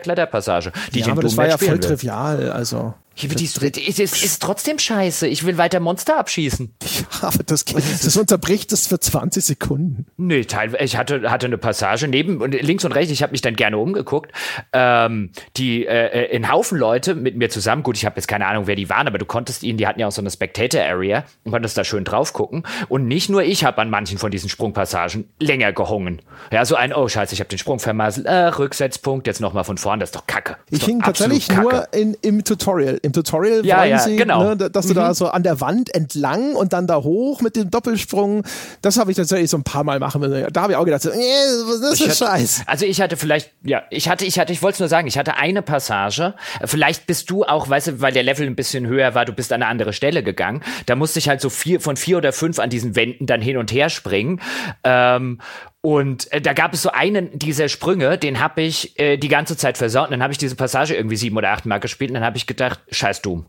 Kletterpassage. 0.00 0.72
Die 0.94 1.00
ja, 1.00 1.08
aber 1.08 1.22
das 1.22 1.36
war 1.36 1.48
ja 1.48 1.58
voll 1.58 1.78
trivial, 1.78 2.50
also. 2.50 2.94
Ja, 3.20 3.28
die, 3.34 3.44
es 3.44 3.98
ist, 3.98 4.24
ist 4.24 4.42
trotzdem 4.42 4.78
scheiße. 4.78 5.26
Ich 5.26 5.44
will 5.44 5.58
weiter 5.58 5.80
Monster 5.80 6.18
abschießen. 6.18 6.72
Ja, 6.82 7.28
aber 7.28 7.42
das, 7.42 7.64
das 7.64 8.16
unterbricht 8.16 8.72
es 8.72 8.86
für 8.86 9.00
20 9.00 9.44
Sekunden. 9.44 10.06
Nee, 10.16 10.44
teilweise. 10.44 10.84
Ich 10.84 10.96
hatte, 10.96 11.28
hatte 11.30 11.46
eine 11.46 11.58
Passage 11.58 12.06
neben 12.06 12.40
und 12.40 12.52
links 12.54 12.84
und 12.84 12.92
rechts. 12.92 13.10
Ich 13.10 13.22
habe 13.22 13.32
mich 13.32 13.40
dann 13.40 13.56
gerne 13.56 13.78
umgeguckt. 13.78 14.32
Ähm, 14.72 15.30
die 15.56 15.84
äh, 15.86 16.06
äh, 16.06 16.36
in 16.36 16.50
Haufen 16.50 16.78
Leute 16.78 17.14
mit 17.14 17.36
mir 17.36 17.50
zusammen. 17.50 17.82
Gut, 17.82 17.96
ich 17.96 18.04
habe 18.04 18.16
jetzt 18.16 18.28
keine 18.28 18.46
Ahnung, 18.46 18.66
wer 18.66 18.76
die 18.76 18.88
waren, 18.88 19.08
aber 19.08 19.18
du 19.18 19.26
konntest 19.26 19.64
ihnen. 19.64 19.78
Die 19.78 19.86
hatten 19.86 19.98
ja 19.98 20.06
auch 20.06 20.12
so 20.12 20.22
eine 20.22 20.30
Spectator 20.30 20.82
Area 20.82 21.24
und 21.44 21.50
konntest 21.50 21.76
da 21.76 21.84
schön 21.84 22.04
drauf 22.04 22.32
gucken. 22.32 22.62
Und 22.88 23.08
nicht 23.08 23.30
nur 23.30 23.42
ich 23.42 23.64
habe 23.64 23.80
an 23.80 23.90
manchen 23.90 24.18
von 24.18 24.30
diesen 24.30 24.48
Sprungpassagen 24.48 25.28
länger 25.40 25.72
gehungen. 25.72 26.22
Ja, 26.52 26.64
so 26.64 26.76
ein 26.76 26.92
Oh 26.92 27.08
Scheiße, 27.08 27.34
ich 27.34 27.40
habe 27.40 27.48
den 27.48 27.58
Sprung 27.58 27.80
vermasselt. 27.80 28.26
Äh, 28.26 28.46
Rücksetzpunkt 28.46 29.26
jetzt 29.26 29.40
noch 29.40 29.52
mal 29.52 29.64
von 29.64 29.76
vorn. 29.76 29.98
Das 29.98 30.10
ist 30.10 30.16
doch 30.16 30.26
Kacke. 30.26 30.56
ich 30.70 30.84
hing 30.84 31.00
tatsächlich 31.00 31.48
Kacke. 31.48 31.62
nur 31.62 31.92
in, 31.92 32.14
im 32.22 32.44
Tutorial 32.44 33.00
im 33.08 33.12
Tutorial 33.12 33.64
ja, 33.64 33.84
ja, 33.84 33.98
sie, 33.98 34.16
genau. 34.16 34.54
ne, 34.54 34.70
dass 34.70 34.86
du 34.86 34.92
mhm. 34.92 34.96
da 34.96 35.14
so 35.14 35.28
an 35.28 35.42
der 35.42 35.60
Wand 35.60 35.94
entlang 35.94 36.54
und 36.54 36.72
dann 36.72 36.86
da 36.86 36.96
hoch 36.96 37.40
mit 37.40 37.56
dem 37.56 37.70
Doppelsprung, 37.70 38.44
das 38.82 38.98
habe 38.98 39.10
ich 39.10 39.16
tatsächlich 39.16 39.50
so 39.50 39.56
ein 39.56 39.64
paar 39.64 39.84
Mal 39.84 39.98
machen 39.98 40.20
müssen. 40.20 40.46
Da 40.52 40.62
habe 40.62 40.72
ich 40.72 40.76
auch 40.76 40.84
gedacht, 40.84 41.02
so, 41.02 41.10
nee, 41.10 41.16
was 41.16 41.76
ist 41.76 42.00
das 42.00 42.18
für 42.18 42.24
Scheiß? 42.26 42.62
Also 42.66 42.84
ich 42.84 43.00
hatte 43.00 43.16
vielleicht, 43.16 43.50
ja, 43.62 43.82
ich 43.90 44.08
hatte, 44.08 44.24
ich 44.24 44.38
hatte, 44.38 44.52
ich 44.52 44.62
wollte 44.62 44.74
es 44.74 44.80
nur 44.80 44.88
sagen, 44.88 45.08
ich 45.08 45.18
hatte 45.18 45.36
eine 45.36 45.62
Passage, 45.62 46.34
vielleicht 46.64 47.06
bist 47.06 47.30
du 47.30 47.44
auch, 47.44 47.68
weißt 47.68 47.86
du, 47.88 48.00
weil 48.00 48.12
der 48.12 48.22
Level 48.22 48.46
ein 48.46 48.56
bisschen 48.56 48.86
höher 48.86 49.14
war, 49.14 49.24
du 49.24 49.32
bist 49.32 49.52
an 49.52 49.62
eine 49.62 49.70
andere 49.70 49.92
Stelle 49.92 50.22
gegangen, 50.22 50.62
da 50.86 50.94
musste 50.94 51.18
ich 51.18 51.28
halt 51.28 51.40
so 51.40 51.50
vier, 51.50 51.80
von 51.80 51.96
vier 51.96 52.18
oder 52.18 52.32
fünf 52.32 52.58
an 52.58 52.70
diesen 52.70 52.94
Wänden 52.94 53.26
dann 53.26 53.40
hin 53.40 53.56
und 53.56 53.72
her 53.72 53.88
springen 53.88 54.40
ähm, 54.84 55.40
und 55.80 56.30
äh, 56.32 56.40
da 56.40 56.52
gab 56.54 56.74
es 56.74 56.82
so 56.82 56.90
einen 56.90 57.38
dieser 57.38 57.68
Sprünge, 57.68 58.18
den 58.18 58.40
habe 58.40 58.62
ich 58.62 58.98
äh, 58.98 59.16
die 59.16 59.28
ganze 59.28 59.56
Zeit 59.56 59.78
versaut. 59.78 60.06
Und 60.06 60.12
dann 60.12 60.22
habe 60.22 60.32
ich 60.32 60.38
diese 60.38 60.56
Passage 60.56 60.94
irgendwie 60.94 61.16
sieben 61.16 61.36
oder 61.36 61.50
acht 61.50 61.66
Mal 61.66 61.78
gespielt 61.78 62.10
und 62.10 62.14
dann 62.14 62.24
habe 62.24 62.36
ich 62.36 62.46
gedacht, 62.46 62.80
scheiß 62.90 63.22
Doom. 63.22 63.46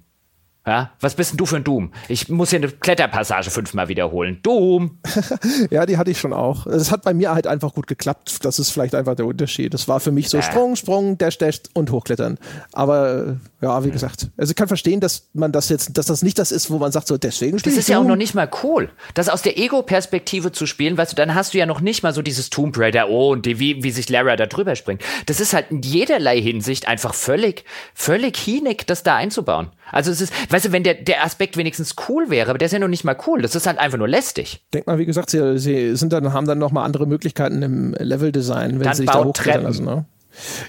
Ja, 0.69 0.91
was 0.99 1.15
bist 1.15 1.31
denn 1.31 1.37
du 1.37 1.47
für 1.47 1.55
ein 1.55 1.63
Doom? 1.63 1.91
Ich 2.09 2.29
muss 2.29 2.51
hier 2.51 2.59
eine 2.59 2.67
Kletterpassage 2.67 3.49
fünfmal 3.49 3.87
wiederholen. 3.87 4.37
Doom! 4.43 4.99
ja, 5.71 5.87
die 5.87 5.97
hatte 5.97 6.11
ich 6.11 6.19
schon 6.19 6.31
auch. 6.31 6.67
Es 6.67 6.91
hat 6.91 7.01
bei 7.01 7.15
mir 7.15 7.33
halt 7.33 7.47
einfach 7.47 7.73
gut 7.73 7.87
geklappt. 7.87 8.45
Das 8.45 8.59
ist 8.59 8.69
vielleicht 8.69 8.93
einfach 8.93 9.15
der 9.15 9.25
Unterschied. 9.25 9.73
Das 9.73 9.87
war 9.87 9.99
für 9.99 10.11
mich 10.11 10.29
so 10.29 10.37
äh. 10.37 10.43
Sprung, 10.43 10.75
Sprung, 10.75 11.17
Dash, 11.17 11.39
Dash 11.39 11.61
und 11.73 11.89
Hochklettern. 11.89 12.37
Aber 12.71 13.37
ja, 13.61 13.81
wie 13.81 13.87
hm. 13.87 13.93
gesagt, 13.93 14.27
also 14.37 14.51
ich 14.51 14.55
kann 14.55 14.67
verstehen, 14.67 14.99
dass 14.99 15.29
man 15.33 15.51
das 15.51 15.69
jetzt, 15.69 15.97
dass 15.97 16.05
das 16.05 16.21
nicht 16.21 16.37
das 16.37 16.51
ist, 16.51 16.69
wo 16.69 16.77
man 16.77 16.91
sagt, 16.91 17.07
so 17.07 17.17
deswegen 17.17 17.57
Das 17.57 17.73
ist 17.73 17.89
ja 17.89 17.97
auch 17.97 18.03
noch 18.03 18.15
nicht 18.15 18.35
mal 18.35 18.47
cool. 18.61 18.91
Das 19.15 19.27
aus 19.27 19.41
der 19.41 19.57
Ego-Perspektive 19.57 20.51
zu 20.51 20.67
spielen, 20.67 20.99
weißt 20.99 21.13
du, 21.13 21.15
dann 21.15 21.33
hast 21.33 21.55
du 21.55 21.57
ja 21.57 21.65
noch 21.65 21.81
nicht 21.81 22.03
mal 22.03 22.13
so 22.13 22.21
dieses 22.21 22.51
Tomb 22.51 22.77
Raider, 22.77 23.09
oh, 23.09 23.31
und 23.31 23.47
die, 23.47 23.57
wie, 23.57 23.83
wie 23.83 23.89
sich 23.89 24.07
Lara 24.07 24.35
da 24.35 24.45
drüber 24.45 24.75
springt. 24.75 25.01
Das 25.25 25.39
ist 25.39 25.53
halt 25.53 25.71
in 25.71 25.81
jederlei 25.81 26.39
Hinsicht 26.39 26.87
einfach 26.87 27.15
völlig, 27.15 27.65
völlig 27.95 28.37
hinig, 28.37 28.85
das 28.85 29.01
da 29.01 29.15
einzubauen. 29.15 29.71
Also 29.91 30.11
es 30.11 30.21
ist, 30.21 30.33
weißt 30.51 30.65
du, 30.65 30.71
wenn 30.71 30.83
der, 30.83 30.95
der 30.95 31.23
Aspekt 31.23 31.57
wenigstens 31.57 31.95
cool 32.07 32.29
wäre, 32.29 32.49
aber 32.49 32.57
der 32.57 32.67
ist 32.67 32.71
ja 32.71 32.79
noch 32.79 32.87
nicht 32.87 33.03
mal 33.03 33.17
cool. 33.27 33.41
Das 33.41 33.55
ist 33.55 33.67
halt 33.67 33.79
einfach 33.79 33.97
nur 33.97 34.07
lästig. 34.07 34.61
Denk 34.73 34.87
mal, 34.87 34.97
wie 34.97 35.05
gesagt, 35.05 35.29
sie, 35.29 35.57
sie 35.57 35.95
sind 35.95 36.13
dann, 36.13 36.33
haben 36.33 36.47
dann 36.47 36.59
noch 36.59 36.71
mal 36.71 36.83
andere 36.83 37.07
Möglichkeiten 37.07 37.61
im 37.61 37.93
Leveldesign, 37.93 38.79
wenn 38.79 38.81
dann 38.81 38.93
sie 38.93 39.03
sich 39.03 39.11
da 39.11 39.23
hochklettern 39.23 39.63
lassen. 39.63 39.85
Ne? 39.85 40.05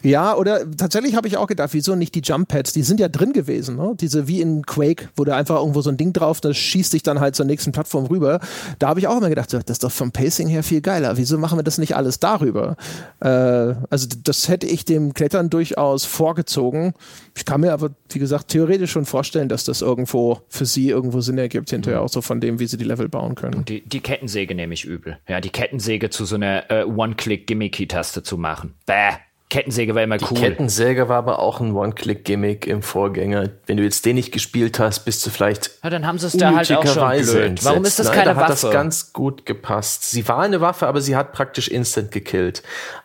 Ja, 0.03 0.35
oder 0.37 0.71
tatsächlich 0.77 1.15
habe 1.15 1.29
ich 1.29 1.37
auch 1.37 1.47
gedacht, 1.47 1.71
wieso 1.73 1.95
nicht 1.95 2.15
die 2.15 2.23
Jump 2.23 2.49
Pads? 2.49 2.73
Die 2.73 2.83
sind 2.83 3.01
ja 3.01 3.09
drin 3.09 3.33
gewesen, 3.33 3.77
ne? 3.77 3.95
Diese 4.01 4.29
wie 4.29 4.41
in 4.41 4.65
Quake, 4.67 5.09
wo 5.17 5.25
du 5.25 5.35
einfach 5.35 5.57
irgendwo 5.57 5.81
so 5.81 5.91
ein 5.91 5.97
Ding 5.97 6.13
drauf, 6.13 6.41
das 6.41 6.57
schießt 6.57 6.93
dich 6.93 7.03
dann 7.03 7.21
halt 7.21 7.37
zur 7.37 7.47
nächsten 7.47 7.73
Plattform 7.73 8.07
rüber. 8.07 8.41
Da 8.79 8.89
habe 8.89 9.01
ich 9.01 9.07
auch 9.07 9.17
immer 9.17 9.29
gedacht, 9.29 9.53
das 9.53 9.63
ist 9.69 9.85
doch 9.85 9.93
vom 9.93 10.13
Pacing 10.13 10.49
her 10.49 10.63
viel 10.63 10.81
geiler. 10.81 11.17
Wieso 11.17 11.39
machen 11.39 11.59
wir 11.59 11.63
das 11.63 11.79
nicht 11.79 11.97
alles 11.97 12.19
darüber? 12.19 12.77
Äh, 13.21 13.29
also 13.29 14.09
das 14.25 14.49
hätte 14.49 14.67
ich 14.67 14.85
dem 14.85 15.15
Klettern 15.15 15.51
durchaus 15.51 16.05
vorgezogen. 16.05 16.95
Ich 17.37 17.45
kann 17.45 17.61
mir 17.61 17.73
aber, 17.73 17.91
wie 18.11 18.19
gesagt, 18.19 18.49
theoretisch 18.49 18.91
schon 18.91 19.07
vorstellen, 19.07 19.49
dass 19.49 19.65
das 19.65 19.83
irgendwo 19.83 20.41
für 20.49 20.67
sie 20.67 20.89
irgendwo 20.89 21.21
Sinn 21.21 21.39
ergibt, 21.39 21.71
hinterher 21.71 22.01
mhm. 22.01 22.07
auch 22.07 22.11
so 22.11 22.23
von 22.23 22.41
dem, 22.41 22.59
wie 22.59 22.67
sie 22.67 22.77
die 22.77 22.85
Level 22.85 23.09
bauen 23.09 23.35
können. 23.35 23.65
Die, 23.65 23.83
die 23.83 24.01
Kettensäge 24.01 24.55
nehme 24.55 24.75
ich 24.75 24.85
übel. 24.85 25.19
Ja, 25.29 25.41
die 25.41 25.51
Kettensäge 25.51 26.11
zu 26.11 26.25
so 26.25 26.35
einer 26.35 26.71
äh, 26.71 26.85
One-Click-Gimmicky-Taste 26.85 28.23
zu 28.23 28.37
machen. 28.37 28.75
Bäh. 28.87 29.13
Kettensäge 29.51 29.95
war 29.95 30.03
immer 30.03 30.17
cool. 30.23 30.29
Die 30.31 30.35
Kettensäge 30.35 31.09
war 31.09 31.19
aber 31.19 31.41
auch 31.41 31.61
ein 31.61 31.75
One-Click-Gimmick 31.75 32.67
im 32.67 32.83
Vorgänger. 32.83 33.51
Wenn 33.67 33.77
du 33.77 33.83
jetzt 33.83 34.07
den 34.07 34.15
nicht 34.15 34.33
gespielt 34.33 34.79
hast, 34.79 35.01
bist 35.01 35.27
du 35.27 35.31
vielleicht. 35.31 35.73
Ja, 35.83 35.91
dann 35.91 36.07
haben 36.07 36.19
sie 36.19 36.29
es 36.29 36.33
da 36.35 36.55
halt 36.55 36.73
auch 36.73 36.87
schon 36.87 37.11
blöd. 37.11 37.65
Warum 37.65 37.85
ist 37.85 37.99
das 37.99 38.07
Nein, 38.07 38.15
keine 38.15 38.31
da 38.31 38.37
Waffe? 38.37 38.45
hat 38.45 38.63
das 38.63 38.71
ganz 38.71 39.13
gut 39.13 39.45
gepasst. 39.45 40.11
Sie 40.11 40.27
war 40.29 40.39
eine 40.39 40.61
Waffe, 40.61 40.87
aber 40.87 41.01
sie 41.01 41.17
hat 41.17 41.33
praktisch 41.33 41.69
instant 41.69 42.13
gekillt. 42.13 42.63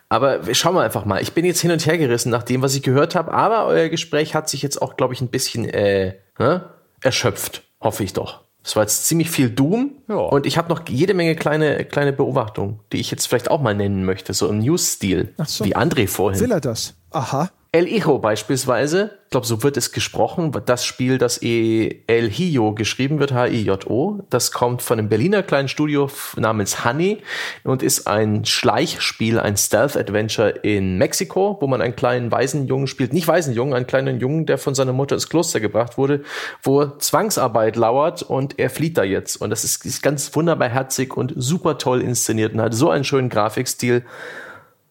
Aber 0.08 0.40
schauen 0.54 0.76
wir 0.76 0.82
einfach 0.82 1.04
mal. 1.04 1.20
Ich 1.20 1.32
bin 1.32 1.44
jetzt 1.44 1.60
hin 1.60 1.72
und 1.72 1.84
her 1.84 1.98
gerissen 1.98 2.30
nach 2.30 2.44
dem, 2.44 2.62
was 2.62 2.76
ich 2.76 2.82
gehört 2.82 3.16
habe. 3.16 3.32
Aber 3.34 3.66
euer 3.66 3.88
Gespräch 3.88 4.34
hat 4.36 4.48
sich 4.48 4.62
jetzt 4.62 4.80
auch, 4.80 4.96
glaube 4.96 5.14
ich, 5.14 5.20
ein 5.20 5.28
bisschen 5.28 5.68
äh, 5.68 6.14
ne? 6.38 6.70
erschöpft. 7.02 7.64
Hoffe 7.80 8.04
ich 8.04 8.12
doch. 8.12 8.45
Es 8.66 8.74
war 8.74 8.82
jetzt 8.82 9.06
ziemlich 9.06 9.30
viel 9.30 9.48
Doom 9.48 9.92
ja. 10.08 10.16
und 10.16 10.44
ich 10.44 10.58
habe 10.58 10.68
noch 10.68 10.82
jede 10.88 11.14
Menge 11.14 11.36
kleine, 11.36 11.84
kleine 11.84 12.12
Beobachtungen, 12.12 12.80
die 12.92 12.96
ich 12.96 13.12
jetzt 13.12 13.28
vielleicht 13.28 13.48
auch 13.48 13.60
mal 13.60 13.76
nennen 13.76 14.04
möchte, 14.04 14.34
so 14.34 14.48
im 14.48 14.58
News-Stil, 14.58 15.34
so. 15.46 15.64
wie 15.64 15.76
André 15.76 16.08
vorhin. 16.08 16.40
Will 16.40 16.50
er 16.50 16.60
das? 16.60 16.94
Aha. 17.12 17.50
El 17.76 17.86
Hijo 17.86 18.18
beispielsweise, 18.18 19.10
ich 19.24 19.30
glaube, 19.32 19.46
so 19.46 19.62
wird 19.62 19.76
es 19.76 19.92
gesprochen, 19.92 20.50
das 20.64 20.86
Spiel, 20.86 21.18
das 21.18 21.42
e 21.42 22.04
El 22.06 22.30
Hijo 22.30 22.72
geschrieben 22.72 23.18
wird, 23.18 23.34
H-I-J-O, 23.34 24.20
das 24.30 24.50
kommt 24.50 24.80
von 24.80 24.98
einem 24.98 25.10
Berliner 25.10 25.42
kleinen 25.42 25.68
Studio 25.68 26.08
namens 26.36 26.86
Honey 26.86 27.18
und 27.64 27.82
ist 27.82 28.06
ein 28.06 28.46
Schleichspiel, 28.46 29.38
ein 29.38 29.58
Stealth-Adventure 29.58 30.48
in 30.62 30.96
Mexiko, 30.96 31.58
wo 31.60 31.66
man 31.66 31.82
einen 31.82 31.94
kleinen 31.94 32.32
Waisenjungen 32.32 32.86
spielt, 32.86 33.12
nicht 33.12 33.28
Waisenjungen, 33.28 33.74
einen 33.74 33.86
kleinen 33.86 34.20
Jungen, 34.20 34.46
der 34.46 34.56
von 34.56 34.74
seiner 34.74 34.94
Mutter 34.94 35.16
ins 35.16 35.28
Kloster 35.28 35.60
gebracht 35.60 35.98
wurde, 35.98 36.22
wo 36.62 36.86
Zwangsarbeit 36.86 37.76
lauert 37.76 38.22
und 38.22 38.58
er 38.58 38.70
flieht 38.70 38.96
da 38.96 39.04
jetzt. 39.04 39.36
Und 39.36 39.50
das 39.50 39.64
ist, 39.64 39.84
ist 39.84 40.02
ganz 40.02 40.34
wunderbar 40.34 40.70
herzig 40.70 41.14
und 41.14 41.34
super 41.36 41.76
toll 41.76 42.00
inszeniert 42.00 42.54
und 42.54 42.62
hat 42.62 42.72
so 42.72 42.88
einen 42.88 43.04
schönen 43.04 43.28
Grafikstil 43.28 44.02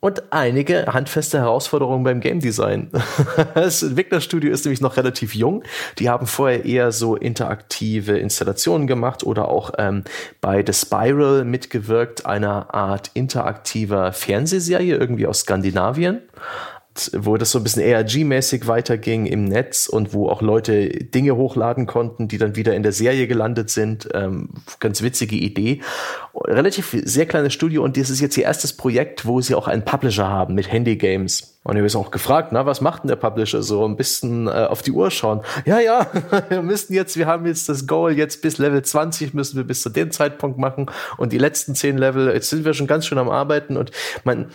und 0.05 0.31
einige 0.31 0.85
handfeste 0.85 1.39
Herausforderungen 1.39 2.03
beim 2.03 2.19
Game 2.19 2.39
Design. 2.39 2.91
das 3.55 3.81
Entwicklerstudio 3.81 4.51
ist 4.51 4.63
nämlich 4.63 4.79
noch 4.79 4.97
relativ 4.97 5.33
jung. 5.33 5.63
Die 5.97 6.11
haben 6.11 6.27
vorher 6.27 6.63
eher 6.63 6.91
so 6.91 7.15
interaktive 7.15 8.15
Installationen 8.19 8.85
gemacht 8.85 9.23
oder 9.23 9.47
auch 9.47 9.71
ähm, 9.79 10.03
bei 10.41 10.63
The 10.63 10.73
Spiral 10.73 11.43
mitgewirkt, 11.43 12.27
einer 12.27 12.71
Art 12.71 13.09
interaktiver 13.15 14.13
Fernsehserie 14.13 14.95
irgendwie 14.95 15.25
aus 15.25 15.39
Skandinavien 15.39 16.21
wo 17.17 17.37
das 17.37 17.51
so 17.51 17.59
ein 17.59 17.63
bisschen 17.63 17.83
ARG-mäßig 17.83 18.67
weiterging 18.67 19.25
im 19.25 19.45
Netz 19.45 19.87
und 19.87 20.13
wo 20.13 20.29
auch 20.29 20.41
Leute 20.41 20.87
Dinge 20.89 21.35
hochladen 21.35 21.85
konnten, 21.85 22.27
die 22.27 22.37
dann 22.37 22.55
wieder 22.55 22.73
in 22.75 22.83
der 22.83 22.91
Serie 22.93 23.27
gelandet 23.27 23.69
sind. 23.69 24.07
Ähm, 24.13 24.49
ganz 24.79 25.01
witzige 25.01 25.35
Idee. 25.35 25.81
Relativ 26.35 26.95
sehr 27.03 27.25
kleines 27.25 27.53
Studio 27.53 27.83
und 27.83 27.97
das 27.97 28.09
ist 28.09 28.21
jetzt 28.21 28.37
ihr 28.37 28.45
erstes 28.45 28.73
Projekt, 28.73 29.25
wo 29.25 29.41
sie 29.41 29.55
auch 29.55 29.67
einen 29.67 29.83
Publisher 29.83 30.27
haben 30.27 30.55
mit 30.55 30.71
Handy-Games. 30.71 31.55
Und 31.63 31.77
ich 31.77 31.95
habe 31.95 32.05
auch 32.05 32.11
gefragt, 32.11 32.49
na, 32.51 32.67
was 32.67 32.79
macht 32.79 33.03
denn 33.03 33.07
der 33.07 33.15
Publisher 33.15 33.63
so? 33.63 33.85
Ein 33.85 33.97
bisschen 33.97 34.47
äh, 34.47 34.51
auf 34.51 34.83
die 34.83 34.91
Uhr 34.91 35.09
schauen. 35.09 35.41
Ja, 35.65 35.79
ja, 35.79 36.07
wir 36.49 36.61
müssen 36.61 36.93
jetzt, 36.93 37.17
wir 37.17 37.25
haben 37.25 37.45
jetzt 37.45 37.67
das 37.67 37.87
Goal, 37.87 38.13
jetzt 38.13 38.41
bis 38.41 38.59
Level 38.59 38.83
20 38.83 39.33
müssen 39.33 39.57
wir 39.57 39.63
bis 39.63 39.81
zu 39.81 39.89
dem 39.89 40.11
Zeitpunkt 40.11 40.59
machen 40.59 40.85
und 41.17 41.33
die 41.33 41.39
letzten 41.39 41.73
zehn 41.73 41.97
Level, 41.97 42.31
jetzt 42.31 42.49
sind 42.49 42.65
wir 42.65 42.73
schon 42.73 42.87
ganz 42.87 43.07
schön 43.07 43.17
am 43.17 43.29
Arbeiten 43.29 43.77
und 43.77 43.91
man, 44.23 44.51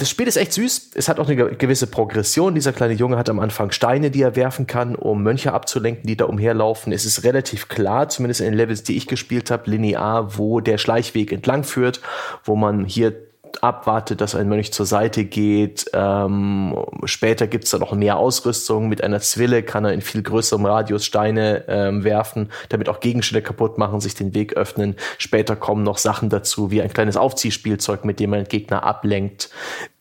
das 0.00 0.08
Spiel 0.08 0.26
ist 0.26 0.36
echt 0.36 0.54
süß. 0.54 0.92
Es 0.94 1.08
hat 1.10 1.20
auch 1.20 1.28
eine 1.28 1.36
gewisse 1.36 1.86
Progression. 1.86 2.54
Dieser 2.54 2.72
kleine 2.72 2.94
Junge 2.94 3.18
hat 3.18 3.28
am 3.28 3.38
Anfang 3.38 3.70
Steine, 3.70 4.10
die 4.10 4.22
er 4.22 4.34
werfen 4.34 4.66
kann, 4.66 4.96
um 4.96 5.22
Mönche 5.22 5.52
abzulenken, 5.52 6.06
die 6.06 6.16
da 6.16 6.24
umherlaufen. 6.24 6.92
Es 6.92 7.04
ist 7.04 7.22
relativ 7.22 7.68
klar, 7.68 8.08
zumindest 8.08 8.40
in 8.40 8.46
den 8.46 8.54
Levels, 8.54 8.82
die 8.82 8.96
ich 8.96 9.06
gespielt 9.06 9.50
habe, 9.50 9.70
linear, 9.70 10.38
wo 10.38 10.60
der 10.60 10.78
Schleichweg 10.78 11.32
entlang 11.32 11.64
führt, 11.64 12.00
wo 12.44 12.56
man 12.56 12.86
hier 12.86 13.29
abwartet, 13.62 14.20
dass 14.20 14.34
ein 14.34 14.48
Mönch 14.48 14.72
zur 14.72 14.86
Seite 14.86 15.24
geht. 15.24 15.86
Ähm, 15.92 16.76
später 17.04 17.46
gibt's 17.46 17.70
dann 17.70 17.80
noch 17.80 17.92
mehr 17.92 18.16
Ausrüstung. 18.16 18.88
Mit 18.88 19.02
einer 19.02 19.20
Zwille 19.20 19.62
kann 19.62 19.84
er 19.84 19.92
in 19.92 20.00
viel 20.00 20.22
größerem 20.22 20.64
Radius 20.64 21.04
Steine 21.04 21.64
ähm, 21.68 22.04
werfen, 22.04 22.50
damit 22.68 22.88
auch 22.88 23.00
Gegenstände 23.00 23.42
kaputt 23.42 23.78
machen, 23.78 24.00
sich 24.00 24.14
den 24.14 24.34
Weg 24.34 24.56
öffnen. 24.56 24.96
Später 25.18 25.56
kommen 25.56 25.82
noch 25.82 25.98
Sachen 25.98 26.28
dazu, 26.28 26.70
wie 26.70 26.82
ein 26.82 26.92
kleines 26.92 27.16
Aufziehspielzeug, 27.16 28.04
mit 28.04 28.20
dem 28.20 28.30
man 28.30 28.44
Gegner 28.44 28.82
ablenkt. 28.84 29.50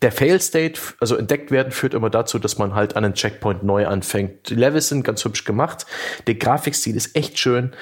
Der 0.02 0.12
Fail 0.12 0.40
State, 0.40 0.80
also 1.00 1.16
entdeckt 1.16 1.52
werden, 1.52 1.72
führt 1.72 1.94
immer 1.94 2.10
dazu, 2.10 2.40
dass 2.40 2.58
man 2.58 2.76
halt 2.76 2.96
an 2.96 3.04
einen 3.04 3.16
Checkpoint 3.16 3.64
neu 3.64 3.88
anfängt. 3.88 4.50
Die 4.50 4.56
Levels 4.56 4.90
sind 4.90 5.04
ganz 5.04 5.26
hübsch 5.26 5.44
gemacht. 5.44 5.86
Der 6.28 6.36
Grafikstil 6.36 6.96
ist 6.96 7.16
echt 7.16 7.38
schön. 7.38 7.74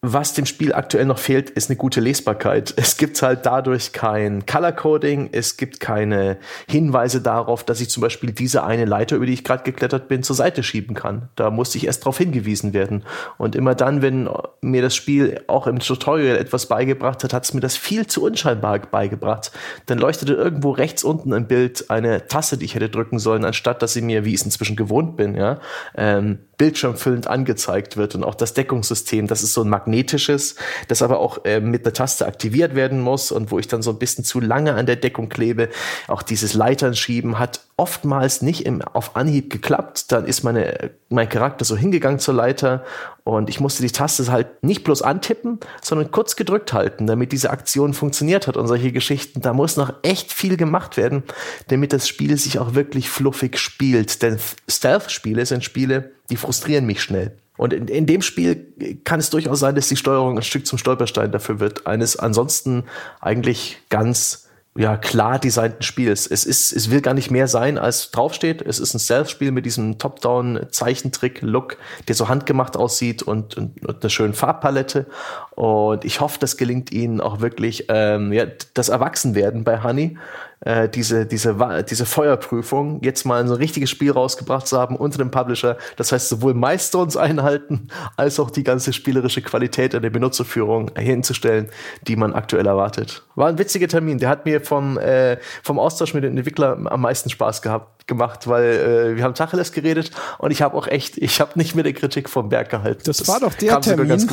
Was 0.00 0.32
dem 0.32 0.46
Spiel 0.46 0.72
aktuell 0.74 1.06
noch 1.06 1.18
fehlt, 1.18 1.50
ist 1.50 1.70
eine 1.70 1.76
gute 1.76 2.00
Lesbarkeit. 2.00 2.72
Es 2.76 2.96
gibt 2.98 3.20
halt 3.20 3.44
dadurch 3.44 3.92
kein 3.92 4.46
Color 4.46 4.70
Coding, 4.70 5.30
es 5.32 5.56
gibt 5.56 5.80
keine 5.80 6.36
Hinweise 6.68 7.20
darauf, 7.20 7.64
dass 7.64 7.80
ich 7.80 7.90
zum 7.90 8.02
Beispiel 8.02 8.30
diese 8.30 8.62
eine 8.62 8.84
Leiter, 8.84 9.16
über 9.16 9.26
die 9.26 9.32
ich 9.32 9.42
gerade 9.42 9.64
geklettert 9.64 10.06
bin, 10.06 10.22
zur 10.22 10.36
Seite 10.36 10.62
schieben 10.62 10.94
kann. 10.94 11.30
Da 11.34 11.50
musste 11.50 11.78
ich 11.78 11.86
erst 11.86 12.02
darauf 12.02 12.16
hingewiesen 12.16 12.74
werden. 12.74 13.02
Und 13.38 13.56
immer 13.56 13.74
dann, 13.74 14.00
wenn 14.00 14.28
mir 14.60 14.82
das 14.82 14.94
Spiel 14.94 15.42
auch 15.48 15.66
im 15.66 15.80
Tutorial 15.80 16.36
etwas 16.36 16.66
beigebracht 16.66 17.24
hat, 17.24 17.32
hat 17.32 17.42
es 17.42 17.52
mir 17.52 17.60
das 17.60 17.76
viel 17.76 18.06
zu 18.06 18.22
unscheinbar 18.22 18.78
beigebracht. 18.78 19.50
Dann 19.86 19.98
leuchtete 19.98 20.34
irgendwo 20.34 20.70
rechts 20.70 21.02
unten 21.02 21.32
im 21.32 21.48
Bild 21.48 21.90
eine 21.90 22.28
Tasse, 22.28 22.56
die 22.56 22.66
ich 22.66 22.76
hätte 22.76 22.88
drücken 22.88 23.18
sollen, 23.18 23.44
anstatt 23.44 23.82
dass 23.82 23.94
sie 23.94 24.02
mir, 24.02 24.24
wie 24.24 24.34
ich 24.34 24.40
es 24.40 24.44
inzwischen 24.44 24.76
gewohnt 24.76 25.16
bin, 25.16 25.34
ja, 25.34 25.58
ähm, 25.96 26.38
bildschirmfüllend 26.56 27.26
angezeigt 27.26 27.96
wird. 27.96 28.14
Und 28.14 28.22
auch 28.22 28.34
das 28.34 28.54
Deckungssystem, 28.54 29.26
das 29.26 29.42
ist 29.42 29.54
so 29.54 29.62
ein 29.62 29.68
magnetisches, 29.88 30.54
das 30.88 31.02
aber 31.02 31.18
auch 31.18 31.44
äh, 31.44 31.60
mit 31.60 31.84
einer 31.84 31.92
Taste 31.92 32.26
aktiviert 32.26 32.74
werden 32.74 33.00
muss 33.00 33.32
und 33.32 33.50
wo 33.50 33.58
ich 33.58 33.68
dann 33.68 33.82
so 33.82 33.90
ein 33.90 33.98
bisschen 33.98 34.24
zu 34.24 34.40
lange 34.40 34.74
an 34.74 34.86
der 34.86 34.96
Deckung 34.96 35.28
klebe. 35.28 35.68
Auch 36.06 36.22
dieses 36.22 36.54
Leitern 36.54 36.94
schieben 36.94 37.38
hat 37.38 37.60
oftmals 37.76 38.42
nicht 38.42 38.66
im, 38.66 38.82
auf 38.82 39.16
Anhieb 39.16 39.50
geklappt. 39.50 40.12
Dann 40.12 40.24
ist 40.24 40.42
meine, 40.42 40.90
mein 41.08 41.28
Charakter 41.28 41.64
so 41.64 41.76
hingegangen 41.76 42.18
zur 42.18 42.34
Leiter 42.34 42.84
und 43.24 43.48
ich 43.48 43.60
musste 43.60 43.82
die 43.82 43.90
Taste 43.90 44.30
halt 44.30 44.62
nicht 44.62 44.84
bloß 44.84 45.02
antippen, 45.02 45.60
sondern 45.82 46.10
kurz 46.10 46.36
gedrückt 46.36 46.72
halten, 46.72 47.06
damit 47.06 47.32
diese 47.32 47.50
Aktion 47.50 47.94
funktioniert 47.94 48.46
hat 48.46 48.56
und 48.56 48.66
solche 48.66 48.92
Geschichten. 48.92 49.40
Da 49.40 49.52
muss 49.52 49.76
noch 49.76 49.92
echt 50.02 50.32
viel 50.32 50.56
gemacht 50.56 50.96
werden, 50.96 51.22
damit 51.68 51.92
das 51.92 52.08
Spiel 52.08 52.36
sich 52.36 52.58
auch 52.58 52.74
wirklich 52.74 53.10
fluffig 53.10 53.58
spielt. 53.58 54.22
Denn 54.22 54.38
Stealth-Spiele 54.68 55.46
sind 55.46 55.64
Spiele, 55.64 56.12
die 56.30 56.36
frustrieren 56.36 56.86
mich 56.86 57.02
schnell. 57.02 57.32
Und 57.58 57.74
in, 57.74 57.88
in 57.88 58.06
dem 58.06 58.22
Spiel 58.22 58.72
kann 59.04 59.20
es 59.20 59.28
durchaus 59.28 59.60
sein, 59.60 59.74
dass 59.74 59.88
die 59.88 59.96
Steuerung 59.96 60.38
ein 60.38 60.42
Stück 60.42 60.66
zum 60.66 60.78
Stolperstein 60.78 61.30
dafür 61.30 61.60
wird. 61.60 61.86
Eines 61.86 62.16
ansonsten 62.16 62.84
eigentlich 63.20 63.78
ganz 63.90 64.48
ja, 64.78 64.96
klar 64.96 65.40
designten 65.40 65.82
Spiels. 65.82 66.28
Es 66.28 66.44
ist, 66.44 66.70
es 66.70 66.88
will 66.88 67.00
gar 67.00 67.12
nicht 67.12 67.32
mehr 67.32 67.48
sein, 67.48 67.78
als 67.78 68.12
draufsteht. 68.12 68.62
Es 68.62 68.78
ist 68.78 68.94
ein 68.94 69.00
Stealth-Spiel 69.00 69.50
mit 69.50 69.66
diesem 69.66 69.98
Top-Down-Zeichentrick-Look, 69.98 71.78
der 72.06 72.14
so 72.14 72.28
handgemacht 72.28 72.76
aussieht 72.76 73.24
und, 73.24 73.56
und, 73.56 73.84
und 73.84 74.02
einer 74.02 74.10
schönen 74.10 74.34
Farbpalette. 74.34 75.06
Und 75.50 76.04
ich 76.04 76.20
hoffe, 76.20 76.38
das 76.38 76.56
gelingt 76.56 76.92
ihnen 76.92 77.20
auch 77.20 77.40
wirklich, 77.40 77.86
ähm, 77.88 78.32
ja, 78.32 78.46
das 78.74 78.88
Erwachsenwerden 78.88 79.64
bei 79.64 79.82
Honey 79.82 80.16
äh, 80.60 80.88
diese, 80.88 81.26
diese, 81.26 81.56
diese 81.88 82.06
Feuerprüfung 82.06 83.00
jetzt 83.02 83.24
mal 83.24 83.40
ein 83.40 83.48
so 83.48 83.54
richtiges 83.54 83.90
Spiel 83.90 84.10
rausgebracht 84.10 84.66
zu 84.66 84.78
haben 84.78 84.96
unter 84.96 85.18
dem 85.18 85.30
Publisher. 85.30 85.76
Das 85.96 86.12
heißt, 86.12 86.28
sowohl 86.28 86.54
Milestones 86.54 87.16
einhalten, 87.16 87.88
als 88.16 88.40
auch 88.40 88.50
die 88.50 88.64
ganze 88.64 88.92
spielerische 88.92 89.42
Qualität 89.42 89.94
in 89.94 90.02
der 90.02 90.10
Benutzerführung 90.10 90.90
hinzustellen, 90.96 91.68
die 92.02 92.16
man 92.16 92.34
aktuell 92.34 92.66
erwartet. 92.66 93.22
War 93.34 93.48
ein 93.48 93.58
witziger 93.58 93.88
Termin. 93.88 94.18
Der 94.18 94.28
hat 94.28 94.46
mir 94.46 94.60
vom, 94.60 94.98
äh, 94.98 95.38
vom 95.62 95.78
Austausch 95.78 96.14
mit 96.14 96.24
den 96.24 96.36
Entwicklern 96.36 96.86
am 96.88 97.02
meisten 97.02 97.30
Spaß 97.30 97.62
gehabt 97.62 97.98
gemacht, 98.08 98.48
weil 98.48 98.64
äh, 98.64 99.16
wir 99.16 99.22
haben 99.22 99.34
Tacheles 99.34 99.70
geredet 99.70 100.10
und 100.38 100.50
ich 100.50 100.62
habe 100.62 100.76
auch 100.76 100.88
echt, 100.88 101.18
ich 101.18 101.40
habe 101.40 101.52
nicht 101.56 101.76
mit 101.76 101.86
der 101.86 101.92
Kritik 101.92 102.28
vom 102.28 102.48
Berg 102.48 102.70
gehalten. 102.70 103.02
Das, 103.04 103.18
das 103.18 103.28
war 103.28 103.38
doch 103.38 103.54
der 103.54 103.80
Termin, 103.80 104.26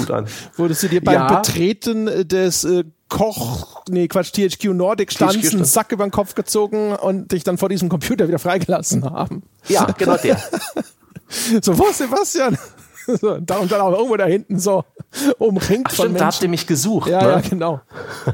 wo 0.56 0.68
du 0.68 0.74
dir 0.74 1.04
beim 1.04 1.14
ja. 1.14 1.42
Betreten 1.42 2.28
des 2.28 2.64
äh, 2.64 2.86
Koch, 3.16 3.82
nee, 3.88 4.10
Quatsch, 4.10 4.34
THQ 4.34 4.74
Nordic 4.74 5.12
THQ 5.12 5.54
einen 5.54 5.64
Sack 5.64 5.94
über 5.94 6.06
den 6.06 6.12
Kopf 6.12 6.36
gezogen 6.36 6.94
und 6.94 7.32
dich 7.32 7.46
dann 7.46 7.58
vor 7.58 7.70
diesem 7.70 7.88
Computer 7.88 8.28
wieder 8.28 8.40
freigelassen 8.40 9.10
haben. 9.10 9.44
Ja, 9.70 9.86
genau 9.98 10.18
der. 10.18 10.38
so, 11.62 11.80
wo 11.80 11.92
Sebastian? 11.92 12.58
So, 13.08 13.38
da 13.38 13.58
und 13.58 13.72
dann 13.72 13.82
auch 13.82 13.92
irgendwo 13.92 14.18
da 14.18 14.26
hinten 14.26 14.58
so 14.58 14.84
umringt 15.38 15.90
Ach, 15.90 15.94
von 15.94 16.06
stimmt, 16.06 16.22
da 16.22 16.26
habt 16.26 16.42
ihr 16.42 16.50
mich 16.50 16.66
gesucht. 16.66 17.08
Ja, 17.08 17.22
ne? 17.22 17.30
ja 17.34 17.40
genau. 17.40 17.82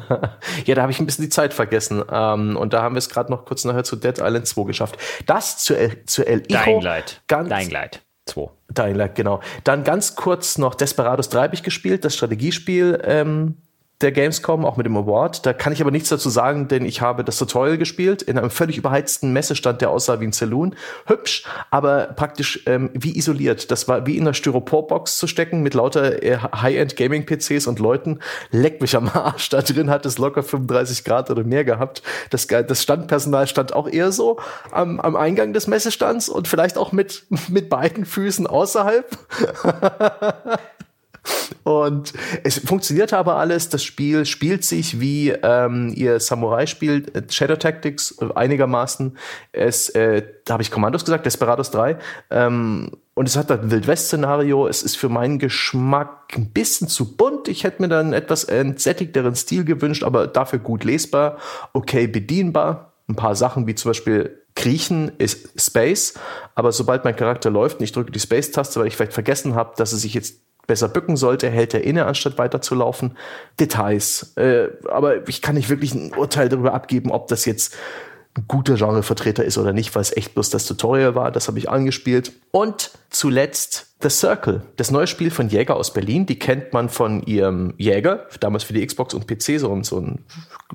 ja, 0.65 0.75
da 0.75 0.83
habe 0.83 0.93
ich 0.93 0.99
ein 1.01 1.05
bisschen 1.05 1.25
die 1.25 1.29
Zeit 1.29 1.53
vergessen. 1.53 2.01
Ähm, 2.09 2.55
und 2.55 2.71
da 2.71 2.81
haben 2.81 2.95
wir 2.95 2.99
es 2.99 3.09
gerade 3.09 3.29
noch 3.29 3.43
kurz 3.43 3.65
nachher 3.65 3.83
zu 3.83 3.97
Dead 3.97 4.17
Island 4.19 4.47
2 4.47 4.63
geschafft. 4.63 4.97
Das 5.25 5.57
zu, 5.57 5.75
El 5.75 6.05
zu 6.05 6.25
El 6.25 6.43
Ico. 6.49 6.63
Dying 6.63 6.81
Light. 6.83 7.21
Ganz, 7.27 7.49
Dying 7.49 7.69
Light 7.69 8.01
2. 8.27 8.49
Dying 8.69 8.95
Light, 8.95 9.15
genau. 9.15 9.41
Dann 9.65 9.83
ganz 9.83 10.15
kurz 10.15 10.57
noch 10.57 10.73
Desperados 10.73 11.27
3 11.27 11.41
habe 11.41 11.55
ich 11.55 11.63
gespielt, 11.63 12.05
das 12.05 12.15
Strategiespiel. 12.15 13.01
Ähm, 13.03 13.57
der 14.01 14.11
Gamescom, 14.11 14.65
auch 14.65 14.77
mit 14.77 14.85
dem 14.85 14.97
Award. 14.97 15.45
Da 15.45 15.53
kann 15.53 15.73
ich 15.73 15.81
aber 15.81 15.91
nichts 15.91 16.09
dazu 16.09 16.29
sagen, 16.29 16.67
denn 16.67 16.85
ich 16.85 17.01
habe 17.01 17.23
das 17.23 17.37
Tutorial 17.37 17.77
gespielt 17.77 18.21
in 18.21 18.37
einem 18.37 18.49
völlig 18.49 18.77
überheizten 18.77 19.33
Messestand, 19.33 19.81
der 19.81 19.89
aussah 19.89 20.19
wie 20.19 20.25
ein 20.25 20.31
Saloon. 20.31 20.75
Hübsch, 21.05 21.43
aber 21.69 22.07
praktisch 22.15 22.63
ähm, 22.65 22.89
wie 22.93 23.17
isoliert. 23.17 23.71
Das 23.71 23.87
war 23.87 24.05
wie 24.05 24.17
in 24.17 24.23
einer 24.23 24.33
Styroporbox 24.33 25.17
zu 25.17 25.27
stecken 25.27 25.61
mit 25.61 25.73
lauter 25.73 26.23
äh, 26.23 26.37
High-End 26.37 26.95
Gaming-PCs 26.95 27.67
und 27.67 27.79
Leuten. 27.79 28.19
Leck 28.51 28.81
mich 28.81 28.95
am 28.95 29.09
Arsch. 29.09 29.49
Da 29.49 29.61
drin 29.61 29.89
hat 29.89 30.05
es 30.05 30.17
locker 30.17 30.43
35 30.43 31.03
Grad 31.03 31.29
oder 31.29 31.43
mehr 31.43 31.63
gehabt. 31.63 32.01
Das, 32.29 32.47
das 32.47 32.81
Standpersonal 32.81 33.47
stand 33.47 33.73
auch 33.73 33.87
eher 33.87 34.11
so 34.11 34.37
am, 34.71 34.99
am 34.99 35.15
Eingang 35.15 35.53
des 35.53 35.67
Messestands 35.67 36.29
und 36.29 36.47
vielleicht 36.47 36.77
auch 36.77 36.91
mit, 36.91 37.25
mit 37.49 37.69
beiden 37.69 38.05
Füßen 38.05 38.47
außerhalb. 38.47 39.05
Und 41.63 42.13
es 42.43 42.59
funktionierte 42.59 43.17
aber 43.17 43.35
alles. 43.35 43.69
Das 43.69 43.83
Spiel 43.83 44.25
spielt 44.25 44.63
sich 44.63 44.99
wie 44.99 45.29
ähm, 45.29 45.93
ihr 45.95 46.19
Samurai-Spiel 46.19 47.05
äh, 47.13 47.21
Shadow 47.29 47.55
Tactics 47.55 48.17
äh, 48.19 48.29
einigermaßen. 48.33 49.17
Es, 49.51 49.89
äh, 49.89 50.23
da 50.45 50.53
habe 50.53 50.63
ich 50.63 50.71
Kommandos 50.71 51.05
gesagt, 51.05 51.25
Desperados 51.25 51.71
3. 51.71 51.97
Ähm, 52.31 52.91
und 53.13 53.27
es 53.27 53.37
hat 53.37 53.51
ein 53.51 53.69
Wildwest-Szenario. 53.69 54.67
Es 54.67 54.81
ist 54.81 54.95
für 54.95 55.09
meinen 55.09 55.37
Geschmack 55.37 56.33
ein 56.35 56.49
bisschen 56.49 56.87
zu 56.87 57.15
bunt. 57.15 57.47
Ich 57.47 57.63
hätte 57.63 57.81
mir 57.81 57.89
dann 57.89 58.07
einen 58.07 58.13
etwas 58.13 58.45
entsättigteren 58.45 59.35
Stil 59.35 59.63
gewünscht, 59.63 60.03
aber 60.03 60.27
dafür 60.27 60.59
gut 60.59 60.83
lesbar, 60.83 61.37
okay 61.73 62.07
bedienbar. 62.07 62.93
Ein 63.07 63.15
paar 63.15 63.35
Sachen 63.35 63.67
wie 63.67 63.75
zum 63.75 63.89
Beispiel 63.89 64.41
Kriechen 64.55 65.11
ist 65.17 65.61
Space, 65.61 66.15
aber 66.55 66.71
sobald 66.71 67.03
mein 67.03 67.15
Charakter 67.15 67.49
läuft 67.49 67.79
und 67.79 67.83
ich 67.83 67.91
drücke 67.91 68.11
die 68.11 68.19
Space-Taste, 68.19 68.79
weil 68.79 68.87
ich 68.87 68.95
vielleicht 68.95 69.13
vergessen 69.13 69.55
habe, 69.55 69.73
dass 69.75 69.91
er 69.91 69.97
sich 69.97 70.13
jetzt 70.13 70.39
besser 70.67 70.87
bücken 70.87 71.17
sollte, 71.17 71.49
hält 71.49 71.73
er 71.73 71.83
inne, 71.83 72.05
anstatt 72.05 72.37
weiterzulaufen. 72.37 73.17
Details. 73.59 74.33
Äh, 74.37 74.69
aber 74.89 75.27
ich 75.27 75.41
kann 75.41 75.55
nicht 75.55 75.69
wirklich 75.69 75.93
ein 75.93 76.13
Urteil 76.13 76.49
darüber 76.49 76.73
abgeben, 76.73 77.11
ob 77.11 77.27
das 77.27 77.45
jetzt 77.45 77.75
ein 78.37 78.45
guter 78.47 78.75
Genrevertreter 78.75 79.43
ist 79.43 79.57
oder 79.57 79.73
nicht, 79.73 79.93
weil 79.93 80.01
es 80.01 80.15
echt 80.15 80.33
bloß 80.33 80.49
das 80.49 80.65
Tutorial 80.65 81.15
war. 81.15 81.31
Das 81.31 81.47
habe 81.47 81.59
ich 81.59 81.69
angespielt. 81.69 82.31
Und 82.51 82.91
zuletzt 83.09 83.90
The 84.01 84.09
Circle, 84.09 84.61
das 84.77 84.91
neue 84.91 85.07
Spiel 85.07 85.31
von 85.31 85.49
Jäger 85.49 85.75
aus 85.75 85.93
Berlin. 85.93 86.25
Die 86.25 86.39
kennt 86.39 86.73
man 86.73 86.89
von 86.89 87.23
ihrem 87.23 87.73
Jäger, 87.77 88.27
damals 88.39 88.63
für 88.63 88.73
die 88.73 88.85
Xbox 88.85 89.13
und 89.13 89.27
PC, 89.27 89.59
so, 89.59 89.73
ein, 89.73 89.83
so 89.83 89.99
ein 89.99 90.25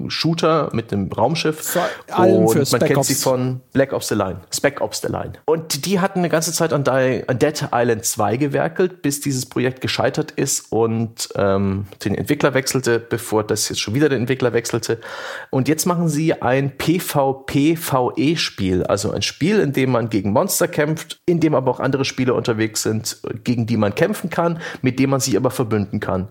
Shooter 0.08 0.70
mit 0.72 0.92
einem 0.92 1.10
Raumschiff. 1.10 1.76
Allem 2.10 2.46
und 2.46 2.72
man 2.72 2.80
kennt 2.80 2.98
Ops. 2.98 3.08
sie 3.08 3.14
von 3.14 3.60
Black 3.72 3.92
Ops 3.92 4.08
The 4.08 4.14
Line, 4.14 4.40
Spec 4.54 4.80
Ops 4.80 5.00
The 5.00 5.08
Line. 5.08 5.32
Und 5.46 5.86
die 5.86 6.00
hatten 6.00 6.20
eine 6.20 6.28
ganze 6.28 6.52
Zeit 6.52 6.72
an, 6.72 6.84
Dead 6.84 7.68
Island 7.72 8.04
2 8.04 8.36
gewerkelt, 8.36 9.02
bis 9.02 9.20
dieses 9.20 9.46
Projekt 9.46 9.80
gescheitert 9.80 10.32
ist 10.32 10.70
und 10.70 11.28
ähm, 11.36 11.86
den 12.04 12.14
Entwickler 12.14 12.54
wechselte, 12.54 12.98
bevor 12.98 13.44
das 13.44 13.68
jetzt 13.68 13.80
schon 13.80 13.94
wieder 13.94 14.08
den 14.08 14.20
Entwickler 14.20 14.52
wechselte. 14.52 15.00
Und 15.50 15.68
jetzt 15.68 15.86
machen 15.86 16.08
sie 16.08 16.40
ein 16.42 16.76
PvP-VE-Spiel, 16.76 18.84
also 18.84 19.10
ein 19.10 19.22
Spiel, 19.22 19.60
in 19.60 19.72
dem 19.72 19.90
man 19.90 20.10
gegen 20.10 20.32
Monster 20.32 20.68
kämpft, 20.68 21.18
in 21.26 21.40
dem 21.40 21.54
aber 21.54 21.70
auch 21.70 21.80
andere 21.80 22.04
Spieler 22.04 22.34
unterwegs 22.34 22.82
sind, 22.82 23.15
gegen 23.44 23.66
die 23.66 23.76
man 23.76 23.94
kämpfen 23.94 24.30
kann, 24.30 24.60
mit 24.82 24.98
dem 24.98 25.10
man 25.10 25.20
sich 25.20 25.36
aber 25.36 25.50
verbünden 25.50 26.00
kann. 26.00 26.28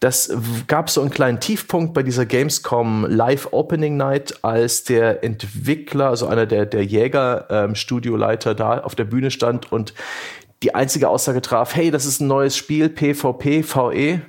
Das 0.00 0.32
gab 0.66 0.90
so 0.90 1.00
einen 1.00 1.10
kleinen 1.10 1.40
Tiefpunkt 1.40 1.94
bei 1.94 2.02
dieser 2.02 2.26
Gamescom 2.26 3.06
Live 3.08 3.48
Opening 3.52 3.96
Night, 3.96 4.42
als 4.42 4.84
der 4.84 5.22
Entwickler, 5.24 6.08
also 6.08 6.26
einer 6.26 6.46
der, 6.46 6.66
der 6.66 6.84
Jäger-Studioleiter 6.84 8.50
ähm, 8.50 8.56
da 8.56 8.78
auf 8.80 8.94
der 8.94 9.04
Bühne 9.04 9.30
stand 9.30 9.72
und 9.72 9.94
die 10.62 10.74
einzige 10.74 11.08
Aussage 11.08 11.42
traf, 11.42 11.74
hey, 11.74 11.90
das 11.90 12.06
ist 12.06 12.20
ein 12.20 12.28
neues 12.28 12.56
Spiel, 12.56 12.88
PvP, 12.88 13.62
VE. 13.62 14.20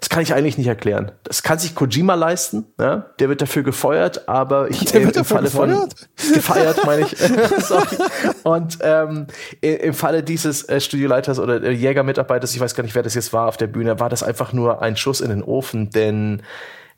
Das 0.00 0.08
kann 0.08 0.22
ich 0.22 0.34
eigentlich 0.34 0.58
nicht 0.58 0.66
erklären. 0.66 1.12
Das 1.24 1.42
kann 1.42 1.58
sich 1.58 1.74
Kojima 1.74 2.14
leisten, 2.14 2.66
ja? 2.78 3.06
der 3.18 3.28
wird 3.28 3.40
dafür 3.40 3.62
gefeuert, 3.62 4.28
aber 4.28 4.70
ich 4.70 4.84
der 4.84 5.04
wird 5.04 5.16
im 5.16 5.24
Falle 5.24 5.44
gefeuert? 5.44 5.94
von 6.16 6.32
gefeiert 6.34 6.84
meine 6.84 7.02
ich. 7.02 7.16
Sorry. 7.64 7.96
Und 8.42 8.78
ähm, 8.82 9.26
im 9.60 9.94
Falle 9.94 10.22
dieses 10.22 10.68
äh, 10.68 10.80
Studioleiters 10.80 11.38
oder 11.38 11.62
äh, 11.62 11.72
Jägermitarbeiters, 11.72 12.54
ich 12.54 12.60
weiß 12.60 12.74
gar 12.74 12.82
nicht, 12.82 12.94
wer 12.94 13.02
das 13.02 13.14
jetzt 13.14 13.32
war 13.32 13.48
auf 13.48 13.56
der 13.56 13.68
Bühne, 13.68 13.98
war 14.00 14.10
das 14.10 14.22
einfach 14.22 14.52
nur 14.52 14.82
ein 14.82 14.96
Schuss 14.96 15.20
in 15.20 15.30
den 15.30 15.42
Ofen, 15.42 15.90
denn 15.90 16.42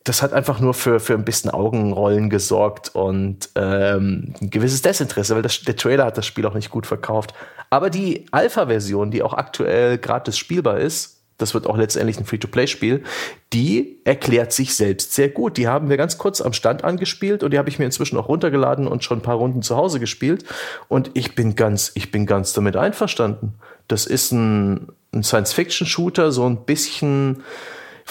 das 0.04 0.22
hat 0.22 0.32
einfach 0.32 0.58
nur 0.58 0.74
für, 0.74 1.00
für 1.00 1.14
ein 1.14 1.24
bisschen 1.24 1.50
Augenrollen 1.50 2.30
gesorgt 2.30 2.94
und 2.94 3.50
ähm, 3.54 4.34
ein 4.40 4.50
gewisses 4.50 4.82
Desinteresse, 4.82 5.34
weil 5.34 5.42
das, 5.42 5.60
der 5.60 5.76
Trailer 5.76 6.06
hat 6.06 6.16
das 6.16 6.26
Spiel 6.26 6.46
auch 6.46 6.54
nicht 6.54 6.70
gut 6.70 6.86
verkauft. 6.86 7.34
Aber 7.70 7.90
die 7.90 8.26
Alpha-Version, 8.30 9.10
die 9.10 9.22
auch 9.22 9.34
aktuell 9.34 9.98
gratis 9.98 10.38
spielbar 10.38 10.78
ist, 10.78 11.17
das 11.38 11.54
wird 11.54 11.66
auch 11.66 11.76
letztendlich 11.76 12.18
ein 12.18 12.24
Free-to-Play-Spiel, 12.24 13.04
die 13.52 14.00
erklärt 14.04 14.52
sich 14.52 14.74
selbst 14.74 15.14
sehr 15.14 15.28
gut. 15.28 15.56
Die 15.56 15.68
haben 15.68 15.88
wir 15.88 15.96
ganz 15.96 16.18
kurz 16.18 16.40
am 16.40 16.52
Stand 16.52 16.84
angespielt 16.84 17.42
und 17.42 17.52
die 17.52 17.58
habe 17.58 17.68
ich 17.68 17.78
mir 17.78 17.84
inzwischen 17.84 18.18
auch 18.18 18.28
runtergeladen 18.28 18.86
und 18.86 19.04
schon 19.04 19.18
ein 19.18 19.22
paar 19.22 19.36
Runden 19.36 19.62
zu 19.62 19.76
Hause 19.76 20.00
gespielt. 20.00 20.44
Und 20.88 21.12
ich 21.14 21.34
bin 21.34 21.54
ganz, 21.54 21.92
ich 21.94 22.10
bin 22.10 22.26
ganz 22.26 22.52
damit 22.52 22.76
einverstanden. 22.76 23.54
Das 23.86 24.04
ist 24.04 24.32
ein, 24.32 24.88
ein 25.12 25.22
Science-Fiction-Shooter, 25.22 26.32
so 26.32 26.44
ein 26.44 26.64
bisschen 26.64 27.42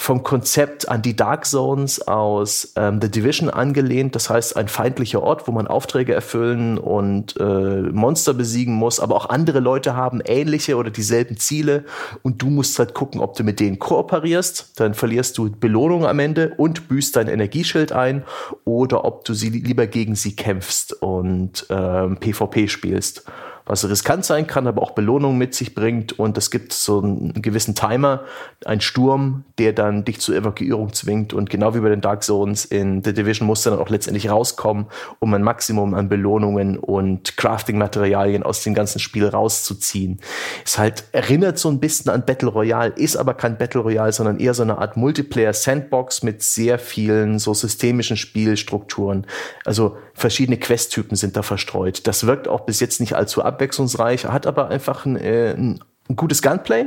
vom 0.00 0.22
Konzept 0.22 0.88
an 0.88 1.02
die 1.02 1.16
Dark 1.16 1.44
Zones 1.44 2.06
aus 2.06 2.72
ähm, 2.76 3.00
The 3.02 3.10
Division 3.10 3.50
angelehnt. 3.50 4.14
Das 4.14 4.30
heißt, 4.30 4.56
ein 4.56 4.68
feindlicher 4.68 5.20
Ort, 5.20 5.48
wo 5.48 5.52
man 5.52 5.66
Aufträge 5.66 6.14
erfüllen 6.14 6.78
und 6.78 7.34
äh, 7.38 7.42
Monster 7.42 8.32
besiegen 8.32 8.74
muss, 8.74 9.00
aber 9.00 9.16
auch 9.16 9.28
andere 9.28 9.58
Leute 9.58 9.96
haben 9.96 10.20
ähnliche 10.24 10.76
oder 10.76 10.90
dieselben 10.90 11.36
Ziele 11.36 11.84
und 12.22 12.40
du 12.40 12.48
musst 12.48 12.78
halt 12.78 12.94
gucken, 12.94 13.20
ob 13.20 13.34
du 13.34 13.42
mit 13.42 13.58
denen 13.58 13.80
kooperierst. 13.80 14.78
Dann 14.78 14.94
verlierst 14.94 15.36
du 15.36 15.50
Belohnung 15.50 16.06
am 16.06 16.20
Ende 16.20 16.54
und 16.56 16.88
büßt 16.88 17.16
dein 17.16 17.26
Energieschild 17.26 17.90
ein 17.90 18.22
oder 18.64 19.04
ob 19.04 19.24
du 19.24 19.34
sie 19.34 19.50
lieber 19.50 19.88
gegen 19.88 20.14
sie 20.14 20.36
kämpfst 20.36 20.92
und 21.02 21.66
ähm, 21.70 22.18
PvP 22.18 22.68
spielst 22.68 23.24
was 23.68 23.88
riskant 23.88 24.24
sein 24.24 24.46
kann, 24.46 24.66
aber 24.66 24.82
auch 24.82 24.92
Belohnung 24.92 25.36
mit 25.36 25.54
sich 25.54 25.74
bringt. 25.74 26.18
Und 26.18 26.36
es 26.38 26.50
gibt 26.50 26.72
so 26.72 27.00
einen 27.00 27.40
gewissen 27.42 27.74
Timer, 27.74 28.24
ein 28.64 28.80
Sturm, 28.80 29.44
der 29.58 29.72
dann 29.72 30.04
dich 30.04 30.20
zur 30.20 30.36
Evakuierung 30.36 30.92
zwingt. 30.92 31.34
Und 31.34 31.50
genau 31.50 31.74
wie 31.74 31.80
bei 31.80 31.90
den 31.90 32.00
Dark 32.00 32.24
Zones 32.24 32.64
in 32.64 33.04
The 33.04 33.12
Division 33.12 33.46
muss 33.46 33.62
dann 33.62 33.78
auch 33.78 33.90
letztendlich 33.90 34.30
rauskommen, 34.30 34.86
um 35.18 35.34
ein 35.34 35.42
Maximum 35.42 35.94
an 35.94 36.08
Belohnungen 36.08 36.78
und 36.78 37.36
Crafting-Materialien 37.36 38.42
aus 38.42 38.62
dem 38.62 38.74
ganzen 38.74 38.98
Spiel 38.98 39.28
rauszuziehen. 39.28 40.20
Es 40.64 40.78
halt 40.78 41.04
erinnert 41.12 41.58
so 41.58 41.68
ein 41.68 41.78
bisschen 41.78 42.10
an 42.10 42.24
Battle 42.24 42.48
Royale, 42.48 42.92
ist 42.96 43.16
aber 43.16 43.34
kein 43.34 43.58
Battle 43.58 43.82
Royale, 43.82 44.12
sondern 44.12 44.38
eher 44.38 44.54
so 44.54 44.62
eine 44.62 44.78
Art 44.78 44.96
Multiplayer-Sandbox 44.96 46.22
mit 46.22 46.42
sehr 46.42 46.78
vielen 46.78 47.38
so 47.38 47.52
systemischen 47.52 48.16
Spielstrukturen. 48.16 49.26
Also 49.64 49.96
verschiedene 50.14 50.56
Questtypen 50.56 51.16
sind 51.16 51.36
da 51.36 51.42
verstreut. 51.42 52.06
Das 52.06 52.26
wirkt 52.26 52.48
auch 52.48 52.60
bis 52.60 52.80
jetzt 52.80 53.00
nicht 53.00 53.14
allzu 53.14 53.42
abwechslungsreich, 53.58 54.26
hat 54.26 54.46
aber 54.46 54.68
einfach 54.68 55.04
ein, 55.04 55.16
äh, 55.16 55.54
ein 55.54 55.80
gutes 56.16 56.40
Gunplay 56.40 56.86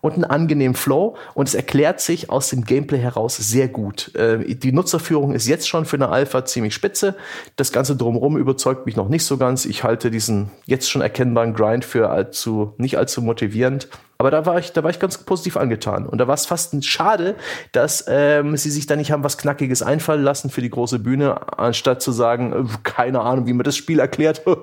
und 0.00 0.14
einen 0.14 0.24
angenehmen 0.24 0.74
Flow 0.74 1.16
und 1.34 1.48
es 1.48 1.54
erklärt 1.54 2.00
sich 2.00 2.30
aus 2.30 2.48
dem 2.48 2.64
Gameplay 2.64 2.98
heraus 2.98 3.36
sehr 3.36 3.68
gut. 3.68 4.14
Äh, 4.14 4.54
die 4.54 4.72
Nutzerführung 4.72 5.32
ist 5.32 5.46
jetzt 5.46 5.68
schon 5.68 5.84
für 5.84 5.96
eine 5.96 6.08
Alpha 6.08 6.44
ziemlich 6.44 6.74
spitze. 6.74 7.16
Das 7.56 7.72
Ganze 7.72 7.96
drumherum 7.96 8.36
überzeugt 8.36 8.86
mich 8.86 8.96
noch 8.96 9.08
nicht 9.08 9.24
so 9.24 9.36
ganz. 9.36 9.64
Ich 9.66 9.84
halte 9.84 10.10
diesen 10.10 10.50
jetzt 10.64 10.90
schon 10.90 11.02
erkennbaren 11.02 11.54
Grind 11.54 11.84
für 11.84 12.10
allzu, 12.10 12.74
nicht 12.78 12.98
allzu 12.98 13.22
motivierend. 13.22 13.88
Aber 14.18 14.30
da 14.30 14.46
war 14.46 14.58
ich, 14.58 14.72
da 14.72 14.82
war 14.82 14.90
ich 14.90 14.98
ganz 14.98 15.18
positiv 15.18 15.56
angetan. 15.56 16.06
Und 16.06 16.18
da 16.18 16.26
war 16.26 16.34
es 16.34 16.46
fast 16.46 16.72
ein 16.72 16.82
schade, 16.82 17.34
dass 17.72 18.04
ähm, 18.08 18.56
sie 18.56 18.70
sich 18.70 18.86
da 18.86 18.96
nicht 18.96 19.12
haben 19.12 19.22
was 19.24 19.36
Knackiges 19.36 19.82
einfallen 19.82 20.22
lassen 20.22 20.48
für 20.48 20.62
die 20.62 20.70
große 20.70 20.98
Bühne, 20.98 21.58
anstatt 21.58 22.00
zu 22.00 22.12
sagen, 22.12 22.52
äh, 22.52 22.78
keine 22.82 23.20
Ahnung, 23.20 23.46
wie 23.46 23.52
man 23.52 23.64
das 23.64 23.76
Spiel 23.76 23.98
erklärt. 23.98 24.42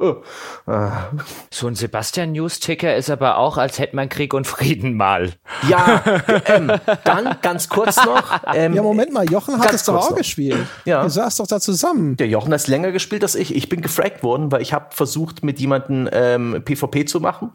Ah. 0.65 1.09
so 1.51 1.67
ein 1.67 1.75
Sebastian 1.75 2.31
News-Ticker 2.31 2.95
ist 2.95 3.09
aber 3.09 3.37
auch, 3.37 3.57
als 3.57 3.79
hätte 3.79 3.95
man 3.95 4.07
Krieg 4.07 4.33
und 4.33 4.47
Frieden 4.47 4.95
mal. 4.95 5.33
Ja, 5.67 6.01
ähm, 6.45 6.71
dann 7.03 7.37
ganz 7.41 7.67
kurz 7.67 7.97
noch. 7.97 8.39
Ähm, 8.53 8.73
ja, 8.73 8.81
Moment 8.81 9.11
mal, 9.11 9.29
Jochen 9.29 9.59
hat 9.59 9.73
es 9.73 9.83
doch 9.83 9.95
auch 9.95 10.09
noch. 10.11 10.17
gespielt. 10.17 10.65
Ja. 10.85 11.03
Ihr 11.03 11.09
saß 11.09 11.37
doch 11.37 11.47
da 11.47 11.59
zusammen. 11.59 12.15
Der 12.17 12.27
Jochen 12.27 12.53
hat 12.53 12.61
es 12.61 12.67
länger 12.67 12.91
gespielt 12.91 13.23
als 13.23 13.35
ich. 13.35 13.55
Ich 13.55 13.67
bin 13.67 13.81
gefragt 13.81 14.23
worden, 14.23 14.51
weil 14.51 14.61
ich 14.61 14.73
habe 14.73 14.87
versucht, 14.91 15.43
mit 15.43 15.59
jemandem 15.59 16.09
ähm, 16.11 16.61
PvP 16.63 17.05
zu 17.05 17.19
machen. 17.19 17.51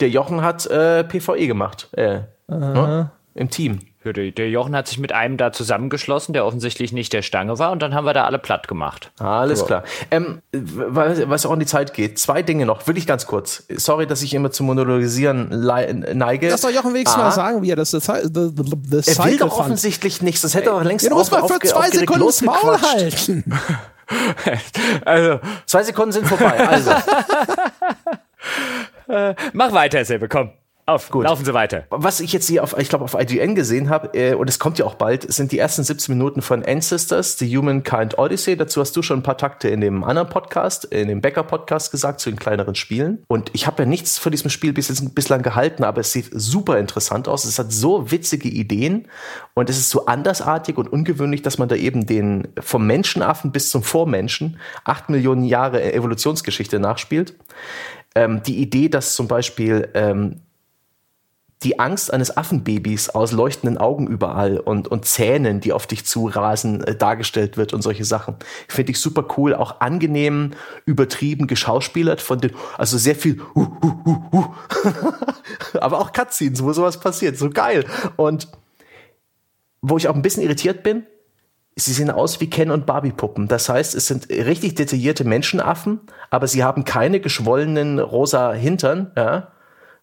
Der 0.00 0.08
Jochen 0.08 0.42
hat 0.42 0.66
äh, 0.66 1.04
PvE 1.04 1.41
gemacht. 1.46 1.88
Äh, 1.92 2.20
ne? 2.48 3.10
Im 3.34 3.50
Team. 3.50 3.80
Ja, 4.04 4.12
der, 4.12 4.32
der, 4.32 4.50
Jochen 4.50 4.74
hat 4.74 4.88
sich 4.88 4.98
mit 4.98 5.12
einem 5.12 5.36
da 5.36 5.52
zusammengeschlossen, 5.52 6.32
der 6.32 6.44
offensichtlich 6.44 6.92
nicht 6.92 7.12
der 7.12 7.22
Stange 7.22 7.60
war, 7.60 7.70
und 7.70 7.80
dann 7.80 7.94
haben 7.94 8.04
wir 8.04 8.12
da 8.12 8.24
alle 8.24 8.38
platt 8.38 8.66
gemacht. 8.66 9.12
Alles 9.20 9.60
so. 9.60 9.66
klar. 9.66 9.84
Ähm, 10.10 10.42
weil, 10.52 11.30
was 11.30 11.46
auch 11.46 11.52
in 11.52 11.60
die 11.60 11.66
Zeit 11.66 11.94
geht. 11.94 12.18
Zwei 12.18 12.42
Dinge 12.42 12.66
noch, 12.66 12.84
wirklich 12.88 13.06
ganz 13.06 13.26
kurz. 13.26 13.64
Sorry, 13.76 14.08
dass 14.08 14.22
ich 14.22 14.34
immer 14.34 14.50
zum 14.50 14.66
Monologisieren 14.66 15.48
neige. 15.50 16.48
Lass 16.48 16.62
doch 16.62 16.70
Jochen 16.70 16.94
wenigstens 16.94 17.20
ah. 17.20 17.26
mal 17.26 17.30
sagen, 17.30 17.62
wie 17.62 17.70
er 17.70 17.76
das 17.76 17.92
the, 17.92 18.00
the, 18.00 18.50
the, 18.56 19.02
the 19.02 19.10
Er 19.10 19.24
will 19.24 19.38
doch 19.38 19.56
offensichtlich 19.56 20.20
nichts. 20.20 20.42
Das 20.42 20.54
hätte 20.54 20.70
er 20.70 20.76
auch 20.76 20.82
längst 20.82 21.04
ja, 21.04 21.10
Du 21.10 21.16
musst 21.16 21.30
mal 21.30 21.46
für 21.46 21.60
zwei 21.60 21.88
Sekunden 21.90 22.26
das 22.26 22.42
Maul 22.42 22.82
halten. 22.82 23.44
also, 25.04 25.38
zwei 25.66 25.84
Sekunden 25.84 26.10
sind 26.10 26.26
vorbei. 26.26 26.68
Also. 26.68 26.90
äh, 29.08 29.36
mach 29.52 29.72
weiter, 29.72 30.04
Silbe, 30.04 30.28
komm. 30.28 30.50
Auf, 30.84 31.10
Gut. 31.10 31.24
laufen 31.24 31.44
Sie 31.44 31.54
weiter. 31.54 31.84
Was 31.90 32.18
ich 32.18 32.32
jetzt 32.32 32.48
hier 32.48 32.64
auf, 32.64 32.76
ich 32.76 32.88
glaube, 32.88 33.04
auf 33.04 33.14
IGN 33.14 33.54
gesehen 33.54 33.88
habe, 33.88 34.18
äh, 34.18 34.34
und 34.34 34.48
es 34.48 34.58
kommt 34.58 34.80
ja 34.80 34.84
auch 34.84 34.96
bald, 34.96 35.32
sind 35.32 35.52
die 35.52 35.58
ersten 35.60 35.84
17 35.84 36.12
Minuten 36.12 36.42
von 36.42 36.64
Ancestors, 36.64 37.38
The 37.38 37.56
Humankind 37.56 38.18
Odyssey. 38.18 38.56
Dazu 38.56 38.80
hast 38.80 38.96
du 38.96 39.02
schon 39.02 39.20
ein 39.20 39.22
paar 39.22 39.38
Takte 39.38 39.68
in 39.68 39.80
dem 39.80 40.02
anderen 40.02 40.28
Podcast, 40.28 40.84
in 40.86 41.06
dem 41.06 41.20
Becker-Podcast 41.20 41.92
gesagt, 41.92 42.18
zu 42.18 42.30
den 42.30 42.38
kleineren 42.38 42.74
Spielen. 42.74 43.22
Und 43.28 43.50
ich 43.52 43.68
habe 43.68 43.84
ja 43.84 43.88
nichts 43.88 44.18
von 44.18 44.32
diesem 44.32 44.50
Spiel 44.50 44.72
bis 44.72 44.88
jetzt, 44.88 45.14
bislang 45.14 45.42
gehalten, 45.42 45.84
aber 45.84 46.00
es 46.00 46.10
sieht 46.10 46.30
super 46.32 46.78
interessant 46.80 47.28
aus. 47.28 47.44
Es 47.44 47.60
hat 47.60 47.70
so 47.70 48.10
witzige 48.10 48.48
Ideen 48.48 49.06
und 49.54 49.70
es 49.70 49.78
ist 49.78 49.90
so 49.90 50.06
andersartig 50.06 50.78
und 50.78 50.92
ungewöhnlich, 50.92 51.42
dass 51.42 51.58
man 51.58 51.68
da 51.68 51.76
eben 51.76 52.06
den 52.06 52.48
vom 52.58 52.88
Menschenaffen 52.88 53.52
bis 53.52 53.70
zum 53.70 53.84
Vormenschen 53.84 54.58
acht 54.82 55.10
Millionen 55.10 55.44
Jahre 55.44 55.92
Evolutionsgeschichte 55.92 56.80
nachspielt. 56.80 57.36
Ähm, 58.16 58.42
die 58.42 58.60
Idee, 58.60 58.88
dass 58.88 59.14
zum 59.14 59.28
Beispiel 59.28 59.88
ähm, 59.94 60.40
die 61.62 61.78
Angst 61.78 62.12
eines 62.12 62.36
Affenbabys 62.36 63.10
aus 63.10 63.32
leuchtenden 63.32 63.78
Augen 63.78 64.06
überall 64.06 64.58
und, 64.58 64.88
und 64.88 65.04
Zähnen, 65.04 65.60
die 65.60 65.72
auf 65.72 65.86
dich 65.86 66.04
zurasen, 66.04 66.82
äh, 66.84 66.94
dargestellt 66.94 67.56
wird 67.56 67.72
und 67.72 67.82
solche 67.82 68.04
Sachen. 68.04 68.36
Finde 68.68 68.92
ich 68.92 69.00
super 69.00 69.26
cool, 69.36 69.54
auch 69.54 69.80
angenehm 69.80 70.52
übertrieben 70.86 71.46
geschauspielert 71.46 72.20
von 72.20 72.40
den, 72.40 72.52
also 72.76 72.98
sehr 72.98 73.14
viel, 73.14 73.40
uh, 73.54 73.60
uh, 73.82 73.94
uh, 74.06 74.22
uh. 74.38 74.44
aber 75.80 76.00
auch 76.00 76.12
Cutscenes, 76.12 76.62
wo 76.62 76.72
sowas 76.72 76.98
passiert, 77.00 77.38
so 77.38 77.50
geil. 77.50 77.84
Und 78.16 78.48
wo 79.80 79.96
ich 79.96 80.08
auch 80.08 80.14
ein 80.14 80.22
bisschen 80.22 80.42
irritiert 80.42 80.82
bin, 80.82 81.06
sie 81.76 81.92
sehen 81.92 82.10
aus 82.10 82.40
wie 82.40 82.50
Ken 82.50 82.70
und 82.70 82.86
Barbie-Puppen. 82.86 83.48
Das 83.48 83.68
heißt, 83.68 83.94
es 83.94 84.06
sind 84.06 84.28
richtig 84.30 84.74
detaillierte 84.74 85.24
Menschenaffen, 85.24 86.00
aber 86.30 86.46
sie 86.46 86.64
haben 86.64 86.84
keine 86.84 87.20
geschwollenen 87.20 87.98
rosa 87.98 88.52
Hintern, 88.52 89.12
ja, 89.16 89.52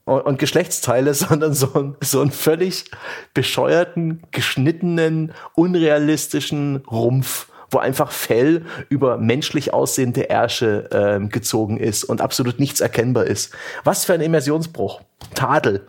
und 0.09 0.39
Geschlechtsteile, 0.39 1.13
sondern 1.15 1.53
so, 1.53 1.73
ein, 1.73 1.95
so 2.01 2.21
einen 2.21 2.31
völlig 2.31 2.91
bescheuerten, 3.33 4.23
geschnittenen, 4.31 5.33
unrealistischen 5.55 6.77
Rumpf 6.89 7.47
wo 7.71 7.77
einfach 7.77 8.11
Fell 8.11 8.65
über 8.89 9.17
menschlich 9.17 9.73
aussehende 9.73 10.29
Ärsche 10.29 10.89
äh, 10.91 11.27
gezogen 11.27 11.77
ist 11.77 12.03
und 12.03 12.19
absolut 12.19 12.59
nichts 12.59 12.81
erkennbar 12.81 13.25
ist. 13.25 13.53
Was 13.83 14.05
für 14.05 14.13
ein 14.13 14.21
Immersionsbruch. 14.21 15.01
Tadel. 15.35 15.87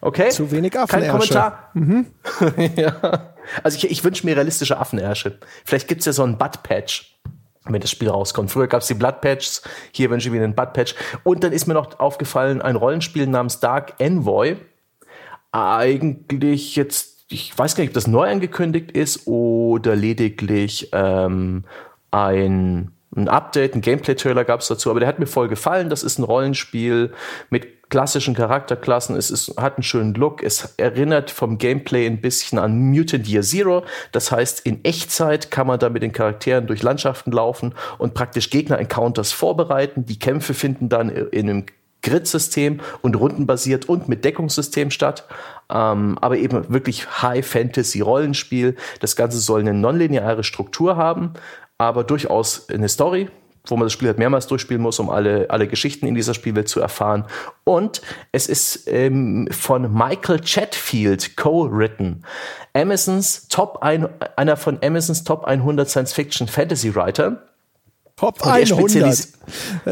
okay? 0.00 0.28
Zu 0.28 0.52
wenig 0.52 0.78
Affenärsche. 0.78 1.10
Kein 1.10 1.18
Kommentar. 1.18 1.70
Mhm. 1.74 2.06
ja. 2.76 3.34
Also 3.62 3.78
ich, 3.78 3.90
ich 3.90 4.04
wünsche 4.04 4.24
mir 4.26 4.36
realistische 4.36 4.78
Affenärsche. 4.78 5.38
Vielleicht 5.64 5.88
gibt's 5.88 6.06
ja 6.06 6.12
so 6.12 6.22
einen 6.22 6.38
Butt-Patch 6.38 7.15
wenn 7.72 7.80
das 7.80 7.90
Spiel 7.90 8.08
rauskommt. 8.08 8.50
Früher 8.50 8.66
gab 8.66 8.82
es 8.82 8.88
die 8.88 8.94
Blood 8.94 9.20
Patches, 9.20 9.62
hier 9.92 10.10
wünsche 10.10 10.28
ich 10.28 10.34
mir 10.34 10.42
einen 10.42 10.54
Blood 10.54 10.72
Patch. 10.72 10.94
Und 11.24 11.44
dann 11.44 11.52
ist 11.52 11.66
mir 11.66 11.74
noch 11.74 11.98
aufgefallen, 11.98 12.62
ein 12.62 12.76
Rollenspiel 12.76 13.26
namens 13.26 13.60
Dark 13.60 13.94
Envoy. 13.98 14.56
Eigentlich 15.52 16.76
jetzt, 16.76 17.24
ich 17.28 17.56
weiß 17.56 17.76
gar 17.76 17.82
nicht, 17.82 17.90
ob 17.90 17.94
das 17.94 18.06
neu 18.06 18.28
angekündigt 18.28 18.92
ist 18.92 19.26
oder 19.26 19.96
lediglich 19.96 20.90
ähm, 20.92 21.64
ein, 22.10 22.92
ein 23.14 23.28
Update, 23.28 23.74
ein 23.74 23.80
Gameplay-Trailer 23.80 24.44
gab 24.44 24.60
es 24.60 24.68
dazu, 24.68 24.90
aber 24.90 25.00
der 25.00 25.08
hat 25.08 25.18
mir 25.18 25.26
voll 25.26 25.48
gefallen. 25.48 25.88
Das 25.88 26.02
ist 26.02 26.18
ein 26.18 26.24
Rollenspiel 26.24 27.12
mit 27.50 27.88
klassischen 27.88 28.34
Charakterklassen. 28.34 29.16
Es 29.16 29.30
ist, 29.30 29.56
hat 29.56 29.76
einen 29.76 29.84
schönen 29.84 30.14
Look. 30.14 30.42
Es 30.42 30.74
erinnert 30.76 31.30
vom 31.30 31.58
Gameplay 31.58 32.06
ein 32.06 32.20
bisschen 32.20 32.58
an 32.58 32.90
Mutant 32.90 33.28
Year 33.28 33.42
Zero. 33.42 33.84
Das 34.12 34.32
heißt, 34.32 34.66
in 34.66 34.84
Echtzeit 34.84 35.50
kann 35.50 35.66
man 35.66 35.78
da 35.78 35.88
mit 35.88 36.02
den 36.02 36.12
Charakteren 36.12 36.66
durch 36.66 36.82
Landschaften 36.82 37.30
laufen 37.30 37.74
und 37.98 38.14
praktisch 38.14 38.50
Gegner-Encounters 38.50 39.32
vorbereiten. 39.32 40.04
Die 40.04 40.18
Kämpfe 40.18 40.52
finden 40.52 40.88
dann 40.88 41.08
in 41.08 41.48
einem 41.48 41.66
Grid-System 42.02 42.80
und 43.02 43.16
rundenbasiert 43.16 43.88
und 43.88 44.08
mit 44.08 44.24
Deckungssystem 44.24 44.90
statt. 44.90 45.24
Ähm, 45.68 46.18
aber 46.20 46.36
eben 46.36 46.72
wirklich 46.72 47.22
High-Fantasy-Rollenspiel. 47.22 48.76
Das 49.00 49.16
Ganze 49.16 49.38
soll 49.38 49.60
eine 49.60 49.74
nonlineare 49.74 50.44
Struktur 50.44 50.96
haben, 50.96 51.32
aber 51.78 52.04
durchaus 52.04 52.68
eine 52.68 52.88
Story 52.88 53.28
wo 53.70 53.76
man 53.76 53.86
das 53.86 53.92
Spiel 53.92 54.08
halt 54.08 54.18
mehrmals 54.18 54.46
durchspielen 54.46 54.82
muss, 54.82 54.98
um 54.98 55.10
alle, 55.10 55.50
alle 55.50 55.66
Geschichten 55.66 56.06
in 56.06 56.14
dieser 56.14 56.34
Spielwelt 56.34 56.68
zu 56.68 56.80
erfahren. 56.80 57.24
Und 57.64 58.00
es 58.32 58.48
ist 58.48 58.88
ähm, 58.88 59.48
von 59.50 59.92
Michael 59.92 60.40
Chatfield 60.40 61.36
co-written. 61.36 62.24
Amazons 62.74 63.48
Top 63.48 63.78
ein, 63.82 64.08
einer 64.36 64.56
von 64.56 64.78
Amazons 64.82 65.24
Top 65.24 65.44
100 65.44 65.88
Science-Fiction 65.88 66.48
Fantasy 66.48 66.94
Writer. 66.94 67.42
Top 68.18 68.42
100. 68.46 69.28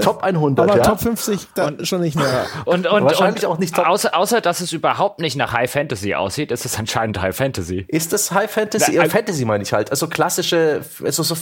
Top 0.03 0.23
100, 0.23 0.59
Aber 0.71 0.79
ja. 0.79 0.83
Top 0.83 0.99
50 0.99 1.49
dann 1.55 1.75
und, 1.77 1.87
schon 1.87 2.01
nicht 2.01 2.17
mehr. 2.17 2.47
Und, 2.65 2.87
und, 2.87 3.05
Wahrscheinlich 3.05 3.45
und 3.45 3.53
auch 3.53 3.59
nicht 3.59 3.75
Top- 3.75 3.87
außer, 3.87 4.17
außer, 4.17 4.41
dass 4.41 4.61
es 4.61 4.73
überhaupt 4.73 5.21
nicht 5.21 5.37
nach 5.37 5.53
High 5.53 5.71
Fantasy 5.71 6.15
aussieht, 6.15 6.51
ist 6.51 6.65
es 6.65 6.79
anscheinend 6.79 7.21
High 7.21 7.37
Fantasy. 7.37 7.85
Ist 7.87 8.15
das 8.15 8.33
High 8.33 8.51
Fantasy? 8.51 8.93
Na, 8.97 9.05
Ja, 9.05 9.11
Fantasy 9.11 9.45
meine 9.45 9.63
ich 9.63 9.75
halt. 9.75 9.91
Also 9.91 10.09
klassische, 10.09 10.81
also 11.05 11.23
so, 11.23 11.37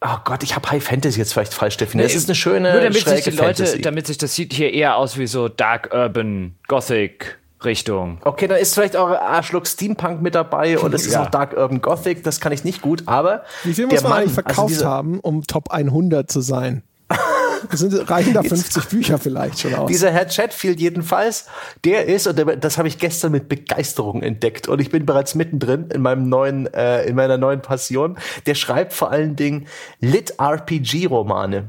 oh 0.00 0.16
Gott, 0.24 0.42
ich 0.42 0.56
habe 0.56 0.70
High 0.70 0.82
Fantasy 0.82 1.18
jetzt 1.18 1.34
vielleicht 1.34 1.52
falsch 1.52 1.76
definiert. 1.76 2.08
Es 2.08 2.16
ist 2.16 2.30
eine 2.30 2.34
schöne, 2.34 2.72
Nur 2.72 2.80
damit 2.80 3.06
sich 3.06 3.24
die 3.24 3.30
Leute, 3.32 3.64
Fantasy. 3.66 3.82
damit 3.82 4.06
sich 4.06 4.16
das 4.16 4.34
sieht 4.34 4.54
hier 4.54 4.72
eher 4.72 4.96
aus 4.96 5.18
wie 5.18 5.26
so 5.26 5.48
Dark 5.50 5.90
Urban 5.92 6.54
Gothic 6.66 7.36
Richtung. 7.64 8.18
Okay, 8.24 8.46
da 8.46 8.56
ist 8.56 8.74
vielleicht 8.74 8.96
auch 8.96 9.08
Arschloch 9.08 9.66
Steampunk 9.66 10.22
mit 10.22 10.34
dabei 10.34 10.78
und 10.80 10.94
es 10.94 11.06
ist 11.06 11.12
Ja. 11.14 11.24
auch 11.24 11.30
Dark 11.30 11.56
Urban 11.56 11.80
Gothic, 11.80 12.22
das 12.24 12.40
kann 12.40 12.52
ich 12.52 12.64
nicht 12.64 12.80
gut, 12.82 13.02
aber 13.06 13.44
Wie 13.64 13.74
viel 13.74 13.86
der 13.88 13.94
muss 13.96 14.02
man 14.02 14.10
Mann, 14.10 14.18
eigentlich 14.22 14.30
also 14.38 14.42
verkauft 14.42 14.70
diese- 14.70 14.86
haben, 14.88 15.20
um 15.20 15.42
Top 15.46 15.70
100 15.70 16.30
zu 16.30 16.40
sein? 16.40 16.82
Das 17.70 17.80
sind, 17.80 18.08
reichen 18.10 18.32
da 18.32 18.42
50 18.42 18.86
Bücher 18.88 19.18
vielleicht 19.18 19.60
schon 19.60 19.74
aus. 19.74 19.88
Dieser 19.88 20.10
Herr 20.10 20.24
Chatfield 20.26 20.80
jedenfalls, 20.80 21.46
der 21.84 22.06
ist, 22.06 22.26
und 22.26 22.38
der, 22.38 22.56
das 22.56 22.78
habe 22.78 22.88
ich 22.88 22.98
gestern 22.98 23.32
mit 23.32 23.48
Begeisterung 23.50 24.22
entdeckt 24.22 24.66
und 24.68 24.80
ich 24.80 24.88
bin 24.90 25.04
bereits 25.04 25.34
mittendrin 25.34 25.90
in 25.90 26.00
meinem 26.00 26.28
neuen, 26.30 26.72
äh, 26.72 27.04
in 27.04 27.16
meiner 27.16 27.36
neuen 27.36 27.60
Passion. 27.60 28.16
Der 28.46 28.54
schreibt 28.54 28.94
vor 28.94 29.10
allen 29.10 29.36
Dingen 29.36 29.66
Lit-RPG-Romane. 30.00 31.68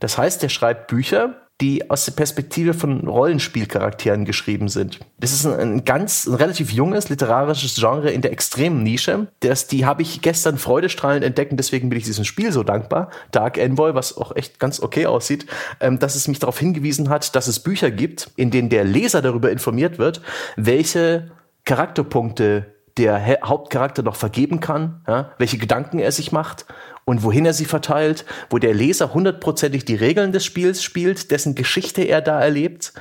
Das 0.00 0.18
heißt, 0.18 0.42
der 0.42 0.48
schreibt 0.48 0.88
Bücher, 0.88 1.34
die 1.60 1.90
aus 1.90 2.06
der 2.06 2.12
Perspektive 2.12 2.72
von 2.72 3.06
Rollenspielcharakteren 3.06 4.24
geschrieben 4.24 4.68
sind. 4.68 5.00
Das 5.18 5.32
ist 5.32 5.44
ein, 5.44 5.58
ein 5.60 5.84
ganz, 5.84 6.26
ein 6.26 6.34
relativ 6.34 6.70
junges 6.72 7.10
literarisches 7.10 7.74
Genre 7.74 8.10
in 8.10 8.22
der 8.22 8.32
extremen 8.32 8.82
Nische. 8.82 9.28
Das, 9.40 9.66
die 9.66 9.84
habe 9.84 10.02
ich 10.02 10.22
gestern 10.22 10.56
freudestrahlend 10.56 11.24
entdeckt 11.24 11.50
und 11.50 11.58
deswegen 11.58 11.90
bin 11.90 11.98
ich 11.98 12.04
diesem 12.04 12.24
Spiel 12.24 12.50
so 12.52 12.62
dankbar. 12.62 13.10
Dark 13.30 13.58
Envoy, 13.58 13.94
was 13.94 14.16
auch 14.16 14.34
echt 14.34 14.58
ganz 14.58 14.80
okay 14.80 15.06
aussieht, 15.06 15.46
ähm, 15.80 15.98
dass 15.98 16.14
es 16.14 16.28
mich 16.28 16.38
darauf 16.38 16.58
hingewiesen 16.58 17.10
hat, 17.10 17.36
dass 17.36 17.46
es 17.46 17.60
Bücher 17.60 17.90
gibt, 17.90 18.30
in 18.36 18.50
denen 18.50 18.70
der 18.70 18.84
Leser 18.84 19.20
darüber 19.20 19.50
informiert 19.50 19.98
wird, 19.98 20.22
welche 20.56 21.30
Charakterpunkte 21.64 22.74
der 22.96 23.40
Hauptcharakter 23.44 24.02
noch 24.02 24.16
vergeben 24.16 24.60
kann, 24.60 25.02
ja, 25.06 25.32
welche 25.38 25.58
Gedanken 25.58 25.98
er 25.98 26.12
sich 26.12 26.32
macht 26.32 26.66
und 27.04 27.22
wohin 27.22 27.46
er 27.46 27.52
sie 27.52 27.64
verteilt, 27.64 28.24
wo 28.50 28.58
der 28.58 28.74
Leser 28.74 29.14
hundertprozentig 29.14 29.84
die 29.84 29.96
Regeln 29.96 30.32
des 30.32 30.44
Spiels 30.44 30.82
spielt, 30.82 31.30
dessen 31.30 31.54
Geschichte 31.54 32.02
er 32.02 32.20
da 32.20 32.40
erlebt. 32.40 32.92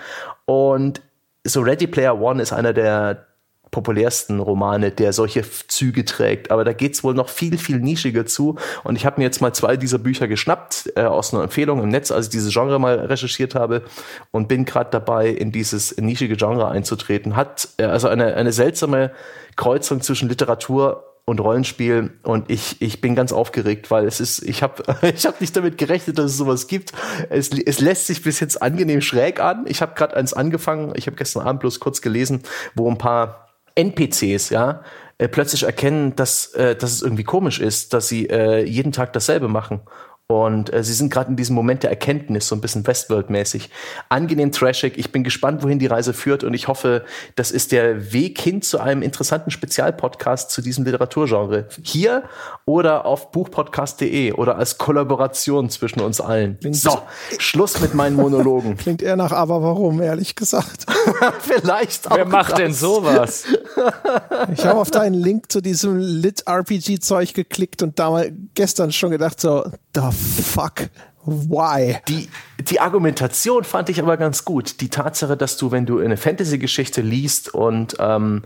Und 0.45 1.01
so 1.45 1.61
Ready 1.61 1.87
Player 1.87 2.19
One 2.19 2.41
ist 2.41 2.53
einer 2.53 2.73
der 2.73 3.29
populärsten 3.71 4.39
Romane, 4.39 4.91
der 4.91 5.13
solche 5.13 5.43
Züge 5.67 6.05
trägt. 6.05 6.51
Aber 6.51 6.63
da 6.63 6.73
geht's 6.73 7.03
wohl 7.03 7.13
noch 7.13 7.29
viel, 7.29 7.57
viel 7.57 7.79
nischiger 7.79 8.25
zu. 8.25 8.57
Und 8.83 8.95
ich 8.95 9.05
habe 9.05 9.19
mir 9.19 9.25
jetzt 9.25 9.41
mal 9.41 9.53
zwei 9.53 9.77
dieser 9.77 9.99
Bücher 9.99 10.27
geschnappt, 10.27 10.93
äh, 10.95 11.03
aus 11.03 11.33
einer 11.33 11.43
Empfehlung 11.43 11.81
im 11.83 11.89
Netz, 11.89 12.11
als 12.11 12.27
ich 12.27 12.31
dieses 12.31 12.53
Genre 12.53 12.79
mal 12.79 12.99
recherchiert 12.99 13.55
habe 13.55 13.83
und 14.31 14.47
bin 14.47 14.65
gerade 14.65 14.89
dabei, 14.89 15.29
in 15.29 15.51
dieses 15.51 15.95
nischige 15.97 16.35
Genre 16.35 16.67
einzutreten. 16.67 17.35
Hat 17.35 17.69
äh, 17.77 17.83
also 17.83 18.07
eine, 18.07 18.35
eine 18.35 18.51
seltsame 18.51 19.11
Kreuzung 19.55 20.01
zwischen 20.01 20.29
Literatur 20.29 21.08
und 21.29 21.39
Rollenspiel 21.39 22.11
und 22.23 22.49
ich, 22.49 22.81
ich 22.81 23.01
bin 23.01 23.15
ganz 23.15 23.31
aufgeregt, 23.31 23.91
weil 23.91 24.05
es 24.05 24.19
ist, 24.19 24.41
ich 24.43 24.63
habe 24.63 24.83
ich 25.15 25.25
hab 25.25 25.39
nicht 25.39 25.55
damit 25.55 25.77
gerechnet, 25.77 26.17
dass 26.17 26.31
es 26.31 26.37
sowas 26.37 26.67
gibt. 26.67 26.91
Es, 27.29 27.49
es 27.51 27.79
lässt 27.79 28.07
sich 28.07 28.21
bis 28.23 28.39
jetzt 28.39 28.61
angenehm 28.61 29.01
schräg 29.01 29.39
an. 29.39 29.65
Ich 29.67 29.81
habe 29.81 29.93
gerade 29.95 30.15
eins 30.15 30.33
angefangen, 30.33 30.93
ich 30.95 31.07
habe 31.07 31.15
gestern 31.15 31.45
Abend 31.45 31.61
bloß 31.61 31.79
kurz 31.79 32.01
gelesen, 32.01 32.41
wo 32.75 32.89
ein 32.89 32.97
paar 32.97 33.49
NPCs, 33.75 34.49
ja, 34.49 34.83
äh, 35.19 35.27
plötzlich 35.27 35.63
erkennen, 35.63 36.15
dass, 36.15 36.53
äh, 36.53 36.75
dass 36.75 36.91
es 36.91 37.01
irgendwie 37.01 37.23
komisch 37.23 37.59
ist, 37.59 37.93
dass 37.93 38.07
sie 38.07 38.29
äh, 38.29 38.63
jeden 38.65 38.91
Tag 38.91 39.13
dasselbe 39.13 39.47
machen. 39.47 39.81
Und 40.31 40.71
äh, 40.71 40.83
sie 40.83 40.93
sind 40.93 41.11
gerade 41.11 41.31
in 41.31 41.37
diesem 41.37 41.55
Moment 41.55 41.81
der 41.81 41.89
Erkenntnis, 41.89 42.47
so 42.47 42.55
ein 42.55 42.61
bisschen 42.61 42.85
Westworld-mäßig. 42.85 43.71
Angenehm 44.09 44.51
trashig. 44.51 44.95
Ich 44.95 45.11
bin 45.11 45.23
gespannt, 45.23 45.63
wohin 45.63 45.79
die 45.79 45.87
Reise 45.87 46.13
führt. 46.13 46.43
Und 46.43 46.53
ich 46.53 46.67
hoffe, 46.67 47.03
das 47.35 47.49
ist 47.49 47.71
der 47.71 48.13
Weg 48.13 48.39
hin 48.39 48.61
zu 48.61 48.79
einem 48.79 49.01
interessanten 49.01 49.49
Spezialpodcast 49.49 50.51
zu 50.51 50.61
diesem 50.61 50.85
Literaturgenre. 50.85 51.67
Hier 51.81 52.25
oder 52.65 53.07
auf 53.07 53.31
buchpodcast.de 53.31 54.33
oder 54.33 54.57
als 54.57 54.77
Kollaboration 54.77 55.71
zwischen 55.71 55.99
uns 56.01 56.21
allen. 56.21 56.59
So, 56.73 57.01
Schluss 57.39 57.81
mit 57.81 57.95
meinen 57.95 58.15
Monologen. 58.15 58.77
Klingt 58.77 59.01
eher 59.01 59.15
nach 59.15 59.31
aber 59.31 59.63
warum, 59.63 59.99
ehrlich 59.99 60.35
gesagt. 60.35 60.85
Vielleicht 61.39 62.11
auch. 62.11 62.15
Wer 62.15 62.25
macht 62.25 62.55
denn 62.59 62.69
das. 62.69 62.79
sowas? 62.79 63.45
Ich 64.53 64.65
habe 64.65 64.79
auf 64.79 64.91
deinen 64.91 65.13
Link 65.13 65.51
zu 65.51 65.61
diesem 65.61 65.97
Lit-RPG-Zeug 65.97 67.33
geklickt 67.33 67.81
und 67.81 67.99
damals 67.99 68.31
gestern 68.53 68.91
schon 68.91 69.11
gedacht 69.11 69.39
so, 69.39 69.63
the 69.93 70.11
fuck, 70.11 70.89
why? 71.25 71.97
Die, 72.07 72.29
die 72.59 72.79
Argumentation 72.79 73.63
fand 73.63 73.89
ich 73.89 74.01
aber 74.01 74.17
ganz 74.17 74.45
gut. 74.45 74.81
Die 74.81 74.89
Tatsache, 74.89 75.37
dass 75.37 75.57
du, 75.57 75.71
wenn 75.71 75.85
du 75.85 75.99
eine 75.99 76.17
Fantasy-Geschichte 76.17 77.01
liest 77.01 77.53
und 77.53 77.95
ähm, 77.99 78.43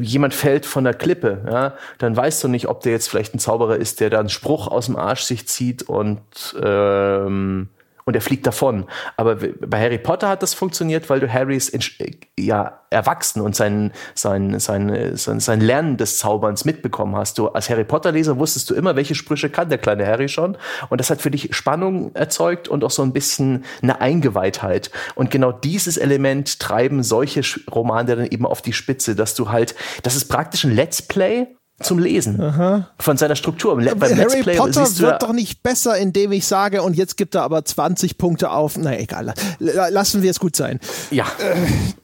jemand 0.00 0.34
fällt 0.34 0.66
von 0.66 0.84
der 0.84 0.94
Klippe, 0.94 1.44
ja, 1.50 1.74
dann 1.98 2.16
weißt 2.16 2.42
du 2.44 2.48
nicht, 2.48 2.68
ob 2.68 2.80
der 2.80 2.92
jetzt 2.92 3.08
vielleicht 3.08 3.34
ein 3.34 3.38
Zauberer 3.38 3.76
ist, 3.76 4.00
der 4.00 4.10
da 4.10 4.20
einen 4.20 4.28
Spruch 4.28 4.68
aus 4.68 4.86
dem 4.86 4.96
Arsch 4.96 5.22
sich 5.22 5.46
zieht 5.48 5.82
und 5.82 6.20
ähm, 6.62 7.68
und 8.04 8.14
er 8.14 8.20
fliegt 8.20 8.46
davon. 8.46 8.86
Aber 9.16 9.36
bei 9.36 9.80
Harry 9.80 9.98
Potter 9.98 10.28
hat 10.28 10.42
das 10.42 10.54
funktioniert, 10.54 11.08
weil 11.10 11.20
du 11.20 11.32
Harrys 11.32 11.68
äh, 11.70 12.10
ja, 12.38 12.80
Erwachsen 12.90 13.40
und 13.40 13.56
sein, 13.56 13.92
sein, 14.14 14.58
sein, 14.60 14.88
äh, 14.90 15.16
sein, 15.16 15.40
sein 15.40 15.60
Lernen 15.60 15.96
des 15.96 16.18
Zauberns 16.18 16.64
mitbekommen 16.64 17.16
hast. 17.16 17.38
Du 17.38 17.48
als 17.48 17.70
Harry 17.70 17.84
Potter-Leser 17.84 18.38
wusstest 18.38 18.70
du 18.70 18.74
immer, 18.74 18.96
welche 18.96 19.14
Sprüche 19.14 19.50
kann 19.50 19.68
der 19.68 19.78
kleine 19.78 20.06
Harry 20.06 20.28
schon. 20.28 20.56
Und 20.90 21.00
das 21.00 21.10
hat 21.10 21.22
für 21.22 21.30
dich 21.30 21.54
Spannung 21.54 22.14
erzeugt 22.14 22.68
und 22.68 22.84
auch 22.84 22.90
so 22.90 23.02
ein 23.02 23.12
bisschen 23.12 23.64
eine 23.82 24.00
Eingeweihtheit. 24.00 24.90
Und 25.14 25.30
genau 25.30 25.52
dieses 25.52 25.96
Element 25.96 26.60
treiben 26.60 27.02
solche 27.02 27.42
Romane 27.70 28.16
dann 28.16 28.26
eben 28.26 28.46
auf 28.46 28.62
die 28.62 28.72
Spitze, 28.72 29.14
dass 29.14 29.34
du 29.34 29.50
halt, 29.50 29.74
das 30.02 30.16
ist 30.16 30.26
praktisch 30.26 30.64
ein 30.64 30.74
Let's 30.74 31.02
Play 31.02 31.48
zum 31.82 31.98
Lesen 31.98 32.84
von 32.98 33.16
seiner 33.16 33.36
Struktur. 33.36 33.80
Le 33.80 33.94
beim 33.96 34.16
Let's 34.16 34.32
Harry 34.32 34.42
Play 34.42 34.56
Potter 34.56 34.82
ja- 34.84 34.98
wird 34.98 35.22
doch 35.22 35.32
nicht 35.32 35.62
besser, 35.62 35.96
indem 35.96 36.32
ich 36.32 36.46
sage, 36.46 36.82
und 36.82 36.96
jetzt 36.96 37.16
gibt 37.16 37.34
er 37.34 37.42
aber 37.42 37.64
20 37.64 38.18
Punkte 38.18 38.50
auf. 38.50 38.76
Na 38.76 38.98
egal, 38.98 39.34
lassen 39.58 40.22
wir 40.22 40.30
es 40.30 40.40
gut 40.40 40.56
sein. 40.56 40.80
Ja. 41.10 41.26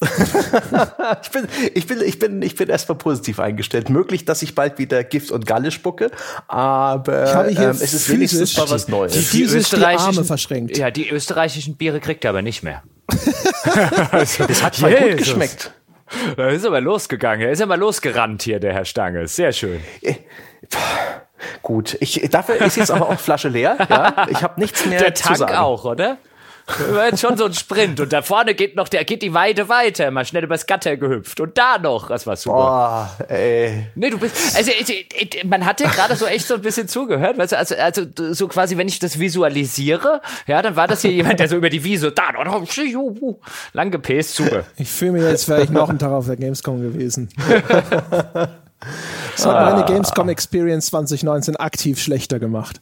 ich, 1.23 1.31
bin, 1.31 1.49
ich, 1.75 1.87
bin, 1.87 2.01
ich, 2.03 2.19
bin, 2.19 2.43
ich 2.43 2.57
bin 2.57 2.69
erstmal 2.69 2.99
positiv 2.99 3.41
eingestellt. 3.41 3.91
Möglich, 3.91 4.25
dass 4.25 4.43
ich 4.43 4.55
bald 4.55 4.79
wieder 4.79 5.05
Gift 5.05 5.31
und 5.31 5.47
Galle 5.47 5.71
spucke, 5.71 6.11
aber 6.47 7.25
Ich 7.25 7.35
habe 7.35 7.49
hier 7.51 7.61
ähm, 7.71 7.79
es 7.81 7.95
ist 7.95 8.09
wenigstens 8.09 8.57
mal 8.57 8.69
was 8.71 8.89
Neues. 8.89 9.13
die- 9.13 9.19
physisch 9.21 9.71
die 9.71 9.85
Arme 9.85 10.25
verschränkt. 10.25 10.77
Ja, 10.79 10.91
die 10.91 11.09
österreichischen 11.09 11.77
Biere 11.77 12.01
kriegt 12.01 12.25
er 12.25 12.31
aber 12.31 12.43
nicht 12.43 12.63
mehr. 12.63 12.83
das 14.13 14.63
hat 14.63 14.77
voll 14.77 14.95
gut 14.95 15.17
geschmeckt. 15.19 15.73
Da 16.37 16.49
ist 16.49 16.65
aber 16.67 16.81
losgegangen. 16.81 17.47
Er 17.47 17.53
ist 17.53 17.61
ja 17.61 17.67
mal 17.67 17.79
losgerannt 17.79 18.43
hier, 18.43 18.61
der 18.61 18.73
Herr 18.73 18.85
Stange. 18.85 19.27
Sehr 19.29 19.53
schön. 19.53 19.81
Gut, 21.63 21.97
ich, 22.01 22.29
dafür 22.31 22.57
ist 22.63 22.77
jetzt 22.77 22.91
aber 22.91 23.09
auch 23.09 23.19
Flasche 23.21 23.49
leer. 23.49 23.77
Ja? 23.89 24.27
Ich 24.31 24.43
habe 24.43 24.59
nichts 24.61 24.85
mehr 24.87 24.99
Der 24.99 25.15
zu 25.15 25.25
Tank 25.25 25.37
sagen. 25.37 25.55
auch, 25.57 25.85
oder? 25.85 26.19
War 26.93 27.07
jetzt 27.07 27.21
schon 27.21 27.37
so 27.37 27.47
ein 27.47 27.55
Sprint. 27.55 27.99
Und 28.01 28.13
da 28.13 28.23
vorne 28.23 28.55
geht 28.55 28.77
noch, 28.77 28.89
der 28.89 29.05
geht 29.05 29.23
die 29.23 29.33
Weide 29.35 29.69
weiter. 29.69 30.11
Mal 30.11 30.25
schnell 30.25 30.45
übers 30.45 30.67
Gatter 30.67 30.97
gehüpft. 30.97 31.41
Und 31.41 31.57
da 31.57 31.79
noch. 31.79 32.09
Das 32.09 32.27
war 32.27 32.37
super. 32.37 33.11
Oh, 33.21 33.25
ey. 33.33 33.87
Nee, 33.95 34.11
du 34.11 34.19
bist, 34.19 34.57
also 34.57 34.71
ich- 34.71 34.89
ich- 35.15 35.45
man 35.45 35.65
hat 35.65 35.81
dir 35.81 35.89
gerade 35.89 36.15
so 36.17 36.27
echt 36.27 36.47
so 36.47 36.55
ein 36.55 36.61
bisschen 36.63 36.89
zugehört, 36.89 37.39
weißt 37.39 37.53
du, 37.53 37.59
also, 37.59 37.75
also 37.77 38.03
so 38.33 38.49
quasi, 38.49 38.77
wenn 38.77 38.89
ich 38.89 38.99
das 38.99 39.19
visualisiere, 39.19 40.21
ja, 40.47 40.61
dann 40.63 40.77
war 40.77 40.87
das 40.87 41.03
hier 41.03 41.13
jemand, 41.13 41.41
der 41.41 41.49
so 41.49 41.57
über 41.57 41.71
die 41.71 41.83
Wiese, 41.85 42.13
da, 42.13 42.25
juhu, 42.77 43.39
lang 43.73 43.91
gepäst 43.91 44.35
zuge. 44.35 44.65
Ich 44.77 44.91
fühle 44.91 45.13
mich, 45.13 45.25
als 45.25 45.49
wäre 45.49 45.63
ich 45.63 45.71
noch 45.71 45.89
einen 45.89 45.99
Tag 45.99 46.13
auf 46.13 46.27
der 46.27 46.37
Gamescom 46.37 46.81
gewesen. 46.83 47.29
Das 49.35 49.45
hat 49.45 49.73
meine 49.75 49.85
Gamescom 49.87 50.29
Experience 50.29 50.87
2019 50.87 51.57
aktiv 51.57 51.99
schlechter 52.01 52.39
gemacht. 52.39 52.81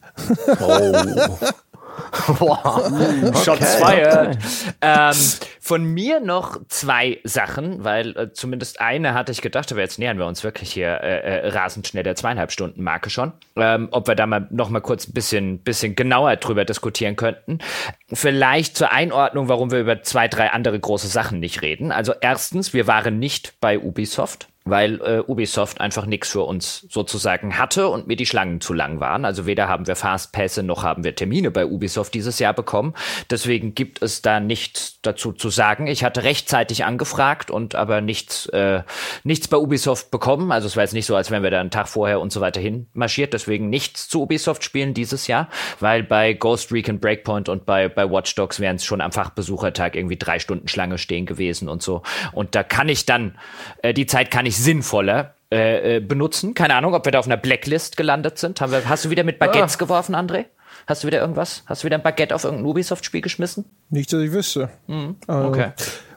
Shots 3.43 3.75
fired. 3.75 4.37
Ähm, 4.81 5.15
von 5.59 5.83
mir 5.83 6.19
noch 6.19 6.59
zwei 6.69 7.19
Sachen, 7.23 7.83
weil 7.83 8.17
äh, 8.17 8.33
zumindest 8.33 8.79
eine 8.79 9.13
hatte 9.13 9.31
ich 9.31 9.41
gedacht, 9.41 9.71
aber 9.71 9.81
jetzt 9.81 9.99
nähern 9.99 10.17
wir 10.17 10.25
uns 10.25 10.43
wirklich 10.43 10.71
hier 10.71 11.01
äh, 11.01 11.19
äh, 11.19 11.47
rasend 11.49 11.87
schnell 11.87 12.03
der 12.03 12.15
zweieinhalb 12.15 12.51
Stunden 12.51 12.83
Marke 12.83 13.09
schon. 13.09 13.33
Ähm, 13.55 13.89
ob 13.91 14.07
wir 14.07 14.15
da 14.15 14.25
mal 14.25 14.47
noch 14.49 14.69
mal 14.69 14.79
kurz 14.79 15.07
ein 15.07 15.13
bisschen, 15.13 15.59
bisschen 15.59 15.95
genauer 15.95 16.37
drüber 16.37 16.63
diskutieren 16.65 17.15
könnten. 17.15 17.59
Vielleicht 18.11 18.77
zur 18.77 18.91
Einordnung, 18.91 19.49
warum 19.49 19.71
wir 19.71 19.79
über 19.79 20.01
zwei, 20.03 20.27
drei 20.27 20.51
andere 20.51 20.79
große 20.79 21.07
Sachen 21.07 21.39
nicht 21.39 21.61
reden. 21.61 21.91
Also 21.91 22.13
erstens, 22.19 22.73
wir 22.73 22.87
waren 22.87 23.19
nicht 23.19 23.59
bei 23.59 23.79
Ubisoft. 23.79 24.47
Weil 24.69 25.01
äh, 25.01 25.19
Ubisoft 25.19 25.81
einfach 25.81 26.05
nichts 26.05 26.29
für 26.29 26.43
uns 26.43 26.85
sozusagen 26.89 27.57
hatte 27.57 27.87
und 27.87 28.07
mir 28.07 28.15
die 28.15 28.25
Schlangen 28.25 28.61
zu 28.61 28.73
lang 28.73 28.99
waren. 28.99 29.25
Also 29.25 29.45
weder 29.45 29.67
haben 29.67 29.87
wir 29.87 29.95
Fastpässe 29.95 30.63
noch 30.63 30.83
haben 30.83 31.03
wir 31.03 31.15
Termine 31.15 31.51
bei 31.51 31.65
Ubisoft 31.65 32.13
dieses 32.13 32.39
Jahr 32.39 32.53
bekommen. 32.53 32.93
Deswegen 33.29 33.75
gibt 33.75 34.01
es 34.01 34.21
da 34.21 34.39
nichts 34.39 34.99
dazu 35.01 35.31
zu 35.31 35.49
sagen. 35.49 35.87
Ich 35.87 36.03
hatte 36.03 36.23
rechtzeitig 36.23 36.85
angefragt 36.85 37.51
und 37.51 37.75
aber 37.75 38.01
nichts, 38.01 38.47
äh, 38.47 38.83
nichts 39.23 39.47
bei 39.47 39.57
Ubisoft 39.57 40.11
bekommen. 40.11 40.51
Also 40.51 40.67
es 40.67 40.75
war 40.75 40.83
jetzt 40.83 40.93
nicht 40.93 41.05
so, 41.05 41.15
als 41.15 41.31
wären 41.31 41.43
wir 41.43 41.51
da 41.51 41.59
einen 41.59 41.71
Tag 41.71 41.87
vorher 41.87 42.19
und 42.19 42.31
so 42.31 42.41
weiter 42.41 42.61
hin 42.61 42.87
marschiert. 42.93 43.33
Deswegen 43.33 43.69
nichts 43.69 44.07
zu 44.07 44.23
Ubisoft 44.23 44.63
spielen 44.63 44.93
dieses 44.93 45.27
Jahr, 45.27 45.49
weil 45.79 46.03
bei 46.03 46.33
Ghost 46.33 46.71
Recon 46.71 46.99
Breakpoint 46.99 47.49
und 47.49 47.65
bei, 47.65 47.89
bei 47.89 48.09
Watch 48.09 48.35
Dogs 48.35 48.59
wären 48.59 48.75
es 48.75 48.85
schon 48.85 49.01
am 49.01 49.11
Fachbesuchertag 49.11 49.95
irgendwie 49.95 50.17
drei 50.17 50.39
Stunden 50.39 50.67
Schlange 50.67 50.97
stehen 50.97 51.25
gewesen 51.25 51.69
und 51.69 51.81
so. 51.81 52.01
Und 52.33 52.55
da 52.55 52.63
kann 52.63 52.89
ich 52.89 53.05
dann, 53.05 53.37
äh, 53.81 53.93
die 53.93 54.05
Zeit 54.05 54.31
kann 54.31 54.45
ich 54.45 54.56
sinnvoller 54.57 55.35
äh, 55.51 55.97
äh, 55.97 55.99
benutzen. 55.99 56.53
Keine 56.53 56.75
Ahnung, 56.75 56.93
ob 56.93 57.05
wir 57.05 57.11
da 57.11 57.19
auf 57.19 57.25
einer 57.25 57.37
Blacklist 57.37 57.97
gelandet 57.97 58.37
sind. 58.37 58.59
Haben 58.59 58.71
wir, 58.71 58.87
hast 58.87 59.05
du 59.05 59.09
wieder 59.09 59.23
mit 59.23 59.39
Baguettes 59.39 59.75
ah. 59.75 59.79
geworfen, 59.79 60.15
André? 60.15 60.45
Hast 60.87 61.03
du 61.03 61.07
wieder 61.07 61.19
irgendwas? 61.19 61.63
Hast 61.65 61.83
du 61.83 61.85
wieder 61.85 61.97
ein 61.97 62.03
Baguette 62.03 62.35
auf 62.35 62.43
irgendein 62.43 62.65
Ubisoft-Spiel 62.65 63.21
geschmissen? 63.21 63.65
Nicht, 63.89 64.11
dass 64.11 64.21
ich 64.21 64.31
wüsste. 64.31 64.69
Mhm. 64.87 65.15
Okay. 65.27 65.71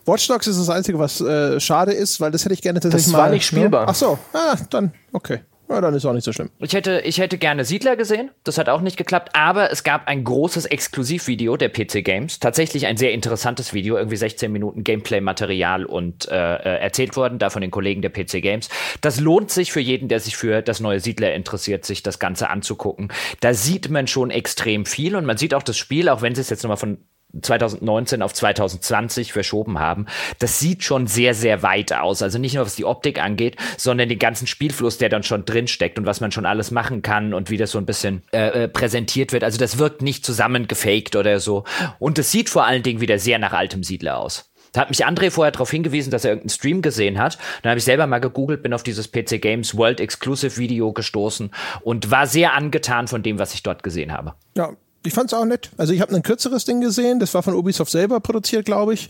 Watch 0.06 0.26
Dogs 0.26 0.46
ist 0.46 0.58
das 0.58 0.68
Einzige, 0.68 0.98
was 0.98 1.20
äh, 1.20 1.60
schade 1.60 1.92
ist, 1.92 2.20
weil 2.20 2.30
das 2.30 2.44
hätte 2.44 2.54
ich 2.54 2.62
gerne 2.62 2.80
tatsächlich 2.80 3.06
das 3.06 3.12
mal. 3.12 3.18
Das 3.18 3.26
war 3.26 3.32
nicht 3.32 3.46
spielbar. 3.46 3.82
Ne? 3.82 3.88
Ach 3.90 3.94
so, 3.94 4.18
ah, 4.32 4.56
dann 4.70 4.92
okay. 5.12 5.40
Ja, 5.70 5.80
dann 5.80 5.94
ist 5.94 6.04
auch 6.04 6.12
nicht 6.12 6.24
so 6.24 6.32
schlimm. 6.32 6.50
Ich 6.58 6.72
hätte, 6.72 7.00
ich 7.04 7.18
hätte 7.18 7.38
gerne 7.38 7.64
Siedler 7.64 7.94
gesehen. 7.94 8.32
Das 8.42 8.58
hat 8.58 8.68
auch 8.68 8.80
nicht 8.80 8.96
geklappt. 8.96 9.30
Aber 9.34 9.70
es 9.70 9.84
gab 9.84 10.08
ein 10.08 10.24
großes 10.24 10.66
Exklusivvideo 10.66 11.56
der 11.56 11.68
PC 11.68 12.04
Games. 12.04 12.40
Tatsächlich 12.40 12.86
ein 12.86 12.96
sehr 12.96 13.12
interessantes 13.12 13.72
Video. 13.72 13.96
Irgendwie 13.96 14.16
16 14.16 14.50
Minuten 14.50 14.82
Gameplay-Material 14.82 15.84
und 15.84 16.28
äh, 16.28 16.56
äh, 16.56 16.80
erzählt 16.80 17.14
worden, 17.14 17.38
da 17.38 17.50
von 17.50 17.62
den 17.62 17.70
Kollegen 17.70 18.02
der 18.02 18.10
PC 18.10 18.42
Games. 18.42 18.68
Das 19.00 19.20
lohnt 19.20 19.52
sich 19.52 19.70
für 19.70 19.78
jeden, 19.78 20.08
der 20.08 20.18
sich 20.18 20.36
für 20.36 20.60
das 20.60 20.80
neue 20.80 20.98
Siedler 20.98 21.34
interessiert, 21.34 21.84
sich 21.84 22.02
das 22.02 22.18
Ganze 22.18 22.50
anzugucken. 22.50 23.12
Da 23.38 23.54
sieht 23.54 23.90
man 23.90 24.08
schon 24.08 24.32
extrem 24.32 24.86
viel 24.86 25.14
und 25.14 25.24
man 25.24 25.36
sieht 25.36 25.54
auch 25.54 25.62
das 25.62 25.78
Spiel, 25.78 26.08
auch 26.08 26.20
wenn 26.20 26.34
sie 26.34 26.40
es 26.40 26.50
jetzt 26.50 26.64
nochmal 26.64 26.78
von 26.78 26.98
2019 27.40 28.22
auf 28.22 28.34
2020 28.34 29.32
verschoben 29.32 29.78
haben. 29.78 30.06
Das 30.38 30.58
sieht 30.58 30.84
schon 30.84 31.06
sehr, 31.06 31.34
sehr 31.34 31.62
weit 31.62 31.92
aus. 31.92 32.22
Also 32.22 32.38
nicht 32.38 32.54
nur 32.54 32.64
was 32.64 32.76
die 32.76 32.84
Optik 32.84 33.22
angeht, 33.22 33.56
sondern 33.76 34.08
den 34.08 34.18
ganzen 34.18 34.46
Spielfluss, 34.46 34.98
der 34.98 35.08
dann 35.08 35.22
schon 35.22 35.44
drin 35.44 35.68
steckt 35.68 35.98
und 35.98 36.06
was 36.06 36.20
man 36.20 36.32
schon 36.32 36.46
alles 36.46 36.70
machen 36.70 37.02
kann 37.02 37.34
und 37.34 37.50
wie 37.50 37.56
das 37.56 37.70
so 37.70 37.78
ein 37.78 37.86
bisschen 37.86 38.22
äh, 38.32 38.64
äh 38.64 38.68
präsentiert 38.68 39.32
wird. 39.32 39.44
Also 39.44 39.58
das 39.58 39.78
wirkt 39.78 40.02
nicht 40.02 40.24
zusammengefaked 40.24 41.16
oder 41.16 41.40
so. 41.40 41.64
Und 41.98 42.18
es 42.18 42.30
sieht 42.30 42.48
vor 42.48 42.64
allen 42.64 42.82
Dingen 42.82 43.00
wieder 43.00 43.18
sehr 43.18 43.38
nach 43.38 43.52
altem 43.52 43.82
Siedler 43.82 44.18
aus. 44.18 44.50
Da 44.72 44.82
hat 44.82 44.90
mich 44.90 45.04
André 45.04 45.30
vorher 45.30 45.50
darauf 45.50 45.70
hingewiesen, 45.70 46.10
dass 46.10 46.24
er 46.24 46.30
irgendeinen 46.30 46.50
Stream 46.50 46.82
gesehen 46.82 47.18
hat. 47.18 47.38
Dann 47.62 47.70
habe 47.70 47.78
ich 47.78 47.84
selber 47.84 48.06
mal 48.06 48.20
gegoogelt, 48.20 48.62
bin 48.62 48.72
auf 48.72 48.82
dieses 48.82 49.10
PC 49.10 49.40
Games 49.40 49.76
World 49.76 50.00
Exclusive 50.00 50.56
Video 50.58 50.92
gestoßen 50.92 51.50
und 51.82 52.10
war 52.10 52.26
sehr 52.26 52.54
angetan 52.54 53.08
von 53.08 53.22
dem, 53.22 53.38
was 53.38 53.54
ich 53.54 53.62
dort 53.62 53.82
gesehen 53.82 54.12
habe. 54.12 54.34
Ja, 54.56 54.76
ich 55.02 55.14
fand's 55.14 55.32
auch 55.32 55.44
nett. 55.46 55.70
Also 55.78 55.94
ich 55.94 56.02
habe 56.02 56.14
ein 56.14 56.22
kürzeres 56.22 56.66
Ding 56.66 56.82
gesehen, 56.82 57.20
das 57.20 57.32
war 57.32 57.42
von 57.42 57.54
Ubisoft 57.54 57.90
selber 57.90 58.20
produziert, 58.20 58.66
glaube 58.66 58.92
ich. 58.92 59.08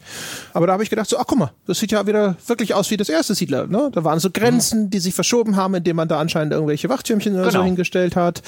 Aber 0.52 0.68
da 0.68 0.74
habe 0.74 0.84
ich 0.84 0.90
gedacht 0.90 1.08
so, 1.08 1.18
ach 1.18 1.24
guck 1.26 1.38
mal, 1.38 1.50
das 1.66 1.80
sieht 1.80 1.90
ja 1.90 2.06
wieder 2.06 2.36
wirklich 2.46 2.74
aus 2.74 2.90
wie 2.92 2.96
das 2.96 3.08
erste 3.08 3.34
Siedler. 3.34 3.66
Ne? 3.66 3.90
Da 3.92 4.04
waren 4.04 4.20
so 4.20 4.30
Grenzen, 4.30 4.84
mhm. 4.84 4.90
die 4.90 5.00
sich 5.00 5.14
verschoben 5.14 5.56
haben, 5.56 5.74
indem 5.74 5.96
man 5.96 6.06
da 6.06 6.20
anscheinend 6.20 6.52
irgendwelche 6.52 6.88
Wachtürmchen 6.88 7.34
oder 7.34 7.46
genau. 7.48 7.60
so 7.60 7.64
hingestellt 7.64 8.14
hat. 8.14 8.40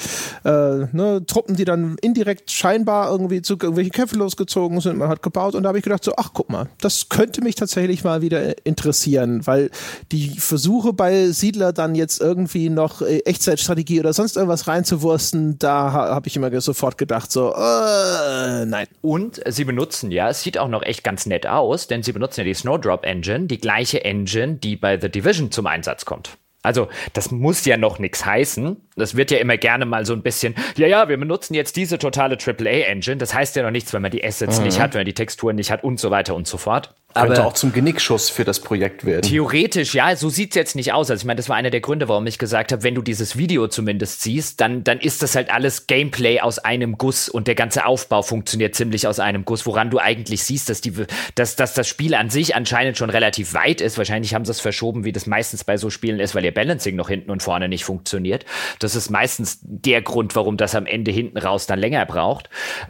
Äh, 0.45 0.49
ne? 0.93 1.23
Truppen, 1.27 1.57
die 1.57 1.65
dann 1.65 1.97
indirekt 2.01 2.49
scheinbar 2.49 3.11
irgendwie 3.11 3.41
zu 3.41 3.53
irgendwelchen 3.53 3.91
Kämpfen 3.91 4.19
losgezogen 4.19 4.79
sind, 4.79 4.97
man 4.97 5.09
hat 5.09 5.21
gebaut. 5.21 5.53
Und 5.53 5.63
da 5.63 5.69
habe 5.69 5.77
ich 5.77 5.83
gedacht 5.83 6.05
so, 6.05 6.13
ach 6.15 6.29
guck 6.33 6.49
mal, 6.49 6.69
das 6.79 7.09
könnte 7.09 7.41
mich 7.41 7.55
tatsächlich 7.55 8.05
mal 8.05 8.21
wieder 8.21 8.65
interessieren, 8.65 9.45
weil 9.45 9.69
die 10.13 10.29
Versuche 10.29 10.93
bei 10.93 11.31
Siedler 11.31 11.73
dann 11.73 11.93
jetzt 11.95 12.21
irgendwie 12.21 12.69
noch 12.69 13.01
äh, 13.01 13.19
Echtzeitstrategie 13.19 13.99
oder 13.99 14.13
sonst 14.13 14.37
irgendwas 14.37 14.67
reinzuwursten, 14.69 15.59
da 15.59 15.91
habe 15.91 16.27
ich 16.29 16.37
immer 16.37 16.53
sofort 16.61 16.97
gedacht, 16.97 17.32
so, 17.33 17.53
äh, 17.53 18.65
nein. 18.65 18.87
Und 19.01 19.41
sie 19.45 19.65
benutzen 19.65 20.11
ja, 20.11 20.29
es 20.29 20.43
sieht 20.43 20.57
auch 20.57 20.67
noch 20.67 20.83
echt 20.83 21.03
ganz 21.03 21.25
nett 21.25 21.47
aus, 21.47 21.87
denn 21.87 22.03
sie 22.03 22.13
benutzen 22.13 22.41
ja 22.41 22.45
die 22.45 22.53
Snowdrop 22.53 23.05
Engine, 23.05 23.47
die 23.47 23.59
gleiche 23.59 24.05
Engine, 24.05 24.55
die 24.55 24.75
bei 24.75 24.99
The 24.99 25.09
Division 25.09 25.51
zum 25.51 25.67
Einsatz 25.67 26.05
kommt. 26.05 26.37
Also, 26.61 26.87
das 27.11 27.29
muss 27.29 27.65
ja 27.65 27.75
noch 27.75 27.99
nichts 27.99 28.25
heißen. 28.25 28.77
Das 28.95 29.17
wird 29.17 29.31
ja 29.31 29.39
immer 29.39 29.57
gerne 29.57 29.85
mal 29.85 30.05
so 30.05 30.13
ein 30.13 30.21
bisschen, 30.21 30.55
ja, 30.77 30.87
ja, 30.87 31.09
wir 31.09 31.17
benutzen 31.17 31.55
jetzt 31.55 31.75
diese 31.75 31.97
totale 31.97 32.37
AAA-Engine. 32.37 33.17
Das 33.17 33.33
heißt 33.33 33.57
ja 33.57 33.63
noch 33.63 33.71
nichts, 33.71 33.91
wenn 33.93 34.01
man 34.01 34.11
die 34.11 34.23
Assets 34.23 34.59
mhm. 34.59 34.65
nicht 34.65 34.79
hat, 34.79 34.93
wenn 34.93 34.99
man 34.99 35.05
die 35.05 35.13
Texturen 35.13 35.57
nicht 35.57 35.71
hat 35.71 35.83
und 35.83 35.99
so 35.99 36.09
weiter 36.09 36.35
und 36.35 36.47
so 36.47 36.57
fort. 36.57 36.95
Könnte 37.13 37.39
aber 37.39 37.47
auch 37.47 37.53
zum 37.53 37.73
Genickschuss 37.73 38.29
für 38.29 38.43
das 38.43 38.59
Projekt 38.59 39.05
werden. 39.05 39.21
Theoretisch, 39.21 39.93
ja, 39.93 40.15
so 40.15 40.29
sieht's 40.29 40.55
jetzt 40.55 40.75
nicht 40.75 40.93
aus. 40.93 41.11
Also 41.11 41.21
ich 41.21 41.25
meine, 41.25 41.37
das 41.37 41.49
war 41.49 41.55
einer 41.55 41.69
der 41.69 41.81
Gründe, 41.81 42.07
warum 42.07 42.25
ich 42.25 42.39
gesagt 42.39 42.71
habe, 42.71 42.83
wenn 42.83 42.95
du 42.95 43.01
dieses 43.01 43.37
Video 43.37 43.67
zumindest 43.67 44.21
siehst, 44.21 44.61
dann, 44.61 44.83
dann 44.83 44.99
ist 44.99 45.21
das 45.21 45.35
halt 45.35 45.51
alles 45.51 45.87
Gameplay 45.87 46.39
aus 46.39 46.59
einem 46.59 46.97
Guss 46.97 47.29
und 47.29 47.47
der 47.47 47.55
ganze 47.55 47.85
Aufbau 47.85 48.21
funktioniert 48.21 48.75
ziemlich 48.75 49.07
aus 49.07 49.19
einem 49.19 49.45
Guss, 49.45 49.65
woran 49.65 49.89
du 49.89 49.99
eigentlich 49.99 50.43
siehst, 50.43 50.69
dass, 50.69 50.81
die, 50.81 50.93
dass, 51.35 51.55
dass 51.55 51.73
das 51.73 51.87
Spiel 51.87 52.15
an 52.15 52.29
sich 52.29 52.55
anscheinend 52.55 52.97
schon 52.97 53.09
relativ 53.09 53.53
weit 53.53 53.81
ist. 53.81 53.97
Wahrscheinlich 53.97 54.33
haben 54.33 54.45
sie 54.45 54.51
es 54.51 54.59
verschoben, 54.59 55.05
wie 55.05 55.11
das 55.11 55.27
meistens 55.27 55.63
bei 55.63 55.77
so 55.77 55.89
Spielen 55.89 56.19
ist, 56.19 56.33
weil 56.35 56.45
ihr 56.45 56.53
Balancing 56.53 56.95
noch 56.95 57.09
hinten 57.09 57.29
und 57.29 57.43
vorne 57.43 57.69
nicht 57.69 57.85
funktioniert. 57.85 58.45
Das 58.79 58.95
ist 58.95 59.09
meistens 59.09 59.59
der 59.61 60.01
Grund, 60.01 60.35
warum 60.35 60.57
das 60.57 60.73
am 60.73 60.85
Ende 60.85 61.11
hinten 61.11 61.37
raus 61.37 61.67
dann 61.67 61.79
länger 61.79 62.05
braucht. 62.05 62.49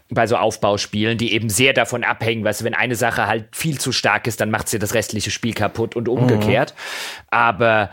Bei 0.10 0.28
so 0.28 0.38
Aufbauspielen, 0.38 1.18
die 1.18 1.34
eben 1.34 1.50
sehr 1.50 1.74
davon 1.74 2.04
abhängen, 2.04 2.44
weißt 2.44 2.62
du, 2.62 2.66
wenn 2.66 2.74
eine 2.74 2.96
Sache 2.96 3.28
halt 3.28 3.46
viel 3.52 3.80
zu 3.80 3.92
stark 3.92 4.13
stark 4.14 4.28
ist, 4.28 4.40
dann 4.40 4.52
macht 4.52 4.70
sie 4.70 4.80
das 4.80 4.94
restliche 4.94 5.32
Spiel 5.32 5.54
kaputt 5.54 5.96
und 5.96 6.08
umgekehrt. 6.08 6.74
Mhm. 6.74 7.28
Aber 7.32 7.90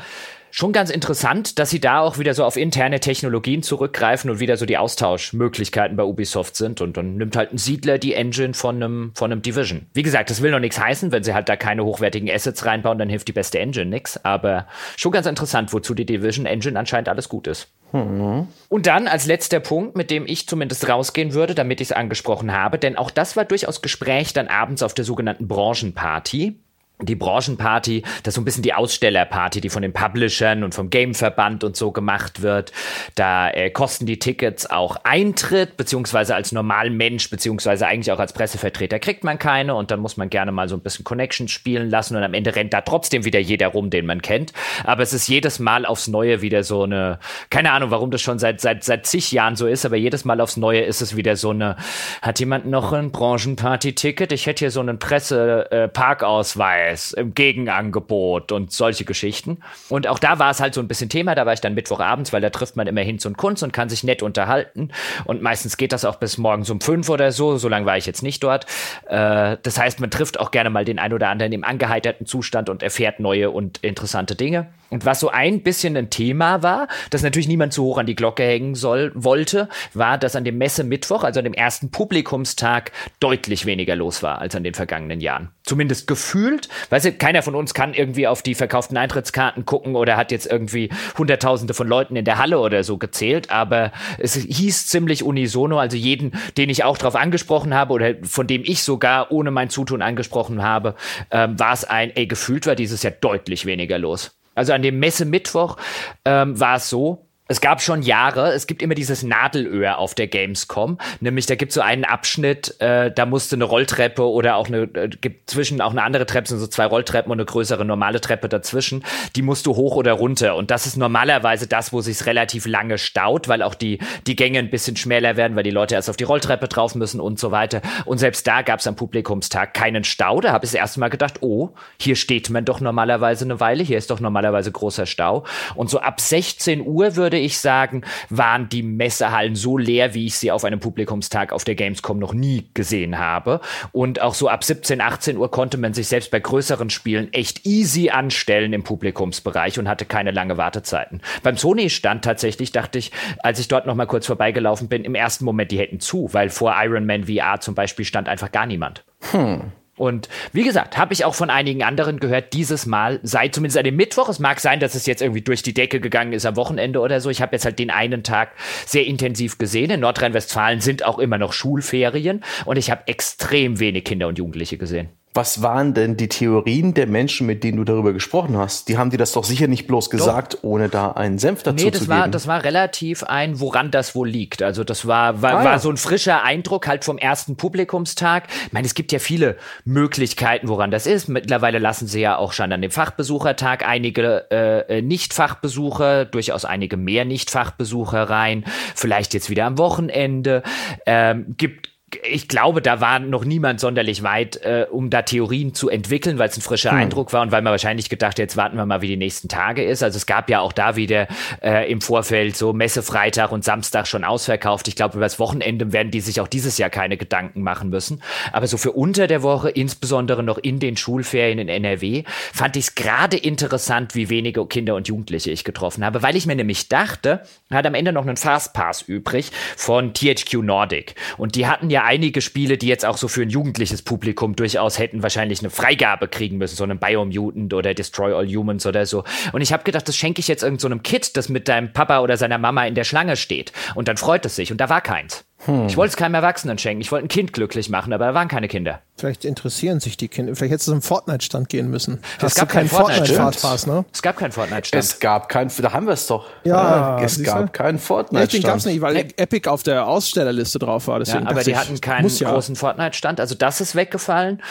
schon 0.51 0.73
ganz 0.73 0.91
interessant, 0.91 1.59
dass 1.59 1.71
sie 1.71 1.81
da 1.81 2.01
auch 2.01 2.19
wieder 2.19 2.35
so 2.35 2.45
auf 2.45 2.57
interne 2.57 3.01
Technologien 3.01 3.63
zurückgreifen 3.63 4.31
und 4.31 4.41
wieder 4.41 4.57
so 4.57 4.67
die 4.67 4.77
Austauschmöglichkeiten 4.77 5.97
bei 5.97 6.03
Ubisoft 6.03 6.57
sind 6.57 6.81
und 6.81 6.97
dann 6.97 7.17
nimmt 7.17 7.37
halt 7.37 7.53
ein 7.53 7.59
Siedler 7.59 7.99
die 7.99 8.15
Engine 8.15 8.53
von 8.53 8.77
einem, 8.77 9.13
von 9.15 9.33
einem 9.33 9.43
Division. 9.43 9.87
Wie 9.95 10.03
gesagt, 10.03 10.29
das 10.29 10.43
will 10.43 10.51
noch 10.51 10.59
nichts 10.59 10.79
heißen, 10.79 11.13
wenn 11.13 11.23
sie 11.23 11.35
halt 11.35 11.49
da 11.49 11.57
keine 11.57 11.85
hochwertigen 11.85 12.29
Assets 12.29 12.67
reinbauen, 12.67 12.99
dann 12.99 13.09
hilft 13.09 13.29
die 13.29 13.33
beste 13.33 13.59
Engine 13.61 13.87
nichts, 13.87 14.23
aber 14.25 14.67
schon 14.97 15.13
ganz 15.13 15.27
interessant, 15.27 15.73
wozu 15.73 15.95
die 15.95 16.07
Division 16.07 16.47
Engine 16.47 16.79
anscheinend 16.79 17.09
alles 17.09 17.29
gut 17.29 17.47
ist. 17.47 17.69
Mhm. 17.93 18.49
Und 18.69 18.87
dann 18.87 19.07
als 19.09 19.27
letzter 19.27 19.61
Punkt, 19.61 19.97
mit 19.97 20.11
dem 20.11 20.27
ich 20.27 20.47
zumindest 20.47 20.89
rausgehen 20.89 21.35
würde, 21.35 21.55
damit 21.55 21.81
ich 21.81 21.89
es 21.89 21.93
angesprochen 21.93 22.53
habe, 22.53 22.79
denn 22.79 22.97
auch 22.97 23.11
das 23.11 23.37
war 23.37 23.45
durchaus 23.45 23.83
Gespräch 23.83 24.33
dann 24.33 24.49
abends 24.49 24.83
auf 24.83 24.95
der 24.95 25.05
sogenannten 25.05 25.49
Branchenparty 25.49 26.59
die 27.03 27.15
Branchenparty, 27.15 28.03
das 28.23 28.33
ist 28.33 28.35
so 28.35 28.41
ein 28.41 28.45
bisschen 28.45 28.63
die 28.63 28.75
Ausstellerparty, 28.75 29.61
die 29.61 29.71
von 29.71 29.83
den 29.83 29.93
Publishern 29.93 30.65
und 30.65 30.75
vom 30.75 30.91
Gameverband 30.91 31.65
und 31.65 31.77
so 31.77 31.93
gemacht 31.93 32.43
wird. 32.43 32.73
Da 33.15 33.51
äh, 33.51 33.71
kosten 33.71 34.07
die 34.07 34.19
Tickets 34.19 34.69
auch 34.69 34.97
Eintritt, 35.05 35.77
beziehungsweise 35.77 36.35
als 36.35 36.53
Normalmensch, 36.53 37.31
beziehungsweise 37.31 37.87
eigentlich 37.87 38.13
auch 38.13 38.19
als 38.19 38.33
Pressevertreter 38.33 38.99
kriegt 38.99 39.25
man 39.25 39.39
keine 39.39 39.75
und 39.75 39.91
dann 39.91 40.01
muss 40.01 40.17
man 40.17 40.31
gerne 40.31 40.53
mal 40.53 40.69
so 40.69 40.77
ein 40.77 40.81
bisschen 40.81 41.05
Connections 41.05 41.51
spielen 41.51 41.91
lassen 41.91 42.17
und 42.17 42.23
am 42.23 42.35
Ende 42.35 42.55
rennt 42.55 42.73
da 42.73 42.81
trotzdem 42.83 43.25
wieder 43.25 43.41
jeder 43.41 43.69
rum, 43.69 43.91
den 43.91 44.07
man 44.07 44.23
kennt. 44.23 44.53
Aber 44.85 45.03
es 45.03 45.13
ist 45.13 45.29
jedes 45.29 45.59
Mal 45.59 45.87
aufs 45.87 46.09
Neue 46.09 46.43
wieder 46.43 46.63
so 46.63 46.83
eine, 46.85 47.19
keine 47.51 47.73
Ahnung, 47.73 47.91
warum 47.91 48.11
das 48.11 48.21
schon 48.21 48.39
seit, 48.39 48.61
seit, 48.61 48.85
seit 48.85 49.07
zig 49.07 49.33
Jahren 49.33 49.57
so 49.57 49.67
ist, 49.67 49.85
aber 49.85 49.97
jedes 49.97 50.25
Mal 50.25 50.41
aufs 50.41 50.57
Neue 50.57 50.81
ist 50.81 51.01
es 51.01 51.17
wieder 51.17 51.37
so 51.37 51.51
eine, 51.51 51.77
hat 52.23 52.41
jemand 52.41 52.67
noch 52.67 52.93
ein 52.93 53.11
Branchenparty-Ticket? 53.11 54.33
Ich 54.33 54.47
hätte 54.47 54.61
hier 54.61 54.71
so 54.71 54.81
einen 54.81 54.99
Presse-Parkausweis. 54.99 56.90
Äh, 56.90 56.90
Preis 56.91 57.13
im 57.13 57.35
Gegenangebot 57.35 58.53
und 58.53 58.73
solche 58.73 59.05
Geschichten. 59.05 59.59
Und 59.89 60.07
auch 60.07 60.19
da 60.19 60.39
war 60.39 60.51
es 60.51 60.61
halt 60.61 60.75
so 60.75 60.81
ein 60.81 60.89
bisschen 60.89 61.09
Thema. 61.09 61.35
Da 61.35 61.47
war 61.47 61.53
ich 61.53 61.61
dann 61.61 61.75
Mittwochabends, 61.75 62.33
weil 62.33 62.41
da 62.41 62.51
trifft 62.51 62.77
man 62.77 62.87
immer 62.87 63.01
Hinz 63.03 63.25
und 63.27 63.37
Kunst 63.37 63.63
und 63.63 63.73
kann 63.73 63.89
sich 63.89 64.05
nett 64.05 64.23
unterhalten. 64.23 64.91
Und 65.25 65.43
meistens 65.43 65.77
geht 65.77 65.93
das 65.93 66.05
auch 66.05 66.17
bis 66.17 66.39
morgens 66.39 66.71
um 66.71 66.81
fünf 66.81 67.09
oder 67.09 67.33
so. 67.33 67.57
So 67.57 67.69
lange 67.69 67.87
war 67.87 67.97
ich 67.97 68.07
jetzt 68.07 68.23
nicht 68.23 68.43
dort. 68.43 68.67
Äh, 69.07 69.57
das 69.63 69.79
heißt, 69.79 70.01
man 70.01 70.11
trifft 70.11 70.41
auch 70.41 70.51
gerne 70.51 70.71
mal 70.71 70.85
den 70.85 70.99
ein 70.99 71.13
oder 71.13 71.29
anderen 71.29 71.53
im 71.53 71.65
angeheiterten 71.65 72.27
Zustand 72.27 72.69
und 72.69 72.83
erfährt 72.83 73.21
neue 73.21 73.51
und 73.51 73.79
interessante 73.79 74.35
Dinge. 74.35 74.67
Und 74.91 75.05
was 75.05 75.21
so 75.21 75.31
ein 75.31 75.63
bisschen 75.63 75.97
ein 75.97 76.11
Thema 76.11 76.63
war, 76.63 76.89
das 77.11 77.23
natürlich 77.23 77.49
niemand 77.49 77.73
zu 77.73 77.85
hoch 77.85 77.99
an 77.99 78.07
die 78.07 78.17
Glocke 78.17 78.43
hängen 78.43 78.75
soll, 78.75 79.13
wollte, 79.15 79.69
war, 79.95 80.19
dass 80.19 80.37
an 80.37 80.45
dem 80.45 80.59
Messe-Mittwoch, 80.59 81.23
also 81.23 81.39
an 81.39 81.45
dem 81.45 81.55
ersten 81.55 81.91
Publikumstag, 81.91 82.93
deutlich 83.21 83.67
weniger 83.67 83.95
los 83.95 84.23
war 84.23 84.41
als 84.41 84.55
an 84.57 84.65
den 84.65 84.75
vergangenen 84.75 85.21
Jahren. 85.21 85.51
Zumindest 85.63 86.07
gefühlt. 86.07 86.69
Weißt 86.91 87.05
du, 87.05 87.13
keiner 87.13 87.43
von 87.43 87.55
uns 87.55 87.73
kann 87.73 87.95
irgendwie 87.95 88.27
auf 88.27 88.43
die 88.43 88.57
verkauften 88.57 88.97
Eintrittskarten 88.97 89.65
gucken 89.65 89.95
oder 89.95 90.17
hat 90.17 90.33
jetzt 90.33 90.47
irgendwie 90.47 90.91
Hunderttausende 91.17 91.75
von 91.75 91.87
Leuten 91.87 92.17
in 92.17 92.25
der 92.25 92.39
Halle 92.39 92.59
oder 92.59 92.83
so 92.83 92.99
gezählt, 92.99 93.51
aber 93.51 93.93
es 94.19 94.35
hieß 94.35 94.89
ziemlich 94.89 95.23
unisono, 95.23 95.79
also 95.79 95.97
jeden, 95.97 96.33
den 96.57 96.69
ich 96.69 96.83
auch 96.83 96.99
drauf 96.99 97.15
angesprochen 97.15 97.75
habe 97.75 97.93
oder 97.93 98.15
von 98.23 98.47
dem 98.47 98.63
ich 98.65 98.83
sogar 98.83 99.31
ohne 99.31 99.51
mein 99.51 99.71
Zutun 99.71 100.03
angesprochen 100.03 100.63
habe, 100.63 100.97
ähm, 101.31 101.59
war 101.59 101.73
es 101.73 101.85
ein, 101.85 102.11
ey, 102.17 102.27
gefühlt 102.27 102.67
war 102.67 102.75
dieses 102.75 103.03
Jahr 103.03 103.13
deutlich 103.13 103.67
weniger 103.67 103.99
los. 103.99 104.40
Also 104.61 104.75
an 104.75 104.83
dem 104.83 104.99
Messe-Mittwoch 104.99 105.79
ähm, 106.27 106.61
war 106.61 106.77
es 106.77 106.91
so, 106.91 107.30
es 107.51 107.61
gab 107.61 107.83
schon 107.83 108.03
Jahre, 108.03 108.53
es 108.53 108.69
gibt 108.69 108.81
immer 108.81 108.95
dieses 108.95 109.25
Nadelöhr 109.25 109.99
auf 109.99 110.15
der 110.15 110.29
Gamescom, 110.29 110.99
nämlich 111.19 111.47
da 111.47 111.57
gibt 111.57 111.71
es 111.71 111.75
so 111.75 111.81
einen 111.81 112.05
Abschnitt, 112.05 112.81
äh, 112.81 113.11
da 113.11 113.27
musste 113.27 113.57
eine 113.57 113.65
Rolltreppe 113.65 114.23
oder 114.23 114.55
auch 114.55 114.69
eine, 114.69 114.83
äh, 114.83 115.09
gibt 115.09 115.51
zwischen 115.51 115.81
auch 115.81 115.91
eine 115.91 116.05
andere 116.05 116.27
Treppe, 116.27 116.49
sind 116.49 116.61
so 116.61 116.69
zwei 116.69 116.87
Rolltreppen 116.87 117.33
und 117.33 117.41
eine 117.41 117.47
größere 117.47 117.85
normale 117.85 118.21
Treppe 118.21 118.49
dazwischen, 118.49 119.05
die 119.35 119.43
musst 119.43 119.67
du 119.67 119.75
hoch 119.75 119.97
oder 119.97 120.13
runter. 120.13 120.55
Und 120.55 120.71
das 120.71 120.87
ist 120.87 120.97
normalerweise 120.97 121.67
das, 121.67 121.93
wo 121.93 122.01
sich 122.01 122.25
relativ 122.25 122.67
lange 122.67 122.99
staut, 122.99 123.49
weil 123.49 123.63
auch 123.65 123.75
die, 123.75 123.99
die 124.29 124.37
Gänge 124.37 124.61
ein 124.61 124.71
bisschen 124.71 124.95
schmäler 124.97 125.37
werden, 125.37 125.57
weil 125.57 125.65
die 125.65 125.71
Leute 125.73 125.97
erst 125.97 126.09
auf 126.09 126.17
die 126.17 126.23
Rolltreppe 126.23 126.69
drauf 126.69 126.95
müssen 126.95 127.19
und 127.19 127.41
so 127.41 127.51
weiter. 127.51 127.83
Und 128.05 128.19
selbst 128.19 128.47
da 128.47 128.63
gab 128.63 128.79
es 128.79 128.87
am 128.87 128.95
Publikumstag 128.95 129.75
keinen 129.75 130.05
Stau, 130.05 130.41
da 130.41 130.53
habe 130.53 130.65
ich 130.67 130.71
das 130.71 130.81
erste 130.81 131.01
Mal 131.01 131.11
gedacht, 131.11 131.39
oh, 131.41 131.71
hier 131.99 132.15
steht 132.15 132.49
man 132.49 132.65
doch 132.65 132.81
normalerweise 132.81 133.45
eine 133.45 133.59
Weile, 133.59 133.83
hier 133.83 133.99
ist 133.99 134.13
doch 134.13 134.21
normalerweise 134.21 134.71
großer 134.71 135.07
Stau. 135.07 135.43
Und 135.75 135.91
so 135.91 135.99
ab 135.99 136.21
16 136.21 136.87
Uhr 136.87 137.17
würde 137.17 137.40
ich 137.41 137.59
sagen, 137.59 138.03
waren 138.29 138.69
die 138.69 138.83
Messehallen 138.83 139.55
so 139.55 139.79
leer, 139.79 140.15
wie 140.15 140.27
ich 140.27 140.37
sie 140.37 140.51
auf 140.51 140.65
einem 140.65 140.81
Publikumstag 140.81 141.53
auf 141.53 141.65
der 141.65 141.75
Gamescom 141.75 142.19
noch 142.19 142.35
nie 142.35 142.69
gesehen 142.75 143.19
habe. 143.19 143.61
Und 143.93 144.21
auch 144.21 144.35
so 144.35 144.49
ab 144.49 144.65
17, 144.65 145.01
18 145.01 145.37
Uhr 145.37 145.51
konnte 145.51 145.79
man 145.79 145.95
sich 145.95 146.09
selbst 146.09 146.31
bei 146.31 146.41
größeren 146.41 146.91
Spielen 146.91 147.33
echt 147.33 147.67
easy 147.67 148.11
anstellen 148.11 148.73
im 148.73 148.85
Publikumsbereich 148.85 149.79
und 149.79 149.89
hatte 149.89 150.05
keine 150.05 150.31
lange 150.31 150.57
Wartezeiten. 150.57 151.21
Beim 151.43 151.57
Sony-Stand 151.57 152.25
tatsächlich 152.25 152.73
dachte 152.73 152.99
ich, 152.99 153.13
als 153.43 153.59
ich 153.59 153.69
dort 153.69 153.87
noch 153.87 153.95
mal 153.95 154.07
kurz 154.07 154.27
vorbeigelaufen 154.27 154.89
bin, 154.89 155.05
im 155.05 155.15
ersten 155.15 155.45
Moment, 155.45 155.71
die 155.71 155.79
hätten 155.79 156.01
zu, 156.01 156.29
weil 156.33 156.51
vor 156.51 156.75
Iron 156.83 157.07
Man 157.07 157.25
VR 157.25 157.61
zum 157.61 157.75
Beispiel 157.75 158.05
stand 158.05 158.29
einfach 158.29 158.53
gar 158.53 158.67
niemand. 158.67 159.05
Hm. 159.33 159.73
Und 160.01 160.31
wie 160.55 160.65
gesagt, 160.65 160.97
habe 160.97 161.13
ich 161.13 161.27
auch 161.27 161.35
von 161.35 161.51
einigen 161.51 161.83
anderen 161.83 162.21
gehört, 162.21 162.55
dieses 162.55 162.87
Mal 162.87 163.21
sei 163.23 163.49
zumindest 163.49 163.77
an 163.77 163.85
dem 163.85 163.97
Mittwoch. 163.97 164.31
Es 164.31 164.39
mag 164.39 164.59
sein, 164.59 164.81
dass 164.81 164.95
es 164.95 165.05
jetzt 165.05 165.21
irgendwie 165.21 165.43
durch 165.43 165.63
die 165.63 165.75
Decke 165.75 166.01
gegangen 166.01 166.33
ist 166.33 166.47
am 166.47 166.57
Wochenende 166.57 167.01
oder 167.01 167.21
so. 167.21 167.29
Ich 167.29 167.43
habe 167.43 167.55
jetzt 167.55 167.67
halt 167.67 167.79
den 167.79 167.91
einen 167.91 168.23
Tag 168.23 168.53
sehr 168.87 169.05
intensiv 169.05 169.59
gesehen. 169.59 169.91
In 169.91 170.01
Nordrhein-Westfalen 170.01 170.81
sind 170.81 171.05
auch 171.05 171.19
immer 171.19 171.37
noch 171.37 171.53
Schulferien 171.53 172.43
und 172.65 172.79
ich 172.79 172.91
habe 172.91 173.03
extrem 173.09 173.79
wenig 173.79 174.05
Kinder 174.05 174.29
und 174.29 174.39
Jugendliche 174.39 174.79
gesehen. 174.79 175.11
Was 175.41 175.63
waren 175.63 175.95
denn 175.95 176.19
die 176.19 176.29
Theorien 176.29 176.93
der 176.93 177.07
Menschen, 177.07 177.47
mit 177.47 177.65
denen 177.65 177.79
du 177.79 177.85
darüber 177.85 178.13
gesprochen 178.13 178.59
hast? 178.59 178.91
Die 178.91 178.99
haben 178.99 179.09
dir 179.09 179.17
das 179.17 179.33
doch 179.33 179.45
sicher 179.45 179.69
nicht 179.69 179.87
bloß 179.87 180.11
gesagt, 180.11 180.53
doch. 180.53 180.65
ohne 180.65 180.91
da 180.91 181.13
einen 181.13 181.39
Senf 181.39 181.63
dazu 181.63 181.83
nee, 181.83 181.91
das 181.91 182.03
zu 182.03 182.09
war, 182.09 182.21
geben. 182.25 182.33
das 182.33 182.47
war 182.47 182.63
relativ 182.63 183.23
ein, 183.23 183.59
woran 183.59 183.91
das 183.91 184.15
wohl 184.15 184.29
liegt. 184.29 184.61
Also 184.61 184.85
das 184.85 185.07
war, 185.07 185.41
war, 185.41 185.61
ah, 185.61 185.65
war 185.65 185.79
so 185.79 185.89
ein 185.89 185.97
frischer 185.97 186.43
Eindruck 186.43 186.87
halt 186.87 187.07
vom 187.07 187.17
ersten 187.17 187.57
Publikumstag. 187.57 188.49
Ich 188.67 188.73
meine, 188.75 188.87
es 188.87 188.93
gibt 188.93 189.13
ja 189.13 189.19
viele 189.19 189.57
Möglichkeiten, 189.87 190.69
woran 190.69 190.91
das 190.91 191.07
ist. 191.07 191.31
Mittlerweile 191.31 191.79
lassen 191.79 192.07
sie 192.07 192.21
ja 192.21 192.37
auch 192.37 192.53
schon 192.53 192.71
an 192.71 192.83
dem 192.83 192.91
Fachbesuchertag 192.91 193.89
einige 193.89 194.45
äh, 194.51 194.99
äh 194.99 195.01
Nicht-Fachbesucher, 195.01 196.27
durchaus 196.27 196.67
einige 196.67 196.99
mehr 196.99 197.25
Nicht-Fachbesucher 197.25 198.25
rein. 198.25 198.65
Vielleicht 198.95 199.33
jetzt 199.33 199.49
wieder 199.49 199.65
am 199.65 199.79
Wochenende. 199.79 200.63
Ähm, 201.07 201.55
gibt 201.57 201.90
ich 202.23 202.49
glaube, 202.49 202.83
da 202.83 203.01
war 203.01 203.19
noch 203.19 203.45
niemand 203.45 203.81
sonderlich 203.81 204.23
weit, 204.23 204.57
äh, 204.57 204.87
um 204.91 205.11
da 205.11 205.23
Theorien 205.23 205.75
zu 205.75 205.89
entwickeln, 205.89 206.39
weil 206.39 206.49
es 206.49 206.57
ein 206.57 206.63
frischer 206.63 206.91
hm. 206.91 206.99
Eindruck 206.99 207.33
war 207.33 207.43
und 207.43 207.53
weil 207.53 207.63
man 207.63 207.71
wahrscheinlich 207.71 208.09
gedacht, 208.09 208.39
jetzt 208.39 208.57
warten 208.57 208.77
wir 208.77 208.87
mal, 208.87 209.01
wie 209.01 209.09
die 209.09 209.17
nächsten 209.17 209.49
Tage 209.49 209.85
ist. 209.85 210.03
Also 210.03 210.17
es 210.17 210.27
gab 210.27 210.51
ja 210.51 210.61
auch 210.61 210.73
da 210.73 210.97
wieder 210.97 211.29
äh, 211.63 211.91
im 211.91 212.01
Vorfeld 212.01 212.57
so 212.57 212.73
Messe 212.73 213.03
Freitag 213.03 213.53
und 213.53 213.65
Samstag 213.65 214.07
schon 214.07 214.25
ausverkauft. 214.25 214.89
Ich 214.89 214.97
glaube, 214.97 215.17
über 215.17 215.27
das 215.27 215.39
Wochenende 215.39 215.93
werden 215.93 216.11
die 216.11 216.21
sich 216.21 216.41
auch 216.41 216.49
dieses 216.49 216.79
Jahr 216.79 216.91
keine 216.91 217.17
Gedanken 217.17 217.63
machen 217.63 217.91
müssen. 217.91 218.23
Aber 218.53 218.67
so 218.67 218.77
für 218.77 218.93
unter 218.93 219.27
der 219.27 219.43
Woche, 219.43 219.71
insbesondere 219.71 220.43
noch 220.43 220.59
in 220.59 220.81
den 220.81 220.97
Schulferien 220.97 221.59
in 221.59 221.69
NRW, 221.69 222.25
fand 222.53 222.77
ich 222.77 222.89
es 222.89 222.95
gerade 222.95 223.37
interessant, 223.37 224.15
wie 224.15 224.29
wenige 224.31 224.67
Kinder 224.67 224.95
und 224.95 225.09
Jugendliche 225.09 225.51
ich 225.51 225.65
getroffen 225.65 226.05
habe, 226.05 226.23
weil 226.23 226.37
ich 226.37 226.47
mir 226.47 226.57
nämlich 226.57 226.89
dachte, 226.89 227.43
hat 227.71 227.87
am 227.87 227.95
Ende 227.95 228.13
noch 228.13 228.27
einen 228.27 228.37
Fastpass 228.37 229.03
übrig 229.03 229.51
von 229.77 230.13
THQ 230.13 230.55
Nordic. 230.63 231.15
Und 231.37 231.55
die 231.55 231.67
hatten 231.67 231.91
ja 231.91 232.00
einige 232.01 232.41
Spiele, 232.41 232.79
die 232.79 232.89
jetzt 232.89 233.05
auch 233.05 233.17
so 233.17 233.29
für 233.29 233.43
ein 233.43 233.51
jugendliches 233.51 234.03
Publikum 234.03 234.57
durchaus 234.57 234.99
hätten 234.99 235.23
wahrscheinlich 235.23 235.61
eine 235.61 235.71
Freigabe 235.71 236.29
kriegen 236.29 236.59
müssen, 236.59 236.77
so 236.77 236.85
einen 236.85 236.99
Biomutant 236.99 237.73
oder 237.75 237.95
Destroy 237.95 238.33
All 238.33 238.47
Humans 238.47 238.87
oder 238.87 239.07
so. 239.07 239.25
Und 239.53 239.61
ich 239.61 239.73
habe 239.73 239.85
gedacht, 239.85 240.09
das 240.09 240.17
schenke 240.17 240.41
ich 240.41 240.49
jetzt 240.49 240.63
irgendeinem 240.63 240.99
so 240.99 241.03
Kid, 241.03 241.37
das 241.37 241.49
mit 241.49 241.69
deinem 241.69 241.93
Papa 241.93 242.21
oder 242.21 242.37
seiner 242.37 242.59
Mama 242.59 242.87
in 242.87 242.95
der 242.95 243.05
Schlange 243.05 243.37
steht. 243.37 243.73
Und 243.95 244.09
dann 244.09 244.17
freut 244.17 244.45
es 244.47 244.57
sich. 244.57 244.73
Und 244.73 244.81
da 244.81 244.89
war 244.89 245.01
keins. 245.01 245.45
Hm. 245.67 245.87
Ich 245.87 245.97
wollte 245.97 246.11
es 246.11 246.17
keinem 246.17 246.35
Erwachsenen 246.35 246.79
schenken. 246.79 247.03
Ich 247.03 247.13
wollte 247.13 247.27
ein 247.27 247.29
Kind 247.29 247.53
glücklich 247.53 247.91
machen, 247.91 248.13
aber 248.13 248.27
da 248.27 248.35
waren 248.35 248.49
keine 248.49 248.69
Kinder. 248.69 249.01
Vielleicht 249.19 249.45
interessieren 249.45 250.01
sich 250.01 250.17
die 250.17 250.29
Kinder. 250.29 250.55
Vielleicht 250.57 250.73
hättest 250.73 250.89
du 250.89 250.93
zum 250.93 251.03
Fortnite-Stand 251.03 251.69
gehen 251.69 251.91
müssen. 251.91 252.21
Es 252.41 252.55
gab 252.55 252.71
keinen 252.71 252.89
Fortnite-Stand. 252.89 253.87
ne? 253.87 254.05
Es 254.13 254.23
gab 254.23 254.39
keinen 254.39 254.53
Fortnite-Stand. 254.53 255.05
Es 255.05 255.21
gab 255.21 255.49
keinen, 255.51 255.71
da 255.79 255.93
haben 255.93 256.07
wir 256.07 256.15
es 256.15 256.27
doch. 256.27 256.47
Ja, 256.65 257.21
es 257.21 257.43
gab 257.43 257.73
keinen 257.75 257.99
Fortnite-Stand. 257.99 258.65
den 258.65 258.67
gab 258.67 258.79
es 258.79 258.87
nicht, 258.87 259.01
weil 259.03 259.15
nee. 259.15 259.29
Epic 259.37 259.69
auf 259.69 259.83
der 259.83 260.07
Ausstellerliste 260.07 260.79
drauf 260.79 261.09
war. 261.09 261.19
Deswegen 261.19 261.45
ja, 261.45 261.51
aber 261.51 261.63
die 261.63 261.77
hatten 261.77 262.01
keinen 262.01 262.29
großen 262.29 262.75
ja. 262.75 262.79
Fortnite-Stand. 262.79 263.41
Also 263.41 263.55
das 263.55 263.83
ist 263.83 263.95
weggefallen. 263.95 264.63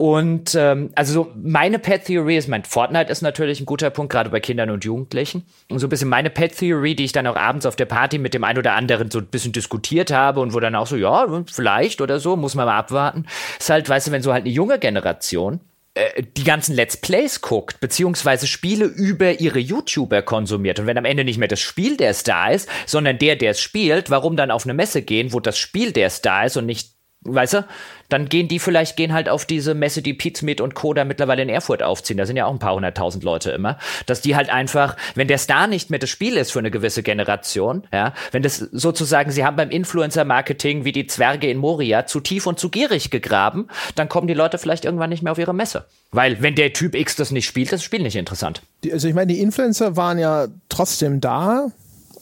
Und 0.00 0.54
ähm, 0.54 0.90
also 0.94 1.12
so 1.12 1.32
meine 1.34 1.80
Pet 1.80 2.04
Theory 2.04 2.36
ist, 2.36 2.46
mein 2.46 2.62
Fortnite 2.62 3.10
ist 3.10 3.20
natürlich 3.20 3.58
ein 3.60 3.66
guter 3.66 3.90
Punkt, 3.90 4.12
gerade 4.12 4.30
bei 4.30 4.38
Kindern 4.38 4.70
und 4.70 4.84
Jugendlichen. 4.84 5.44
Und 5.68 5.80
so 5.80 5.88
ein 5.88 5.90
bisschen 5.90 6.08
meine 6.08 6.30
Pet 6.30 6.56
Theory, 6.56 6.94
die 6.94 7.04
ich 7.04 7.10
dann 7.10 7.26
auch 7.26 7.34
abends 7.34 7.66
auf 7.66 7.74
der 7.74 7.86
Party 7.86 8.18
mit 8.18 8.32
dem 8.32 8.44
einen 8.44 8.60
oder 8.60 8.74
anderen 8.74 9.10
so 9.10 9.18
ein 9.18 9.26
bisschen 9.26 9.52
diskutiert 9.52 10.12
habe 10.12 10.38
und 10.38 10.54
wo 10.54 10.60
dann 10.60 10.76
auch 10.76 10.86
so, 10.86 10.94
ja, 10.94 11.26
vielleicht 11.52 12.00
oder 12.00 12.20
so, 12.20 12.36
muss 12.36 12.54
man 12.54 12.66
mal 12.66 12.78
abwarten. 12.78 13.26
Ist 13.58 13.70
halt, 13.70 13.88
weißt 13.88 14.06
du, 14.06 14.12
wenn 14.12 14.22
so 14.22 14.32
halt 14.32 14.44
eine 14.44 14.54
junge 14.54 14.78
Generation 14.78 15.58
äh, 15.94 16.22
die 16.22 16.44
ganzen 16.44 16.76
Let's 16.76 16.96
Plays 16.96 17.40
guckt, 17.40 17.80
beziehungsweise 17.80 18.46
Spiele 18.46 18.84
über 18.84 19.40
ihre 19.40 19.58
YouTuber 19.58 20.22
konsumiert. 20.22 20.78
Und 20.78 20.86
wenn 20.86 20.96
am 20.96 21.06
Ende 21.06 21.24
nicht 21.24 21.38
mehr 21.38 21.48
das 21.48 21.58
Spiel 21.58 21.96
der 21.96 22.14
Star 22.14 22.52
ist, 22.52 22.68
sondern 22.86 23.18
der, 23.18 23.34
der 23.34 23.50
es 23.50 23.60
spielt, 23.60 24.10
warum 24.10 24.36
dann 24.36 24.52
auf 24.52 24.64
eine 24.64 24.74
Messe 24.74 25.02
gehen, 25.02 25.32
wo 25.32 25.40
das 25.40 25.58
Spiel 25.58 25.90
der 25.90 26.10
Star 26.10 26.46
ist 26.46 26.56
und 26.56 26.66
nicht 26.66 26.97
weißt 27.22 27.54
du, 27.54 27.64
dann 28.08 28.28
gehen 28.28 28.48
die 28.48 28.58
vielleicht, 28.58 28.96
gehen 28.96 29.12
halt 29.12 29.28
auf 29.28 29.44
diese 29.44 29.74
Messe, 29.74 30.02
die 30.02 30.14
Pizmeet 30.14 30.60
und 30.60 30.74
Co. 30.74 30.94
da 30.94 31.04
mittlerweile 31.04 31.42
in 31.42 31.48
Erfurt 31.48 31.82
aufziehen. 31.82 32.16
Da 32.16 32.26
sind 32.26 32.36
ja 32.36 32.46
auch 32.46 32.52
ein 32.52 32.58
paar 32.58 32.74
hunderttausend 32.74 33.24
Leute 33.24 33.50
immer. 33.50 33.78
Dass 34.06 34.20
die 34.20 34.36
halt 34.36 34.50
einfach, 34.50 34.96
wenn 35.14 35.28
der 35.28 35.38
Star 35.38 35.66
nicht 35.66 35.90
mehr 35.90 35.98
das 35.98 36.10
Spiel 36.10 36.36
ist 36.36 36.52
für 36.52 36.58
eine 36.58 36.70
gewisse 36.70 37.02
Generation, 37.02 37.86
ja, 37.92 38.14
wenn 38.30 38.42
das 38.42 38.58
sozusagen, 38.58 39.30
sie 39.30 39.44
haben 39.44 39.56
beim 39.56 39.70
Influencer-Marketing 39.70 40.84
wie 40.84 40.92
die 40.92 41.06
Zwerge 41.06 41.50
in 41.50 41.58
Moria 41.58 42.06
zu 42.06 42.20
tief 42.20 42.46
und 42.46 42.58
zu 42.58 42.70
gierig 42.70 43.10
gegraben, 43.10 43.68
dann 43.94 44.08
kommen 44.08 44.28
die 44.28 44.34
Leute 44.34 44.58
vielleicht 44.58 44.84
irgendwann 44.84 45.10
nicht 45.10 45.22
mehr 45.22 45.32
auf 45.32 45.38
ihre 45.38 45.54
Messe. 45.54 45.84
Weil, 46.10 46.40
wenn 46.40 46.54
der 46.54 46.72
Typ 46.72 46.94
X 46.94 47.16
das 47.16 47.30
nicht 47.30 47.46
spielt, 47.46 47.66
ist 47.66 47.72
das 47.72 47.82
Spiel 47.82 48.02
nicht 48.02 48.16
interessant. 48.16 48.62
Also 48.90 49.08
ich 49.08 49.14
meine, 49.14 49.32
die 49.32 49.40
Influencer 49.40 49.96
waren 49.96 50.18
ja 50.18 50.46
trotzdem 50.68 51.20
da, 51.20 51.70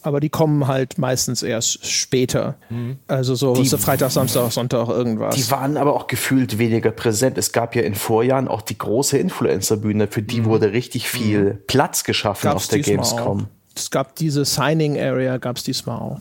aber 0.07 0.19
die 0.19 0.29
kommen 0.29 0.67
halt 0.67 0.97
meistens 0.97 1.43
erst 1.43 1.85
später. 1.85 2.55
Mhm. 2.69 2.97
Also 3.07 3.35
so 3.35 3.53
die, 3.53 3.67
Freitag, 3.67 4.11
Samstag, 4.11 4.51
Sonntag, 4.51 4.89
irgendwas. 4.89 5.35
Die 5.35 5.51
waren 5.51 5.77
aber 5.77 5.93
auch 5.93 6.07
gefühlt 6.07 6.57
weniger 6.57 6.91
präsent. 6.91 7.37
Es 7.37 7.51
gab 7.51 7.75
ja 7.75 7.83
in 7.83 7.93
Vorjahren 7.93 8.47
auch 8.47 8.61
die 8.61 8.77
große 8.77 9.17
Influencer-Bühne, 9.17 10.07
für 10.07 10.21
die 10.21 10.41
mhm. 10.41 10.45
wurde 10.45 10.71
richtig 10.71 11.09
viel 11.09 11.53
mhm. 11.53 11.59
Platz 11.67 12.03
geschaffen 12.03 12.49
Gab's 12.49 12.63
auf 12.63 12.67
der 12.69 12.79
Gamescom. 12.79 13.41
Auch 13.41 13.57
es 13.77 13.91
gab 13.91 14.15
diese 14.15 14.43
Signing 14.43 14.99
Area, 14.99 15.37
gab 15.37 15.57
es 15.57 15.63
diesmal 15.63 15.99
auch. 15.99 16.19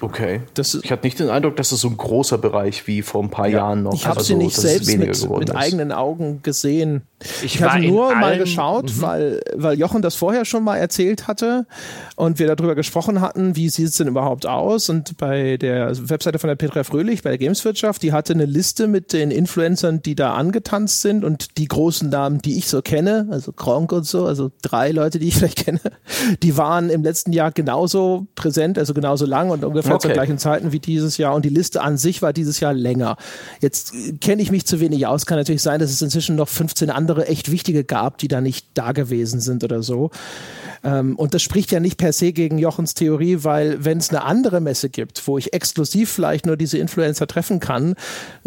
Okay. 0.00 0.42
Das, 0.54 0.74
ich 0.74 0.90
hatte 0.90 1.06
nicht 1.06 1.18
den 1.18 1.28
Eindruck, 1.28 1.56
dass 1.56 1.72
es 1.72 1.80
so 1.80 1.88
ein 1.88 1.96
großer 1.96 2.38
Bereich 2.38 2.86
wie 2.86 3.02
vor 3.02 3.22
ein 3.22 3.30
paar 3.30 3.48
ja, 3.48 3.58
Jahren 3.58 3.82
noch. 3.82 3.94
Ich 3.94 4.06
habe 4.06 4.18
also, 4.18 4.28
sie 4.28 4.36
nicht 4.36 4.56
selbst 4.56 4.96
mit, 4.96 5.30
mit 5.38 5.54
eigenen 5.54 5.92
Augen 5.92 6.40
gesehen. 6.42 7.02
Ich, 7.42 7.56
ich 7.56 7.62
habe 7.62 7.86
nur 7.86 8.14
mal 8.14 8.38
geschaut, 8.38 8.86
mhm. 8.96 9.02
weil, 9.02 9.40
weil 9.54 9.78
Jochen 9.78 10.02
das 10.02 10.14
vorher 10.14 10.44
schon 10.44 10.64
mal 10.64 10.76
erzählt 10.76 11.26
hatte 11.26 11.66
und 12.16 12.38
wir 12.38 12.54
darüber 12.54 12.74
gesprochen 12.74 13.20
hatten, 13.20 13.56
wie 13.56 13.68
sieht 13.68 13.88
es 13.88 13.96
denn 13.96 14.08
überhaupt 14.08 14.46
aus. 14.46 14.88
Und 14.88 15.16
bei 15.16 15.56
der 15.56 15.92
Webseite 16.08 16.38
von 16.38 16.48
der 16.48 16.56
Petra 16.56 16.84
Fröhlich, 16.84 17.22
bei 17.22 17.30
der 17.30 17.38
Gameswirtschaft, 17.38 18.02
die 18.02 18.12
hatte 18.12 18.32
eine 18.32 18.46
Liste 18.46 18.86
mit 18.86 19.12
den 19.12 19.30
Influencern, 19.30 20.02
die 20.02 20.14
da 20.14 20.34
angetanzt 20.34 21.00
sind 21.00 21.24
und 21.24 21.58
die 21.58 21.66
großen 21.66 22.08
Namen, 22.08 22.40
die 22.40 22.58
ich 22.58 22.68
so 22.68 22.82
kenne, 22.82 23.28
also 23.30 23.52
Kronk 23.52 23.92
und 23.92 24.04
so, 24.04 24.26
also 24.26 24.50
drei 24.62 24.90
Leute, 24.90 25.18
die 25.18 25.28
ich 25.28 25.36
vielleicht 25.38 25.64
kenne, 25.64 25.80
die 26.42 26.56
waren 26.56 26.90
im 26.90 27.02
letzten 27.02 27.32
Jahr 27.32 27.52
genauso 27.52 28.26
präsent, 28.34 28.78
also 28.78 28.94
genauso 28.94 29.26
lang 29.26 29.50
und 29.50 29.64
ungefähr 29.64 29.94
okay. 29.94 30.08
zur 30.08 30.12
gleichen 30.12 30.38
Zeiten 30.38 30.72
wie 30.72 30.80
dieses 30.80 31.18
Jahr. 31.18 31.34
Und 31.34 31.44
die 31.44 31.50
Liste 31.50 31.82
an 31.82 31.96
sich 31.96 32.22
war 32.22 32.32
dieses 32.32 32.60
Jahr 32.60 32.72
länger. 32.72 33.16
Jetzt 33.60 33.92
kenne 34.20 34.42
ich 34.42 34.50
mich 34.50 34.66
zu 34.66 34.80
wenig 34.80 35.06
aus. 35.06 35.26
Kann 35.26 35.38
natürlich 35.38 35.62
sein, 35.62 35.80
dass 35.80 35.90
es 35.90 36.02
inzwischen 36.02 36.36
noch 36.36 36.48
15 36.48 36.90
andere 36.90 37.13
echt 37.22 37.50
wichtige 37.50 37.84
gab, 37.84 38.18
die 38.18 38.28
da 38.28 38.40
nicht 38.40 38.68
da 38.74 38.92
gewesen 38.92 39.40
sind 39.40 39.64
oder 39.64 39.82
so. 39.82 40.10
Ähm, 40.82 41.16
und 41.16 41.34
das 41.34 41.42
spricht 41.42 41.72
ja 41.72 41.80
nicht 41.80 41.98
per 41.98 42.12
se 42.12 42.32
gegen 42.32 42.58
Jochens 42.58 42.94
Theorie, 42.94 43.38
weil 43.40 43.84
wenn 43.84 43.98
es 43.98 44.10
eine 44.10 44.22
andere 44.22 44.60
Messe 44.60 44.90
gibt, 44.90 45.26
wo 45.26 45.38
ich 45.38 45.52
exklusiv 45.52 46.10
vielleicht 46.10 46.46
nur 46.46 46.56
diese 46.56 46.78
Influencer 46.78 47.26
treffen 47.26 47.60
kann, 47.60 47.94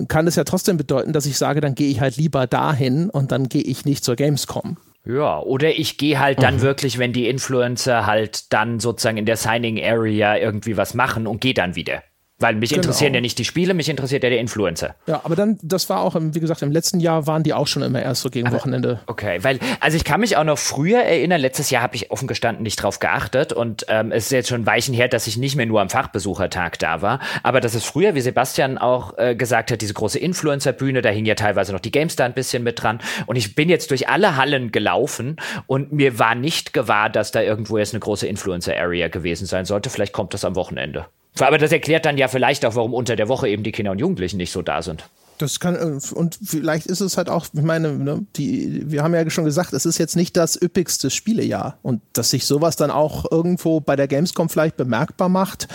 kann 0.08 0.28
es 0.28 0.36
ja 0.36 0.44
trotzdem 0.44 0.78
bedeuten, 0.78 1.14
dass 1.14 1.26
ich 1.26 1.38
sage, 1.38 1.62
dann 1.62 1.76
gehe 1.76 1.90
ich 1.90 2.02
halt 2.02 2.18
lieber 2.18 2.48
dahin 2.48 3.10
und 3.10 3.32
dann 3.32 3.50
gehe 3.50 3.64
ich 3.64 3.86
nicht 3.86 4.04
zur 4.04 4.16
Gamescom. 4.16 4.78
Ja, 5.06 5.40
oder 5.40 5.78
ich 5.78 5.98
gehe 5.98 6.20
halt 6.20 6.44
dann 6.44 6.56
mhm. 6.56 6.62
wirklich, 6.62 6.98
wenn 6.98 7.14
die 7.14 7.30
Influencer 7.30 8.06
halt 8.06 8.52
dann 8.52 8.82
sozusagen 8.82 9.18
in 9.18 9.26
der 9.26 9.38
Signing 9.38 9.82
Area 9.82 10.38
irgendwie 10.38 10.76
was 10.76 10.94
machen 10.94 11.28
und 11.28 11.40
gehe 11.40 11.54
dann 11.54 11.76
wieder. 11.76 12.04
Weil 12.40 12.54
mich 12.56 12.70
genau. 12.70 12.84
interessieren 12.84 13.16
ja 13.16 13.22
nicht 13.22 13.40
die 13.40 13.46
Spiele, 13.46 13.74
mich 13.74 13.90
interessiert 13.90 14.24
ja 14.24 14.30
der 14.30 14.40
Influencer. 14.40 14.96
Ja, 15.08 15.22
aber 15.24 15.36
dann, 15.36 15.58
das 15.64 15.90
war 15.90 16.02
auch, 16.02 16.16
wie 16.16 16.40
gesagt, 16.40 16.62
im 16.62 16.72
letzten 16.72 17.00
Jahr 17.00 17.26
waren 17.26 17.42
die 17.42 17.54
auch 17.54 17.66
schon 17.66 17.82
immer 17.82 18.02
erst 18.02 18.22
so 18.22 18.30
gegen 18.30 18.48
aber, 18.48 18.58
Wochenende. 18.58 19.00
Okay, 19.08 19.44
weil, 19.44 19.60
also 19.80 19.98
ich 19.98 20.04
kann 20.04 20.20
mich 20.20 20.38
auch 20.38 20.44
noch 20.44 20.60
früher 20.60 21.00
erinnern, 21.00 21.42
letztes 21.42 21.72
Jahr 21.72 21.82
habe 21.82 21.96
ich 21.96 22.12
offen 22.12 22.28
gestanden 22.28 22.62
nicht 22.62 22.76
drauf 22.76 23.00
geachtet 23.00 23.54
und 23.54 23.88
ähm, 23.90 24.12
es 24.12 24.26
ist 24.26 24.32
jetzt 24.32 24.50
schon 24.50 24.68
Weichen 24.68 24.94
her, 24.94 25.08
dass 25.08 25.26
ich 25.26 25.38
nicht 25.38 25.56
mehr 25.56 25.66
nur 25.66 25.82
am 25.82 25.90
Fachbesuchertag 25.90 26.78
da 26.78 27.02
war, 27.02 27.20
aber 27.42 27.60
das 27.60 27.74
ist 27.74 27.86
früher, 27.86 28.14
wie 28.14 28.22
Sebastian 28.22 28.78
auch 28.78 29.18
äh, 29.18 29.36
gesagt 29.36 29.72
hat, 29.72 29.82
diese 29.82 29.96
große 29.96 30.20
Influencer-Bühne, 30.20 31.02
da 31.02 31.10
hing 31.10 31.26
ja 31.26 31.34
teilweise 31.34 31.74
noch 31.74 31.80
die 31.80 31.92
GameStar 31.92 32.28
ein 32.28 32.34
bisschen 32.34 32.62
mit 32.62 32.84
dran 32.84 33.00
und 33.26 33.36
ich 33.36 33.56
bin 33.56 33.68
jetzt 33.68 33.90
durch 33.90 34.10
alle 34.10 34.36
Hallen 34.36 34.72
gelaufen 34.72 35.38
und 35.66 35.92
mir 35.92 36.20
war 36.20 36.36
nicht 36.36 36.72
gewahr, 36.72 37.10
dass 37.10 37.32
da 37.32 37.42
irgendwo 37.42 37.80
jetzt 37.80 37.94
eine 37.94 38.00
große 38.00 38.28
Influencer-Area 38.28 39.08
gewesen 39.08 39.48
sein 39.48 39.66
sollte. 39.66 39.90
Vielleicht 39.90 40.14
kommt 40.14 40.36
das 40.36 40.46
am 40.46 40.56
Wochenende. 40.56 41.08
Aber 41.40 41.58
das 41.58 41.72
erklärt 41.72 42.06
dann 42.06 42.18
ja 42.18 42.28
vielleicht 42.28 42.66
auch, 42.66 42.76
warum 42.76 42.94
unter 42.94 43.16
der 43.16 43.28
Woche 43.28 43.50
eben 43.50 43.64
die 43.64 43.72
Kinder 43.72 43.92
und 43.92 44.00
Jugendlichen 44.00 44.38
nicht 44.38 44.52
so 44.52 44.62
da 44.62 44.82
sind. 44.82 45.10
Das 45.38 45.60
kann, 45.60 45.76
äh, 45.76 46.16
und 46.16 46.40
vielleicht 46.44 46.88
ist 46.88 47.00
es 47.00 47.18
halt 47.18 47.30
auch, 47.30 47.46
ich 47.54 47.62
meine, 47.62 47.94
ne, 47.94 48.26
die, 48.36 48.84
wir 48.86 49.04
haben 49.04 49.14
ja 49.14 49.30
schon 49.30 49.46
gesagt, 49.46 49.74
es 49.74 49.86
ist 49.86 49.98
jetzt 50.00 50.16
nicht 50.16 50.36
das 50.36 50.60
üppigste 50.60 51.10
Spielejahr. 51.10 51.78
Und 51.84 52.02
dass 52.14 52.32
sich 52.32 52.46
sowas 52.46 52.76
dann 52.76 52.90
auch 52.90 53.32
irgendwo 53.32 53.80
bei 53.80 53.96
der 53.96 54.08
Gamescom 54.08 54.50
vielleicht 54.50 54.78
bemerkbar 54.78 55.30
macht, 55.30 55.68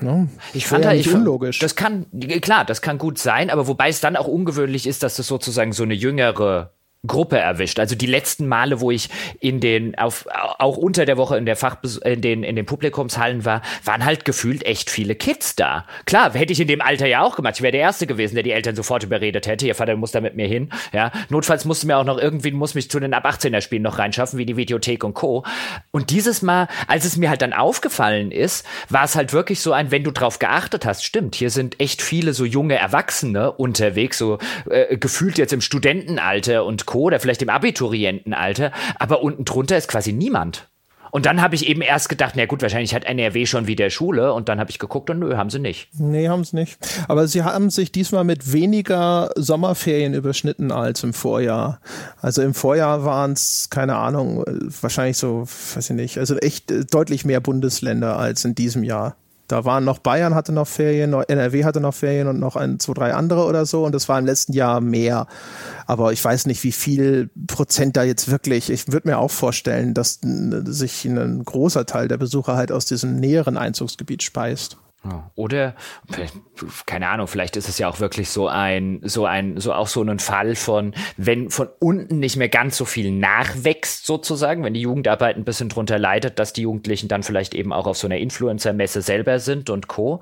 ne, 0.00 0.28
ich 0.54 0.66
fand 0.66 0.84
ja 0.84 0.94
nicht 0.94 1.12
unlogisch. 1.12 1.58
Das 1.58 1.76
kann, 1.76 2.06
klar, 2.40 2.64
das 2.64 2.80
kann 2.80 2.96
gut 2.96 3.18
sein, 3.18 3.50
aber 3.50 3.66
wobei 3.66 3.88
es 3.88 4.00
dann 4.00 4.16
auch 4.16 4.28
ungewöhnlich 4.28 4.86
ist, 4.86 5.02
dass 5.02 5.18
es 5.18 5.26
sozusagen 5.26 5.72
so 5.72 5.82
eine 5.82 5.94
jüngere 5.94 6.72
Gruppe 7.06 7.38
erwischt. 7.38 7.80
Also 7.80 7.94
die 7.94 8.06
letzten 8.06 8.46
Male, 8.46 8.80
wo 8.80 8.90
ich 8.90 9.08
in 9.40 9.60
den 9.60 9.96
auf 9.96 10.26
auch 10.58 10.76
unter 10.76 11.06
der 11.06 11.16
Woche 11.16 11.38
in 11.38 11.46
der 11.46 11.56
Fach 11.56 11.76
in 12.04 12.20
den 12.20 12.42
in 12.42 12.56
den 12.56 12.66
Publikumshallen 12.66 13.46
war, 13.46 13.62
waren 13.84 14.04
halt 14.04 14.26
gefühlt 14.26 14.66
echt 14.66 14.90
viele 14.90 15.14
Kids 15.14 15.56
da. 15.56 15.86
Klar, 16.04 16.34
hätte 16.34 16.52
ich 16.52 16.60
in 16.60 16.68
dem 16.68 16.82
Alter 16.82 17.06
ja 17.06 17.22
auch 17.22 17.36
gemacht. 17.36 17.54
Ich 17.56 17.62
wäre 17.62 17.72
der 17.72 17.80
erste 17.80 18.06
gewesen, 18.06 18.34
der 18.34 18.44
die 18.44 18.50
Eltern 18.50 18.76
sofort 18.76 19.02
überredet 19.02 19.46
hätte. 19.46 19.66
Ihr 19.66 19.74
Vater 19.74 19.96
muss 19.96 20.12
da 20.12 20.20
mit 20.20 20.36
mir 20.36 20.46
hin. 20.46 20.68
Ja, 20.92 21.10
notfalls 21.30 21.64
musste 21.64 21.86
mir 21.86 21.96
auch 21.96 22.04
noch 22.04 22.18
irgendwie 22.18 22.50
muss 22.52 22.74
mich 22.74 22.90
zu 22.90 23.00
den 23.00 23.14
ab 23.14 23.24
18er 23.24 23.62
Spielen 23.62 23.82
noch 23.82 23.98
reinschaffen, 23.98 24.38
wie 24.38 24.44
die 24.44 24.58
Videothek 24.58 25.02
und 25.02 25.14
Co. 25.14 25.44
Und 25.92 26.10
dieses 26.10 26.42
Mal, 26.42 26.68
als 26.86 27.06
es 27.06 27.16
mir 27.16 27.30
halt 27.30 27.40
dann 27.40 27.54
aufgefallen 27.54 28.30
ist, 28.30 28.66
war 28.90 29.04
es 29.04 29.16
halt 29.16 29.32
wirklich 29.32 29.60
so 29.60 29.72
ein, 29.72 29.90
wenn 29.90 30.04
du 30.04 30.10
drauf 30.10 30.38
geachtet 30.38 30.84
hast, 30.84 31.02
stimmt, 31.04 31.34
hier 31.34 31.48
sind 31.48 31.80
echt 31.80 32.02
viele 32.02 32.34
so 32.34 32.44
junge 32.44 32.76
Erwachsene 32.76 33.52
unterwegs, 33.52 34.18
so 34.18 34.38
äh, 34.68 34.98
gefühlt 34.98 35.38
jetzt 35.38 35.54
im 35.54 35.62
Studentenalter 35.62 36.66
und 36.66 36.89
Co. 36.90 37.02
oder 37.02 37.20
vielleicht 37.20 37.42
im 37.42 37.48
Abiturientenalter, 37.48 38.72
aber 38.98 39.22
unten 39.22 39.44
drunter 39.44 39.76
ist 39.76 39.88
quasi 39.88 40.12
niemand. 40.12 40.68
Und 41.12 41.26
dann 41.26 41.42
habe 41.42 41.54
ich 41.54 41.66
eben 41.66 41.82
erst 41.82 42.08
gedacht, 42.08 42.34
na 42.36 42.46
gut, 42.46 42.62
wahrscheinlich 42.62 42.94
hat 42.94 43.04
NRW 43.04 43.46
schon 43.46 43.66
wieder 43.66 43.90
Schule. 43.90 44.32
Und 44.32 44.48
dann 44.48 44.60
habe 44.60 44.70
ich 44.70 44.78
geguckt 44.78 45.10
und 45.10 45.18
nö, 45.18 45.36
haben 45.36 45.50
sie 45.50 45.58
nicht. 45.58 45.88
Nee, 45.98 46.28
haben 46.28 46.44
sie 46.44 46.56
nicht. 46.56 46.78
Aber 47.08 47.26
sie 47.26 47.42
haben 47.42 47.70
sich 47.70 47.90
diesmal 47.90 48.24
mit 48.24 48.52
weniger 48.52 49.30
Sommerferien 49.36 50.14
überschnitten 50.14 50.70
als 50.70 51.02
im 51.02 51.12
Vorjahr. 51.12 51.80
Also 52.20 52.42
im 52.42 52.54
Vorjahr 52.54 53.04
waren 53.04 53.32
es, 53.32 53.68
keine 53.70 53.96
Ahnung, 53.96 54.44
wahrscheinlich 54.80 55.16
so, 55.16 55.42
weiß 55.74 55.90
ich 55.90 55.96
nicht, 55.96 56.18
also 56.18 56.36
echt 56.36 56.72
deutlich 56.94 57.24
mehr 57.24 57.40
Bundesländer 57.40 58.16
als 58.16 58.44
in 58.44 58.54
diesem 58.54 58.84
Jahr. 58.84 59.16
Da 59.50 59.64
waren 59.64 59.84
noch 59.84 59.98
Bayern 59.98 60.36
hatte 60.36 60.52
noch 60.52 60.68
Ferien, 60.68 61.12
NRW 61.12 61.64
hatte 61.64 61.80
noch 61.80 61.92
Ferien 61.92 62.28
und 62.28 62.38
noch 62.38 62.54
ein, 62.54 62.78
zwei, 62.78 62.92
drei 62.92 63.14
andere 63.14 63.46
oder 63.46 63.66
so. 63.66 63.84
Und 63.84 63.92
das 63.92 64.08
war 64.08 64.16
im 64.16 64.24
letzten 64.26 64.52
Jahr 64.52 64.80
mehr. 64.80 65.26
Aber 65.86 66.12
ich 66.12 66.24
weiß 66.24 66.46
nicht, 66.46 66.62
wie 66.62 66.70
viel 66.70 67.30
Prozent 67.48 67.96
da 67.96 68.04
jetzt 68.04 68.30
wirklich. 68.30 68.70
Ich 68.70 68.92
würde 68.92 69.08
mir 69.08 69.18
auch 69.18 69.32
vorstellen, 69.32 69.92
dass 69.92 70.20
sich 70.22 71.04
ein 71.04 71.44
großer 71.44 71.84
Teil 71.84 72.06
der 72.06 72.18
Besucher 72.18 72.54
halt 72.54 72.70
aus 72.70 72.86
diesem 72.86 73.16
näheren 73.16 73.56
Einzugsgebiet 73.56 74.22
speist. 74.22 74.76
Oder, 75.34 75.74
keine 76.84 77.08
Ahnung, 77.08 77.26
vielleicht 77.26 77.56
ist 77.56 77.70
es 77.70 77.78
ja 77.78 77.88
auch 77.88 78.00
wirklich 78.00 78.28
so 78.28 78.48
ein, 78.48 79.00
so 79.02 79.24
ein, 79.24 79.58
so 79.58 79.72
auch 79.72 79.86
so 79.86 80.02
ein 80.02 80.18
Fall 80.18 80.54
von, 80.54 80.92
wenn 81.16 81.48
von 81.48 81.68
unten 81.78 82.18
nicht 82.18 82.36
mehr 82.36 82.50
ganz 82.50 82.76
so 82.76 82.84
viel 82.84 83.10
nachwächst 83.10 84.04
sozusagen, 84.04 84.62
wenn 84.62 84.74
die 84.74 84.82
Jugendarbeit 84.82 85.36
ein 85.36 85.44
bisschen 85.44 85.70
drunter 85.70 85.98
leidet, 85.98 86.38
dass 86.38 86.52
die 86.52 86.62
Jugendlichen 86.62 87.08
dann 87.08 87.22
vielleicht 87.22 87.54
eben 87.54 87.72
auch 87.72 87.86
auf 87.86 87.96
so 87.96 88.06
einer 88.06 88.18
Influencer-Messe 88.18 89.00
selber 89.00 89.38
sind 89.38 89.70
und 89.70 89.88
Co. 89.88 90.20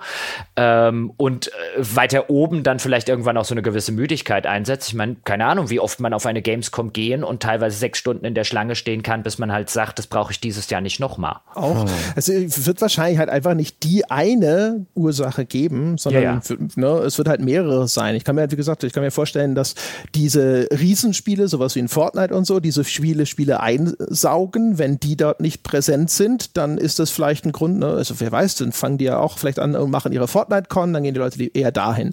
Ähm, 0.55 1.13
und 1.17 1.49
äh, 1.49 1.51
weiter 1.79 2.31
oben 2.31 2.63
dann 2.63 2.79
vielleicht 2.79 3.09
irgendwann 3.09 3.37
auch 3.37 3.45
so 3.45 3.55
eine 3.55 3.63
gewisse 3.63 3.91
Müdigkeit 3.91 4.47
einsetzt. 4.47 4.89
Ich 4.89 4.95
meine, 4.95 5.17
keine 5.25 5.47
Ahnung, 5.47 5.71
wie 5.71 5.81
oft 5.81 5.99
man 5.99 6.15
auf 6.15 6.25
eine 6.25 6.41
Gamescom 6.41 6.93
gehen 6.93 7.25
und 7.25 7.43
teilweise 7.43 7.77
sechs 7.77 7.99
Stunden 7.99 8.25
in 8.25 8.35
der 8.35 8.45
Schlange 8.45 8.77
stehen 8.77 9.03
kann, 9.03 9.25
bis 9.25 9.39
man 9.39 9.51
halt 9.51 9.71
sagt, 9.71 9.99
das 9.99 10.07
brauche 10.07 10.31
ich 10.31 10.39
dieses 10.39 10.71
Jahr 10.71 10.81
nicht 10.81 11.01
nochmal. 11.01 11.41
Auch. 11.55 11.85
Also 12.15 12.33
wird 12.33 12.81
wahrscheinlich 12.81 13.19
halt 13.19 13.29
einfach 13.29 13.55
nicht 13.55 13.83
die 13.83 14.09
eine 14.09 14.68
Ursache 14.95 15.45
geben, 15.45 15.99
sondern 15.99 16.23
ja, 16.23 16.41
ja. 16.49 16.57
Ne, 16.77 16.87
es 17.05 17.19
wird 17.19 17.29
halt 17.29 17.41
mehrere 17.41 17.89
sein. 17.89 18.15
Ich 18.15 18.25
kann 18.25 18.37
mir, 18.37 18.51
wie 18.51 18.57
gesagt, 18.57 18.85
ich 18.85 18.93
kann 18.93 19.03
mir 19.03 19.11
vorstellen, 19.11 19.55
dass 19.55 19.75
diese 20.15 20.69
Riesenspiele, 20.71 21.49
sowas 21.49 21.75
wie 21.75 21.81
in 21.81 21.89
Fortnite 21.89 22.35
und 22.35 22.47
so, 22.47 22.61
diese 22.61 22.85
Spiele, 22.85 23.27
Spiele 23.27 23.61
einsaugen, 23.61 24.79
wenn 24.79 24.99
die 24.99 25.17
dort 25.17 25.41
nicht 25.41 25.63
präsent 25.63 26.11
sind, 26.11 26.57
dann 26.57 26.79
ist 26.79 26.99
das 26.99 27.11
vielleicht 27.11 27.45
ein 27.45 27.53
Grund, 27.53 27.79
ne? 27.79 27.89
also 27.89 28.15
wer 28.19 28.33
weiß, 28.33 28.57
dann 28.57 28.73
fangen 28.73 28.99
die 28.99 29.07
ja 29.07 29.19
auch 29.19 29.39
vielleicht 29.39 29.59
an 29.59 29.75
und 29.75 29.91
machen 29.91 30.13
ihre 30.13 30.29
Fortnite-Con, 30.29 30.93
dann 30.93 31.03
gehen 31.03 31.15
die 31.15 31.21
Leute 31.21 31.43
eher 31.43 31.73
dahin. 31.73 32.13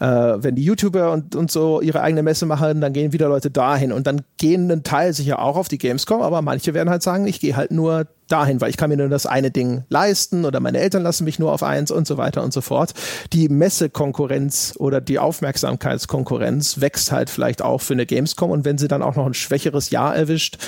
Äh, 0.00 0.06
wenn 0.06 0.54
die 0.54 0.64
YouTuber 0.64 1.12
und, 1.12 1.36
und 1.36 1.50
so 1.50 1.80
ihre 1.80 2.00
eigene 2.00 2.22
Messe 2.22 2.46
machen, 2.46 2.80
dann 2.80 2.92
gehen 2.92 3.12
wieder 3.12 3.28
Leute 3.28 3.50
dahin 3.50 3.92
und 3.92 4.06
dann 4.06 4.22
gehen 4.38 4.70
ein 4.70 4.82
Teil 4.82 5.12
sicher 5.12 5.40
auch 5.40 5.56
auf 5.56 5.68
die 5.68 5.78
Gamescom, 5.78 6.22
aber 6.22 6.42
manche 6.42 6.74
werden 6.74 6.90
halt 6.90 7.02
sagen, 7.02 7.26
ich 7.26 7.40
gehe 7.40 7.56
halt 7.56 7.70
nur 7.70 8.06
dahin, 8.30 8.60
weil 8.60 8.70
ich 8.70 8.76
kann 8.76 8.90
mir 8.90 8.96
nur 8.96 9.08
das 9.08 9.26
eine 9.26 9.50
Ding 9.50 9.84
leisten 9.88 10.44
oder 10.44 10.60
meine 10.60 10.78
Eltern 10.78 11.02
lassen 11.02 11.24
mich 11.24 11.38
nur 11.38 11.52
auf 11.52 11.62
eins 11.62 11.90
und 11.90 12.06
so 12.06 12.16
weiter 12.16 12.42
und 12.42 12.52
so 12.52 12.60
fort. 12.60 12.94
Die 13.32 13.48
Messekonkurrenz 13.48 14.74
oder 14.78 15.00
die 15.00 15.18
Aufmerksamkeitskonkurrenz 15.18 16.80
wächst 16.80 17.12
halt 17.12 17.30
vielleicht 17.30 17.62
auch 17.62 17.80
für 17.80 17.94
eine 17.94 18.06
Gamescom 18.06 18.50
und 18.50 18.64
wenn 18.64 18.78
sie 18.78 18.88
dann 18.88 19.02
auch 19.02 19.16
noch 19.16 19.26
ein 19.26 19.34
schwächeres 19.34 19.90
Jahr 19.90 20.14
erwischt, 20.14 20.58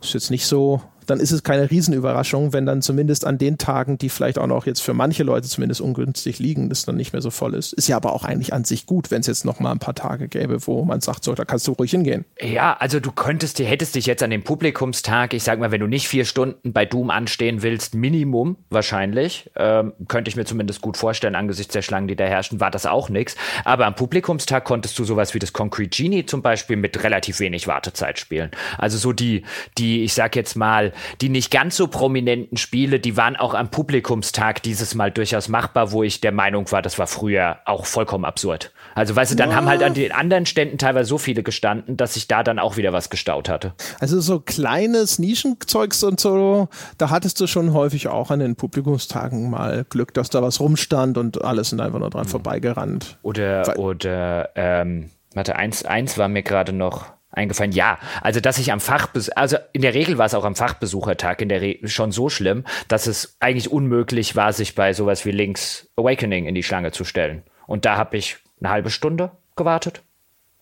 ist 0.00 0.14
jetzt 0.14 0.30
nicht 0.30 0.46
so 0.46 0.82
dann 1.08 1.20
ist 1.20 1.32
es 1.32 1.42
keine 1.42 1.70
Riesenüberraschung, 1.70 2.52
wenn 2.52 2.66
dann 2.66 2.82
zumindest 2.82 3.26
an 3.26 3.38
den 3.38 3.56
Tagen, 3.56 3.96
die 3.98 4.10
vielleicht 4.10 4.38
auch 4.38 4.46
noch 4.46 4.66
jetzt 4.66 4.80
für 4.80 4.94
manche 4.94 5.22
Leute 5.22 5.48
zumindest 5.48 5.80
ungünstig 5.80 6.38
liegen, 6.38 6.68
das 6.68 6.84
dann 6.84 6.96
nicht 6.96 7.12
mehr 7.12 7.22
so 7.22 7.30
voll 7.30 7.54
ist. 7.54 7.72
Ist 7.72 7.88
ja 7.88 7.96
aber 7.96 8.12
auch 8.12 8.24
eigentlich 8.24 8.52
an 8.52 8.64
sich 8.64 8.84
gut, 8.84 9.10
wenn 9.10 9.20
es 9.20 9.26
jetzt 9.26 9.44
noch 9.44 9.58
mal 9.58 9.72
ein 9.72 9.78
paar 9.78 9.94
Tage 9.94 10.28
gäbe, 10.28 10.66
wo 10.66 10.84
man 10.84 11.00
sagt, 11.00 11.24
so, 11.24 11.34
da 11.34 11.44
kannst 11.44 11.66
du 11.66 11.72
ruhig 11.72 11.90
hingehen. 11.90 12.26
Ja, 12.40 12.76
also 12.78 13.00
du 13.00 13.10
könntest, 13.10 13.58
hättest 13.58 13.94
dich 13.94 14.06
jetzt 14.06 14.22
an 14.22 14.30
dem 14.30 14.44
Publikumstag, 14.44 15.32
ich 15.32 15.42
sag 15.42 15.58
mal, 15.58 15.70
wenn 15.70 15.80
du 15.80 15.86
nicht 15.86 16.08
vier 16.08 16.26
Stunden 16.26 16.72
bei 16.72 16.84
Doom 16.84 17.10
anstehen 17.10 17.62
willst, 17.62 17.94
Minimum 17.94 18.56
wahrscheinlich, 18.68 19.50
ähm, 19.56 19.94
könnte 20.08 20.28
ich 20.28 20.36
mir 20.36 20.44
zumindest 20.44 20.82
gut 20.82 20.98
vorstellen, 20.98 21.34
angesichts 21.34 21.72
der 21.72 21.82
Schlangen, 21.82 22.08
die 22.08 22.16
da 22.16 22.24
herrschen, 22.24 22.60
war 22.60 22.70
das 22.70 22.84
auch 22.84 23.08
nichts. 23.08 23.34
Aber 23.64 23.86
am 23.86 23.94
Publikumstag 23.94 24.64
konntest 24.64 24.98
du 24.98 25.04
sowas 25.04 25.32
wie 25.32 25.38
das 25.38 25.54
Concrete 25.54 25.88
Genie 25.88 26.26
zum 26.26 26.42
Beispiel 26.42 26.76
mit 26.76 27.02
relativ 27.02 27.40
wenig 27.40 27.66
Wartezeit 27.66 28.18
spielen. 28.18 28.50
Also 28.76 28.98
so 28.98 29.12
die, 29.12 29.44
die, 29.78 30.04
ich 30.04 30.12
sag 30.12 30.36
jetzt 30.36 30.54
mal, 30.54 30.92
die 31.20 31.28
nicht 31.28 31.50
ganz 31.50 31.76
so 31.76 31.86
prominenten 31.86 32.56
Spiele, 32.56 33.00
die 33.00 33.16
waren 33.16 33.36
auch 33.36 33.54
am 33.54 33.70
Publikumstag 33.70 34.62
dieses 34.62 34.94
Mal 34.94 35.10
durchaus 35.10 35.48
machbar, 35.48 35.92
wo 35.92 36.02
ich 36.02 36.20
der 36.20 36.32
Meinung 36.32 36.70
war, 36.70 36.82
das 36.82 36.98
war 36.98 37.06
früher 37.06 37.58
auch 37.64 37.86
vollkommen 37.86 38.24
absurd. 38.24 38.72
Also 38.94 39.14
weißt 39.14 39.32
du, 39.32 39.36
dann 39.36 39.50
ja. 39.50 39.56
haben 39.56 39.68
halt 39.68 39.82
an 39.82 39.94
den 39.94 40.12
anderen 40.12 40.46
Ständen 40.46 40.78
teilweise 40.78 41.08
so 41.08 41.18
viele 41.18 41.42
gestanden, 41.42 41.96
dass 41.96 42.14
sich 42.14 42.28
da 42.28 42.42
dann 42.42 42.58
auch 42.58 42.76
wieder 42.76 42.92
was 42.92 43.10
gestaut 43.10 43.48
hatte. 43.48 43.74
Also 44.00 44.20
so 44.20 44.40
kleines 44.40 45.18
Nischenzeugs 45.18 46.02
und 46.02 46.20
so, 46.20 46.68
da 46.98 47.10
hattest 47.10 47.40
du 47.40 47.46
schon 47.46 47.72
häufig 47.72 48.08
auch 48.08 48.30
an 48.30 48.40
den 48.40 48.56
Publikumstagen 48.56 49.50
mal 49.50 49.84
Glück, 49.88 50.14
dass 50.14 50.30
da 50.30 50.42
was 50.42 50.60
rumstand 50.60 51.18
und 51.18 51.44
alles 51.44 51.70
sind 51.70 51.80
einfach 51.80 51.98
nur 51.98 52.10
dran 52.10 52.26
mhm. 52.26 52.30
vorbeigerannt. 52.30 53.18
Oder, 53.22 53.66
Weil 53.66 53.76
oder, 53.76 54.50
ähm, 54.54 55.10
warte, 55.34 55.56
eins, 55.56 55.84
eins 55.84 56.18
war 56.18 56.28
mir 56.28 56.42
gerade 56.42 56.72
noch 56.72 57.17
eingefallen. 57.30 57.72
Ja, 57.72 57.98
also 58.22 58.40
dass 58.40 58.58
ich 58.58 58.72
am 58.72 58.80
Fachbes 58.80 59.28
also 59.30 59.56
in 59.72 59.82
der 59.82 59.94
Regel 59.94 60.18
war 60.18 60.26
es 60.26 60.34
auch 60.34 60.44
am 60.44 60.56
Fachbesuchertag 60.56 61.40
in 61.42 61.48
der 61.48 61.60
Re 61.60 61.76
schon 61.84 62.12
so 62.12 62.28
schlimm, 62.28 62.64
dass 62.88 63.06
es 63.06 63.36
eigentlich 63.40 63.70
unmöglich 63.70 64.36
war, 64.36 64.52
sich 64.52 64.74
bei 64.74 64.92
sowas 64.92 65.24
wie 65.24 65.30
Links 65.30 65.90
Awakening 65.96 66.46
in 66.46 66.54
die 66.54 66.62
Schlange 66.62 66.92
zu 66.92 67.04
stellen. 67.04 67.42
Und 67.66 67.84
da 67.84 67.96
habe 67.96 68.16
ich 68.16 68.38
eine 68.60 68.70
halbe 68.70 68.90
Stunde 68.90 69.32
gewartet. 69.56 70.02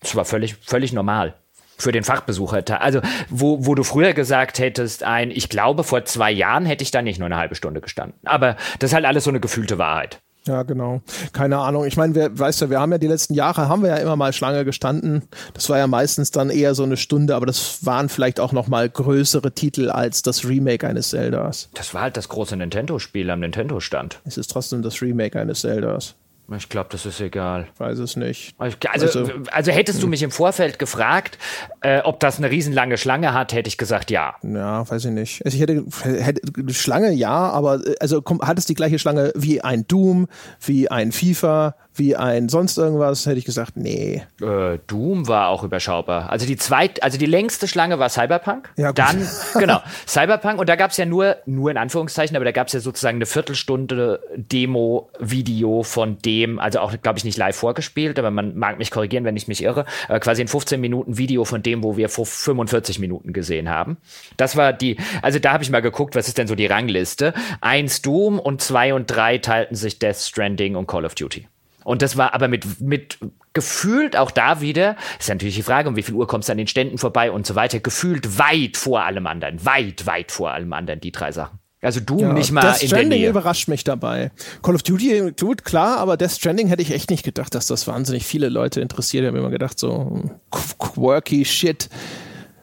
Das 0.00 0.14
war 0.16 0.24
völlig 0.24 0.56
völlig 0.56 0.92
normal 0.92 1.34
für 1.78 1.92
den 1.92 2.04
Fachbesuchertag. 2.04 2.80
Also 2.80 3.00
wo, 3.28 3.66
wo 3.66 3.74
du 3.74 3.84
früher 3.84 4.12
gesagt 4.12 4.58
hättest, 4.58 5.02
ein, 5.02 5.30
ich 5.30 5.48
glaube 5.48 5.84
vor 5.84 6.04
zwei 6.04 6.30
Jahren 6.30 6.66
hätte 6.66 6.82
ich 6.82 6.90
da 6.90 7.02
nicht 7.02 7.18
nur 7.18 7.26
eine 7.26 7.36
halbe 7.36 7.54
Stunde 7.54 7.80
gestanden. 7.80 8.18
Aber 8.24 8.56
das 8.78 8.90
ist 8.90 8.94
halt 8.94 9.04
alles 9.04 9.24
so 9.24 9.30
eine 9.30 9.40
gefühlte 9.40 9.78
Wahrheit. 9.78 10.20
Ja, 10.46 10.62
genau. 10.62 11.00
Keine 11.32 11.58
Ahnung. 11.58 11.84
Ich 11.86 11.96
meine, 11.96 12.14
wir, 12.14 12.38
weißt 12.38 12.62
du, 12.62 12.70
wir 12.70 12.80
haben 12.80 12.92
ja 12.92 12.98
die 12.98 13.08
letzten 13.08 13.34
Jahre 13.34 13.68
haben 13.68 13.82
wir 13.82 13.90
ja 13.90 13.96
immer 13.96 14.16
mal 14.16 14.32
Schlange 14.32 14.64
gestanden. 14.64 15.22
Das 15.54 15.68
war 15.68 15.78
ja 15.78 15.86
meistens 15.86 16.30
dann 16.30 16.50
eher 16.50 16.74
so 16.74 16.84
eine 16.84 16.96
Stunde, 16.96 17.34
aber 17.34 17.46
das 17.46 17.84
waren 17.84 18.08
vielleicht 18.08 18.38
auch 18.38 18.52
noch 18.52 18.68
mal 18.68 18.88
größere 18.88 19.52
Titel 19.52 19.90
als 19.90 20.22
das 20.22 20.46
Remake 20.46 20.86
eines 20.86 21.10
Zeldas. 21.10 21.68
Das 21.74 21.94
war 21.94 22.02
halt 22.02 22.16
das 22.16 22.28
große 22.28 22.56
Nintendo-Spiel 22.56 23.28
am 23.30 23.40
Nintendo-Stand. 23.40 24.20
Es 24.24 24.36
ist 24.36 24.50
trotzdem 24.50 24.82
das 24.82 25.02
Remake 25.02 25.38
eines 25.38 25.60
Zeldas. 25.60 26.14
Ich 26.54 26.68
glaube, 26.68 26.88
das 26.92 27.04
ist 27.06 27.20
egal. 27.20 27.66
Weiß 27.78 27.98
es 27.98 28.14
nicht. 28.14 28.54
Also, 28.58 28.76
also, 28.88 29.32
also 29.50 29.72
hättest 29.72 30.02
du 30.02 30.06
mich 30.06 30.22
im 30.22 30.30
Vorfeld 30.30 30.78
gefragt, 30.78 31.38
äh, 31.80 32.00
ob 32.00 32.20
das 32.20 32.38
eine 32.38 32.50
riesenlange 32.50 32.98
Schlange 32.98 33.32
hat, 33.32 33.52
hätte 33.52 33.68
ich 33.68 33.78
gesagt, 33.78 34.12
ja. 34.12 34.36
Ja, 34.42 34.88
weiß 34.88 35.06
ich 35.06 35.10
nicht. 35.10 35.44
Also 35.44 35.56
ich 35.56 35.62
hätte, 35.62 35.84
hätte 36.04 36.72
Schlange 36.72 37.10
ja, 37.12 37.30
aber 37.30 37.84
äh, 37.84 37.96
also 38.00 38.22
hat 38.42 38.58
es 38.58 38.66
die 38.66 38.74
gleiche 38.74 39.00
Schlange 39.00 39.32
wie 39.34 39.60
ein 39.60 39.88
Doom, 39.88 40.28
wie 40.60 40.88
ein 40.88 41.10
FIFA, 41.10 41.74
wie 41.98 42.16
ein 42.16 42.48
sonst 42.48 42.78
irgendwas, 42.78 43.26
hätte 43.26 43.38
ich 43.38 43.44
gesagt, 43.44 43.76
nee. 43.76 44.22
Äh, 44.40 44.78
Doom 44.86 45.28
war 45.28 45.48
auch 45.48 45.62
überschaubar. 45.62 46.30
Also 46.30 46.46
die 46.46 46.56
zweit, 46.56 47.02
also 47.02 47.18
die 47.18 47.26
längste 47.26 47.68
Schlange 47.68 47.98
war 47.98 48.08
Cyberpunk. 48.08 48.72
Ja, 48.76 48.88
gut. 48.88 48.98
Dann, 48.98 49.28
genau, 49.58 49.80
Cyberpunk 50.06 50.58
und 50.58 50.68
da 50.68 50.76
gab 50.76 50.90
es 50.90 50.96
ja 50.96 51.06
nur, 51.06 51.36
nur 51.46 51.70
in 51.70 51.76
Anführungszeichen, 51.76 52.36
aber 52.36 52.44
da 52.44 52.52
gab 52.52 52.68
es 52.68 52.72
ja 52.72 52.80
sozusagen 52.80 53.16
eine 53.16 53.26
Viertelstunde 53.26 54.20
Demo-Video 54.36 55.82
von 55.82 56.18
dem, 56.18 56.58
also 56.58 56.80
auch, 56.80 56.94
glaube 57.02 57.18
ich, 57.18 57.24
nicht 57.24 57.38
live 57.38 57.56
vorgespielt, 57.56 58.18
aber 58.18 58.30
man 58.30 58.56
mag 58.56 58.78
mich 58.78 58.90
korrigieren, 58.90 59.24
wenn 59.24 59.36
ich 59.36 59.48
mich 59.48 59.62
irre, 59.62 59.84
äh, 60.08 60.20
quasi 60.20 60.42
ein 60.42 60.48
15 60.48 60.80
Minuten 60.80 61.18
Video 61.18 61.44
von 61.44 61.62
dem, 61.62 61.82
wo 61.82 61.96
wir 61.96 62.08
vor 62.08 62.26
45 62.26 62.98
Minuten 62.98 63.32
gesehen 63.32 63.68
haben. 63.68 63.96
Das 64.36 64.56
war 64.56 64.72
die, 64.72 64.96
also 65.22 65.38
da 65.38 65.52
habe 65.52 65.62
ich 65.62 65.70
mal 65.70 65.80
geguckt, 65.80 66.14
was 66.14 66.28
ist 66.28 66.38
denn 66.38 66.46
so 66.46 66.54
die 66.54 66.66
Rangliste. 66.66 67.34
Eins 67.60 68.02
Doom 68.02 68.38
und 68.38 68.60
zwei 68.60 68.94
und 68.94 69.06
drei 69.06 69.38
teilten 69.38 69.76
sich 69.76 69.98
Death 69.98 70.16
Stranding 70.16 70.76
und 70.76 70.86
Call 70.86 71.04
of 71.04 71.14
Duty. 71.14 71.48
Und 71.86 72.02
das 72.02 72.16
war 72.16 72.34
aber 72.34 72.48
mit, 72.48 72.80
mit 72.80 73.18
gefühlt 73.52 74.16
auch 74.16 74.32
da 74.32 74.60
wieder, 74.60 74.96
ist 75.20 75.28
natürlich 75.28 75.54
die 75.54 75.62
Frage, 75.62 75.88
um 75.88 75.94
wie 75.94 76.02
viel 76.02 76.16
Uhr 76.16 76.26
kommst 76.26 76.48
du 76.48 76.52
an 76.52 76.58
den 76.58 76.66
Ständen 76.66 76.98
vorbei 76.98 77.30
und 77.30 77.46
so 77.46 77.54
weiter, 77.54 77.78
gefühlt 77.78 78.40
weit 78.40 78.76
vor 78.76 79.04
allem 79.04 79.28
anderen, 79.28 79.64
weit, 79.64 80.04
weit 80.04 80.32
vor 80.32 80.50
allem 80.50 80.72
anderen, 80.72 80.98
die 80.98 81.12
drei 81.12 81.30
Sachen. 81.30 81.60
Also 81.80 82.00
Doom 82.00 82.18
ja, 82.18 82.32
nicht 82.32 82.50
mal 82.50 82.62
Death 82.62 82.82
in 82.82 82.88
Stranding 82.88 83.10
der 83.10 83.18
Nähe. 83.20 83.28
überrascht 83.28 83.68
mich 83.68 83.84
dabei. 83.84 84.32
Call 84.62 84.74
of 84.74 84.82
Duty, 84.82 85.32
gut, 85.38 85.64
klar, 85.64 85.98
aber 85.98 86.16
Death 86.16 86.32
Stranding 86.32 86.66
hätte 86.66 86.82
ich 86.82 86.90
echt 86.90 87.08
nicht 87.08 87.22
gedacht, 87.22 87.54
dass 87.54 87.68
das 87.68 87.86
wahnsinnig 87.86 88.26
viele 88.26 88.48
Leute 88.48 88.80
interessiert. 88.80 89.22
Ich 89.22 89.28
habe 89.28 89.38
immer 89.38 89.50
gedacht, 89.50 89.78
so 89.78 90.24
quirky 90.50 91.44
Shit. 91.44 91.88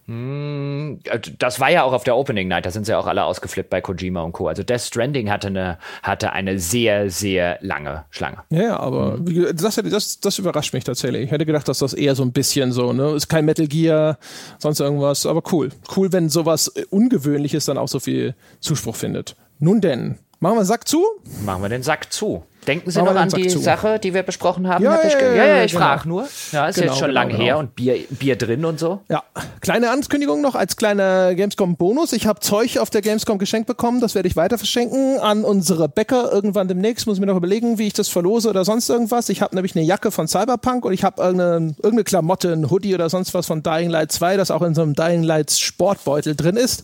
Hm, 0.06 1.00
also 1.10 1.32
das 1.40 1.60
war 1.62 1.72
ja 1.72 1.84
auch 1.84 1.94
auf 1.94 2.04
der 2.04 2.18
Opening 2.18 2.50
Night, 2.50 2.66
da 2.66 2.72
sind 2.72 2.86
sie 2.86 2.92
ja 2.92 3.00
auch 3.00 3.08
alle 3.08 3.24
ausgeflippt 3.24 3.70
bei 3.70 3.80
Kojima 3.80 4.22
und 4.22 4.34
Co. 4.34 4.48
Also 4.48 4.64
Death 4.64 4.82
Stranding 4.82 5.30
hatte 5.30 5.48
eine, 5.48 5.78
hatte 6.02 6.34
eine 6.34 6.60
sehr, 6.60 7.10
sehr 7.10 7.58
lange 7.62 8.04
Schlange. 8.10 8.40
Ja, 8.50 8.78
aber 8.80 9.18
mhm. 9.18 9.56
das, 9.56 9.76
das, 9.76 10.20
das 10.20 10.40
überrascht 10.40 10.74
mich 10.74 10.84
tatsächlich. 10.84 11.24
Ich 11.24 11.32
hätte 11.32 11.46
gedacht, 11.46 11.68
dass 11.68 11.80
das 11.80 11.94
eher 11.94 12.16
so 12.16 12.24
ein 12.24 12.34
bisschen 12.34 12.74
so, 12.74 12.92
ne, 12.92 13.12
ist 13.12 13.30
kein 13.30 13.46
Metal 13.46 13.68
Gear, 13.68 14.18
sonst 14.58 14.82
irgendwas, 14.82 15.26
aber 15.26 15.42
cool. 15.54 15.70
Cool, 15.96 16.12
wenn 16.12 16.28
sowas 16.28 16.68
Ungewöhnliches 16.90 17.66
dann 17.66 17.78
auch 17.78 17.88
so 17.88 18.00
viel 18.00 18.36
Zuspruch 18.60 18.96
findet. 18.96 19.38
Nun 19.60 19.80
denn, 19.80 20.18
machen 20.40 20.56
wir 20.58 20.62
den 20.64 20.68
Sack 20.68 20.88
zu? 20.88 21.06
Machen 21.46 21.62
wir 21.62 21.70
den 21.70 21.84
Sack 21.84 22.12
zu. 22.12 22.44
Denken 22.68 22.92
Sie 22.92 23.02
noch 23.02 23.16
an 23.16 23.30
die 23.30 23.48
zu. 23.48 23.60
Sache, 23.60 24.00
die 24.00 24.14
wir 24.14 24.24
besprochen 24.24 24.68
haben? 24.68 24.84
Ja, 24.84 25.00
ja, 25.04 25.36
ja, 25.36 25.46
ja, 25.46 25.64
ich 25.64 25.72
genau. 25.72 25.86
frage 25.86 26.08
nur. 26.08 26.28
Ja, 26.52 26.68
ist 26.68 26.76
genau, 26.76 26.88
jetzt 26.88 27.00
schon 27.00 27.10
genau, 27.10 27.20
lange 27.20 27.32
genau. 27.34 27.44
her 27.44 27.58
und 27.58 27.76
Bier, 27.76 27.96
Bier 28.10 28.36
drin 28.36 28.66
und 28.66 28.80
so. 28.80 29.02
Ja, 29.10 29.24
kleine 29.62 29.90
Ankündigung 29.90 30.42
noch 30.42 30.56
als 30.56 30.76
kleiner 30.76 31.36
Gamescom-Bonus. 31.36 32.14
Ich 32.14 32.28
habe 32.28 32.40
Zeug 32.40 32.78
auf 32.78 32.90
der 32.90 33.02
Gamescom 33.02 33.38
geschenkt 33.38 33.68
bekommen, 33.68 34.02
das 34.02 34.16
werde 34.16 34.28
ich 34.28 34.36
weiter 34.36 34.58
verschenken 34.58 35.20
an 35.20 35.44
unsere 35.44 35.90
Bäcker 35.90 36.32
irgendwann 36.32 36.68
demnächst. 36.68 37.08
Muss 37.08 37.18
ich 37.18 37.22
mir 37.22 37.28
noch 37.28 37.38
überlegen, 37.38 37.78
wie 37.78 37.88
ich 37.88 37.94
das 37.94 38.10
verlose 38.10 38.50
oder 38.50 38.66
sonst 38.66 38.90
irgendwas. 38.90 39.30
Ich 39.30 39.42
habe 39.42 39.56
nämlich 39.56 39.76
eine 39.76 39.86
Jacke 39.86 40.12
von 40.12 40.28
Cyberpunk 40.28 40.86
und 40.86 40.94
ich 40.94 41.04
habe 41.04 41.22
irgendeine, 41.22 41.76
irgendeine 41.78 42.04
Klamotte, 42.04 42.54
ein 42.54 42.70
Hoodie 42.70 42.94
oder 42.94 43.10
sonst 43.10 43.34
was 43.34 43.48
von 43.48 43.64
Dying 43.64 43.90
Light 43.90 44.12
2, 44.12 44.38
das 44.38 44.52
auch 44.52 44.62
in 44.62 44.76
so 44.76 44.82
einem 44.82 44.94
Dying 44.94 45.24
Light 45.24 45.52
Sportbeutel 45.52 46.36
drin 46.36 46.58
ist. 46.58 46.84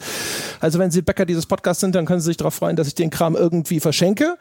Also 0.59 0.79
wenn 0.79 0.91
Sie 0.91 1.01
Bäcker 1.01 1.25
dieses 1.25 1.45
Podcasts 1.45 1.81
sind, 1.81 1.95
dann 1.95 2.05
können 2.05 2.19
Sie 2.19 2.27
sich 2.27 2.37
darauf 2.37 2.53
freuen, 2.53 2.75
dass 2.75 2.87
ich 2.87 2.95
den 2.95 3.09
Kram 3.09 3.35
irgendwie 3.35 3.79
verschenke. 3.79 4.37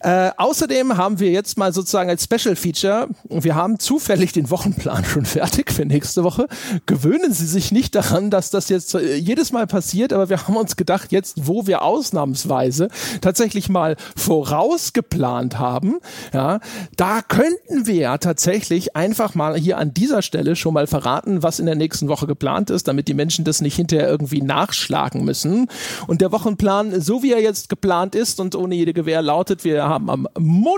Äh, 0.00 0.30
außerdem 0.36 0.81
haben 0.90 1.18
wir 1.20 1.30
jetzt 1.30 1.58
mal 1.58 1.72
sozusagen 1.72 2.10
als 2.10 2.24
Special 2.24 2.56
Feature, 2.56 3.08
wir 3.28 3.54
haben 3.54 3.78
zufällig 3.78 4.32
den 4.32 4.50
Wochenplan 4.50 5.04
schon 5.04 5.24
fertig 5.24 5.72
für 5.72 5.86
nächste 5.86 6.24
Woche. 6.24 6.46
Gewöhnen 6.86 7.32
Sie 7.32 7.46
sich 7.46 7.72
nicht 7.72 7.94
daran, 7.94 8.30
dass 8.30 8.50
das 8.50 8.68
jetzt 8.68 8.94
äh, 8.94 9.16
jedes 9.16 9.52
Mal 9.52 9.66
passiert, 9.66 10.12
aber 10.12 10.28
wir 10.28 10.46
haben 10.46 10.56
uns 10.56 10.76
gedacht, 10.76 11.12
jetzt 11.12 11.46
wo 11.46 11.66
wir 11.66 11.82
ausnahmsweise 11.82 12.88
tatsächlich 13.20 13.68
mal 13.68 13.96
vorausgeplant 14.16 15.58
haben, 15.58 15.98
ja, 16.32 16.60
da 16.96 17.22
könnten 17.22 17.86
wir 17.86 17.94
ja 17.94 18.18
tatsächlich 18.18 18.96
einfach 18.96 19.34
mal 19.34 19.56
hier 19.56 19.78
an 19.78 19.94
dieser 19.94 20.22
Stelle 20.22 20.56
schon 20.56 20.74
mal 20.74 20.86
verraten, 20.86 21.42
was 21.42 21.58
in 21.58 21.66
der 21.66 21.74
nächsten 21.76 22.08
Woche 22.08 22.26
geplant 22.26 22.70
ist, 22.70 22.88
damit 22.88 23.08
die 23.08 23.14
Menschen 23.14 23.44
das 23.44 23.60
nicht 23.60 23.76
hinterher 23.76 24.08
irgendwie 24.08 24.42
nachschlagen 24.42 25.24
müssen. 25.24 25.68
Und 26.06 26.20
der 26.20 26.32
Wochenplan, 26.32 27.00
so 27.00 27.22
wie 27.22 27.32
er 27.32 27.40
jetzt 27.40 27.68
geplant 27.68 28.14
ist 28.14 28.40
und 28.40 28.54
ohne 28.54 28.74
jede 28.74 28.92
Gewähr 28.92 29.22
lautet, 29.22 29.64
wir 29.64 29.84
haben 29.84 30.10
am 30.10 30.28
Montag 30.38 30.71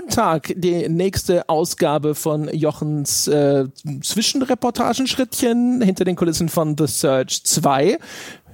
die 0.55 0.89
nächste 0.89 1.49
Ausgabe 1.49 2.15
von 2.15 2.49
Jochens 2.53 3.27
äh, 3.27 3.65
Zwischenreportagenschrittchen 4.01 5.81
hinter 5.81 6.05
den 6.05 6.15
Kulissen 6.15 6.49
von 6.49 6.75
The 6.77 6.87
Search 6.87 7.43
2. 7.43 7.97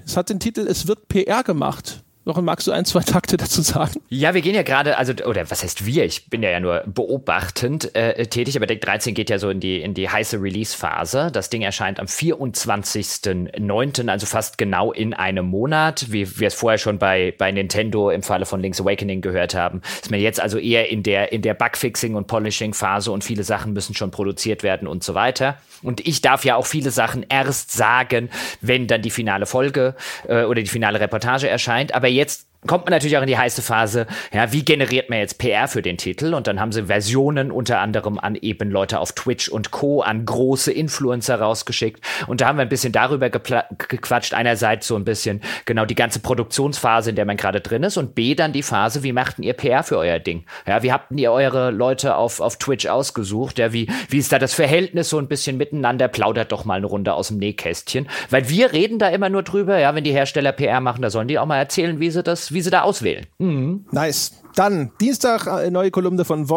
Es 0.06 0.18
hat 0.18 0.30
den 0.30 0.40
Titel 0.40 0.68
Es 0.68 0.88
wird 0.88 1.08
PR 1.08 1.44
gemacht. 1.44 2.04
Jochen, 2.24 2.46
magst 2.46 2.68
du 2.68 2.72
ein, 2.72 2.86
zwei 2.86 3.00
Takte 3.00 3.36
dazu 3.36 3.64
sagen? 3.64 4.00
Ja, 4.10 4.36
wir 4.36 4.42
gehen 4.42 4.54
ja 4.54 4.62
gerade, 4.62 4.96
also, 4.96 5.12
oder 5.26 5.50
was 5.50 5.64
heißt 5.64 5.88
wir? 5.88 6.06
Ich 6.06 6.30
bin 6.30 6.44
ja, 6.44 6.52
ja 6.52 6.60
nur 6.60 6.84
beobachtend 6.86 7.96
äh, 7.96 8.28
tätig, 8.28 8.56
aber 8.56 8.68
Deck 8.68 8.82
13 8.82 9.16
geht 9.16 9.32
ja 9.32 9.40
so 9.40 9.50
in 9.50 9.60
die, 9.60 9.82
in 9.82 9.96
die 9.96 10.08
heiße 10.08 10.40
Release-Phase. 10.40 11.32
Das 11.34 11.50
Ding 11.50 11.64
erscheint 11.64 12.00
am 12.00 12.06
24.09., 12.06 14.08
also 14.08 14.28
fast 14.28 14.60
genau 14.60 14.92
in 14.92 15.16
einem 15.16 15.48
Monat, 15.48 16.12
wie 16.12 16.40
wir 16.40 16.50
es 16.50 16.54
vorher 16.54 16.78
schon 16.78 17.00
bei, 17.00 17.34
bei 17.40 17.52
Nintendo 17.52 18.12
im 18.12 18.22
Falle 18.22 18.46
von 18.46 18.62
Link's 18.62 18.80
Awakening 18.80 19.22
gehört 19.22 19.56
haben. 19.56 19.82
Ist 20.04 20.12
man 20.12 20.20
jetzt 20.20 20.40
also 20.40 20.60
eher 20.60 20.92
in 20.92 21.02
der, 21.02 21.32
in 21.32 21.42
der 21.42 21.58
Bugfixing- 21.58 22.14
und 22.14 22.28
Polishing-Phase 22.28 23.12
und 23.12 23.24
viele 23.24 23.44
Sachen 23.44 23.74
müssen 23.74 23.96
schon 23.96 24.12
produziert 24.12 24.62
werden 24.62 24.88
und 24.88 25.04
so 25.04 25.16
weiter. 25.16 25.58
Und 25.82 26.06
ich 26.06 26.22
darf 26.22 26.46
ja 26.46 26.56
auch 26.56 26.68
viele 26.68 26.92
Sachen 26.92 27.26
erst 27.28 27.72
sagen, 27.72 28.30
wenn 28.62 28.86
dann 28.86 29.02
die 29.02 29.10
finale 29.10 29.48
Folge 29.48 29.96
äh, 30.28 30.44
oder 30.44 30.62
die 30.62 30.70
finale 30.70 31.00
Reportage 31.00 31.50
erscheint. 31.50 31.96
Aber 31.96 32.11
jetzt 32.12 32.48
kommt 32.68 32.86
man 32.86 32.92
natürlich 32.92 33.18
auch 33.18 33.22
in 33.22 33.28
die 33.28 33.38
heiße 33.38 33.62
Phase, 33.62 34.06
ja, 34.32 34.54
wie 34.54 34.64
generiert 34.64 35.10
man 35.10 35.20
jetzt 35.20 35.40
PR 35.40 35.68
für 35.68 35.82
den 35.82 35.98
Titel? 35.98 36.36
Und 36.36 36.46
dann 36.46 36.60
haben 36.60 36.72
sie 36.72 36.86
Versionen 36.86 37.52
unter 37.52 37.80
anderem 37.80 38.20
an 38.20 38.36
eben 38.36 38.70
Leute 38.70 39.00
auf 39.00 39.14
Twitch 39.14 39.50
und 39.50 39.72
Co., 39.72 40.02
an 40.02 40.26
große 40.26 40.72
Influencer 40.72 41.40
rausgeschickt. 41.40 42.04
Und 42.28 42.42
da 42.42 42.48
haben 42.48 42.58
wir 42.58 42.62
ein 42.62 42.70
bisschen 42.70 42.94
darüber 42.94 43.30
gequatscht. 43.30 44.34
Einerseits 44.34 44.88
so 44.88 44.96
ein 44.96 45.06
bisschen 45.06 45.42
genau 45.66 45.86
die 45.86 45.96
ganze 45.96 46.20
Produktionsphase, 46.20 47.10
in 47.10 47.16
der 47.16 47.26
man 47.26 47.38
gerade 47.38 47.62
drin 47.62 47.82
ist. 47.82 47.98
Und 47.98 48.14
B, 48.14 48.36
dann 48.36 48.54
die 48.54 48.64
Phase, 48.64 49.02
wie 49.02 49.12
machten 49.12 49.42
ihr 49.42 49.54
PR 49.54 49.84
für 49.84 49.98
euer 49.98 50.20
Ding? 50.20 50.46
Ja, 50.68 50.84
wie 50.84 50.92
habt 50.92 51.12
ihr 51.12 51.32
eure 51.32 51.72
Leute 51.72 52.16
auf, 52.16 52.40
auf 52.40 52.58
Twitch 52.58 52.86
ausgesucht? 52.86 53.58
Ja, 53.58 53.74
wie, 53.74 53.90
wie 54.10 54.20
ist 54.20 54.32
da 54.32 54.38
das 54.38 54.54
Verhältnis 54.54 55.10
so 55.10 55.18
ein 55.18 55.28
bisschen 55.28 55.58
miteinander? 55.58 56.08
Plaudert 56.08 56.52
doch 56.52 56.66
mal 56.66 56.76
eine 56.76 56.86
Runde 56.86 57.14
aus 57.14 57.30
dem 57.30 57.38
Nähkästchen. 57.38 58.08
Weil 58.30 58.50
wir 58.50 58.72
reden 58.72 59.00
da 59.00 59.10
immer 59.10 59.30
nur 59.30 59.42
drüber, 59.42 59.80
ja, 59.80 59.96
wenn 59.96 60.04
die 60.04 60.14
Hersteller 60.14 60.52
PR 60.52 60.80
machen, 60.80 61.02
da 61.02 61.10
sollen 61.10 61.28
die 61.28 61.40
auch 61.40 61.48
mal 61.48 61.58
erzählen, 61.58 62.00
wie 62.00 62.12
sie 62.12 62.22
das 62.22 62.51
wie 62.54 62.62
sie 62.62 62.70
da 62.70 62.82
auswählen. 62.82 63.26
Mhm. 63.40 63.86
Nice. 63.92 64.34
Dann 64.56 64.92
Dienstag 65.00 65.48
äh, 65.48 65.72
neue 65.72 65.92
Kolumne 65.92 66.26
von 66.26 66.44
äh, 66.44 66.48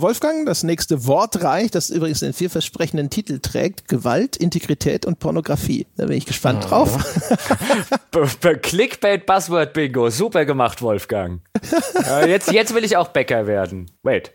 Wolfgang, 0.00 0.46
das 0.46 0.64
nächste 0.64 1.06
Wortreich, 1.06 1.70
das 1.70 1.90
übrigens 1.90 2.20
den 2.20 2.32
vielversprechenden 2.32 3.10
Titel 3.10 3.38
trägt, 3.38 3.86
Gewalt, 3.88 4.36
Integrität 4.36 5.06
und 5.06 5.20
Pornografie. 5.20 5.86
Da 5.96 6.06
bin 6.06 6.16
ich 6.16 6.26
gespannt 6.26 6.64
oh. 6.66 6.68
drauf. 6.68 7.20
Clickbait 8.62 9.26
Buzzword 9.26 9.72
Bingo, 9.72 10.10
super 10.10 10.44
gemacht, 10.44 10.82
Wolfgang. 10.82 11.42
äh, 12.10 12.28
jetzt, 12.28 12.50
jetzt 12.50 12.74
will 12.74 12.84
ich 12.84 12.96
auch 12.96 13.08
Bäcker 13.08 13.46
werden. 13.46 13.90
Wait. 14.02 14.32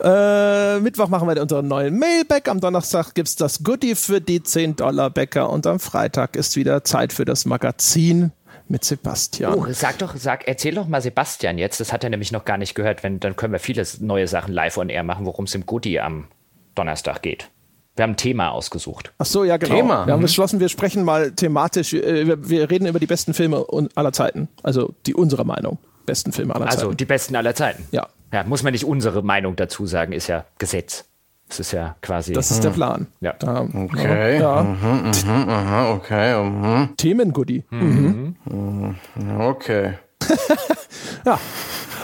Äh, 0.00 0.80
Mittwoch 0.80 1.08
machen 1.08 1.28
wir 1.28 1.40
unseren 1.40 1.68
neuen 1.68 1.98
Mailback. 1.98 2.48
Am 2.48 2.60
Donnerstag 2.60 3.14
gibt 3.14 3.28
es 3.28 3.36
das 3.36 3.62
Goodie 3.62 3.94
für 3.94 4.20
die 4.20 4.42
10 4.42 4.76
Dollar 4.76 5.10
Bäcker 5.10 5.50
und 5.50 5.66
am 5.66 5.78
Freitag 5.78 6.36
ist 6.36 6.56
wieder 6.56 6.84
Zeit 6.84 7.12
für 7.12 7.24
das 7.24 7.46
Magazin 7.46 8.32
mit 8.68 8.84
Sebastian. 8.84 9.54
Oh, 9.54 9.66
sag 9.70 9.98
doch, 9.98 10.16
sag, 10.16 10.48
erzähl 10.48 10.74
doch 10.74 10.88
mal 10.88 11.00
Sebastian 11.00 11.58
jetzt. 11.58 11.80
Das 11.80 11.92
hat 11.92 12.04
er 12.04 12.10
nämlich 12.10 12.32
noch 12.32 12.44
gar 12.44 12.58
nicht 12.58 12.74
gehört. 12.74 13.02
Wenn, 13.02 13.20
dann 13.20 13.36
können 13.36 13.52
wir 13.52 13.60
viele 13.60 13.84
neue 14.00 14.28
Sachen 14.28 14.52
live 14.52 14.76
on 14.78 14.88
air 14.88 15.02
machen, 15.02 15.26
worum 15.26 15.44
es 15.44 15.54
im 15.54 15.66
Goodie 15.66 16.00
am 16.00 16.28
Donnerstag 16.74 17.22
geht. 17.22 17.50
Wir 17.96 18.02
haben 18.02 18.10
ein 18.10 18.16
Thema 18.16 18.50
ausgesucht. 18.50 19.12
Ach 19.18 19.24
so, 19.24 19.44
ja, 19.44 19.56
genau. 19.56 19.74
Thema. 19.74 20.06
Wir 20.06 20.12
haben 20.12 20.20
mhm. 20.20 20.24
beschlossen, 20.24 20.60
wir 20.60 20.68
sprechen 20.68 21.02
mal 21.02 21.32
thematisch, 21.32 21.94
äh, 21.94 22.26
wir, 22.26 22.48
wir, 22.48 22.70
reden 22.70 22.86
über 22.86 22.98
die 22.98 23.06
besten 23.06 23.32
Filme 23.32 23.64
aller 23.94 24.12
Zeiten. 24.12 24.48
Also 24.62 24.94
die 25.06 25.14
unserer 25.14 25.44
Meinung. 25.44 25.78
Besten 26.04 26.32
Filme 26.32 26.54
aller 26.54 26.66
also, 26.66 26.76
Zeiten. 26.76 26.86
Also 26.88 26.96
die 26.96 27.04
besten 27.06 27.36
aller 27.36 27.54
Zeiten. 27.54 27.88
Ja. 27.90 28.08
Ja, 28.32 28.44
muss 28.44 28.62
man 28.62 28.72
nicht 28.72 28.84
unsere 28.84 29.22
Meinung 29.22 29.56
dazu 29.56 29.86
sagen, 29.86 30.12
ist 30.12 30.26
ja 30.26 30.44
Gesetz. 30.58 31.04
Das 31.48 31.60
ist 31.60 31.72
ja 31.72 31.96
quasi. 32.02 32.32
Das 32.32 32.50
ist 32.50 32.64
der 32.64 32.70
Plan. 32.70 33.06
Ja. 33.20 33.32
Da, 33.38 33.62
okay. 33.62 34.40
Ja. 34.40 34.62
Mhm, 34.62 35.10
mhm, 35.10 35.48
aha, 35.48 35.92
okay. 35.92 36.42
Mhm. 36.42 36.96
Themengoodie. 36.96 37.64
Mhm. 37.70 38.36
mhm. 38.44 39.40
Okay. 39.40 39.94
ja. 41.24 41.38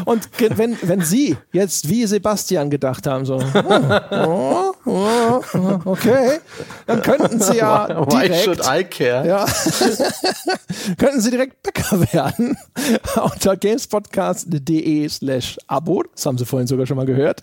Und 0.04 0.28
wenn, 0.38 0.76
wenn 0.82 1.00
Sie 1.00 1.36
jetzt 1.52 1.88
wie 1.88 2.06
Sebastian 2.06 2.70
gedacht 2.70 3.06
haben, 3.06 3.24
so, 3.24 3.36
oh, 3.36 4.72
oh, 4.84 5.42
oh, 5.54 5.80
okay. 5.84 6.40
Dann 6.86 7.02
könnten 7.02 7.40
Sie 7.40 7.56
ja 7.56 7.88
Why 7.88 8.28
direkt, 8.28 8.44
should 8.44 8.60
I 8.60 8.84
care? 8.84 9.26
ja, 9.26 9.46
könnten 10.98 11.20
Sie 11.20 11.30
direkt 11.30 11.62
Bäcker 11.62 12.00
werden 12.12 12.56
unter 13.22 13.56
gamespodcast.de 13.56 15.08
slash 15.08 15.58
Abo. 15.66 16.04
Das 16.14 16.26
haben 16.26 16.38
Sie 16.38 16.46
vorhin 16.46 16.66
sogar 16.66 16.86
schon 16.86 16.96
mal 16.96 17.06
gehört. 17.06 17.42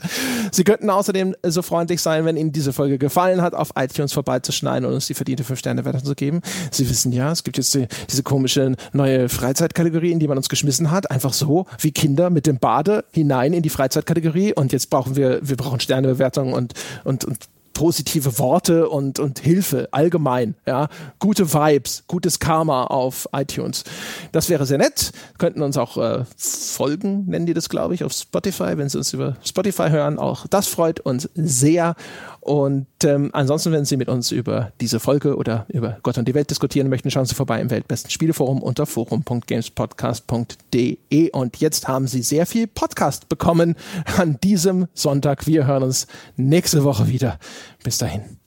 Sie 0.52 0.64
könnten 0.64 0.90
außerdem 0.90 1.36
so 1.44 1.62
freundlich 1.62 2.02
sein, 2.02 2.26
wenn 2.26 2.38
Ihnen 2.38 2.52
diese 2.52 2.74
Folge 2.74 2.98
gefallen 2.98 3.42
hat, 3.42 3.54
auf 3.54 3.72
iTunes 3.76 4.14
vorbeizuschneiden 4.14 4.88
und 4.88 4.94
uns 4.94 5.08
die 5.08 5.14
verdiente 5.14 5.44
5-Sterne-Wertung 5.44 6.04
zu 6.04 6.16
geben. 6.16 6.42
Sie 6.72 6.90
wissen 6.90 7.12
ja, 7.12 7.32
es 7.32 7.44
gibt 7.44 7.58
jetzt 7.58 7.74
die, 7.74 7.88
diese 8.10 8.24
komische 8.24 8.76
neue 8.94 9.30
Freizeitkategorie, 9.30 10.12
in 10.12 10.20
die 10.20 10.28
man 10.28 10.38
uns 10.38 10.50
geschmissen 10.50 10.92
hat. 10.92 11.12
Einfach 11.12 11.34
so, 11.34 11.66
wie 11.80 11.92
Kinder 11.92 12.30
mit 12.40 12.48
dem 12.48 12.58
Bade 12.58 13.04
hinein 13.12 13.52
in 13.52 13.64
die 13.64 13.70
Freizeitkategorie. 13.70 14.54
Und 14.54 14.72
jetzt 14.72 14.90
brauchen 14.90 15.18
wir, 15.18 15.42
wir 15.42 15.58
brauchen 15.58 15.82
Sternebewertungen 15.82 16.54
und, 16.54 16.74
und, 17.04 17.26
und 17.26 17.38
positive 17.74 18.40
Worte 18.40 18.88
und, 18.88 19.20
und 19.20 19.40
Hilfe 19.40 19.90
allgemein, 19.92 20.56
ja, 20.66 20.88
gute 21.20 21.54
Vibes, 21.54 22.06
gutes 22.08 22.40
Karma 22.40 22.86
auf 22.86 23.28
iTunes. 23.34 23.84
Das 24.32 24.50
wäre 24.50 24.66
sehr 24.66 24.78
nett. 24.78 25.12
Könnten 25.38 25.62
uns 25.62 25.76
auch 25.76 25.98
äh, 25.98 26.24
folgen, 26.38 27.26
nennen 27.26 27.46
die 27.46 27.54
das, 27.54 27.68
glaube 27.68 27.94
ich, 27.94 28.06
auf 28.06 28.14
Spotify, 28.14 28.78
wenn 28.78 28.88
sie 28.88 28.98
uns 28.98 29.12
über 29.12 29.36
Spotify 29.44 29.90
hören. 29.90 30.18
Auch 30.18 30.48
das 30.48 30.68
freut 30.68 31.02
uns 31.02 31.30
sehr. 31.36 31.96
Und 32.42 32.88
ähm, 33.04 33.30
ansonsten, 33.34 33.72
wenn 33.72 33.86
Sie 33.86 33.98
mit 33.98 34.10
uns 34.10 34.32
über 34.32 34.72
diese 34.82 35.00
Folge 35.00 35.36
oder 35.36 35.68
über 35.70 36.00
Gott 36.04 36.18
und 36.18 36.28
die 36.28 36.34
Welt 36.34 36.50
diskutieren 36.50 36.90
möchten, 36.90 37.12
schauen 37.12 37.26
Sie 37.26 37.36
vorbei 37.36 37.62
im 37.62 37.70
Weltbesten 37.70 38.10
Spieleforum 38.10 38.62
unter 38.62 38.86
forum.gamespodcast.de. 38.86 41.32
Und 41.32 41.58
jetzt 41.58 41.88
haben 41.88 42.08
Sie 42.08 42.22
sehr 42.22 42.46
viel 42.46 42.68
Podcast 42.68 43.30
bekommen 43.30 43.76
an 44.18 44.38
diesem 44.42 44.88
Sonntag. 44.94 45.48
Wir 45.48 45.66
hören 45.68 45.84
uns 45.84 46.08
nächste 46.38 46.84
Woche 46.84 47.08
wieder. 47.08 47.40
Bis 47.84 47.98
dahin. 47.98 48.39